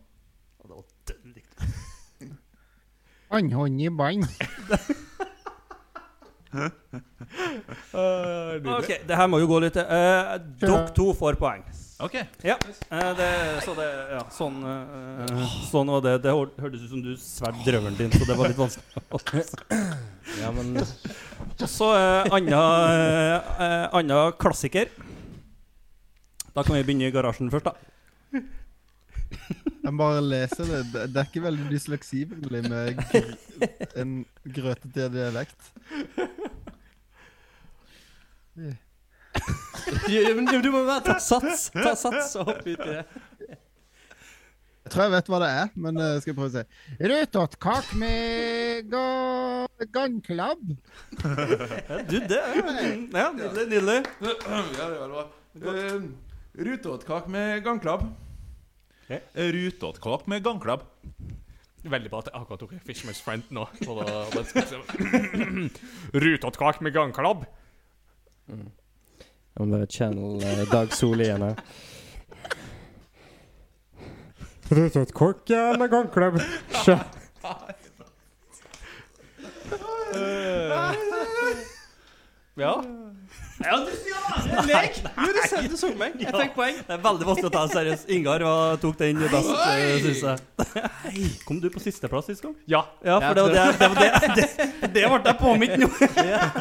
Annhånd 3.30 3.80
i 3.80 3.88
bånd. 3.88 4.24
OK, 8.76 8.90
det 9.08 9.16
her 9.16 9.28
må 9.30 9.40
jo 9.40 9.48
gå 9.48 9.60
litt 9.64 9.78
uh, 9.80 10.36
Dere 10.60 10.82
to 10.96 11.12
får 11.16 11.38
poeng. 11.40 11.62
OK. 12.02 12.16
Ja. 12.42 12.56
uh, 12.90 13.16
det, 13.16 13.28
så 13.62 13.74
det 13.78 13.86
Ja, 14.10 14.22
sånn 14.34 14.56
eh, 14.66 15.42
Sånn 15.68 15.92
var 15.92 16.02
det. 16.02 16.16
Det 16.24 16.32
hørtes 16.34 16.82
ut 16.82 16.90
som 16.90 17.02
du 17.04 17.12
sverd 17.20 17.60
drømmen 17.66 17.94
din, 17.98 18.10
så 18.10 18.26
det 18.26 18.36
var 18.38 18.50
litt 18.50 18.58
vanskelig. 18.58 19.44
Ja, 20.40 20.48
men 20.54 20.78
så 21.68 21.88
uh, 21.92 22.28
anna, 22.32 22.60
eh, 23.92 24.20
klassiker. 24.40 24.90
Da 26.54 26.62
kan 26.62 26.76
vi 26.76 26.84
begynne 26.86 27.08
i 27.10 27.14
garasjen 27.14 27.50
først, 27.52 27.70
da. 27.70 27.74
Jeg 29.82 29.94
bare 29.98 30.22
leser 30.22 30.68
det. 30.68 31.06
Det 31.10 31.20
er 31.20 31.26
ikke 31.28 31.44
veldig 31.46 31.66
dysleksivennlig 31.72 32.62
med 32.70 33.00
gr 33.10 33.32
en 33.98 34.12
grøtete 34.46 35.08
dialekt. 35.12 35.72
Du, 40.48 40.56
du 40.62 40.70
må 40.74 40.82
bare 40.86 41.02
ta 41.06 41.18
sats. 41.22 41.70
Ta 41.74 41.94
sats 41.98 42.34
og 42.40 42.50
hoppe 42.50 42.74
ut 42.74 42.80
i 42.86 42.96
det. 42.98 43.04
Jeg 44.82 44.90
tror 44.96 45.04
jeg 45.06 45.12
vet 45.14 45.28
hva 45.30 45.38
det 45.38 45.48
er, 45.56 45.68
men 45.78 45.98
uh, 46.00 46.08
skal 46.20 46.32
jeg 46.32 46.36
prøve 46.36 46.50
å 46.50 46.54
si. 46.56 46.64
Rødtottkak 47.12 47.92
med 48.00 48.90
gangklabb. 49.94 50.64
Du, 52.10 52.16
det 52.18 52.40
er 52.40 52.58
Ja, 52.58 53.28
nydelig. 53.30 53.68
nydelig. 53.70 54.00
ja, 54.20 54.88
det 54.90 54.98
var 54.98 55.14
bra. 55.14 55.24
Uh, 55.62 56.10
Rutåtkake 56.66 57.30
med 57.32 57.62
gangklabb. 57.64 58.02
Rutåtkake 59.36 60.28
med 60.28 60.42
gangklabb. 60.44 60.82
Veldig 61.82 62.10
bra 62.12 62.18
at 62.22 62.28
jeg 62.28 62.36
akkurat 62.42 62.60
tok 62.62 62.74
Fishman's 62.86 63.22
Friend 63.24 63.48
nå. 63.54 63.64
Rutottkake 66.14 66.82
med 66.86 66.92
gangklabb. 66.94 67.46
Jeg 68.52 69.66
må 69.66 69.66
bare 69.76 69.86
channel 69.90 70.42
eh, 70.44 70.62
Dag 70.72 70.92
Solli 70.96 71.24
igjen 71.28 71.42
her. 71.42 71.54
Rødtottkake 74.72 75.62
med 75.78 75.88
gangklubb. 75.92 76.38
Sjø. 76.84 76.96
Ja. 82.56 82.74
Ja, 83.62 83.76
du, 83.78 83.90
ja! 84.08 84.22
Jo, 85.16 85.28
du, 85.32 85.40
så, 85.48 85.60
du 85.70 85.76
så 85.78 85.90
meg. 85.98 86.16
Jeg 86.20 86.32
fikk 86.34 86.54
poeng. 86.56 86.78
Det 86.86 86.94
er 86.96 87.02
veldig 87.04 87.28
vanskelig 87.28 87.50
å 87.50 87.52
ta 87.54 87.62
seriøst. 87.70 88.08
Ingar 88.16 88.44
var, 88.46 88.78
tok 88.82 88.96
den 89.00 89.20
best, 89.22 89.50
uh, 89.52 89.92
syns 90.02 90.22
jeg. 90.26 91.36
Kom 91.46 91.60
du 91.62 91.68
på 91.72 91.82
sisteplass 91.82 92.30
sist 92.30 92.44
gang? 92.44 92.56
ja. 92.70 92.82
Ja, 93.04 93.18
for 93.28 93.38
det 93.38 93.44
var 93.46 93.54
det, 93.54 93.64
det, 93.78 93.88
var 93.92 93.98
det, 94.00 94.10
det, 94.38 94.90
det 94.96 95.04
ble 95.06 95.20
jeg 95.28 95.38
påminnet 95.40 95.82
nå. 95.82 95.88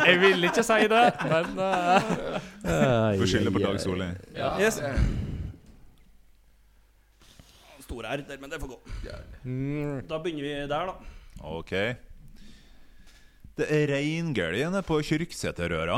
Jeg 0.06 0.22
ville 0.22 0.52
ikke 0.52 0.66
si 0.68 0.80
det, 0.92 1.04
men 1.32 1.66
eh, 1.66 3.20
Du 3.20 3.26
skylder 3.30 3.56
på 3.56 3.64
Dag 3.64 3.82
Solli. 3.84 4.10
Yes. 4.62 4.82
Store 7.86 8.14
R 8.16 8.24
der, 8.28 8.40
men 8.40 8.52
det 8.52 8.62
får 8.62 8.72
gå. 8.72 8.80
Da 10.08 10.22
begynner 10.24 10.46
vi 10.48 10.54
der, 10.72 10.94
da. 10.94 10.96
OK. 11.52 11.74
Det 13.58 13.68
er 13.68 13.90
reingæljene 13.92 14.80
på 14.88 15.02
Kyrksæterøra. 15.04 15.98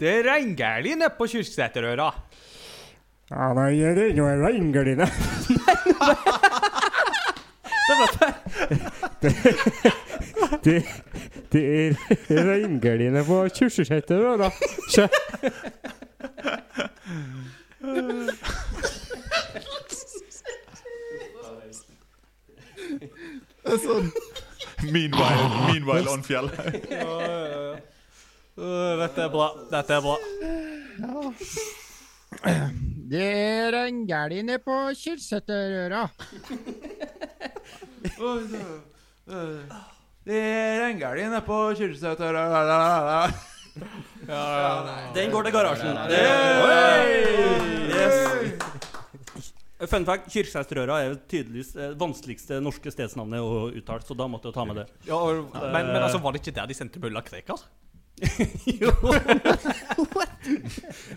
Det 0.00 0.08
er 0.10 0.22
reingæli 0.32 0.94
nede 0.94 1.14
på 1.18 1.26
Kyrksæterøra. 1.30 2.08
Ja, 3.30 3.52
nei, 3.56 3.72
det 3.96 4.10
er 4.10 4.16
jo 4.18 4.26
reingardine. 4.28 5.06
det, 10.64 10.84
det 11.52 11.62
er 11.88 11.94
reingardine 12.50 13.24
på 13.24 13.48
Kyrksæterøra. 13.58 14.50
Det 23.64 23.72
er 23.72 23.78
sånn 23.80 24.10
Meanwhile, 24.84 25.48
meanwhile 25.64 26.10
on 26.12 26.22
fjell. 26.26 26.50
Øh, 26.92 27.78
dette 28.54 29.24
er 29.24 29.30
bra. 29.32 29.48
Dette 29.70 29.96
er 29.96 30.02
bra. 30.04 30.16
Det 33.04 33.24
er 33.24 33.74
en 33.84 34.06
gæli 34.08 34.42
nede 34.42 34.62
på 34.64 34.76
Kyrksæterøra. 34.96 36.08
Det 40.24 40.40
er 40.40 40.86
en 40.86 40.98
gæli 41.02 41.26
nede 41.28 41.42
på 41.46 41.58
Kyrksæter 41.78 42.38
Den 45.14 45.30
går 45.30 45.42
til 45.42 45.52
garasjen. 45.52 45.96
Yes. 47.90 48.16
Fun 49.90 50.06
fact, 50.06 50.30
Kyrksæterøra 50.32 51.00
er 51.02 51.08
jo 51.10 51.16
tydeligvis 51.28 51.74
det 51.76 51.90
vanskeligste 52.00 52.60
norske 52.62 52.90
stedsnavnet 52.94 53.42
å 53.42 53.66
uttale, 53.74 54.06
så 54.06 54.14
da 54.16 54.28
måtte 54.30 54.48
jeg 54.48 54.56
ta 54.56 54.64
med 54.64 54.78
det. 54.80 54.86
Ja, 55.08 55.18
og, 55.18 55.50
men, 55.52 55.90
men 55.90 56.00
altså, 56.00 56.22
var 56.22 56.32
det 56.32 56.40
ikke 56.40 56.54
der 56.56 56.70
de 56.70 56.76
sendte 56.78 57.02
mulla 57.02 57.20
Krekar? 57.26 57.60
Jo. 58.80 58.92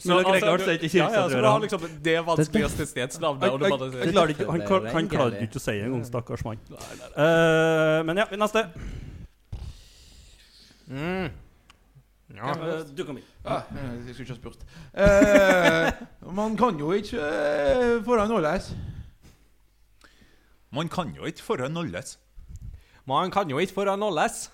Mulla 0.06 0.24
Krekar 0.24 0.64
er 0.66 0.72
ikke 0.82 0.98
Ja, 0.98 1.10
ja, 1.14 1.30
så 1.30 1.42
du 1.42 1.62
liksom 1.62 1.82
det 2.04 2.16
vanskeligste 2.26 2.86
stedsnavnet, 2.86 3.52
Han, 3.52 3.62
han, 3.62 4.62
han, 4.62 4.88
han 4.96 5.10
klarte 5.12 5.44
ikke 5.46 5.60
å 5.60 5.62
si 5.62 5.76
det 5.78 5.86
engang, 5.86 6.06
stakkars 6.08 6.46
mann. 6.48 6.62
Uh, 7.14 8.02
men 8.08 8.24
ja, 8.24 8.26
neste. 8.34 8.66
mm. 10.88 11.30
Ja. 12.38 12.48
ja. 12.52 12.84
du 12.98 13.06
kan 13.06 13.16
begynne. 13.16 13.32
Ja, 13.46 13.62
jeg 14.08 14.16
skulle 14.16 14.26
ikke 14.26 14.34
ha 14.34 14.40
spurt. 14.42 14.62
Uh, 14.98 16.34
man 16.36 16.58
kan 16.60 16.80
jo 16.82 16.92
ikke 16.98 17.22
uh, 17.22 18.04
foran 18.06 18.32
alles. 18.42 18.74
Man 20.74 20.90
kan 20.90 21.14
jo 21.16 21.26
ikke 21.30 21.46
foran 21.46 21.72
nolles. 21.72 22.18
Man 23.08 23.32
kan 23.32 23.50
jo 23.50 23.58
ikke 23.64 23.74
foran 23.74 24.00
nolles. 24.00 24.50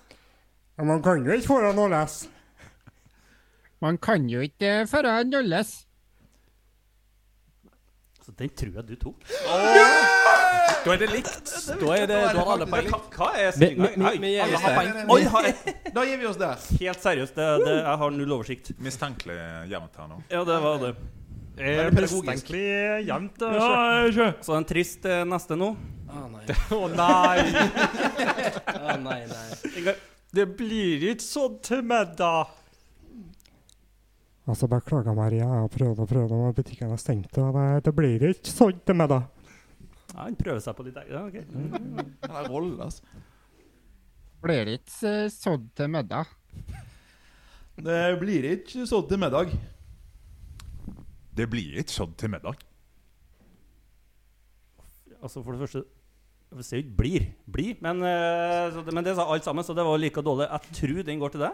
Man 0.78 1.02
kan 1.02 1.26
jo 1.26 1.32
ikke 1.32 1.46
foran 1.46 1.90
lese. 1.90 2.33
Man 3.82 3.98
kan 3.98 4.28
jo 4.30 4.40
ikke 4.44 4.84
foran 4.88 5.30
nolles. 5.32 5.84
Så 8.24 8.32
den 8.38 8.48
tror 8.56 8.78
jeg 8.78 8.86
du 8.88 8.94
tok. 8.96 9.24
Da 10.84 10.92
er 10.94 11.00
det 11.00 11.08
likt. 11.12 11.50
Da 11.80 11.90
er 11.96 12.06
det, 12.08 12.16
da 12.16 12.38
har 12.38 12.52
alle 12.54 12.68
peiling. 12.68 12.94
hva 13.16 13.28
er 13.40 13.50
stillinga? 13.56 13.90
vi, 14.14 14.20
vi 14.22 14.30
gjør 14.34 14.44
Alle 14.46 14.54
det. 14.54 14.62
har 14.62 14.78
poeng. 14.78 15.10
Oi, 15.12 15.18
har 15.34 15.48
jeg 15.48 15.74
Da 15.96 16.04
gir 16.08 16.20
vi 16.22 16.28
oss 16.30 16.38
der. 16.40 16.64
Helt 16.80 17.04
seriøst, 17.04 17.34
det, 17.36 17.48
det, 17.64 17.74
jeg 17.82 18.00
har 18.04 18.14
null 18.16 18.32
oversikt. 18.38 18.72
Mistenkelig 18.84 19.36
jevnt 19.72 20.00
her 20.00 20.08
nå. 20.12 20.20
Ja, 20.32 20.40
det 20.48 20.58
var 20.64 20.80
det. 20.86 20.94
Mistenkelig 22.00 22.64
jevnt. 23.10 23.44
Ja, 23.44 23.68
ikke? 24.08 24.30
Så 24.44 24.56
en 24.56 24.66
trist 24.68 25.04
eh, 25.08 25.22
neste 25.28 25.58
nå. 25.60 25.70
Å 26.14 26.24
nei. 26.32 26.44
Å 26.80 26.82
nei. 26.94 27.38
Å 28.72 28.96
nei, 29.04 29.20
nei. 29.30 29.94
Det 30.34 30.48
blir 30.58 31.10
ikke 31.12 31.24
sånn 31.28 31.60
til 31.64 31.84
Altså, 34.44 34.68
beklaga 34.68 35.14
Maria. 35.16 35.46
Jeg 35.62 35.70
prøvde 35.72 36.04
og 36.04 36.08
prøvde, 36.08 36.36
og 36.36 36.56
butikken 36.56 36.92
er 36.92 37.00
stengt. 37.00 37.38
Og 37.40 37.54
det, 37.56 37.68
det 37.86 37.94
blir 37.96 38.26
ikke 38.28 38.52
sånn 38.52 38.82
til 38.84 38.98
middag. 39.00 39.30
Ja, 40.12 40.26
han 40.26 40.36
prøver 40.38 40.60
seg 40.62 40.76
på 40.76 40.84
litt 40.86 40.98
ja, 41.08 41.22
ok. 41.24 41.38
Den 41.48 42.36
er 42.36 42.50
rollen, 42.52 42.76
altså. 42.84 43.02
Blir 44.44 44.68
ikke 44.74 45.14
sånn 45.32 45.64
til 45.74 45.88
middag. 45.88 46.28
Det 47.80 48.02
blir 48.20 48.50
ikke 48.52 48.84
sånn 48.86 49.08
til 49.08 49.22
middag. 49.24 49.56
Det 51.34 51.48
blir 51.50 51.80
ikke 51.80 51.96
sånn 51.96 52.12
til 52.20 52.30
middag. 52.36 52.60
Altså, 55.24 55.40
for 55.40 55.54
det 55.56 55.64
første 55.64 55.86
det 56.54 56.62
sier 56.62 56.78
jo 56.78 56.84
ikke 56.84 56.96
'blir'. 57.00 57.24
Blir. 57.50 57.76
Men, 57.82 58.02
eh, 58.06 58.70
så 58.70 58.84
det, 58.84 58.94
men 58.94 59.04
det 59.04 59.16
sa 59.16 59.24
alt 59.26 59.42
sammen, 59.42 59.64
så 59.64 59.74
det 59.74 59.82
var 59.82 59.98
like 59.98 60.22
dårlig. 60.22 60.46
Jeg 60.46 60.60
tror 60.78 61.02
den 61.02 61.18
går 61.18 61.28
til 61.28 61.40
deg. 61.40 61.52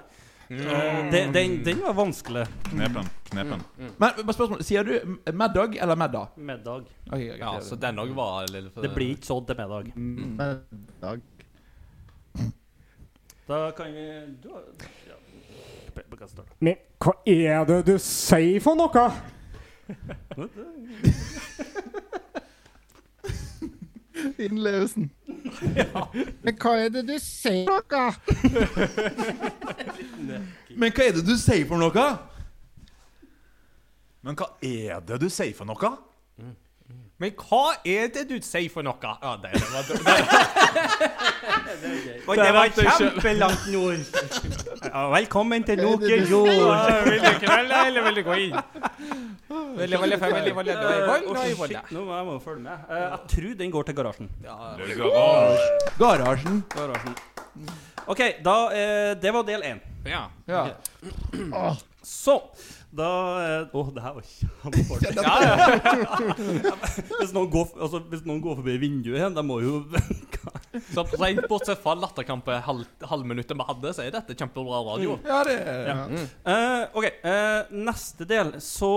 Eh, 0.50 1.10
det- 1.12 1.32
den, 1.32 1.62
den 1.64 1.78
var 1.80 1.92
vanskelig. 1.94 2.46
Knepen. 2.70 3.04
Knepen. 3.30 3.60
Men 3.78 3.90
bare 3.98 4.32
spørsmål, 4.34 4.62
sier 4.66 4.82
du 4.84 5.18
middag 5.32 5.76
eller 5.78 5.94
middag? 5.96 6.28
Middag. 6.36 6.82
Okay, 7.06 7.28
okay, 7.30 7.38
Ja, 7.38 7.60
så 7.62 7.76
den 7.78 7.96
òg 8.02 8.10
var 8.16 8.46
litt 8.50 8.72
for 8.74 8.82
Det 8.82 8.90
blir 8.94 9.10
ikke 9.14 9.26
sånn 9.30 9.46
til 9.46 9.56
middag. 9.60 9.92
Middag. 9.94 11.20
Da 13.50 13.70
kan 13.78 13.92
vi 13.94 14.06
du, 14.42 14.48
har- 14.50 14.64
ja. 15.08 15.14
Men 16.60 16.74
hva 17.00 17.12
er 17.26 17.64
det 17.66 17.84
du 17.86 17.98
sier 17.98 18.60
for 18.62 18.74
noe? 18.78 19.10
Innlevelsen. 24.38 25.10
Men 26.44 26.56
hva 26.60 26.72
er 26.84 26.88
det 26.94 27.04
du 27.08 27.16
sier 27.22 27.64
for 27.68 27.80
noe? 27.86 28.12
Men 30.76 30.92
hva 30.94 31.06
er 31.06 31.16
det 31.18 31.24
du 31.26 31.36
sier 31.40 31.66
for 31.68 31.80
noe? 31.80 32.06
Men 34.20 34.36
hva 34.36 34.50
er 34.60 35.00
det 35.08 35.20
du 35.22 35.28
sier 35.32 35.54
for 35.56 35.68
noe? 35.68 35.92
Men 37.20 37.34
hva 37.36 37.74
er 37.84 38.06
det 38.14 38.22
du 38.30 38.38
sier 38.40 38.70
for 38.72 38.80
noe? 38.80 38.96
Ja, 39.20 39.34
det, 39.42 39.50
det 39.60 39.66
var 39.68 39.82
det, 41.68 42.14
Og 42.24 42.38
det 42.40 42.52
var 42.56 42.70
kjempelangt 42.96 43.66
nord. 43.74 43.98
Ja, 44.86 45.02
velkommen 45.12 45.66
til 45.68 45.82
Ja, 45.84 45.90
jord. 46.30 46.48
Vil 47.10 47.20
du 47.20 47.34
kvelde, 47.42 47.82
eller 47.90 48.06
vil 48.08 48.16
du 48.16 48.22
gå 48.24 48.38
inn? 48.46 48.56
Veldig, 48.56 50.00
veldig, 50.00 50.18
veldig, 50.22 50.54
veldig, 50.56 50.74
veldig, 51.60 51.82
nå 51.92 52.06
må 52.06 52.16
jeg 52.16 52.26
må 52.30 52.38
følge 52.40 52.64
med. 52.64 52.88
Eh, 52.88 53.04
jeg 53.04 53.20
tror 53.34 53.52
den 53.60 53.76
går 53.76 53.90
til 53.90 53.98
garasjen. 54.00 54.32
Garasjen. 56.00 56.64
garasjen. 56.72 57.14
OK, 58.06 58.20
da 58.44 58.56
eh, 58.72 59.12
Det 59.20 59.36
var 59.36 59.44
del 59.44 59.68
én. 59.74 59.84
Ja. 60.08 60.24
Ja. 60.48 60.64
Så 62.00 62.40
da 62.90 63.08
eh, 63.44 63.76
oh, 63.78 63.90
det 63.94 64.02
her 64.02 64.14
var 64.16 64.24
kjempefarlig. 64.26 65.12
Ja, 65.20 65.34
ja. 65.44 66.74
Hvis, 67.20 67.32
noen 67.36 67.50
går, 67.52 67.68
altså, 67.78 68.00
hvis 68.10 68.24
noen 68.26 68.40
går 68.42 68.56
forbi 68.58 68.74
vinduet 68.82 69.18
igjen, 69.20 69.36
de 69.36 69.44
må 69.46 69.60
jo 69.62 69.76
Så 70.94 71.02
rent 71.18 71.44
bortsett 71.50 71.80
fra 71.82 71.92
latterkampet 71.98 72.62
halv, 72.66 72.84
halvminuttet 73.10 73.58
vi 73.58 73.66
hadde, 73.68 73.92
så 73.94 74.04
er 74.04 74.12
dette 74.14 74.36
kjempebra 74.38 74.80
radio. 74.86 75.16
ja, 75.26 75.40
det 75.46 75.56
Ja. 75.60 75.96
Eh, 76.54 76.84
OK. 76.96 77.06
Uh, 77.26 77.72
neste 77.90 78.26
del 78.30 78.52
så 78.64 78.90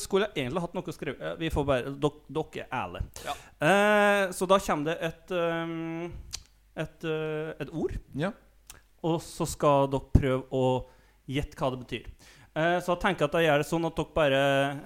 skulle 0.00 0.28
jeg 0.28 0.44
egentlig 0.46 0.62
hatt 0.66 0.76
noe 0.76 0.92
å 0.92 0.94
skrive 0.94 1.16
uh, 1.32 1.34
Vi 1.40 1.50
får 1.52 1.66
bare 1.68 1.94
dok- 2.00 2.22
Dere 2.28 2.66
er 2.66 2.76
ærlige. 2.82 3.24
Ja. 3.26 3.34
Eh, 3.66 4.22
så 4.36 4.48
da 4.48 4.58
kommer 4.62 4.92
det 4.92 4.96
et 5.08 5.32
um, 5.36 6.12
et, 6.76 7.04
eh, 7.08 7.52
et 7.64 7.70
ord, 7.72 7.94
Ja. 8.20 8.30
og 9.02 9.20
så 9.24 9.46
skal 9.48 9.88
dere 9.92 10.12
prøve 10.12 10.42
å 10.52 10.64
gjette 11.26 11.56
hva 11.56 11.70
det 11.72 11.80
betyr. 11.86 12.10
Eh, 12.56 12.78
så 12.80 12.94
jeg 12.94 13.00
tenker 13.02 13.26
at 13.28 13.34
jeg 13.36 13.44
gjør 13.50 13.60
det 13.60 13.66
sånn 13.68 13.84
at 13.84 13.98
dere 13.98 14.14
bare 14.16 14.38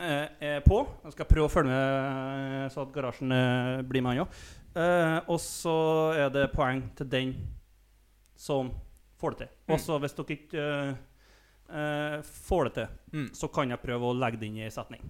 eh, 0.08 0.46
er 0.56 0.62
på. 0.66 0.80
Jeg 1.06 1.14
skal 1.14 1.28
prøve 1.30 1.46
å 1.46 1.52
følge 1.52 1.70
med 1.70 2.64
eh, 2.64 2.68
så 2.74 2.82
at 2.82 2.92
garasjen 2.96 3.34
eh, 3.36 3.82
blir 3.86 4.02
med, 4.02 4.18
han 4.18 4.24
òg. 4.26 4.40
Og 5.30 5.38
så 5.42 5.76
er 6.18 6.28
det 6.34 6.48
poeng 6.54 6.82
til 6.98 7.08
den 7.10 7.30
som 8.38 8.70
får 9.20 9.34
det 9.36 9.38
til. 9.44 9.54
Og 9.74 9.80
så 9.82 9.98
hvis 10.02 10.14
dere 10.18 10.36
ikke 10.36 10.66
får 12.26 12.64
det 12.68 12.72
til, 12.74 12.88
Mm. 13.12 13.28
så 13.34 13.48
kan 13.50 13.70
jeg 13.70 13.78
prøve 13.82 14.06
å 14.06 14.14
legge 14.14 14.38
det 14.38 14.46
inn 14.46 14.56
i 14.58 14.64
en 14.66 14.70
setning. 14.74 15.02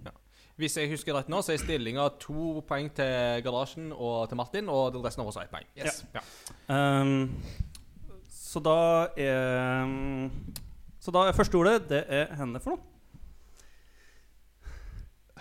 Hvis 0.60 0.74
jeg 0.76 0.89
husker 0.90 1.14
rett 1.16 1.28
nå, 1.32 1.39
så 1.44 1.52
er 1.55 1.60
stillinga 1.60 2.06
to 2.20 2.60
poeng 2.68 2.89
til 2.97 3.40
garasjen 3.44 3.92
og 3.92 4.28
til 4.28 4.36
Martin, 4.40 4.68
og 4.72 4.92
den 4.92 5.05
resten 5.05 5.20
av 5.22 5.28
oss 5.28 5.36
har 5.36 5.44
ett 5.44 5.52
poeng. 5.52 5.64
Yes. 5.76 6.02
Ja. 6.12 6.20
Ehm, 6.72 7.30
så 8.28 8.60
da 8.64 8.76
er 9.16 10.30
Så 11.10 11.14
da 11.18 11.24
er 11.26 11.34
første 11.34 11.58
ordet 11.58 11.89
Det 11.90 12.05
er 12.06 12.28
henne 12.39 12.60
for 12.62 12.76
noe. 12.76 12.82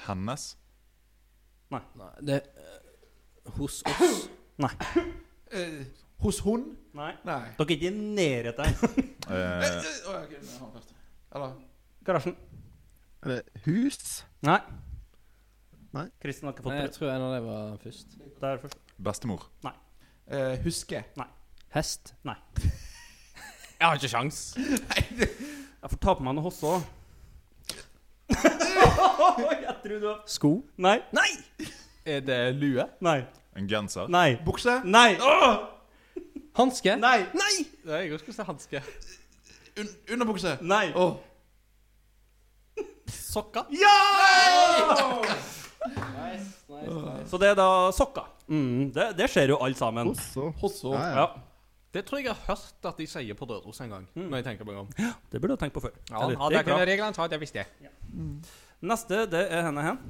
Hennes. 0.07 0.45
Nei, 1.69 1.81
det 2.25 2.39
uh, 2.57 3.51
hos 3.59 3.83
oss. 3.85 4.23
Eh, 5.53 5.83
hos 6.23 6.39
hun? 6.41 6.63
Nei. 6.97 7.11
Nei. 7.21 7.35
Dere 7.59 7.67
er 7.67 7.75
ikke 7.75 7.91
i 7.91 7.93
nærheten. 8.17 8.73
Eh. 9.29 9.67
Eller 11.35 11.53
Garasjen. 12.05 12.33
Er 13.21 13.35
det 13.35 13.63
hus? 13.67 14.25
Nei. 14.41 14.57
Nei. 15.93 16.07
Kristin 16.23 16.49
har 16.49 16.57
ikke 16.57 16.65
fått 16.65 16.73
Nei, 16.79 16.81
jeg 16.87 16.95
tror 16.97 17.13
en 17.13 17.27
av 17.27 17.35
dem 17.37 17.49
var 17.51 17.77
først. 17.85 18.17
Der 18.41 18.57
først. 18.65 18.81
bestemor. 18.97 19.45
eh, 20.33 20.57
Huske. 20.65 21.05
Nei. 21.21 21.29
Hest. 21.77 22.15
Nei. 22.25 22.39
Jeg 23.79 23.87
har 23.87 23.95
ikke 23.95 24.09
sjans. 24.11 24.57
Jeg 25.79 25.93
får 25.93 25.99
ta 26.03 26.15
på 26.17 26.25
meg 26.27 26.35
noe 26.35 26.43
hosse 26.43 26.67
òg. 26.67 26.81
jeg 29.63 29.75
tror 29.83 30.01
du 30.01 30.07
har 30.09 30.19
Sko. 30.29 30.51
Nei. 30.75 30.97
Nei! 31.15 31.29
Er 32.09 32.23
det 32.25 32.39
lue? 32.59 32.85
Nei. 33.05 33.21
En 33.55 33.67
genser. 33.69 34.09
Nei. 34.11 34.33
Bukse. 34.45 34.79
Nei. 34.83 35.13
Åh! 35.23 35.63
Hanske. 36.59 36.97
Nei. 36.99 37.23
Nei! 37.37 37.53
Jeg 37.85 38.13
også 38.13 38.25
skulle 38.25 38.37
si 38.37 38.47
hanske. 38.47 38.83
Un 39.79 39.91
underbukse. 40.13 40.57
Nei. 40.67 40.89
Åh. 40.95 41.15
Sokker? 43.09 43.69
Så 47.29 47.37
det 47.39 47.53
er 47.53 47.55
da 47.57 47.69
sokker. 47.95 48.27
Mm, 48.49 48.89
det, 48.93 49.11
det 49.17 49.29
skjer 49.31 49.53
jo 49.53 49.61
alle 49.63 49.77
sammen. 49.77 50.11
Hosso. 50.11 50.49
Hosso. 50.59 50.93
Ja, 50.97 51.05
ja. 51.07 51.15
Ja, 51.23 51.48
Det 51.91 52.03
tror 52.05 52.19
jeg 52.21 52.27
jeg 52.29 52.35
har 52.37 52.45
hørt 52.55 52.85
at 52.85 52.97
de 53.01 53.05
sier 53.09 53.33
på 53.39 53.47
Røros 53.49 53.79
en 53.81 53.89
gang. 53.95 54.03
Når 54.13 54.35
jeg 54.43 54.45
tenker 54.45 54.67
meg 54.69 54.77
om. 54.83 54.89
Det 54.93 55.39
burde 55.41 55.55
du 55.55 55.57
ha 55.57 55.61
tenkt 55.63 55.73
på 55.73 55.81
før. 55.87 55.95
Ja, 56.11 56.19
Eller, 56.27 56.37
hadde 56.37 56.49
det 56.49 56.59
jeg 56.59 56.61
er 56.61 56.67
bra. 56.69 56.79
det 56.85 56.89
reglene, 56.93 57.15
så 57.17 57.23
at 57.25 57.31
jeg 57.33 57.41
visste 57.41 57.63
det. 57.63 57.93
Neste, 58.81 59.23
det 59.31 59.45
er 59.49 59.63
henne 59.65 59.85
hen. 59.87 60.01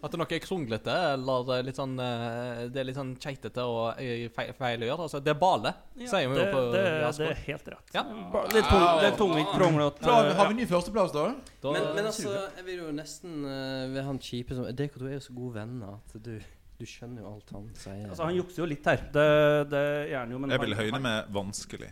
At 0.00 0.14
det 0.14 0.16
noe 0.16 0.32
er 0.32 0.40
kronglete 0.40 0.92
eller 1.12 1.42
det 1.44 1.56
er 1.60 1.64
litt 1.66 1.76
sånn 1.76 1.90
eh, 2.00 2.60
Det 2.72 2.78
er 2.80 2.86
litt 2.88 2.96
sånn 2.96 3.10
keitete 3.20 3.64
og 3.68 3.98
eh, 4.00 4.22
feil, 4.32 4.54
feil 4.56 4.80
å 4.80 4.88
gjøre. 4.88 5.04
Altså, 5.10 5.18
det 5.20 5.34
er 5.34 5.36
bale, 5.42 5.72
sier 5.98 6.30
vi 6.30 6.30
jo 6.30 6.38
det, 6.38 6.46
på 6.54 6.62
det, 6.72 6.84
det 7.18 7.26
er 7.26 7.42
helt 7.50 7.68
rett. 7.74 7.92
Ja. 7.98 8.04
Ba- 8.32 8.46
Litt, 8.48 8.70
tung, 8.70 8.86
litt 9.04 9.18
tungvint, 9.20 9.50
kronglete. 9.52 10.06
Da 10.06 10.14
har 10.38 10.48
vi 10.48 10.56
ny 10.62 10.64
førsteplass, 10.70 11.12
da. 11.12 11.26
Da, 11.60 11.74
Men, 11.76 11.90
men 11.98 12.08
altså, 12.14 12.32
jeg 12.32 12.64
vil 12.70 12.80
jo 12.80 12.94
nesten 12.96 13.34
uh, 13.44 13.90
ved 13.92 14.00
han 14.08 14.22
kjipe 14.24 14.56
som 14.56 14.70
Dere 14.72 14.94
to 14.94 15.04
er 15.10 15.18
jo 15.18 15.20
så 15.26 15.36
gode 15.36 15.58
venner 15.58 15.98
at 15.98 16.16
du, 16.24 16.32
du 16.80 16.86
skjønner 16.88 17.20
jo 17.20 17.26
alt 17.34 17.50
han 17.52 17.66
sier. 17.76 18.06
Altså, 18.08 18.24
han 18.24 18.36
jukser 18.38 18.62
jo 18.62 18.66
litt 18.70 18.86
her. 18.88 18.98
Det, 19.12 19.24
det 19.68 19.82
gjør 20.10 20.20
han 20.22 20.30
jo, 20.32 20.38
men 20.40 20.48
Jeg 20.54 20.60
vil 20.64 20.74
høyne 20.78 21.00
med 21.04 21.18
'vanskelig'. 21.36 21.90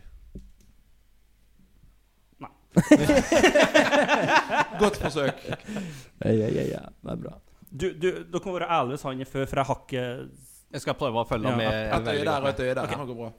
Nei. 2.44 2.52
Godt 4.82 4.96
forsøk. 5.02 5.36
Ja, 6.24 6.30
ja, 6.32 6.48
ja, 6.48 6.64
ja. 6.72 6.82
Det 6.88 7.10
er 7.14 7.18
bra. 7.26 7.34
Du, 7.68 7.86
du, 7.92 8.08
dere 8.32 8.42
må 8.46 8.50
være 8.56 8.70
ærlige 8.78 8.94
hvis 8.96 9.04
han 9.04 9.20
er 9.20 9.28
før, 9.28 9.44
for 9.50 9.56
jeg 9.60 9.66
har 9.68 9.78
ikke 9.84 10.04
jeg 10.68 10.80
skal 10.84 10.94
prøve 11.00 11.16
å 11.20 11.24
følge 11.28 11.48
Ja, 11.48 11.56
med. 11.56 11.66
Et 11.96 12.08
øye 12.12 12.24
der 12.28 12.40
og 12.44 12.48
et 12.50 12.60
øye 12.60 12.74
der. 12.74 12.82
Okay. 12.84 12.96
Det 12.98 13.06
går 13.08 13.16
bra. 13.20 13.30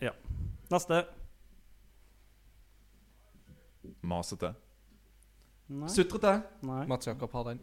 Neste. 0.69 0.97
Masete. 4.01 4.49
Nei. 5.69 5.89
Sutrete. 5.93 6.33
Nei. 6.65 6.83
Mats 6.89 7.05
Jakob 7.09 7.31
har 7.37 7.43
den. 7.51 7.59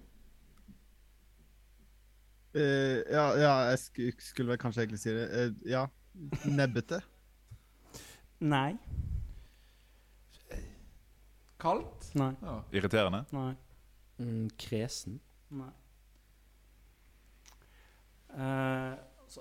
Eh, 2.57 3.03
ja, 3.13 3.25
ja, 3.37 3.53
jeg 3.69 3.79
sk 3.79 3.99
skulle 4.19 4.55
vel 4.55 4.59
kanskje 4.59 4.87
egentlig 4.87 5.01
si 5.01 5.13
det. 5.13 5.27
Uh, 5.29 5.69
ja. 5.69 5.87
Nebbete. 6.45 7.01
Nei. 8.41 8.79
Kaldt. 11.61 12.15
Nei. 12.15 12.33
Ja. 12.43 12.61
Irriterende. 12.73 13.25
Nei. 13.33 13.53
Mm, 14.19 14.49
kresen. 14.59 15.21
Nei. 15.51 15.73
Uh, 18.37 18.97
så, 19.29 19.41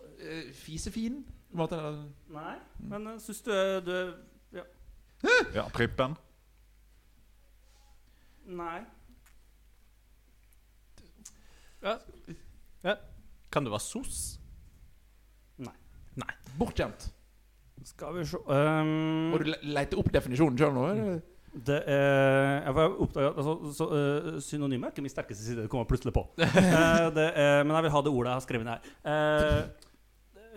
Fisefin? 0.54 1.26
måte, 1.56 1.78
nei, 2.28 2.56
men 2.78 3.08
jeg 3.08 3.22
syns 3.22 3.42
du 3.46 3.52
du 3.86 3.96
ja. 4.58 4.64
Ja, 5.54 5.68
Prippen. 5.74 6.16
Nei. 8.46 8.84
Kan 13.54 13.64
det 13.66 13.72
være 13.74 13.84
sos? 13.86 14.18
Nei. 15.64 15.74
Nei. 16.20 16.32
Bortgjemt. 16.60 17.08
Skal 17.86 18.16
vi 18.16 18.24
se 18.26 18.40
um, 18.40 18.90
Må 19.34 19.38
du 19.42 19.50
le- 19.52 19.60
lete 19.76 19.98
opp 20.00 20.08
definisjonen 20.16 20.58
sjøl 20.58 20.72
nå? 20.74 20.86
eller? 20.92 21.20
Det 21.56 21.78
er 21.88 22.64
Jeg 22.66 22.74
var 22.76 22.96
oppdaget, 23.06 23.38
altså, 23.40 23.54
så, 23.78 23.86
uh, 23.92 24.40
Synonymer 24.44 24.90
er 24.90 24.96
ikke 24.96 25.04
min 25.06 25.14
sterkeste 25.14 25.46
side. 25.46 25.62
Det 25.66 25.70
kommer 25.72 25.88
plutselig 25.88 26.12
på. 26.16 26.24
Eh, 26.42 27.06
det 27.16 27.28
er, 27.40 27.62
men 27.64 27.76
jeg 27.78 27.86
vil 27.88 27.94
ha 27.96 28.02
det 28.08 28.12
ordet 28.12 28.32
jeg 28.32 28.40
har 28.40 28.46
skrevet 28.48 28.68
ned 28.68 28.74
her. 28.74 28.82
Eh, 29.14 29.62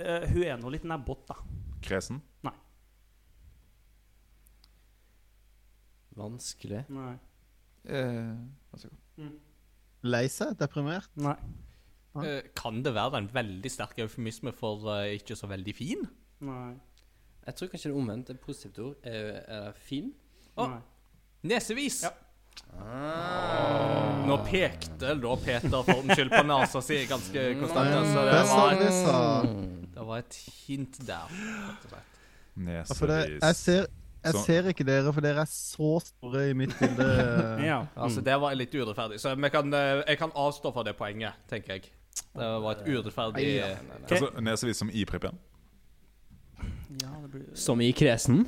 eh, 0.02 0.26
hun 0.32 0.42
er 0.48 0.58
nå 0.62 0.72
litt 0.74 0.88
nebbete, 0.88 1.28
da. 1.30 1.38
Kresen. 1.86 2.22
Vanskelig. 6.18 6.80
Nei. 6.90 7.12
Eh, 7.86 8.32
altså, 8.74 8.90
Lei 10.02 10.24
seg? 10.32 10.56
Deprimert? 10.58 11.10
Nei. 11.22 11.36
Eh, 12.18 12.40
kan 12.56 12.82
det 12.82 12.94
være 12.96 13.18
en 13.22 13.28
veldig 13.34 13.70
sterk 13.70 13.98
eufemisme 14.02 14.52
for 14.56 14.86
uh, 14.88 15.04
ikke 15.14 15.36
så 15.38 15.46
veldig 15.50 15.74
fin? 15.76 16.06
Nei. 16.40 16.72
Jeg 17.46 17.54
tror 17.56 17.68
kanskje 17.72 17.90
det 17.90 17.94
er 17.94 18.00
omvendt. 18.00 18.30
Et 18.30 18.40
positivt 18.40 18.78
ord 18.78 18.96
er, 19.06 19.28
er 19.48 19.72
fin. 19.78 20.10
Å. 20.58 20.70
Nesevis. 21.48 22.02
Ja. 22.08 22.10
Nå 24.28 24.36
pekte 24.48 25.14
da 25.22 25.34
Peter 25.40 25.84
for 25.86 26.02
den 26.02 26.12
skyld 26.16 26.32
på 26.34 26.42
nesa 26.48 26.82
si 26.84 26.98
ganske 27.08 27.44
konstant. 27.60 27.94
Altså, 28.00 28.24
det 28.28 28.42
var, 28.50 29.46
vi 29.46 29.86
det 29.94 30.06
var 30.10 30.24
et 30.24 30.38
hint 30.66 30.98
der. 31.06 31.30
rett 31.30 31.86
og 31.86 31.92
slett. 31.92 32.18
Ja, 32.58 32.58
det, 32.58 32.74
jeg 32.74 32.82
Nesevis. 33.38 33.56
ser, 33.62 33.86
jeg 34.24 34.32
Så- 34.34 34.42
ser 34.44 34.68
ikke 34.72 34.84
dere, 34.84 35.12
for 35.14 35.20
dere 35.22 35.40
er 35.46 35.50
så 35.52 35.92
store 36.02 36.48
i 36.50 36.52
mitt 36.58 36.74
bilde. 36.80 37.06
Ja. 37.70 37.84
Altså, 37.96 38.20
det 38.20 38.34
var 38.40 38.54
litt 38.58 38.74
urettferdig. 38.74 39.20
Så 39.22 39.34
vi 39.38 39.48
kan, 39.54 39.72
eh, 39.74 40.02
jeg 40.08 40.18
kan 40.18 40.30
avstå 40.34 40.72
fra 40.74 40.82
det 40.82 40.96
poenget, 40.98 41.32
tenker 41.48 41.78
jeg. 41.78 41.90
Det 42.34 42.48
var 42.62 42.72
et 42.76 42.86
urettferdig 42.88 43.46
eh, 43.62 43.78
Altså, 44.10 44.30
nesevis 44.40 44.76
som 44.82 44.90
i 44.90 45.04
Pripjan? 45.08 45.38
ja, 47.02 47.12
blir 47.30 47.54
Som 47.54 47.80
i 47.84 47.92
kresen. 47.92 48.46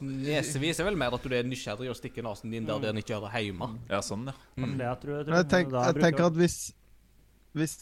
Nesevis 0.00 0.80
er 0.80 0.84
vel 0.88 0.96
mer 0.96 1.12
at 1.14 1.22
du 1.22 1.34
er 1.36 1.44
nysgjerrig 1.44 1.90
og 1.92 1.96
stikker 1.98 2.24
nesen 2.24 2.50
din 2.50 2.64
der 2.66 2.80
den 2.80 2.96
ikke 3.02 3.18
hører 3.20 3.42
hjemme. 3.44 3.68
Ja, 3.92 4.00
sånn, 4.00 4.24
ja. 4.30 4.34
det 4.56 4.86
jeg 4.86 5.00
tror, 5.02 5.16
jeg 5.18 5.26
tror, 5.26 5.32
Men 5.34 5.40
jeg, 5.42 5.48
tenk, 5.52 5.72
jeg 5.76 5.94
tenker 6.00 6.24
at 6.30 6.38
hvis 6.40 6.60
hvis, 7.52 7.74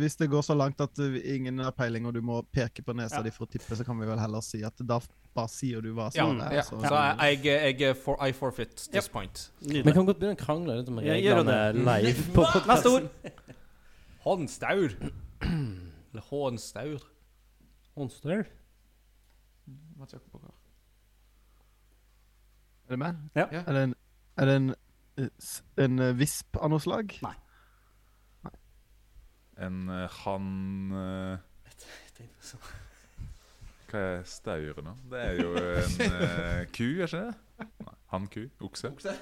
hvis 0.00 0.16
det 0.18 0.26
går 0.32 0.42
så 0.42 0.54
langt 0.58 0.80
at 0.82 0.98
ingen 1.22 1.60
har 1.62 1.70
peiling, 1.70 2.04
og 2.10 2.12
du 2.16 2.20
må 2.20 2.40
peke 2.52 2.82
på 2.82 2.92
nesa 2.98 3.20
Ja. 3.20 3.22
di 3.22 3.30
for 3.30 3.46
å 3.46 3.50
tippe, 3.50 3.76
så 3.78 3.84
kan 3.86 3.96
vi 4.00 4.06
vel 4.10 4.18
heller 4.18 4.42
si 4.42 4.64
at 4.66 4.74
da 4.82 4.98
bare 5.34 5.48
sier 5.48 5.80
du 5.80 5.92
hva 5.94 6.08
Ja, 6.12 6.24
svaret 6.26 6.42
er. 6.50 6.54
ja. 6.56 6.62
så- 6.62 6.80
Så 6.82 7.44
jeg, 7.46 7.78
jeg, 7.80 7.96
for, 7.96 8.16
I 8.20 8.32
forfeit 8.32 8.74
this 8.90 9.06
Yep. 9.06 9.12
point. 9.12 9.50
Vi 9.62 9.82
kan 9.92 10.04
godt 10.04 10.18
begynne 10.18 10.34
å 10.36 10.42
krangle 10.44 10.76
litt 10.80 10.88
om 10.88 10.98
reglene 10.98 11.72
live. 12.02 12.34
på 12.34 12.42
Neste 12.66 12.90
ord. 12.90 13.08
Håndstaur. 14.24 14.96
Eller 16.10 16.22
hånstaur. 16.30 17.04
Bakker. 19.98 20.20
Er 22.86 22.88
det 22.88 22.98
meg? 22.98 23.14
Ja. 23.36 23.46
Er 23.66 23.72
det 23.72 23.82
en, 23.82 23.94
er 24.36 24.44
det 24.44 24.56
en, 24.56 24.74
eh, 25.18 25.48
en 25.84 25.98
eh, 25.98 26.18
visp 26.18 26.56
av 26.56 26.72
noe 26.72 26.82
slag? 26.82 27.14
Nei. 27.22 27.36
En 29.60 29.82
uh, 29.92 30.06
han 30.24 30.46
uh, 30.96 31.36
Hva 33.90 34.00
er 34.00 34.22
staur 34.24 34.80
nå? 34.82 34.94
Det 35.12 35.20
er 35.20 35.42
jo 35.42 35.52
en 35.60 36.00
uh, 36.00 36.62
ku, 36.72 36.86
er 36.96 37.06
ikke 37.06 37.20
det? 37.20 37.34
Nei, 37.84 38.46
Okse? 38.64 38.90
Okse? 38.90 39.14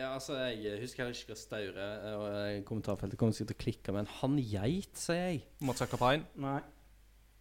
Ja, 0.00 0.14
altså, 0.16 0.36
jeg 0.48 0.80
husker 0.80 1.04
heller 1.04 1.16
ikke 1.16 1.34
hva 1.34 1.36
staur 1.36 1.76
er. 1.76 2.04
Og 2.16 2.26
eh, 2.32 2.58
kommentarfeltet 2.64 3.20
kommer 3.20 3.36
til 3.36 3.52
å 3.52 3.60
klikke, 3.60 3.92
men 3.92 4.08
hanngeit, 4.20 4.94
sier 4.96 5.26
jeg. 5.34 5.42
Mats 5.66 5.84
Jakob 5.84 6.00
Hein. 6.06 6.24
Nei. 6.40 6.60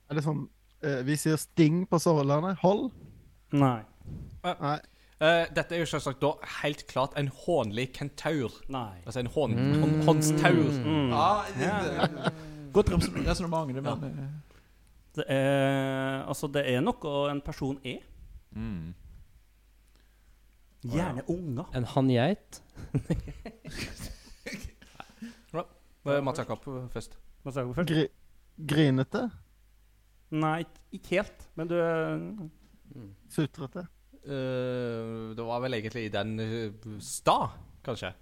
Er 0.09 0.17
det 0.17 0.25
sånn 0.25 0.41
eh, 0.83 1.01
Vi 1.07 1.15
sier 1.21 1.39
sting 1.39 1.85
på 1.88 1.99
Sørlandet. 2.03 2.59
Hold? 2.65 2.89
Nei. 3.55 3.79
Nei. 4.43 4.79
Uh, 5.19 5.43
dette 5.51 5.75
er 5.75 5.81
jo 5.81 5.88
selvsagt 5.91 6.21
da 6.23 6.29
helt 6.61 6.85
klart 6.88 7.15
en 7.19 7.27
hånlig 7.41 7.89
kentaur. 7.97 8.53
Nei. 8.71 9.01
Altså 9.03 9.19
en 9.19 9.31
hån, 9.33 9.55
hånd, 9.81 9.97
håndstaur. 10.07 10.69
Mm. 10.79 11.09
Ja, 11.11 11.25
det, 11.57 11.71
det, 11.83 12.31
godt 12.75 12.93
resonnement, 12.95 13.73
det, 13.75 13.83
men 13.83 14.05
eh, 14.07 14.29
Det 15.17 15.25
er 15.27 16.23
Altså, 16.23 16.47
det 16.47 16.63
er 16.71 16.79
noe 16.85 17.15
en 17.33 17.43
person 17.43 17.79
er. 17.83 17.99
Mm. 18.55 18.95
Gjerne 20.83 21.24
unger. 21.27 21.66
En 21.75 21.83
hanngeit. 21.95 22.61
Eh, 26.09 26.22
Mats 26.24 26.40
Jakob 26.40 26.64
først. 26.93 27.17
Mats 27.45 27.58
Jakob 27.59 27.75
først? 27.75 27.90
Gri, 27.91 28.06
grinete? 28.66 29.25
Nei, 30.32 30.64
ikke- 30.95 31.09
helt. 31.17 31.43
Men 31.59 31.67
du 31.67 31.75
mm. 31.75 33.09
Sutrete? 33.30 33.83
Uh, 34.24 35.35
det 35.35 35.45
var 35.45 35.61
vel 35.61 35.74
egentlig 35.77 36.06
i 36.08 36.09
den 36.14 36.33
sta, 36.99 37.01
stad, 37.01 37.59
kanskje. 37.85 38.14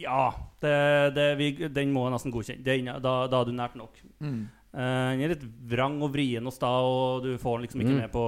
Ja. 0.00 0.32
Det, 0.60 0.74
det, 1.14 1.28
vi, 1.38 1.50
den 1.68 1.92
må 1.94 2.06
jeg 2.08 2.16
nesten 2.16 2.32
godkjenne. 2.34 2.64
Den, 2.66 2.90
da, 3.04 3.14
da 3.30 3.40
er 3.40 3.44
du 3.44 3.52
nært 3.56 3.76
nok. 3.78 4.00
mm. 4.20 4.40
Uh, 4.68 4.78
Den 5.16 5.22
er 5.24 5.30
litt 5.36 5.46
vrang 5.70 6.00
og 6.04 6.10
vrien 6.12 6.44
og 6.48 6.52
sta, 6.52 6.68
og 6.84 7.22
du 7.24 7.30
får 7.40 7.56
den 7.58 7.68
liksom 7.68 7.80
ikke 7.84 7.94
Mm. 7.94 8.00
med 8.02 8.10
på 8.12 8.24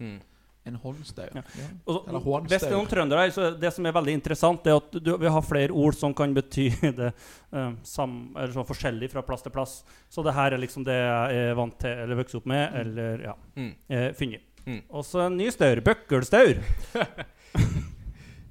Mm. 0.00 0.18
En 0.64 0.76
håndstaur. 0.80 1.28
Ja. 1.36 1.42
Eller 1.86 2.22
hånstaur. 2.24 2.46
Hvis 2.48 2.62
det 2.62 2.70
er 2.70 2.76
noen 2.78 2.88
trøndere 2.88 3.24
her, 3.26 3.32
så 3.36 3.50
det 3.60 3.72
som 3.76 3.84
er 3.84 3.92
veldig 3.92 4.14
interessant, 4.16 4.64
er 4.70 4.78
at 4.78 4.94
du, 4.96 5.10
vi 5.20 5.28
har 5.34 5.44
flere 5.44 5.74
ord 5.76 5.94
som 5.98 6.14
kan 6.16 6.32
bety 6.36 6.70
det 7.00 7.10
eh, 7.10 7.74
sam, 7.84 8.14
eller 8.32 8.54
sånn 8.56 8.68
forskjellig 8.70 9.10
fra 9.12 9.20
plass 9.28 9.44
til 9.44 9.52
plass. 9.52 9.74
Så 10.08 10.24
det 10.24 10.32
her 10.38 10.56
er 10.56 10.62
liksom 10.62 10.86
det 10.88 10.96
jeg 10.96 11.44
er 11.50 11.54
vant 11.58 11.76
til 11.84 11.92
eller 12.06 12.16
vokste 12.22 12.40
opp 12.40 12.48
med, 12.48 12.80
eller 12.80 13.26
ja, 13.28 13.36
Mm. 13.60 13.70
eh, 13.92 14.08
funnet. 14.16 14.48
Mm. 14.64 14.80
Og 14.96 15.04
så 15.04 15.26
en 15.26 15.36
ny 15.36 15.50
staur. 15.52 15.84
Bøkkelstaur. 15.84 16.62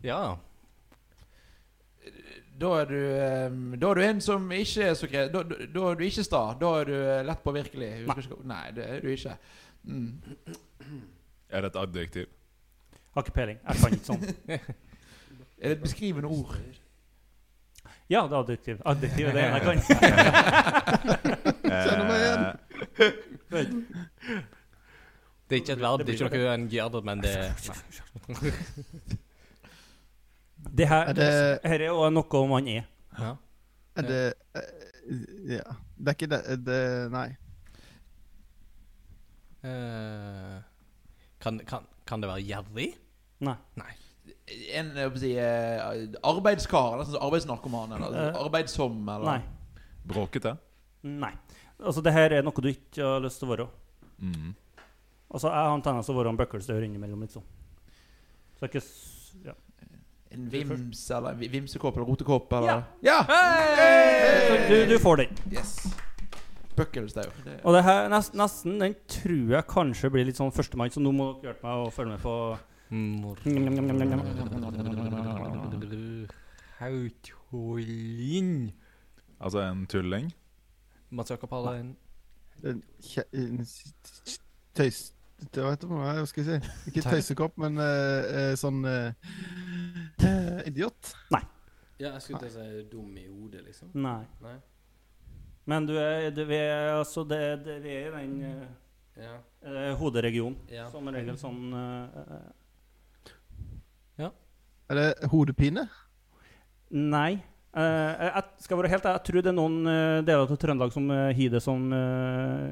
Ja. 0.04 0.36
Da 2.60 2.70
er 2.82 2.90
du 2.90 2.98
eh, 3.00 3.54
Da 3.80 3.90
er 3.90 3.96
du 3.98 4.04
en 4.04 4.20
som 4.22 4.46
ikke 4.52 4.90
er 4.92 4.98
så 5.00 5.08
grei. 5.10 5.26
Da, 5.34 5.42
da, 5.48 5.58
da 5.74 5.86
er 5.90 5.98
du 6.00 6.04
ikke 6.06 6.26
sta. 6.28 6.42
Da 6.60 6.72
er 6.82 6.90
du 6.92 6.94
eh, 7.00 7.22
lett 7.26 7.42
påvirkelig. 7.46 7.90
Nei. 8.06 8.18
Nei, 8.52 8.64
det 8.76 8.88
er 8.98 9.02
du 9.04 9.10
ikke. 9.14 9.38
Mm. 9.88 10.10
Er 11.54 11.62
det 11.62 11.70
et 11.74 11.80
adjektiv? 11.84 12.26
Har 13.14 13.22
ikke 13.24 13.36
peiling. 13.36 13.60
Jeg 13.62 13.76
kan 13.82 13.94
ikke 13.94 14.08
sånn. 14.10 14.24
Er 15.64 15.70
det 15.70 15.76
et 15.78 15.84
beskrivende 15.84 16.28
ord? 16.34 16.56
Ja, 18.12 18.26
det 18.28 18.34
er 18.36 18.40
adjektiv. 18.42 18.82
Adjektiv 18.90 19.28
er 19.30 19.32
det 19.38 19.44
ene 19.46 19.56
jeg 19.56 19.64
kan. 19.64 19.78
Kjenner 21.64 22.06
meg 22.10 22.18
igjen. 22.26 22.44
Det 25.44 25.58
er 25.58 25.62
ikke 25.62 25.74
et 25.76 25.82
verb, 25.84 26.00
det 26.02 26.14
er 26.16 26.26
ikke 26.26 26.40
noe 26.40 26.54
en 26.56 26.64
gjør 26.72 26.88
det, 26.94 27.00
men 27.06 27.20
det. 27.22 27.34
Det 30.80 30.88
her, 30.90 31.04
Er 31.12 31.14
det- 31.14 31.60
her 31.68 31.80
er 31.84 31.86
jo 31.92 32.10
noe 32.10 32.40
om 32.40 32.50
man 32.50 32.68
er. 32.72 32.84
Ja. 33.20 33.34
Er 33.96 34.02
det 34.08 34.22
eh, 34.56 34.62
Ja. 35.58 35.76
Det 36.00 36.08
er 36.08 36.16
ikke 36.18 36.30
det, 36.32 36.40
er 36.48 36.56
det 36.56 37.12
Nei. 37.14 37.28
Eh, 39.64 40.58
kan, 41.44 41.60
kan, 41.68 41.86
kan 42.10 42.24
det 42.24 42.30
være 42.32 42.46
gjerrig? 42.48 42.90
Nei. 43.44 43.56
En 44.76 44.92
si, 45.20 45.34
eh, 45.40 45.80
arbeidskar, 46.24 46.94
eller 46.96 47.08
sånn 47.08 47.24
arbeidsnarkoman, 47.24 47.96
eller 47.98 48.18
Eh, 48.30 48.40
arbeidsom, 48.46 49.02
eller 49.10 49.26
Nei. 49.26 49.82
bråkete? 50.08 50.56
Nei. 51.04 51.34
Altså, 51.84 52.04
det 52.04 52.14
her 52.16 52.32
er 52.38 52.46
noe 52.46 52.64
du 52.64 52.70
ikke 52.72 53.04
har 53.04 53.24
lyst 53.24 53.42
til 53.42 53.50
å 53.50 53.56
være. 53.56 53.68
Mm. 54.24 54.54
Altså, 55.34 55.50
jeg 55.50 55.68
har 55.68 55.76
en 55.76 55.82
tendens 55.84 56.08
til 56.08 56.16
å 56.16 56.20
være 56.22 56.30
en 56.32 56.40
bøkkelstaur 56.40 56.86
innimellom, 56.86 57.26
liksom. 57.26 57.44
Så 58.60 58.70
ikke 58.70 58.84
ja. 59.44 59.54
En 60.34 60.48
vims, 60.50 61.02
eller 61.12 61.36
en 61.36 61.52
vimsekåpe 61.52 62.00
eller 62.00 62.10
rotekåpe, 62.10 62.58
eller 62.58 62.84
Ja. 63.06 63.20
Så 63.28 64.58
Du, 64.70 64.86
du 64.94 65.00
får 65.00 65.18
den. 65.18 65.38
Yes! 65.52 65.76
Det- 67.46 67.60
Og 67.64 67.74
det 67.76 67.84
her, 67.84 68.08
nest, 68.10 68.34
nesten, 68.34 68.80
den 68.80 68.96
tror 69.08 69.50
jeg 69.56 69.68
kanskje 69.68 70.10
blir 70.12 70.26
litt 70.26 70.36
sånn 70.40 70.52
førstemann, 70.52 70.90
så 70.94 71.00
nå 71.04 71.12
må 71.14 71.34
dere 71.42 71.54
hjelpe 71.54 71.64
meg 71.64 71.88
å 71.88 71.92
følge 71.94 72.10
med 72.16 72.22
på 72.22 72.36
Hautholin. 76.80 78.72
Altså 79.42 79.60
en 79.64 79.86
tulling? 79.88 80.32
Mats 81.12 81.32
en 81.32 81.96
En 82.64 82.84
kje- 83.02 83.28
en 83.34 83.60
s- 83.66 83.94
s- 84.26 84.40
Tøys... 84.76 85.14
Det 85.52 85.60
vet 85.64 85.82
du 85.82 85.88
hva 85.92 86.14
jeg 86.16 86.28
skal 86.30 86.44
si. 86.48 86.56
Ikke 86.88 87.02
Tøy- 87.04 87.12
tøysekopp, 87.18 87.58
men 87.60 87.78
eh, 87.78 88.28
eh, 88.32 88.54
sånn 88.56 88.86
uh, 88.88 89.12
idiot. 90.70 91.10
Idiot. 91.34 91.50
Ja, 92.00 92.14
jeg 92.14 92.22
skulle 92.24 92.40
til 92.40 92.48
å 92.48 92.54
si 92.54 92.84
dum 92.92 93.18
i 93.20 93.26
hodet, 93.28 93.66
liksom. 93.66 93.90
Nei. 93.94 94.24
Nei. 94.42 94.56
Men 95.66 95.86
du 95.88 95.94
er, 95.96 96.30
du 96.36 96.42
er 96.44 96.98
altså 96.98 97.24
det, 97.28 97.40
det, 97.64 97.78
Vi 97.84 97.94
er 97.96 98.10
i 98.10 98.12
den 98.18 98.34
uh, 98.44 98.66
Ja. 99.24 99.38
uh, 99.64 99.94
hoderegionen. 100.00 100.58
ja. 100.72 100.90
Som 100.92 101.08
regel 101.14 101.38
sånn 101.40 101.72
uh, 101.72 102.44
Ja. 104.20 104.30
Er 104.92 105.00
det 105.00 105.30
hodepine? 105.32 105.88
Nei. 106.94 107.40
Eh, 107.74 108.26
jeg, 108.28 108.44
skal 108.62 108.78
være 108.78 108.90
helt 108.92 109.06
ærlig, 109.10 109.18
jeg 109.18 109.26
tror 109.26 109.42
det 109.42 109.50
er 109.50 109.56
noen 109.58 109.78
deler 110.28 110.44
av 110.44 110.60
Trøndelag 110.62 110.92
som 110.94 111.08
uh, 111.10 111.32
har 111.34 111.54
det 111.56 111.62
som 111.66 111.88
uh, 111.90 112.70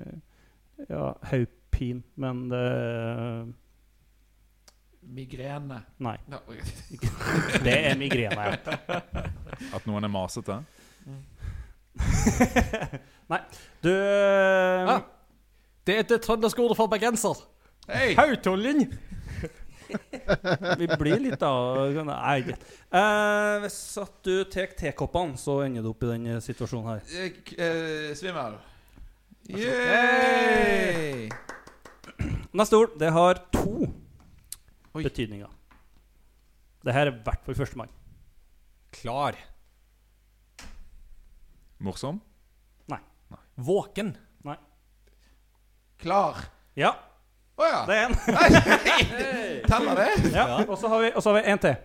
ja, 0.86 1.08
haupin, 1.32 2.04
men 2.22 2.44
det 2.52 2.62
Migrene. 5.02 5.80
Nei. 6.06 6.14
No. 6.30 6.38
Det 7.66 7.74
er 7.74 7.98
migrene. 7.98 8.44
ja. 8.54 8.76
At 9.76 9.88
noen 9.90 10.06
er 10.06 10.12
masete? 10.14 10.60
Nei. 13.32 13.40
Du 13.84 13.90
eh, 13.92 14.92
Ah. 14.92 15.02
Det 15.86 15.96
er 15.98 16.04
det 16.12 16.20
trønderske 16.22 16.62
ordet 16.62 16.78
for 16.78 16.88
bergenser. 16.92 17.40
Hey. 17.90 18.14
Hautolling. 18.16 18.84
Vi 20.80 20.88
blir 21.02 21.18
litt 21.20 21.42
av 21.44 21.90
Nei, 22.08 22.36
greit. 22.46 22.62
Eh, 22.96 23.56
hvis 23.66 23.80
at 24.00 24.14
du 24.24 24.44
tar 24.54 24.70
tekoppene, 24.80 25.36
så 25.42 25.58
ender 25.66 25.84
du 25.84 25.90
opp 25.92 26.06
i 26.06 26.12
den 26.14 26.28
eh, 26.36 26.40
situasjonen 26.44 26.88
her. 26.94 27.02
Eh, 27.18 27.34
k- 27.42 27.58
eh, 27.58 28.12
Svimmel. 28.16 28.56
Yay! 29.52 31.28
Neste 32.56 32.78
ord, 32.78 32.94
det 33.02 33.10
har 33.16 33.42
to 33.52 33.88
Oi. 34.94 35.02
betydninger. 35.04 35.50
Det 36.86 36.94
her 36.96 37.10
er 37.10 37.14
i 37.16 37.24
hvert 37.26 37.44
fall 37.46 37.58
førstemann. 37.58 37.92
Klar. 38.96 39.36
Morsom? 41.82 42.20
Nei. 42.92 43.00
Våken. 43.56 44.14
Nei. 44.46 44.58
Klar. 46.02 46.38
Ja, 46.78 46.94
Å 47.62 47.68
ja. 47.68 47.80
det 47.86 47.96
er 47.98 48.06
en. 48.08 48.16
Teller 49.70 50.00
det? 50.00 50.32
Ja, 50.34 50.46
Og 50.66 50.78
så 50.80 50.90
har 50.90 51.02
vi, 51.04 51.10
og 51.14 51.22
så 51.22 51.30
har 51.34 51.42
vi 51.42 51.52
en 51.52 51.60
til. 51.62 51.76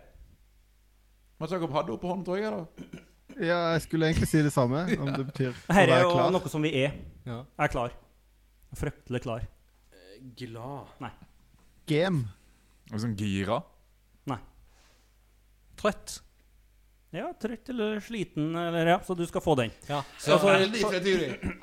Mats 1.42 1.52
Jakob 1.52 1.74
hadde 1.76 1.92
opp 1.92 2.00
på 2.00 2.08
hånden, 2.12 2.24
tror 2.24 2.38
jeg. 2.40 2.52
da 2.54 3.42
Ja, 3.44 3.58
jeg 3.74 3.82
skulle 3.84 4.08
egentlig 4.08 4.28
si 4.30 4.40
det 4.46 4.52
samme. 4.54 4.86
Om 4.96 5.10
det 5.12 5.26
betyr 5.32 5.50
å 5.52 5.56
Dette 5.66 5.82
er 5.82 5.90
være 5.92 6.00
jo 6.06 6.12
klar. 6.14 6.30
noe 6.38 6.52
som 6.52 6.64
vi 6.64 6.72
er. 6.80 6.94
Ja. 7.28 7.42
Er 7.60 7.72
klar. 7.72 7.96
Fryktelig 8.76 9.20
klar. 9.26 9.44
Glad. 10.38 10.94
Nei. 11.04 11.12
Game. 11.90 12.24
Og 12.92 13.02
sånn 13.02 13.16
gira? 13.20 13.60
Trøtt. 15.76 16.22
Ja, 17.16 17.30
trøtt 17.40 17.70
eller 17.72 18.00
sliten, 18.04 18.50
eller 18.60 18.90
ja, 18.90 18.96
så 19.06 19.14
du 19.16 19.22
skal 19.28 19.40
få 19.40 19.54
den. 19.56 19.70
Ja. 19.88 20.02
Så, 20.18 20.36
så, 20.36 20.50
Veldig 20.50 20.82
så, 20.82 20.90
er 20.92 21.06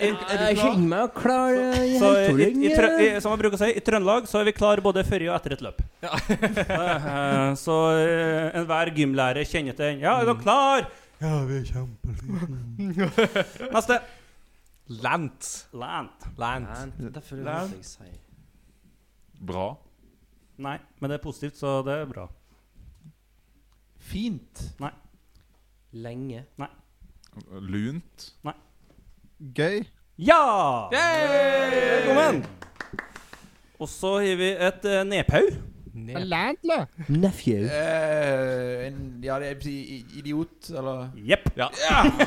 Jeg 0.08 0.58
kjenner 0.58 0.88
meg 0.88 1.14
klar 1.14 1.54
så 1.54 1.84
i, 1.84 2.00
Hautolling. 2.02 2.64
i, 2.64 2.72
i, 2.72 3.12
som 3.22 3.36
jeg 3.36 3.42
bruker 3.44 3.60
å 3.60 3.62
si, 3.62 3.70
i 3.78 3.84
Trøndelag 3.86 4.28
så 4.32 4.42
er 4.42 4.50
vi 4.50 4.56
klar 4.58 4.82
både 4.86 5.06
før 5.06 5.28
og 5.28 5.36
etter 5.38 5.56
et 5.58 5.64
løp. 5.68 5.84
Ja. 6.02 6.18
så 7.66 7.78
eh, 8.00 8.50
enhver 8.64 8.94
gymlærer 8.98 9.46
kjenner 9.46 9.78
til 9.78 9.92
den. 9.92 10.04
Ja, 10.08 10.18
er 10.24 10.32
dere 10.32 10.42
klar? 10.42 10.90
Ja, 11.22 11.38
vi 11.48 11.62
er 11.62 11.70
kjempeslitne. 11.70 13.08
Neste. 13.78 14.02
Lant. 15.04 15.54
Land. 15.72 16.30
Lant. 16.38 17.00
Derfor 17.14 17.38
er 17.38 17.44
det 17.44 17.46
Land. 17.48 18.22
Bra? 19.44 19.70
Nei, 20.64 20.78
men 21.00 21.12
det 21.12 21.18
er 21.20 21.24
positivt, 21.24 21.58
så 21.60 21.82
det 21.86 22.02
er 22.02 22.10
bra. 22.10 22.28
Fint. 24.04 24.68
Lenge. 25.94 26.46
Nei. 26.58 26.70
Lunt? 27.62 28.32
Nei. 28.46 28.54
Gøy. 29.58 29.84
Ja! 30.22 30.90
Velkommen! 30.94 32.44
Og 33.82 33.90
så 33.92 34.16
har 34.24 34.38
vi 34.40 34.50
et 34.54 34.86
uh, 34.90 35.02
nedpau. 35.06 35.44
Nephew. 35.94 37.68
Eh, 37.70 38.88
en, 38.88 39.00
ja, 39.22 39.36
det 39.42 39.52
er 39.52 39.68
idiot, 40.18 40.72
eller 40.74 41.12
Jepp. 41.22 41.52
Ja. 41.60 41.68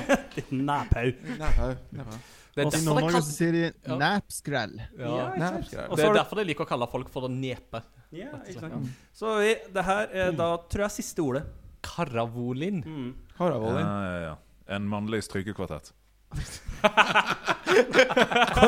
Nei. 0.54 0.84
Det 0.86 2.62
er 2.62 2.68
Og 2.68 2.70
I 2.70 2.78
derfor 2.78 3.00
det 3.02 3.10
kan- 3.16 3.26
sier 3.26 3.52
de 3.56 3.64
Ja. 3.66 3.96
napskrell. 3.98 4.76
ja. 4.98 5.10
Og 5.90 5.96
Det 5.96 6.04
så 6.04 6.10
er 6.10 6.14
derfor 6.20 6.36
de 6.38 6.44
liker 6.52 6.64
å 6.64 6.68
kalle 6.70 6.86
folk 6.92 7.10
for 7.12 7.26
å 7.26 7.32
nepe. 7.32 7.82
Ja, 8.14 8.30
ikke 8.46 8.60
sant? 8.62 8.88
Så 9.12 9.34
vi, 9.42 9.54
det 9.74 9.84
her 9.84 10.08
er 10.14 10.30
da, 10.38 10.52
tror 10.70 10.86
jeg, 10.86 10.94
siste 11.02 11.22
ordet. 11.26 11.42
Karavolin. 11.82 12.82
Mm. 12.86 13.14
Har 13.36 13.50
du 13.50 13.56
Ja, 13.56 14.04
ja, 14.04 14.20
ja. 14.20 14.36
En 14.76 14.88
mannlig 14.88 15.24
strykekvartett. 15.24 15.92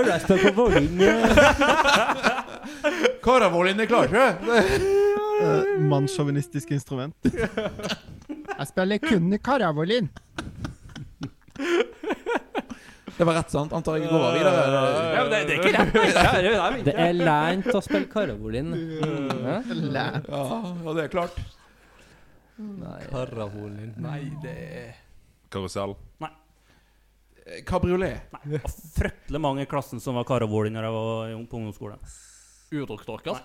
Jeg 0.08 0.20
spille 0.22 0.50
på 0.50 0.52
bowling? 0.56 1.00
Karavolin 3.24 3.80
er 3.80 3.86
klar, 3.90 4.04
ikke 4.08 4.96
Uh, 5.38 5.62
Mannssjåvinistisk 5.86 6.70
instrument. 6.74 7.14
Jeg 8.58 8.66
spiller 8.66 8.98
kun 8.98 9.36
karavolin. 9.38 10.08
Det 13.18 13.26
var 13.26 13.34
rett, 13.34 13.50
sant? 13.50 13.72
Antar 13.74 13.96
jeg 13.98 14.10
går 14.10 14.32
videre. 14.34 14.50
Ja, 15.14 15.22
men 15.22 15.30
det, 15.30 15.38
det 15.46 15.54
er 15.54 15.62
ikke 15.62 15.72
rett. 15.74 15.92
det 15.94 16.52
er 16.54 16.76
Det 16.86 16.94
er 17.06 17.12
lænt 17.18 17.70
å 17.70 17.80
spille 17.82 18.10
karavolin. 18.10 18.74
Ja, 18.74 19.60
ja, 19.62 20.94
det 20.94 21.06
er 21.06 21.10
klart. 21.14 21.38
Nei. 22.58 23.02
Karavolin. 23.10 23.94
Nei, 24.02 24.22
det 24.42 24.54
er 24.82 24.96
Karusell. 25.48 25.94
Nei. 26.18 26.30
Kabriolet. 27.66 28.32
Det 28.42 28.58
var 28.58 28.72
fryktelig 28.94 29.40
mange 29.40 29.62
i 29.62 29.68
klassen 29.70 30.00
som 30.00 30.18
var 30.18 30.26
karavåling 30.28 30.74
når 30.74 30.88
jeg 30.88 30.96
var 30.96 31.36
ung 31.36 31.46
på 31.48 31.60
ungdomsskolen. 31.60 32.02
Urdrukkdorker. 32.74 33.38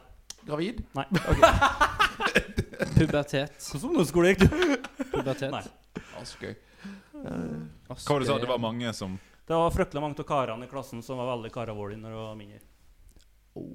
Gravid? 0.43 0.82
Nei. 0.98 1.06
Pubertet. 2.98 3.53
Hvordan 3.69 3.90
ungdomsskole 3.92 4.33
gikk 4.33 4.43
du? 4.43 4.58
Pubertet. 5.14 5.53
Nei. 5.53 5.64
Askøy. 6.19 6.56
Hva 7.14 7.38
var 7.93 8.19
det 8.19 8.25
du 8.25 8.27
sa? 8.27 8.40
Det 8.42 8.50
var 8.50 8.59
mange 8.59 8.92
som 8.98 9.16
Det 9.48 9.56
var 9.56 9.72
fryktelig 9.72 10.01
mange 10.03 10.19
av 10.19 10.27
karene 10.27 10.67
i 10.67 10.72
klassen 10.72 11.06
som 11.06 11.22
var 11.22 11.30
veldig 11.35 11.53
karavåling 11.53 12.01
når 12.01 12.16
jeg 12.16 12.19
var 12.25 12.35
mindre. 12.42 12.64
Oh. 13.53 13.69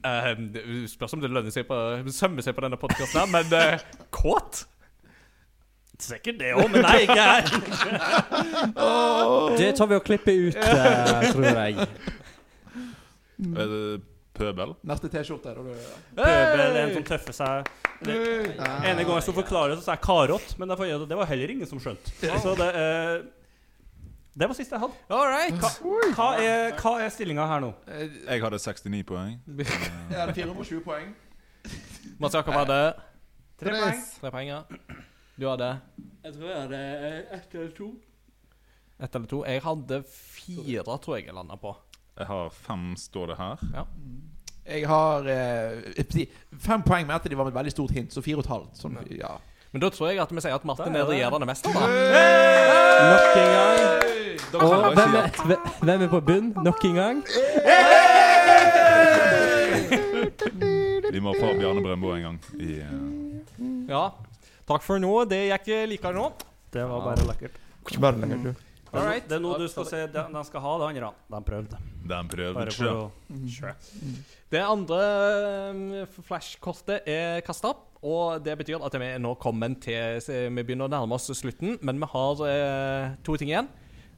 Uh, 0.00 0.86
spørs 0.88 1.14
om 1.14 1.22
det 1.22 1.28
lønner 1.28 1.52
seg 1.52 1.68
på 1.68 1.76
sømme 2.16 2.42
seg 2.42 2.56
på 2.56 2.64
denne 2.64 2.80
podkasten, 2.80 3.28
men 3.30 3.52
uh, 3.52 4.04
kåt? 4.14 4.64
Sikkert 5.98 6.36
det 6.38 6.52
òg, 6.54 6.68
men 6.70 6.84
nei, 6.86 7.00
ikke 7.08 7.22
her. 7.26 7.42
Det 9.58 9.70
tar 9.78 9.88
vi 9.90 9.96
og 9.98 10.04
klipper 10.06 10.36
ut, 10.48 10.56
eh, 10.62 11.24
tror 11.32 11.46
jeg. 11.48 11.88
Er 13.48 13.72
det 13.72 13.80
Pøbel? 14.38 14.74
Neste 14.86 15.08
T-skjorte. 15.10 15.54
Pøbel 15.56 16.60
er 16.62 16.76
en 16.84 16.92
som 16.94 17.06
tøffer 17.08 17.34
seg. 17.34 17.70
Det, 18.06 18.14
ene 18.14 19.02
gangen 19.02 19.16
jeg 19.16 19.24
skulle 19.26 19.40
forklare 19.40 19.72
det, 19.72 19.80
så 19.80 19.88
sa 19.88 19.96
jeg 19.96 20.04
karott, 20.06 20.52
men 20.60 20.70
det 20.70 20.78
var, 21.18 21.26
heller 21.26 21.50
ingen 21.56 21.66
som 21.66 21.80
skjønte. 21.82 22.14
Så 22.44 22.54
det 22.60 22.68
uh, 22.78 23.26
Det 24.38 24.46
var 24.46 24.54
siste 24.54 24.78
jeg 24.78 24.84
hadde. 24.84 24.94
All 25.10 25.26
right. 25.26 25.58
Hva 26.14 26.28
er, 26.38 26.76
hva 26.78 26.92
er 27.02 27.10
stillinga 27.10 27.48
her 27.50 27.64
nå? 27.66 27.72
Eh, 27.90 28.06
Jeg 28.28 28.44
hadde 28.46 28.62
69 28.62 29.02
poeng. 29.10 29.34
Jeg 29.58 30.14
hadde 30.14 30.38
420 30.38 30.84
poeng. 30.86 31.10
Mats 32.22 32.38
Jakob 32.38 32.54
hadde 32.54 32.80
Tre 33.58 33.74
poeng. 33.74 34.02
tre 34.22 34.30
poeng. 34.30 34.48
ja. 34.54 34.62
Du 35.38 35.46
hadde 35.48 35.68
Jeg 36.24 36.32
tror 36.34 36.48
jeg 36.50 36.60
hadde 36.62 36.78
ett 37.32 37.54
eller 37.54 37.70
to. 37.76 37.88
ett 39.02 39.14
eller 39.14 39.26
to. 39.30 39.44
Jeg 39.46 39.62
hadde 39.62 40.02
fire, 40.10 40.98
tror 40.98 41.16
jeg 41.16 41.26
jeg 41.28 41.34
landa 41.34 41.56
på. 41.56 41.76
Jeg 42.18 42.26
har 42.26 42.48
fem, 42.50 42.96
står 42.98 43.26
det 43.30 43.36
her. 43.38 43.56
Jeg 44.68 44.86
har 44.90 45.28
eh, 45.30 45.76
jeg 45.96 46.04
vil 46.08 46.12
si, 46.12 46.24
fem 46.60 46.82
poeng 46.82 47.06
med 47.06 47.14
at 47.14 47.28
de 47.30 47.36
var 47.38 47.44
med 47.46 47.52
et 47.54 47.58
veldig 47.60 47.72
stort 47.72 47.90
hint, 47.94 48.12
så 48.12 48.20
fire 48.22 48.36
og 48.36 48.44
et 48.44 48.50
halvt. 48.50 48.74
Som, 48.82 48.98
ja. 49.14 49.36
Men 49.72 49.80
da 49.84 49.88
tror 49.94 50.08
jeg 50.10 50.18
at 50.20 50.32
vi 50.34 50.40
sier 50.42 50.54
at 50.58 50.64
Martin 50.66 50.96
er 50.96 51.06
regjerende 51.08 51.46
mester. 51.46 51.70
da 51.72 51.80
Nok 53.08 53.36
en 53.38 53.50
gang. 53.54 53.78
Og 54.58 54.94
hvem 54.96 55.14
er, 55.14 55.28
hvem 55.84 56.02
er 56.02 56.08
på 56.08 56.20
bunn? 56.20 56.52
Nok 56.64 56.84
en 56.84 56.94
gang. 56.98 57.22
Vi 61.12 61.20
må 61.24 61.32
få 61.38 61.52
Bjarne 61.58 61.82
Brøndbo 61.84 62.10
en 62.16 62.22
gang. 62.26 62.40
I, 62.58 62.80
eh, 62.82 62.92
Ja. 63.88 64.08
Takk 64.68 64.84
for 64.84 65.00
nå. 65.00 65.12
Det 65.28 65.46
gikk 65.48 65.68
likere 65.88 66.12
nå. 66.16 66.30
Det 66.72 66.84
var 66.84 67.04
bare 67.06 67.24
lekkert. 67.30 67.54
Bare 67.96 68.20
lekkert, 68.20 68.50
du. 68.50 68.64
Er, 68.88 69.18
det 69.20 69.36
er 69.36 69.40
noe 69.44 69.58
du 69.60 69.66
skal 69.68 69.84
se 69.84 69.98
de, 70.08 70.22
de 70.32 70.42
skal 70.48 70.62
ha, 70.64 70.72
det 70.80 70.86
andre. 70.88 71.08
De 71.28 71.40
prøvde. 71.44 71.78
den 72.08 72.28
prøvde, 72.32 72.54
Bare 72.56 72.72
sjø. 72.72 72.92
Sure. 73.52 73.74
Det 74.48 74.62
andre 74.64 75.00
eh, 75.98 76.14
flashkortet 76.24 77.08
er 77.08 77.42
kasta, 77.44 77.74
og 78.00 78.40
det 78.44 78.56
betyr 78.60 78.84
at 78.84 78.96
vi 78.96 79.10
er 79.10 79.20
nå 79.20 79.34
kommet 79.40 79.80
til 79.84 80.22
Vi 80.24 80.62
begynner 80.62 80.88
å 80.88 80.94
nærme 80.94 81.18
oss 81.18 81.28
slutten, 81.36 81.76
men 81.84 82.00
vi 82.00 82.08
har 82.14 82.44
eh, 82.48 83.18
to 83.24 83.36
ting 83.36 83.52
igjen. 83.52 83.68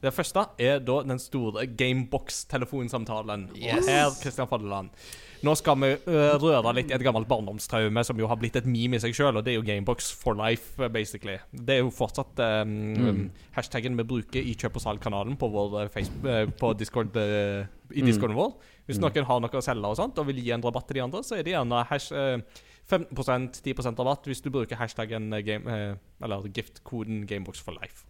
Det 0.01 0.13
første 0.15 0.47
er 0.57 0.79
da 0.81 1.01
den 1.05 1.19
store 1.21 1.67
Gamebox-telefonsamtalen. 1.77 3.51
Yes. 3.59 3.85
Her, 3.91 4.15
Kristian 4.23 4.49
Faddeland, 4.49 4.95
nå 5.45 5.55
skal 5.57 5.77
vi 5.81 5.91
røre 6.05 6.73
litt 6.77 6.91
i 6.91 6.95
et 6.95 7.03
gammelt 7.05 7.29
barndomstraume 7.29 8.03
som 8.05 8.19
jo 8.19 8.29
har 8.29 8.39
blitt 8.41 8.59
et 8.59 8.67
meme 8.69 8.97
i 8.97 9.03
seg 9.03 9.15
sjøl, 9.17 9.39
og 9.39 9.45
det 9.45 9.53
er 9.53 9.59
jo 9.59 9.65
Gamebox 9.67 10.11
for 10.21 10.37
life, 10.37 10.75
eh, 10.81 10.91
basically. 10.93 11.37
Det 11.51 11.77
er 11.77 11.81
jo 11.81 11.93
fortsatt 11.93 12.41
um, 12.65 13.29
hashtaggen 13.55 13.97
vi 13.99 14.07
bruker 14.13 14.41
i 14.41 14.55
kjøp 14.55 14.79
og 14.79 14.85
salg-kanalen 14.85 15.37
på 15.41 15.49
vår 15.51 15.79
eh, 15.83 15.93
Facebook, 15.93 16.27
eh, 16.29 16.43
på 16.61 16.73
Discord, 16.79 17.17
uh, 17.17 17.65
i 17.91 18.05
discorden 18.05 18.37
vår. 18.37 18.53
Hvis 18.87 18.99
noen 19.01 19.27
har 19.27 19.41
noe 19.43 19.57
å 19.57 19.63
selge 19.63 19.89
og 19.89 19.97
sånt, 19.99 20.19
og 20.19 20.29
vil 20.29 20.41
gi 20.43 20.53
en 20.55 20.63
rabatt 20.63 20.87
til 20.89 20.99
de 20.99 21.05
andre, 21.05 21.23
så 21.25 21.37
er 21.37 21.47
det 21.47 21.55
gjerne 21.55 21.85
hash, 21.89 22.11
uh, 22.13 22.67
15 22.91 23.51
10% 23.63 23.99
rabatt 23.99 24.27
hvis 24.27 24.41
du 24.43 24.49
bruker 24.51 24.79
hashtaggen 24.79 25.31
eh, 25.33 25.43
game, 25.45 25.65
uh, 25.65 25.95
eller 26.23 26.47
gift-koden 26.51 27.25
Gamebox 27.27 27.61
for 27.63 27.77
life. 27.77 28.05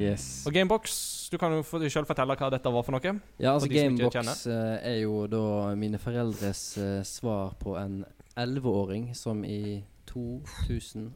Yes. 0.00 0.44
Og 0.46 0.52
Gamebox, 0.54 0.96
du 1.32 1.38
kan 1.40 1.52
jo 1.56 1.62
for 1.66 1.84
sjøl 1.90 2.06
fortelle 2.08 2.36
hva 2.38 2.50
dette 2.52 2.72
var 2.72 2.84
for 2.86 2.96
noe. 2.96 3.14
Ja, 3.40 3.54
altså 3.54 3.70
Gamebox 3.70 4.46
eh, 4.46 4.76
er 4.92 4.98
jo 5.02 5.24
da 5.30 5.74
mine 5.78 5.98
foreldres 6.02 6.62
uh, 6.80 7.00
svar 7.06 7.56
på 7.60 7.76
en 7.80 8.04
11-åring 8.36 9.14
som 9.16 9.44
i 9.44 9.84
2002 10.10 11.12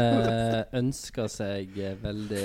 eh, 0.00 0.60
ønska 0.78 1.26
seg 1.28 1.74
eh, 1.80 1.96
veldig 2.00 2.44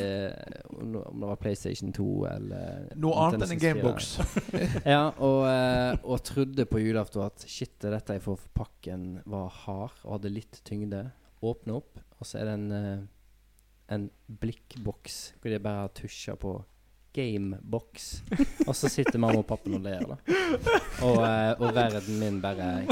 Om 0.76 0.96
det 0.96 1.28
var 1.30 1.40
PlayStation 1.40 1.94
2 1.96 2.08
eller 2.34 2.90
Noe 3.00 3.26
annet 3.26 3.46
enn 3.46 3.56
en 3.56 3.62
gamebox. 3.64 4.10
Ja, 4.94 5.12
og, 5.16 5.46
eh, 5.48 5.94
og 6.04 6.24
trodde 6.28 6.66
på 6.70 6.82
julaften 6.84 7.24
at 7.24 7.46
shit, 7.48 7.78
det 7.84 7.94
dette 7.96 8.18
jeg 8.18 8.26
får 8.26 8.42
for 8.42 8.66
pakken 8.66 9.08
var 9.30 9.48
hard 9.64 9.96
og 10.04 10.18
hadde 10.18 10.34
litt 10.34 10.62
tyngde. 10.68 11.06
Åpne 11.40 11.78
opp, 11.80 12.02
og 12.20 12.28
så 12.28 12.42
er 12.42 12.50
det 12.50 12.56
en, 12.58 12.72
eh, 12.76 13.00
en 13.92 14.10
blikkboks 14.42 15.22
hvor 15.40 15.54
de 15.54 15.62
bare 15.64 15.86
har 15.88 15.96
tusja 15.98 16.36
på 16.40 16.60
Gamebox. 17.14 18.22
Og 18.68 18.76
så 18.76 18.90
sitter 18.90 19.18
mamma 19.20 19.42
og 19.42 19.48
pappa 19.50 19.72
og 19.74 19.82
ler, 19.82 20.04
da. 20.06 20.18
Og, 21.06 21.18
eh, 21.26 21.52
og 21.58 21.74
verden 21.76 22.20
min 22.22 22.38
bare 22.42 22.86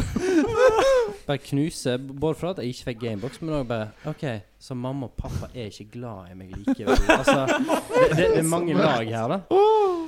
Bare 1.28 1.38
knuser. 1.44 1.98
Både 1.98 2.36
fordi 2.40 2.66
jeg 2.66 2.74
ikke 2.74 2.88
fikk 2.90 3.02
Gamebox, 3.04 3.42
men 3.42 3.54
òg 3.60 3.68
bare 3.70 4.10
OK, 4.10 4.26
så 4.60 4.74
mamma 4.74 5.10
og 5.10 5.16
pappa 5.20 5.52
er 5.54 5.70
ikke 5.70 5.90
glad 6.00 6.32
i 6.32 6.38
meg 6.40 6.54
likevel. 6.56 6.98
Altså, 7.14 7.46
det, 7.46 8.10
det, 8.16 8.28
det 8.34 8.42
er 8.42 8.50
mange 8.50 8.78
lag 8.78 9.06
her, 9.06 9.36
da. 9.36 9.42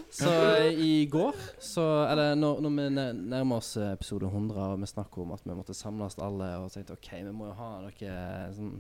Så 0.10 0.30
eh, 0.58 0.74
i 0.74 0.94
går, 1.06 1.36
så 1.62 1.84
Eller 2.10 2.36
når, 2.36 2.64
når 2.66 2.78
vi 2.80 2.88
nærmer 3.30 3.60
oss 3.60 3.76
eh, 3.78 3.92
episode 3.94 4.26
100, 4.26 4.58
og 4.72 4.80
vi 4.82 4.90
snakker 4.90 5.22
om 5.22 5.36
at 5.38 5.46
vi 5.46 5.54
måtte 5.54 5.78
samles 5.78 6.18
alle, 6.18 6.56
og 6.64 6.72
tenkte 6.74 6.98
OK, 6.98 7.12
vi 7.20 7.36
må 7.36 7.52
jo 7.52 7.60
ha 7.60 7.76
noe 7.84 8.16
sånn 8.58 8.80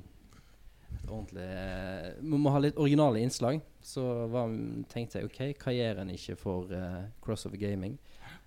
ordentlig 1.09 1.45
eh, 1.45 2.09
Vi 2.21 2.39
må 2.39 2.53
ha 2.53 2.61
litt 2.63 2.79
originale 2.79 3.21
innslag. 3.23 3.61
Så 3.81 4.03
var, 4.31 4.51
tenkte 4.91 5.19
jeg 5.19 5.29
OK, 5.29 5.39
hva 5.63 5.73
gjør 5.75 6.01
en 6.03 6.11
ikke 6.13 6.35
for 6.39 6.73
uh, 6.73 7.05
Crossover 7.23 7.59
Gaming? 7.61 7.95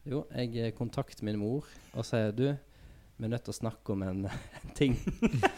Jo, 0.08 0.24
jeg 0.34 0.52
eh, 0.58 0.74
kontakter 0.76 1.24
min 1.26 1.38
mor 1.40 1.66
og 1.94 2.06
sier 2.06 2.32
du, 2.34 2.48
vi 3.16 3.28
er 3.28 3.30
nødt 3.30 3.44
til 3.46 3.54
å 3.54 3.58
snakke 3.60 3.94
om 3.94 4.02
en 4.02 4.24
ting 4.78 4.96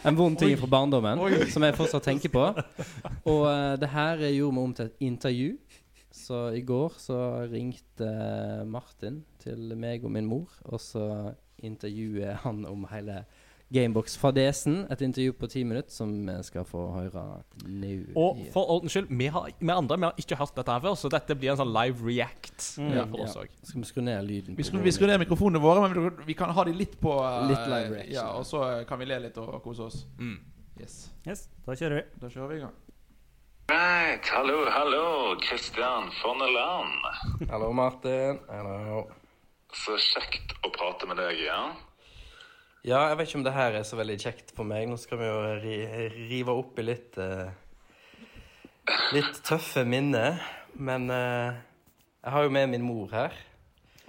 En 0.05 0.17
vond 0.17 0.37
ting 0.37 0.53
fra 0.59 0.69
barndommen 0.69 1.21
som 1.49 1.65
jeg 1.65 1.77
fortsatt 1.77 2.05
tenker 2.05 2.33
på. 2.33 2.43
Og 3.31 3.41
uh, 3.47 3.73
det 3.81 3.89
her 3.93 4.21
gjorde 4.27 4.57
vi 4.59 4.67
om 4.67 4.75
til 4.77 4.91
et 4.91 5.01
intervju. 5.09 5.49
Så 6.15 6.45
i 6.55 6.61
går 6.63 6.93
så 7.01 7.17
ringte 7.51 8.07
Martin 8.71 9.19
til 9.43 9.73
meg 9.75 10.05
og 10.07 10.13
min 10.15 10.29
mor, 10.29 10.53
og 10.63 10.79
så 10.79 11.33
intervjuer 11.59 12.39
han 12.45 12.63
om 12.69 12.85
hele 12.87 13.25
Gamebox-fadesen. 13.75 14.85
Et 14.93 15.03
intervju 15.05 15.35
på 15.39 15.49
ti 15.51 15.63
minutter 15.67 15.91
som 15.93 16.11
vi 16.27 16.35
skal 16.47 16.65
få 16.67 16.85
høre 16.95 17.25
nå. 17.67 17.91
Og 18.15 18.39
for 18.53 18.71
ordens 18.77 18.95
skyld, 18.95 19.11
vi, 19.11 19.27
har, 19.35 19.49
vi 19.59 19.71
andre 19.73 19.97
vi 19.99 20.07
har 20.07 20.21
ikke 20.23 20.39
hørt 20.39 20.55
dette 20.57 20.71
her 20.71 20.83
før, 20.87 20.95
så 20.99 21.11
dette 21.11 21.37
blir 21.37 21.53
en 21.53 21.59
sånn 21.63 21.73
live 21.75 22.05
react 22.07 22.71
Mm. 22.75 22.91
Ja, 22.95 23.03
for 23.05 23.21
oss 23.23 23.35
Ja. 23.35 23.41
Også. 23.41 23.67
Skal 23.67 23.81
vi 23.81 23.87
skru 23.87 24.01
ned 24.01 24.23
lyden? 24.27 24.57
Vi 24.57 24.63
skru, 24.63 24.79
vi 24.83 24.91
skrur 24.91 25.07
ned 25.07 25.19
mikrofonene 25.19 25.59
våre, 25.61 25.83
men 25.83 26.11
vi, 26.25 26.33
kan 26.33 26.49
ha 26.55 26.63
de 26.63 26.73
litt 26.73 26.95
på 27.01 27.11
eh, 27.19 27.47
Litt 27.49 27.67
live 27.67 27.91
reaction. 27.95 28.15
Ja, 28.15 28.27
og 28.39 28.45
så 28.47 28.63
eh, 28.69 28.85
kan 28.87 28.99
vi 28.99 29.07
le 29.09 29.19
litt 29.27 29.37
og 29.41 29.61
kose 29.63 29.87
oss. 29.89 30.05
Mm. 30.19 30.37
Yes. 30.79 30.95
Yes, 31.27 31.45
da 31.65 31.75
kjører 31.75 31.99
vi. 32.01 32.03
Da 32.21 32.31
kjører 32.31 32.51
vi 32.51 32.59
i 32.59 32.63
gang. 32.63 32.75
Right, 33.71 34.27
hallo, 34.29 34.59
hallo, 34.69 35.05
Kristian 35.41 36.11
Forneland. 36.21 37.49
Hallo, 37.49 37.71
Martin. 37.73 38.39
Hallo. 38.49 39.05
Så 39.73 39.97
kjekt 39.99 40.53
å 40.63 40.71
prate 40.75 41.07
med 41.09 41.17
deg 41.19 41.41
igjen. 41.41 41.73
Ja, 41.73 41.84
jeg 42.85 43.17
vet 43.17 43.29
ikke 43.29 43.39
om 43.39 43.45
det 43.47 43.55
her 43.55 43.75
er 43.79 43.85
så 43.87 43.97
veldig 43.97 44.17
kjekt 44.21 44.51
for 44.53 44.67
meg. 44.69 44.85
Nå 44.85 44.97
skal 45.01 45.17
vi 45.17 45.29
jo 45.29 45.37
ri 45.63 45.77
rive 46.29 46.53
opp 46.53 46.77
i 46.77 46.85
litt 46.85 47.17
uh, 47.17 47.49
Litt 49.15 49.39
tøffe 49.47 49.81
minner. 49.89 50.37
Men 50.77 51.09
uh, 51.09 51.57
jeg 52.21 52.33
har 52.35 52.45
jo 52.45 52.53
med 52.53 52.69
min 52.75 52.85
mor 52.85 53.09
her. 53.09 53.33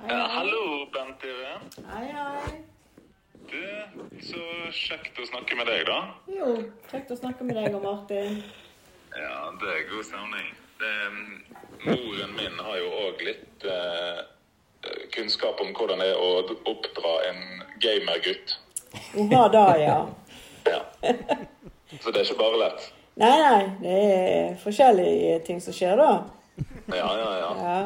Ja, 0.05 0.27
hallo, 0.35 0.85
Bent 0.93 1.25
Irén. 1.25 1.65
Hei, 1.89 2.05
hei. 2.13 2.53
Du, 3.49 3.63
så 4.27 4.43
kjekt 4.75 5.17
å 5.23 5.27
snakke 5.31 5.57
med 5.57 5.71
deg, 5.71 5.87
da. 5.89 5.99
Jo, 6.29 6.53
kjekt 6.91 7.15
å 7.15 7.19
snakke 7.23 7.47
med 7.49 7.57
deg 7.57 7.77
og 7.79 7.85
Martin. 7.87 8.41
Ja, 9.17 9.49
det 9.57 9.69
er 9.73 9.87
god 9.89 10.05
stemning. 10.05 10.49
Moren 11.87 12.35
min 12.37 12.59
har 12.61 12.75
jo 12.77 12.89
òg 13.07 13.23
litt 13.25 13.65
eh, 13.65 14.19
kunnskap 15.15 15.63
om 15.65 15.71
hvordan 15.73 16.03
det 16.03 16.11
er 16.13 16.21
å 16.21 16.43
oppdra 16.69 17.15
en 17.31 17.41
gamergutt. 17.81 18.59
Hun 19.15 19.33
har 19.33 19.52
det, 19.55 19.66
ja. 19.83 19.99
Ja. 20.66 20.81
Så 22.02 22.10
det 22.10 22.20
er 22.20 22.25
ikke 22.25 22.39
bare 22.41 22.60
lett. 22.65 22.89
Nei, 23.16 23.36
nei, 23.41 23.60
det 23.81 23.99
er 24.12 24.57
forskjellige 24.60 25.39
ting 25.47 25.60
som 25.65 25.73
skjer 25.76 25.97
da. 25.97 26.10
Ja, 26.92 27.08
ja, 27.16 27.31
ja. 27.41 27.50
Ja. 27.60 27.78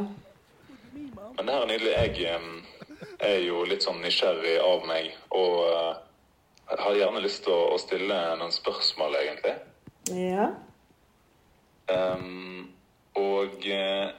Men 1.36 1.46
det 1.46 1.54
her 1.54 1.62
er 1.62 1.70
nydelig. 1.70 1.92
Jeg 1.94 2.40
er 3.20 3.44
jo 3.44 3.62
litt 3.68 3.84
sånn 3.84 4.00
nysgjerrig 4.02 4.56
av 4.64 4.86
meg, 4.88 5.12
og 5.36 5.54
eh, 5.68 5.92
jeg 6.70 6.82
har 6.84 6.98
gjerne 6.98 7.22
lyst 7.24 7.44
til 7.46 7.54
å, 7.54 7.60
å 7.74 7.78
stille 7.80 8.18
noen 8.40 8.52
spørsmål, 8.54 9.16
egentlig. 9.22 9.54
Ja. 10.16 10.50
Um, 11.90 12.70
og 13.18 13.64
eh, 13.66 14.10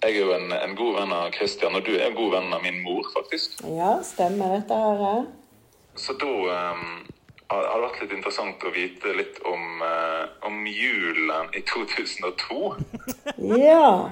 jeg 0.00 0.14
er 0.14 0.16
jo 0.16 0.30
en, 0.34 0.52
en 0.54 0.76
god 0.78 0.94
venn 1.00 1.12
av 1.12 1.30
Christian, 1.34 1.76
og 1.76 1.84
du 1.86 1.92
er 1.96 2.08
en 2.08 2.16
god 2.16 2.36
venn 2.38 2.54
av 2.56 2.62
min 2.64 2.78
mor, 2.84 3.06
faktisk. 3.14 3.60
Ja, 3.76 3.98
stemmer 4.06 4.56
dette 4.58 4.78
her. 4.78 5.26
Så 6.00 6.14
da 6.20 6.30
um, 6.72 6.84
har 7.50 7.64
har 7.66 7.80
det 7.80 7.86
vært 7.88 8.00
litt 8.04 8.12
interessant 8.16 8.62
å 8.64 8.70
vite 8.74 9.12
litt 9.18 9.40
om, 9.50 9.64
uh, 9.82 10.24
om 10.48 10.60
julen 10.70 11.50
i 11.58 11.60
2002. 11.66 12.60
Ja. 13.58 14.10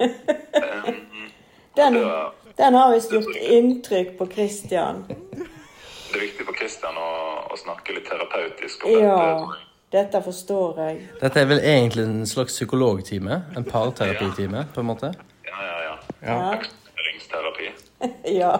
um, 0.00 1.30
Den, 1.76 1.94
det, 1.94 2.04
var- 2.04 2.32
den 2.58 2.74
har 2.74 2.92
visst 2.92 3.12
gjort 3.14 3.36
inntrykk 3.36 4.16
på 4.18 4.26
Christian. 4.32 5.04
det 5.08 6.16
er 6.18 6.24
viktig 6.26 6.46
for 6.48 6.58
Christian 6.58 6.98
å, 6.98 7.08
å 7.54 7.56
snakke 7.60 7.94
litt 7.96 8.08
terapeutisk 8.10 8.84
om. 8.84 8.96
Ja, 8.98 9.16
dette. 9.22 9.60
dette 9.94 10.22
forstår 10.26 10.80
jeg. 10.82 10.98
Dette 11.22 11.40
er 11.44 11.46
vel 11.54 11.62
egentlig 11.62 12.04
en 12.08 12.26
slags 12.26 12.58
psykologtime? 12.58 13.38
En 13.56 13.64
parterapitime, 13.64 14.66
på 14.74 14.82
en 14.82 14.90
måte? 14.90 15.12
Ja, 15.46 15.62
ja, 15.70 15.78
ja. 15.86 15.94
Ja. 16.26 16.40
Eksponeringsterapi. 16.58 17.70
Ja. 18.42 18.52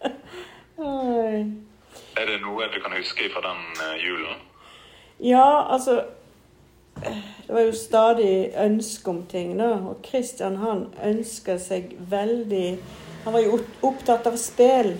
Oi. 0.76 1.44
Er 2.16 2.30
det 2.30 2.36
noe 2.40 2.68
du 2.72 2.78
kan 2.80 2.94
huske 2.96 3.28
fra 3.32 3.42
den 3.44 3.64
eh, 3.84 3.96
julen? 4.00 4.38
Ja, 5.20 5.72
altså 5.72 6.02
Det 6.96 7.52
var 7.52 7.60
jo 7.60 7.72
stadig 7.72 8.52
ønske 8.56 9.10
om 9.10 9.26
ting, 9.28 9.58
da. 9.58 9.74
Og 9.90 10.00
Christian 10.04 10.56
han 10.56 10.86
ønska 11.04 11.58
seg 11.60 11.92
veldig 12.10 12.78
Han 13.24 13.34
var 13.34 13.44
jo 13.44 13.58
opptatt 13.84 14.26
av 14.26 14.38
spill. 14.40 14.94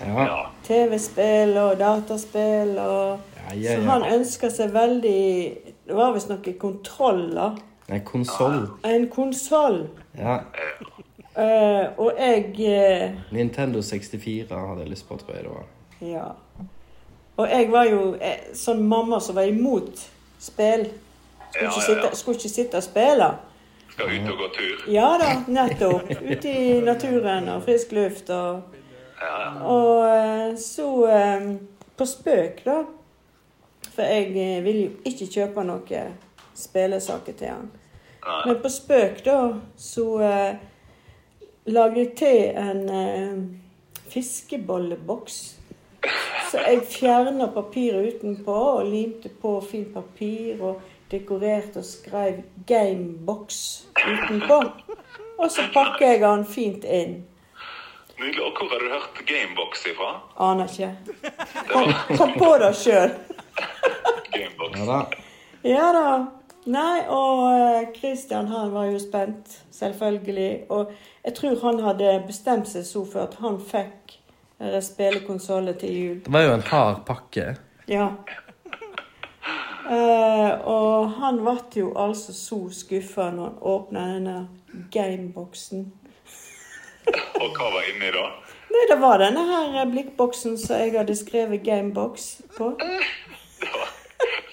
Ja. 0.00 0.50
TV-spill 0.66 1.54
og 1.60 1.78
dataspill 1.78 2.74
og 2.82 3.38
Så 3.54 3.78
han 3.86 4.08
ønska 4.10 4.50
seg 4.50 4.74
veldig 4.74 5.22
Det 5.86 5.96
var 5.96 6.16
visst 6.16 6.32
noe 6.32 6.56
kontroll, 6.58 7.28
da. 7.36 7.52
En 7.88 8.02
konsoll. 8.02 8.64
En 8.82 9.06
konsoll. 9.08 9.84
Ja. 10.18 10.40
Uh, 11.36 11.84
og 12.00 12.16
jeg 12.18 12.56
uh... 12.58 13.14
Nintendo 13.30 13.82
64 13.82 14.48
hadde 14.50 14.82
jeg 14.82 14.90
lyst 14.90 15.06
på, 15.06 15.18
tror 15.20 15.36
jeg 15.36 15.44
det 15.44 15.52
var. 15.52 15.68
Ja. 16.00 16.26
Og 17.36 17.48
jeg 17.50 17.68
var 17.72 17.84
jo 17.90 18.14
eh, 18.20 18.48
sånn 18.56 18.80
mamma 18.88 19.20
som 19.20 19.36
var 19.36 19.48
imot 19.50 20.00
spill. 20.40 20.86
Skulle 21.50 21.66
Ja, 21.66 21.70
ikke, 21.70 21.84
sitte, 21.86 22.16
skulle 22.16 22.40
ikke 22.40 22.52
sitte 22.52 22.80
og 22.80 22.84
spille. 22.84 23.28
Skal 23.92 24.12
ut 24.12 24.30
og 24.32 24.38
gå 24.42 24.48
tur? 24.56 24.84
Ja 24.92 25.10
da, 25.20 25.30
nettopp. 25.48 26.10
Ute 26.20 26.52
i 26.52 26.80
naturen 26.84 27.48
og 27.52 27.62
frisk 27.64 27.92
luft 27.96 28.30
og. 28.34 28.74
Og 29.64 30.04
eh, 30.10 30.56
så 30.60 30.90
eh, 31.08 31.46
På 31.96 32.04
spøk, 32.04 32.60
da. 32.66 32.82
For 33.94 34.02
jeg 34.04 34.60
vil 34.64 34.80
jo 34.82 34.88
ikke 35.08 35.26
kjøpe 35.32 35.62
noen 35.64 36.16
spillesaker 36.56 37.32
til 37.38 37.48
han. 37.54 37.70
Men 38.44 38.58
på 38.60 38.68
spøk, 38.68 39.22
da, 39.24 39.38
så 39.80 40.04
eh, 40.26 40.58
lagde 41.72 42.02
jeg 42.02 42.10
til 42.18 42.42
en 42.60 42.82
eh, 42.92 43.38
fiskebolleboks. 44.12 45.55
Så 46.50 46.62
jeg 46.62 46.82
fjerna 46.90 47.48
papiret 47.54 48.14
utenpå 48.14 48.54
og 48.54 48.90
limte 48.90 49.30
på 49.42 49.56
fint 49.70 49.94
papir 49.94 50.62
og 50.62 50.80
dekorerte 51.10 51.78
og 51.78 51.84
skrev 51.84 52.42
'Gamebox' 52.66 53.86
utenpå. 53.94 54.62
Og 55.38 55.50
så 55.50 55.62
pakker 55.74 56.06
jeg 56.06 56.20
den 56.20 56.46
fint 56.46 56.84
inn. 56.84 57.24
Nydelig. 58.18 58.42
Og 58.42 58.52
hvor 58.58 58.68
har 58.68 58.78
du 58.78 58.88
hørt 58.92 59.26
Gamebox 59.26 59.86
ifra? 59.86 60.20
Aner 60.38 60.64
ikke. 60.64 60.96
Kom, 61.68 61.92
kom 62.16 62.32
på 62.38 62.54
det 62.62 62.76
sjøl. 62.76 63.10
Gamebox. 64.32 64.78
Ja 64.78 64.84
da. 64.86 65.00
Ja 65.64 65.92
da. 65.92 66.24
Nei, 66.66 67.04
og 67.08 67.42
eh, 67.52 67.88
Christian 67.94 68.48
han 68.50 68.72
var 68.74 68.88
jo 68.90 68.98
spent, 68.98 69.64
selvfølgelig. 69.70 70.64
Og 70.68 70.90
jeg 71.24 71.34
tror 71.34 71.60
han 71.62 71.80
hadde 71.84 72.22
bestemt 72.26 72.68
seg 72.68 72.86
så 72.88 73.04
for 73.12 73.28
at 73.28 73.36
han 73.42 73.60
fikk 73.62 74.05
eh, 74.60 74.80
spillekonsollen 74.82 75.78
til 75.78 75.96
jul. 76.00 76.18
Det 76.24 76.32
var 76.32 76.46
jo 76.46 76.56
en 76.56 76.66
hard 76.70 77.04
pakke. 77.06 77.54
Ja. 77.88 78.10
Uh, 79.86 80.66
og 80.66 81.10
han 81.20 81.36
ble 81.38 81.60
jo 81.78 81.92
altså 81.94 82.32
så 82.34 82.56
skuffa 82.74 83.28
når 83.30 83.52
han 83.52 83.58
åpna 83.62 84.06
denne 84.14 84.38
gameboksen. 84.90 85.84
Og 87.38 87.52
hva 87.54 87.68
var 87.70 87.86
inni 87.92 88.10
da? 88.10 88.24
Nei, 88.72 88.82
det 88.90 88.96
var 88.98 89.22
denne 89.22 89.44
her 89.46 89.76
eh, 89.78 89.86
blikkboksen 89.92 90.56
som 90.58 90.80
jeg 90.82 90.96
hadde 90.98 91.14
skrevet 91.16 91.62
'gamebox' 91.62 92.42
på. 92.56 92.72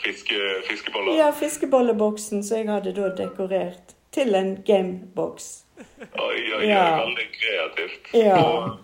Fiske, 0.04 0.38
fiskeboller? 0.70 1.18
Ja, 1.18 1.32
fiskebolleboksen 1.34 2.44
som 2.44 2.58
jeg 2.58 2.70
hadde 2.70 2.94
da 2.94 3.10
dekorert 3.18 3.96
til 4.14 4.36
en 4.36 4.56
gamebox. 4.66 5.64
Oi, 5.80 6.06
oi, 6.20 6.56
oi. 6.60 6.68
Ja. 6.68 6.86
Veldig 7.02 7.28
kreativt. 7.40 8.14
Ja. 8.14 8.38
Og 8.44 8.78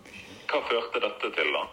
hva 0.49 0.61
førte 0.69 1.01
dette 1.03 1.31
til, 1.35 1.51
da? 1.55 1.65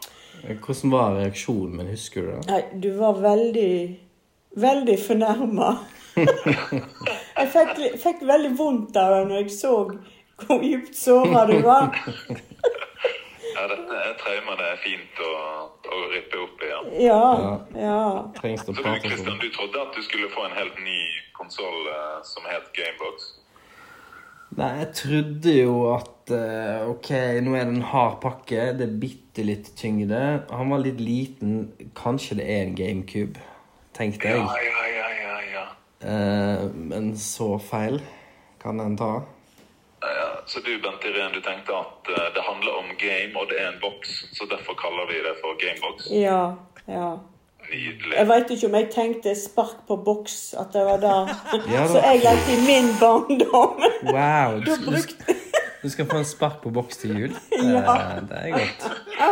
Hvordan 0.47 0.93
var 0.93 1.15
reaksjonen 1.17 1.79
min, 1.81 1.93
husker 1.93 2.27
du 2.27 2.33
det? 2.33 2.43
Nei, 2.51 2.63
du 2.83 2.91
var 2.99 3.21
veldig, 3.23 3.73
veldig 4.63 4.99
fornærma. 5.07 5.71
jeg 7.39 7.49
fikk, 7.55 7.81
fikk 8.03 8.23
veldig 8.29 8.53
vondt 8.59 8.97
av 9.01 9.15
det 9.15 9.25
når 9.31 9.43
jeg 9.43 9.57
så 9.57 9.73
hvor 10.37 10.61
dypt 10.61 10.97
såra 10.97 11.47
du 11.49 11.59
var. 11.65 11.97
Ja, 13.57 13.63
dette 13.71 14.01
er 14.05 14.17
traumer 14.21 14.59
det 14.61 14.67
er 14.69 14.81
fint 14.83 15.21
å, 15.25 15.33
å 15.89 16.01
rippe 16.13 16.43
opp 16.45 16.61
i. 16.61 16.69
Ja. 16.69 16.83
Ja, 17.01 17.21
ja. 17.73 17.87
ja. 17.87 18.57
Så 18.61 18.75
du, 18.77 18.83
Christian, 18.85 19.39
du 19.41 19.49
trodde 19.55 19.81
at 19.81 19.97
du 19.97 20.03
skulle 20.05 20.29
få 20.35 20.45
en 20.45 20.57
helt 20.59 20.77
ny 20.85 20.99
konsoll 21.39 21.89
som 22.29 22.45
het 22.51 22.69
Gamebox? 22.77 23.31
Nei, 24.57 24.71
jeg 24.83 24.91
trodde 25.01 25.57
jo 25.57 25.79
at 25.95 26.13
eh, 26.35 26.89
OK, 26.91 27.11
nå 27.45 27.55
er 27.57 27.69
det 27.69 27.77
en 27.77 27.87
hard 27.91 28.19
pakke. 28.23 28.73
Det 28.79 28.87
er 28.87 28.99
bitte 29.03 29.45
litt 29.47 29.73
tyngde. 29.79 30.23
Han 30.51 30.73
var 30.73 30.83
litt 30.85 31.01
liten. 31.03 31.71
Kanskje 31.99 32.41
det 32.41 32.49
er 32.51 32.65
en 32.65 32.75
GameCube, 32.79 33.43
tenkte 33.97 34.35
jeg. 34.35 34.43
Ja, 34.43 34.67
ja, 34.67 34.87
ja, 34.97 35.09
ja, 35.23 35.39
ja. 35.55 35.65
Uh, 36.07 36.67
men 36.91 37.15
så 37.19 37.57
feil 37.63 38.01
kan 38.63 38.81
en 38.81 38.99
ta. 39.01 39.15
Ja. 40.05 40.27
Så 40.47 40.61
du, 40.63 40.77
Bent 40.83 41.03
Irén, 41.09 41.33
du 41.35 41.41
tenkte 41.43 41.75
at 41.75 42.11
uh, 42.13 42.27
det 42.35 42.43
handler 42.47 42.77
om 42.79 42.93
game, 43.01 43.33
og 43.35 43.49
det 43.51 43.57
er 43.63 43.73
en 43.73 43.81
boks, 43.83 44.13
så 44.37 44.47
derfor 44.51 44.77
kaller 44.79 45.09
vi 45.11 45.23
det 45.25 45.35
for 45.41 45.57
Gamebox? 45.63 46.11
Ja, 46.11 46.43
ja. 46.87 47.17
Nydelig. 47.67 48.13
Jeg 48.15 48.29
veit 48.29 48.51
ikke 48.55 48.69
om 48.69 48.77
jeg 48.79 48.87
tenkte 48.95 49.33
spark 49.35 49.81
på 49.89 49.97
boks, 50.07 50.55
at 50.61 50.71
det 50.75 50.85
var 50.87 51.01
der. 51.03 51.33
Ja 51.73 51.81
da. 51.83 51.89
Så 51.91 52.03
jeg 52.05 52.23
lekte 52.23 52.55
i 52.55 52.61
min 52.63 52.93
barndom. 53.01 53.83
Wow! 54.13 54.61
Da 54.63 54.77
du, 54.77 54.87
brukte 54.87 55.36
du 55.83 55.89
skal 55.93 56.07
få 56.11 56.17
en 56.23 56.25
spark 56.29 56.61
på 56.63 56.71
boks 56.71 56.97
til 57.03 57.11
jul. 57.21 57.33
Det, 57.51 57.63
Ja. 57.75 58.21
det 58.29 58.39
er 58.43 58.51
godt. 58.57 58.87
Ja. 59.19 59.31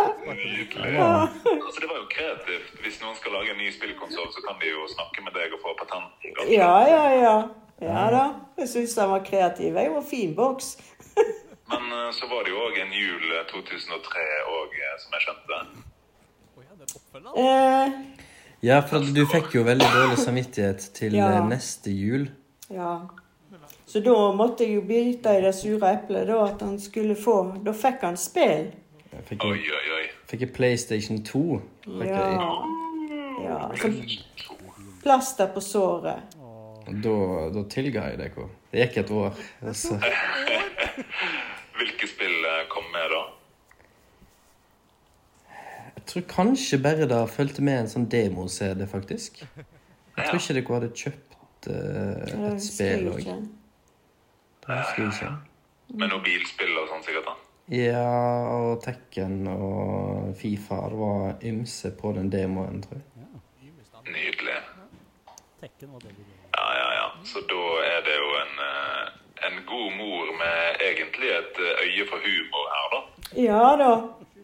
Altså, 1.26 1.78
det 1.81 1.89
var 1.90 1.98
jo 2.02 2.06
kreativt. 2.16 2.68
Hvis 2.84 3.00
noen 3.02 3.16
skal 3.18 3.32
lage 3.36 3.50
en 3.55 3.60
ny 3.62 3.70
spillkonsoll, 3.74 4.31
så 4.34 4.40
kan 4.47 4.56
de 4.62 4.70
jo 4.73 4.84
snakke 4.94 5.24
med 5.26 5.32
deg 5.39 5.52
og 5.56 5.60
få 5.64 5.74
patent. 5.81 6.28
Ja, 6.52 6.74
ja, 6.89 7.05
ja. 7.24 7.36
Ja 7.82 8.05
da. 8.14 8.24
Jeg 8.58 8.68
syns 8.70 8.94
den 8.94 9.10
var 9.10 9.24
kreativ. 9.26 9.74
Jeg 9.76 9.90
var 9.94 10.05
fin 10.10 10.34
boks. 10.39 10.76
Men 11.73 11.82
eh, 11.97 12.10
så 12.12 12.28
var 12.31 12.44
det 12.47 12.52
jo 12.55 12.60
òg 12.68 12.76
en 12.84 12.92
jul 12.94 13.24
eh, 13.39 13.44
2003 13.50 14.28
òg, 14.58 14.78
som 15.02 15.16
jeg 15.16 15.26
skjønte. 15.26 15.62
Eh, 17.36 17.92
Ja, 18.64 18.78
for 18.89 18.98
du 19.16 19.26
fikk 19.28 19.52
jo 19.58 19.62
veldig 19.66 19.89
dårlig 19.92 20.18
samvittighet 20.23 20.86
til 20.97 21.14
Ja. 21.18 21.26
eh, 21.39 21.48
neste 21.50 21.90
jul. 21.92 22.31
ja. 22.70 22.94
Så 23.94 24.00
da 24.02 24.14
måtte 24.34 24.64
jeg 24.66 24.74
jo 24.74 24.81
bite 24.89 25.36
i 25.39 25.42
det 25.44 25.52
sure 25.55 25.86
eplet, 25.94 26.26
da, 26.26 26.40
at 26.48 26.62
han 26.66 26.81
skulle 26.82 27.14
få 27.14 27.34
Da 27.62 27.70
fikk 27.78 28.00
han 28.02 28.16
spill. 28.18 28.73
Jeg 29.12 29.23
fikk, 29.28 29.47
Oi, 29.47 29.60
oi, 29.70 29.82
oi. 29.94 30.08
fikk 30.26 30.42
jeg 30.42 30.50
PlayStation 30.56 31.20
2. 31.23 31.42
Fikk 31.84 32.10
Ja. 32.10 32.24
jeg. 32.32 32.40
ja. 33.44 33.60
Så 33.78 33.92
plaster 35.05 35.47
på 35.55 35.62
såret. 35.62 36.34
Da, 37.06 37.14
da 37.55 37.64
tilga 37.70 38.08
jeg 38.10 38.18
dere. 38.18 38.48
Det 38.73 38.82
gikk 38.82 39.00
et 39.05 39.14
år. 39.14 39.39
Altså. 39.62 40.00
Hvilke 41.78 42.10
spill 42.10 42.50
eh, 42.50 42.60
kom 42.74 42.90
med 42.98 43.08
da? 43.14 43.24
Jeg 45.94 46.08
tror 46.10 46.31
kanskje 46.34 46.82
bare 46.82 47.06
det 47.14 47.24
fulgte 47.31 47.62
med 47.62 47.84
en 47.84 47.94
sånn 47.98 48.10
demo-CD, 48.10 48.89
faktisk. 48.90 49.44
Jeg 50.18 50.24
tror 50.26 50.40
ikke 50.40 50.62
dere 50.64 50.81
hadde 50.81 50.97
kjøpt 50.98 51.68
uh, 51.70 52.48
et 52.56 52.73
spill 52.73 53.14
òg. 53.14 53.36
Det 54.66 54.76
husker 54.80 55.02
jeg 55.02 55.12
ikke. 55.12 55.32
Med 56.00 56.08
noe 56.08 56.22
bilspill 56.24 56.78
og 56.80 56.88
sånn, 56.88 57.02
sikkert? 57.04 57.26
da? 57.28 57.34
Ja, 57.72 58.04
og 58.52 58.82
Tekken 58.84 59.46
og 59.48 60.34
Fifa. 60.36 60.82
Det 60.92 61.00
var 61.00 61.44
ymse 61.50 61.90
på 61.96 62.12
den 62.16 62.30
demoen, 62.32 62.82
tror 62.84 63.00
jeg. 63.00 63.10
Nydelig. 64.04 64.56
Tekken 65.62 65.92
var 65.94 66.02
det 66.04 66.12
vi 66.12 66.24
Ja, 66.54 66.66
ja, 66.76 66.88
ja. 66.98 67.06
Så 67.24 67.40
da 67.48 67.62
er 67.88 68.02
det 68.04 68.16
jo 68.18 68.32
en, 68.40 68.58
eh, 68.68 69.04
en 69.48 69.56
god 69.66 69.96
mor 69.96 70.32
med 70.40 70.82
egentlig 70.90 71.30
et 71.32 71.60
eh, 71.60 71.80
øye 71.86 72.04
for 72.10 72.20
humor 72.26 72.66
her, 72.74 72.86
da. 72.94 73.00
Ja 73.40 73.62
da. 73.80 73.90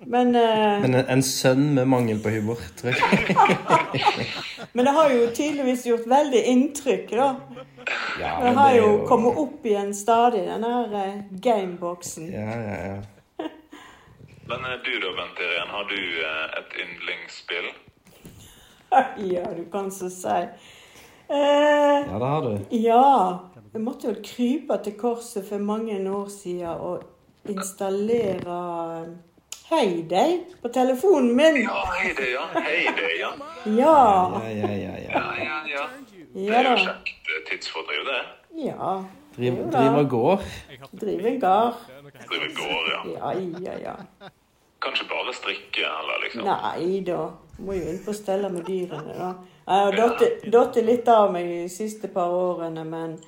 Men, 0.07 0.29
uh, 0.37 0.81
Men 0.81 0.95
en, 0.95 1.07
en 1.12 1.23
sønn 1.23 1.75
med 1.77 1.89
mangel 1.89 2.19
på 2.25 2.31
humor, 2.33 2.57
tror 2.79 2.95
jeg. 2.97 3.37
men 4.73 4.87
det 4.89 4.95
har 4.97 5.11
jo 5.12 5.27
tydeligvis 5.37 5.85
gjort 5.87 6.07
veldig 6.09 6.41
inntrykk, 6.55 7.11
da. 7.11 7.27
Ja, 8.20 8.31
Det 8.41 8.55
har 8.57 8.57
det 8.57 8.65
er 8.65 8.77
jo 8.81 9.05
kommet 9.09 9.37
opp 9.43 9.67
igjen 9.67 9.93
stadig, 9.95 10.47
den 10.49 10.65
her 10.65 10.97
eh, 11.03 11.20
gameboxen. 11.45 12.31
Ja, 12.33 12.49
ja, 12.49 12.79
ja. 12.87 13.49
Men 14.51 14.65
eh, 14.67 14.79
du 14.85 14.91
da, 15.05 15.12
Bent 15.20 15.39
Irén, 15.45 15.70
har 15.77 15.85
du 15.93 16.01
et 16.61 16.77
yndlingsspill? 16.85 17.70
Ja, 19.35 19.45
du 19.55 19.65
kan 19.70 19.91
så 19.95 20.09
si. 20.11 20.29
Eh, 21.31 22.01
Ja, 22.09 22.19
det 22.19 22.27
har 22.27 22.43
du. 22.49 22.59
ja. 22.75 23.39
Jeg 23.73 23.83
måtte 23.87 24.09
jo 24.11 24.17
krype 24.27 24.81
til 24.83 24.97
korset 24.99 25.45
for 25.47 25.62
mange 25.62 25.95
år 26.11 26.27
siden 26.33 26.67
og 26.83 27.05
installere 27.49 28.57
Heyday 29.70 30.40
på 30.62 30.68
telefonen 30.68 31.36
min. 31.36 31.57
Ja, 31.62 31.84
hei 31.94 32.10
deg, 32.18 32.32
ja. 32.32 32.47
Hei 32.55 32.81
deg, 32.97 33.12
ja. 33.20 33.31
Ja. 33.65 33.94
Ja, 34.42 34.50
ja, 34.50 34.70
ja, 34.74 34.94
ja. 34.99 35.10
Ja, 35.15 35.24
ja, 35.44 35.58
ja. 35.70 35.84
Det 36.34 36.49
er 36.57 36.66
jo 36.70 36.76
kjekt 36.81 37.31
eh, 37.31 37.40
tidsfordriv, 37.50 38.02
det. 38.08 38.20
Ja. 38.66 38.97
Driv, 39.36 39.57
gård. 39.62 39.70
driver 39.73 40.05
gård. 40.10 40.42
Driver 40.92 41.39
gård, 42.58 42.90
ja. 42.90 43.00
Ja, 43.15 43.32
ja, 43.68 43.76
ja. 43.84 43.94
Kanskje 44.82 45.07
bare 45.10 45.32
strikke, 45.36 45.86
eller 45.86 46.23
liksom. 46.24 46.44
Nei 46.49 47.00
da. 47.07 47.20
Må 47.60 47.76
jo 47.76 47.86
inn 47.92 48.02
på 48.05 48.15
stelle 48.16 48.49
med 48.50 48.65
dyrene, 48.66 49.15
da. 49.18 49.31
Jeg 49.70 49.86
har 49.86 49.97
datt- 50.50 50.82
litt 50.84 51.08
av 51.08 51.31
meg 51.32 51.47
de 51.47 51.68
siste 51.68 52.08
par 52.08 52.32
årene, 52.32 52.84
men 52.84 53.18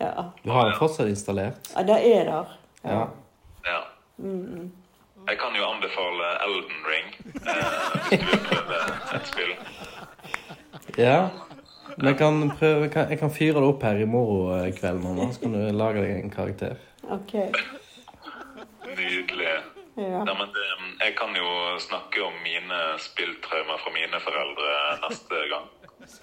ja. 0.00 0.30
Du 0.44 0.50
har 0.54 0.70
den 0.70 0.78
fortsatt 0.78 1.08
installert? 1.10 1.72
ja 1.74 1.82
det 1.82 1.98
er 2.14 2.24
der. 2.24 2.52
Ja. 2.84 3.00
Ja. 3.66 3.80
Mm. 4.18 4.70
Jeg 5.28 5.36
kan 5.38 5.56
jo 5.58 5.64
anbefale 5.68 6.28
Elden 6.46 6.80
Ring, 6.88 7.08
eh, 7.36 7.78
hvis 8.08 8.20
du 8.20 8.26
vil 8.30 8.42
prøve 8.48 8.78
et 9.18 9.26
spill. 9.28 9.54
ja. 10.96 11.28
Men 11.96 12.06
jeg 12.12 12.16
kan, 12.16 12.50
prøve, 12.58 12.82
jeg 12.86 12.90
kan, 12.90 13.10
jeg 13.10 13.18
kan 13.18 13.30
fyre 13.34 13.60
det 13.60 13.68
opp 13.72 13.82
her 13.82 13.98
i 13.98 14.06
morgen 14.06 14.72
kveld, 14.76 15.00
mamma. 15.02 15.32
Så 15.32 15.40
kan 15.40 15.56
du 15.56 15.64
lage 15.74 16.04
deg 16.04 16.20
en 16.20 16.30
karakter. 16.30 16.76
OK. 17.10 17.34
Nydelig. 18.86 19.56
Ja. 19.98 20.22
Nei, 20.22 20.34
men 20.38 20.52
det, 20.54 20.66
jeg 21.02 21.14
kan 21.18 21.34
jo 21.34 21.48
snakke 21.82 22.22
om 22.22 22.36
mine 22.44 22.78
spilltraumer 23.02 23.80
fra 23.82 23.94
mine 23.96 24.20
foreldre 24.22 24.76
neste 25.08 25.40
gang. 25.50 25.66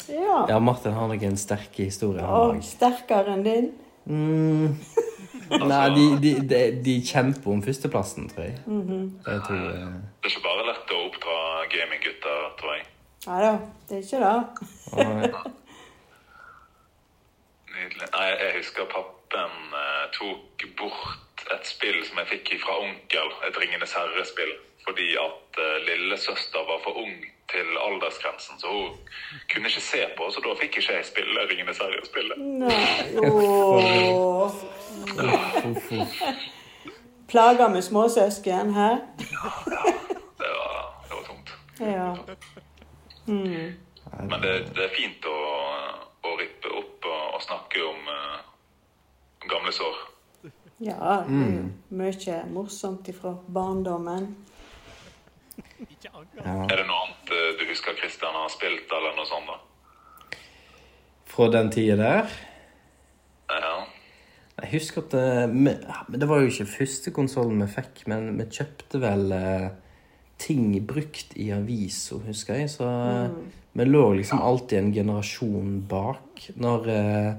Ja. 0.08 0.38
Ja, 0.50 0.60
Martin 0.64 0.96
har 0.96 1.10
noen 1.12 1.36
sterke 1.38 1.74
sterk 1.74 1.82
historie. 1.84 2.24
Og 2.24 2.64
sterkere 2.64 3.36
enn 3.36 3.44
din. 3.46 3.68
Mm. 4.06 4.78
Nei, 5.50 5.90
de, 5.96 6.06
de, 6.24 6.32
de, 6.50 6.62
de 6.86 6.96
kjemper 7.06 7.52
om 7.54 7.62
førsteplassen, 7.66 8.30
tror 8.32 8.44
jeg. 8.48 8.56
Mhm. 8.66 9.02
Jeg 9.28 9.42
tror 9.48 9.66
eh, 9.70 9.94
Det 10.24 10.30
er 10.30 10.34
ikke 10.34 10.46
bare 10.48 10.68
lett 10.72 10.94
å 10.96 11.02
oppdra 11.10 11.38
gaminggutter, 11.74 12.38
tror 12.62 12.74
jeg. 12.78 12.86
Nei 13.26 13.40
da, 13.42 13.54
det 13.90 13.98
er 13.98 14.04
ikke 14.06 14.22
det. 14.26 14.40
Nydelig. 17.76 18.08
Nei, 18.16 18.28
jeg 18.32 18.52
husker 18.60 18.90
pappen 18.92 19.56
eh, 19.82 20.04
tok 20.16 20.66
bort 20.80 21.46
et 21.54 21.66
spill 21.68 22.00
som 22.08 22.22
jeg 22.22 22.32
fikk 22.36 22.56
fra 22.64 22.78
onkel, 22.86 23.32
et 23.48 23.58
Ringenes 23.60 23.94
herre-spill, 23.98 24.54
fordi 24.86 25.10
at 25.20 25.60
eh, 25.62 25.78
lillesøster 25.90 26.62
var 26.70 26.80
for 26.86 27.02
ung 27.02 27.16
til 27.52 27.68
aldersgrensen, 27.78 28.58
så 28.62 28.72
hun 28.72 28.96
kunne 29.52 29.70
ikke 29.70 29.84
se 29.86 30.02
på, 30.18 30.30
så 30.34 30.42
da 30.42 30.56
fikk 30.62 30.80
ikke 30.80 30.96
jeg 30.98 31.10
spille 31.12 31.46
Ringenes 31.52 31.82
herre-spillet. 31.84 32.38
Nei. 32.64 32.82
Plager 37.28 37.68
med 37.70 37.82
småsøsken 37.84 38.74
her. 38.74 38.98
Det 39.18 39.28
var, 40.52 41.04
det 41.04 41.16
var 41.16 41.24
tungt. 41.28 41.50
Ja. 41.80 42.16
Mm. 43.28 43.74
Men 44.30 44.42
det, 44.42 44.52
det 44.76 44.84
er 44.86 44.90
fint 44.96 45.26
å, 45.26 45.38
å 46.24 46.36
rippe 46.40 46.68
opp 46.78 47.06
og, 47.10 47.34
og 47.36 47.42
snakke 47.44 47.82
om 47.90 47.96
uh, 48.12 48.38
gamle 49.50 49.72
sår. 49.74 49.96
Ja, 50.84 51.22
Mm. 51.28 51.72
mye 51.90 52.42
morsomt 52.52 53.08
ifra 53.08 53.32
barndommen. 53.48 54.36
Ja. 56.04 56.12
Er 56.44 56.76
det 56.76 56.84
noe 56.88 56.98
annet 57.06 57.32
eh, 57.32 57.56
du 57.60 57.64
husker 57.70 57.94
Kristian 57.96 58.34
har 58.36 58.50
spilt, 58.52 58.92
eller 58.92 59.16
noe 59.16 59.26
sånt? 59.26 59.48
da? 59.48 59.54
Fra 61.32 61.48
den 61.52 61.72
tida 61.72 61.96
der 61.96 62.20
Ja. 62.20 62.26
Jeg 64.66 64.80
husker 64.80 65.04
at 65.04 65.12
det, 65.14 65.50
men 65.54 65.78
men 66.10 66.20
det 66.22 66.28
var 66.30 66.42
jo 66.42 66.50
ikke 66.50 66.66
første 66.66 67.12
konsollen 67.14 67.62
vi 67.62 67.68
fikk, 67.70 68.08
men 68.10 68.32
vi 68.40 68.48
kjøpte 68.50 69.00
vel 69.04 69.32
eh, 69.36 69.68
ting 70.42 70.72
brukt 70.88 71.36
i 71.40 71.52
avisa, 71.54 72.18
husker 72.26 72.58
jeg. 72.60 72.70
Så 72.74 72.88
eh, 72.90 73.28
Mm. 73.30 73.52
vi 73.78 73.86
lå 73.86 74.02
liksom 74.18 74.42
alltid 74.42 74.80
en 74.80 74.94
generasjon 74.94 75.84
bak. 75.90 76.48
Når, 76.56 76.88
eh, 76.90 77.34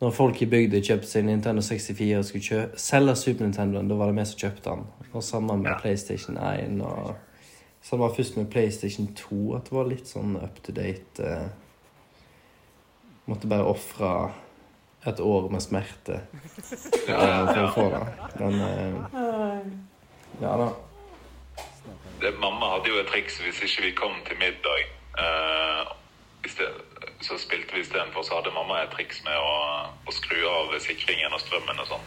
når 0.00 0.12
folk 0.12 0.42
i 0.42 0.46
bygda 0.52 0.82
kjøpte 0.84 1.08
seg 1.08 1.24
Nintendo 1.24 1.62
64 1.62 2.18
og 2.18 2.24
skulle 2.28 2.44
kjø 2.44 2.60
selge 2.76 3.16
Super 3.16 3.44
Nintendoen, 3.46 3.88
da 3.88 3.94
var 3.96 4.12
det 4.12 4.18
vi 4.20 4.24
som 4.30 4.38
kjøpte 4.44 4.70
den. 4.76 4.84
Og 5.12 5.22
sammen 5.22 5.62
med 5.62 5.80
PlayStation 5.80 6.36
1. 6.38 6.80
Og, 6.82 7.14
så 7.82 7.96
det 7.96 8.00
var 8.04 8.14
først 8.14 8.36
med 8.36 8.50
PlayStation 8.52 9.08
2 9.16 9.54
at 9.56 9.64
det 9.70 9.72
var 9.72 9.88
litt 9.88 10.06
sånn 10.06 10.36
up 10.36 10.60
to 10.62 10.72
date. 10.76 11.24
Eh, 11.24 11.48
måtte 13.30 13.48
bare 13.48 13.64
ofre 13.70 14.12
et 15.06 15.20
år 15.20 15.48
med 15.52 15.62
smerte 15.64 16.20
Ja, 17.08 17.46
for 17.48 17.62
å 17.64 17.70
få 17.74 17.86
det. 17.94 18.02
Men 18.40 18.60
eh, 18.66 19.62
ja 20.42 20.56
da. 20.60 20.68
Det, 22.20 22.34
mamma 22.40 22.74
hadde 22.76 22.92
jo 22.92 23.00
et 23.00 23.08
triks 23.08 23.38
hvis 23.40 23.62
ikke 23.64 23.86
vi 23.86 23.94
kom 23.96 24.18
til 24.28 24.36
middag. 24.42 24.84
eh, 25.18 25.96
sted- 26.48 26.86
så 27.20 27.36
spilte 27.36 27.74
vi 27.74 27.80
istedenfor, 27.84 28.22
så 28.24 28.38
hadde 28.38 28.48
mamma 28.54 28.78
et 28.82 28.92
triks 28.94 29.18
med 29.26 29.36
å, 29.36 29.56
å 30.08 30.12
skru 30.14 30.38
av 30.48 30.70
sikringen 30.80 31.32
og 31.36 31.40
strømmen 31.42 31.80
og 31.82 31.88
sånn. 31.90 32.06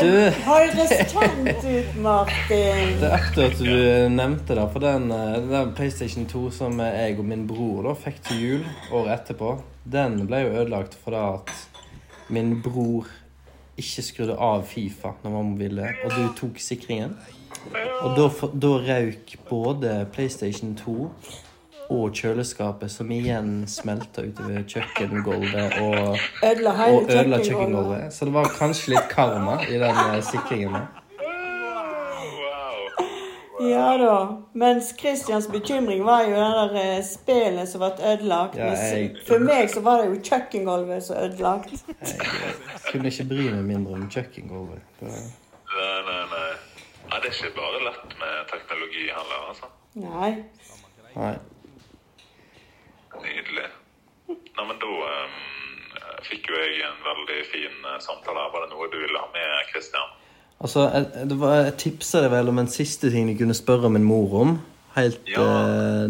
Du 0.00 0.44
Høres 0.46 0.94
kjent 1.12 1.64
ut, 1.66 1.90
Martin. 2.00 2.94
Det 3.02 3.10
er 3.10 3.16
artig 3.18 3.44
at 3.50 3.58
du 3.60 4.08
nevnte 4.14 4.56
det, 4.56 4.64
for 4.72 4.80
den, 4.84 5.10
eh, 5.12 5.36
den 5.50 5.74
PlayStation 5.76 6.24
2 6.30 6.44
som 6.56 6.80
jeg 6.80 7.18
og 7.20 7.28
min 7.28 7.44
bror 7.50 7.90
da 7.90 7.94
fikk 8.00 8.22
til 8.30 8.40
jul 8.46 8.64
året 8.96 9.12
etterpå, 9.18 9.52
den 9.84 10.22
ble 10.30 10.40
jo 10.46 10.54
ødelagt 10.62 10.96
fordi 11.04 11.20
at 11.20 11.52
min 12.30 12.56
bror 12.62 13.08
ikke 13.80 14.04
skrudde 14.04 14.36
av 14.36 14.64
Fifa 14.68 15.14
når 15.22 15.36
man 15.36 15.52
ville, 15.58 15.92
og 16.04 16.16
du 16.16 16.24
tok 16.38 16.58
sikringen. 16.62 17.16
Og 18.00 18.16
da, 18.16 18.26
da 18.62 18.72
røyk 18.86 19.36
både 19.48 19.94
PlayStation 20.14 20.74
2 20.78 20.96
og 21.90 22.14
kjøleskapet, 22.14 22.92
som 22.92 23.10
igjen 23.10 23.64
smelta 23.68 24.22
utover 24.22 24.62
kjøkkengulvet 24.62 25.80
og, 25.82 26.14
og 26.14 27.10
ødela 27.10 27.40
kjøkkengulvet. 27.42 28.14
Så 28.14 28.28
det 28.28 28.34
var 28.36 28.52
kanskje 28.54 28.94
litt 28.94 29.10
karma 29.10 29.58
i 29.66 29.80
den 29.80 29.98
sikringen 29.98 30.22
sikringen. 30.24 30.78
Ja 33.60 33.96
da. 34.00 34.14
Mens 34.54 34.94
Christians 34.98 35.46
bekymring 35.52 36.04
var 36.06 36.22
jo 36.24 36.36
det 36.36 36.70
der 36.74 37.02
spelet 37.04 37.68
som 37.68 37.80
ble 37.82 37.90
ødelagt. 38.12 38.56
Ja, 38.56 38.70
jeg- 38.72 39.16
For 39.26 39.38
meg 39.38 39.68
så 39.70 39.80
var 39.84 40.00
det 40.02 40.06
jo 40.10 40.20
kjøkkengulvet 40.30 41.02
som 41.04 41.16
ødelagt. 41.16 41.84
Kunne 42.90 43.10
ikke 43.12 43.28
bry 43.28 43.50
meg 43.50 43.64
mindre 43.64 43.92
om 43.98 44.08
kjøkkengulvet. 44.10 44.80
Det- 45.00 45.10
Nei, 45.10 46.00
nei, 46.08 46.22
nei. 46.34 46.50
Nei, 47.10 47.18
det 47.20 47.28
er 47.30 47.36
ikke 47.36 47.56
bare 47.56 47.84
lett 47.84 48.18
med 48.20 48.48
teknologi 48.50 49.04
heller, 49.10 49.38
altså. 49.48 49.66
Nei. 49.94 50.30
Nei. 51.16 51.34
Nydelig. 53.22 53.68
Nei, 54.28 54.64
men 54.66 54.78
da 54.82 54.90
um, 54.90 55.38
fikk 56.26 56.48
jo 56.50 56.54
jeg 56.60 56.80
en 56.86 57.00
veldig 57.04 57.38
fin 57.50 57.76
eh, 57.90 57.98
samtale. 58.04 58.44
Var 58.54 58.64
det 58.66 58.70
noe 58.74 58.88
du 58.92 58.98
ville 59.02 59.18
ha 59.18 59.28
med, 59.34 59.66
Kristian? 59.72 60.12
Altså, 60.60 60.90
jeg, 60.92 61.28
det 61.30 61.38
var, 61.40 61.54
jeg 61.64 61.76
tipsa 61.80 62.20
deg 62.24 62.34
vel 62.34 62.50
om 62.52 62.60
en 62.60 62.68
siste 62.68 63.08
ting 63.12 63.30
du 63.30 63.36
kunne 63.38 63.56
spørre 63.56 63.88
min 63.92 64.04
mor 64.04 64.34
om. 64.42 64.58
Helt 64.96 65.28
eh, 65.38 66.06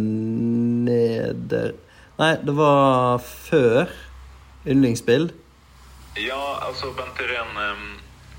neder 0.88 1.74
Nei, 2.20 2.34
det 2.44 2.52
var 2.56 3.20
før 3.24 3.88
yndlingsspill. 4.68 5.30
Ja, 6.20 6.42
altså, 6.66 6.90
Bent 6.96 7.20
Irén, 7.22 7.54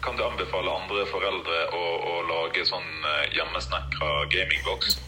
kan 0.03 0.17
du 0.17 0.23
anbefale 0.25 0.69
andre 0.73 1.05
foreldre 1.09 1.63
å, 1.77 1.81
å 2.11 2.13
lage 2.29 2.65
sånn 2.65 2.89
eh, 3.09 3.23
hjemmesnekra 3.37 4.11
gamingbox? 4.33 4.99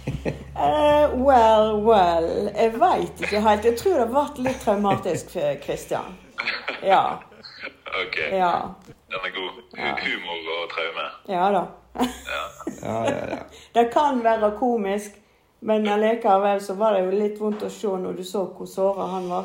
uh, 0.55 1.13
well, 1.27 1.77
well. 1.85 2.29
Jeg 2.53 2.73
veit 2.81 3.23
ikke 3.25 3.41
helt. 3.45 3.67
Jeg 3.69 3.79
tror 3.81 4.01
det 4.01 4.09
ble 4.13 4.47
litt 4.47 4.59
traumatisk 4.65 5.33
for 5.35 5.61
Christian. 5.65 6.17
Ja. 6.85 7.03
OK. 8.01 8.19
Ja. 8.33 8.53
Den 9.13 9.27
er 9.29 9.33
god. 9.35 9.59
Ja. 9.77 9.91
Humor 10.03 10.47
og 10.57 10.69
traume. 10.73 11.07
Ja 11.29 11.49
da. 11.53 11.63
Ja. 11.99 12.05
Ja, 12.83 12.95
ja, 13.07 13.19
ja. 13.29 13.37
Det 13.73 13.83
kan 13.93 14.17
være 14.25 14.49
komisk, 14.59 15.13
men 15.63 15.85
allikevel 15.87 16.59
så 16.61 16.73
var 16.75 16.97
det 16.97 17.05
jo 17.05 17.11
litt 17.15 17.37
vondt 17.39 17.61
å 17.63 17.69
se 17.71 17.87
når 17.87 18.17
du 18.17 18.23
så 18.27 18.41
hvor 18.57 18.67
såra 18.67 19.05
han 19.13 19.29
ble. 19.29 19.43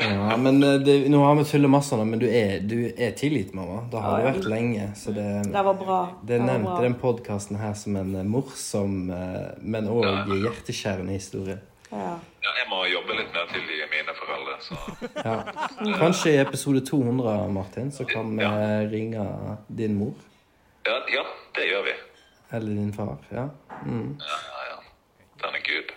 ja 0.00 0.36
men 0.40 0.62
eh, 0.64 0.78
det, 0.80 0.94
nå 1.12 1.20
har 1.24 1.34
vi 1.36 1.44
tullet 1.50 1.68
masse 1.74 1.96
men 2.00 2.22
du 2.22 2.24
er, 2.30 2.60
du 2.64 2.78
er 2.96 3.10
tilgitt, 3.18 3.50
mamma. 3.54 3.82
Det 3.92 4.00
har 4.00 4.20
Ja, 4.22 4.30
du 4.30 4.38
vært 4.38 4.48
lenge. 4.48 4.86
Så 4.96 5.12
det, 5.12 5.26
Det 5.52 5.64
var 5.66 5.74
bra. 5.82 5.98
det 6.24 6.38
er 6.38 6.44
var 6.46 6.46
nevnt 6.54 6.78
i 6.78 6.86
den 6.86 6.94
podkasten 7.02 7.58
her 7.60 7.74
som 7.76 7.96
en 8.00 8.14
eh, 8.22 8.24
morsom, 8.24 9.10
eh, 9.10 9.50
men 9.60 9.90
òg 9.90 10.06
hjerteskjærende 10.30 11.18
historie. 11.18 11.58
Ja. 11.90 12.10
Ja, 12.44 12.50
jeg 12.60 12.66
må 12.70 12.84
jobbe 12.86 13.16
litt 13.18 13.32
mer 13.34 13.48
til 13.50 13.64
i 13.74 13.80
mine 13.90 14.14
foreldre, 14.14 14.56
så 14.62 14.76
Ja. 15.26 15.96
Kanskje 15.98 16.32
i 16.36 16.40
episode 16.42 16.84
200, 16.86 17.48
Martin, 17.52 17.90
så 17.92 18.04
kan 18.06 18.30
vi 18.38 18.46
ringe 18.92 19.24
din 19.68 19.96
mor. 19.98 20.14
ja, 20.86 20.98
ja, 21.14 21.24
det 21.56 21.66
gjør 21.72 21.82
vi. 21.88 21.96
Eller 22.52 22.74
din 22.80 22.92
far. 22.94 23.16
Ja. 23.32 23.48
Mm. 23.86 24.16
Ja, 24.20 24.38
ja, 24.50 24.62
ja. 24.70 24.78
Den 25.42 25.54
er 25.58 25.62
good. 25.66 25.92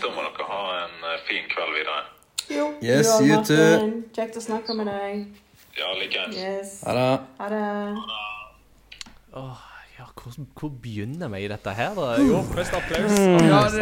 Da 0.00 0.10
må 0.10 0.24
dere 0.26 0.48
ha 0.48 0.62
en 0.84 1.04
eh, 1.12 1.20
fin 1.28 1.46
kveld 1.52 1.72
videre. 1.78 2.00
Jo, 2.50 2.64
Yes, 2.82 3.08
du 3.18 3.24
you 3.30 3.38
too. 3.44 4.02
Kjekt 4.16 4.36
å 4.36 4.42
snakke 4.44 4.74
med 4.76 4.86
deg. 4.90 5.22
Ja, 5.78 5.92
likeens. 6.00 6.36
Yes. 6.36 6.74
Ha 6.86 6.92
det. 6.98 7.06
Ha 7.38 7.48
det. 7.48 7.62
Åh, 9.34 9.62
ja, 9.64 9.73
hvor, 10.14 10.32
hvor 10.60 10.70
begynner 10.82 11.28
vi 11.28 11.40
i 11.44 11.48
dette 11.50 11.72
her, 11.74 11.94
da? 11.98 12.04
Jo, 12.22 12.38
først 12.54 12.72
applaus. 12.78 13.14
Ja, 13.18 13.60
det- 13.74 13.80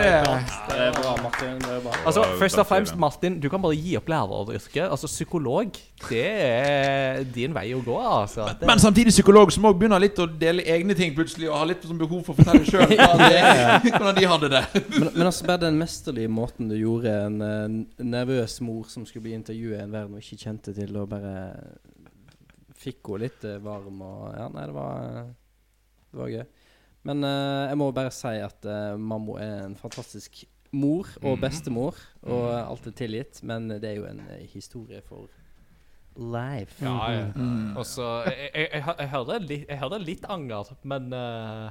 det 0.68 0.78
er 0.86 0.92
bra, 0.96 1.12
Martin. 1.22 1.58
Det 1.60 1.68
er 1.76 1.80
bra. 1.84 1.92
Altså, 2.06 2.22
Først 2.38 2.58
og 2.58 2.66
fremst, 2.66 2.96
Martin, 2.98 3.40
du 3.40 3.48
kan 3.52 3.62
bare 3.62 3.76
gi 3.76 3.96
opp 3.96 4.08
læreryrket. 4.08 4.88
Altså, 4.90 5.06
Psykolog, 5.06 5.70
det 6.08 6.24
er 6.26 7.22
din 7.34 7.54
vei 7.54 7.72
å 7.76 7.82
gå, 7.84 7.98
altså. 8.00 8.46
Men, 8.60 8.66
Men 8.72 8.78
samtidig 8.78 9.12
psykolog 9.12 9.52
som 9.52 9.64
òg 9.68 9.78
begynner 9.78 10.00
litt 10.00 10.18
å 10.18 10.26
dele 10.26 10.62
egne 10.66 10.94
ting 10.98 11.14
plutselig, 11.14 11.50
og 11.50 11.58
har 11.58 11.66
litt 11.66 11.84
sånn 11.84 11.98
behov 12.00 12.24
for 12.24 12.32
å 12.34 12.40
fortelle 12.40 12.64
sjøl 12.64 12.96
hvordan 13.92 14.16
de 14.18 14.26
hadde 14.26 14.48
det. 14.56 14.64
men, 14.98 15.10
men 15.14 15.26
altså 15.26 15.46
bare 15.46 15.60
den 15.66 15.78
mesterlige 15.78 16.28
måten 16.32 16.68
du 16.72 16.76
gjorde 16.80 17.12
en 17.26 17.38
eh, 17.42 17.68
nervøs 18.02 18.60
mor 18.64 18.84
som 18.88 19.04
skulle 19.06 19.22
bli 19.28 19.36
intervjuet 19.36 19.78
i 19.78 19.82
en 19.84 19.92
verden 19.92 20.16
hun 20.16 20.24
ikke 20.24 20.40
kjente 20.48 20.74
til, 20.74 20.96
og 20.96 21.08
bare 21.12 21.36
fikk 22.82 23.06
henne 23.12 23.22
litt 23.26 23.44
eh, 23.46 23.60
varm 23.62 24.00
og 24.02 24.32
Ja, 24.36 24.48
nei, 24.48 24.66
det 24.66 24.74
var, 24.74 25.26
det 26.12 26.20
var 26.20 26.32
gøy. 26.32 26.44
Men 27.08 27.24
eh, 27.26 27.68
jeg 27.72 27.78
må 27.80 27.90
bare 27.90 28.12
si 28.14 28.36
at 28.38 28.66
uh, 28.68 28.94
Mammo 29.00 29.34
er 29.42 29.64
en 29.66 29.76
fantastisk 29.76 30.44
mor 30.72 31.08
og 31.22 31.34
Mhm. 31.36 31.40
bestemor, 31.42 31.96
og 32.22 32.44
alt 32.70 32.86
er 32.86 32.94
tilgitt, 32.96 33.42
men 33.44 33.68
det 33.68 33.84
er 33.84 33.96
jo 33.98 34.06
en 34.08 34.20
eh, 34.20 34.46
historie 34.48 35.02
for 35.04 35.26
life. 36.16 36.78
Ja, 36.84 37.10
ja. 37.10 37.26
Mm. 37.36 37.76
Og 37.76 37.86
så 37.86 38.06
jeg, 38.28 38.50
jeg, 38.54 38.68
jeg, 38.72 38.94
jeg, 38.98 39.08
hører 39.10 39.38
litt, 39.40 39.66
jeg 39.68 40.00
litt 40.06 40.24
anger, 40.28 40.72
men 40.84 41.12
eh, 41.12 41.70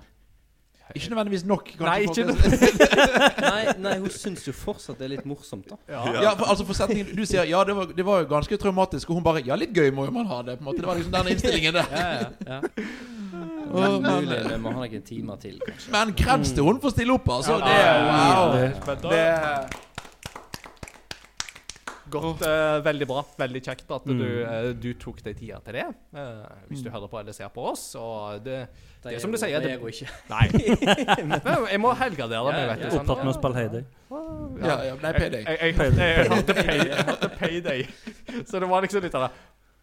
Ikke 0.95 1.09
nødvendigvis 1.13 1.45
nok. 1.47 1.69
Nei, 1.79 1.97
ikke 2.07 2.25
nei, 3.51 3.63
nei, 3.83 3.93
hun 4.01 4.09
syns 4.13 4.43
jo 4.47 4.53
fortsatt 4.55 4.97
det 4.99 5.07
er 5.07 5.13
litt 5.15 5.25
morsomt, 5.29 5.67
da. 5.71 5.77
Ja, 5.91 6.33
for, 6.35 6.45
altså 6.51 6.65
for 6.67 6.77
setningen 6.77 7.13
Du 7.15 7.23
sier 7.25 7.47
ja, 7.49 7.63
det 7.67 7.75
var, 7.77 7.91
det 7.97 8.05
var 8.07 8.23
jo 8.23 8.29
ganske 8.31 8.57
traumatisk, 8.61 9.09
og 9.09 9.19
hun 9.19 9.25
bare 9.27 9.43
Ja, 9.47 9.55
litt 9.59 9.73
gøy 9.75 9.91
må 9.95 10.05
jo 10.09 10.15
man 10.15 10.27
ha 10.31 10.41
det. 10.47 10.57
på 10.59 10.65
en 10.65 10.69
måte 10.71 10.81
Det 10.83 10.89
var 10.91 10.99
liksom 10.99 11.15
den 11.15 11.31
innstillingen 11.35 11.73
der. 11.79 11.85
Ja, 11.91 12.07
ja, 12.11 12.29
ja. 12.55 12.61
Men 13.71 14.01
men- 14.01 14.25
mulig 14.25 14.41
vi 14.49 14.57
må 14.59 14.73
ha 14.75 14.81
noen 14.83 15.05
timer 15.07 15.37
til, 15.41 15.55
kanskje. 15.63 15.91
Men 15.93 16.11
kreds 16.19 16.51
til 16.57 16.67
hun 16.67 16.81
for 16.83 16.91
å 16.91 16.95
stille 16.95 17.15
opp, 17.15 17.29
altså. 17.37 17.55
Ja, 17.61 17.65
Det 17.65 17.77
ja, 17.79 17.93
ja, 18.01 18.41
wow. 18.41 18.51
det, 18.57 18.67
Det 19.07 19.89
godt. 22.13 22.43
uh, 22.45 22.77
veldig 22.85 23.07
bra. 23.09 23.23
Veldig 23.41 23.61
kjekt 23.65 23.91
at 23.95 24.05
du, 24.07 24.13
Mm. 24.13 24.45
eh, 24.45 24.69
du 24.83 24.89
tok 25.01 25.21
deg 25.25 25.37
tida 25.39 25.59
til 25.65 25.73
det. 25.79 25.85
Uh, 26.13 26.45
hvis 26.69 26.83
du 26.85 26.89
hører 26.93 27.07
på 27.11 27.19
eller 27.21 27.33
ser 27.37 27.49
på 27.55 27.65
oss. 27.71 27.83
Og 27.99 28.43
det, 28.45 28.59
det 29.01 29.09
Det 29.09 29.15
er 29.15 29.23
som 29.23 29.31
du 29.33 29.37
er 29.39 29.43
sier 29.45 29.63
det, 29.63 29.71
er 29.71 29.79
jo 29.79 29.87
ikke. 29.91 30.09
Nei. 30.29 30.45
Men 31.25 31.67
jeg 31.71 31.79
må 31.83 31.93
helgardere 31.97 32.51
meg, 32.51 32.67
vet 32.73 32.83
du. 32.85 32.89
sånn. 32.95 33.03
Opptatt 33.05 33.23
med 33.25 33.33
å 33.33 33.37
spille 33.39 33.61
Heyday. 33.61 33.85
Ja, 34.61 34.75
ja, 34.85 34.95
nei, 35.01 35.11
Payday. 35.15 35.43
Jeg, 35.47 35.57
jeg, 35.61 35.75
jeg, 35.77 35.93
jeg, 35.97 36.65
jeg, 36.67 36.87
jeg 36.91 37.05
hørte 37.07 37.29
Payday. 37.39 37.85
Så 38.45 38.59
det 38.59 38.67
var 38.69 38.83
liksom 38.85 39.01
litt 39.07 39.15
av 39.15 39.29
det 39.29 39.31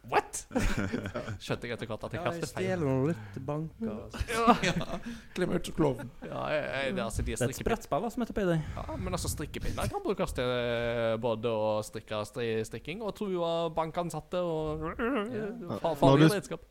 What? 0.09 0.41
Skjønte 1.45 1.69
jeg 1.69 1.75
etter 1.77 1.91
hvert 1.91 2.07
at 2.09 2.17
jeg 2.17 2.25
kastet 2.25 2.55
feil. 2.55 2.65
Ja, 2.65 2.71
jeg 2.71 2.79
stjeler 2.79 3.11
litt 3.11 3.37
banker. 3.49 3.93
altså. 4.07 4.23
Ja, 4.69 4.99
Klemmer 5.37 5.61
ut 5.61 5.69
som 5.71 5.77
klovn. 5.77 6.11
ja, 6.25 6.43
jeg, 6.55 6.95
det, 6.95 7.03
er 7.03 7.05
altså, 7.05 7.23
de 7.23 7.37
Det 7.37 7.47
er 7.47 7.55
et 7.55 7.61
sprettspill 7.61 8.09
som 8.15 8.25
heter 8.25 8.39
Payday. 8.39 8.65
Ja, 8.79 8.97
men 8.97 9.19
altså 9.19 9.31
strikkepinner 9.33 9.93
kan 9.93 10.05
brukes 10.05 10.35
til 10.39 10.55
eh, 10.55 11.15
både 11.21 11.53
å 11.53 11.71
strikke 11.87 12.23
stri, 12.29 12.49
strikking 12.69 13.05
og 13.05 13.15
true 13.19 13.53
bankansatte 13.77 14.43
og 14.43 14.89
ja. 14.99 15.95
Farlige 15.99 16.35
redskap. 16.35 16.67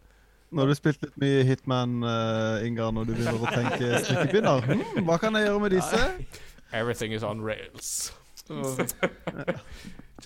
Nå 0.49 0.63
har 0.63 0.69
du 0.71 0.77
spilt 0.79 1.01
litt 1.03 1.17
mye 1.19 1.41
Hitman, 1.43 1.97
uh, 2.07 2.63
Ingar, 2.63 2.93
når 2.95 3.09
du 3.09 3.15
begynner 3.17 3.41
å 3.41 3.51
tenke 3.51 3.97
strikkepinner 4.05 4.63
hmm, 4.63 5.01
Hva 5.03 5.17
kan 5.19 5.35
jeg 5.35 5.49
gjøre 5.49 5.63
med 5.65 5.75
disse? 5.75 5.99
Everything 6.71 7.11
is 7.15 7.23
on 7.23 7.43
rails. 7.43 8.13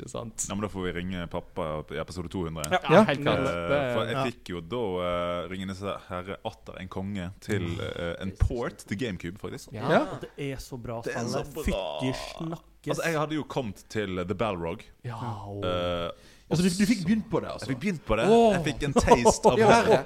Ikke 0.01 0.09
sant? 0.11 0.45
Ja, 0.49 0.55
men 0.55 0.65
Da 0.65 0.69
får 0.73 0.83
vi 0.87 0.91
ringe 0.99 1.27
pappa 1.31 1.67
i 1.93 1.99
episode 2.01 2.29
200. 2.33 2.63
Ja, 2.71 2.79
Ja. 2.89 3.03
helt 3.07 3.21
klart. 3.21 3.39
Eh, 3.45 3.93
for 3.93 4.09
jeg 4.09 4.33
fikk 4.33 4.49
jo 4.55 4.61
da 4.61 4.81
uh, 4.97 5.49
Ringenes 5.51 5.81
herre 6.09 6.37
atter 6.45 6.79
en 6.81 6.89
konge 6.91 7.29
til 7.39 7.67
uh, 7.79 8.15
en 8.21 8.31
port 8.39 8.77
til 8.89 8.97
GameCube, 8.97 9.37
faktisk. 9.41 9.71
Ja. 9.77 9.87
Ja. 9.91 10.01
Det 10.21 10.31
er 10.51 10.57
så 10.57 10.77
bra 10.81 11.01
Det 11.05 11.13
er 11.15 11.27
så 11.29 11.43
bra. 11.53 11.63
Fytti 11.63 12.13
snakkes. 12.33 12.91
Altså, 12.95 13.03
Jeg 13.11 13.19
hadde 13.21 13.35
jo 13.37 13.43
kommet 13.43 13.83
til 13.93 14.23
The 14.25 14.33
Balrog. 14.35 14.81
Ja, 15.05 15.15
og- 15.45 15.63
eh, 15.65 16.09
Altså, 16.51 16.63
du, 16.67 16.69
du 16.75 16.85
fikk 16.89 17.01
begynt 17.07 17.27
på 17.31 17.39
det, 17.39 17.47
jeg 17.47 17.55
altså? 17.57 17.67
fikk 17.71 17.79
begynt 17.81 18.01
på 18.05 18.17
det. 18.19 18.25
Jeg 18.27 18.61
fikk 18.65 18.81
en 18.87 18.95
taste 18.97 19.51
av 19.51 19.57
Det. 19.61 19.99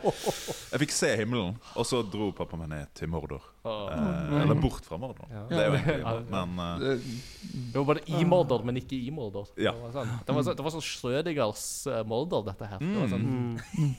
Jeg 0.76 0.82
fikk 0.86 0.94
se 0.94 1.10
himmelen, 1.20 1.56
og 1.74 1.88
så 1.90 2.00
dro 2.06 2.28
pappa 2.38 2.60
meg 2.62 2.70
ned 2.72 2.92
til 2.98 3.10
Mordor. 3.10 3.42
Eh, 3.66 4.36
eller 4.44 4.60
bort 4.62 4.86
fra 4.86 5.00
Mordor. 5.02 5.26
Ja. 5.34 5.44
Det 5.50 5.58
er 5.58 5.66
jo 5.72 5.78
egentlig 5.80 6.30
Men 6.30 6.60
uh, 6.62 6.80
Det- 6.86 7.76
var 7.80 7.88
bare 7.90 8.04
i 8.06 8.24
Mordor, 8.30 8.66
men 8.70 8.78
ikke 8.78 9.00
i 9.02 9.10
Mordor. 9.16 9.50
Ja. 9.58 9.74
Det 9.74 9.82
var 9.88 9.96
sånn, 9.98 10.14
det 10.30 10.36
var 10.38 10.46
så, 10.46 10.56
det 10.60 10.68
var 10.70 10.76
sånn 10.78 10.86
Schrødingers 10.86 11.66
eh, 11.92 12.02
Mordor, 12.08 12.46
dette 12.52 12.70
her. 12.74 12.80
Det 12.86 12.98
var 13.02 13.14
sånn, 13.16 13.26
Mm. 13.26 13.56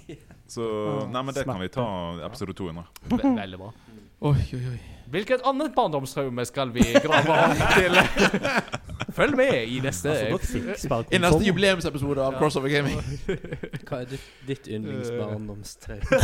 så 0.55 0.63
Nei, 1.11 1.23
men 1.27 1.35
det 1.35 1.43
kan 1.49 1.59
vi 1.61 1.69
ta 1.75 1.87
episode 2.29 2.55
200. 2.55 2.87
ve 3.11 3.35
veldig 3.43 3.59
bra. 3.65 3.73
Oi, 4.31 4.39
oi, 4.55 4.63
oi. 4.77 4.79
Hvilket 5.11 5.45
annet 5.47 5.75
barndomstraume 5.77 6.45
skal 6.49 6.73
vi 6.75 6.83
grave 7.05 7.39
om 7.47 7.65
til? 7.77 8.01
Følg 9.17 9.37
med 9.39 9.55
i 9.71 9.79
neste 9.81 10.11
Altså, 10.11 10.59
I 11.15 11.19
neste 11.23 11.45
jubileumsepisode 11.47 12.21
av 12.21 12.35
Ja. 12.35 12.39
Crossover 12.41 12.69
Gaming. 12.69 12.99
Hva 13.87 14.03
er 14.03 14.09
ditt, 14.11 14.25
ditt 14.49 14.67
yndlingsbarndomstraume? 14.69 16.19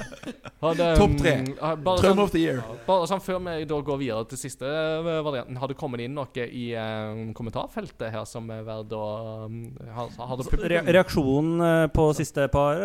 Hadde, 0.64 0.88
Topp 0.98 1.16
tre. 1.20 1.32
mm, 1.42 1.54
bare 1.84 2.02
Traume 2.02 2.12
sånn- 2.12 2.22
of 2.22 2.34
the 2.34 2.42
year. 2.42 2.60
Bare 2.86 3.08
sånn 3.10 3.22
Før 3.24 3.40
vi 3.46 3.64
da 3.68 3.80
går 3.88 3.98
videre 4.02 4.28
til 4.30 4.38
siste 4.40 4.68
eh, 4.68 5.22
varianten, 5.26 5.56
har 5.58 5.72
det 5.72 5.78
kommet 5.80 6.04
inn 6.04 6.14
noe 6.16 6.46
i 6.46 6.66
um, 6.76 7.32
kommentarfeltet 7.36 8.12
her 8.14 8.26
som 8.28 8.50
er 8.54 8.62
verdt 8.66 8.92
å 8.94 9.02
um, 9.46 9.58
har, 9.96 10.12
har 10.20 10.44
Re 10.66 10.82
reaksjonen 10.98 11.64
eh, 11.66 11.86
på 11.94 12.08
siste 12.18 12.46
par 12.52 12.78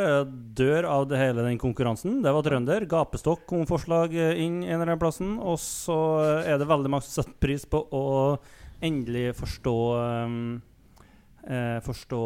dør 0.57 0.87
av 0.89 1.05
det 1.11 1.19
hele 1.21 1.45
den 1.45 1.59
konkurransen. 1.61 2.21
Det 2.23 2.33
var 2.33 2.45
trønder. 2.47 2.87
Gapestokk 2.89 3.45
kom 3.49 3.67
forslag 3.69 4.15
inn 4.15 4.61
en 4.63 4.79
eller 4.79 4.93
annen 4.93 5.01
plassen. 5.01 5.35
Og 5.41 5.57
så 5.61 5.97
er 6.45 6.59
det 6.61 6.69
veldig 6.69 6.91
mange 6.91 7.07
som 7.07 7.21
setter 7.21 7.37
pris 7.41 7.65
på 7.69 7.83
å 7.95 8.03
endelig 8.81 9.35
forstå 9.37 9.75
um, 10.25 10.41
eh, 11.45 11.77
Forstå 11.85 12.21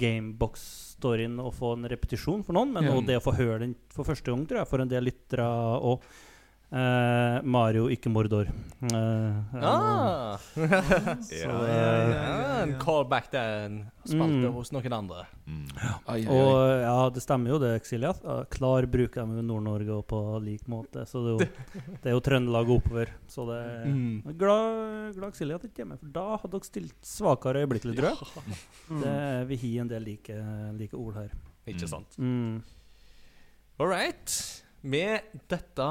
gamebox-storyen 0.00 1.38
og 1.42 1.54
få 1.56 1.74
en 1.76 1.88
repetisjon 1.90 2.44
for 2.46 2.56
noen. 2.56 2.74
Men 2.74 2.90
også 2.92 3.08
det 3.08 3.18
å 3.20 3.24
få 3.24 3.36
høre 3.38 3.62
den 3.64 3.74
for 3.92 4.08
første 4.08 4.32
gang, 4.32 4.46
tror 4.48 4.62
jeg, 4.62 4.70
for 4.70 4.84
en 4.84 4.92
del 4.92 5.08
lyttere 5.10 5.48
òg. 5.92 6.08
Eh, 6.74 7.36
Mario, 7.46 7.84
ikke 7.92 8.10
Mordor. 8.10 8.48
Uh, 8.82 9.36
Ah! 9.62 10.38
Så, 11.22 11.46
eh, 11.46 12.08
ja, 12.10 12.62
en 12.64 12.72
callback 12.82 13.28
til 13.30 13.38
en 13.38 13.76
spalte 14.02 14.40
Mm. 14.48 14.54
hos 14.56 14.72
noen 14.74 14.92
andre. 14.96 15.20
Mm. 15.46 15.68
Ai, 16.10 16.16
ai, 16.16 16.26
Og 16.26 16.56
ai. 16.58 16.80
ja, 16.82 16.96
det 17.14 17.22
stemmer 17.22 17.52
jo 17.54 17.58
det, 17.62 17.70
Exilia. 17.78 18.10
Klar 18.50 18.88
bruker 18.90 19.22
de 19.22 19.38
i 19.38 19.44
Nord-Norge 19.46 19.88
og 20.00 20.06
på 20.10 20.20
lik 20.42 20.66
måte. 20.66 21.04
Så 21.06 21.22
det 21.22 21.30
er 21.30 21.38
jo, 21.38 21.92
det 22.02 22.10
er 22.10 22.16
jo 22.16 22.24
Trøndelag 22.26 22.74
oppover. 22.74 23.14
Så 23.30 23.46
det 23.46 23.60
er 23.62 23.86
Mm. 23.86 24.36
Glad, 24.36 25.14
glad 25.14 25.28
Exilia 25.30 25.54
at 25.60 25.62
ikke 25.70 25.82
er 25.86 25.90
med, 25.92 26.00
for 26.00 26.08
da 26.18 26.26
hadde 26.42 26.50
dere 26.58 26.64
stilt 26.72 26.98
svakere 27.06 27.62
øyeblikkelig, 27.62 27.94
tror 28.00 28.10
jeg. 28.10 28.58
Mm. 28.90 29.00
Det, 29.04 29.48
vi 29.48 29.56
har 29.62 29.80
en 29.86 29.88
del 29.94 30.02
like, 30.02 30.42
like 30.80 30.94
ord 30.98 31.14
her. 31.22 31.30
Ikke 31.68 31.86
sant? 31.86 32.18
Mm. 32.18 32.62
All 33.78 33.86
right. 33.86 34.63
Med 34.84 35.38
dette 35.48 35.84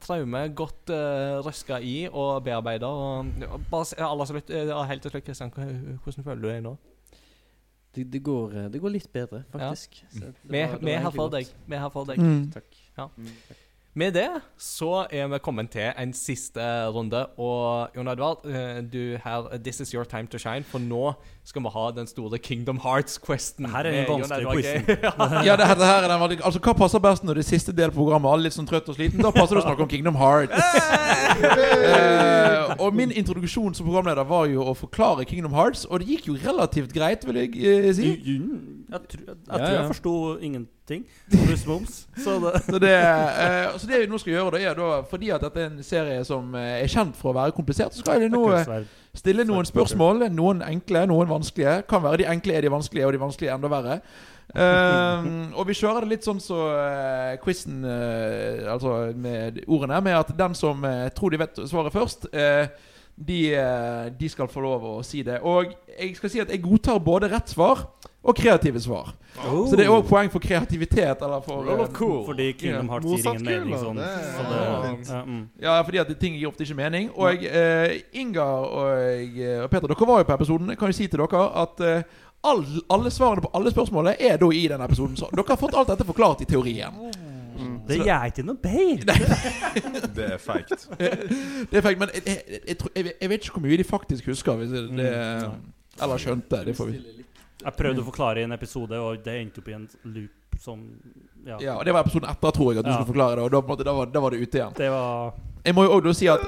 traumet 0.00 0.54
godt 0.56 0.88
uh, 0.94 1.42
røska 1.44 1.76
i 1.84 2.06
og 2.08 2.38
bearbeida 2.46 2.88
ja, 3.98 4.08
lytter, 4.38 4.70
ja, 4.70 4.78
helt 4.88 5.04
til 5.04 5.12
slutt, 5.12 5.26
Kristian, 5.26 5.52
hvordan 5.52 6.24
føler 6.24 6.40
du 6.40 6.48
deg 6.48 6.62
nå? 6.64 6.72
Det, 7.92 8.06
det, 8.08 8.22
går, 8.24 8.54
eh, 8.56 8.68
det 8.72 8.80
går 8.80 8.94
litt 8.94 9.10
bedre, 9.12 9.42
faktisk. 9.52 9.98
Så 10.08 10.30
det 10.30 10.48
Vi 10.48 10.62
var- 10.64 10.78
vi 10.80 10.92
er 10.94 11.02
her 11.04 11.10
for 11.12 11.28
deg. 11.28 11.50
Vi 11.68 11.76
er 11.76 11.80
her 11.82 11.90
for 11.92 12.08
deg. 12.08 12.18
Mm. 12.24 12.46
Takk. 12.54 12.78
Ja. 12.96 13.04
Mm, 13.18 13.34
takk. 13.50 13.58
Med 13.94 14.14
det 14.16 14.28
så 14.56 15.06
er 15.12 15.26
vi 15.28 15.38
kommet 15.44 15.68
til 15.70 15.90
en 16.00 16.12
siste 16.16 16.64
runde. 16.88 17.26
Og 17.36 17.88
Jon 17.96 18.08
Edvard, 18.08 18.46
eh, 18.46 18.80
du 18.92 19.18
her 19.24 19.58
This 19.64 19.80
is 19.80 19.90
your 19.90 20.04
time 20.04 20.26
to 20.26 20.38
shine, 20.38 20.64
for 20.64 20.78
nå 20.78 21.12
skal 21.44 21.62
vi 21.62 21.68
ha 21.74 21.90
den 21.90 22.06
store 22.06 22.38
Kingdom 22.38 22.78
Hearts-questen. 22.78 23.66
Her 23.68 23.78
er 23.78 23.90
den 23.90 24.06
vanskelige 24.08 24.52
quizen. 24.52 24.96
Ja. 25.02 25.42
Ja, 25.44 25.56
det 25.56 25.66
her, 25.66 25.74
det 25.74 25.86
her 25.86 26.02
er 26.04 26.08
den 26.08 26.20
veldig 26.20 26.38
Altså, 26.44 26.60
Hva 26.60 26.72
passer 26.72 26.98
best 26.98 27.24
når 27.24 27.34
det 27.34 27.44
er 27.44 27.48
siste 27.50 27.72
del 27.72 27.90
av 27.90 27.94
programmet 27.98 28.32
alle 28.32 28.48
litt 28.48 28.56
sånn 28.56 28.68
trøtt 28.70 28.88
og 28.88 28.96
sliten? 28.96 29.20
Da 29.20 29.30
passer 29.30 29.58
det 29.58 29.60
å 29.60 29.66
snakke 29.66 29.84
om 29.84 29.90
Kingdom 29.92 30.16
Hearts. 30.16 30.56
uh, 31.44 32.72
og 32.86 32.96
min 32.96 33.12
introduksjon 33.12 33.76
som 33.76 33.84
programleder 33.84 34.24
var 34.24 34.48
jo 34.48 34.64
å 34.72 34.76
forklare 34.78 35.28
Kingdom 35.28 35.52
Hearts, 35.52 35.84
og 35.84 36.00
det 36.00 36.08
gikk 36.14 36.32
jo 36.32 36.38
relativt 36.40 36.96
greit, 36.96 37.28
vil 37.28 37.42
jeg 37.44 37.52
uh, 37.60 37.92
si. 37.92 38.14
Jeg, 38.92 39.00
tror- 39.08 39.26
jeg, 39.26 39.36
Ja, 39.48 39.56
tror 39.56 39.66
ja. 39.66 39.74
jeg 39.80 39.90
forsto 39.92 40.14
ingenting. 40.48 41.04
Pluss 41.32 41.66
moms. 41.66 41.94
Så 42.24 42.34
det 42.42 42.52
Så 42.72 42.78
det, 42.82 42.92
eh, 42.96 43.78
så 43.78 43.88
det 43.88 44.00
vi 44.02 44.10
nå 44.12 44.18
skal 44.20 44.34
gjøre, 44.34 44.50
da, 44.56 44.64
er 44.70 44.74
da 44.78 44.90
fordi 45.08 45.30
at 45.32 45.44
dette 45.46 45.62
er 45.62 45.70
en 45.70 45.82
serie 45.86 46.24
som 46.28 46.52
eh, 46.58 46.82
er 46.82 46.90
kjent 46.92 47.16
for 47.16 47.32
å 47.32 47.38
være 47.40 47.56
komplisert, 47.56 47.94
så 47.96 48.04
skal 48.04 48.20
jeg 48.26 48.32
nå 48.34 48.42
eh, 48.58 48.84
stille 49.16 49.46
noen 49.48 49.68
spørsmål. 49.68 50.26
Noen 50.34 50.60
enkle, 50.66 51.06
noen 51.10 51.30
vanskelige. 51.30 51.80
Kan 51.88 52.04
være 52.04 52.22
de 52.22 52.30
enkle 52.34 52.58
er 52.58 52.66
de 52.68 52.74
vanskelige, 52.76 53.08
og 53.08 53.16
de 53.16 53.22
vanskelige 53.24 53.50
er 53.54 53.58
enda 53.58 53.72
verre. 53.72 53.98
Um, 54.52 55.52
og 55.58 55.64
vi 55.70 55.76
kjører 55.78 56.04
det 56.04 56.10
litt 56.10 56.26
sånn 56.26 56.40
så 56.42 56.58
uh, 56.74 57.30
quizen 57.40 57.86
uh, 57.88 58.66
Altså 58.74 58.90
med 59.16 59.62
ordene, 59.64 60.00
med 60.04 60.18
at 60.18 60.32
den 60.36 60.56
som 60.58 60.82
uh, 60.84 61.06
tror 61.16 61.32
de 61.32 61.40
vet 61.40 61.60
svaret 61.70 61.94
først, 61.94 62.26
eh, 62.36 62.66
de, 63.16 63.38
de 64.18 64.28
skal 64.32 64.48
få 64.50 64.62
lov 64.64 64.84
å 64.88 64.92
si 65.04 65.20
det. 65.24 65.38
Og 65.46 65.68
jeg 65.92 66.14
skal 66.16 66.30
si 66.32 66.40
at 66.42 66.50
jeg 66.50 66.62
godtar 66.64 66.98
både 67.04 67.28
rett 67.30 67.52
svar 67.52 67.84
og 68.22 68.36
kreative 68.36 68.80
svar. 68.80 69.14
Så 69.34 69.76
det 69.76 69.86
er 69.86 69.90
òg 69.90 70.04
poeng 70.06 70.30
for 70.30 70.42
kreativitet. 70.42 71.22
Eller 71.24 71.40
for 71.42 71.64
Roll 71.66 71.80
of 71.80 71.88
eh, 71.88 71.94
cool. 71.96 72.20
Fordi 72.26 72.52
Kingdom. 72.52 72.88
Hearts 72.92 73.06
gir 73.06 73.30
ingen 73.32 73.46
mening 73.48 73.80
sånn. 73.80 73.98
det 73.98 74.10
Så 74.36 74.44
det, 74.46 74.60
ja. 74.60 74.92
ja, 75.08 75.22
mm. 75.26 75.40
Ja, 75.64 75.78
fordi 75.82 76.02
at 76.04 76.12
ting 76.20 76.36
gir 76.38 76.50
ofte 76.52 76.66
ikke 76.66 76.78
mening. 76.78 77.10
Og 77.16 77.42
eh, 77.48 77.96
Inga 78.22 78.44
og, 78.68 79.08
og 79.64 79.72
Peter, 79.72 79.88
dere 79.90 80.10
var 80.12 80.22
jo 80.22 80.28
på 80.28 80.36
episoden. 80.38 80.70
Jeg 80.70 80.78
kan 80.78 80.92
jo 80.92 80.98
si 81.00 81.08
til 81.10 81.24
dere 81.24 81.42
at 81.64 81.82
eh, 81.88 82.22
all, 82.52 82.62
alle 82.94 83.10
svarene 83.10 83.42
på 83.42 83.50
alle 83.58 83.74
spørsmålene 83.74 84.14
er 84.30 84.38
da 84.38 84.52
i 84.54 84.62
den 84.70 84.86
episoden. 84.86 85.18
Så 85.18 85.30
dere 85.32 85.48
har 85.48 85.60
fått 85.60 85.74
alt 85.74 85.90
dette 85.90 86.06
forklart 86.06 86.46
i 86.46 86.50
teorien. 86.52 87.02
Det 87.88 87.98
gjør 87.98 88.28
ikke 88.30 88.44
noe 88.46 88.58
bedre. 88.62 89.16
Det 90.16 90.24
er 90.34 90.38
feigt. 90.38 90.86
Det 90.98 91.78
er 91.78 91.84
feigt, 91.84 91.98
men 91.98 92.08
jeg, 92.14 92.22
jeg, 92.26 92.60
jeg, 92.68 92.76
jeg, 92.96 93.12
jeg 93.20 93.30
vet 93.30 93.44
ikke 93.44 93.58
hvor 93.58 93.66
mye 93.66 93.78
de 93.80 93.84
faktisk 93.86 94.30
husker. 94.30 94.56
Hvis 94.60 94.70
det, 94.70 94.84
det, 94.98 95.10
eller 96.02 96.22
skjønte. 96.22 96.62
Det 96.66 96.76
får 96.76 96.92
vi. 96.92 97.02
Jeg 97.64 97.76
prøvde 97.78 98.02
å 98.02 98.04
forklare 98.10 98.40
i 98.40 98.42
en 98.48 98.52
episode, 98.52 98.92
og 98.98 99.22
det 99.24 99.38
endte 99.40 99.58
opp 99.62 99.68
i 99.68 99.72
en 99.78 99.88
loop 100.04 100.60
som 100.60 100.82
Ja. 101.46 101.56
Ja, 101.58 101.72
og 101.78 101.84
Det 101.84 101.92
var 101.94 102.04
episoden 102.04 102.28
etter, 102.30 102.50
tror 102.54 102.72
jeg, 102.72 102.78
at 102.78 102.84
du 102.84 102.90
Ja. 102.90 102.96
skulle 103.00 103.14
forklare 103.14 103.36
det. 103.36 103.44
Og 103.44 103.50
da, 103.50 103.60
måte, 103.66 103.84
da, 103.84 103.92
var, 103.92 104.06
da 104.06 104.20
var 104.20 104.30
det 104.30 104.40
ute 104.42 104.58
igjen. 104.58 104.74
Det 104.76 104.90
var 104.90 105.32
Jeg 105.64 105.74
må 105.74 105.84
jo 105.84 105.90
også 106.00 106.14
si 106.14 106.26
at 106.28 106.40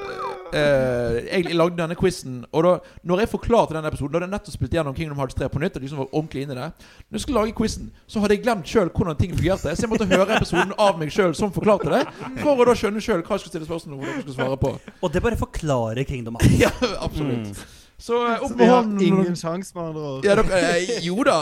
eh, 0.53 1.43
jeg 1.43 1.55
lagde 1.57 1.77
denne 1.77 1.95
quizen, 1.99 2.45
og 2.53 2.63
da 2.65 2.79
Når 3.05 3.21
jeg 3.21 3.29
forklarte 3.29 3.75
denne 3.75 3.87
episoden 3.91 4.13
Da 4.13 4.19
hadde 4.21 4.29
jeg 4.31 4.35
nettopp 4.39 4.55
spilt 4.55 4.71
gjennom 4.75 4.95
Kingdom 4.95 5.19
Hearts 5.19 5.35
3 5.35 5.49
på 5.49 5.59
nytt. 5.63 5.77
Og 5.77 5.83
de 5.83 5.89
som 5.89 5.99
var 5.99 6.07
ordentlig 6.13 6.43
inne 6.45 6.53
i 6.53 6.61
det 6.61 6.73
Når 7.11 7.13
jeg 7.19 7.21
skulle 7.21 7.41
lage 7.41 7.55
quizen, 7.59 7.91
så 8.07 8.21
hadde 8.21 8.35
jeg 8.37 8.43
glemt 8.45 8.67
sjøl 8.67 8.91
hvordan 8.91 9.17
ting 9.19 9.33
fungerte. 9.35 9.75
Så 9.75 9.83
jeg 9.83 9.91
måtte 9.91 10.07
høre 10.07 10.37
episoden 10.37 10.73
av 10.79 10.99
meg 10.99 11.11
sjøl 11.11 11.35
som 11.35 11.51
forklarte 11.51 11.91
det, 11.91 12.07
for 12.43 12.55
å 12.55 12.65
da 12.67 12.75
skjønne 12.75 13.01
sjøl 13.03 13.23
hva 13.23 13.35
jeg 13.35 13.41
skulle 13.47 13.55
stille 13.55 13.67
spørsmål 13.71 13.95
om. 13.99 14.05
Jeg 14.05 14.23
skulle 14.23 14.39
svare 14.39 14.57
på. 14.59 14.79
Og 15.03 15.13
det 15.13 15.23
bare 15.23 15.37
forklarer 15.37 16.05
Kingdom 16.07 16.37
Hearts. 16.41 16.59
Ja, 16.65 16.71
absolutt. 17.03 17.67
Så 17.99 18.19
eh, 18.27 18.43
opp 18.43 18.49
Så 18.49 18.55
vi 18.55 18.59
med 18.65 18.69
har 18.69 18.83
hånden. 18.83 19.03
ingen 19.07 19.37
sjanse, 19.37 19.75
med 19.77 19.85
andre 19.85 20.03
ord. 20.03 20.25
Ja, 20.27 20.35
dere, 20.35 20.61
eh, 20.77 20.95
jo 21.07 21.23
da. 21.25 21.37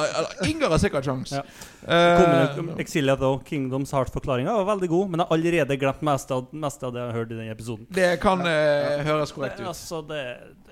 Inger 0.46 0.68
har 0.74 0.78
sikkert 0.78 1.04
sjans. 1.08 1.32
Ja. 1.32 1.42
Uh, 1.88 2.74
Exilia 2.78 3.16
though, 3.16 3.40
Kingdoms 3.48 3.92
Heart-forklaringa 3.92 4.52
var 4.60 4.68
veldig 4.74 4.88
god, 4.92 5.10
men 5.10 5.20
jeg 5.20 5.26
har 5.28 5.36
allerede 5.38 5.78
glemt 5.80 6.02
mest 6.06 6.30
av, 6.30 6.46
mest 6.52 6.82
av 6.84 6.92
det 6.92 7.00
jeg 7.00 7.10
har 7.10 7.18
hørt 7.18 7.32
i 7.32 7.38
den 7.40 7.50
episoden. 7.50 7.86
det 7.90 8.10
kan 8.22 8.44
eh, 8.46 9.00
høres 9.06 9.32
korrekt 9.32 9.60
ut. 9.60 9.66
altså, 9.66 10.02
det 10.08 10.22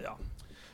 Ja. 0.04 0.14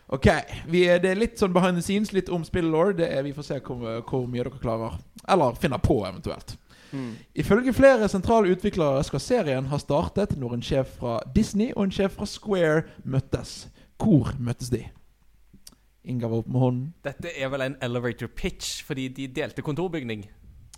Ok, 0.09 0.27
vi 0.71 0.85
er, 0.87 1.01
Det 1.03 1.11
er 1.11 1.19
litt 1.19 1.39
sånn 1.39 1.53
behind 1.53 1.79
the 1.79 1.83
scenes, 1.83 2.13
litt 2.13 2.29
om. 2.29 2.43
Det 2.43 3.09
er, 3.11 3.23
Vi 3.23 3.33
får 3.33 3.43
se 3.43 3.61
hvor, 3.61 4.03
hvor 4.07 4.27
mye 4.29 4.45
dere 4.45 4.59
klarer. 4.63 4.99
Eller 5.29 5.55
finner 5.55 5.79
på, 5.79 6.05
eventuelt. 6.07 6.57
Ifølge 7.35 7.73
flere 7.73 8.09
sentrale 8.09 8.49
utviklere 8.55 9.03
skal 9.05 9.21
serien 9.21 9.67
ha 9.67 9.79
startet 9.79 10.37
når 10.39 10.55
en 10.55 10.63
sjef 10.63 10.95
fra 11.01 11.19
Disney 11.35 11.73
og 11.75 11.85
en 11.85 11.91
sjef 11.91 12.15
fra 12.17 12.27
Square 12.27 12.85
møttes. 13.05 13.67
Hvor 13.99 14.33
møttes 14.39 14.69
de? 14.71 14.83
Inga 16.07 16.29
var 16.31 16.39
opp 16.45 16.49
med 16.49 16.61
hånden. 16.61 16.91
Dette 17.03 17.33
er 17.35 17.49
vel 17.51 17.61
en 17.65 17.77
elevator 17.83 18.29
pitch, 18.29 18.85
fordi 18.87 19.09
de 19.09 19.27
delte 19.27 19.63
kontorbygning. 19.63 20.27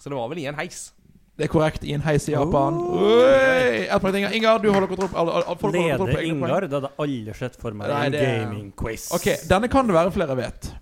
Så 0.01 0.09
det 0.09 0.17
var 0.17 0.29
vel 0.31 0.39
i 0.39 0.47
en 0.49 0.55
heis. 0.57 0.93
Det 1.39 1.45
er 1.47 1.53
korrekt. 1.53 1.85
I 1.85 1.93
en 1.95 2.01
heis 2.03 2.25
i 2.29 2.33
Japan. 2.33 2.75
Oh. 2.75 4.35
Ingar. 4.35 4.59
Du 4.59 4.73
holder 4.73 4.89
kontroll. 4.89 5.11
alle- 5.15 5.33
alle- 5.33 5.45
folk 5.59 5.75
holder 5.75 5.97
kontroll 5.97 5.99
på 5.99 6.21
Leder. 6.21 6.21
Ingar? 6.35 6.61
Det 6.61 6.73
hadde 6.73 6.91
aldri 6.99 7.35
sett 7.35 7.57
for 7.61 7.71
meg 7.73 7.89
Nei, 7.89 8.07
en 8.07 8.13
det 8.13 8.23
er- 8.23 8.45
gaming-quiz. 8.47 9.13
Ok, 9.15 9.29
Denne 9.49 9.69
kan 9.69 9.87
det 9.87 9.95
være 9.95 10.11
flere 10.13 10.37
vet. 10.37 10.73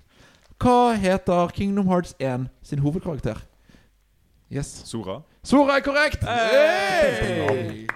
Hva 0.58 0.94
heter 0.96 1.48
Kingdom 1.52 1.86
Hearts 1.88 2.14
1 2.18 2.48
sin 2.62 2.78
hovedkarakter? 2.78 3.36
Yes. 4.50 4.82
Sora. 4.86 5.22
Sora 5.44 5.76
er 5.76 5.80
korrekt! 5.80 6.22
Hey! 6.24 7.86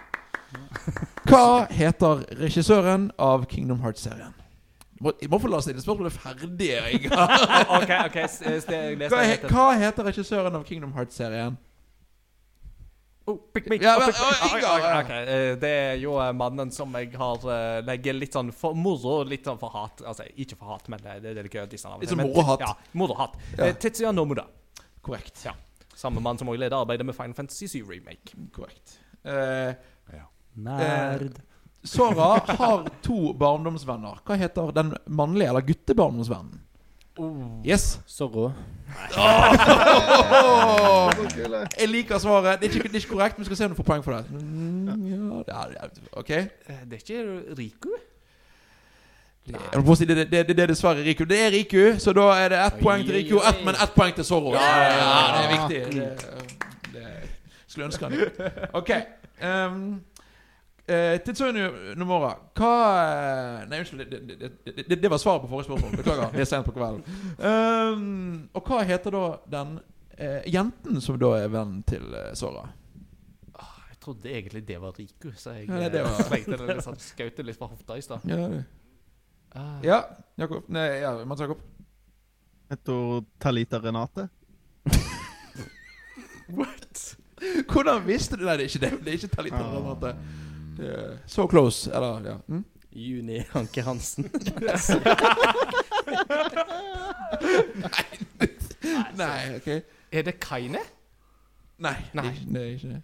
Hva 1.28 1.67
heter 1.70 2.25
regissøren 2.41 3.10
av 3.18 3.44
Kingdom 3.50 3.81
Hearts-serien? 3.84 4.34
Jeg 5.00 5.31
må 5.33 5.39
få 5.41 5.49
la 5.49 5.60
stille 5.65 5.81
spørsmålet 5.81 6.12
ferdig, 6.12 6.70
Ingar. 6.92 7.31
okay, 7.78 8.00
ok, 8.10 8.17
s- 8.26 8.42
s- 8.44 8.67
det- 8.68 8.99
les 9.00 9.12
Hva, 9.12 9.23
he, 9.25 9.36
hva 9.49 9.68
heter 9.81 10.05
regissøren 10.10 10.57
av 10.59 10.65
Kingdom 10.68 10.92
Hearts-serien? 10.92 11.57
Oh, 13.28 13.36
pick 13.55 13.68
me. 13.70 13.76
Ja, 13.81 13.94
Oh, 13.97 14.00
men- 14.00 14.15
oh, 14.20 14.59
Ingar, 14.59 14.76
ok, 14.81 15.05
ok. 15.05 15.10
Eh, 15.20 15.55
Det 15.62 15.70
er 15.70 15.97
jo 16.02 16.17
eh, 16.20 16.33
mannen 16.36 16.70
som 16.75 16.92
jeg 16.99 17.12
har 17.17 17.44
eh, 17.55 17.81
legger 17.86 18.17
litt 18.18 18.34
sånn 18.36 18.50
for 18.52 18.75
moro, 18.76 19.20
litt 19.28 19.44
sånn 19.49 19.59
for 19.60 19.70
hat. 19.76 20.02
Altså, 20.05 20.26
ikke 20.36 20.57
for 20.59 20.73
hat, 20.75 20.89
men 20.92 21.00
det, 21.05 21.18
det 21.23 21.36
er 21.36 21.42
litt 21.49 21.55
gøy 21.55 21.65
Litt 21.70 21.81
sånn 21.81 22.20
morohat. 22.25 22.60
Ja, 22.65 22.75
morohat. 22.92 23.36
Ja. 23.57 23.68
Eh, 23.70 23.76
Tetsuya 23.81 24.12
Nomuda. 24.12 24.49
Korrekt. 25.00 25.44
Ja. 25.47 25.55
Samme 25.97 26.20
mann 26.25 26.39
som 26.41 26.49
også 26.49 26.60
leder 26.60 26.76
arbeidet 26.81 27.07
med 27.07 27.15
Final 27.17 27.34
Fantasy 27.36 27.68
7 27.68 27.84
Remake. 27.89 28.34
Korrekt. 28.57 28.99
Eh, 29.25 29.73
Nerd. 30.57 31.39
Sora 31.85 32.41
har 32.47 32.89
to 33.03 33.33
barndomsvenner. 33.41 34.19
Hva 34.27 34.37
heter 34.37 34.73
den 34.77 34.95
mannlige 35.07 35.49
eller 35.49 35.65
guttebarndomsvennen? 35.65 36.61
Yes. 37.67 37.99
Zorro. 38.09 38.53
Oh! 39.19 41.11
Jeg 41.81 41.89
liker 41.89 42.19
svaret. 42.19 42.61
Det 42.61 42.69
er, 42.70 42.75
ikke, 42.75 42.89
det 42.89 42.95
er 42.95 43.03
ikke 43.03 43.12
korrekt, 43.12 43.39
men 43.39 43.45
vi 43.45 43.49
skal 43.51 43.57
se 43.57 43.65
om 43.65 43.70
du 43.75 43.77
får 43.81 43.89
poeng 43.91 44.05
for 44.05 44.17
det. 44.17 44.31
Mm, 44.31 45.03
ja, 45.09 45.43
det 45.49 45.57
er, 45.57 45.91
ok. 46.12 46.31
Eh, 46.31 46.47
Det 46.91 46.93
er 46.93 47.03
ikke 47.03 47.57
Riku? 47.59 47.91
Det, 49.51 50.09
det, 50.09 50.31
det, 50.31 50.57
det 50.57 50.62
er 50.62 50.67
dessverre 50.67 51.05
Riku. 51.05 51.25
Det 51.25 51.41
er 51.47 51.51
Riku, 51.51 51.99
så 51.99 52.12
da 52.17 52.29
er 52.39 52.49
det 52.55 52.59
ett 52.67 52.81
poeng 52.81 53.05
til 53.05 53.15
Riku, 53.19 53.37
ett, 53.39 53.65
men 53.65 53.75
ett 53.75 53.95
poeng 53.97 54.15
til 54.15 54.25
Sorro. 54.25 54.55
Ja, 54.55 54.61
det 55.35 55.45
er 55.45 55.51
viktig. 55.57 55.81
Det, 55.97 56.95
det 56.95 57.07
skulle 57.67 57.87
ønske 57.91 58.05
han 58.05 58.12
Ok. 58.73 58.91
Um, 59.41 60.01
uh, 60.91 61.15
Tetsuya 61.25 61.69
Nomora, 61.99 62.33
hva 62.59 62.73
eh, 63.05 63.69
Nei, 63.70 63.78
unnskyld. 63.85 64.02
Det, 64.10 64.20
det, 64.27 64.51
det, 64.67 64.75
det, 64.91 64.99
det 65.05 65.10
var 65.12 65.20
svaret 65.23 65.44
på 65.47 65.51
forrige 65.52 65.69
spørsmål. 65.70 65.94
Beklager. 66.01 66.35
Det 66.35 66.43
er 66.44 66.51
sent 66.51 66.67
på 66.67 66.75
kvelden. 66.77 67.05
Um, 67.39 68.49
og 68.59 68.67
hva 68.69 68.83
heter 68.89 69.15
da 69.17 69.23
den 69.57 69.78
eh, 70.19 70.43
jenten 70.51 71.01
som 71.05 71.19
da 71.23 71.33
er 71.41 71.49
vennen 71.55 71.81
til 71.89 72.05
uh, 72.12 72.31
Sora? 72.39 72.67
Jeg 73.91 73.99
trodde 74.07 74.31
egentlig 74.33 74.62
det 74.69 74.78
var 74.81 74.94
Riku, 74.97 75.31
så 75.36 75.52
jeg 75.59 75.67
Ja, 75.69 75.89
det 75.93 76.01
eh, 76.01 76.07
var- 76.09 76.23
slengte 76.31 76.57
det 76.57 76.69
litt 76.70 76.86
sånn, 76.86 76.97
skjøt 77.05 77.36
det 77.36 77.44
litt 77.51 77.59
fra 77.60 77.69
hofta 77.69 77.99
i 78.01 78.05
stad. 78.07 78.25
Ja, 78.28 78.47
Ah. 79.51 79.81
ja 79.83 79.97
Jakob. 80.39 80.69
Nei, 80.70 80.85
ja, 81.02 81.09
Mats 81.27 81.41
Jakob. 81.43 81.59
Heter 82.70 83.25
Talita 83.43 83.81
Renate? 83.83 84.28
What? 86.55 87.17
Hvordan 87.73 88.05
visste 88.07 88.36
du 88.39 88.44
Nei, 88.47 88.57
det 88.60 88.67
er 88.67 88.70
ikke 88.70 88.83
det. 88.85 88.91
Det 89.05 89.10
er 89.12 89.19
ikke 89.19 89.33
Talita 89.35 89.62
Renate. 89.65 90.12
Er 90.81 91.18
So 91.26 91.47
close. 91.47 91.91
Eller, 91.92 92.20
ja. 92.25 92.36
Mm? 92.49 92.65
Juni 92.92 93.44
Anker 93.55 93.83
Hansen. 93.86 94.31
Nei, 99.17 99.57
ok. 99.57 99.68
Er 100.12 100.23
det 100.26 100.36
Kaine? 100.42 100.78
Nei, 101.81 101.94
Nei. 102.15 102.23
Det, 102.23 102.31
er 102.31 102.33
ikke- 102.33 102.52
det 102.52 102.62
er 102.62 102.67
ikke 102.75 102.89
det. 102.89 103.02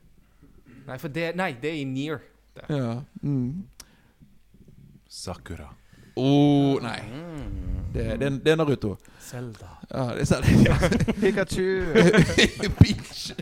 Nei, 0.87 0.99
for 0.99 1.09
det, 1.09 1.37
nei, 1.37 1.53
det 1.63 1.71
er 1.71 1.75
i 1.81 1.85
Near. 1.85 2.19
Det. 2.55 2.65
Ja. 2.71 3.01
Mm. 3.23 3.65
Sakura. 5.09 5.69
Oh, 6.17 6.79
nei. 6.83 7.01
Det, 7.95 8.21
det, 8.21 8.29
det 8.45 8.53
er 8.53 8.57
Naruto. 8.57 8.95
Zelda. 9.21 9.67
Ja, 9.95 10.03
det 10.15 10.21
er 10.21 10.25
Zelda. 10.25 10.49
Ja. 10.65 10.77
Pikachu. 11.21 11.93
Peach. 12.79 13.33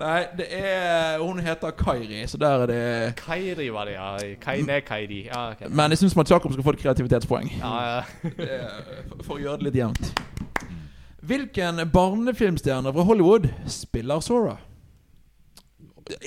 Nei, 0.00 0.22
det 0.38 0.46
er 0.50 1.18
Hun 1.22 1.40
heter 1.44 1.70
Kairi, 1.76 2.22
så 2.26 2.36
der 2.40 2.64
er 2.64 2.66
det 2.66 3.14
Kairi 3.20 3.68
var 3.72 3.84
det, 3.88 3.92
ja. 3.94 4.16
Kaine 4.40 4.80
Kairi. 4.80 5.22
Ja, 5.26 5.50
okay. 5.52 5.68
Men 5.68 5.90
jeg 5.90 5.98
syns 5.98 6.16
Mats 6.16 6.30
Jakob 6.32 6.52
skal 6.52 6.64
få 6.64 6.70
et 6.76 6.78
kreativitetspoeng. 6.82 7.52
Ja, 7.60 7.74
ja. 7.96 8.02
Det 8.36 8.48
er 8.48 9.22
for- 9.22 9.36
å 9.36 9.40
gjøre 9.42 9.56
det 9.62 9.68
litt 9.70 9.80
jevnt. 9.82 10.12
Hvilken 11.20 11.82
barnefilmstjerne 11.92 12.92
fra 12.96 13.02
Hollywood 13.04 13.48
spiller 13.68 14.20
Sora? 14.24 14.56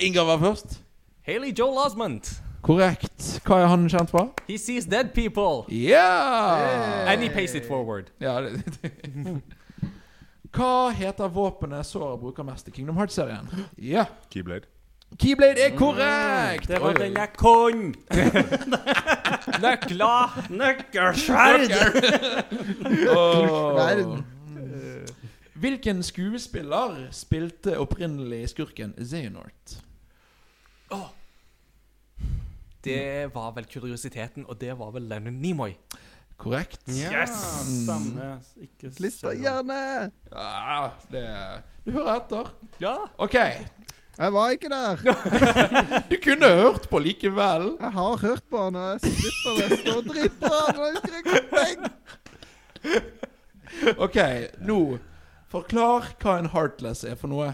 Ingar 0.00 0.24
var 0.30 0.38
først. 0.38 0.78
Haley 1.26 1.52
Joel 1.58 1.78
Osment. 1.86 2.30
Korrekt. 2.64 3.40
Hva 3.44 3.58
er 3.60 3.66
han 3.68 3.84
kjent 3.92 4.08
fra? 4.12 4.22
He 4.48 4.56
sees 4.58 4.86
dead 4.88 5.12
people. 5.12 5.66
Ja! 5.68 7.04
And 7.12 7.20
he 7.22 7.28
pays 7.28 7.54
it 7.54 7.66
forward. 7.68 8.08
Ja, 8.20 8.40
det, 8.40 8.62
Hva 10.54 10.90
heter 10.94 11.28
våpenet 11.34 11.84
Sora 11.86 12.14
bruker 12.16 12.46
mest 12.46 12.68
i 12.68 12.72
Kingdom 12.72 12.96
Hearts-serien? 12.96 13.48
Ja. 13.76 14.06
Keyblade. 14.30 14.70
Keyblade 15.18 15.60
er 15.60 15.74
korrekt! 15.76 16.68
Det 16.70 16.80
var 16.80 16.94
den 16.98 17.18
jeg 17.18 17.32
kon! 17.36 17.82
Nøkler! 19.64 20.38
Nøkkelskjerd! 20.50 21.74
Åh. 23.12 24.16
Hvilken 25.54 26.02
skuespiller 26.02 26.96
spilte 27.14 27.76
opprinnelig 27.78 28.48
skurken 28.54 28.94
Xehanort? 28.98 29.76
Det 32.84 33.34
var 33.34 33.54
vel 33.56 33.66
kuriositeten, 33.70 34.44
og 34.48 34.60
det 34.60 34.74
var 34.78 34.90
vel 34.94 35.08
Lennon 35.08 35.38
Nimoy. 35.40 35.72
Korrekt. 36.36 36.82
Yes! 36.88 37.30
Samme. 37.86 38.40
Ikke 38.60 38.90
Lista 38.98 39.30
søren. 39.30 39.70
Ja, 40.32 40.90
det 41.12 41.24
Du 41.86 41.90
hører 41.94 42.16
etter. 42.16 42.50
Ja. 42.80 42.96
OK. 43.18 43.34
Jeg 44.18 44.32
var 44.32 44.50
ikke 44.50 44.68
der. 44.68 44.96
Du 46.10 46.16
kunne 46.24 46.46
hørt 46.46 46.88
på 46.90 46.98
likevel. 46.98 47.76
Jeg 47.80 47.92
har 47.92 48.16
hørt 48.16 48.42
på 48.50 48.64
han, 48.64 48.76
og 48.76 48.90
jeg 48.90 49.00
slipper 49.00 49.50
det. 49.60 49.78
Står 49.78 50.00
dritbra. 50.12 50.60
Nå 50.74 50.90
husker 50.90 51.12
jeg 51.14 51.22
ikke. 51.70 51.88
OK, 53.98 54.18
nå 54.60 54.98
Forklar 55.50 56.12
hva 56.22 56.38
en 56.38 56.50
heartless 56.50 57.04
er 57.06 57.14
for 57.18 57.30
noe. 57.30 57.52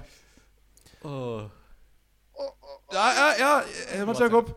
Oh. 1.04 1.48
Ja, 2.92 3.06
ja, 3.16 3.28
ja. 3.38 3.50
må 4.00 4.12
Mats 4.12 4.20
Jakob. 4.20 4.50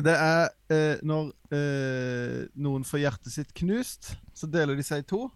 Det 0.00 0.14
er 0.16 0.48
eh, 0.72 1.00
når 1.04 1.32
eh, 1.52 2.38
noen 2.62 2.84
får 2.86 3.02
hjertet 3.02 3.32
sitt 3.34 3.50
knust, 3.58 4.14
så 4.36 4.46
deler 4.48 4.78
de 4.78 4.82
seg 4.86 5.02
i 5.02 5.06
to. 5.10 5.26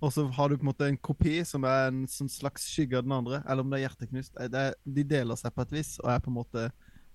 Og 0.00 0.12
så 0.12 0.24
har 0.32 0.48
du 0.48 0.56
på 0.56 0.64
en 0.64 0.70
måte 0.72 0.86
en 0.88 0.96
kopi 0.96 1.42
som 1.44 1.64
er 1.68 1.90
en 1.90 2.02
sånn 2.08 2.28
slags 2.32 2.64
skygge 2.72 2.96
av 2.98 3.04
den 3.04 3.12
andre. 3.12 3.42
Eller 3.46 3.60
om 3.64 3.70
det 3.72 3.80
er 3.80 3.86
hjerteknust. 3.88 4.32
Eh, 4.40 4.48
Det 4.52 4.60
er, 4.70 4.74
de 4.84 5.04
deler 5.04 5.36
seg 5.40 5.54
på 5.54 5.62
et 5.66 5.72
vis 5.78 5.96
og 6.02 6.10
er 6.12 6.20
på 6.24 6.32
en 6.32 6.38
måte 6.40 6.70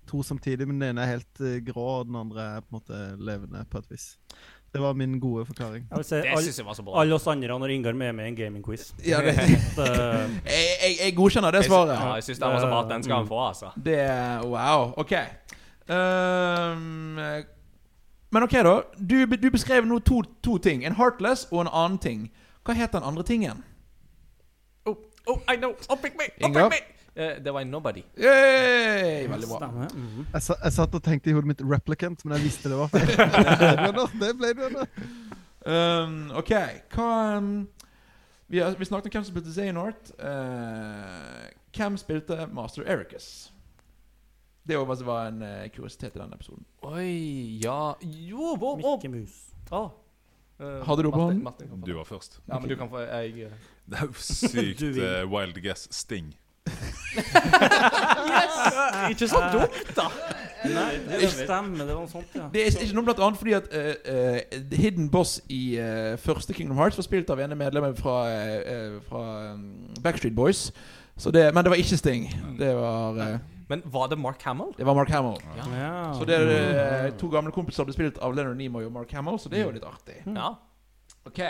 to 0.06 0.22
samtidig. 0.22 0.66
Men 0.70 0.78
den 0.78 0.88
ene 0.94 1.02
er 1.06 1.16
helt 1.18 1.40
eh, 1.42 1.58
grå, 1.66 1.86
og 2.00 2.06
den 2.10 2.18
andre 2.20 2.50
er 2.56 2.60
på 2.66 2.70
en 2.72 2.78
måte 2.80 3.00
levende 3.18 3.64
på 3.70 3.78
et 3.82 3.90
vis. 3.90 4.12
Det 4.76 4.82
var 4.82 4.92
min 4.98 5.14
gode 5.22 5.46
forklaring. 5.48 5.86
Jeg 5.88 5.96
vil 5.98 6.04
si 6.04 6.16
Det 6.20 6.38
synes 6.42 6.58
jeg 6.60 6.66
var 6.66 6.74
så 6.76 6.82
bra. 6.84 7.00
Alle 7.00 7.14
oss 7.16 7.26
andre 7.30 7.54
når 7.58 7.70
Ingar 7.72 7.94
med 7.96 8.12
i 8.20 8.26
en 8.28 8.36
gaming-quiz. 8.36 8.90
Ja, 9.06 9.18
det, 9.24 9.34
Det- 9.78 9.86
jeg, 10.52 10.66
jeg, 10.82 10.96
jeg 11.00 11.14
godkjenner 11.16 11.50
det 11.54 11.64
svaret. 11.66 11.94
Ja, 11.96 12.14
jeg 12.18 12.26
syns 12.26 12.38
det 12.42 12.50
var 12.52 12.60
så 12.60 12.68
bra 12.70 12.80
at 12.84 12.90
den 12.92 13.02
skal 13.06 13.16
han 13.22 13.28
få, 13.30 13.38
altså. 13.48 13.70
Det 13.82 13.98
Wow. 14.46 14.92
OK. 15.00 15.14
Ehm, 15.88 17.14
men 18.30 18.42
OK, 18.42 18.50
da. 18.50 18.82
Du, 18.98 19.26
du 19.26 19.50
beskrev 19.50 19.86
nå 19.86 19.98
to, 19.98 20.22
to 20.42 20.58
ting. 20.58 20.84
En 20.84 20.96
heartless 20.98 21.46
og 21.50 21.60
en 21.60 21.72
annen 21.72 21.98
ting. 21.98 22.26
Hva 22.66 22.74
het 22.74 22.92
den 22.92 23.06
andre 23.06 23.22
tingen? 23.22 23.62
Oh, 24.86 24.96
oh, 25.26 25.38
I 25.52 25.56
know. 25.56 25.74
Oh, 25.88 25.96
pick 25.96 26.18
me! 26.18 26.30
Oh, 26.42 26.48
Inga? 26.48 26.68
pick 26.68 26.80
me! 26.80 26.92
Uh, 27.16 27.44
det 27.44 27.52
var 27.52 27.60
en 27.60 27.70
nobody. 27.72 28.02
Yay! 28.18 29.28
Veldig 29.28 29.48
bra. 29.48 29.70
Mm 29.70 29.86
-hmm. 29.86 30.24
Jeg, 30.32 30.42
sa, 30.42 30.54
jeg 30.64 30.72
satt 30.72 30.94
og 30.94 31.02
tenkte 31.02 31.30
i 31.30 31.32
hodet 31.32 31.46
mitt 31.46 31.60
'replicant', 31.60 32.24
men 32.24 32.36
jeg 32.36 32.44
visste 32.44 32.68
det 32.68 32.76
var 32.76 32.86
feil. 32.86 33.06
Det 33.86 33.94
ble 33.94 34.34
Blade 34.38 34.64
Runner, 34.64 34.86
Um, 35.66 36.30
OK, 36.34 36.52
hva 36.94 37.36
um, 37.38 37.68
vi, 38.46 38.58
har, 38.58 38.76
vi 38.78 38.84
snakket 38.84 39.10
om 39.10 39.18
hvem 39.18 39.24
som 39.24 39.32
spilte 39.34 39.52
Xehanort. 39.52 40.12
Uh, 40.18 41.48
hvem 41.74 41.96
spilte 41.96 42.46
Master 42.52 42.82
Ericus? 42.86 43.52
Det 44.66 45.06
var 45.06 45.28
en 45.28 45.42
uh, 45.42 45.68
kuriositet 45.74 46.16
i 46.16 46.18
denne 46.18 46.34
episoden. 46.34 46.64
Oi, 46.82 47.60
ja 47.62 47.94
Jo, 48.02 48.56
hva 48.58 48.74
Mikke 48.80 49.08
Mus. 49.12 49.36
Ah. 49.70 49.90
Uh, 50.60 50.86
Hadde 50.86 51.02
du 51.04 51.10
på? 51.10 51.32
Martin 51.44 51.82
Du 51.86 51.94
var 51.94 52.04
først. 52.04 52.40
Ja, 52.48 52.58
men 52.58 52.68
du 52.68 52.76
kan 52.76 52.88
få 52.88 52.98
jeg 53.04 53.34
uh... 53.46 53.52
Det 53.86 53.98
er 54.00 54.06
jo 54.06 54.12
sykt 54.18 54.82
uh, 54.82 55.30
wild 55.30 55.62
guess. 55.62 55.88
Sting. 55.94 56.34
Ikke 59.10 59.28
så 59.28 59.36
dumt, 59.52 59.96
da! 59.96 60.02
Nei, 60.66 60.98
det 61.20 61.30
stemmer. 61.30 61.84
Det 61.84 61.94
var 61.94 62.02
noe 62.02 62.10
sånt, 62.10 62.26
ja. 62.34 62.48
Det 62.52 62.62
er 62.64 62.70
ikke 62.82 62.94
noe 62.96 63.04
blant 63.06 63.20
annet 63.22 63.38
fordi 63.38 63.52
at 63.54 63.64
uh, 63.70 63.94
uh, 64.10 64.38
Hidden 64.74 65.10
Boss 65.12 65.40
i 65.52 65.78
uh, 65.78 66.18
første 66.18 66.54
Kingdom 66.56 66.76
Hearts 66.80 66.98
var 66.98 67.04
spilt 67.06 67.30
av 67.30 67.40
ene 67.44 67.54
medlemmer 67.58 67.94
fra, 67.94 68.26
fra 69.06 69.52
um, 69.52 69.60
Backstreet 70.02 70.36
Boys. 70.36 70.72
Så 71.16 71.30
det, 71.30 71.54
men 71.54 71.64
det 71.64 71.70
var 71.70 71.76
ikke 71.80 71.96
Sting. 72.00 72.22
Det 72.58 72.76
var, 72.76 73.38
Men 73.68 73.82
var 73.84 74.08
det 74.08 74.18
Mark 74.18 74.42
Hamill? 74.42 74.74
det 74.76 74.84
var 74.86 74.94
Mark 74.94 75.10
Hamill. 75.10 75.40
Ja. 75.56 76.12
Så 76.14 76.24
det 76.24 76.36
er 76.38 76.50
eh, 77.06 77.12
to 77.18 77.28
gamle 77.32 77.50
kompiser 77.54 77.86
ble 77.86 77.94
spilt 77.96 78.20
av 78.22 78.34
Leonard 78.36 78.58
Nimoy 78.60 78.86
og 78.86 78.92
Mark 78.94 79.12
Hamill, 79.12 79.40
så 79.42 79.50
det 79.50 79.60
er 79.60 79.66
jo 79.66 79.74
litt 79.78 79.86
artig. 79.86 80.20
Ja. 80.26 80.54
Ok 81.26 81.42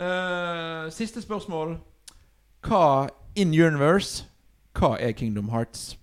Uh, 0.00 0.88
Siste 0.88 1.20
spørsmål. 1.20 1.74
Hva 2.64 3.10
in 3.36 3.52
universe 3.52 4.24
Hva 4.72 4.94
er 4.96 5.12
Kingdom 5.12 5.50
Hearts? 5.52 5.98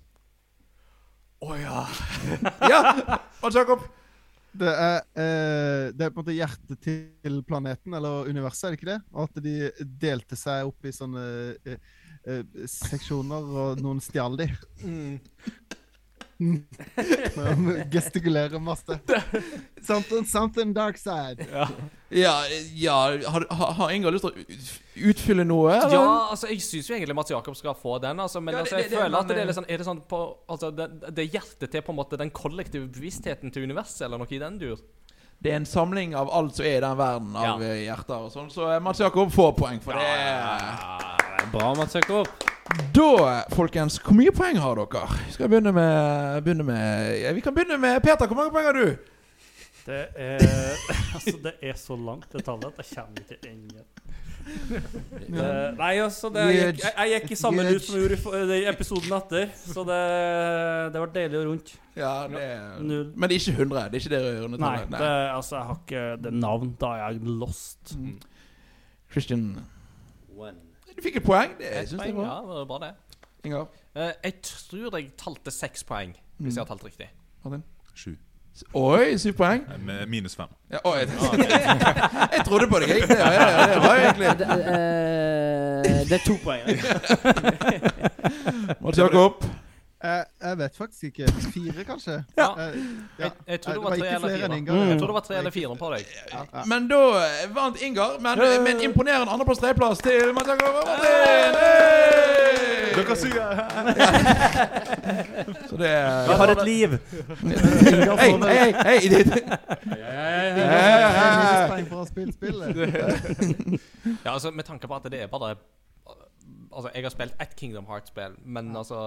Å 1.41 1.55
ja. 1.57 1.85
ja! 2.71 2.81
Hans 3.41 3.57
Jakob? 3.57 3.87
Det 4.57 4.71
er, 4.73 5.01
eh, 5.13 5.83
det 5.93 6.05
er 6.05 6.11
på 6.13 6.17
en 6.17 6.23
måte 6.23 6.35
hjertet 6.35 6.79
til 6.81 7.41
planeten, 7.45 7.93
eller 7.93 8.29
universet, 8.29 8.63
er 8.67 8.73
det 8.73 8.79
ikke 8.79 8.89
det? 8.89 9.01
Og 9.13 9.27
at 9.27 9.43
de 9.45 9.87
delte 10.01 10.37
seg 10.39 10.69
opp 10.69 10.87
i 10.87 10.93
sånne 10.95 11.25
eh, 11.67 11.77
seksjoner, 12.67 13.51
og 13.63 13.81
noen 13.83 13.99
stjal 14.03 14.37
de. 14.39 14.49
Mm. 14.83 15.19
Gestikulerer 17.91 18.59
masse. 18.59 18.99
Something, 19.81 20.25
something 20.25 20.73
dark 20.73 20.97
side. 20.97 21.45
Ja, 22.09 22.43
ja 22.75 22.93
har, 23.25 23.45
har, 23.49 23.71
har 23.79 23.91
Ingar 23.95 24.13
lyst 24.13 24.27
til 24.27 24.35
å 24.37 25.09
utfylle 25.11 25.45
noe? 25.47 25.71
eller? 25.73 25.95
Ja, 25.97 26.03
altså 26.31 26.51
jeg 26.51 26.61
syns 26.63 26.89
jo 26.91 26.95
egentlig 26.95 27.17
Mats 27.17 27.33
Jakob 27.33 27.57
skal 27.57 27.75
få 27.79 27.97
den. 28.03 28.21
Altså, 28.23 28.41
men 28.43 28.53
Ja, 28.53 28.59
altså, 28.61 28.77
jeg 28.77 28.83
det- 28.85 28.91
det- 28.91 29.01
føler 29.01 29.17
at 29.17 29.27
det 29.27 29.37
er 29.37 29.41
eh, 29.41 29.47
litt 29.49 29.57
sånn 29.57 29.69
Er 29.69 29.77
det 29.81 29.87
sånn 29.87 30.01
på 30.07 30.21
Altså, 30.47 30.71
det, 30.71 30.87
det 31.15 31.25
er 31.25 31.33
hjertet 31.39 31.71
til 31.71 31.81
på 31.81 31.91
en 31.91 31.99
måte 32.03 32.17
den 32.21 32.29
kollektive 32.31 32.87
bevisstheten 32.87 33.51
til 33.51 33.63
universet, 33.63 34.05
eller 34.05 34.17
noe 34.21 34.29
i 34.31 34.39
den 34.39 34.57
dur? 34.61 34.77
Det 35.43 35.51
er 35.53 35.59
en 35.59 35.65
samling 35.69 36.15
av 36.17 36.31
alt 36.33 36.55
som 36.57 36.65
er 36.65 36.77
i 36.79 36.81
den 36.81 36.97
verden 36.97 37.35
av 37.37 37.61
Ja. 37.61 37.67
eh, 37.69 37.83
hjerter 37.85 38.23
og 38.25 38.31
sånn. 38.33 38.47
Så 38.51 38.71
eh, 38.73 38.79
Mats 38.81 38.99
Jakob 38.99 39.29
får 39.31 39.51
poeng 39.59 39.79
for 39.83 39.93
det. 39.93 41.51
Bra, 41.53 41.73
Mats 41.77 41.93
Jakob. 41.95 42.27
Da, 42.93 43.43
folkens, 43.55 43.99
hvor 44.03 44.17
mye 44.17 44.33
poeng 44.35 44.57
har 44.59 44.75
dere? 44.81 45.03
Vi 45.27 45.35
skal 45.37 45.47
begynne 45.51 45.71
med, 45.71 46.41
begynne 46.43 46.65
med 46.67 47.13
ja, 47.21 47.31
Vi 47.37 47.41
kan 47.45 47.53
begynne 47.55 47.77
med 47.79 48.01
Peter. 48.03 48.27
Hvor 48.27 48.35
mange 48.41 48.51
poeng 48.51 48.65
har 48.65 48.73
du? 48.75 48.97
Det 49.87 50.01
er 50.19 50.41
Altså, 51.15 51.37
det 51.45 51.53
er 51.63 51.77
så 51.79 51.95
langt, 51.95 52.27
det 52.33 52.43
tallet, 52.43 52.73
at 52.73 52.81
jeg 52.83 52.97
kommer 52.97 53.23
ikke 53.23 53.47
inn 53.47 53.69
Eh, 54.47 55.75
Nei, 55.77 55.97
altså 55.99 56.29
det, 56.33 56.43
jeg, 56.55 56.73
gikk- 56.77 56.83
jeg, 56.85 56.93
jeg 57.11 57.21
gikk 57.21 57.31
i 57.31 57.37
samme 57.39 57.63
lus 57.67 57.83
som 57.87 57.97
jeg 57.97 58.07
gjorde 58.19 58.57
i 58.57 58.65
episoden 58.71 59.15
etter, 59.17 59.49
så 59.59 59.83
det, 59.87 59.97
det 60.93 61.01
var 61.03 61.11
deilig 61.15 61.39
og 61.41 61.45
rundt. 61.49 61.73
Ja, 61.97 62.11
det 62.31 62.43
er, 62.43 62.77
Men 62.79 63.29
det 63.29 63.35
er 63.35 63.41
ikke 63.41 63.55
100? 63.57 63.83
Det 63.91 63.99
er 63.99 64.05
ikke 64.05 64.13
det 64.13 64.59
Nei, 64.59 64.71
nei. 64.85 64.99
det, 65.01 65.11
altså, 65.33 65.55
jeg 65.57 65.65
har 65.71 65.81
ikke 65.81 66.03
det 66.23 66.33
navn. 66.33 66.71
Da 66.79 66.91
er 66.95 67.03
jeg 67.11 67.33
lost. 67.41 67.95
Mm. 67.97 68.19
Christian 69.11 69.43
One. 70.37 70.55
Du 70.97 71.01
fikk 71.05 71.19
et 71.21 71.25
poeng. 71.25 71.57
Det 71.59 71.71
Ett 71.81 71.89
syns 71.91 72.05
jeg 72.05 72.15
var 72.17 72.25
Ja, 72.29 72.37
det 72.45 72.55
var 72.61 72.69
bra, 72.71 72.79
det. 72.87 72.93
Ingar? 73.47 73.67
Uh, 73.97 74.11
jeg 74.23 74.33
tror 74.45 74.97
jeg 74.99 75.11
talte 75.17 75.51
seks 75.53 75.83
poeng, 75.87 76.15
hvis 76.37 76.55
jeg 76.57 76.61
har 76.65 76.69
talt 76.69 76.85
riktig. 76.85 77.09
Martin? 77.43 77.63
Sju. 77.97 78.15
Oi, 78.73 79.17
syv 79.17 79.33
poeng. 79.37 79.63
Med 79.85 80.05
minus 80.07 80.35
fem. 80.35 80.45
Ja, 80.71 80.77
oi, 80.83 80.97
jeg 82.35 82.45
trodde 82.45 82.67
på 82.67 82.79
deg, 82.79 82.89
jeg. 82.89 83.07
Det, 83.07 83.17
ja, 83.19 83.31
ja, 83.33 83.67
det 83.73 83.81
var 83.83 83.95
egentlig 83.95 84.27
Det, 84.39 84.47
eh, 84.49 86.01
det 86.09 86.11
er 86.11 86.23
to 86.25 86.35
poeng. 86.43 86.61
Mats 88.83 88.97
Jakob. 88.97 89.45
Jeg, 90.03 90.25
jeg 90.43 90.57
vet 90.57 90.75
faktisk 90.77 91.03
ikke. 91.03 91.27
Fire, 91.53 91.83
kanskje? 91.83 92.23
Ja. 92.37 92.47
Jeg, 92.57 92.73
Jeg, 93.19 93.31
jeg 93.47 93.61
tror 93.61 93.73
det 93.73 93.75
Det 93.75 93.83
var 93.83 93.89
var 93.89 93.97
tre 93.97 94.07
eller 94.15 94.29
fire. 94.29 94.39
Jeg 94.89 94.99
tror 94.99 95.07
det 95.07 95.13
var 95.13 95.19
tre 95.27 95.37
eller 95.37 95.51
fire 95.51 95.75
på 95.79 95.89
deg. 95.93 96.05
Ja, 96.33 96.39
ja. 96.53 96.63
Men 96.69 96.87
da 96.91 96.99
eh, 97.23 97.55
vant 97.55 97.81
Ingar. 97.81 98.09
Men 98.21 98.37
med 98.63 98.71
en 98.75 98.81
imponerende 98.89 99.31
andreplass, 99.33 99.57
tredjeplass 99.63 99.97
til 100.05 100.33
Mats 100.37 100.47
Martin. 100.47 100.65
Hey! 101.01 101.07
Dere 102.97 103.15
suger! 103.15 103.47
Så 105.69 105.77
det 105.77 105.87
er 105.87 105.93
Jeg 106.29 106.37
har 106.37 106.47
et 106.53 106.63
liv! 106.65 106.89
Hei, 108.17 108.31
hei, 108.41 108.73
hei! 108.85 108.99
det- 109.09 109.43
Minuspoeng 110.57 111.85
for 111.89 111.97
å 112.01 112.05
spille 112.09 112.33
spillet. 112.33 112.67
Ja, 114.25 114.33
altså 114.33 114.51
Med 114.51 114.65
tanke 114.65 114.87
på 114.89 114.95
at 114.97 115.03
det 115.11 115.21
er 115.25 115.29
bare 115.31 115.55
Altså, 116.77 116.91
jeg 116.93 117.03
har 117.07 117.09
spilt 117.13 117.39
ett 117.41 117.55
Kingdom 117.57 117.85
Hearts-spill, 117.89 118.35
men 118.45 118.75
altså 118.77 118.97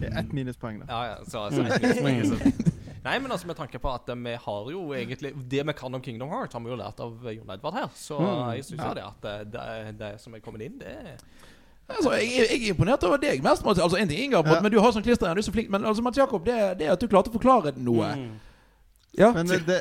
Det 0.00 0.10
er 0.10 0.18
Ett 0.20 0.32
minuspoeng, 0.36 0.82
da. 0.82 0.86
Ja, 0.92 1.12
ja, 1.12 1.24
så, 1.24 1.46
altså, 1.46 1.62
et 1.62 1.82
minuspoeng, 1.82 2.24
så. 2.26 2.72
Nei, 3.06 3.14
men 3.22 3.30
altså 3.32 3.46
med 3.46 3.56
tanke 3.56 3.78
på 3.80 3.92
at 3.94 4.10
vi 4.10 4.34
har 4.44 4.70
jo 4.72 4.82
egentlig 4.92 5.30
Det 5.48 5.62
vi 5.66 5.72
kan 5.78 5.94
om 5.94 6.02
Kingdom 6.02 6.28
Hearts, 6.28 6.52
har 6.52 6.60
vi 6.60 6.68
jo 6.68 6.76
lært 6.76 7.00
av 7.00 7.30
Jon 7.32 7.50
Edvard 7.54 7.78
her. 7.78 7.86
Så 7.96 8.18
jeg 8.56 8.66
syns 8.66 8.82
jo 8.82 8.94
det 8.98 9.06
at 9.06 9.28
det, 9.54 9.62
det 10.00 10.10
som 10.20 10.34
er 10.34 10.42
kommet 10.44 10.66
inn, 10.66 10.76
det 10.82 10.90
er 10.96 11.14
Altså, 11.88 12.12
jeg, 12.12 12.28
jeg 12.50 12.60
er 12.68 12.74
imponert 12.74 13.04
over 13.08 13.16
deg 13.16 13.40
mest. 13.42 13.64
Mats. 13.64 13.80
Altså, 13.80 13.96
en 13.96 14.08
ting 14.08 14.34
måte, 14.34 14.52
Ja. 14.52 14.60
men 14.60 14.72
du 14.72 14.76
har 14.80 14.92
sånn 14.92 15.04
klister 15.06 15.32
du 15.32 15.40
er 15.40 15.46
så 15.46 15.54
flink. 15.54 15.70
Men 15.72 15.86
altså, 15.88 16.02
Mats 16.04 16.18
Jakob, 16.20 16.44
det, 16.44 16.56
det 16.78 16.86
er 16.86 16.92
at 16.92 17.00
du 17.00 17.08
klarte 17.08 17.32
å 17.32 17.36
forklare 17.38 17.72
noe. 17.80 18.10
Mm. 18.12 18.34
Ja. 19.16 19.32
Men 19.32 19.50
eh, 19.50 19.62
det, 19.66 19.80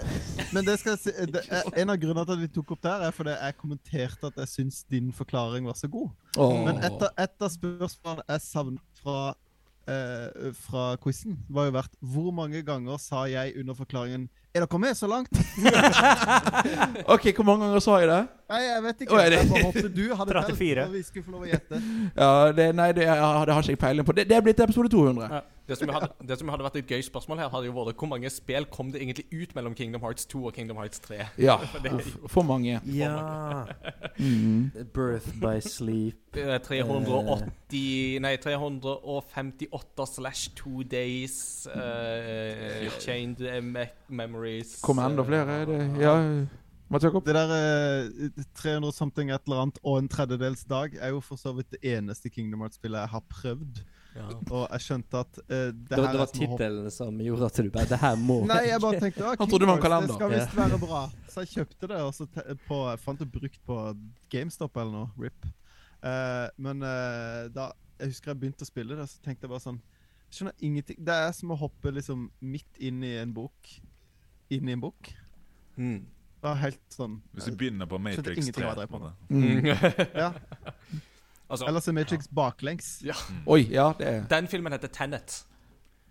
men 0.53 0.65
det 0.65 0.77
skal 0.79 0.95
jeg 0.95 0.99
si, 1.03 1.31
det 1.33 1.43
er, 1.49 1.67
en 1.81 1.91
av 1.93 1.99
grunnene 2.01 2.27
til 2.27 2.37
at 2.37 2.45
vi 2.45 2.51
tok 2.59 2.75
opp 2.77 2.85
der, 2.85 3.07
er 3.07 3.15
fordi 3.15 3.35
jeg 3.35 3.57
kommenterte 3.59 4.31
at 4.31 4.39
jeg 4.43 4.53
syns 4.53 4.79
din 4.91 5.11
forklaring 5.15 5.67
var 5.67 5.77
så 5.79 5.89
god. 5.91 6.09
Oh. 6.37 6.55
Men 6.65 6.79
et 6.79 6.95
av, 6.95 7.11
et 7.17 7.43
av 7.43 7.51
spørsmålene 7.53 8.25
jeg 8.31 8.45
savnet 8.45 9.03
fra, 9.03 9.19
eh, 9.91 10.49
fra 10.63 10.87
quizen, 11.03 11.37
var 11.49 11.69
jo 11.69 11.75
vært 11.77 11.99
hvor 12.13 12.33
mange 12.35 12.63
ganger 12.65 13.01
sa 13.01 13.25
jeg 13.29 13.57
under 13.59 13.77
forklaringen 13.77 14.29
Er 14.55 14.63
dere 14.63 14.79
med 14.81 14.95
så 14.97 15.09
langt? 15.11 15.29
OK, 17.13 17.27
hvor 17.35 17.45
mange 17.45 17.67
ganger 17.67 17.83
sa 17.83 17.99
jeg 18.01 18.09
det? 18.09 18.21
Nei, 18.47 18.61
jeg 18.63 18.85
vet 18.87 19.03
ikke. 19.03 19.19
Jeg 19.21 19.51
bare 19.51 19.67
håpet 19.67 19.91
du 19.91 20.05
hadde 20.15 20.33
telt, 20.39 20.57
34. 20.63 20.87
og 20.87 20.95
vi 20.95 21.03
skulle 21.03 21.27
få 21.27 21.35
lov 21.35 21.45
å 21.45 21.51
gjette. 21.51 21.81
Ja, 22.15 22.31
det, 22.57 22.67
Nei, 22.79 22.89
det, 22.95 23.05
jeg, 23.05 23.19
det 23.19 23.53
har 23.53 23.61
ikke 23.61 23.75
jeg 23.75 23.83
peiling 23.83 24.07
på. 24.07 24.17
Det, 24.17 24.25
det 24.31 24.39
er 24.39 24.47
blitt 24.47 24.65
episode 24.65 24.89
200. 24.95 25.29
Ja. 25.29 25.43
Det 25.67 25.77
som, 25.77 25.89
hadde, 25.91 26.07
det 26.27 26.37
som 26.39 26.49
hadde 26.49 26.63
vært 26.63 26.77
et 26.79 26.91
gøy 26.91 27.01
spørsmål 27.03 27.41
her, 27.43 27.49
hadde 27.51 27.67
jo 27.67 27.73
vært 27.75 27.99
hvor 27.99 28.09
mange 28.11 28.29
spill 28.31 28.67
kom 28.71 28.91
det 28.93 29.01
egentlig 29.01 29.25
ut 29.33 29.55
mellom 29.57 29.75
Kingdom 29.75 30.03
Hearts 30.05 30.25
2 30.31 30.45
og 30.47 30.53
Kingdom 30.55 30.77
Hearts 30.79 31.01
3? 31.03 31.19
Ja. 31.43 31.57
For 32.33 32.45
mange. 32.47 32.79
Ja. 32.85 33.65
Mm. 34.19 34.71
Birth 34.95 35.33
by 35.41 35.59
sleep. 35.63 36.37
eh, 36.37 36.59
380 36.63 38.19
Nei, 38.23 38.37
358 38.37 40.05
slash 40.05 40.49
two 40.55 40.83
days 40.83 41.67
uh, 41.67 42.89
Chained 42.99 43.41
eh, 43.41 43.61
memories 44.07 44.81
Kommer 44.81 45.09
enda 45.09 45.23
eh, 45.23 45.27
flere? 45.27 45.59
Er 45.61 45.65
det, 45.65 45.81
ja. 45.99 46.15
Mats 46.89 47.03
Jakob? 47.03 47.25
Det 47.25 47.35
der 47.35 48.07
uh, 48.07 48.43
300 48.55 48.91
something 48.93 49.31
et 49.31 49.41
eller 49.45 49.65
annet 49.65 49.79
og 49.83 49.99
en 49.99 50.07
tredjedels 50.07 50.63
dag 50.63 50.95
er 50.95 51.09
jo 51.15 51.19
for 51.19 51.35
så 51.35 51.51
vidt 51.57 51.71
det 51.75 51.83
eneste 51.97 52.29
Kingdom 52.29 52.63
Hearts-spillet 52.63 53.03
jeg 53.03 53.15
har 53.17 53.23
prøvd. 53.29 53.83
Ja. 54.17 54.27
Og 54.33 54.63
jeg 54.71 54.81
skjønte 54.81 55.19
at 55.21 55.37
uh, 55.37 55.49
det, 55.49 55.73
Det, 55.89 55.97
var- 55.97 56.07
her 56.07 56.15
det 56.15 56.21
var 56.21 56.31
tittelen 56.33 56.91
som 56.93 57.19
gjorde 57.21 57.49
at 57.51 57.59
du 57.61 57.69
bare 57.75 57.89
Det 57.91 57.99
her 58.01 58.15
må 58.17 58.37
Nei, 58.49 58.61
jeg 58.65 58.81
bare 58.81 59.01
tenkte 59.03 59.25
ah, 59.27 59.35
Han 59.37 59.51
trodde 59.51 59.65
det 59.65 59.69
var 59.69 59.77
en 59.77 59.83
kalender. 59.83 60.07
Det 60.07 60.17
skal 60.17 60.33
visst 60.33 60.55
være 60.57 60.79
bra. 60.81 61.01
Så 61.29 61.43
jeg 61.45 61.51
kjøpte 61.53 61.89
det, 61.91 61.99
og 62.01 62.13
så 62.17 62.27
på, 62.67 62.79
jeg 62.89 63.03
fant 63.03 63.21
det 63.21 63.29
brukt 63.35 63.59
på 63.69 63.77
GameStop 64.33 64.81
eller 64.81 64.95
noe. 64.95 65.11
RIP. 65.21 65.45
Uh, 66.01 66.47
men 66.61 66.81
uh, 66.85 67.45
da 67.53 67.71
Jeg 67.97 68.13
husker 68.13 68.33
jeg 68.33 68.41
begynte 68.41 68.65
å 68.65 68.69
spille 68.69 68.97
det, 68.97 69.07
så 69.09 69.21
tenkte 69.25 69.47
jeg 69.47 69.53
bare 69.53 69.65
sånn 69.67 69.79
Jeg 70.25 70.39
skjønner 70.39 70.67
ingenting. 70.69 70.99
Det 71.07 71.21
er 71.27 71.31
som 71.37 71.53
å 71.53 71.61
hoppe 71.61 71.93
liksom 71.93 72.27
midt 72.41 72.81
inn 72.89 73.05
i 73.05 73.15
en 73.21 73.33
bok. 73.37 73.73
Inn 74.53 74.69
i 74.69 74.75
en 74.77 74.81
bok. 74.81 75.13
Mm. 75.77 76.05
Det 76.37 76.45
var 76.45 76.59
helt 76.61 76.93
sånn 76.93 77.15
Hvis 77.33 77.47
du 77.49 77.57
begynner 77.57 77.89
på 77.89 77.97
Matrix 78.01 78.45
ingenting 78.45 78.61
3 78.61 78.73
hva 78.73 78.85
på 78.85 78.97
på 78.97 79.05
med. 79.05 80.13
Ja. 80.21 80.31
Altså, 81.49 81.65
Eller 81.67 81.79
så 81.79 81.93
Matrix 81.95 82.27
baklengs. 82.35 82.87
Oi, 83.47 83.61
ja, 83.71 83.93
det 83.99 84.07
er 84.07 84.25
den 84.31 84.47
filmen 84.51 84.73
heter 84.75 84.87
Tenet. 84.91 85.43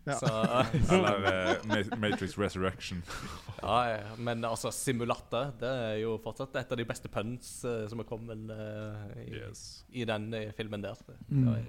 Ja. 0.06 0.14
Så, 0.20 0.28
Eller 0.94 1.58
uh, 1.66 1.98
Matrix 1.98 2.36
Resurrection. 2.38 3.02
ja, 3.62 3.78
ja, 3.90 4.14
men 4.22 4.44
altså, 4.46 4.70
simulator 4.70 5.50
Det 5.58 5.66
er 5.68 5.96
jo 6.04 6.12
fortsatt 6.22 6.54
et 6.60 6.70
av 6.72 6.78
de 6.78 6.84
beste 6.86 7.10
puns 7.10 7.48
uh, 7.66 7.88
som 7.90 7.98
er 8.00 8.06
kommet 8.06 8.52
uh, 8.54 9.18
i, 9.24 9.32
Yes. 9.40 9.64
i 9.90 10.04
den 10.06 10.30
filmen 10.56 10.84
der. 10.86 10.94
Mm. 11.28 11.42
Det 11.42 11.46
var- 11.50 11.66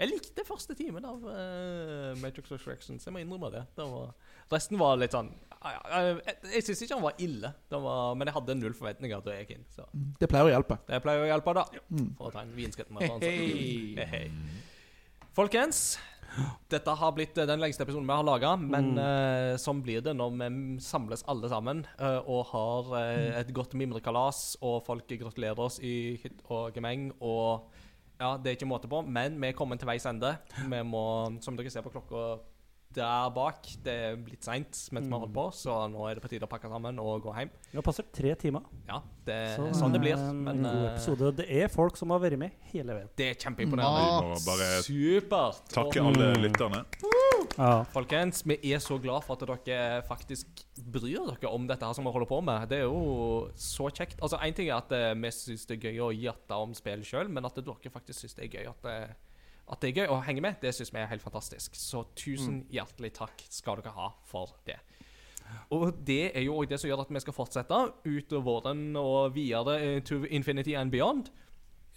Jeg 0.00 0.08
likte 0.10 0.42
første 0.48 0.74
timen 0.74 1.04
av 1.06 1.20
Matrix 2.18 2.50
Resurrection, 2.50 2.96
så 2.98 3.10
jeg 3.10 3.14
må 3.14 3.20
innrømme 3.22 3.52
det. 3.52 3.60
det 3.76 3.84
var, 3.86 4.08
resten 4.52 4.78
var 4.78 4.96
litt 5.00 5.12
sånn 5.16 5.30
Jeg, 5.64 6.16
jeg 6.52 6.62
syns 6.66 6.82
ikke 6.84 6.96
han 6.98 7.04
var 7.06 7.14
ille, 7.24 7.50
det 7.72 7.78
var, 7.80 8.14
men 8.20 8.28
jeg 8.28 8.34
hadde 8.36 8.54
null 8.58 8.74
forventninger 8.76 9.22
til 9.24 9.32
Ekin. 9.32 9.62
Så 9.72 9.86
Det 10.20 10.28
pleier 10.28 10.44
å 10.44 10.52
hjelpe. 10.52 10.76
det 10.90 10.98
pleier 11.00 11.24
å 11.24 11.30
hjelpe, 11.30 11.54
da. 11.56 11.64
Mm. 11.88 12.10
For 12.18 12.28
å 12.28 12.32
ta 12.34 12.42
en 12.44 12.52
vinskritt 12.52 12.90
hei. 13.00 13.94
Hei, 13.96 14.04
hei. 14.12 14.26
Folkens, 15.34 15.96
Dette 16.68 16.90
har 16.98 17.12
blitt 17.14 17.38
eh, 17.38 17.46
den 17.46 17.60
lengste 17.62 17.84
episoden 17.86 18.08
vi 18.08 18.12
har 18.12 18.24
laga, 18.26 18.56
men 18.58 18.92
Mm. 18.94 18.98
uh, 18.98 19.56
sånn 19.56 19.80
blir 19.86 20.02
det 20.02 20.16
når 20.18 20.32
vi 20.34 20.80
samles 20.82 21.22
alle 21.30 21.48
sammen 21.48 21.84
uh, 22.00 22.20
og 22.26 22.46
har 22.50 22.88
uh, 22.90 23.38
et 23.38 23.52
godt 23.54 23.74
mimrekalas, 23.78 24.56
og 24.60 24.82
folk 24.84 25.06
gratulerer 25.08 25.60
oss 25.62 25.78
i 25.80 26.16
hytt 26.22 26.42
og 26.50 26.74
gemeng. 26.74 27.12
Og 27.22 27.70
ja, 28.18 28.36
det 28.36 28.50
er 28.50 28.56
ikke 28.58 28.68
måte 28.68 28.90
på, 28.90 29.00
men 29.06 29.38
vi 29.40 29.48
er 29.48 29.56
kommet 29.56 29.78
til 29.80 29.86
veis 29.88 30.04
ende. 30.10 30.36
Vi 30.58 30.82
må, 30.82 31.04
som 31.40 31.56
dere 31.56 31.70
ser 31.70 31.86
på 31.86 31.94
klokka 31.94 32.40
der 32.94 33.30
bak, 33.34 33.66
det 33.84 33.92
er 34.08 34.16
blitt 34.16 34.44
seint 34.46 34.78
mens 34.94 35.06
vi 35.06 35.12
har 35.12 35.20
holdt 35.24 35.34
på, 35.34 35.44
så 35.52 35.76
nå 35.90 36.06
er 36.10 36.14
det 36.18 36.22
på 36.24 36.30
tide 36.32 36.46
å 36.46 36.50
pakke 36.50 36.70
sammen 36.70 36.98
og 37.02 37.22
gå 37.26 37.34
hjem. 37.36 37.50
Vi 37.72 37.76
har 37.78 37.82
passert 37.86 38.12
tre 38.14 38.34
timer. 38.40 38.62
Ja, 38.88 39.00
det 39.26 39.34
er 39.34 39.56
Så, 39.56 39.68
sånn 39.80 39.92
det 39.92 40.00
blir. 40.04 40.14
eh, 40.16 40.32
Men 40.32 40.58
en 40.58 40.62
god 40.68 40.84
eh, 40.86 40.92
episode. 40.94 41.32
Det 41.36 41.46
er 41.50 41.68
folk 41.68 41.96
som 41.96 42.10
har 42.14 42.20
vært 42.20 42.38
med 42.38 42.52
hele 42.72 42.94
veien. 42.94 43.08
det 43.16 43.30
er 43.30 43.34
kjempeimponerende. 43.34 44.82
Supert. 44.84 45.62
takke 45.72 46.00
alle 46.00 46.32
Mm. 46.34 46.42
lytterne. 46.42 46.84
Ja. 47.58 47.84
Folkens, 47.92 48.42
vi 48.46 48.56
er 48.72 48.78
så 48.82 48.98
glad 49.00 49.22
for 49.24 49.34
at 49.52 49.64
dere 49.66 50.02
faktisk 50.08 50.46
bryr 50.90 51.26
dere 51.38 51.50
om 51.52 51.66
dette 51.66 51.84
her 51.86 51.92
som 51.94 52.04
vi 52.04 52.10
holder 52.10 52.26
på 52.26 52.42
med. 52.42 52.68
Det 52.68 52.78
er 52.78 52.82
jo 52.88 53.50
så 53.54 53.90
kjekt. 53.92 54.18
Altså, 54.20 54.38
Én 54.42 54.54
ting 54.54 54.68
er 54.68 54.76
at 54.78 54.90
eh, 54.92 55.14
vi 55.14 55.28
syns 55.30 55.66
det 55.66 55.78
er 55.84 55.90
gøy 55.92 56.00
å 56.00 56.10
gjette 56.12 56.50
om 56.50 56.74
spill 56.74 57.02
sjøl, 57.02 57.28
men 57.28 57.44
at 57.44 57.54
dere 57.54 57.90
faktisk 57.90 58.24
syns 58.24 58.34
det 58.34 58.44
er 58.54 58.58
gøy 58.58 58.68
at, 58.70 58.84
eh, 58.84 59.14
at 59.64 59.80
det 59.80 59.90
er 59.90 60.02
gøy 60.02 60.12
å 60.12 60.20
henge 60.26 60.42
med, 60.44 60.58
det 60.60 60.74
syns 60.76 60.92
vi 60.92 61.00
er 61.00 61.08
helt 61.08 61.24
fantastisk. 61.24 61.76
Så 61.78 62.04
tusen 62.18 62.64
hjertelig 62.72 63.14
takk 63.16 63.46
skal 63.48 63.80
dere 63.80 63.94
ha 63.96 64.10
for 64.28 64.52
det. 64.68 64.76
Og 65.72 65.92
det 66.04 66.32
er 66.36 66.44
jo 66.44 66.56
òg 66.58 66.68
det 66.70 66.80
som 66.80 66.88
gjør 66.90 67.04
at 67.04 67.12
vi 67.12 67.22
skal 67.22 67.36
fortsette 67.36 67.78
utover 68.04 68.44
våren 68.44 68.84
og 69.00 69.34
videre 69.36 69.78
eh, 69.80 69.98
to 70.04 70.22
infinity 70.24 70.74
and 70.76 70.92
beyond. 70.92 71.30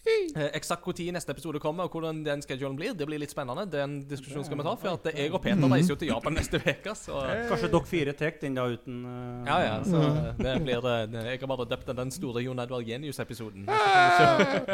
Eh, 0.08 0.50
Eksakt 0.56 0.86
når 0.88 1.16
neste 1.16 1.34
episode 1.34 1.60
kommer 1.60 1.88
og 1.88 1.96
hvordan 1.96 2.22
den 2.24 2.42
schedulen 2.44 2.78
blir, 2.78 2.94
det 2.96 3.06
blir 3.10 3.20
litt 3.20 3.34
spennende. 3.34 3.66
Den 3.72 3.98
diskusjonen 4.08 4.46
skal 4.48 4.60
vi 4.60 4.66
ta. 4.68 4.76
For 4.80 5.00
at 5.00 5.10
jeg 5.12 5.34
og 5.34 5.42
Peter 5.44 5.72
reiser 5.72 5.94
jo 5.94 5.98
til 6.00 6.12
Japan 6.12 6.38
neste 6.38 6.62
uke, 6.62 6.94
så 6.96 7.24
Kanskje 7.50 7.70
dere 7.74 7.90
fire 7.90 8.14
tar 8.18 8.38
den 8.42 8.58
da 8.58 8.68
uten 8.72 9.02
uh, 9.08 9.48
ja, 9.48 9.58
ja, 9.66 9.74
så 9.88 10.04
det 10.40 10.54
blir 10.64 10.84
det. 10.86 10.96
Jeg 11.32 11.42
har 11.42 11.52
bare 11.52 11.68
døpt 11.70 11.90
den 11.90 12.00
den 12.04 12.14
store 12.14 12.44
Jon 12.46 12.62
Edvard 12.64 12.88
Genius-episoden. 12.88 13.68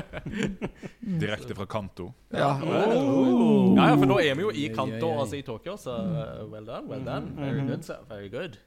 Direkte 1.23 1.57
fra 1.57 1.65
Kanto. 1.69 2.11
Ja. 2.33 2.51
Oh. 2.61 3.73
Ja, 3.77 3.89
ja, 3.89 3.95
for 3.95 4.13
da 4.13 4.19
er 4.21 4.37
vi 4.37 4.45
jo 4.45 4.51
i 4.51 4.67
Kanto, 4.75 5.13
altså 5.23 5.39
i 5.39 5.45
Tokyo, 5.47 5.77
så 5.79 5.97
uh, 5.97 6.51
well 6.51 6.67
done, 6.67 6.85
well 6.91 7.05
done. 7.05 7.33
Very 7.39 7.65
good, 7.67 7.87
sir. 7.87 8.03
Very 8.09 8.29
good. 8.33 8.59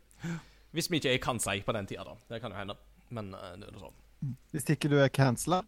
Hvis 0.74 0.90
vi 0.90 1.00
ikke 1.00 1.14
er 1.14 1.20
i 1.20 1.22
Kansai 1.22 1.60
på 1.66 1.72
den 1.76 1.86
tida, 1.86 2.04
da. 2.04 2.16
Det 2.32 2.42
kan 2.42 2.52
jo 2.52 2.58
hende. 2.58 2.76
Men 3.14 3.32
uh, 3.36 3.54
det 3.60 3.70
er 3.70 3.80
sånn. 3.80 3.96
Hvis 4.54 4.70
ikke 4.72 4.90
du 4.90 4.98
er 4.98 5.12
cancela. 5.12 5.62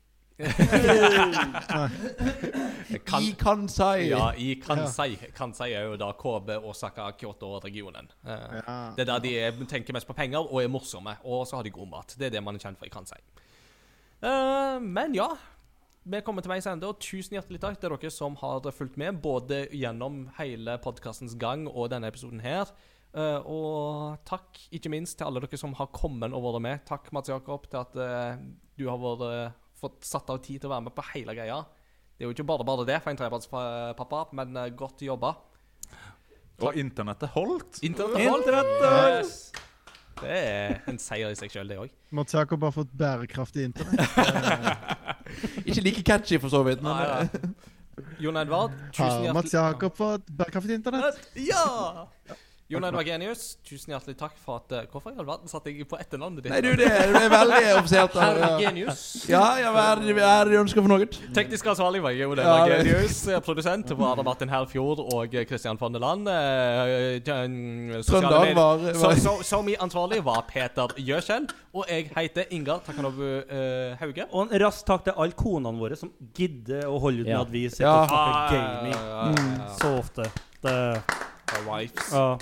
Kan, 3.05 3.23
I 3.23 3.33
Kansai. 3.39 4.09
ja, 4.09 4.33
i 4.37 4.55
Kansai. 4.63 5.17
Kansai 5.37 5.73
er 5.73 5.89
jo 5.91 5.97
da 6.01 6.13
KB, 6.17 6.49
Osaka, 6.63 7.11
Kyoto-regionen. 7.19 8.09
Uh, 8.23 8.31
Ja. 8.31 8.77
Det 8.97 9.03
er 9.05 9.11
der 9.13 9.19
de 9.25 9.35
er, 9.39 9.53
tenker 9.69 9.93
mest 9.97 10.07
på 10.07 10.17
penger 10.17 10.41
og 10.47 10.63
er 10.63 10.69
morsomme. 10.73 11.17
Og 11.25 11.47
så 11.47 11.57
har 11.57 11.67
de 11.67 11.71
god 11.75 11.89
mat. 11.91 12.15
Det 12.19 12.27
er 12.27 12.31
det 12.39 12.43
man 12.45 12.55
er 12.55 12.63
kjent 12.63 12.79
for 12.79 12.87
i 12.87 12.93
Kansai. 12.93 13.19
Eh, 14.23 14.81
men 14.83 15.15
ja. 15.15 15.29
Vi 16.09 16.21
kommer 16.25 16.41
til 16.41 16.49
veis 16.49 16.67
ende, 16.71 16.89
og 16.89 17.03
tusen 17.05 17.35
hjertelig 17.37 17.61
takk 17.61 17.81
til 17.81 17.93
dere 17.93 18.11
som 18.11 18.37
har 18.41 18.65
fulgt 18.73 18.97
med, 18.97 19.19
både 19.21 19.67
gjennom 19.77 20.31
hele 20.39 20.79
podkastens 20.81 21.35
gang 21.37 21.67
og 21.69 21.91
denne 21.93 22.09
episoden 22.09 22.41
her. 22.41 22.71
Uh, 23.13 23.41
og 23.49 24.17
takk 24.29 24.57
ikke 24.73 24.91
minst 24.93 25.19
til 25.19 25.27
alle 25.29 25.41
dere 25.45 25.61
som 25.61 25.75
har 25.77 25.91
kommet 25.93 26.33
og 26.33 26.45
vært 26.47 26.65
med. 26.65 26.83
Takk, 26.89 27.13
Mats 27.13 27.29
Jakob, 27.29 27.69
til 27.69 27.81
at 27.81 27.97
uh, 28.01 28.41
du 28.79 28.87
har 28.89 28.99
vært, 29.03 29.23
eh, 29.27 29.53
fått 29.79 30.07
satt 30.07 30.31
av 30.33 30.41
tid 30.45 30.63
til 30.63 30.71
å 30.71 30.75
være 30.75 30.89
med 30.89 30.97
på 30.97 31.05
hele 31.13 31.35
greia. 31.37 31.63
Det 32.19 32.27
er 32.27 32.31
jo 32.31 32.35
ikke 32.35 32.49
bare 32.49 32.67
bare 32.67 32.87
det 32.89 32.99
for 33.05 33.13
en 33.13 33.21
trebarnspappa, 33.21 34.25
men 34.39 34.59
eh, 34.59 34.73
godt 34.79 35.05
jobba. 35.07 35.37
Og 36.59 36.75
internettet 36.81 37.31
holdt. 37.37 37.79
Internettet 37.87 38.27
holdt. 38.27 39.23
Yes. 39.23 39.35
Det 40.19 40.35
er 40.35 40.81
en 40.91 40.99
seier 40.99 41.31
i 41.31 41.39
seg 41.39 41.53
sjøl, 41.55 41.69
det 41.71 41.79
òg. 41.79 41.93
Mats 42.19 42.35
Jakob 42.35 42.65
har 42.67 42.75
fått 42.75 42.91
bærekraftig 42.99 43.69
internett. 43.69 44.19
Ikke 45.69 45.85
like 45.85 46.03
catchy, 46.03 46.41
for 46.43 46.51
så 46.51 46.65
vidt. 46.67 46.83
Men 46.83 46.99
eh, 46.99 47.39
Jon 48.23 48.41
Edvard, 48.41 48.75
tusen 48.91 49.29
Har 49.29 49.37
Mats 49.37 49.55
hjertelig 49.55 49.77
Jakob 49.77 49.99
fått 49.99 50.31
bærekraftig 50.41 50.81
internett? 50.81 51.23
Ja! 51.39 52.09
Jon 52.69 52.85
Edvard 52.85 53.07
Genius, 53.09 53.55
tusen 53.65 53.95
hjertelig 53.95 54.13
takk 54.21 54.35
for 54.45 54.59
at 54.61 54.73
eh, 54.77 54.83
Hvorfor 54.93 55.15
i 55.15 55.17
all 55.17 55.25
verden 55.25 55.49
satte 55.49 55.71
jeg 55.73 55.87
på 55.89 55.97
etternavnet 55.97 56.45
ditt? 56.45 56.51
Nei, 56.53 56.59
du, 56.61 56.75
det 56.77 56.85
er, 56.85 57.15
det 57.15 57.23
er 57.25 57.31
veldig 57.33 57.61
offisielt. 57.79 58.17
Herr 58.21 58.41
Ja. 58.43 58.49
Genius. 58.61 59.05
Ja, 59.31 59.45
ja, 59.57 59.71
hva 59.73 59.85
er 59.95 60.03
det 60.05 60.17
er 60.21 60.51
ønsker 60.61 60.85
for 60.85 60.93
noe? 60.93 61.07
Teknisk 61.33 61.71
ansvarlig 61.73 62.03
var 62.05 62.13
Jon 62.13 62.35
Ja, 62.37 62.43
Edvard 62.45 62.69
det- 62.75 62.91
Genius. 62.91 63.23
eh, 63.33 63.41
Produsent 63.47 63.95
var 63.97 64.11
Arne 64.13 64.25
Martin 64.27 64.53
Herfjord 64.53 65.01
og 65.01 65.33
Kristian 65.33 65.47
Christian 65.49 65.81
von 65.81 65.97
der 65.97 66.05
Land. 66.05 66.29
eh, 66.29 68.03
Trøndag 68.05 68.53
var, 68.61 68.85
Så, 68.93 69.15
var 69.17 69.43
som 69.49 69.69
i 69.73 69.77
ansvarlig 69.81 70.21
var 70.29 70.45
Peter 70.53 70.93
Gjøskjell. 71.01 71.49
Og 71.73 71.87
jeg 71.89 72.11
heter 72.19 72.53
Ingar 72.53 72.83
Takanobu 72.85 73.23
uh, 73.49 73.97
Hauge. 74.01 74.27
Og 74.33 74.45
en 74.53 74.61
rask 74.61 74.85
takk 74.85 75.05
til 75.09 75.17
alle 75.17 75.33
konene 75.33 75.73
våre 75.81 75.97
som 75.97 76.13
gidder 76.37 76.85
å 76.85 77.01
holde 77.01 77.25
ut 77.25 77.33
med 77.33 77.41
at 77.41 77.51
vi 77.51 77.65
sitter 77.71 77.89
Ja. 77.89 78.03
og 78.03 78.09
snakker 78.13 78.53
gaming 78.53 78.93
ja, 78.93 79.09
ja, 79.09 79.33
ja. 79.57 79.73
så 79.81 79.95
ofte. 80.03 80.29
Det, 80.61 80.77
Our 81.53 81.65
wives. 81.79 82.13
ja. 82.13 82.39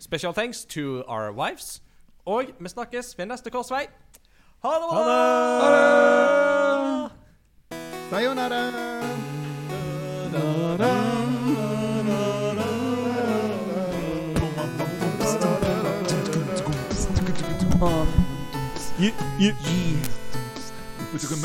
Special 0.00 0.32
thanks 0.32 0.64
to 0.64 1.04
our 1.08 1.32
wives. 1.32 1.82
Og 2.26 2.44
vi 2.60 2.68
snakkes 2.68 3.18
ved 3.18 3.26
neste 3.26 3.50
korsvei. 3.50 3.86
Ha 4.62 4.68
det 4.68 4.82
bra! 4.90 5.02
Ha 5.62 5.68
det! 5.74 7.10
Sayonara! 8.10 8.72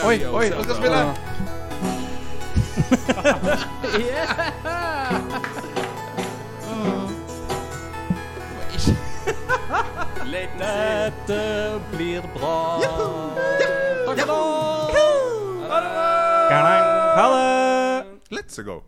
Oi, 0.03 0.25
oi, 0.25 0.49
nå 0.49 0.63
skal 0.63 0.73
jeg 0.73 0.77
spille! 0.81 1.15
Dette 10.33 11.79
blir 11.91 12.21
bra. 12.33 12.81
Takk 12.81 14.19
for 14.19 14.25
nå. 14.25 14.39
Ha 15.69 17.25
det! 17.29 18.05
Let's 18.33 18.57
go. 18.65 18.81